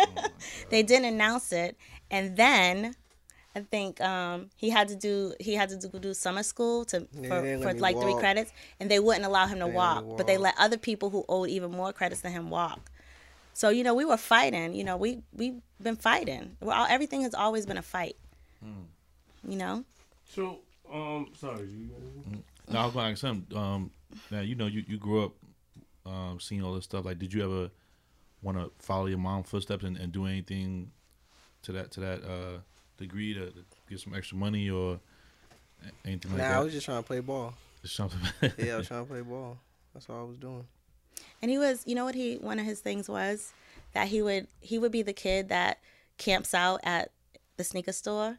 Oh 0.00 0.28
they 0.70 0.84
didn't 0.84 1.06
announce 1.06 1.50
it, 1.50 1.76
and 2.08 2.36
then 2.36 2.94
I 3.56 3.60
think 3.60 4.00
um, 4.00 4.50
he 4.56 4.70
had 4.70 4.88
to 4.88 4.96
do 4.96 5.34
he 5.40 5.54
had 5.54 5.68
to 5.70 5.76
do, 5.76 5.98
do 5.98 6.14
summer 6.14 6.42
school 6.42 6.84
to 6.86 7.00
for, 7.00 7.40
they 7.40 7.56
for 7.56 7.66
let 7.66 7.76
me 7.76 7.80
like 7.80 8.00
three 8.00 8.14
credits, 8.14 8.52
and 8.78 8.90
they 8.90 9.00
wouldn't 9.00 9.24
allow 9.24 9.46
him 9.46 9.58
to 9.58 9.64
They 9.64 9.70
let 9.70 9.74
walk, 9.74 10.16
but 10.16 10.26
they 10.26 10.36
let 10.36 10.54
other 10.58 10.76
people 10.76 11.10
who 11.10 11.24
owed 11.28 11.48
even 11.48 11.70
more 11.70 11.92
credits 11.92 12.20
than 12.20 12.32
him 12.32 12.50
walk. 12.50 12.90
So 13.54 13.70
you 13.70 13.82
know 13.82 13.94
we 13.94 14.04
were 14.04 14.16
fighting. 14.16 14.74
You 14.74 14.84
know 14.84 14.96
we 14.96 15.22
we've 15.32 15.60
been 15.82 15.96
fighting. 15.96 16.56
We're 16.60 16.74
all, 16.74 16.86
everything 16.88 17.22
has 17.22 17.34
always 17.34 17.66
been 17.66 17.78
a 17.78 17.82
fight. 17.82 18.16
You 19.46 19.56
know. 19.56 19.84
So, 20.24 20.58
um, 20.92 21.28
sorry. 21.38 21.66
You, 21.66 21.90
No, 22.68 22.80
I 22.80 22.84
was 22.84 22.92
going 22.92 23.06
to 23.06 23.12
ask 23.12 23.22
him. 23.22 23.46
Um, 23.56 23.90
now 24.30 24.40
you 24.40 24.54
know 24.54 24.66
you, 24.66 24.84
you 24.86 24.98
grew 24.98 25.24
up 25.24 25.32
um, 26.06 26.38
seeing 26.40 26.62
all 26.62 26.74
this 26.74 26.84
stuff. 26.84 27.04
Like, 27.04 27.18
did 27.18 27.32
you 27.32 27.44
ever 27.44 27.70
want 28.42 28.58
to 28.58 28.70
follow 28.78 29.06
your 29.06 29.18
mom's 29.18 29.48
footsteps 29.48 29.84
and, 29.84 29.96
and 29.96 30.12
do 30.12 30.26
anything 30.26 30.90
to 31.62 31.72
that 31.72 31.90
to 31.92 32.00
that 32.00 32.24
uh, 32.24 32.58
degree 32.98 33.34
to, 33.34 33.50
to 33.50 33.64
get 33.88 34.00
some 34.00 34.14
extra 34.14 34.36
money 34.36 34.68
or 34.70 35.00
anything 36.04 36.32
like 36.32 36.42
Nah, 36.42 36.48
that? 36.48 36.56
I 36.58 36.60
was 36.60 36.72
just 36.72 36.84
trying 36.86 37.02
to 37.02 37.06
play 37.06 37.20
ball. 37.20 37.54
Just 37.82 37.94
something. 37.96 38.20
Yeah, 38.58 38.74
I 38.74 38.76
was 38.78 38.88
trying 38.88 39.04
to 39.04 39.10
play 39.10 39.20
ball. 39.22 39.58
That's 39.94 40.08
all 40.10 40.20
I 40.20 40.24
was 40.24 40.36
doing. 40.36 40.66
And 41.40 41.50
he 41.50 41.58
was, 41.58 41.82
you 41.86 41.94
know 41.94 42.04
what 42.04 42.14
he 42.14 42.36
one 42.36 42.58
of 42.58 42.64
his 42.66 42.80
things 42.80 43.08
was 43.08 43.52
that 43.92 44.08
he 44.08 44.22
would 44.22 44.48
he 44.60 44.78
would 44.78 44.92
be 44.92 45.02
the 45.02 45.12
kid 45.12 45.48
that 45.48 45.78
camps 46.18 46.52
out 46.54 46.80
at 46.82 47.10
the 47.56 47.64
sneaker 47.64 47.92
store 47.92 48.38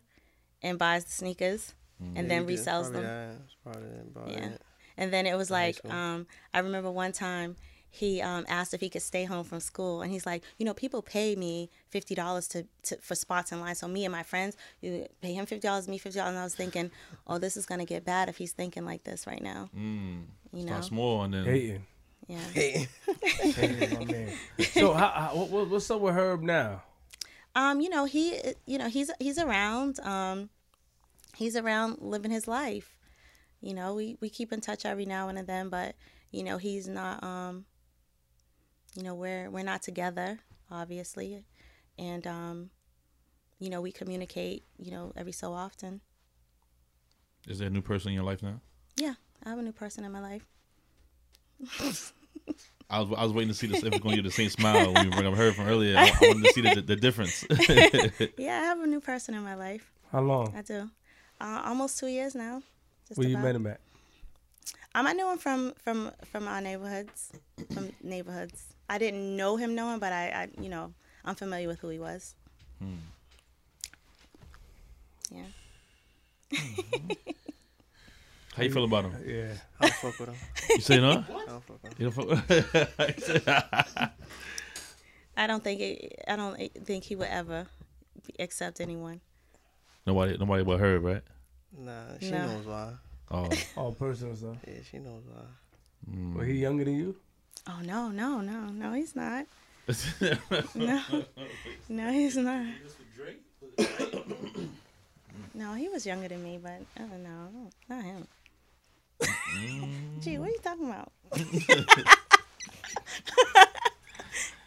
and 0.61 0.77
buys 0.77 1.06
the 1.06 1.11
sneakers 1.11 1.73
and 2.15 2.30
then 2.30 2.41
Yeah, 2.48 2.56
that's 2.56 2.61
resells 2.68 2.81
probably 2.81 2.94
them. 2.94 3.03
that. 3.03 3.31
That's 3.40 3.56
probably 3.64 3.90
that, 3.90 4.02
about 4.02 4.30
Yeah. 4.31 4.49
it. 4.49 4.61
And 4.98 5.14
then 5.14 5.26
it 5.26 5.36
was 5.36 5.49
high 5.49 5.56
like, 5.68 5.81
um, 5.90 6.27
I 6.53 6.60
remember 6.60 6.91
one 6.91 7.11
time 7.14 7.56
he 7.91 8.21
um, 8.21 8.45
asked 8.47 8.73
if 8.73 8.81
he 8.81 8.89
could 8.89 9.01
stay 9.01 9.23
home 9.25 9.43
from 9.43 9.59
school, 9.59 10.01
and 10.01 10.11
he's 10.11 10.25
like, 10.25 10.43
you 10.57 10.65
know, 10.65 10.73
people 10.73 11.01
pay 11.01 11.35
me 11.35 11.69
fifty 11.89 12.13
dollars 12.15 12.47
to, 12.49 12.65
to 12.83 12.97
for 12.97 13.15
spots 13.15 13.51
in 13.51 13.59
line. 13.61 13.75
So 13.75 13.87
me 13.87 14.05
and 14.05 14.11
my 14.11 14.23
friends, 14.23 14.55
you 14.81 15.07
pay 15.21 15.33
him 15.33 15.45
fifty 15.45 15.67
dollars, 15.67 15.87
me 15.87 15.97
fifty 15.97 16.19
dollars. 16.19 16.29
And 16.31 16.39
I 16.39 16.43
was 16.43 16.55
thinking, 16.55 16.91
oh, 17.27 17.37
this 17.39 17.57
is 17.57 17.65
gonna 17.65 17.85
get 17.85 18.05
bad 18.05 18.29
if 18.29 18.37
he's 18.37 18.51
thinking 18.53 18.85
like 18.85 19.03
this 19.03 19.25
right 19.25 19.41
now. 19.41 19.69
mm, 19.75 20.23
You 20.53 20.65
know? 20.65 20.71
start 20.73 20.85
small 20.85 21.23
and 21.23 21.33
then 21.33 21.45
hating. 21.45 21.85
Yeah. 22.27 22.37
Hey, 22.53 22.87
hating 23.23 23.99
my 23.99 24.05
man. 24.05 24.33
So, 24.73 24.93
how, 24.93 25.07
how, 25.09 25.35
what- 25.35 25.49
what, 25.49 25.69
what's 25.69 25.89
up 25.89 25.99
with 26.01 26.13
Herb 26.13 26.41
now? 26.43 26.83
Um, 27.55 27.81
you 27.81 27.89
know, 27.89 28.05
he, 28.05 28.39
you 28.67 28.77
know, 28.77 28.87
he's 28.87 29.09
he's 29.19 29.39
around. 29.39 29.99
Um, 30.01 30.49
he's 31.35 31.55
around 31.55 31.97
living 32.01 32.29
his 32.31 32.47
life. 32.47 32.95
You 33.61 33.73
know, 33.73 33.95
we 33.95 34.15
we 34.21 34.29
keep 34.29 34.53
in 34.53 34.61
touch 34.61 34.85
every 34.85 35.05
now 35.07 35.27
and 35.29 35.39
then, 35.47 35.69
but 35.69 35.95
you 36.31 36.43
know, 36.43 36.57
he's 36.59 36.87
not. 36.87 37.23
Um, 37.23 37.65
you 38.99 39.05
know, 39.05 39.15
we're 39.15 39.49
we're 39.49 39.63
not 39.63 39.81
together, 39.81 40.39
obviously, 40.69 41.45
and 41.97 42.27
um, 42.27 42.69
you 43.57 43.69
know, 43.69 43.80
we 43.80 43.93
communicate. 43.93 44.65
You 44.77 44.91
know, 44.91 45.13
every 45.15 45.31
so 45.31 45.53
often. 45.53 46.01
is 47.47 47.59
there 47.59 47.69
a 47.69 47.71
new 47.71 47.81
person 47.81 48.09
in 48.09 48.15
your 48.15 48.26
life 48.26 48.43
now? 48.43 48.59
Yeah, 48.97 49.13
I 49.45 49.49
have 49.49 49.59
a 49.59 49.61
new 49.61 49.71
person 49.71 50.03
in 50.03 50.11
my 50.11 50.19
life. 50.19 50.45
I 52.89 52.99
was 52.99 53.17
I 53.17 53.23
was 53.23 53.31
waiting 53.31 53.47
to 53.47 53.53
see 53.53 53.67
this 53.67 53.84
if 53.84 53.93
it's 53.93 53.99
going 53.99 54.17
to 54.17 54.21
get 54.21 54.27
the 54.27 54.35
same 54.35 54.49
smile 54.49 54.91
when 54.91 55.05
you 55.05 55.11
bring 55.11 55.27
up 55.27 55.35
her 55.35 55.53
from 55.53 55.67
earlier. 55.67 55.95
I, 55.97 56.09
I 56.09 56.27
wanted 56.27 56.43
to 56.47 56.53
see 56.53 56.61
the, 56.61 56.81
the 56.81 56.95
difference. 56.97 57.45
Yeah, 58.38 58.59
I 58.59 58.65
have 58.65 58.81
a 58.81 58.88
new 58.88 58.99
person 58.99 59.34
in 59.34 59.43
my 59.43 59.55
life. 59.55 59.89
How 60.11 60.19
long? 60.19 60.53
I 60.57 60.61
do. 60.61 60.89
Uh, 61.39 61.61
almost 61.63 61.99
two 61.99 62.07
years 62.07 62.35
now. 62.35 62.61
Just 63.07 63.17
Where 63.17 63.30
you 63.30 63.38
met 63.38 63.55
him 63.55 63.65
at? 63.67 63.80
Um, 64.93 65.07
I 65.07 65.13
knew 65.13 65.31
him 65.31 65.38
from 65.38 65.73
from 65.81 66.11
from 66.26 66.49
our 66.49 66.59
neighborhoods, 66.59 67.31
from 67.73 67.91
neighborhoods. 68.03 68.73
I 68.89 68.97
didn't 68.97 69.35
know 69.37 69.55
him, 69.55 69.75
know 69.75 69.93
him, 69.93 69.99
but 69.99 70.11
I, 70.11 70.29
I 70.29 70.47
you 70.61 70.67
know, 70.69 70.93
I'm 71.23 71.35
familiar 71.35 71.67
with 71.67 71.79
who 71.79 71.89
he 71.89 71.99
was. 71.99 72.33
Hmm. 72.79 72.95
Yeah. 75.31 75.45
How 78.55 78.63
you 78.63 78.71
feel 78.71 78.83
about 78.85 79.05
him? 79.05 79.13
Yeah. 79.25 79.53
I 79.79 79.87
don't 79.87 79.93
fuck 79.93 80.19
with 80.19 80.29
him. 80.29 80.35
You 80.69 80.81
say 80.81 80.99
no? 80.99 81.11
I 81.29 81.45
don't 81.45 81.63
fuck 81.63 81.83
with 81.83 81.93
him. 81.93 81.97
You 81.99 82.09
don't 82.09 82.39
fuck- 82.97 84.11
I 85.37 85.47
don't 85.47 85.63
think 85.63 85.79
it, 85.79 86.23
I 86.27 86.35
don't 86.35 86.57
think 86.83 87.03
he 87.05 87.15
would 87.15 87.27
ever 87.29 87.67
accept 88.39 88.81
anyone. 88.81 89.21
nobody, 90.05 90.37
nobody 90.37 90.63
but 90.63 90.79
her, 90.79 90.99
right? 90.99 91.21
Nah, 91.77 92.17
she 92.19 92.31
No. 92.31 92.47
knows 92.47 92.65
why. 92.65 92.93
Oh, 93.31 93.47
All 93.77 93.87
oh, 93.87 93.91
personal 93.91 94.35
stuff. 94.35 94.57
Yeah, 94.67 94.81
she 94.89 94.97
knows 94.97 95.23
why. 95.31 95.43
Hmm. 96.11 96.33
Well, 96.35 96.45
he 96.45 96.53
younger 96.53 96.83
than 96.83 96.95
you? 96.97 97.15
Oh 97.68 97.80
no, 97.84 98.10
no, 98.10 98.41
no, 98.41 98.68
no, 98.69 98.94
he's 98.94 99.15
not. 99.15 99.45
No, 100.76 101.02
no, 101.90 102.11
he's 102.11 102.38
not. 102.38 102.65
No, 105.56 105.73
he 105.73 105.90
was 105.90 106.06
younger 106.06 106.27
than 106.27 106.44
me, 106.44 106.60
but 106.61 106.81
I 106.95 106.99
don't 106.99 107.23
know, 107.23 107.49
not 107.90 108.03
him. 108.03 108.27
Gee, 110.22 110.38
what 110.38 110.49
are 110.49 110.52
you 110.52 110.60
talking 110.64 110.86
about? 110.86 111.11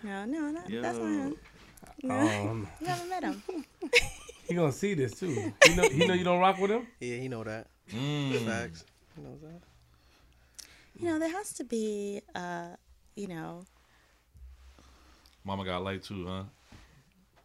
no, 0.02 0.24
no, 0.24 0.51
not, 0.51 0.64
that's 0.69 0.98
not 0.98 1.06
him. 1.06 1.36
No, 2.02 2.14
Um, 2.19 2.69
you 2.81 2.86
haven't 2.89 3.09
met 3.09 3.23
him. 3.23 3.43
he 4.48 4.55
gonna 4.55 4.73
see 4.73 4.94
this 4.94 5.12
too. 5.19 5.52
He 5.64 5.74
know, 5.77 5.89
he 5.89 6.06
know 6.06 6.14
you 6.14 6.24
don't 6.24 6.40
rock 6.40 6.59
with 6.59 6.73
him? 6.73 6.86
Yeah, 7.01 7.16
he 7.19 7.28
know 7.28 7.44
that. 7.44 7.69
Mm. 7.93 8.44
Facts. 8.44 8.85
He 9.16 9.23
knows 9.23 9.40
that. 9.43 9.60
You 10.98 11.06
know, 11.06 11.19
there 11.19 11.31
has 11.31 11.52
to 11.55 11.64
be, 11.64 12.20
uh, 12.35 12.69
you 13.16 13.27
know, 13.28 13.64
Mama 15.44 15.64
got 15.64 15.82
light 15.82 16.02
too, 16.02 16.27
huh? 16.27 16.43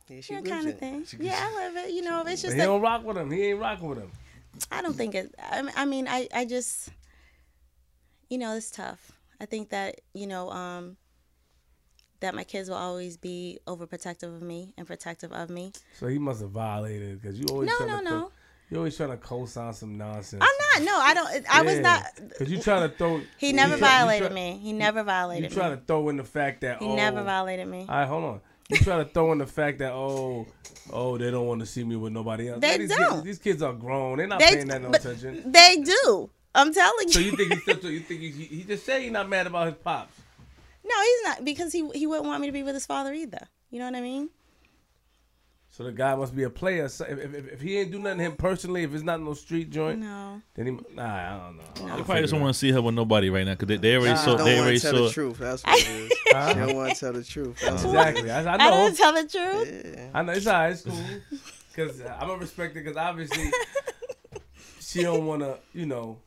Yeah, 0.09 0.21
she 0.21 0.33
that 0.35 0.43
lives 0.43 0.51
kind 0.55 0.67
of 0.67 0.73
it. 0.73 0.79
thing. 0.79 1.05
Yeah, 1.19 1.35
I 1.39 1.65
love 1.65 1.85
it. 1.85 1.91
You 1.91 2.01
know, 2.03 2.23
it's 2.25 2.41
just 2.41 2.53
he 2.53 2.59
that 2.59 2.65
don't 2.65 2.81
rock 2.81 3.03
with 3.03 3.17
him. 3.17 3.31
He 3.31 3.43
ain't 3.47 3.59
rocking 3.59 3.87
with 3.89 3.97
him. 3.97 4.11
I 4.71 4.81
don't 4.81 4.95
think 4.95 5.15
it. 5.15 5.33
I, 5.51 5.85
mean- 5.85 6.07
I 6.07 6.27
I, 6.33 6.41
I 6.41 6.45
just, 6.45 6.89
you 8.29 8.37
know, 8.37 8.55
it's 8.55 8.71
tough. 8.71 9.11
I 9.41 9.45
think 9.45 9.69
that 9.69 10.01
you 10.13 10.27
know, 10.27 10.49
um, 10.51 10.97
that 12.21 12.33
my 12.35 12.43
kids 12.43 12.69
will 12.69 12.77
always 12.77 13.17
be 13.17 13.59
overprotective 13.67 14.35
of 14.35 14.41
me 14.41 14.73
and 14.77 14.87
protective 14.87 15.31
of 15.31 15.49
me. 15.49 15.71
So 15.99 16.07
he 16.07 16.17
must 16.17 16.41
have 16.41 16.51
violated 16.51 17.21
because 17.21 17.39
you 17.39 17.45
always 17.49 17.69
No, 17.69 17.77
trying 17.77 17.89
no, 17.89 17.97
to 17.97 18.03
no. 18.03 18.31
you 18.71 18.77
always 18.77 18.97
trying 18.97 19.11
to 19.11 19.17
co-sign 19.17 19.73
some 19.73 19.97
nonsense. 19.97 20.41
I'm 20.41 20.47
not. 20.59 20.66
No, 20.79 20.97
I 20.97 21.13
don't. 21.13 21.45
I 21.49 21.61
was 21.61 21.79
not. 21.79 22.03
because 22.15 22.51
you 22.51 22.61
trying 22.61 22.89
to 22.89 22.95
throw. 22.95 23.21
He 23.37 23.53
never 23.53 23.77
try- 23.77 23.87
you 23.87 23.95
violated 23.95 24.27
try- 24.27 24.35
me. 24.35 24.59
He 24.61 24.73
never 24.73 25.03
violated. 25.03 25.51
You 25.51 25.55
trying 25.55 25.77
to 25.77 25.83
throw 25.85 26.09
in 26.09 26.17
the 26.17 26.23
fact 26.23 26.61
that 26.61 26.79
He 26.79 26.85
oh, 26.85 26.95
never 26.95 27.23
violated 27.23 27.67
me. 27.67 27.81
All 27.81 27.95
right, 27.95 28.07
hold 28.07 28.23
on. 28.23 28.41
You 28.69 28.77
trying 28.77 29.05
to 29.05 29.11
throw 29.11 29.31
in 29.31 29.37
the 29.37 29.47
fact 29.47 29.79
that 29.79 29.93
oh, 29.93 30.47
oh, 30.91 31.17
they 31.17 31.31
don't 31.31 31.47
want 31.47 31.59
to 31.61 31.65
see 31.65 31.83
me 31.83 31.95
with 31.95 32.13
nobody 32.13 32.49
else. 32.49 32.61
They 32.61 32.71
Man, 32.71 32.79
these 32.79 32.89
don't. 32.95 33.11
Kids, 33.11 33.23
these 33.23 33.39
kids 33.39 33.61
are 33.61 33.73
grown. 33.73 34.17
They're 34.17 34.27
not 34.27 34.39
They- 34.39 34.55
paying 34.55 34.67
that 34.67 34.81
no 34.81 34.89
attention. 34.91 35.51
They 35.51 35.77
do. 35.83 36.29
I'm 36.55 36.73
telling 36.73 37.07
you. 37.07 37.13
So 37.13 37.19
you. 37.19 37.31
think 37.35 37.53
he's 37.53 37.61
still? 37.61 37.91
You 37.91 37.99
think 37.99 38.21
he, 38.21 38.31
he, 38.31 38.63
just 38.63 38.85
say 38.85 39.03
he's 39.03 39.11
not 39.11 39.29
mad 39.29 39.45
about 39.47 39.67
his 39.67 39.75
pops? 39.75 40.13
No, 40.83 40.95
he's 41.01 41.23
not 41.25 41.45
because 41.45 41.71
he 41.71 41.87
he 41.91 42.07
wouldn't 42.07 42.25
want 42.25 42.41
me 42.41 42.47
to 42.47 42.53
be 42.53 42.63
with 42.63 42.73
his 42.73 42.85
father 42.85 43.13
either. 43.13 43.47
You 43.69 43.79
know 43.79 43.85
what 43.85 43.95
I 43.95 44.01
mean? 44.01 44.29
So 45.77 45.83
the 45.83 45.91
guy 45.91 46.15
must 46.15 46.35
be 46.35 46.41
a 46.41 46.49
player. 46.49 46.89
So 46.89 47.05
if, 47.05 47.19
if, 47.35 47.53
if 47.53 47.61
he 47.61 47.77
ain't 47.77 47.91
do 47.91 47.99
nothing 47.99 48.17
him 48.21 48.31
personally, 48.35 48.81
if 48.81 48.95
it's 48.95 49.03
not 49.03 49.21
no 49.21 49.35
street 49.35 49.69
joint, 49.69 49.99
No. 49.99 50.41
then 50.55 50.65
he 50.65 50.71
nah. 50.95 51.03
I 51.05 51.37
don't 51.37 51.57
know. 51.57 51.95
They 51.97 52.01
probably 52.01 52.21
just 52.23 52.33
don't 52.33 52.41
want 52.41 52.55
to 52.55 52.59
see 52.59 52.71
her 52.71 52.81
with 52.81 52.95
nobody 52.95 53.29
right 53.29 53.45
now 53.45 53.53
because 53.53 53.67
they, 53.67 53.77
they 53.77 53.95
already 53.95 54.09
Nah. 54.09 54.15
saw. 54.15 54.35
Don't 54.37 54.45
They 54.47 54.53
want 54.55 54.63
already 54.63 54.79
to 54.79 54.81
tell 54.81 54.93
saw. 54.95 55.03
the 55.07 55.11
truth. 55.11 55.37
That's 55.37 55.63
what 55.63 55.79
it 55.79 55.87
is. 55.87 56.11
Huh? 56.29 56.49
She 56.53 56.59
don't 56.59 56.75
want 56.75 56.93
to 56.95 56.99
tell 56.99 57.13
the 57.13 57.23
truth. 57.23 57.59
That's 57.63 57.83
Exactly. 57.85 58.31
I, 58.31 58.43
I 58.43 58.53
I 58.53 58.57
know. 58.57 58.69
don't 58.71 58.97
tell 58.97 59.13
the 59.13 59.27
truth. 59.27 59.93
Yeah. 59.95 60.09
I 60.15 60.21
know 60.23 60.31
it's 60.33 60.47
alright. 60.47 60.71
It's 60.71 60.81
cool. 60.81 60.95
Cause 61.75 62.01
I'm 62.01 62.27
gonna 62.27 62.37
respect 62.39 62.75
it. 62.75 62.83
Cause 62.83 62.97
obviously 62.97 63.51
she 64.79 65.03
don't 65.03 65.27
want 65.27 65.43
to, 65.43 65.59
you 65.73 65.85
know, 65.85 66.17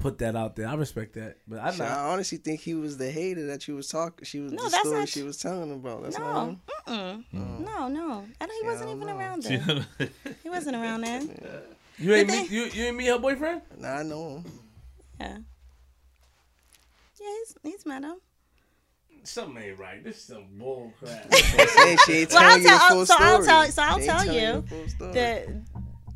put 0.00 0.18
that 0.18 0.34
out 0.34 0.56
there. 0.56 0.66
I 0.66 0.74
respect 0.74 1.14
that, 1.14 1.36
but 1.46 1.60
I 1.60 1.70
Shit. 1.70 1.82
I 1.82 2.10
honestly 2.12 2.38
think 2.38 2.60
he 2.60 2.74
was 2.74 2.96
the 2.98 3.10
hater 3.10 3.46
that 3.46 3.68
you 3.68 3.76
was 3.76 3.86
talking. 3.88 4.24
She 4.24 4.40
was 4.40 4.50
No, 4.52 4.64
the 4.64 4.70
that's 4.70 4.80
story 4.82 4.98
not 5.00 5.08
she 5.08 5.22
was 5.22 5.36
telling 5.36 5.70
about. 5.72 6.02
That's 6.02 6.18
not 6.18 6.34
No. 6.34 6.50
him. 6.50 6.60
Mm-mm. 6.88 7.24
Mm. 7.32 7.60
No, 7.60 7.88
no. 7.88 8.24
I 8.40 8.46
don't, 8.46 8.56
he 8.56 8.60
Yeah, 8.64 8.70
wasn't 8.72 8.88
don't 8.88 8.96
even 8.96 9.06
know. 9.06 9.16
around 9.18 9.42
then. 9.44 9.86
He 10.42 10.48
wasn't 10.50 10.76
around 10.76 11.02
then. 11.02 11.40
You 11.98 12.14
ain't 12.14 12.28
But 12.28 12.34
meet 12.38 12.50
you, 12.50 12.64
you 12.64 12.84
ain't 12.86 12.96
meet 12.96 13.08
her 13.08 13.18
boyfriend. 13.18 13.60
Nah, 13.76 13.96
I 13.98 14.02
know 14.02 14.36
him. 14.38 14.44
Yeah. 15.20 15.36
Yeah, 17.20 17.26
he's 17.38 17.54
he's 17.62 17.86
met 17.86 18.02
him. 18.02 18.16
Something 19.22 19.62
ain't 19.62 19.78
right. 19.78 20.02
This 20.02 20.16
is 20.16 20.22
some 20.22 20.46
bull 20.56 20.94
crap. 20.98 21.30
She 21.34 22.12
ain't 22.12 22.30
Well, 22.32 22.40
telling 22.40 22.46
I'll 22.46 22.56
you 22.56 22.62
the 22.62 22.68
tell- 22.70 22.88
full 22.88 23.06
so 23.06 23.14
I'll 23.18 23.42
story. 23.42 23.46
tell- 23.46 23.66
so 23.72 23.82
I'll 23.82 23.94
She 23.98 24.00
ain't 24.00 24.10
tell 24.10 24.24
telling 24.24 24.40
you 24.42 24.52
the 24.62 24.66
full 24.68 24.88
story. 24.88 25.12
The 25.12 25.62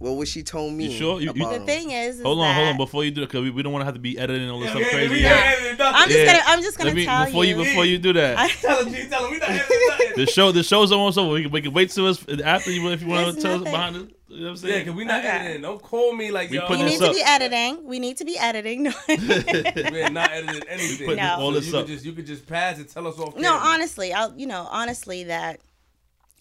Well, 0.01 0.17
what 0.17 0.29
she 0.29 0.43
told 0.43 0.73
me. 0.75 0.87
You 0.89 0.99
sure? 0.99 1.21
You- 1.21 1.33
you- 1.35 1.43
about 1.43 1.51
the 1.53 1.57
him. 1.61 1.67
thing 1.67 1.91
is, 1.91 2.17
is 2.17 2.23
Hold 2.23 2.39
on, 2.41 2.45
that 2.49 2.55
hold 2.57 2.69
on. 2.69 2.77
Before 2.77 3.05
you 3.05 3.11
do 3.11 3.23
it, 3.23 3.27
because 3.27 3.43
we, 3.43 3.51
we 3.51 3.63
don't 3.63 3.73
want 3.73 3.83
to 3.83 3.87
have 3.87 3.95
to 3.95 4.01
be 4.01 4.19
editing 4.19 4.49
all 4.51 4.61
this 4.61 4.71
stuff 4.71 4.83
crazy. 4.91 5.09
we 5.15 5.17
ain't 5.25 5.27
editing 5.27 5.79
nothing. 5.79 5.95
I'm 5.95 6.09
just 6.09 6.19
Yeah. 6.21 6.27
gonna 6.27 6.43
I'm 6.47 6.63
just 6.63 6.79
gonna 6.79 6.91
Let 6.91 6.97
me, 6.97 7.05
tell 7.05 7.25
before 7.27 7.45
you 7.45 7.57
you. 7.59 7.65
before 7.65 7.85
you 7.85 7.99
do 7.99 8.13
that. 8.15 8.39
I- 8.39 8.49
Tell 8.61 8.85
him, 8.85 8.93
G, 8.95 9.07
tell 9.09 9.25
him 9.27 9.31
we 9.33 9.39
not 9.39 9.49
editing 9.51 9.79
nothing. 9.89 10.13
the 10.17 10.27
show 10.27 10.53
the 10.53 10.63
show's 10.63 10.93
almost 10.93 11.17
over. 11.19 11.33
We 11.33 11.43
can, 11.43 11.51
we 11.51 11.61
can 11.63 11.73
wait 11.73 11.91
till 11.91 12.07
us 12.07 12.25
after 12.45 12.71
you 12.71 12.89
if 12.91 13.03
you 13.03 13.09
want 13.09 13.35
to 13.37 13.41
tell 13.41 13.55
us 13.57 13.63
behind 13.63 13.97
it. 13.97 14.11
You 14.29 14.41
know 14.41 14.45
what 14.47 14.51
I'm 14.51 14.57
saying? 14.57 14.75
Yeah, 14.81 14.85
cause 14.87 14.95
we 14.95 15.05
not 15.05 15.21
Okay. 15.21 15.29
editing. 15.29 15.63
Don't 15.63 15.81
call 15.81 16.13
me 16.13 16.33
like 16.33 16.51
We 16.51 16.57
yo. 16.57 16.67
putting 16.67 16.85
we 16.87 16.91
this 16.91 17.01
need 17.01 17.07
to 17.07 17.13
be 17.15 17.23
editing. 17.25 17.87
We 17.87 17.99
need 18.01 18.17
to 18.17 18.25
be 18.25 18.37
editing. 18.37 18.83
No, 18.83 18.93
we 19.09 20.03
are 20.03 20.11
not 20.11 20.33
editing 20.33 20.69
anything. 20.69 21.07
putting 21.07 21.23
No. 21.23 21.37
So 21.37 21.41
all 21.43 21.53
this 21.53 21.67
you 21.71 21.79
up. 21.79 21.87
could 21.87 21.93
just 21.95 22.05
you 22.05 22.13
could 22.13 22.27
just 22.27 22.45
pass 22.47 22.79
and 22.79 22.89
tell 22.89 23.07
us 23.07 23.17
off. 23.19 23.37
no. 23.37 23.43
camera. 23.53 23.61
Honestly, 23.69 24.13
I'll 24.13 24.35
you 24.37 24.47
know 24.47 24.67
honestly 24.71 25.25
that 25.25 25.61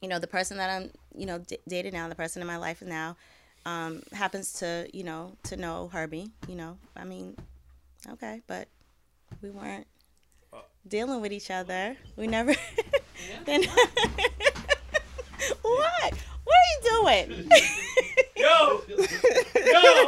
you 0.01 0.07
know 0.09 0.17
the 0.17 0.25
person 0.27 0.57
that 0.57 0.69
I'm 0.69 0.89
you 1.15 1.27
know 1.27 1.37
d- 1.39 1.59
dating 1.67 1.93
now, 1.93 2.07
the 2.09 2.15
person 2.15 2.41
in 2.41 2.47
my 2.47 2.57
life 2.57 2.81
now, 2.81 3.15
um, 3.65 4.01
happens 4.11 4.53
to 4.53 4.87
you 4.93 5.03
know 5.03 5.37
to 5.43 5.57
know 5.57 5.89
Herbie. 5.91 6.31
You 6.47 6.55
know, 6.55 6.77
I 6.95 7.03
mean, 7.05 7.35
okay, 8.09 8.41
but 8.47 8.67
we 9.41 9.49
weren't 9.49 9.87
dealing 10.87 11.21
with 11.21 11.31
each 11.31 11.49
other. 11.51 11.95
We 12.15 12.27
never. 12.27 12.53
then 13.45 13.63
what? 15.61 16.13
What 16.43 16.55
are 16.55 16.69
you 16.71 16.81
doing? 16.89 17.49
Yo, 18.35 18.81
yo, 18.89 20.03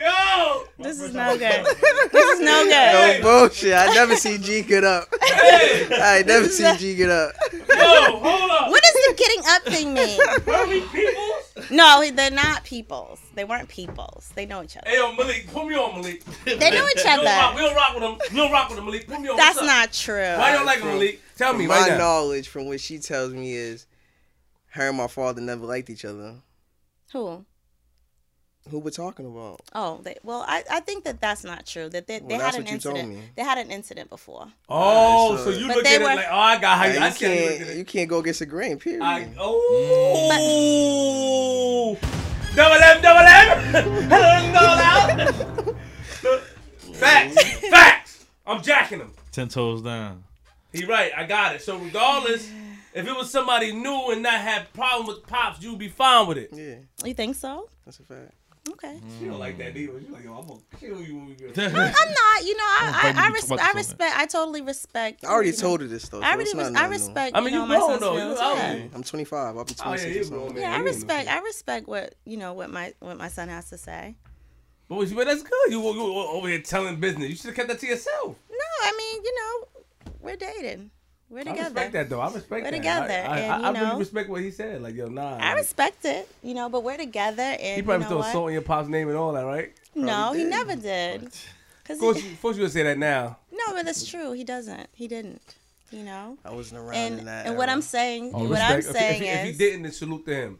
yo. 0.00 0.64
this 0.78 1.00
is 1.00 1.14
no 1.14 1.36
good. 1.36 1.64
This 2.12 2.24
is 2.34 2.40
no 2.40 2.64
good. 2.64 3.22
No 3.22 3.22
bullshit. 3.22 3.74
I 3.74 3.86
never 3.94 4.16
see 4.16 4.38
G 4.38 4.62
get 4.62 4.84
up. 4.84 5.08
I 5.20 6.22
never 6.26 6.48
see 6.48 6.76
G 6.76 6.94
get 6.96 7.10
up. 7.10 7.32
Yo, 7.52 8.18
hold 8.18 8.50
up. 8.50 8.68
What 8.70 8.82
does 8.82 8.92
the 8.92 9.14
getting 9.16 9.42
up 9.46 9.62
thing 9.64 9.94
mean? 9.94 10.20
Are 10.54 10.66
we 10.66 10.80
peoples? 10.82 11.70
No, 11.70 12.08
they're 12.10 12.30
not 12.30 12.64
peoples. 12.64 13.20
They 13.34 13.44
weren't 13.44 13.68
peoples. 13.68 14.30
They 14.34 14.46
know 14.46 14.62
each 14.62 14.76
other. 14.76 14.88
Hey, 14.88 14.96
yo, 14.96 15.12
Malik, 15.14 15.48
put 15.52 15.66
me 15.66 15.74
on, 15.74 16.00
Malik. 16.00 16.24
They 16.44 16.70
know 16.70 16.86
each 16.88 16.96
We 16.96 17.02
don't 17.04 17.24
rock, 17.24 17.54
we 17.54 17.60
other. 17.60 17.68
don't 17.68 17.74
rock 17.76 17.94
with 17.94 18.02
them. 18.02 18.18
We 18.30 18.36
don't 18.36 18.52
rock 18.52 18.68
with 18.68 18.76
them, 18.76 18.86
Malik. 18.86 19.06
Put 19.06 19.20
me 19.20 19.28
on. 19.28 19.36
That's 19.36 19.60
not 19.62 19.92
true. 19.92 20.14
Why 20.36 20.50
you 20.52 20.56
don't 20.58 20.66
like 20.66 20.80
him, 20.80 20.88
Malik? 20.88 21.20
Tell 21.36 21.52
me 21.54 21.66
From 21.66 21.74
right 21.74 21.82
my 21.82 21.88
now. 21.88 21.98
knowledge, 21.98 22.48
from 22.48 22.66
what 22.66 22.80
she 22.80 22.98
tells 22.98 23.32
me, 23.32 23.52
is 23.54 23.86
her 24.70 24.88
and 24.88 24.96
my 24.96 25.06
father 25.08 25.40
never 25.40 25.66
liked 25.66 25.90
each 25.90 26.04
other. 26.04 26.36
Who? 27.12 27.44
Who 28.70 28.78
we're 28.80 28.90
talking 28.90 29.24
about? 29.26 29.60
Oh, 29.74 30.00
they, 30.02 30.16
well, 30.22 30.44
I, 30.46 30.62
I 30.70 30.80
think 30.80 31.04
that 31.04 31.20
that's 31.20 31.42
not 31.44 31.64
true. 31.66 31.88
That 31.88 32.06
they, 32.06 32.18
they 32.18 32.36
Well, 32.36 32.40
had 32.40 32.54
an 32.56 32.64
what 32.64 32.72
you 32.72 32.78
told 32.78 32.96
incident. 32.98 33.24
They 33.36 33.42
had 33.42 33.58
an 33.58 33.70
incident 33.70 34.10
before. 34.10 34.46
Oh, 34.68 35.30
Alright, 35.30 35.38
so 35.44 35.52
so- 35.52 35.58
you 35.58 35.66
But 35.68 35.76
look 35.78 35.86
at 35.86 36.00
were- 36.02 36.10
it 36.10 36.16
like, 36.16 36.26
oh, 36.30 36.36
I 36.36 36.58
got 36.60 36.78
how 36.78 36.84
you. 36.84 36.98
I 36.98 37.06
you 37.08 37.12
see 37.14 37.24
how 37.26 37.32
you 37.32 37.40
look 37.48 37.58
can't. 37.58 37.76
You 37.78 37.84
can't 37.84 38.08
go 38.10 38.18
against 38.18 38.40
the 38.40 38.46
grain. 38.46 38.78
Period. 38.78 39.02
I, 39.02 39.24
mm. 39.24 39.34
oh, 40.58 41.96
double 42.54 42.76
M, 42.76 43.02
double 43.02 43.26
M, 43.26 43.72
double 44.52 44.82
out. 44.82 45.74
Facts, 46.98 47.36
facts. 47.70 48.26
I'm 48.46 48.60
jacking 48.62 48.98
him. 48.98 49.12
Ten 49.30 49.48
toes 49.48 49.82
down. 49.82 50.24
He 50.72 50.84
right. 50.84 51.12
I 51.16 51.24
got 51.24 51.54
it. 51.54 51.62
So 51.62 51.78
regardless, 51.78 52.50
if 52.92 53.06
it 53.06 53.14
was 53.16 53.30
somebody 53.30 53.72
new 53.72 54.10
and 54.10 54.22
not 54.22 54.34
had 54.40 54.72
problem 54.72 55.06
with 55.06 55.24
pops, 55.26 55.62
you'd 55.62 55.78
be 55.78 55.88
fine 55.88 56.26
with 56.26 56.38
it. 56.38 56.50
yeah, 56.52 56.74
You 57.06 57.14
think 57.14 57.36
so? 57.36 57.68
that's 57.84 58.00
a 58.00 58.02
fact. 58.02 58.32
Okay. 58.72 59.00
She 59.18 59.26
don't 59.26 59.38
like 59.38 59.58
that 59.58 59.76
either. 59.76 60.00
She 60.00 60.08
like, 60.10 60.24
yo, 60.24 60.34
I'm 60.34 60.46
gonna 60.46 60.60
kill 60.78 61.02
you 61.02 61.16
when 61.16 61.26
we 61.28 61.34
get. 61.34 61.58
I'm 61.58 61.72
not. 61.72 62.44
You 62.44 62.56
know, 62.56 62.64
I'm 62.78 62.94
I, 62.94 63.12
I, 63.16 63.24
I, 63.24 63.28
you 63.28 63.34
res- 63.34 63.50
I 63.52 63.72
respect. 63.72 64.16
I 64.16 64.26
totally 64.26 64.62
respect. 64.62 65.24
I 65.24 65.28
already 65.28 65.50
you 65.50 65.56
know, 65.56 65.60
told 65.60 65.80
her 65.80 65.86
this 65.86 66.08
though. 66.08 66.20
So 66.20 66.26
I 66.26 66.32
already. 66.32 66.50
it's 66.50 66.54
Res- 66.54 66.74
I 66.74 66.86
respect. 66.86 67.36
I 67.36 67.40
mean, 67.40 67.52
you 67.54 67.58
know, 67.58 67.62
you 67.64 67.68
my 67.68 67.76
grown, 67.76 67.88
son's 67.90 68.00
though. 68.00 68.16
You 68.16 68.34
Yeah. 68.34 68.86
I'm 68.94 69.02
25. 69.02 69.56
I'll 69.56 69.64
be 69.64 69.74
Oh, 69.80 69.90
yeah, 69.90 69.96
26 69.96 70.26
you 70.30 70.30
grown. 70.36 70.56
Yeah, 70.56 70.76
I 70.76 70.80
respect. 70.80 71.28
I 71.28 71.38
respect 71.40 71.88
what 71.88 72.14
you 72.24 72.36
know 72.36 72.52
what 72.52 72.70
my 72.70 72.92
what 73.00 73.16
my 73.18 73.28
son 73.28 73.48
has 73.48 73.70
to 73.70 73.78
say. 73.78 74.16
But, 74.88 74.96
what- 74.96 75.14
but 75.14 75.26
that's 75.26 75.42
good. 75.42 75.70
You, 75.70 75.80
you 75.82 76.02
over 76.02 76.48
here 76.48 76.60
telling 76.62 76.98
business. 77.00 77.28
You 77.30 77.36
should 77.36 77.46
have 77.46 77.54
kept 77.56 77.68
that 77.68 77.78
to 77.80 77.86
yourself. 77.86 78.36
No, 78.50 78.56
I 78.82 78.92
mean 78.96 79.24
you 79.24 79.34
know 79.34 79.82
we're 80.20 80.36
dating. 80.36 80.90
We're 81.30 81.40
I 81.40 81.44
together. 81.44 81.62
respect 81.64 81.92
that 81.92 82.08
though. 82.08 82.20
I 82.20 82.26
respect 82.32 82.50
We're 82.50 82.70
that. 82.70 82.76
together, 82.76 83.12
I, 83.12 83.16
I, 83.16 83.38
and, 83.38 83.52
I, 83.52 83.58
you 83.58 83.64
I 83.64 83.72
know- 83.72 83.84
really 83.88 83.98
respect 83.98 84.30
what 84.30 84.40
he 84.42 84.50
said. 84.50 84.82
Like, 84.82 84.94
yo, 84.94 85.08
nah. 85.08 85.36
I 85.36 85.48
like, 85.50 85.56
respect 85.58 86.04
it, 86.04 86.28
you 86.42 86.54
know, 86.54 86.68
but 86.68 86.82
we're 86.82 86.96
together, 86.96 87.42
and 87.42 87.76
He 87.76 87.82
probably 87.82 88.04
you 88.06 88.10
know 88.10 88.16
throw 88.16 88.18
what? 88.18 88.32
salt 88.32 88.46
in 88.48 88.52
your 88.54 88.62
pop's 88.62 88.88
name 88.88 89.08
and 89.08 89.16
all 89.18 89.32
that, 89.32 89.44
right? 89.44 89.72
No, 89.94 90.32
he 90.32 90.44
never 90.44 90.74
did. 90.76 91.22
Cause 91.84 91.96
Of 91.96 92.00
course, 92.00 92.16
he- 92.18 92.26
you, 92.28 92.32
of 92.34 92.42
course 92.42 92.56
you 92.56 92.62
would 92.62 92.72
say 92.72 92.82
that 92.84 92.98
now. 92.98 93.38
no, 93.52 93.74
but 93.74 93.84
that's 93.84 94.06
true. 94.06 94.32
He 94.32 94.44
doesn't. 94.44 94.88
He 94.92 95.06
didn't. 95.08 95.42
You 95.90 96.02
know. 96.04 96.36
I 96.44 96.52
wasn't 96.52 96.80
around 96.80 96.96
in 96.96 97.18
And 97.20 97.28
that. 97.28 97.46
and 97.46 97.56
what. 97.56 97.68
I'm 97.70 97.80
saying, 97.82 98.32
Oh, 98.34 98.46
what 98.48 98.60
I'm 98.60 98.76
respect. 98.76 98.96
If 98.96 99.02
he- 99.02 99.18
saying 99.18 99.22
if, 99.22 99.42
he, 99.44 99.48
if 99.48 99.52
he 99.52 99.58
didn't, 99.58 99.82
then 99.84 99.92
salute 99.92 100.26
to 100.26 100.34
him. 100.34 100.58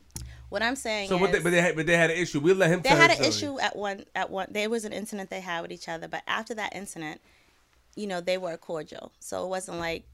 what 0.49 0.62
I'm 0.62 0.74
saying 0.77 1.09
So, 1.11 1.16
is, 1.16 1.20
what 1.20 1.32
they, 1.32 1.40
but 1.40 1.51
they 1.51 1.61
had, 1.61 1.77
but 1.77 1.86
they 1.86 1.97
had 1.99 2.11
an 2.11 2.16
issue. 2.16 2.40
We'll 2.40 2.57
let 2.57 2.70
him. 2.70 2.81
they 2.81 2.89
tell 2.89 2.97
had 2.99 3.11
an 3.11 3.16
story. 3.16 3.28
issue 3.28 3.61
at 3.61 3.77
one 3.77 4.05
at 4.15 4.31
one. 4.31 4.49
There 4.51 4.70
was 4.70 4.85
an 4.86 4.93
incident 4.95 5.28
they 5.28 5.40
had 5.40 5.61
with 5.62 5.70
each 5.73 5.86
other, 5.89 6.09
but 6.09 6.23
after 6.27 6.55
that 6.55 6.74
incident, 6.74 7.20
you 7.95 8.07
know, 8.07 8.20
they 8.23 8.39
were 8.39 8.57
cordial. 8.57 9.12
So 9.20 9.45
it 9.45 9.49
wasn't 9.49 9.78
like 9.78 10.05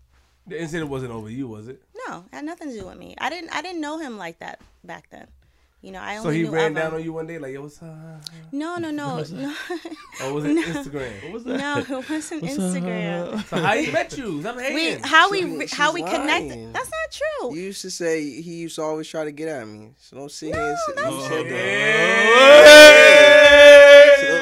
The 0.47 0.61
incident 0.61 0.91
wasn't 0.91 1.13
over 1.13 1.31
you, 1.31 1.49
was 1.49 1.69
it? 1.69 1.83
no, 2.07 2.25
it 2.31 2.35
had 2.37 2.45
nothing 2.45 2.69
to 2.71 2.79
do 2.79 2.87
with 2.87 2.99
me. 2.99 3.15
I 3.19 3.31
didn't 3.31 3.51
I 3.55 3.63
didn't 3.63 3.81
know 3.81 3.99
him 3.99 4.19
like 4.19 4.39
that 4.41 4.61
back 4.85 5.09
then. 5.11 5.27
You 5.81 5.93
know, 5.93 6.01
I 6.01 6.17
only 6.17 6.23
So 6.23 6.31
he 6.31 6.43
knew 6.45 6.51
ran 6.51 6.69
of 6.71 6.77
down 6.77 6.95
on 6.95 7.05
you 7.05 7.13
one 7.13 7.27
day, 7.27 7.37
like, 7.39 7.53
yo, 7.53 7.61
what's 7.61 7.83
up? 7.83 7.91
No, 8.53 8.77
no, 8.77 8.91
no, 8.91 9.23
no, 9.31 9.49
Or 9.71 10.23
oh, 10.23 10.35
was 10.35 10.45
it 10.47 10.57
Instagram? 10.67 11.23
What 11.25 11.33
was 11.33 11.45
that? 11.45 11.59
no. 11.59 11.79
It 11.79 12.09
wasn't 12.11 12.43
Instagram. 12.45 13.45
So 13.49 13.57
how 13.59 13.75
he 13.77 13.91
met 13.93 14.17
you? 14.17 14.41
Stop 14.41 14.57
We 14.57 14.63
hating. 14.63 15.03
how 15.05 15.31
we 15.31 15.39
She- 15.41 15.45
re- 15.45 15.69
how 15.71 15.93
we 15.93 16.01
she's 16.01 16.09
connected. 16.11 16.73
That's 16.73 16.91
not 16.91 17.11
true. 17.41 17.55
You 17.57 17.63
used 17.65 17.83
to 17.83 17.91
say 17.91 18.23
he 18.41 18.55
used 18.57 18.77
to 18.77 18.83
always 18.83 19.09
try 19.09 19.25
to 19.25 19.33
get 19.33 19.49
at 19.49 19.67
me. 19.69 19.91
So 19.99 20.17
don't 20.17 20.31
sit 20.33 20.55
here 20.55 20.65
and 20.69 20.79
sit. 20.87 20.97
that's 20.97 21.11
You 21.15 21.21
said 21.23 21.33
oh, 21.33 21.43
true. 21.43 21.51
that. 21.51 23.39
So 23.41 23.44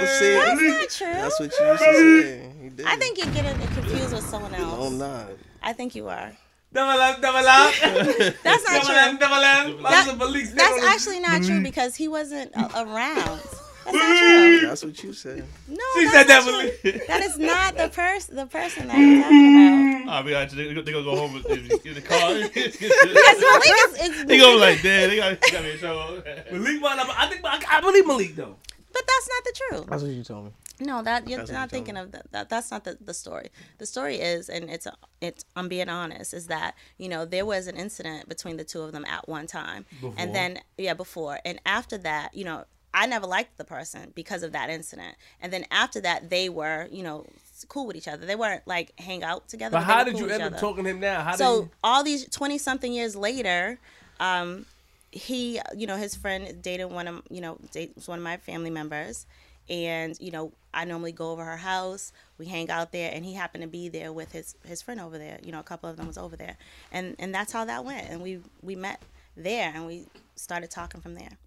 don't 0.04 0.56
That's 0.56 1.00
not 1.00 1.08
true. 1.08 1.14
That's 1.14 1.40
what 1.40 1.52
you 1.58 1.66
used 1.66 1.82
to 1.82 2.22
say. 2.22 2.52
He 2.62 2.68
did. 2.68 2.86
I 2.86 2.96
think 2.96 3.18
you're 3.18 3.32
getting 3.34 3.58
confused 3.68 4.12
with 4.12 4.24
someone 4.24 4.54
else. 4.54 4.78
No, 4.78 4.86
I'm 4.86 4.98
not. 4.98 5.30
I 5.62 5.72
think 5.72 5.94
you 5.94 6.08
are. 6.08 6.32
Double 6.72 7.00
up, 7.02 7.20
double 7.20 7.46
up. 7.46 7.74
That's 8.42 8.64
not 8.64 8.82
Double 8.82 8.96
up, 8.96 9.10
true. 9.10 9.18
double 9.18 9.34
up. 9.34 9.82
That- 9.82 10.06
That's, 10.06 10.18
Malik's 10.18 10.52
That's 10.52 10.84
actually 10.84 11.20
not 11.20 11.42
true 11.42 11.56
mm-hmm. 11.56 11.62
because 11.64 11.94
he 11.94 12.08
wasn't 12.08 12.50
around. 12.56 13.40
That's 13.84 13.92
not 13.92 14.18
true. 14.18 14.60
That's 14.68 14.84
what 14.84 15.02
you 15.02 15.12
said. 15.12 15.44
No, 15.68 15.84
She 15.94 16.08
said 16.08 16.24
that, 16.24 16.44
true. 16.44 16.52
Malik. 16.52 17.06
That 17.08 17.20
is 17.22 17.38
not 17.38 17.76
the 17.76 17.90
person. 17.90 18.36
The 18.36 18.46
person 18.46 18.88
that 18.88 18.96
you're 18.96 19.22
talking 19.22 19.38
mm-hmm. 19.38 20.02
about. 20.04 20.22
I 20.22 20.26
mean, 20.26 20.34
actually, 20.34 20.72
they, 20.72 20.80
they 20.80 20.92
gonna 20.92 21.04
go 21.04 21.16
home 21.16 21.34
with- 21.34 21.46
in 21.84 21.94
the 21.94 22.00
car. 22.00 22.32
Because 22.54 23.40
Malik 23.40 24.00
is, 24.00 24.16
is 24.16 24.24
they 24.24 24.38
gonna 24.38 24.56
like, 24.56 24.80
damn, 24.80 25.10
they 25.10 25.16
got, 25.16 25.40
got 25.52 25.62
me 25.62 25.72
in 25.72 25.78
trouble. 25.78 26.22
Malik, 26.52 26.82
I 26.84 27.26
think 27.28 27.44
I, 27.44 27.76
I 27.76 27.80
believe 27.82 28.06
Malik 28.06 28.34
though. 28.34 28.56
But 29.02 29.12
that's 29.12 29.28
not 29.28 29.44
the 29.44 29.52
truth. 29.68 29.86
That's 29.90 30.02
what 30.02 30.12
you 30.12 30.22
told 30.24 30.44
me. 30.46 30.50
No, 30.80 31.02
that 31.02 31.28
you're 31.28 31.38
That's 31.38 31.50
not 31.50 31.56
you 31.56 31.60
told 31.60 31.70
thinking 31.70 31.96
of 31.96 32.12
that, 32.12 32.32
that. 32.32 32.48
That's 32.48 32.70
not 32.70 32.84
the, 32.84 32.98
the 33.00 33.14
story. 33.14 33.50
The 33.78 33.86
story 33.86 34.16
is, 34.16 34.48
and 34.48 34.68
it's 34.70 34.86
it's. 35.20 35.44
I'm 35.54 35.68
being 35.68 35.88
honest, 35.88 36.34
is 36.34 36.46
that 36.48 36.74
you 36.98 37.08
know 37.08 37.24
there 37.24 37.46
was 37.46 37.66
an 37.66 37.76
incident 37.76 38.28
between 38.28 38.56
the 38.56 38.64
two 38.64 38.80
of 38.82 38.92
them 38.92 39.04
at 39.04 39.28
one 39.28 39.46
time, 39.46 39.84
Before. 40.00 40.14
and 40.16 40.34
then 40.34 40.60
yeah, 40.78 40.94
before 40.94 41.38
and 41.44 41.60
after 41.66 41.98
that, 41.98 42.34
you 42.34 42.44
know, 42.44 42.64
I 42.92 43.06
never 43.06 43.26
liked 43.26 43.58
the 43.58 43.64
person 43.64 44.12
because 44.14 44.42
of 44.42 44.52
that 44.52 44.70
incident, 44.70 45.16
and 45.40 45.52
then 45.52 45.66
after 45.70 46.00
that, 46.00 46.30
they 46.30 46.48
were 46.48 46.88
you 46.90 47.02
know 47.02 47.26
cool 47.68 47.86
with 47.86 47.94
each 47.94 48.08
other. 48.08 48.26
They 48.26 48.34
weren't 48.34 48.66
like 48.66 48.98
hang 48.98 49.22
out 49.22 49.48
together. 49.48 49.74
But 49.76 49.80
they 49.86 49.92
how 49.92 50.04
did 50.04 50.12
cool 50.14 50.20
you 50.20 50.26
with 50.26 50.34
each 50.34 50.40
end 50.40 50.54
up 50.54 50.58
other. 50.58 50.60
talking 50.60 50.84
to 50.84 50.90
him 50.90 51.00
now? 51.00 51.22
How 51.22 51.36
So 51.36 51.60
did 51.62 51.70
all 51.84 52.02
these 52.02 52.28
twenty 52.28 52.58
something 52.58 52.92
years 52.92 53.14
later, 53.14 53.78
um, 54.18 54.66
he, 55.12 55.60
you 55.76 55.86
know, 55.86 55.96
his 55.96 56.14
friend 56.16 56.60
dated 56.62 56.90
one 56.90 57.06
of, 57.06 57.22
you 57.30 57.40
know, 57.40 57.58
dates 57.70 58.08
one 58.08 58.18
of 58.18 58.24
my 58.24 58.38
family 58.38 58.70
members, 58.70 59.26
and 59.68 60.18
you 60.20 60.30
know, 60.30 60.52
I 60.74 60.84
normally 60.84 61.12
go 61.12 61.30
over 61.30 61.44
her 61.44 61.58
house. 61.58 62.12
We 62.38 62.46
hang 62.46 62.70
out 62.70 62.92
there, 62.92 63.12
and 63.12 63.24
he 63.24 63.34
happened 63.34 63.62
to 63.62 63.68
be 63.68 63.88
there 63.88 64.12
with 64.12 64.32
his 64.32 64.56
his 64.64 64.82
friend 64.82 65.00
over 65.00 65.18
there. 65.18 65.38
You 65.44 65.52
know, 65.52 65.60
a 65.60 65.64
couple 65.64 65.88
of 65.88 65.96
them 65.96 66.06
was 66.06 66.18
over 66.18 66.36
there, 66.36 66.56
and 66.90 67.14
and 67.18 67.34
that's 67.34 67.52
how 67.52 67.64
that 67.66 67.84
went. 67.84 68.08
And 68.08 68.22
we 68.22 68.40
we 68.62 68.74
met 68.74 69.02
there, 69.36 69.70
and 69.74 69.86
we 69.86 70.06
started 70.34 70.70
talking 70.70 71.00
from 71.00 71.14
there. 71.14 71.38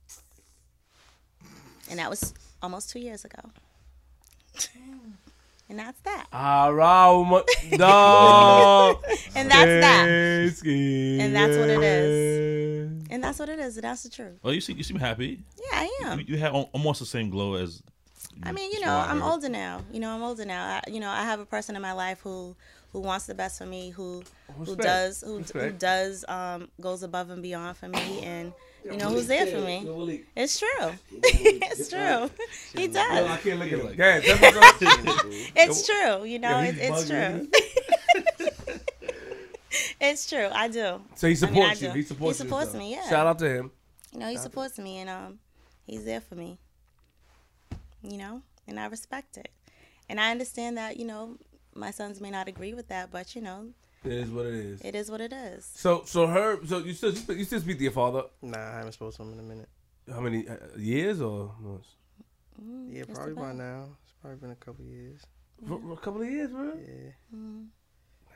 And 1.89 1.99
that 1.99 2.09
was 2.09 2.33
almost 2.61 2.89
two 2.89 2.99
years 2.99 3.25
ago. 3.25 3.49
And 5.67 5.79
that's 5.79 5.99
that. 6.01 6.27
All 6.31 6.73
right, 6.73 7.43
dog. 7.77 9.03
And 9.35 9.49
that's 9.49 9.65
that. 9.65 10.05
And 10.07 11.21
And 11.21 11.35
that's 11.35 11.57
what 11.57 11.69
it 11.69 11.81
is. 11.81 13.07
And 13.09 13.23
that's 13.23 13.39
what 13.39 13.49
it 13.49 13.59
is. 13.59 13.77
And 13.77 13.83
that's 13.83 14.03
the 14.03 14.09
truth. 14.09 14.39
Well, 14.43 14.53
you 14.53 14.61
seem 14.61 14.77
you 14.77 14.83
seem 14.83 14.97
happy. 14.99 15.39
Yeah, 15.57 15.79
I 15.79 16.01
am. 16.05 16.19
You, 16.19 16.25
you 16.29 16.37
have 16.37 16.53
almost 16.53 16.99
the 16.99 17.05
same 17.05 17.29
glow 17.29 17.55
as. 17.55 17.81
I 18.43 18.51
mean, 18.51 18.71
you 18.71 18.81
know, 18.81 18.91
I 18.91 19.07
I'm 19.09 19.23
older 19.23 19.49
now. 19.49 19.81
You 19.91 19.99
know, 19.99 20.11
I'm 20.13 20.21
older 20.21 20.45
now. 20.45 20.81
I, 20.85 20.91
you 20.91 20.99
know, 20.99 21.09
I 21.09 21.23
have 21.23 21.39
a 21.39 21.45
person 21.45 21.75
in 21.75 21.81
my 21.81 21.93
life 21.93 22.19
who 22.21 22.55
who 22.91 22.99
wants 22.99 23.25
the 23.25 23.33
best 23.33 23.57
for 23.57 23.65
me, 23.65 23.89
who 23.89 24.23
who 24.57 24.75
does 24.75 25.21
who, 25.25 25.39
who 25.39 25.71
does 25.71 26.23
um 26.27 26.69
goes 26.79 27.01
above 27.01 27.29
and 27.29 27.41
beyond 27.41 27.77
for 27.77 27.87
me, 27.87 28.21
and 28.21 28.53
you 28.85 28.97
know 28.97 29.09
who's 29.09 29.27
there 29.27 29.47
for 29.47 29.59
me. 29.61 30.23
It's 30.35 30.59
true. 30.59 30.91
it's 31.11 31.89
true. 31.89 32.29
He 32.75 32.87
Yo, 32.87 32.99
I 33.01 33.19
does. 33.21 33.39
can't 33.41 33.59
look 33.59 33.71
at 33.71 33.79
him. 33.79 33.95
Yeah, 33.97 34.19
that's 34.19 34.55
what's 34.55 34.83
up. 34.83 35.21
It's 35.55 35.85
true. 35.85 36.25
You 36.25 36.39
know, 36.39 36.59
Yo, 36.61 36.67
it, 36.69 36.75
it's 36.77 37.09
true. 37.09 37.47
it's 40.01 40.29
true. 40.29 40.49
I 40.51 40.67
do. 40.67 41.01
So 41.15 41.27
he 41.27 41.35
I 41.41 41.49
mean, 41.49 41.63
I 41.63 41.73
supports 41.73 41.81
you. 41.81 41.91
He 41.91 42.01
supports 42.03 42.37
He 42.37 42.43
supports 42.43 42.71
so. 42.73 42.77
me, 42.77 42.91
yeah. 42.91 43.09
Shout 43.09 43.25
out 43.27 43.39
to 43.39 43.49
him. 43.49 43.71
You 44.13 44.19
know, 44.19 44.29
he 44.29 44.37
supports 44.37 44.77
me, 44.77 44.99
and 44.99 45.09
um, 45.09 45.39
he's 45.87 46.05
there 46.05 46.21
for 46.21 46.35
me. 46.35 46.59
You 48.03 48.17
know, 48.17 48.41
and 48.67 48.79
I 48.79 48.85
respect 48.85 49.37
it, 49.37 49.49
and 50.07 50.19
I 50.19 50.29
understand 50.31 50.77
that 50.77 50.97
you 50.97 51.05
know 51.05 51.37
my 51.73 51.91
sons 51.91 52.21
may 52.21 52.29
not 52.29 52.47
agree 52.47 52.73
with 52.73 52.87
that, 52.89 53.11
but 53.11 53.35
you 53.35 53.41
know, 53.41 53.69
It 54.05 54.11
is 54.11 54.29
what 54.29 54.45
it 54.45 54.53
is. 54.53 54.81
it 54.81 54.95
is 54.95 55.09
what 55.09 55.21
it 55.21 55.33
is. 55.33 55.69
So, 55.73 56.03
so 56.05 56.27
her, 56.27 56.59
so 56.65 56.79
you 56.79 56.93
still, 56.93 57.11
you 57.11 57.43
still 57.43 57.59
speak 57.59 57.77
to 57.77 57.83
your 57.83 57.91
father? 57.91 58.23
Nah, 58.41 58.57
I 58.57 58.77
haven't 58.77 58.91
spoken 58.91 59.15
to 59.15 59.21
him 59.23 59.33
in 59.33 59.39
a 59.39 59.43
minute. 59.43 59.69
How 60.11 60.19
many 60.19 60.47
uh, 60.47 60.55
years 60.77 61.21
or 61.21 61.51
months? 61.59 61.87
Yeah, 62.87 63.03
probably 63.11 63.33
by 63.33 63.53
now. 63.53 63.87
It's 64.03 64.13
probably 64.21 64.37
been 64.37 64.51
a 64.51 64.55
couple 64.55 64.85
years. 64.85 65.21
For, 65.67 65.79
for 65.79 65.93
a 65.93 65.97
couple 65.97 66.21
of 66.21 66.29
years, 66.29 66.51
bro. 66.51 66.73
Yeah. 66.75 67.11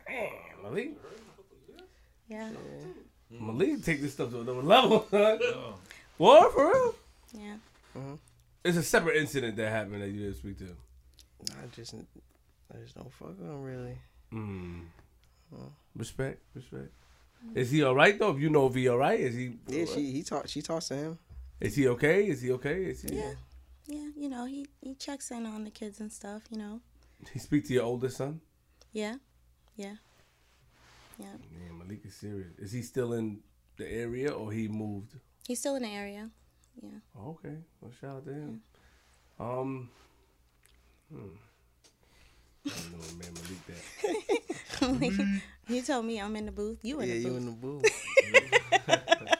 Damn, 0.08 0.64
Malik. 0.64 0.98
Yeah, 2.28 2.50
Malik 3.30 3.84
take 3.84 4.02
this 4.02 4.14
stuff 4.14 4.32
to 4.32 4.42
another 4.42 4.64
level. 4.64 5.08
what 6.18 6.54
for 6.54 6.72
real? 6.72 6.96
yeah. 7.34 7.56
It's 8.64 8.78
a 8.78 8.84
separate 8.84 9.18
incident 9.18 9.56
that 9.58 9.70
happened 9.70 10.02
that 10.02 10.10
you 10.10 10.22
didn't 10.22 10.36
speak 10.38 10.58
to. 10.60 10.76
I 11.52 11.68
just, 11.76 11.94
I 11.94 12.78
just 12.84 12.96
don't 12.96 13.12
fuck 13.14 13.30
with 13.30 13.48
him 13.48 13.62
really. 13.64 13.98
Mm. 14.34 14.86
Respect, 15.96 16.42
respect. 16.54 16.92
Is 17.56 17.72
he 17.72 17.84
all 17.84 17.96
right 17.96 18.18
though? 18.20 18.32
If 18.32 18.40
you 18.40 18.50
know 18.50 18.68
if 18.68 18.76
he 18.76 18.88
all 18.90 18.98
right, 18.98 19.20
is 19.20 19.36
he? 19.36 19.54
Yeah, 19.68 19.86
she, 19.86 20.12
he 20.12 20.24
talked, 20.24 20.50
she 20.50 20.62
talks 20.62 20.88
to 20.90 20.96
him. 20.96 21.20
Is 21.60 21.76
he 21.76 21.88
okay? 21.90 22.28
Is 22.28 22.42
he 22.42 22.52
okay? 22.52 22.84
Is 22.86 23.02
he? 23.02 23.16
Yeah. 23.16 23.34
Yeah, 23.88 24.10
you 24.16 24.30
know, 24.30 24.46
he 24.46 24.68
he 24.82 24.94
checks 24.96 25.32
in 25.32 25.46
on 25.46 25.64
the 25.64 25.72
kids 25.72 26.00
and 26.00 26.12
stuff. 26.12 26.44
You 26.52 26.58
know, 26.60 26.82
He 27.34 27.40
speak 27.40 27.66
to 27.68 27.74
your 27.74 27.84
oldest 27.86 28.18
son. 28.18 28.40
yeah, 28.94 29.16
yeah, 29.76 29.96
yeah. 31.18 31.34
Man, 31.52 31.78
Malik 31.80 32.06
is 32.06 32.14
serious. 32.16 32.52
Is 32.60 32.72
he 32.72 32.82
still 32.84 33.14
in 33.14 33.40
the 33.78 33.92
area 33.92 34.30
or 34.32 34.52
he 34.52 34.68
moved? 34.68 35.16
He's 35.48 35.60
still 35.60 35.76
in 35.76 35.84
the 35.84 35.90
area. 35.90 36.30
Yeah. 36.82 37.00
Oh, 37.18 37.32
okay. 37.32 37.56
Well, 37.82 37.92
shout 38.00 38.18
out 38.18 38.26
to 38.26 38.32
him. 38.34 38.62
Um. 39.40 39.90
Hmm. 41.12 41.36
I 42.66 42.70
know, 42.92 42.98
man, 43.18 43.34
Malik 43.34 43.66
that. 43.68 45.42
he 45.68 45.82
told 45.82 46.06
me 46.06 46.20
I'm 46.22 46.36
in 46.36 46.46
the 46.46 46.52
booth. 46.52 46.80
You 46.84 47.00
in 47.02 47.08
yeah, 47.10 47.16
the 47.16 47.20
you 47.22 47.28
booth. 47.30 47.38
in 47.38 47.46
the 47.46 47.52
booth. 47.52 49.36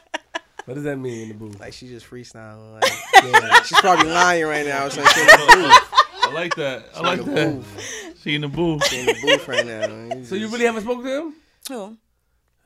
What 0.66 0.74
does 0.74 0.84
that 0.84 0.98
mean 0.98 1.22
in 1.22 1.28
the 1.28 1.34
booth? 1.34 1.58
like 1.58 1.72
she 1.72 1.88
just 1.88 2.08
freestyling. 2.08 2.74
Like, 2.74 2.92
yeah, 3.24 3.62
she's 3.62 3.80
probably 3.80 4.08
lying 4.08 4.44
right 4.44 4.64
now. 4.64 4.88
So 4.88 5.02
she 5.04 5.20
in 5.20 5.26
the 5.26 5.32
booth. 5.54 5.94
I 6.22 6.30
like 6.32 6.54
that. 6.56 6.84
I 6.94 6.98
She 6.98 7.02
like 7.04 7.18
in 7.20 7.24
the 7.26 7.30
that. 7.32 7.54
booth. 7.56 8.14
She 8.22 8.34
in 8.36 8.40
the 8.42 8.48
booth. 8.48 8.84
She 8.86 9.00
in 9.00 9.06
the 9.06 9.18
booth 9.20 9.48
right 9.48 9.66
now. 9.66 10.22
So 10.24 10.34
you 10.36 10.46
really 10.48 10.66
haven't 10.66 10.82
spoken 10.82 11.02
to 11.04 11.16
him? 11.22 11.34
Who? 11.68 11.96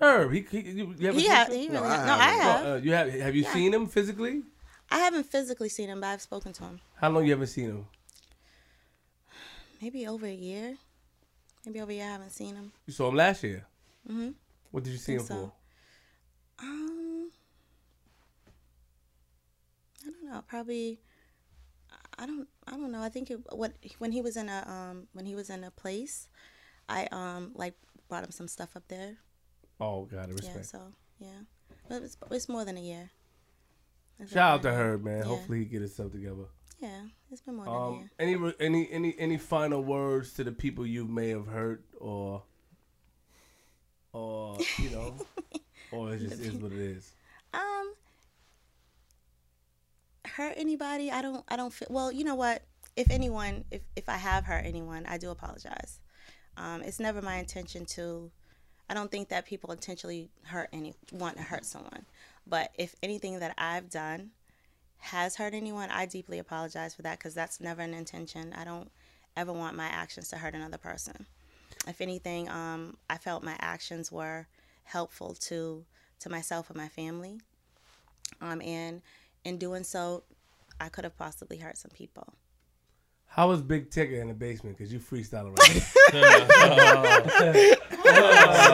Herb, 0.01 0.33
he, 0.33 0.41
he 0.51 0.59
you, 0.61 0.95
you 0.99 1.07
haven't 1.07 1.21
He 1.21 1.27
spoken 1.27 1.31
have. 1.37 1.49
to 1.49 1.57
him? 1.57 1.73
No, 1.73 1.83
I 1.85 2.07
no, 2.07 2.13
I 2.13 2.25
haven't. 2.25 2.43
have. 2.43 2.67
Uh, 2.67 2.77
you 2.85 2.93
have 2.93 3.09
have 3.15 3.35
you 3.37 3.43
Yeah. 3.45 3.53
seen 3.55 3.73
him 3.73 3.87
physically? 3.87 4.43
I 4.91 4.99
haven't 4.99 5.25
physically 5.25 5.69
seen 5.71 5.89
him, 5.89 6.01
but 6.01 6.09
I've 6.09 6.21
spoken 6.21 6.53
to 6.55 6.65
him. 6.65 6.81
How 6.97 7.09
long 7.11 7.25
you 7.25 7.31
haven't 7.31 7.47
seen 7.47 7.67
him? 7.71 7.87
Maybe 9.85 10.07
over 10.07 10.25
a 10.25 10.33
year. 10.33 10.79
Maybe 11.67 11.79
over 11.83 11.93
a 11.93 11.95
year 11.95 12.05
I 12.05 12.13
haven't 12.13 12.31
seen 12.31 12.57
him. 12.57 12.73
You 12.87 12.95
saw 12.95 13.11
him 13.11 13.17
last 13.17 13.43
year. 13.43 13.67
Mm-hmm. 14.11 14.31
What 14.71 14.83
did 14.83 14.95
you 14.95 14.99
see 14.99 15.13
him 15.13 15.21
so. 15.21 15.35
for? 15.35 15.53
Um, 16.65 17.31
I 20.03 20.11
don't 20.11 20.25
know. 20.25 20.43
Probably. 20.49 21.01
I 22.19 22.25
don't. 22.25 22.49
I 22.67 22.71
don't 22.71 22.93
know. 22.93 23.03
I 23.03 23.11
think 23.11 23.31
it, 23.31 23.41
what 23.53 23.73
when 23.99 24.11
he 24.11 24.23
was 24.23 24.39
in 24.39 24.49
a 24.49 24.65
um 24.67 25.07
when 25.13 25.27
he 25.27 25.35
was 25.35 25.51
in 25.51 25.63
a 25.65 25.71
place, 25.71 26.29
I 26.89 27.07
um 27.13 27.53
like 27.55 27.75
brought 28.09 28.25
him 28.25 28.31
some 28.31 28.49
stuff 28.49 28.77
up 28.77 28.85
there. 28.89 29.19
Oh, 29.81 30.07
God, 30.07 30.31
it. 30.31 30.41
Yeah. 30.43 30.63
So 30.63 30.81
yeah, 31.19 31.45
but 31.91 32.01
it's, 32.01 32.17
it's 32.31 32.49
more 32.49 32.65
than 32.65 32.79
a 32.79 32.81
year. 32.81 33.11
Shout 34.33 34.55
out 34.55 34.63
to. 34.63 34.73
Herb, 34.73 35.05
man. 35.05 35.19
Yeah. 35.19 35.25
Hopefully 35.25 35.59
he 35.59 35.65
get 35.67 35.83
himself 35.83 36.11
together. 36.13 36.47
Yeah, 36.85 37.01
it's 37.31 37.41
been 37.41 37.57
more 37.57 37.69
Um, 37.69 38.11
any 38.19 38.37
any 38.61 38.91
any 38.91 39.19
any 39.19 39.39
final 39.39 39.83
words 39.83 40.35
to 40.35 40.45
the 40.45 40.53
people 40.53 40.87
you 40.87 41.07
may 41.07 41.31
have 41.31 41.47
hurt 41.47 41.83
or 41.99 42.43
or 44.13 44.59
you 44.79 44.91
know 44.91 45.17
or 45.93 46.15
it 46.15 46.19
just 46.19 46.41
is 46.41 46.55
what 46.55 46.73
it 46.73 46.79
is. 46.79 47.13
Um, 47.55 47.95
hurt 50.27 50.55
anybody? 50.57 51.11
I 51.11 51.23
don't. 51.23 51.45
I 51.49 51.57
don't 51.57 51.73
feel. 51.73 51.89
Well, 51.91 52.13
you 52.13 52.25
know 52.25 52.35
what? 52.35 52.63
if 52.97 53.11
anyone, 53.11 53.65
if 53.71 53.83
if 53.97 54.09
I 54.09 54.17
have 54.17 54.45
hurt 54.45 54.65
anyone, 54.65 55.07
I 55.07 55.19
do 55.19 55.31
apologize. 55.31 56.01
Um, 56.57 56.83
it's 56.83 57.01
never 57.01 57.21
my 57.23 57.37
intention 57.37 57.85
to. 57.87 58.31
I 58.89 58.95
don't 58.95 59.11
think 59.11 59.29
that 59.31 59.47
people 59.47 59.73
intentionally 59.73 60.29
hurt 60.43 60.69
any 60.73 60.95
want 61.13 61.37
to 61.39 61.43
hurt 61.43 61.65
someone, 61.65 62.05
but 62.47 62.71
if 62.77 62.95
anything 63.03 63.39
that 63.41 63.55
I've 63.57 63.89
done 63.89 64.31
has 65.05 65.37
hurt 65.37 65.53
anyone, 65.53 65.91
I 65.91 66.07
deeply 66.07 66.39
apologize 66.39 66.95
for 66.95 67.03
that 67.03 67.19
because 67.19 67.35
that's 67.35 67.61
never 67.61 67.83
an 67.83 67.93
intention. 67.93 68.55
I 68.57 68.65
don't 68.65 68.91
ever 69.37 69.53
want 69.53 69.77
my 69.77 69.87
actions 69.87 70.29
to 70.29 70.37
hurt 70.37 70.55
another 70.55 70.79
person. 70.79 71.27
If 71.87 72.01
anything, 72.01 72.49
um, 72.49 72.97
I 73.11 73.19
felt 73.19 73.43
my 73.43 73.57
actions 73.61 74.11
were 74.11 74.47
helpful 74.85 75.35
to 75.35 75.85
to 76.21 76.31
myself 76.31 76.71
and 76.71 76.79
my 76.79 76.89
family, 76.89 77.39
um, 78.41 78.63
and 78.63 79.03
in 79.45 79.59
doing 79.59 79.85
so, 79.85 80.23
I 80.81 80.89
could 80.89 81.05
have 81.05 81.19
possibly 81.19 81.59
hurt 81.59 81.77
some 81.77 81.91
people. 81.91 82.33
How 83.35 83.49
was 83.49 83.61
Big 83.63 83.91
Tigger 83.91 84.21
in 84.21 84.29
the 84.29 84.35
basement? 84.35 84.77
Because 84.79 84.93
you 84.93 85.01
freestyling 85.01 85.59
right 85.59 85.83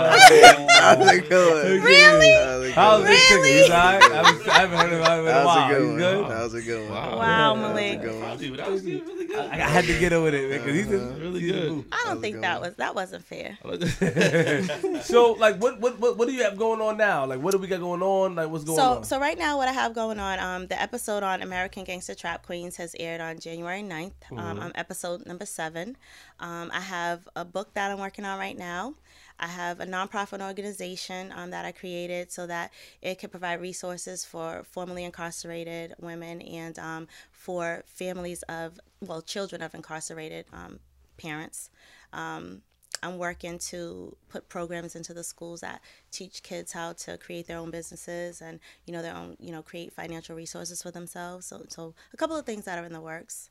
That 0.01 0.97
was 0.99 1.09
a 1.11 1.21
good 1.21 1.53
one. 1.79 1.85
Really? 1.85 2.31
That 2.31 2.57
was 2.59 2.65
a 2.65 2.67
good 2.67 2.75
How 2.75 2.91
was 2.93 3.01
one. 3.03 3.11
Big 3.11 3.21
Tigger? 3.21 3.37
Really? 3.43 3.53
He's 3.63 3.71
all 3.71 3.77
right? 3.77 4.03
I, 4.03 4.33
was, 4.33 4.49
I 4.49 4.53
haven't 4.61 4.79
heard 4.79 4.93
of 4.93 5.01
him 5.01 5.27
in 5.27 5.35
a 5.35 5.45
while. 5.45 5.69
He's 5.69 5.97
good? 5.99 6.25
That 6.31 6.43
was 6.43 6.55
a 6.55 6.63
good 6.63 6.91
one. 6.91 6.99
Wow. 6.99 7.19
Wow, 7.19 7.55
That 7.55 7.63
was 7.63 7.75
Malik. 7.75 8.01
good 8.03 8.21
that 8.59 8.71
was 8.71 8.83
good, 8.83 9.07
really 9.07 9.27
good. 9.27 9.39
I, 9.39 9.55
I 9.55 9.57
had 9.69 9.85
to 9.85 9.99
get 9.99 10.13
over 10.13 10.29
it 10.29 10.51
because 10.51 10.75
he's 10.75 10.87
Really 10.89 11.41
he's 11.41 11.51
a 11.51 11.53
good. 11.55 11.69
boo. 11.69 11.85
I 11.93 12.03
don't 12.07 12.21
think 12.21 12.41
that 12.41 12.61
was 12.61 12.75
that 12.77 12.95
wasn't 12.95 13.25
fair. 13.25 13.59
So, 15.03 15.33
like, 15.33 15.57
what, 15.57 15.81
what 15.81 15.99
what 15.99 16.19
what 16.19 16.29
do 16.29 16.35
you 16.35 16.43
have 16.45 16.57
going 16.59 16.81
on 16.81 16.97
now? 16.97 17.25
Like, 17.25 17.41
what 17.41 17.53
do 17.53 17.59
we 17.59 17.67
got 17.67 17.81
going 17.81 18.03
on? 18.03 18.35
Like, 18.35 18.49
what's 18.51 18.65
going 18.65 18.77
So 18.77 18.83
on? 18.99 19.05
so 19.05 19.19
right 19.19 19.39
now, 19.39 19.57
what 19.57 19.69
I 19.69 19.73
have 19.73 19.95
going 19.95 20.19
on, 20.21 20.39
um, 20.39 20.67
the 20.67 20.81
episode 20.81 21.23
on 21.23 21.43
American 21.43 21.85
Gangster 21.85 22.15
Trap 22.15 22.45
Queens 22.45 22.77
has 22.77 22.95
aired 22.99 23.21
on 23.21 23.39
January 23.39 23.83
9th. 23.83 24.13
Um, 24.37 24.50
Mm-hmm. 24.57 24.67
I'm 24.67 24.73
episode 24.75 25.27
number 25.27 25.47
seven. 25.47 25.97
Um, 26.39 26.71
I 26.73 26.81
have 26.81 27.29
a 27.37 27.45
book 27.45 27.75
that 27.75 27.91
I'm 27.91 27.99
working 27.99 28.25
on 28.25 28.39
right 28.39 28.57
now. 28.57 28.95
I 29.39 29.47
have 29.47 29.81
a 29.81 29.87
nonprofit 29.87 30.47
organization 30.47 31.33
um, 31.35 31.51
that 31.51 31.65
I 31.65 31.73
created 31.73 32.31
so 32.31 32.47
that 32.47 32.73
it 33.01 33.19
could 33.19 33.31
provide 33.31 33.61
resources 33.61 34.25
for 34.25 34.63
formerly 34.65 35.05
incarcerated 35.05 35.95
women 36.01 36.43
and 36.43 36.79
um, 36.79 37.09
for 37.33 37.83
families 37.87 38.43
of, 38.45 38.79
well, 39.01 39.23
children 39.23 39.63
of 39.63 39.75
incarcerated 39.75 40.45
um, 40.53 40.79
parents. 41.17 41.71
Um, 42.13 42.63
I'm 43.03 43.19
working 43.19 43.59
to 43.71 44.17
put 44.29 44.49
programs 44.49 44.95
into 44.95 45.15
the 45.15 45.25
schools 45.25 45.61
that 45.61 45.81
teach 46.11 46.43
kids 46.43 46.73
how 46.73 46.93
to 46.93 47.17
create 47.17 47.47
their 47.47 47.57
own 47.57 47.71
businesses 47.71 48.43
and 48.43 48.61
you 48.87 48.93
know 48.93 49.01
their 49.01 49.15
own 49.15 49.37
you 49.41 49.53
know 49.53 49.63
create 49.63 49.93
financial 49.93 50.37
resources 50.37 50.83
for 50.83 50.91
themselves. 50.91 51.47
So 51.47 51.65
so 51.69 51.95
a 52.13 52.17
couple 52.17 52.37
of 52.37 52.45
things 52.45 52.65
that 52.67 52.79
are 52.79 52.85
in 52.85 52.93
the 52.93 53.01
works 53.01 53.49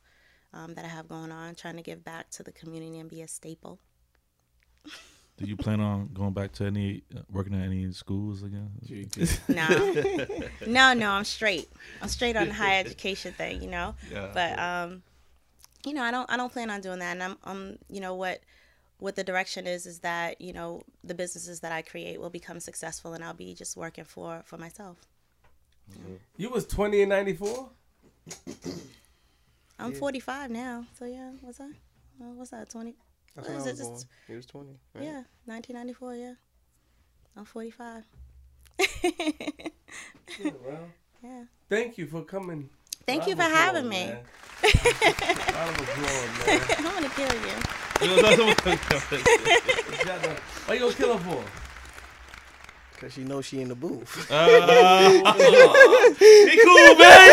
um, 0.52 0.74
that 0.74 0.84
I 0.84 0.88
have 0.88 1.08
going 1.08 1.32
on, 1.32 1.54
trying 1.54 1.76
to 1.76 1.82
give 1.82 2.04
back 2.04 2.30
to 2.30 2.42
the 2.42 2.52
community 2.52 2.98
and 2.98 3.08
be 3.08 3.22
a 3.22 3.28
staple. 3.28 3.78
Do 5.40 5.46
you 5.46 5.56
plan 5.56 5.80
on 5.80 6.10
going 6.12 6.34
back 6.34 6.52
to 6.54 6.66
any 6.66 7.02
uh, 7.16 7.20
working 7.30 7.54
at 7.54 7.64
any 7.64 7.90
schools 7.92 8.42
again? 8.42 8.70
No, 9.48 9.94
no, 10.66 10.92
no. 10.92 11.10
I'm 11.10 11.24
straight. 11.24 11.70
I'm 12.02 12.08
straight 12.08 12.36
on 12.36 12.48
the 12.48 12.54
higher 12.54 12.78
education 12.78 13.32
thing, 13.32 13.62
you 13.62 13.70
know. 13.70 13.94
Yeah. 14.12 14.28
But 14.34 14.58
um, 14.58 15.02
you 15.86 15.94
know, 15.94 16.02
I 16.02 16.10
don't 16.10 16.30
I 16.30 16.36
don't 16.36 16.52
plan 16.52 16.68
on 16.68 16.82
doing 16.82 16.98
that. 16.98 17.12
And 17.12 17.22
I'm 17.22 17.36
um, 17.44 17.76
you 17.88 18.00
know 18.00 18.14
what 18.14 18.40
what 18.98 19.16
the 19.16 19.24
direction 19.24 19.66
is 19.66 19.86
is 19.86 20.00
that 20.00 20.42
you 20.42 20.52
know 20.52 20.82
the 21.02 21.14
businesses 21.14 21.60
that 21.60 21.72
I 21.72 21.80
create 21.80 22.20
will 22.20 22.28
become 22.28 22.60
successful, 22.60 23.14
and 23.14 23.24
I'll 23.24 23.32
be 23.32 23.54
just 23.54 23.78
working 23.78 24.04
for 24.04 24.42
for 24.44 24.58
myself. 24.58 24.98
you 26.36 26.50
was 26.50 26.66
twenty 26.66 27.00
in 27.00 27.08
ninety 27.08 27.32
four. 27.32 27.70
I'm 29.80 29.92
45 29.94 30.50
now, 30.50 30.84
so 30.98 31.04
yeah. 31.06 31.30
What's 31.40 31.58
that? 31.58 31.64
Uh, 31.64 31.68
well, 32.18 32.32
what's 32.34 32.50
that? 32.50 32.68
20? 32.70 32.94
That's 33.34 33.48
What 33.48 33.56
when 33.56 33.66
I 33.66 33.68
it? 33.68 33.70
was 33.70 33.78
Just- 33.78 33.90
born. 33.90 34.02
He 34.28 34.34
was 34.36 34.46
20. 34.46 34.68
right? 34.94 35.04
Yeah, 35.04 35.22
1994. 35.46 36.14
Yeah, 36.14 36.34
I'm 37.36 37.44
45. 37.44 38.04
yeah. 41.22 41.44
Thank 41.68 41.98
you 41.98 42.06
for 42.06 42.22
coming. 42.22 42.68
Thank 43.06 43.26
you 43.26 43.34
for 43.36 43.42
having 43.42 43.88
me. 43.88 44.06
man. 44.06 44.18
Round 44.62 45.76
of 45.76 45.82
applause, 45.88 46.46
man. 46.46 46.60
I'm 46.78 46.84
gonna 46.94 47.08
kill 47.10 47.34
you. 47.34 47.56
Why 50.66 50.74
you 50.74 50.80
gonna 50.80 50.94
kill 50.94 51.18
her 51.18 51.24
for? 51.24 51.44
Cause 53.00 53.14
she 53.14 53.24
knows 53.24 53.46
she 53.46 53.60
in 53.62 53.68
the 53.68 53.74
booth. 53.74 54.30
Uh, 54.30 54.46
he 56.18 56.60
cool, 56.62 56.94
man. 56.96 57.32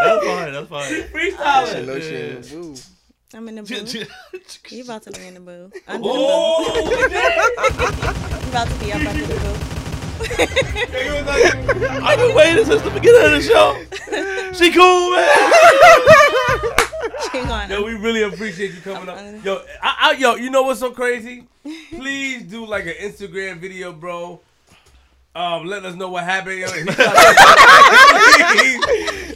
that's 0.00 0.24
fine. 0.24 0.52
That's 0.52 0.68
fine. 0.68 0.88
she 0.88 1.02
Freestyling. 1.02 1.86
knows 1.86 2.02
she 2.02 2.14
in 2.16 2.40
the 2.40 2.48
booth. 2.48 2.90
I'm 3.34 3.48
in 3.48 3.54
the 3.56 3.62
booth. 3.62 4.72
You 4.72 4.82
about 4.84 5.02
to 5.02 5.10
be 5.12 5.26
in 5.26 5.34
the 5.34 5.40
booth. 5.40 5.72
Under 5.86 6.08
Oh, 6.10 6.64
the 6.74 6.80
booth. 6.90 7.12
You 8.42 8.48
about 8.50 8.68
to 8.68 8.74
be 8.84 8.92
up 8.92 9.00
under 9.06 9.26
the 9.26 9.34
booth. 9.34 9.76
I've 12.02 12.18
been 12.18 12.34
waiting 12.34 12.64
since 12.64 12.82
the 12.82 12.90
beginning 12.90 13.22
of 13.22 13.30
the 13.32 13.42
show. 13.42 13.76
She 14.54 14.72
cool, 14.72 15.10
man. 15.12 16.86
Yo, 17.70 17.82
we 17.84 17.94
really 17.94 18.22
appreciate 18.22 18.72
you 18.74 18.80
coming 18.80 19.08
up. 19.08 19.18
Yo, 19.44 19.62
I, 19.82 19.96
I, 20.00 20.12
yo, 20.18 20.34
you 20.36 20.50
know 20.50 20.62
what's 20.62 20.80
so 20.80 20.90
crazy? 20.90 21.46
Please 21.90 22.42
do 22.44 22.66
like 22.66 22.86
an 22.86 22.94
Instagram 23.00 23.58
video, 23.58 23.92
bro. 23.92 24.40
Um, 25.34 25.66
let 25.66 25.84
us 25.84 25.94
know 25.94 26.08
what 26.10 26.24
happened. 26.24 26.58
Yo, 26.58 26.68
he 26.70 26.84
got- 26.84 26.96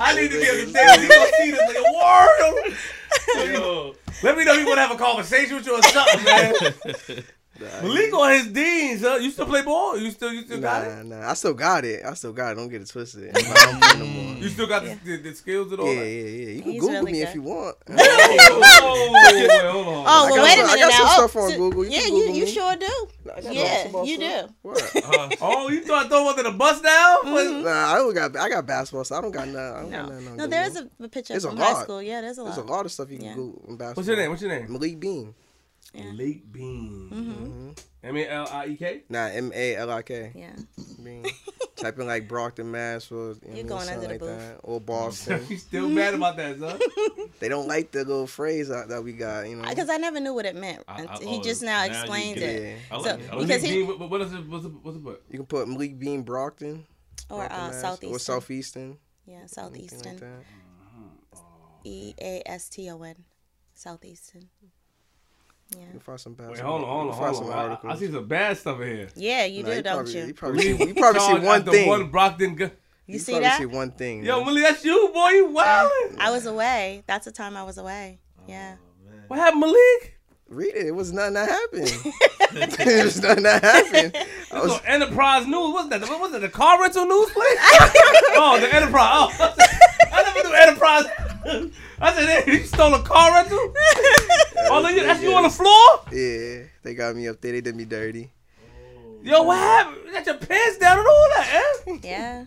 I 0.01 0.15
need 0.17 0.31
to 0.31 0.39
be 0.41 0.45
able 0.47 0.73
to 0.73 0.73
say 0.73 1.09
gonna 1.09 1.31
see 1.39 1.51
this 1.53 1.61
like 1.61 1.77
a 1.79 1.93
world. 1.93 3.53
Yo. 3.53 3.95
Let 4.23 4.37
me 4.39 4.45
know 4.45 4.55
if 4.55 4.61
you 4.61 4.67
want 4.67 4.79
to 4.79 4.83
have 4.83 4.91
a 4.93 4.97
conversation 4.99 5.57
with 5.57 5.67
you 5.67 5.77
or 5.77 5.83
something, 5.83 6.25
man. 6.25 6.53
Malik 7.61 8.13
on 8.13 8.31
his 8.33 8.47
deans, 8.49 9.01
huh? 9.03 9.15
You 9.17 9.31
still 9.31 9.47
play 9.47 9.63
ball? 9.63 9.97
You 9.97 10.11
still, 10.11 10.33
you 10.33 10.43
still 10.45 10.61
got 10.61 10.85
it? 10.87 11.05
nah. 11.05 11.21
Nah. 11.21 11.31
I 11.31 11.35
still 11.35 11.55
got 11.55 11.85
it. 11.85 12.05
I 12.05 12.15
still 12.15 12.33
got 12.33 12.53
it. 12.53 12.55
Don't 12.57 12.69
get 12.69 12.83
it 12.83 12.89
twisted. 12.89 13.31
I 13.37 13.41
don't 13.41 13.81
play 13.81 13.99
no 14.01 14.07
more. 14.07 14.35
You 14.43 14.49
still 14.49 14.67
got 14.67 14.83
the, 14.85 14.99
the, 15.05 15.17
the 15.19 15.35
skills 15.35 15.71
and 15.71 15.81
all 15.81 15.87
Yeah, 15.87 16.01
that? 16.01 16.07
yeah, 16.07 16.15
yeah. 16.15 16.49
You 16.51 16.63
can 16.63 16.73
He's 16.73 16.81
Google 16.81 16.97
really 17.01 17.13
me 17.13 17.23
if 17.23 17.35
you 17.35 17.43
want. 17.43 17.77
Oh, 17.89 19.11
wait, 19.33 19.51
hold 19.71 19.87
on. 19.87 20.05
Oh 20.07 20.29
well, 20.31 20.43
wait 20.43 20.59
a 20.59 20.67
some- 20.67 20.71
I 20.71 20.75
minute 20.75 20.79
got 20.79 20.79
now. 20.79 20.91
some 20.91 21.07
oh, 21.07 21.13
stuff 21.29 21.37
on 21.37 21.51
so- 21.51 21.57
Google. 21.59 21.85
You 21.85 21.91
yeah, 21.91 22.01
can 22.01 22.17
you 22.17 22.23
Google 22.25 22.37
you 22.37 22.45
me. 22.45 22.51
sure 22.51 22.77
do. 22.77 23.09
Yeah, 23.53 24.03
you 24.05 24.19
do. 24.19 24.49
What? 24.63 24.93
Oh, 25.41 25.69
you 25.71 25.83
thought 25.85 26.07
I 26.07 26.09
throw 26.09 26.25
one 26.25 26.37
to 26.37 26.43
the 26.43 26.51
bus 26.51 26.83
now? 26.83 27.19
Mm-hmm. 27.25 27.65
Nah, 27.65 27.93
I 27.93 27.97
don't 27.97 28.15
got. 28.15 28.37
I 28.37 28.49
got 28.49 28.67
basketball, 28.67 29.05
so 29.05 29.17
I 29.17 29.21
don't 29.21 29.31
got 29.33 29.49
nothing. 29.49 29.59
I 29.59 29.81
don't 29.83 29.91
got 29.91 30.03
No, 30.09 30.13
nothing 30.15 30.29
on 30.29 30.37
no, 30.37 30.47
there 30.47 30.65
is 30.67 30.77
a, 30.77 30.89
a 31.03 31.09
picture 31.09 31.33
There's 31.35 31.45
a 31.45 31.49
from 31.49 31.57
high 31.59 31.73
lot. 31.73 31.83
school. 31.85 32.03
Yeah, 32.03 32.21
there's 32.21 32.39
a 32.39 32.43
lot. 32.43 32.55
There's 32.55 32.67
a 32.69 32.71
lot 32.71 32.85
of 32.87 32.93
stuff 32.93 33.11
you 33.11 33.17
can 33.19 33.27
Yeah. 33.27 33.35
Google 33.35 33.65
in 33.69 33.77
basketball. 33.77 33.95
What's 34.03 34.09
your 34.09 34.17
name? 34.17 34.31
What's 34.31 34.43
your 34.43 34.51
name? 34.51 34.73
Malik 34.73 35.01
Bean. 35.01 35.35
Yeah. 35.95 36.11
Lake 36.13 36.51
Bean. 36.53 37.11
Mm-hmm. 37.13 37.71
M 38.05 38.17
A 38.17 38.29
L 38.29 38.49
I 38.51 38.67
E 38.67 38.77
K. 38.77 39.03
Nah, 39.09 39.27
M 39.27 39.53
A 39.55 39.77
L 39.77 39.91
I 39.91 40.03
K. 40.03 40.33
Yeah. 40.35 40.57
Bean. 41.03 41.25
Type 41.77 41.99
in 41.99 42.07
like 42.07 42.29
Brockton, 42.29 42.71
Mass, 42.71 43.11
or 43.11 43.15
you 43.15 43.21
know, 43.21 43.31
what 43.33 43.51
I 43.51 43.55
mean, 43.55 43.67
going 43.67 43.81
something 43.87 44.11
under 44.11 44.19
the 44.19 44.19
booth. 44.19 44.39
that. 44.39 44.61
or 44.63 44.81
Boston. 44.81 45.45
She's 45.49 45.63
still 45.63 45.89
mad 45.89 46.15
about 46.15 46.37
that, 46.37 46.59
son. 46.59 46.79
they 47.41 47.49
don't 47.49 47.67
like 47.67 47.91
the 47.91 48.05
little 48.05 48.27
phrase 48.27 48.69
that, 48.69 48.89
that 48.89 49.03
we 49.03 49.13
got. 49.13 49.49
You 49.49 49.57
know. 49.57 49.69
Because 49.69 49.91
I 49.91 49.97
never 49.97 50.21
knew 50.21 50.35
what 50.35 50.47
it 50.47 50.55
meant. 50.57 50.85
I- 50.87 51.07
I- 51.07 51.19
he 51.25 51.39
oh, 51.39 51.43
just 51.43 51.63
now 51.63 51.85
now 51.85 51.93
explained 51.93 52.39
it. 52.39 52.43
it. 52.43 52.79
I 52.91 52.97
like 52.97 53.05
So, 53.07 53.17
it. 53.17 53.39
Because 53.39 53.63
he- 53.63 53.71
Bean, 53.71 53.99
what, 53.99 54.11
what 54.11 54.21
is 54.21 54.33
it? 54.33 54.47
What's 54.47 54.65
it? 54.65 54.73
What's 54.83 54.97
it? 54.97 55.05
Put? 55.05 55.23
You 55.31 55.39
can 55.39 55.47
put 55.47 55.69
Malik 55.69 55.99
Bean 55.99 56.23
Brockton. 56.23 56.87
Or 57.31 57.39
Brockton, 57.39 57.61
uh, 57.61 57.73
southeastern. 57.73 58.11
Or 58.15 58.19
Southeastern. 58.19 58.99
Yeah, 59.27 59.47
southeastern. 59.47 60.13
Like 60.13 60.21
that. 60.21 60.45
E 61.85 62.15
A 62.21 62.43
S 62.47 62.69
T 62.69 62.91
O 62.91 63.03
N. 63.03 63.17
Southeastern. 63.75 64.49
Yeah. 65.71 65.81
You 65.87 65.91
can 65.93 66.01
find 66.01 66.21
some 66.21 66.37
Wait, 66.39 66.49
basketball. 66.49 66.79
hold 66.79 66.83
on, 66.85 66.89
hold 66.89 67.01
on, 67.01 67.13
can 67.13 67.19
find 67.23 67.35
hold 67.37 67.47
some 67.47 67.59
on. 67.59 67.91
I, 67.91 67.95
I 67.95 67.97
see 67.97 68.13
some 68.13 68.29
bad 68.29 68.57
stuff 68.59 68.81
in 68.81 68.87
here. 68.89 69.09
Yeah, 69.17 69.45
you 69.47 69.63
Nah, 69.63 69.69
do, 69.71 69.77
you 69.77 69.83
don't 69.83 69.95
probably, 69.95 70.13
you? 70.19 70.27
You 70.27 70.35
probably 70.35 70.63
see, 70.63 70.69
you 70.89 70.95
probably 70.95 71.21
see 71.21 71.33
one 71.47 71.59
after 71.61 71.71
thing. 71.73 71.89
One 71.89 72.11
Brockton. 72.11 72.55
gu- 72.55 72.65
You 72.65 72.71
You 73.15 73.19
see 73.19 73.33
probably 73.33 73.49
that? 73.49 73.59
see 73.59 73.67
one 73.67 73.91
thing. 73.93 74.25
Yo, 74.25 74.37
man. 74.37 74.47
Millie, 74.47 74.63
that's 74.63 74.85
you, 74.85 75.11
boy. 75.13 75.29
You 75.31 75.49
wildin'. 75.49 76.19
I 76.21 76.31
was 76.31 76.47
away. 76.47 77.03
That's 77.07 77.25
the 77.25 77.33
time 77.33 77.57
I 77.57 77.63
was 77.65 77.79
away. 77.79 78.21
Oh, 78.39 78.43
yeah. 78.47 78.77
What 79.29 79.39
happened, 79.39 79.61
Malik? 79.63 80.19
Read 80.49 80.75
it. 80.75 80.87
It 80.89 80.95
was 80.95 81.13
nothing 81.13 81.35
that 81.35 81.49
happened. 81.49 81.91
it 82.81 83.05
was 83.05 83.21
nothing 83.23 83.43
that 83.45 83.63
happened. 83.65 84.15
I 84.53 84.61
This 84.61 84.71
was, 84.71 84.81
Enterprise 84.85 85.47
News. 85.47 85.73
What's 85.73 85.89
that? 85.89 86.03
What 86.03 86.21
was 86.21 86.33
that? 86.33 86.41
The 86.43 86.51
car 86.51 86.81
rental 86.81 87.07
news 87.07 87.31
place? 87.31 87.47
oh, 88.37 88.59
the 88.61 88.73
Enterprise. 88.73 89.35
Oh, 89.41 89.55
I 90.13 90.23
never 90.23 90.49
knew 90.49 90.55
Enterprise. 90.55 91.73
I 92.05 92.13
said, 92.15 92.45
hey, 92.45 92.53
you 92.53 92.65
stole 92.65 92.95
a 92.95 93.03
car 93.03 93.33
rental? 93.33 93.59
Oh, 94.67 94.81
look, 94.81 94.97
that's 94.97 95.23
you 95.23 95.35
on 95.35 95.43
the 95.43 95.51
floor? 95.51 96.01
yeah, 96.11 96.65
they 96.83 96.95
got 96.95 97.15
me 97.15 97.29
up 97.29 97.39
there. 97.41 97.53
They 97.53 97.61
did 97.61 97.77
me 97.77 97.85
dirty. 97.85 98.33
Yo, 99.23 99.43
what 99.43 99.59
happened? 99.59 99.99
You 100.07 100.13
got 100.13 100.27
your 100.27 100.37
pants 100.39 100.79
down 100.79 100.99
and 100.99 101.07
all 101.07 101.29
that, 101.37 101.63
eh? 101.87 101.99
Yeah. 102.03 102.45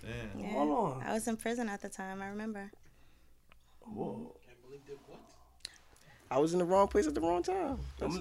Damn. 0.00 0.40
yeah. 0.40 0.52
Hold 0.52 0.70
on. 0.70 1.02
I 1.06 1.12
was 1.12 1.28
in 1.28 1.36
prison 1.36 1.68
at 1.68 1.82
the 1.82 1.90
time. 1.90 2.22
I 2.22 2.28
remember. 2.28 2.70
Whoa. 3.80 4.34
I 6.30 6.38
was 6.38 6.52
in 6.52 6.58
the 6.58 6.64
wrong 6.64 6.88
place 6.88 7.06
at 7.06 7.14
the 7.14 7.20
wrong 7.20 7.42
time. 7.42 7.78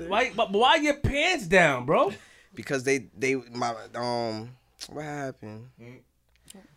Why, 0.07 0.31
but 0.35 0.51
why 0.51 0.75
your 0.75 0.97
pants 0.97 1.47
down, 1.47 1.85
bro? 1.85 2.11
Because 2.53 2.83
they 2.83 3.07
they 3.17 3.35
my 3.35 3.73
um 3.95 4.51
what 4.89 5.05
happened? 5.05 5.67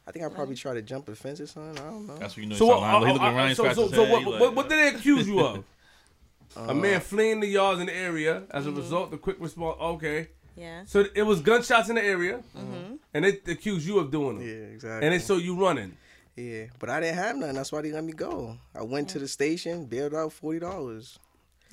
I 0.07 0.13
think 0.13 0.25
I 0.25 0.29
probably 0.29 0.55
tried 0.55 0.75
to 0.75 0.83
jump 0.83 1.09
a 1.09 1.15
fence 1.15 1.41
or 1.41 1.47
something. 1.47 1.79
I 1.85 1.91
don't 1.91 2.07
know. 2.07 2.17
That's 2.17 2.37
what 2.37 2.43
you 2.45 2.49
know. 2.51 2.57
So, 2.57 2.67
So, 2.69 2.73
uh. 2.79 3.01
He 3.01 3.07
uh, 3.07 3.13
looking 3.13 3.27
uh, 3.27 3.33
Ryan 3.33 3.55
so, 3.55 3.73
so, 3.73 3.89
so 3.89 4.05
head. 4.05 4.13
what, 4.13 4.25
like, 4.33 4.41
what, 4.41 4.55
what 4.55 4.69
did 4.69 4.79
they 4.79 4.97
accuse 4.97 5.27
you 5.29 5.41
of? 5.41 5.65
a 6.57 6.71
Uh, 6.71 6.75
man 6.75 7.01
fleeing 7.01 7.41
the 7.41 7.47
yards 7.49 7.81
in 7.81 7.87
the 7.87 7.95
area 7.95 8.45
as 8.51 8.65
Mm-hmm. 8.65 8.77
a 8.79 8.81
result 8.81 9.11
the 9.11 9.19
quick 9.19 9.37
response. 9.41 9.77
Okay, 9.81 10.29
Yeah. 10.57 10.85
so 10.87 11.05
it 11.15 11.23
was 11.23 11.41
gunshots 11.41 11.89
in 11.89 11.97
the 11.97 12.05
area, 12.05 12.43
Mm-hmm. 12.57 12.95
and 13.13 13.25
they 13.25 13.39
accused 13.53 13.87
you 13.87 13.99
of 13.99 14.11
doing 14.11 14.41
Yeah, 14.41 14.47
it, 14.47 14.73
exactly. 14.75 15.07
and 15.07 15.15
they 15.15 15.19
saw 15.19 15.37
you 15.37 15.55
running. 15.57 15.97
yeah, 16.37 16.67
but 16.79 16.89
I 16.89 17.01
didn't 17.01 17.17
have 17.17 17.37
nothing. 17.37 17.57
That's 17.57 17.73
why 17.73 17.83
they 17.83 17.93
let 17.93 18.05
me 18.05 18.13
go. 18.13 18.57
I 18.75 18.83
went 18.85 19.09
to 19.11 19.19
the 19.19 19.29
station, 19.29 19.87
bailed 19.87 20.15
out 20.15 20.33
forty 20.33 20.59
dollars. 20.61 21.19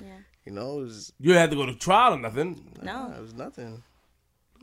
Yeah. 0.00 0.18
You 0.44 0.52
know, 0.52 0.80
it 0.80 0.82
was 0.82 1.12
You 1.20 1.32
had 1.34 1.50
to 1.50 1.56
go 1.56 1.64
to 1.66 1.74
trial 1.74 2.14
or 2.14 2.18
nothing. 2.18 2.76
No. 2.82 3.12
it 3.16 3.22
was 3.22 3.32
nothing. 3.32 3.82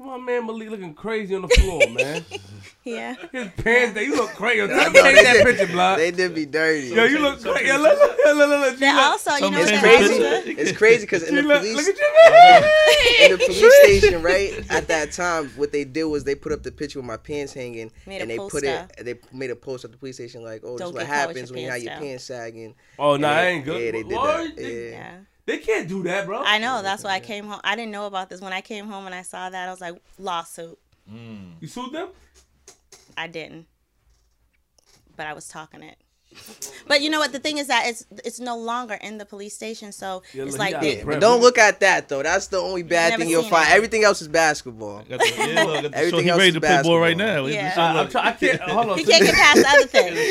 Come 0.02 0.10
on, 0.10 0.26
man, 0.26 0.48
Malik 0.48 0.72
looking 0.72 0.96
crazy 0.96 1.36
on 1.36 1.44
the 1.44 1.48
floor, 1.48 1.82
man. 1.92 2.26
Yeah. 2.84 3.14
His 3.32 3.48
pants, 3.58 3.94
they 3.94 4.06
you 4.06 4.16
look 4.16 4.32
crazy. 4.32 4.66
Take 4.66 4.72
I 4.76 4.86
know, 4.86 5.04
they 5.04 5.14
that 5.14 5.34
did- 5.34 5.46
picture, 5.46 5.68
blood. 5.72 6.00
They 6.00 6.10
did 6.10 6.34
be 6.34 6.48
dirty. 6.48 6.88
Yo, 6.88 7.04
you 7.04 7.20
look 7.20 7.40
crazy. 7.40 7.68
Yo, 7.68 7.78
look, 7.78 8.00
look, 8.00 8.18
look, 8.26 8.38
look, 8.38 8.50
look. 8.50 8.78
Then 8.80 8.96
look- 8.96 9.06
also, 9.06 9.36
you 9.36 9.52
know 9.52 9.60
what 9.60 9.70
It's 9.70 9.80
crazy. 9.82 10.52
It's 10.60 10.78
crazy 10.80 11.02
because 11.02 11.22
in 11.30 11.36
the 11.36 11.44
police 11.44 11.76
look 11.76 11.96
at 11.96 12.64
in 13.22 13.32
the 13.34 13.38
police 13.46 13.82
station, 13.84 14.24
right 14.24 14.66
at 14.72 14.88
that 14.88 15.12
time, 15.12 15.50
what 15.58 15.72
they 15.72 15.84
did 15.84 16.06
was 16.06 16.24
they 16.24 16.34
put 16.34 16.52
up 16.52 16.64
the 16.64 16.72
picture 16.72 16.98
with 16.98 17.06
my 17.06 17.18
pants 17.18 17.54
hanging, 17.54 17.92
Made 18.08 18.22
and 18.22 18.32
they 18.32 18.38
put 18.38 18.64
it. 18.64 18.92
They 19.00 19.20
made 19.32 19.52
a 19.52 19.56
post 19.56 19.86
at 19.86 19.92
the 19.92 19.98
police 20.00 20.16
station 20.16 20.44
like, 20.44 20.62
"Oh, 20.64 20.76
this 20.80 20.88
is 20.88 20.94
what 20.94 21.02
get 21.02 21.08
caught 21.08 21.28
with 21.28 21.38
happens 21.38 21.52
when 21.52 21.62
you 21.62 21.70
have 21.70 21.84
your 21.84 21.94
pants 21.94 22.24
sagging." 22.24 22.74
Oh, 22.98 23.16
no, 23.16 23.16
And 23.16 23.26
I 23.28 23.46
ain't 23.46 23.66
good. 23.66 23.80
Yeah, 23.80 23.92
they 23.92 24.02
did 24.04 24.18
that. 24.18 24.54
Yeah. 24.58 25.18
They 25.52 25.58
can't 25.58 25.90
do 25.90 26.02
that, 26.04 26.26
bro. 26.26 26.42
I 26.46 26.60
know. 26.60 26.82
That's 26.82 27.04
why 27.04 27.12
I 27.16 27.20
came 27.20 27.46
home. 27.46 27.60
I 27.62 27.76
didn't 27.76 27.92
know 27.92 28.06
about 28.06 28.30
this. 28.30 28.40
When 28.40 28.54
I 28.54 28.62
came 28.62 28.88
home 28.88 29.06
and 29.06 29.14
I 29.14 29.22
saw 29.22 29.50
that, 29.50 29.68
I 29.68 29.70
was 29.70 29.82
like, 29.82 29.96
lawsuit. 30.18 30.80
You 31.12 31.68
sued 31.68 31.92
them? 31.92 32.08
I 33.18 33.28
didn't. 33.28 33.68
But 35.18 35.28
I 35.28 35.34
was 35.34 35.50
talking 35.50 35.84
it. 35.84 35.98
But 36.88 37.02
you 37.02 37.10
know 37.10 37.20
what? 37.20 37.32
The 37.32 37.40
thing 37.40 37.58
is 37.58 37.68
that 37.68 37.84
it's 37.88 38.06
it's 38.26 38.40
no 38.40 38.58
longer 38.58 38.96
in 38.96 39.18
the 39.18 39.26
police 39.26 39.54
station, 39.54 39.92
so 39.92 40.24
Yeah, 40.34 40.44
it's 40.44 40.58
like 40.58 40.82
he 40.82 40.96
they, 40.96 41.04
But 41.04 41.20
don't 41.20 41.42
look 41.42 41.58
at 41.58 41.80
that 41.82 42.10
though. 42.10 42.24
That's 42.24 42.48
the 42.48 42.58
only 42.58 42.84
bad 42.84 43.18
thing 43.18 43.30
you'll 43.30 43.44
find. 43.44 43.70
it. 43.70 43.74
Everything 43.76 44.04
else 44.04 44.22
is 44.22 44.28
basketball. 44.28 45.04
Got 45.10 45.20
the, 45.20 45.34
yeah, 45.38 45.64
look, 45.64 45.84
got 45.84 45.92
show. 45.94 45.98
Everything 46.00 46.24
He 46.24 46.30
else 46.30 46.38
ready 46.40 46.50
is 46.50 46.54
to 46.56 46.62
play 46.62 46.82
ball 46.84 47.00
right 47.00 47.16
now. 47.18 47.46
He- 47.46 47.54
Yeah. 47.54 47.70
this 47.70 47.78
I, 47.78 47.92
shit 47.94 48.02
I'm 48.06 48.10
try, 48.10 48.22
I 48.28 48.32
can't. 48.34 48.62
Hold 48.72 48.90
on. 48.90 48.98
he 48.98 49.04
can't 49.06 49.24
get 49.26 49.36
past 49.36 49.56
the 49.62 49.68
other 49.70 49.88
things. 49.88 50.20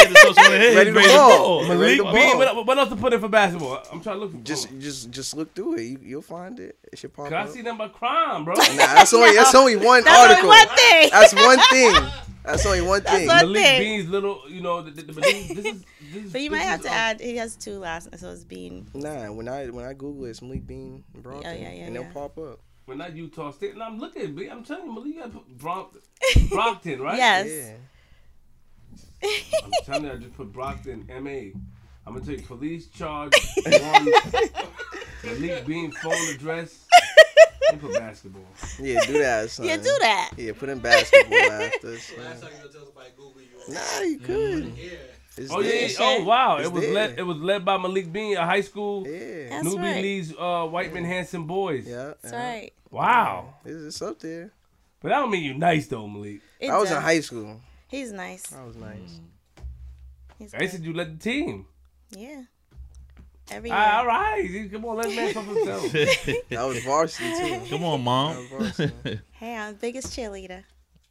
He 0.00 0.12
just 0.14 0.26
tossed 0.26 0.38
one 0.38 0.52
in 0.54 0.60
Ready 0.76 0.90
to 0.90 0.96
ready 0.96 1.08
ball. 1.08 1.38
ball. 1.38 1.76
Ready 1.76 1.96
to 1.98 2.04
Malik 2.04 2.14
B, 2.22 2.32
ball. 2.32 2.38
what, 2.56 2.66
what 2.66 2.78
else 2.78 2.88
to 2.90 2.96
put 2.96 3.12
in 3.12 3.20
for 3.20 3.28
basketball? 3.28 3.82
I'm 3.92 4.00
trying 4.00 4.16
to 4.16 4.20
look 4.20 4.32
for. 4.32 4.38
Just, 4.38 4.68
Just, 4.70 4.80
just, 4.80 5.10
just 5.10 5.36
look 5.36 5.54
through 5.54 5.74
it. 5.76 5.82
You, 5.82 5.98
you'll 6.02 6.22
find 6.22 6.58
it. 6.60 6.76
It 6.92 6.98
should 6.98 7.12
pop 7.12 7.28
Cause 7.30 7.50
I 7.50 7.52
see 7.52 7.62
them 7.62 7.76
by 7.78 7.88
crime, 7.88 8.44
bro. 8.44 8.54
Nah, 8.54 8.64
that's 8.76 9.12
only 9.14 9.34
that's 9.36 9.54
only 9.60 9.76
one 9.76 10.02
That's 10.04 10.18
article. 10.18 10.50
only 10.50 10.66
one 10.66 10.76
thing. 10.76 11.10
That's 11.10 11.34
one 11.34 11.58
thing. 11.70 11.94
That's 12.44 12.64
only 12.66 12.80
one 12.80 13.02
thing. 13.02 13.26
one- 13.26 13.36
Malik 13.52 13.62
thing. 13.62 13.80
Bean's 13.80 14.08
little, 14.08 14.42
you 14.48 14.60
know, 14.62 14.82
the, 14.82 14.90
the, 14.90 15.02
the, 15.02 15.12
but 15.12 15.22
this, 15.24 15.48
this 15.48 15.58
is. 15.66 15.84
This 16.12 16.24
is 16.24 16.32
But 16.32 16.40
you 16.40 16.50
this 16.50 16.58
might 16.58 16.64
have 16.64 16.82
to 16.82 16.90
add. 16.90 17.20
He 17.20 17.36
has 17.36 17.54
two 17.56 17.78
last, 17.78 18.08
so 18.18 18.30
it's 18.30 18.44
Bean. 18.44 18.86
Nah, 18.94 19.30
when 19.32 19.48
I 19.48 19.66
when 19.68 19.84
I 19.84 19.92
Google 19.92 20.24
it, 20.26 20.30
it's 20.30 20.42
Malik 20.42 20.66
Bean 20.66 21.04
Brockton, 21.14 21.46
Oh, 21.50 21.52
yeah, 21.54 21.60
yeah, 21.60 21.84
and 21.84 21.94
yeah. 21.94 22.02
they'll 22.02 22.12
pop 22.12 22.38
up. 22.38 22.60
We're 22.86 22.94
not 22.96 23.14
Utah 23.14 23.50
State. 23.52 23.74
And 23.74 23.82
I'm 23.82 23.98
looking, 23.98 24.34
B. 24.34 24.46
I'm 24.48 24.64
telling 24.64 24.86
you, 24.86 24.92
Malik 24.94 25.18
got 25.18 25.32
put 25.32 25.58
Brockton, 25.58 26.00
Brockton, 26.50 27.00
right? 27.02 27.16
Yes. 27.18 27.76
Yeah. 29.22 29.28
I'm 29.62 29.70
telling 29.84 30.04
you, 30.06 30.12
I 30.12 30.16
just 30.16 30.34
put 30.34 30.50
Brockton, 30.52 31.06
M.A. 31.10 31.52
I'm 32.06 32.14
gonna 32.14 32.24
take 32.24 32.46
police 32.46 32.88
charge 32.88 33.32
one. 33.66 34.08
Malik 35.24 35.66
Bean 35.66 35.92
phone 35.92 36.14
address. 36.34 36.86
And 37.70 37.80
put 37.80 37.92
basketball. 37.92 38.42
Yeah, 38.80 39.04
do 39.06 39.12
that, 39.18 39.48
son. 39.50 39.66
Yeah, 39.66 39.76
do 39.76 39.96
that. 40.00 40.30
Yeah, 40.36 40.52
put 40.58 40.68
in 40.70 40.80
basketball 40.80 41.38
after. 41.38 41.98
son. 41.98 42.24
Last 42.24 42.42
time 42.42 42.50
you 42.52 42.58
gonna 42.58 42.72
tell 42.72 42.84
somebody 42.84 43.10
Google 43.16 43.42
you. 43.42 43.74
Nah, 43.74 44.00
you 44.00 44.18
mm-hmm. 44.18 44.24
could. 44.24 44.64
Yeah. 44.76 44.90
It's 45.36 45.52
Oh 45.52 45.60
yeah, 45.60 45.70
there. 45.70 45.88
yeah. 45.88 45.96
oh 46.00 46.24
wow! 46.24 46.56
It's 46.56 46.66
it 46.66 46.72
was 46.72 46.82
there. 46.82 46.92
led. 46.94 47.18
It 47.18 47.22
was 47.22 47.36
led 47.36 47.64
by 47.64 47.76
Malik 47.78 48.12
Bean, 48.12 48.36
a 48.36 48.44
high 48.44 48.60
school 48.62 49.06
Yeah. 49.06 49.62
Newbie 49.62 49.78
right. 49.78 50.02
leads 50.02 50.34
uh, 50.36 50.66
Whitman 50.66 51.04
Hanson 51.04 51.44
boys. 51.46 51.86
Yeah. 51.86 52.14
That's 52.20 52.32
yeah. 52.32 52.50
right. 52.50 52.72
Wow! 52.90 53.54
It's, 53.64 53.82
it's 53.84 54.02
up 54.02 54.18
there. 54.18 54.52
But 55.00 55.10
that 55.10 55.20
don't 55.20 55.30
mean 55.30 55.44
you 55.44 55.54
nice 55.54 55.86
though, 55.86 56.08
Malik. 56.08 56.40
It 56.58 56.70
I 56.70 56.76
was 56.76 56.90
in 56.90 57.00
high 57.00 57.20
school. 57.20 57.60
He's 57.86 58.12
nice. 58.12 58.52
I 58.52 58.64
was 58.64 58.76
nice. 58.76 58.98
Mm. 58.98 59.64
He's 60.38 60.54
I 60.54 60.66
said 60.66 60.84
you 60.84 60.92
led 60.92 61.18
the 61.18 61.22
team. 61.22 61.66
Yeah. 62.10 62.42
Every 63.50 63.70
year. 63.70 63.78
All 63.78 64.06
right, 64.06 64.68
come 64.72 64.84
on, 64.84 64.96
let 64.96 65.08
the 65.10 65.16
man 65.16 65.34
talk 65.34 65.44
for 65.44 65.54
himself. 65.54 66.52
I 66.52 66.64
was 66.64 66.82
varsity 66.84 67.30
too. 67.38 67.60
Come 67.70 67.84
on, 67.84 68.00
mom. 68.02 68.46
varsity. 68.48 69.20
Hey, 69.32 69.56
I'm 69.56 69.72
the 69.72 69.78
biggest 69.78 70.08
cheerleader. 70.16 70.62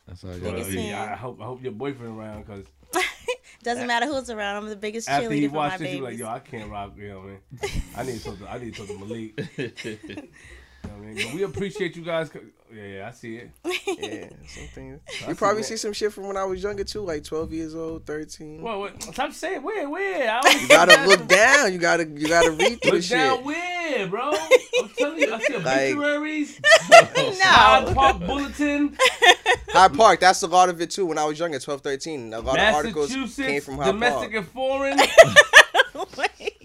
That's 0.08 0.24
all 0.24 0.32
I 0.32 0.40
Biggest 0.40 0.70
got 0.70 0.76
fan. 0.76 0.86
Yeah, 0.90 1.12
I 1.14 1.16
hope 1.16 1.42
I 1.42 1.46
hope 1.46 1.64
your 1.64 1.72
boyfriend 1.72 2.18
around 2.18 2.46
because 2.46 2.66
Doesn't 3.64 3.88
matter 3.88 4.06
who's 4.06 4.30
around. 4.30 4.56
I'm 4.58 4.70
the 4.70 4.76
biggest 4.76 5.10
after 5.10 5.30
he 5.32 5.42
cheerleader 5.42 5.50
for 5.50 5.54
my 5.56 5.58
watched 5.68 5.80
this, 5.80 5.88
he 5.90 6.00
babies. 6.00 6.04
like, 6.04 6.18
yo, 6.18 6.28
I 6.28 6.40
can't 6.40 6.70
rock. 6.72 6.94
You 6.98 7.08
know 7.10 7.20
what 7.20 7.26
I 7.26 7.66
mean? 7.74 7.84
I 7.98 8.04
need 8.04 8.18
to 8.20 8.24
talk 8.24 8.40
to 8.40 8.50
I 8.50 8.58
need 8.60 8.74
to 8.76 8.86
talk 8.86 8.88
to 8.88 9.06
Malik. 9.06 9.40
You 9.58 9.66
know 9.68 10.18
what 10.82 10.92
I 10.94 10.98
mean? 11.00 11.16
But 11.26 11.34
we 11.34 11.44
appreciate 11.44 11.96
you 11.96 12.04
guys. 12.04 12.30
Yeah, 12.72 12.84
yeah, 12.84 13.08
I 13.08 13.12
see 13.12 13.38
it. 13.38 13.50
Yeah, 14.00 14.30
something. 14.48 15.00
You 15.28 15.36
probably 15.36 15.64
see 15.64 15.70
see 15.70 15.78
some 15.78 15.94
shit 15.94 16.14
from 16.14 16.28
when 16.28 16.38
I 16.38 16.44
was 16.46 16.62
younger 16.64 16.84
too, 16.84 17.02
like 17.02 17.24
12 17.24 17.52
years 17.52 17.76
old, 17.76 18.06
13. 18.06 18.62
What? 18.62 18.80
what 18.80 19.04
stop 19.04 19.34
saying 19.34 19.64
where? 19.64 19.90
Where? 19.90 20.30
I 20.32 20.58
You 20.62 20.68
gotta 20.68 21.06
look 21.08 21.28
down. 21.28 21.74
You 21.74 21.80
gotta 21.80 22.06
you 22.08 22.28
gotta 22.28 22.52
read 22.52 22.80
through 22.82 22.92
the 22.92 22.98
Look 22.98 23.06
down 23.08 23.38
shit. 23.38 23.46
where, 23.46 24.08
bro? 24.08 24.32
I'm 24.82 24.90
telling 24.98 25.20
you, 25.20 25.34
I 25.34 25.40
see 25.40 25.54
Like- 25.58 25.66
obituaries, 25.96 26.62
no. 26.92 27.36
Hyde 27.42 27.96
Park 27.96 28.20
Bulletin, 28.20 28.98
Hyde 29.70 29.94
Park. 29.96 30.20
That's 30.20 30.44
a 30.44 30.48
lot 30.48 30.70
of 30.70 30.80
it 30.82 30.92
too. 30.92 31.06
When 31.08 31.18
I 31.18 31.26
was 31.26 31.40
younger, 31.40 31.60
12, 31.60 31.82
13, 31.82 32.34
a 32.34 32.40
lot 32.40 32.60
of 32.60 32.76
articles 32.76 33.12
came 33.36 33.62
from 33.62 33.78
Hyde 33.78 33.86
domestic 33.94 34.32
Park. 34.32 34.36
and 34.36 34.48
foreign. 34.48 35.00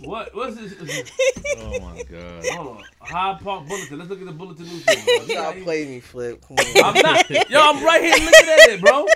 Wait. 0.04 0.08
What? 0.08 0.34
What's 0.34 0.56
this? 0.56 0.74
Oh 1.56 1.80
my 1.80 2.02
god. 2.02 2.44
Hold 2.52 2.66
on. 2.78 2.82
Hyde 3.00 3.40
Park 3.40 3.68
Bulletin. 3.68 3.98
Let's 3.98 4.10
look 4.10 4.20
at 4.20 4.26
the 4.26 4.32
Bulletin 4.32 4.66
newspaper. 4.66 5.02
bro. 5.04 5.24
You 5.26 5.34
gotta 5.34 5.60
play 5.62 5.84
me, 5.86 6.00
Flip. 6.00 6.42
Come 6.46 6.56
on. 6.58 6.84
I'm 6.96 7.02
not. 7.02 7.30
Yo, 7.50 7.60
I'm 7.60 7.84
right 7.84 8.02
here 8.02 8.12
looking 8.14 8.48
at 8.48 8.68
it, 8.70 8.80
bro. 8.80 9.06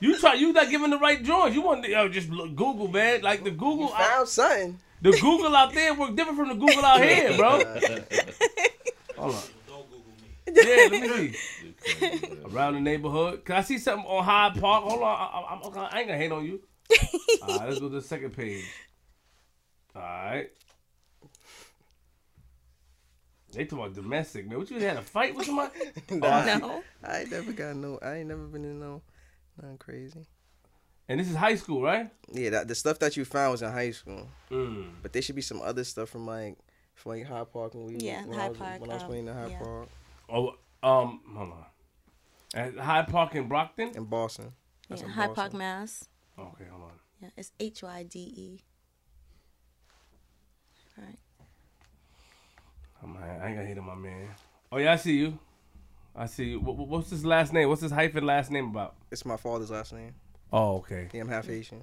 You 0.00 0.18
try. 0.18 0.34
You 0.34 0.52
not 0.52 0.70
giving 0.70 0.90
the 0.90 0.98
right 0.98 1.22
drawings. 1.22 1.54
You 1.54 1.62
want 1.62 1.84
to 1.84 1.90
yo, 1.90 2.08
just 2.08 2.30
look, 2.30 2.54
Google, 2.56 2.88
man. 2.88 3.22
Like 3.22 3.44
the 3.44 3.50
Google, 3.50 3.92
out, 3.94 4.10
Found 4.10 4.28
something. 4.28 4.78
the 5.02 5.12
Google 5.12 5.54
out 5.56 5.72
there 5.72 5.94
work 5.94 6.14
different 6.16 6.38
from 6.38 6.48
the 6.48 6.54
Google 6.54 6.84
out 6.84 7.00
here, 7.02 7.36
bro. 7.36 7.50
Hold 9.18 9.34
on. 9.34 9.42
Don't 9.66 9.90
Google 9.90 10.12
me. 10.20 10.52
Yeah, 10.52 10.88
let 10.90 10.90
me 10.90 11.32
see. 11.32 12.20
Around 12.52 12.74
the 12.74 12.80
neighborhood. 12.80 13.44
Can 13.44 13.56
I 13.56 13.60
see 13.62 13.78
something 13.78 14.06
on 14.06 14.24
Hyde 14.24 14.60
Park? 14.60 14.84
Hold 14.84 15.02
on. 15.02 15.08
I, 15.08 15.10
I, 15.10 15.84
I, 15.84 15.88
I 15.92 15.98
ain't 16.00 16.08
gonna 16.08 16.18
hate 16.18 16.32
on 16.32 16.44
you. 16.44 16.60
All 17.42 17.58
right, 17.58 17.68
let's 17.68 17.80
go 17.80 17.88
to 17.88 17.94
the 17.96 18.02
second 18.02 18.36
page. 18.36 18.64
All 19.98 20.04
right. 20.04 20.50
They 23.52 23.64
talking 23.64 23.78
about 23.78 23.94
domestic, 23.94 24.46
man. 24.48 24.58
What 24.58 24.70
you 24.70 24.78
had 24.78 24.96
a 24.98 25.02
fight 25.02 25.34
with 25.34 25.46
somebody? 25.46 25.72
Nah, 26.10 26.44
No. 26.58 26.82
I 27.02 27.20
ain't 27.20 27.30
never 27.30 27.52
got 27.52 27.76
no. 27.76 27.98
I 28.02 28.16
ain't 28.16 28.28
never 28.28 28.44
been 28.46 28.64
in 28.64 28.78
no. 28.78 29.00
Nothing 29.60 29.78
crazy. 29.78 30.26
And 31.08 31.18
this 31.18 31.30
is 31.30 31.36
high 31.36 31.54
school, 31.54 31.80
right? 31.82 32.10
Yeah, 32.30 32.50
that, 32.50 32.68
the 32.68 32.74
stuff 32.74 32.98
that 32.98 33.16
you 33.16 33.24
found 33.24 33.52
was 33.52 33.62
in 33.62 33.70
high 33.72 33.90
school, 33.92 34.28
Mm. 34.50 34.90
but 35.02 35.12
there 35.14 35.22
should 35.22 35.34
be 35.36 35.40
some 35.42 35.62
other 35.62 35.82
stuff 35.84 36.10
from 36.10 36.26
like 36.26 36.58
from 36.94 37.12
like 37.12 37.26
Hyde 37.26 37.50
Park 37.50 37.74
when 37.74 37.86
we 37.86 37.96
Yeah, 37.96 38.26
when 38.26 38.38
I 38.38 38.48
was, 38.50 38.58
Park, 38.58 38.80
when 38.80 38.90
I 38.90 38.94
was 38.94 39.02
um, 39.02 39.08
playing 39.08 39.28
in 39.28 39.34
High 39.34 39.48
yeah. 39.48 39.58
Park 39.58 39.88
Oh, 40.28 40.48
um, 40.82 41.20
hold 41.34 41.52
on. 41.52 41.64
At 42.54 42.76
Hyde 42.76 43.08
Park 43.08 43.34
in 43.34 43.48
Brockton. 43.48 43.92
in 43.96 44.04
Boston. 44.04 44.52
That's 44.90 45.00
Yeah, 45.00 45.06
in 45.06 45.12
Hyde 45.14 45.34
Park, 45.34 45.54
Mass. 45.54 46.04
Okay, 46.38 46.64
hold 46.70 46.82
on. 46.82 46.90
Yeah, 47.22 47.30
it's 47.36 47.52
H 47.58 47.82
Y 47.82 48.02
D 48.02 48.18
E. 48.20 48.60
Right. 50.98 51.16
I'm, 53.02 53.16
I 53.16 53.46
ain't 53.46 53.56
gonna 53.56 53.66
hate 53.66 53.78
on 53.78 53.86
my 53.86 53.94
man. 53.94 54.28
Oh 54.72 54.78
yeah, 54.78 54.92
I 54.92 54.96
see 54.96 55.16
you. 55.16 55.38
I 56.16 56.26
see 56.26 56.46
you. 56.50 56.60
What, 56.60 56.76
what- 56.76 56.88
what's 56.88 57.10
his 57.10 57.24
last 57.24 57.52
name? 57.52 57.68
What's 57.68 57.82
his 57.82 57.92
hyphen 57.92 58.26
last 58.26 58.50
name 58.50 58.66
about? 58.70 58.94
It's 59.10 59.24
my 59.24 59.36
father's 59.36 59.70
last 59.70 59.92
name. 59.92 60.14
Oh, 60.52 60.76
okay. 60.78 61.08
Yeah, 61.12 61.20
I'm 61.22 61.28
half 61.28 61.48
Asian. 61.48 61.82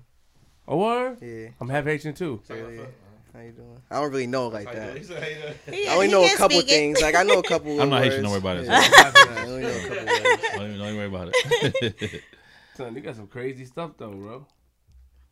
Oh, 0.67 0.77
what? 0.77 1.21
Yeah. 1.21 1.49
I'm 1.61 1.69
half 1.69 1.85
Haitian 1.85 2.13
too. 2.15 2.41
yeah, 2.49 2.55
yeah. 2.55 2.81
How 3.33 3.41
you 3.41 3.51
doing? 3.51 3.81
I 3.91 3.99
don't 4.01 4.11
really 4.11 4.27
know 4.27 4.47
like 4.47 4.71
that. 4.71 4.97
He, 5.69 5.87
I 5.87 5.93
only 5.93 6.07
know 6.07 6.23
a 6.25 6.29
couple 6.37 6.57
speak 6.59 6.71
it. 6.71 6.73
things. 6.73 7.01
Like 7.01 7.15
I 7.15 7.23
know 7.23 7.39
a 7.39 7.43
couple. 7.43 7.79
I'm 7.81 7.89
not 7.89 8.01
words. 8.01 8.15
Haitian, 8.15 8.23
don't 8.23 8.31
worry 8.31 8.39
about 8.39 8.57
it. 8.57 8.65
Yeah. 8.65 8.81
I 9.35 9.45
only 9.45 9.61
know 9.61 9.69
a 9.69 9.81
couple 9.81 10.05
words. 10.05 10.41
Don't 10.55 10.63
even, 10.65 10.77
don't 10.79 10.87
even 10.87 10.97
worry 10.97 11.05
about 11.07 11.29
it. 11.33 12.21
Son, 12.75 12.95
you 12.95 13.01
got 13.01 13.15
some 13.15 13.27
crazy 13.27 13.65
stuff 13.65 13.91
though, 13.97 14.11
bro. 14.11 14.47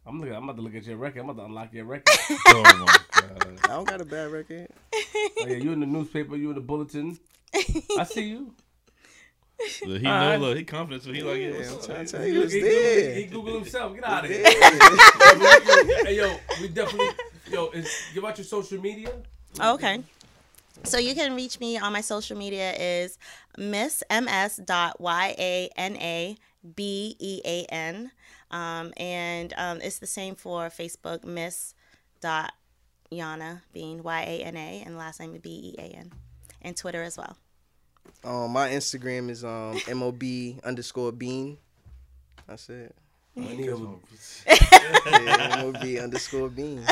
I'm 0.05 0.19
looking. 0.19 0.35
I'm 0.35 0.43
about 0.43 0.57
to 0.57 0.61
look 0.61 0.75
at 0.75 0.83
your 0.85 0.97
record. 0.97 1.19
I'm 1.21 1.29
about 1.29 1.41
to 1.43 1.45
unlock 1.47 1.73
your 1.73 1.85
record. 1.85 2.07
oh 2.49 2.63
my 2.63 2.97
god. 3.21 3.59
I 3.63 3.67
don't 3.67 3.87
got 3.87 4.01
a 4.01 4.05
bad 4.05 4.31
record. 4.31 4.67
oh, 4.93 5.29
yeah, 5.47 5.55
you 5.55 5.71
in 5.71 5.79
the 5.79 5.85
newspaper. 5.85 6.35
You 6.35 6.49
in 6.49 6.55
the 6.55 6.61
bulletin. 6.61 7.17
I 7.53 8.03
see 8.05 8.23
you. 8.29 8.53
Look, 9.85 10.01
he 10.01 10.07
Alright. 10.07 10.39
know. 10.41 10.47
Look, 10.47 10.57
he 10.57 10.63
confident. 10.65 11.03
So 11.03 11.13
he 11.13 11.21
like, 11.21 11.37
yeah. 11.37 11.47
Yeah, 11.47 11.53
what's 11.53 11.71
I'm 11.71 11.77
up? 11.77 11.85
trying 11.85 12.05
to 12.05 12.11
tell 12.11 12.21
He, 12.21 12.33
you, 12.33 12.41
it's 12.41 12.53
he, 12.53 13.21
he 13.21 13.27
Google 13.27 13.53
himself. 13.55 13.95
Get 13.95 14.03
out 14.03 14.25
of 14.25 14.29
here. 14.31 14.43
Hey, 16.05 16.17
yo, 16.17 16.35
we 16.61 16.67
definitely. 16.67 17.07
Yo, 17.49 17.69
is, 17.69 17.89
give 18.13 18.25
out 18.25 18.37
your 18.37 18.45
social 18.45 18.81
media. 18.81 19.09
Oh, 19.61 19.75
okay. 19.75 20.03
So 20.83 20.97
you 20.97 21.15
can 21.15 21.33
reach 21.35 21.59
me 21.61 21.77
on 21.77 21.93
my 21.93 22.01
social 22.01 22.37
media 22.37 22.73
is 22.73 23.17
Miss 23.57 24.03
MS 24.11 24.57
dot 24.65 24.99
Y 24.99 25.35
A 25.37 25.69
N 25.77 25.95
A 25.97 26.35
B 26.75 27.15
E 27.19 27.41
A 27.45 27.65
N, 27.73 28.11
um, 28.53 28.93
and 28.97 29.53
um, 29.57 29.81
it's 29.81 29.99
the 29.99 30.07
same 30.07 30.35
for 30.35 30.69
Facebook 30.69 31.25
Miss 31.25 31.73
dot 32.21 32.53
Yana 33.11 33.61
Bean 33.73 34.03
Y 34.03 34.21
A 34.21 34.43
N 34.43 34.55
A 34.55 34.83
and 34.85 34.97
last 34.97 35.19
name 35.19 35.37
B 35.41 35.49
E 35.49 35.81
A 35.81 35.97
N, 35.97 36.11
and 36.61 36.77
Twitter 36.77 37.03
as 37.03 37.17
well. 37.17 37.35
Um, 38.23 38.51
my 38.51 38.69
Instagram 38.69 39.29
is 39.29 39.43
um 39.43 39.79
mob 39.95 40.23
underscore 40.63 41.11
bean. 41.11 41.57
That's 42.47 42.69
it. 42.69 42.95
Any 43.35 43.67
of 43.67 43.81
them. 43.81 43.99
Yeah, 44.45 45.63
mob 45.63 45.83
underscore 45.83 46.49
bean. 46.49 46.83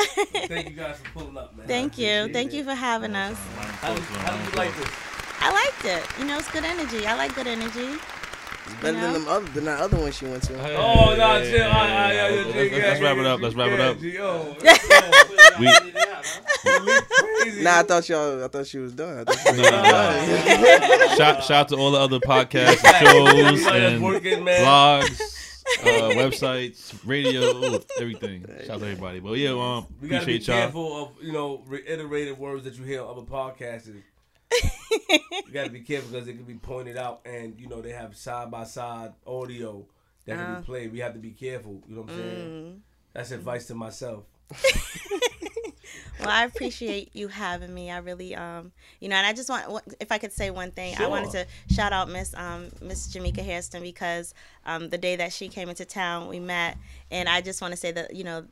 Thank 0.48 0.70
you 0.70 0.76
guys 0.76 0.98
for 0.98 1.20
pulling 1.20 1.36
up, 1.36 1.56
man. 1.56 1.66
Thank 1.66 1.96
you, 1.96 2.28
thank 2.32 2.52
it. 2.52 2.56
you 2.56 2.64
for 2.64 2.74
having 2.74 3.14
us. 3.14 3.38
How 3.80 3.94
did, 3.94 4.02
how 4.02 4.36
did 4.36 4.52
you 4.52 4.58
like 4.58 4.76
this? 4.76 4.90
I 5.40 5.50
liked 5.50 5.84
it. 5.84 6.18
You 6.18 6.26
know, 6.26 6.38
it's 6.38 6.50
good 6.50 6.64
energy. 6.64 7.06
I 7.06 7.16
like 7.16 7.34
good 7.34 7.46
energy. 7.46 7.98
It's 8.64 8.74
better 8.80 8.96
know? 8.96 9.12
than 9.12 9.24
them 9.24 9.28
other 9.28 9.46
than 9.50 9.64
that 9.64 9.80
other 9.80 9.96
one 9.98 10.12
she 10.12 10.24
went 10.26 10.44
to. 10.44 10.54
Oh, 10.76 11.16
no, 11.16 11.42
chill. 11.44 11.64
All 11.64 11.70
right, 11.72 11.90
all 11.90 11.98
right, 11.98 12.14
yo, 12.14 12.28
yo, 12.28 12.34
Let's- 12.46 12.72
let's 12.72 13.00
wrap 13.00 13.16
it 13.18 13.26
up. 13.26 13.40
Let's 13.42 13.54
wrap 13.56 13.70
it 13.70 13.80
up. 13.80 13.98
We- 15.58 15.68
Nah, 17.62 17.80
I 17.80 17.82
thought 17.82 18.08
y'all. 18.08 18.44
I 18.44 18.48
thought 18.48 18.66
she 18.66 18.78
was 18.78 18.92
done. 18.92 19.18
I 19.18 19.24
thought 19.24 19.38
she 19.38 19.50
was 19.50 19.60
Nah, 19.60 19.70
nah, 19.70 19.82
done. 19.82 20.28
nah. 21.08 21.14
shout, 21.16 21.42
shout 21.44 21.50
out 21.52 21.68
to 21.70 21.76
all 21.76 21.90
the 21.90 21.98
other 21.98 22.18
podcasts 22.20 22.84
and 22.84 23.06
shows 23.06 23.66
and 23.66 24.02
working, 24.02 24.44
blogs, 24.44 25.20
uh, 25.80 25.84
websites, 26.14 26.94
radio, 27.04 27.78
everything. 28.00 28.44
Shout 28.66 28.76
out 28.76 28.80
to 28.80 28.86
everybody. 28.86 29.18
But 29.20 29.32
yeah, 29.38 29.50
um, 29.50 29.86
We 30.00 30.08
gotta 30.08 30.24
be 30.26 30.36
appreciate 30.36 30.46
y'all. 30.48 30.56
careful 30.58 31.02
of 31.02 31.08
you 31.20 31.32
know 31.32 31.62
reiterated 31.66 32.38
words 32.38 32.64
that 32.64 32.74
you 32.78 32.84
hear 32.84 33.02
on 33.02 33.08
other 33.10 33.22
podcasts. 33.22 33.92
You 34.60 35.52
gotta 35.52 35.70
be 35.70 35.80
careful 35.80 36.10
because 36.10 36.28
it 36.28 36.34
can 36.34 36.44
be 36.44 36.54
pointed 36.54 36.96
out, 36.96 37.20
and 37.24 37.58
you 37.60 37.68
know 37.68 37.80
they 37.80 37.90
have 37.92 38.16
side 38.16 38.50
by 38.50 38.64
side 38.64 39.12
audio 39.26 39.84
that 40.26 40.36
can 40.36 40.54
Uh. 40.54 40.60
be 40.60 40.64
played. 40.66 40.92
We 40.92 41.00
have 41.00 41.14
to 41.14 41.18
be 41.18 41.30
careful. 41.30 41.82
You 41.88 41.96
know 41.96 42.02
what 42.02 42.10
I'm 42.10 42.16
saying? 42.18 42.82
That's 43.12 43.30
advice 43.30 43.66
to 43.66 43.74
myself. 43.74 44.24
Well, 46.20 46.30
I 46.30 46.44
appreciate 46.44 47.10
you 47.14 47.26
having 47.26 47.74
me. 47.74 47.90
I 47.90 47.98
really, 47.98 48.36
um, 48.36 48.70
you 49.00 49.08
know, 49.08 49.16
and 49.16 49.26
I 49.26 49.32
just 49.32 49.48
want, 49.48 49.82
if 49.98 50.12
I 50.12 50.18
could 50.18 50.32
say 50.32 50.50
one 50.50 50.70
thing, 50.70 50.94
I 50.96 51.08
wanted 51.08 51.32
to 51.32 51.46
shout 51.74 51.92
out 51.92 52.08
Miss, 52.08 52.32
um, 52.34 52.68
Miss 52.80 53.08
Jamaica 53.08 53.42
Hairston 53.42 53.82
because, 53.82 54.32
um, 54.64 54.88
the 54.88 54.98
day 54.98 55.16
that 55.16 55.32
she 55.32 55.48
came 55.48 55.68
into 55.68 55.84
town, 55.84 56.28
we 56.28 56.38
met, 56.38 56.78
and 57.10 57.28
I 57.28 57.40
just 57.40 57.60
want 57.60 57.72
to 57.72 57.76
say 57.76 57.90
that, 57.92 58.14
you 58.14 58.22
know, 58.22 58.44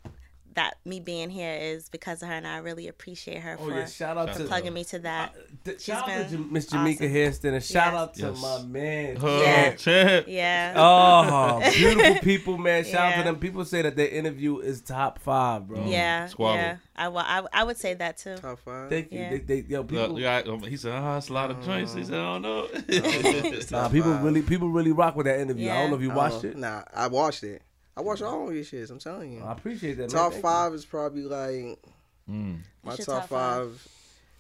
that 0.55 0.75
me 0.85 0.99
being 1.01 1.31
here 1.31 1.55
is 1.55 1.89
because 1.89 2.23
of 2.23 2.29
her, 2.29 2.35
and 2.35 2.47
I 2.47 2.59
really 2.59 2.89
appreciate 2.89 3.39
her 3.41 3.57
Oh 3.61 3.67
for 3.69 3.71
yeah, 3.79 3.87
shout 3.87 4.17
out 4.19 4.35
to 4.37 4.45
plugging 4.45 4.75
me 4.75 4.83
to 4.85 4.99
that. 5.01 5.31
Uh, 5.31 5.39
th- 5.65 5.77
She's 5.79 5.85
shout 5.85 6.09
out 6.09 6.15
to 6.17 6.23
been 6.23 6.31
Jam- 6.31 6.53
Miss 6.53 6.67
Jamaica 6.67 7.05
awesome. 7.05 7.13
Hairston 7.13 7.55
and 7.55 7.65
shout 7.65 7.93
Yes. 7.93 8.01
out 8.03 8.15
to 8.15 8.21
Yes. 8.29 8.43
my 8.43 8.63
man. 8.67 9.17
Oh, 9.23 9.43
Yeah. 9.43 9.75
champ. 9.75 10.27
Yeah. 10.29 10.75
Oh, 10.77 11.61
beautiful 11.73 12.15
people, 12.17 12.59
man. 12.59 12.85
Shout 12.85 13.13
out 13.13 13.19
to 13.19 13.23
them. 13.25 13.37
People 13.39 13.65
say 13.65 13.83
that 13.83 13.95
their 13.97 14.09
interview 14.09 14.59
is 14.59 14.81
top 14.81 15.21
five, 15.21 15.69
bro. 15.69 15.79
Mm, 15.79 15.91
yeah, 15.91 16.27
Squabble. 16.27 16.57
yeah. 16.57 16.77
I, 16.97 17.09
wa- 17.09 17.25
I, 17.27 17.43
I 17.53 17.65
would 17.65 17.79
say 17.79 17.95
that 17.95 18.19
too. 18.19 18.37
Top 18.37 18.59
five. 18.59 18.91
Thank 18.91 19.13
you. 19.13 19.21
Yeah. 19.21 19.31
They, 19.31 19.39
they, 19.39 19.65
yo, 19.69 19.85
people, 19.85 20.09
Look, 20.09 20.19
yeah, 20.19 20.43
um, 20.47 20.61
he 20.63 20.77
said, 20.77 20.93
"Oh, 20.93 21.17
it's 21.17 21.29
a 21.31 21.33
lot 21.33 21.51
of 21.51 21.65
joints." 21.65 21.95
He 21.95 22.01
uh-huh. 22.03 22.11
said, 22.11 22.19
"I 22.19 22.39
don't 22.39 22.43
know." 22.43 22.63
nah, 23.71 23.89
people 23.89 24.13
five. 24.13 24.23
really, 24.25 24.43
people 24.43 24.69
really 24.69 24.93
rock 24.93 25.17
with 25.17 25.27
that 25.27 25.41
interview. 25.41 25.71
I 25.71 25.75
don't 25.83 25.91
know 25.91 25.97
if 25.97 26.03
you 26.03 26.11
watched 26.11 26.43
don't 26.43 26.53
it. 26.53 26.57
know. 26.59 26.69
Nah, 26.69 26.83
I 26.93 27.07
watched 27.07 27.45
it. 27.45 27.63
I 28.01 28.03
watch 28.03 28.23
all 28.23 28.49
of 28.49 28.55
your 28.55 28.65
shits. 28.65 28.91
I'm 28.91 28.99
telling 28.99 29.33
you. 29.33 29.43
I 29.43 29.53
appreciate 29.53 29.99
that. 29.99 30.09
top 30.09 30.33
Thank 30.33 30.43
five 30.43 30.73
is 30.75 30.85
probably 30.87 31.23
like 31.25 31.79
Mm. 32.29 32.61
my 32.83 32.97
top, 32.97 33.07
top 33.07 33.29
five? 33.29 33.69
five. 33.73 33.89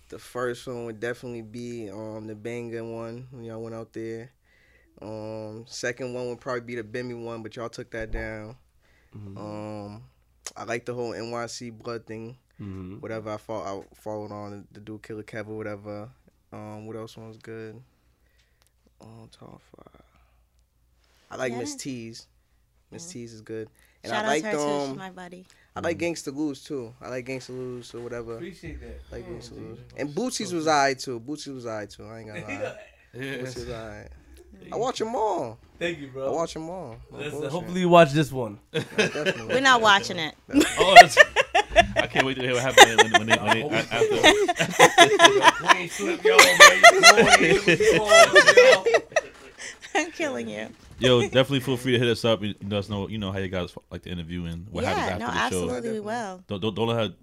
The 0.09 0.19
first 0.19 0.67
one 0.67 0.87
would 0.87 0.99
definitely 1.01 1.43
be 1.43 1.91
um 1.91 2.27
the 2.27 2.35
banger 2.35 2.83
one 2.85 3.27
when 3.31 3.45
y'all 3.45 3.61
went 3.63 3.75
out 3.75 3.93
there. 3.93 4.31
Um, 5.03 5.65
second 5.69 6.15
one 6.15 6.29
would 6.29 6.41
probably 6.41 6.63
be 6.63 6.75
the 6.75 6.83
Bimmy 6.83 7.23
one, 7.23 7.43
but 7.43 7.55
y'all 7.57 7.69
took 7.69 7.91
that 7.91 8.11
down. 8.11 8.57
Mhm. 9.15 9.37
Um, 9.39 10.03
I 10.57 10.65
like 10.65 10.85
the 10.87 10.95
whole 10.95 11.13
NYC 11.13 11.71
blood 11.71 12.07
thing. 12.07 12.39
you. 12.59 12.67
Mhm. 12.67 13.01
Whatever 13.01 13.33
I 13.33 13.37
fought, 13.39 13.67
I 13.67 13.95
followed 13.95 14.33
on 14.33 14.67
the 14.73 14.81
dude 14.81 15.03
Killer 15.03 15.23
Kev 15.23 15.49
or 15.49 15.57
whatever. 15.57 16.11
Um, 16.53 16.87
what 16.87 16.97
else 16.97 17.17
was 17.17 17.37
good? 17.39 17.83
Um, 19.01 19.29
top 19.33 19.61
five. 19.77 20.03
I 21.31 21.37
like 21.37 21.55
Miss 21.55 21.75
T's. 21.77 22.27
Miss 22.91 23.07
T's 23.07 23.33
is 23.33 23.41
good, 23.41 23.69
and 24.03 24.13
Shout 24.13 24.25
I 24.25 24.27
out 24.27 24.31
like 24.31 24.43
to 24.43 24.49
her 24.49 24.55
too. 24.57 24.91
um, 24.91 24.97
my 24.99 25.11
buddy. 25.11 25.47
I 25.77 25.81
like 25.81 25.99
Gangsta 25.99 26.35
Lose 26.35 26.63
too. 26.65 26.93
I 27.01 27.09
like 27.09 27.27
Gangsta 27.27 27.51
Lose 27.51 27.95
or 27.95 28.01
whatever. 28.01 28.35
Appreciate 28.35 28.81
that. 28.81 29.01
Like 29.13 29.25
Oh, 29.29 29.33
Gangsta 29.33 29.51
geez. 29.51 29.59
Lose. 29.59 29.79
And 29.97 30.11
Bootsy's 30.11 30.53
was 30.53 30.67
alright 30.67 30.99
too. 30.99 31.21
Bootsy 31.21 31.55
was 31.55 31.67
alright 31.67 31.89
too. 31.89 32.05
I 32.07 32.19
ain't 32.21 32.29
gonna 32.29 32.41
lie. 32.41 32.75
Yeah. 33.15 33.23
Bootsy 33.39 33.55
was 33.57 33.71
alright. 33.71 34.09
I 34.73 34.77
watch 34.77 34.99
them 34.99 35.15
all. 35.15 35.59
Thank 35.79 35.99
you, 36.01 36.09
bro. 36.09 36.27
I 36.27 36.31
watch 36.31 36.55
them 36.55 36.69
all. 36.69 36.97
No 37.13 37.19
Listen, 37.19 37.49
hopefully 37.49 37.81
you 37.81 37.89
watch 37.89 38.13
this 38.13 38.31
one. 38.33 38.59
Definitely. 38.73 39.47
We're 39.47 39.61
not 39.61 39.81
watching 39.81 40.19
it. 40.19 40.35
Oh, 40.79 40.95
that's, 41.01 41.17
I 41.97 42.07
can't 42.09 42.27
wait 42.27 42.35
to 42.35 42.43
hear 42.43 42.53
what 42.55 42.63
happens 42.63 43.03
when, 43.03 43.13
when 43.13 43.27
they, 43.29 43.37
when 43.39 43.55
they, 43.55 43.63
a- 43.63 43.87
after. 43.91 45.67
Queens 45.67 45.93
Flip, 45.97 46.23
yo, 46.25 46.37
man. 46.37 47.43
You 47.43 47.61
yo. 47.95 48.85
I'm 49.95 50.11
killing 50.13 50.49
you. 50.49 50.69
Yo, 51.01 51.21
definitely 51.23 51.61
feel 51.61 51.77
free 51.77 51.93
to 51.93 51.99
hit 51.99 52.09
us 52.09 52.25
up. 52.25 52.43
You 52.43 52.55
let 52.63 52.79
us 52.81 52.89
know, 52.89 53.09
you 53.09 53.19
know 53.19 53.33
how 53.33 53.39
you 53.39 53.49
guys 53.49 53.75
like 53.91 54.03
the 54.03 54.11
interview 54.11 54.45
and 54.45 54.67
what 54.71 54.85
yeah, 54.85 54.95
happens 54.95 55.23
after 55.23 55.25
no, 55.25 55.27
the 55.27 55.33
show. 55.33 55.39
Yeah, 55.39 55.47
absolutely 55.47 55.93
we 55.93 56.01
will. 56.01 56.45
Don't, 56.47 56.61
don't 56.61 56.75
don't 56.75 56.89
let 56.89 56.97
her 57.09 57.15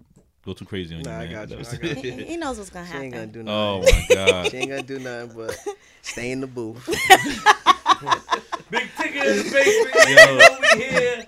go 0.45 0.53
too 0.53 0.65
crazy 0.65 0.95
on 0.95 1.01
you, 1.01 1.05
Nah, 1.05 1.19
I 1.19 1.27
got 1.27 1.49
you, 1.49 1.57
I 1.57 1.61
got 1.93 1.97
He, 1.97 2.11
he 2.11 2.37
knows 2.37 2.57
what's 2.57 2.69
gonna 2.69 2.87
She 2.87 2.93
ain't 2.97 3.13
gonna 3.13 3.25
happen. 3.27 3.45
do 3.45 3.51
oh 3.51 3.81
nothing. 3.81 3.95
my 4.09 4.15
god. 4.15 4.47
She 4.51 4.57
ain't 4.57 4.69
gonna 4.69 4.83
do 4.83 4.99
nothing 4.99 5.37
but 5.37 5.57
stay 6.01 6.31
in 6.31 6.41
the 6.41 6.47
booth. 6.47 6.85
Big 8.69 8.83
Tigger 8.97 9.25
in 9.25 9.37
the 9.37 9.51
basement. 9.51 9.95
Yo. 10.09 10.37
You 10.37 10.79
we 10.79 10.83
here. 10.83 11.25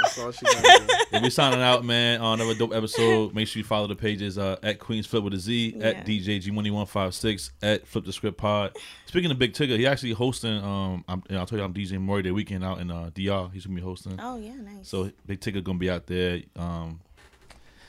That's 0.00 0.18
all 0.18 0.32
she 0.32 0.46
gonna 0.46 0.78
do. 0.78 1.20
We'll 1.20 1.30
signing 1.30 1.60
out, 1.60 1.84
man. 1.84 2.20
On 2.20 2.40
another 2.40 2.54
dope 2.54 2.72
episode. 2.74 3.34
Make 3.34 3.46
sure 3.48 3.60
you 3.60 3.64
follow 3.64 3.86
the 3.86 3.94
pages 3.94 4.38
uh, 4.38 4.56
at 4.62 4.78
Queens 4.78 5.06
Flip 5.06 5.22
with 5.22 5.34
a 5.34 5.38
Z, 5.38 5.74
Yeah. 5.76 5.86
at 5.88 6.06
DJ 6.06 6.40
G1156, 6.42 7.50
at 7.62 7.86
Flip 7.86 8.04
the 8.04 8.12
Script 8.12 8.38
Pod. 8.38 8.74
Speaking 9.06 9.30
of 9.30 9.38
Big 9.38 9.52
Tigger, 9.52 9.76
he 9.78 9.86
actually 9.86 10.12
hosting. 10.12 10.56
Um, 10.64 11.04
I'm, 11.08 11.22
and 11.28 11.38
I'll 11.38 11.46
tell 11.46 11.58
you, 11.58 11.64
I'm 11.64 11.74
DJing 11.74 12.00
Maury 12.00 12.22
Day 12.22 12.30
weekend 12.30 12.64
out 12.64 12.80
in 12.80 12.90
uh, 12.90 13.10
DR. 13.14 13.50
He's 13.52 13.66
gonna 13.66 13.76
be 13.76 13.82
hosting. 13.82 14.18
Oh 14.20 14.36
yeah, 14.38 14.54
nice. 14.54 14.88
So 14.88 15.10
Big 15.26 15.40
Tigger 15.40 15.62
gonna 15.62 15.78
be 15.78 15.90
out 15.90 16.06
there. 16.06 16.40
Um, 16.56 17.00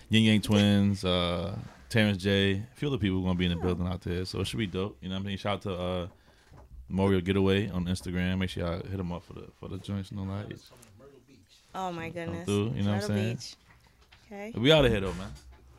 Ying 0.09 0.25
Yang 0.25 0.41
Twins, 0.41 1.05
uh, 1.05 1.57
Terrence 1.89 2.17
J, 2.21 2.51
a 2.71 2.75
few 2.75 2.89
other 2.89 2.97
people 2.97 3.21
gonna 3.21 3.35
be 3.35 3.45
in 3.45 3.51
the 3.53 3.57
building 3.63 3.87
out 3.87 4.01
there. 4.01 4.25
So 4.25 4.41
it 4.41 4.47
should 4.47 4.59
be 4.59 4.67
dope. 4.67 4.97
You 5.01 5.09
know 5.09 5.15
what 5.15 5.21
I 5.21 5.25
mean? 5.27 5.37
Shout 5.37 5.53
out 5.53 5.61
to 5.63 5.73
uh, 5.75 6.07
Mario 6.89 7.21
Getaway 7.21 7.69
on 7.69 7.85
Instagram. 7.85 8.37
Make 8.39 8.49
sure 8.49 8.67
y'all 8.67 8.83
hit 8.85 8.99
him 8.99 9.11
up 9.11 9.23
for 9.23 9.33
the 9.33 9.47
for 9.59 9.69
the 9.69 9.77
joints 9.77 10.11
and 10.11 10.19
all 10.19 10.25
that. 10.25 10.51
Oh 11.75 11.91
my 11.91 12.09
goodness. 12.09 12.45
through, 12.45 12.73
you 12.75 12.83
know 12.83 12.93
what 12.93 13.03
I'm 13.03 13.07
saying? 13.07 13.35
Beach. 13.35 13.55
Okay. 14.31 14.53
We 14.59 14.71
out 14.71 14.85
of 14.85 14.91
here 14.91 15.01
though, 15.01 15.13
man. 15.13 15.31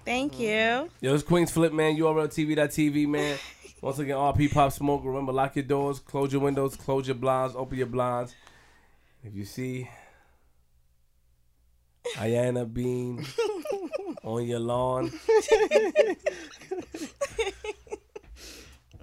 Thank 0.05 0.39
you. 0.39 0.91
Yo, 1.01 1.15
it's 1.15 1.23
Queens 1.23 1.51
Flip, 1.51 1.73
man. 1.73 1.97
URLTV.tv, 1.97 3.07
man. 3.09 3.39
Once 3.81 3.99
again, 3.99 4.17
RP 4.17 4.53
Pop 4.53 4.73
Smoke. 4.73 5.03
Remember, 5.05 5.33
lock 5.33 5.57
your 5.57 5.65
doors, 5.65 5.99
close 5.99 6.33
your 6.33 6.43
windows, 6.43 6.77
close 6.77 7.07
your 7.07 7.17
blinds, 7.17 7.55
open 7.57 7.77
your 7.79 7.87
blinds. 7.87 8.35
If 9.23 9.35
you 9.35 9.45
see 9.45 9.89
Ayana 12.17 12.71
Bean 12.73 13.25
on 14.23 14.45
your 14.47 14.61
lawn, 14.61 15.11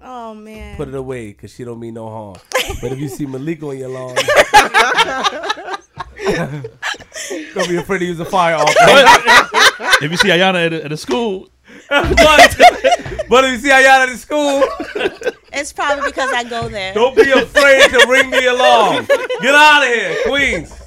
Oh 0.04 0.34
man. 0.34 0.76
put 0.76 0.88
it 0.88 0.94
away 0.94 1.28
because 1.28 1.52
she 1.54 1.64
don't 1.64 1.78
mean 1.78 1.94
no 1.94 2.08
harm. 2.08 2.36
But 2.80 2.92
if 2.92 2.98
you 2.98 3.08
see 3.08 3.26
Malik 3.26 3.62
on 3.62 3.78
your 3.78 3.88
lawn, 3.88 4.16
don't 7.54 7.68
be 7.68 7.76
afraid 7.76 7.98
to 8.00 8.04
use 8.04 8.20
a 8.20 8.24
firearm. 8.24 8.66
if 10.02 10.10
you 10.10 10.16
see 10.16 10.28
Ayana 10.28 10.66
at 10.66 10.72
a, 10.72 10.84
at 10.84 10.92
a 10.92 10.96
school, 10.96 11.48
but, 11.88 12.56
but 13.28 13.44
if 13.44 13.52
you 13.52 13.58
see 13.58 13.70
Ayana 13.70 14.06
at 14.06 14.08
the 14.10 14.16
school, 14.18 14.62
It's 15.52 15.72
probably 15.72 16.08
because 16.10 16.32
I 16.32 16.44
go 16.44 16.68
there. 16.68 16.94
don't 16.94 17.14
be 17.16 17.30
afraid 17.30 17.90
to 17.90 18.06
ring 18.08 18.30
the 18.30 18.46
alarm. 18.46 19.06
Get 19.40 19.54
out 19.54 19.82
of 19.82 19.88
here, 19.88 20.16
Queens. 20.26 20.81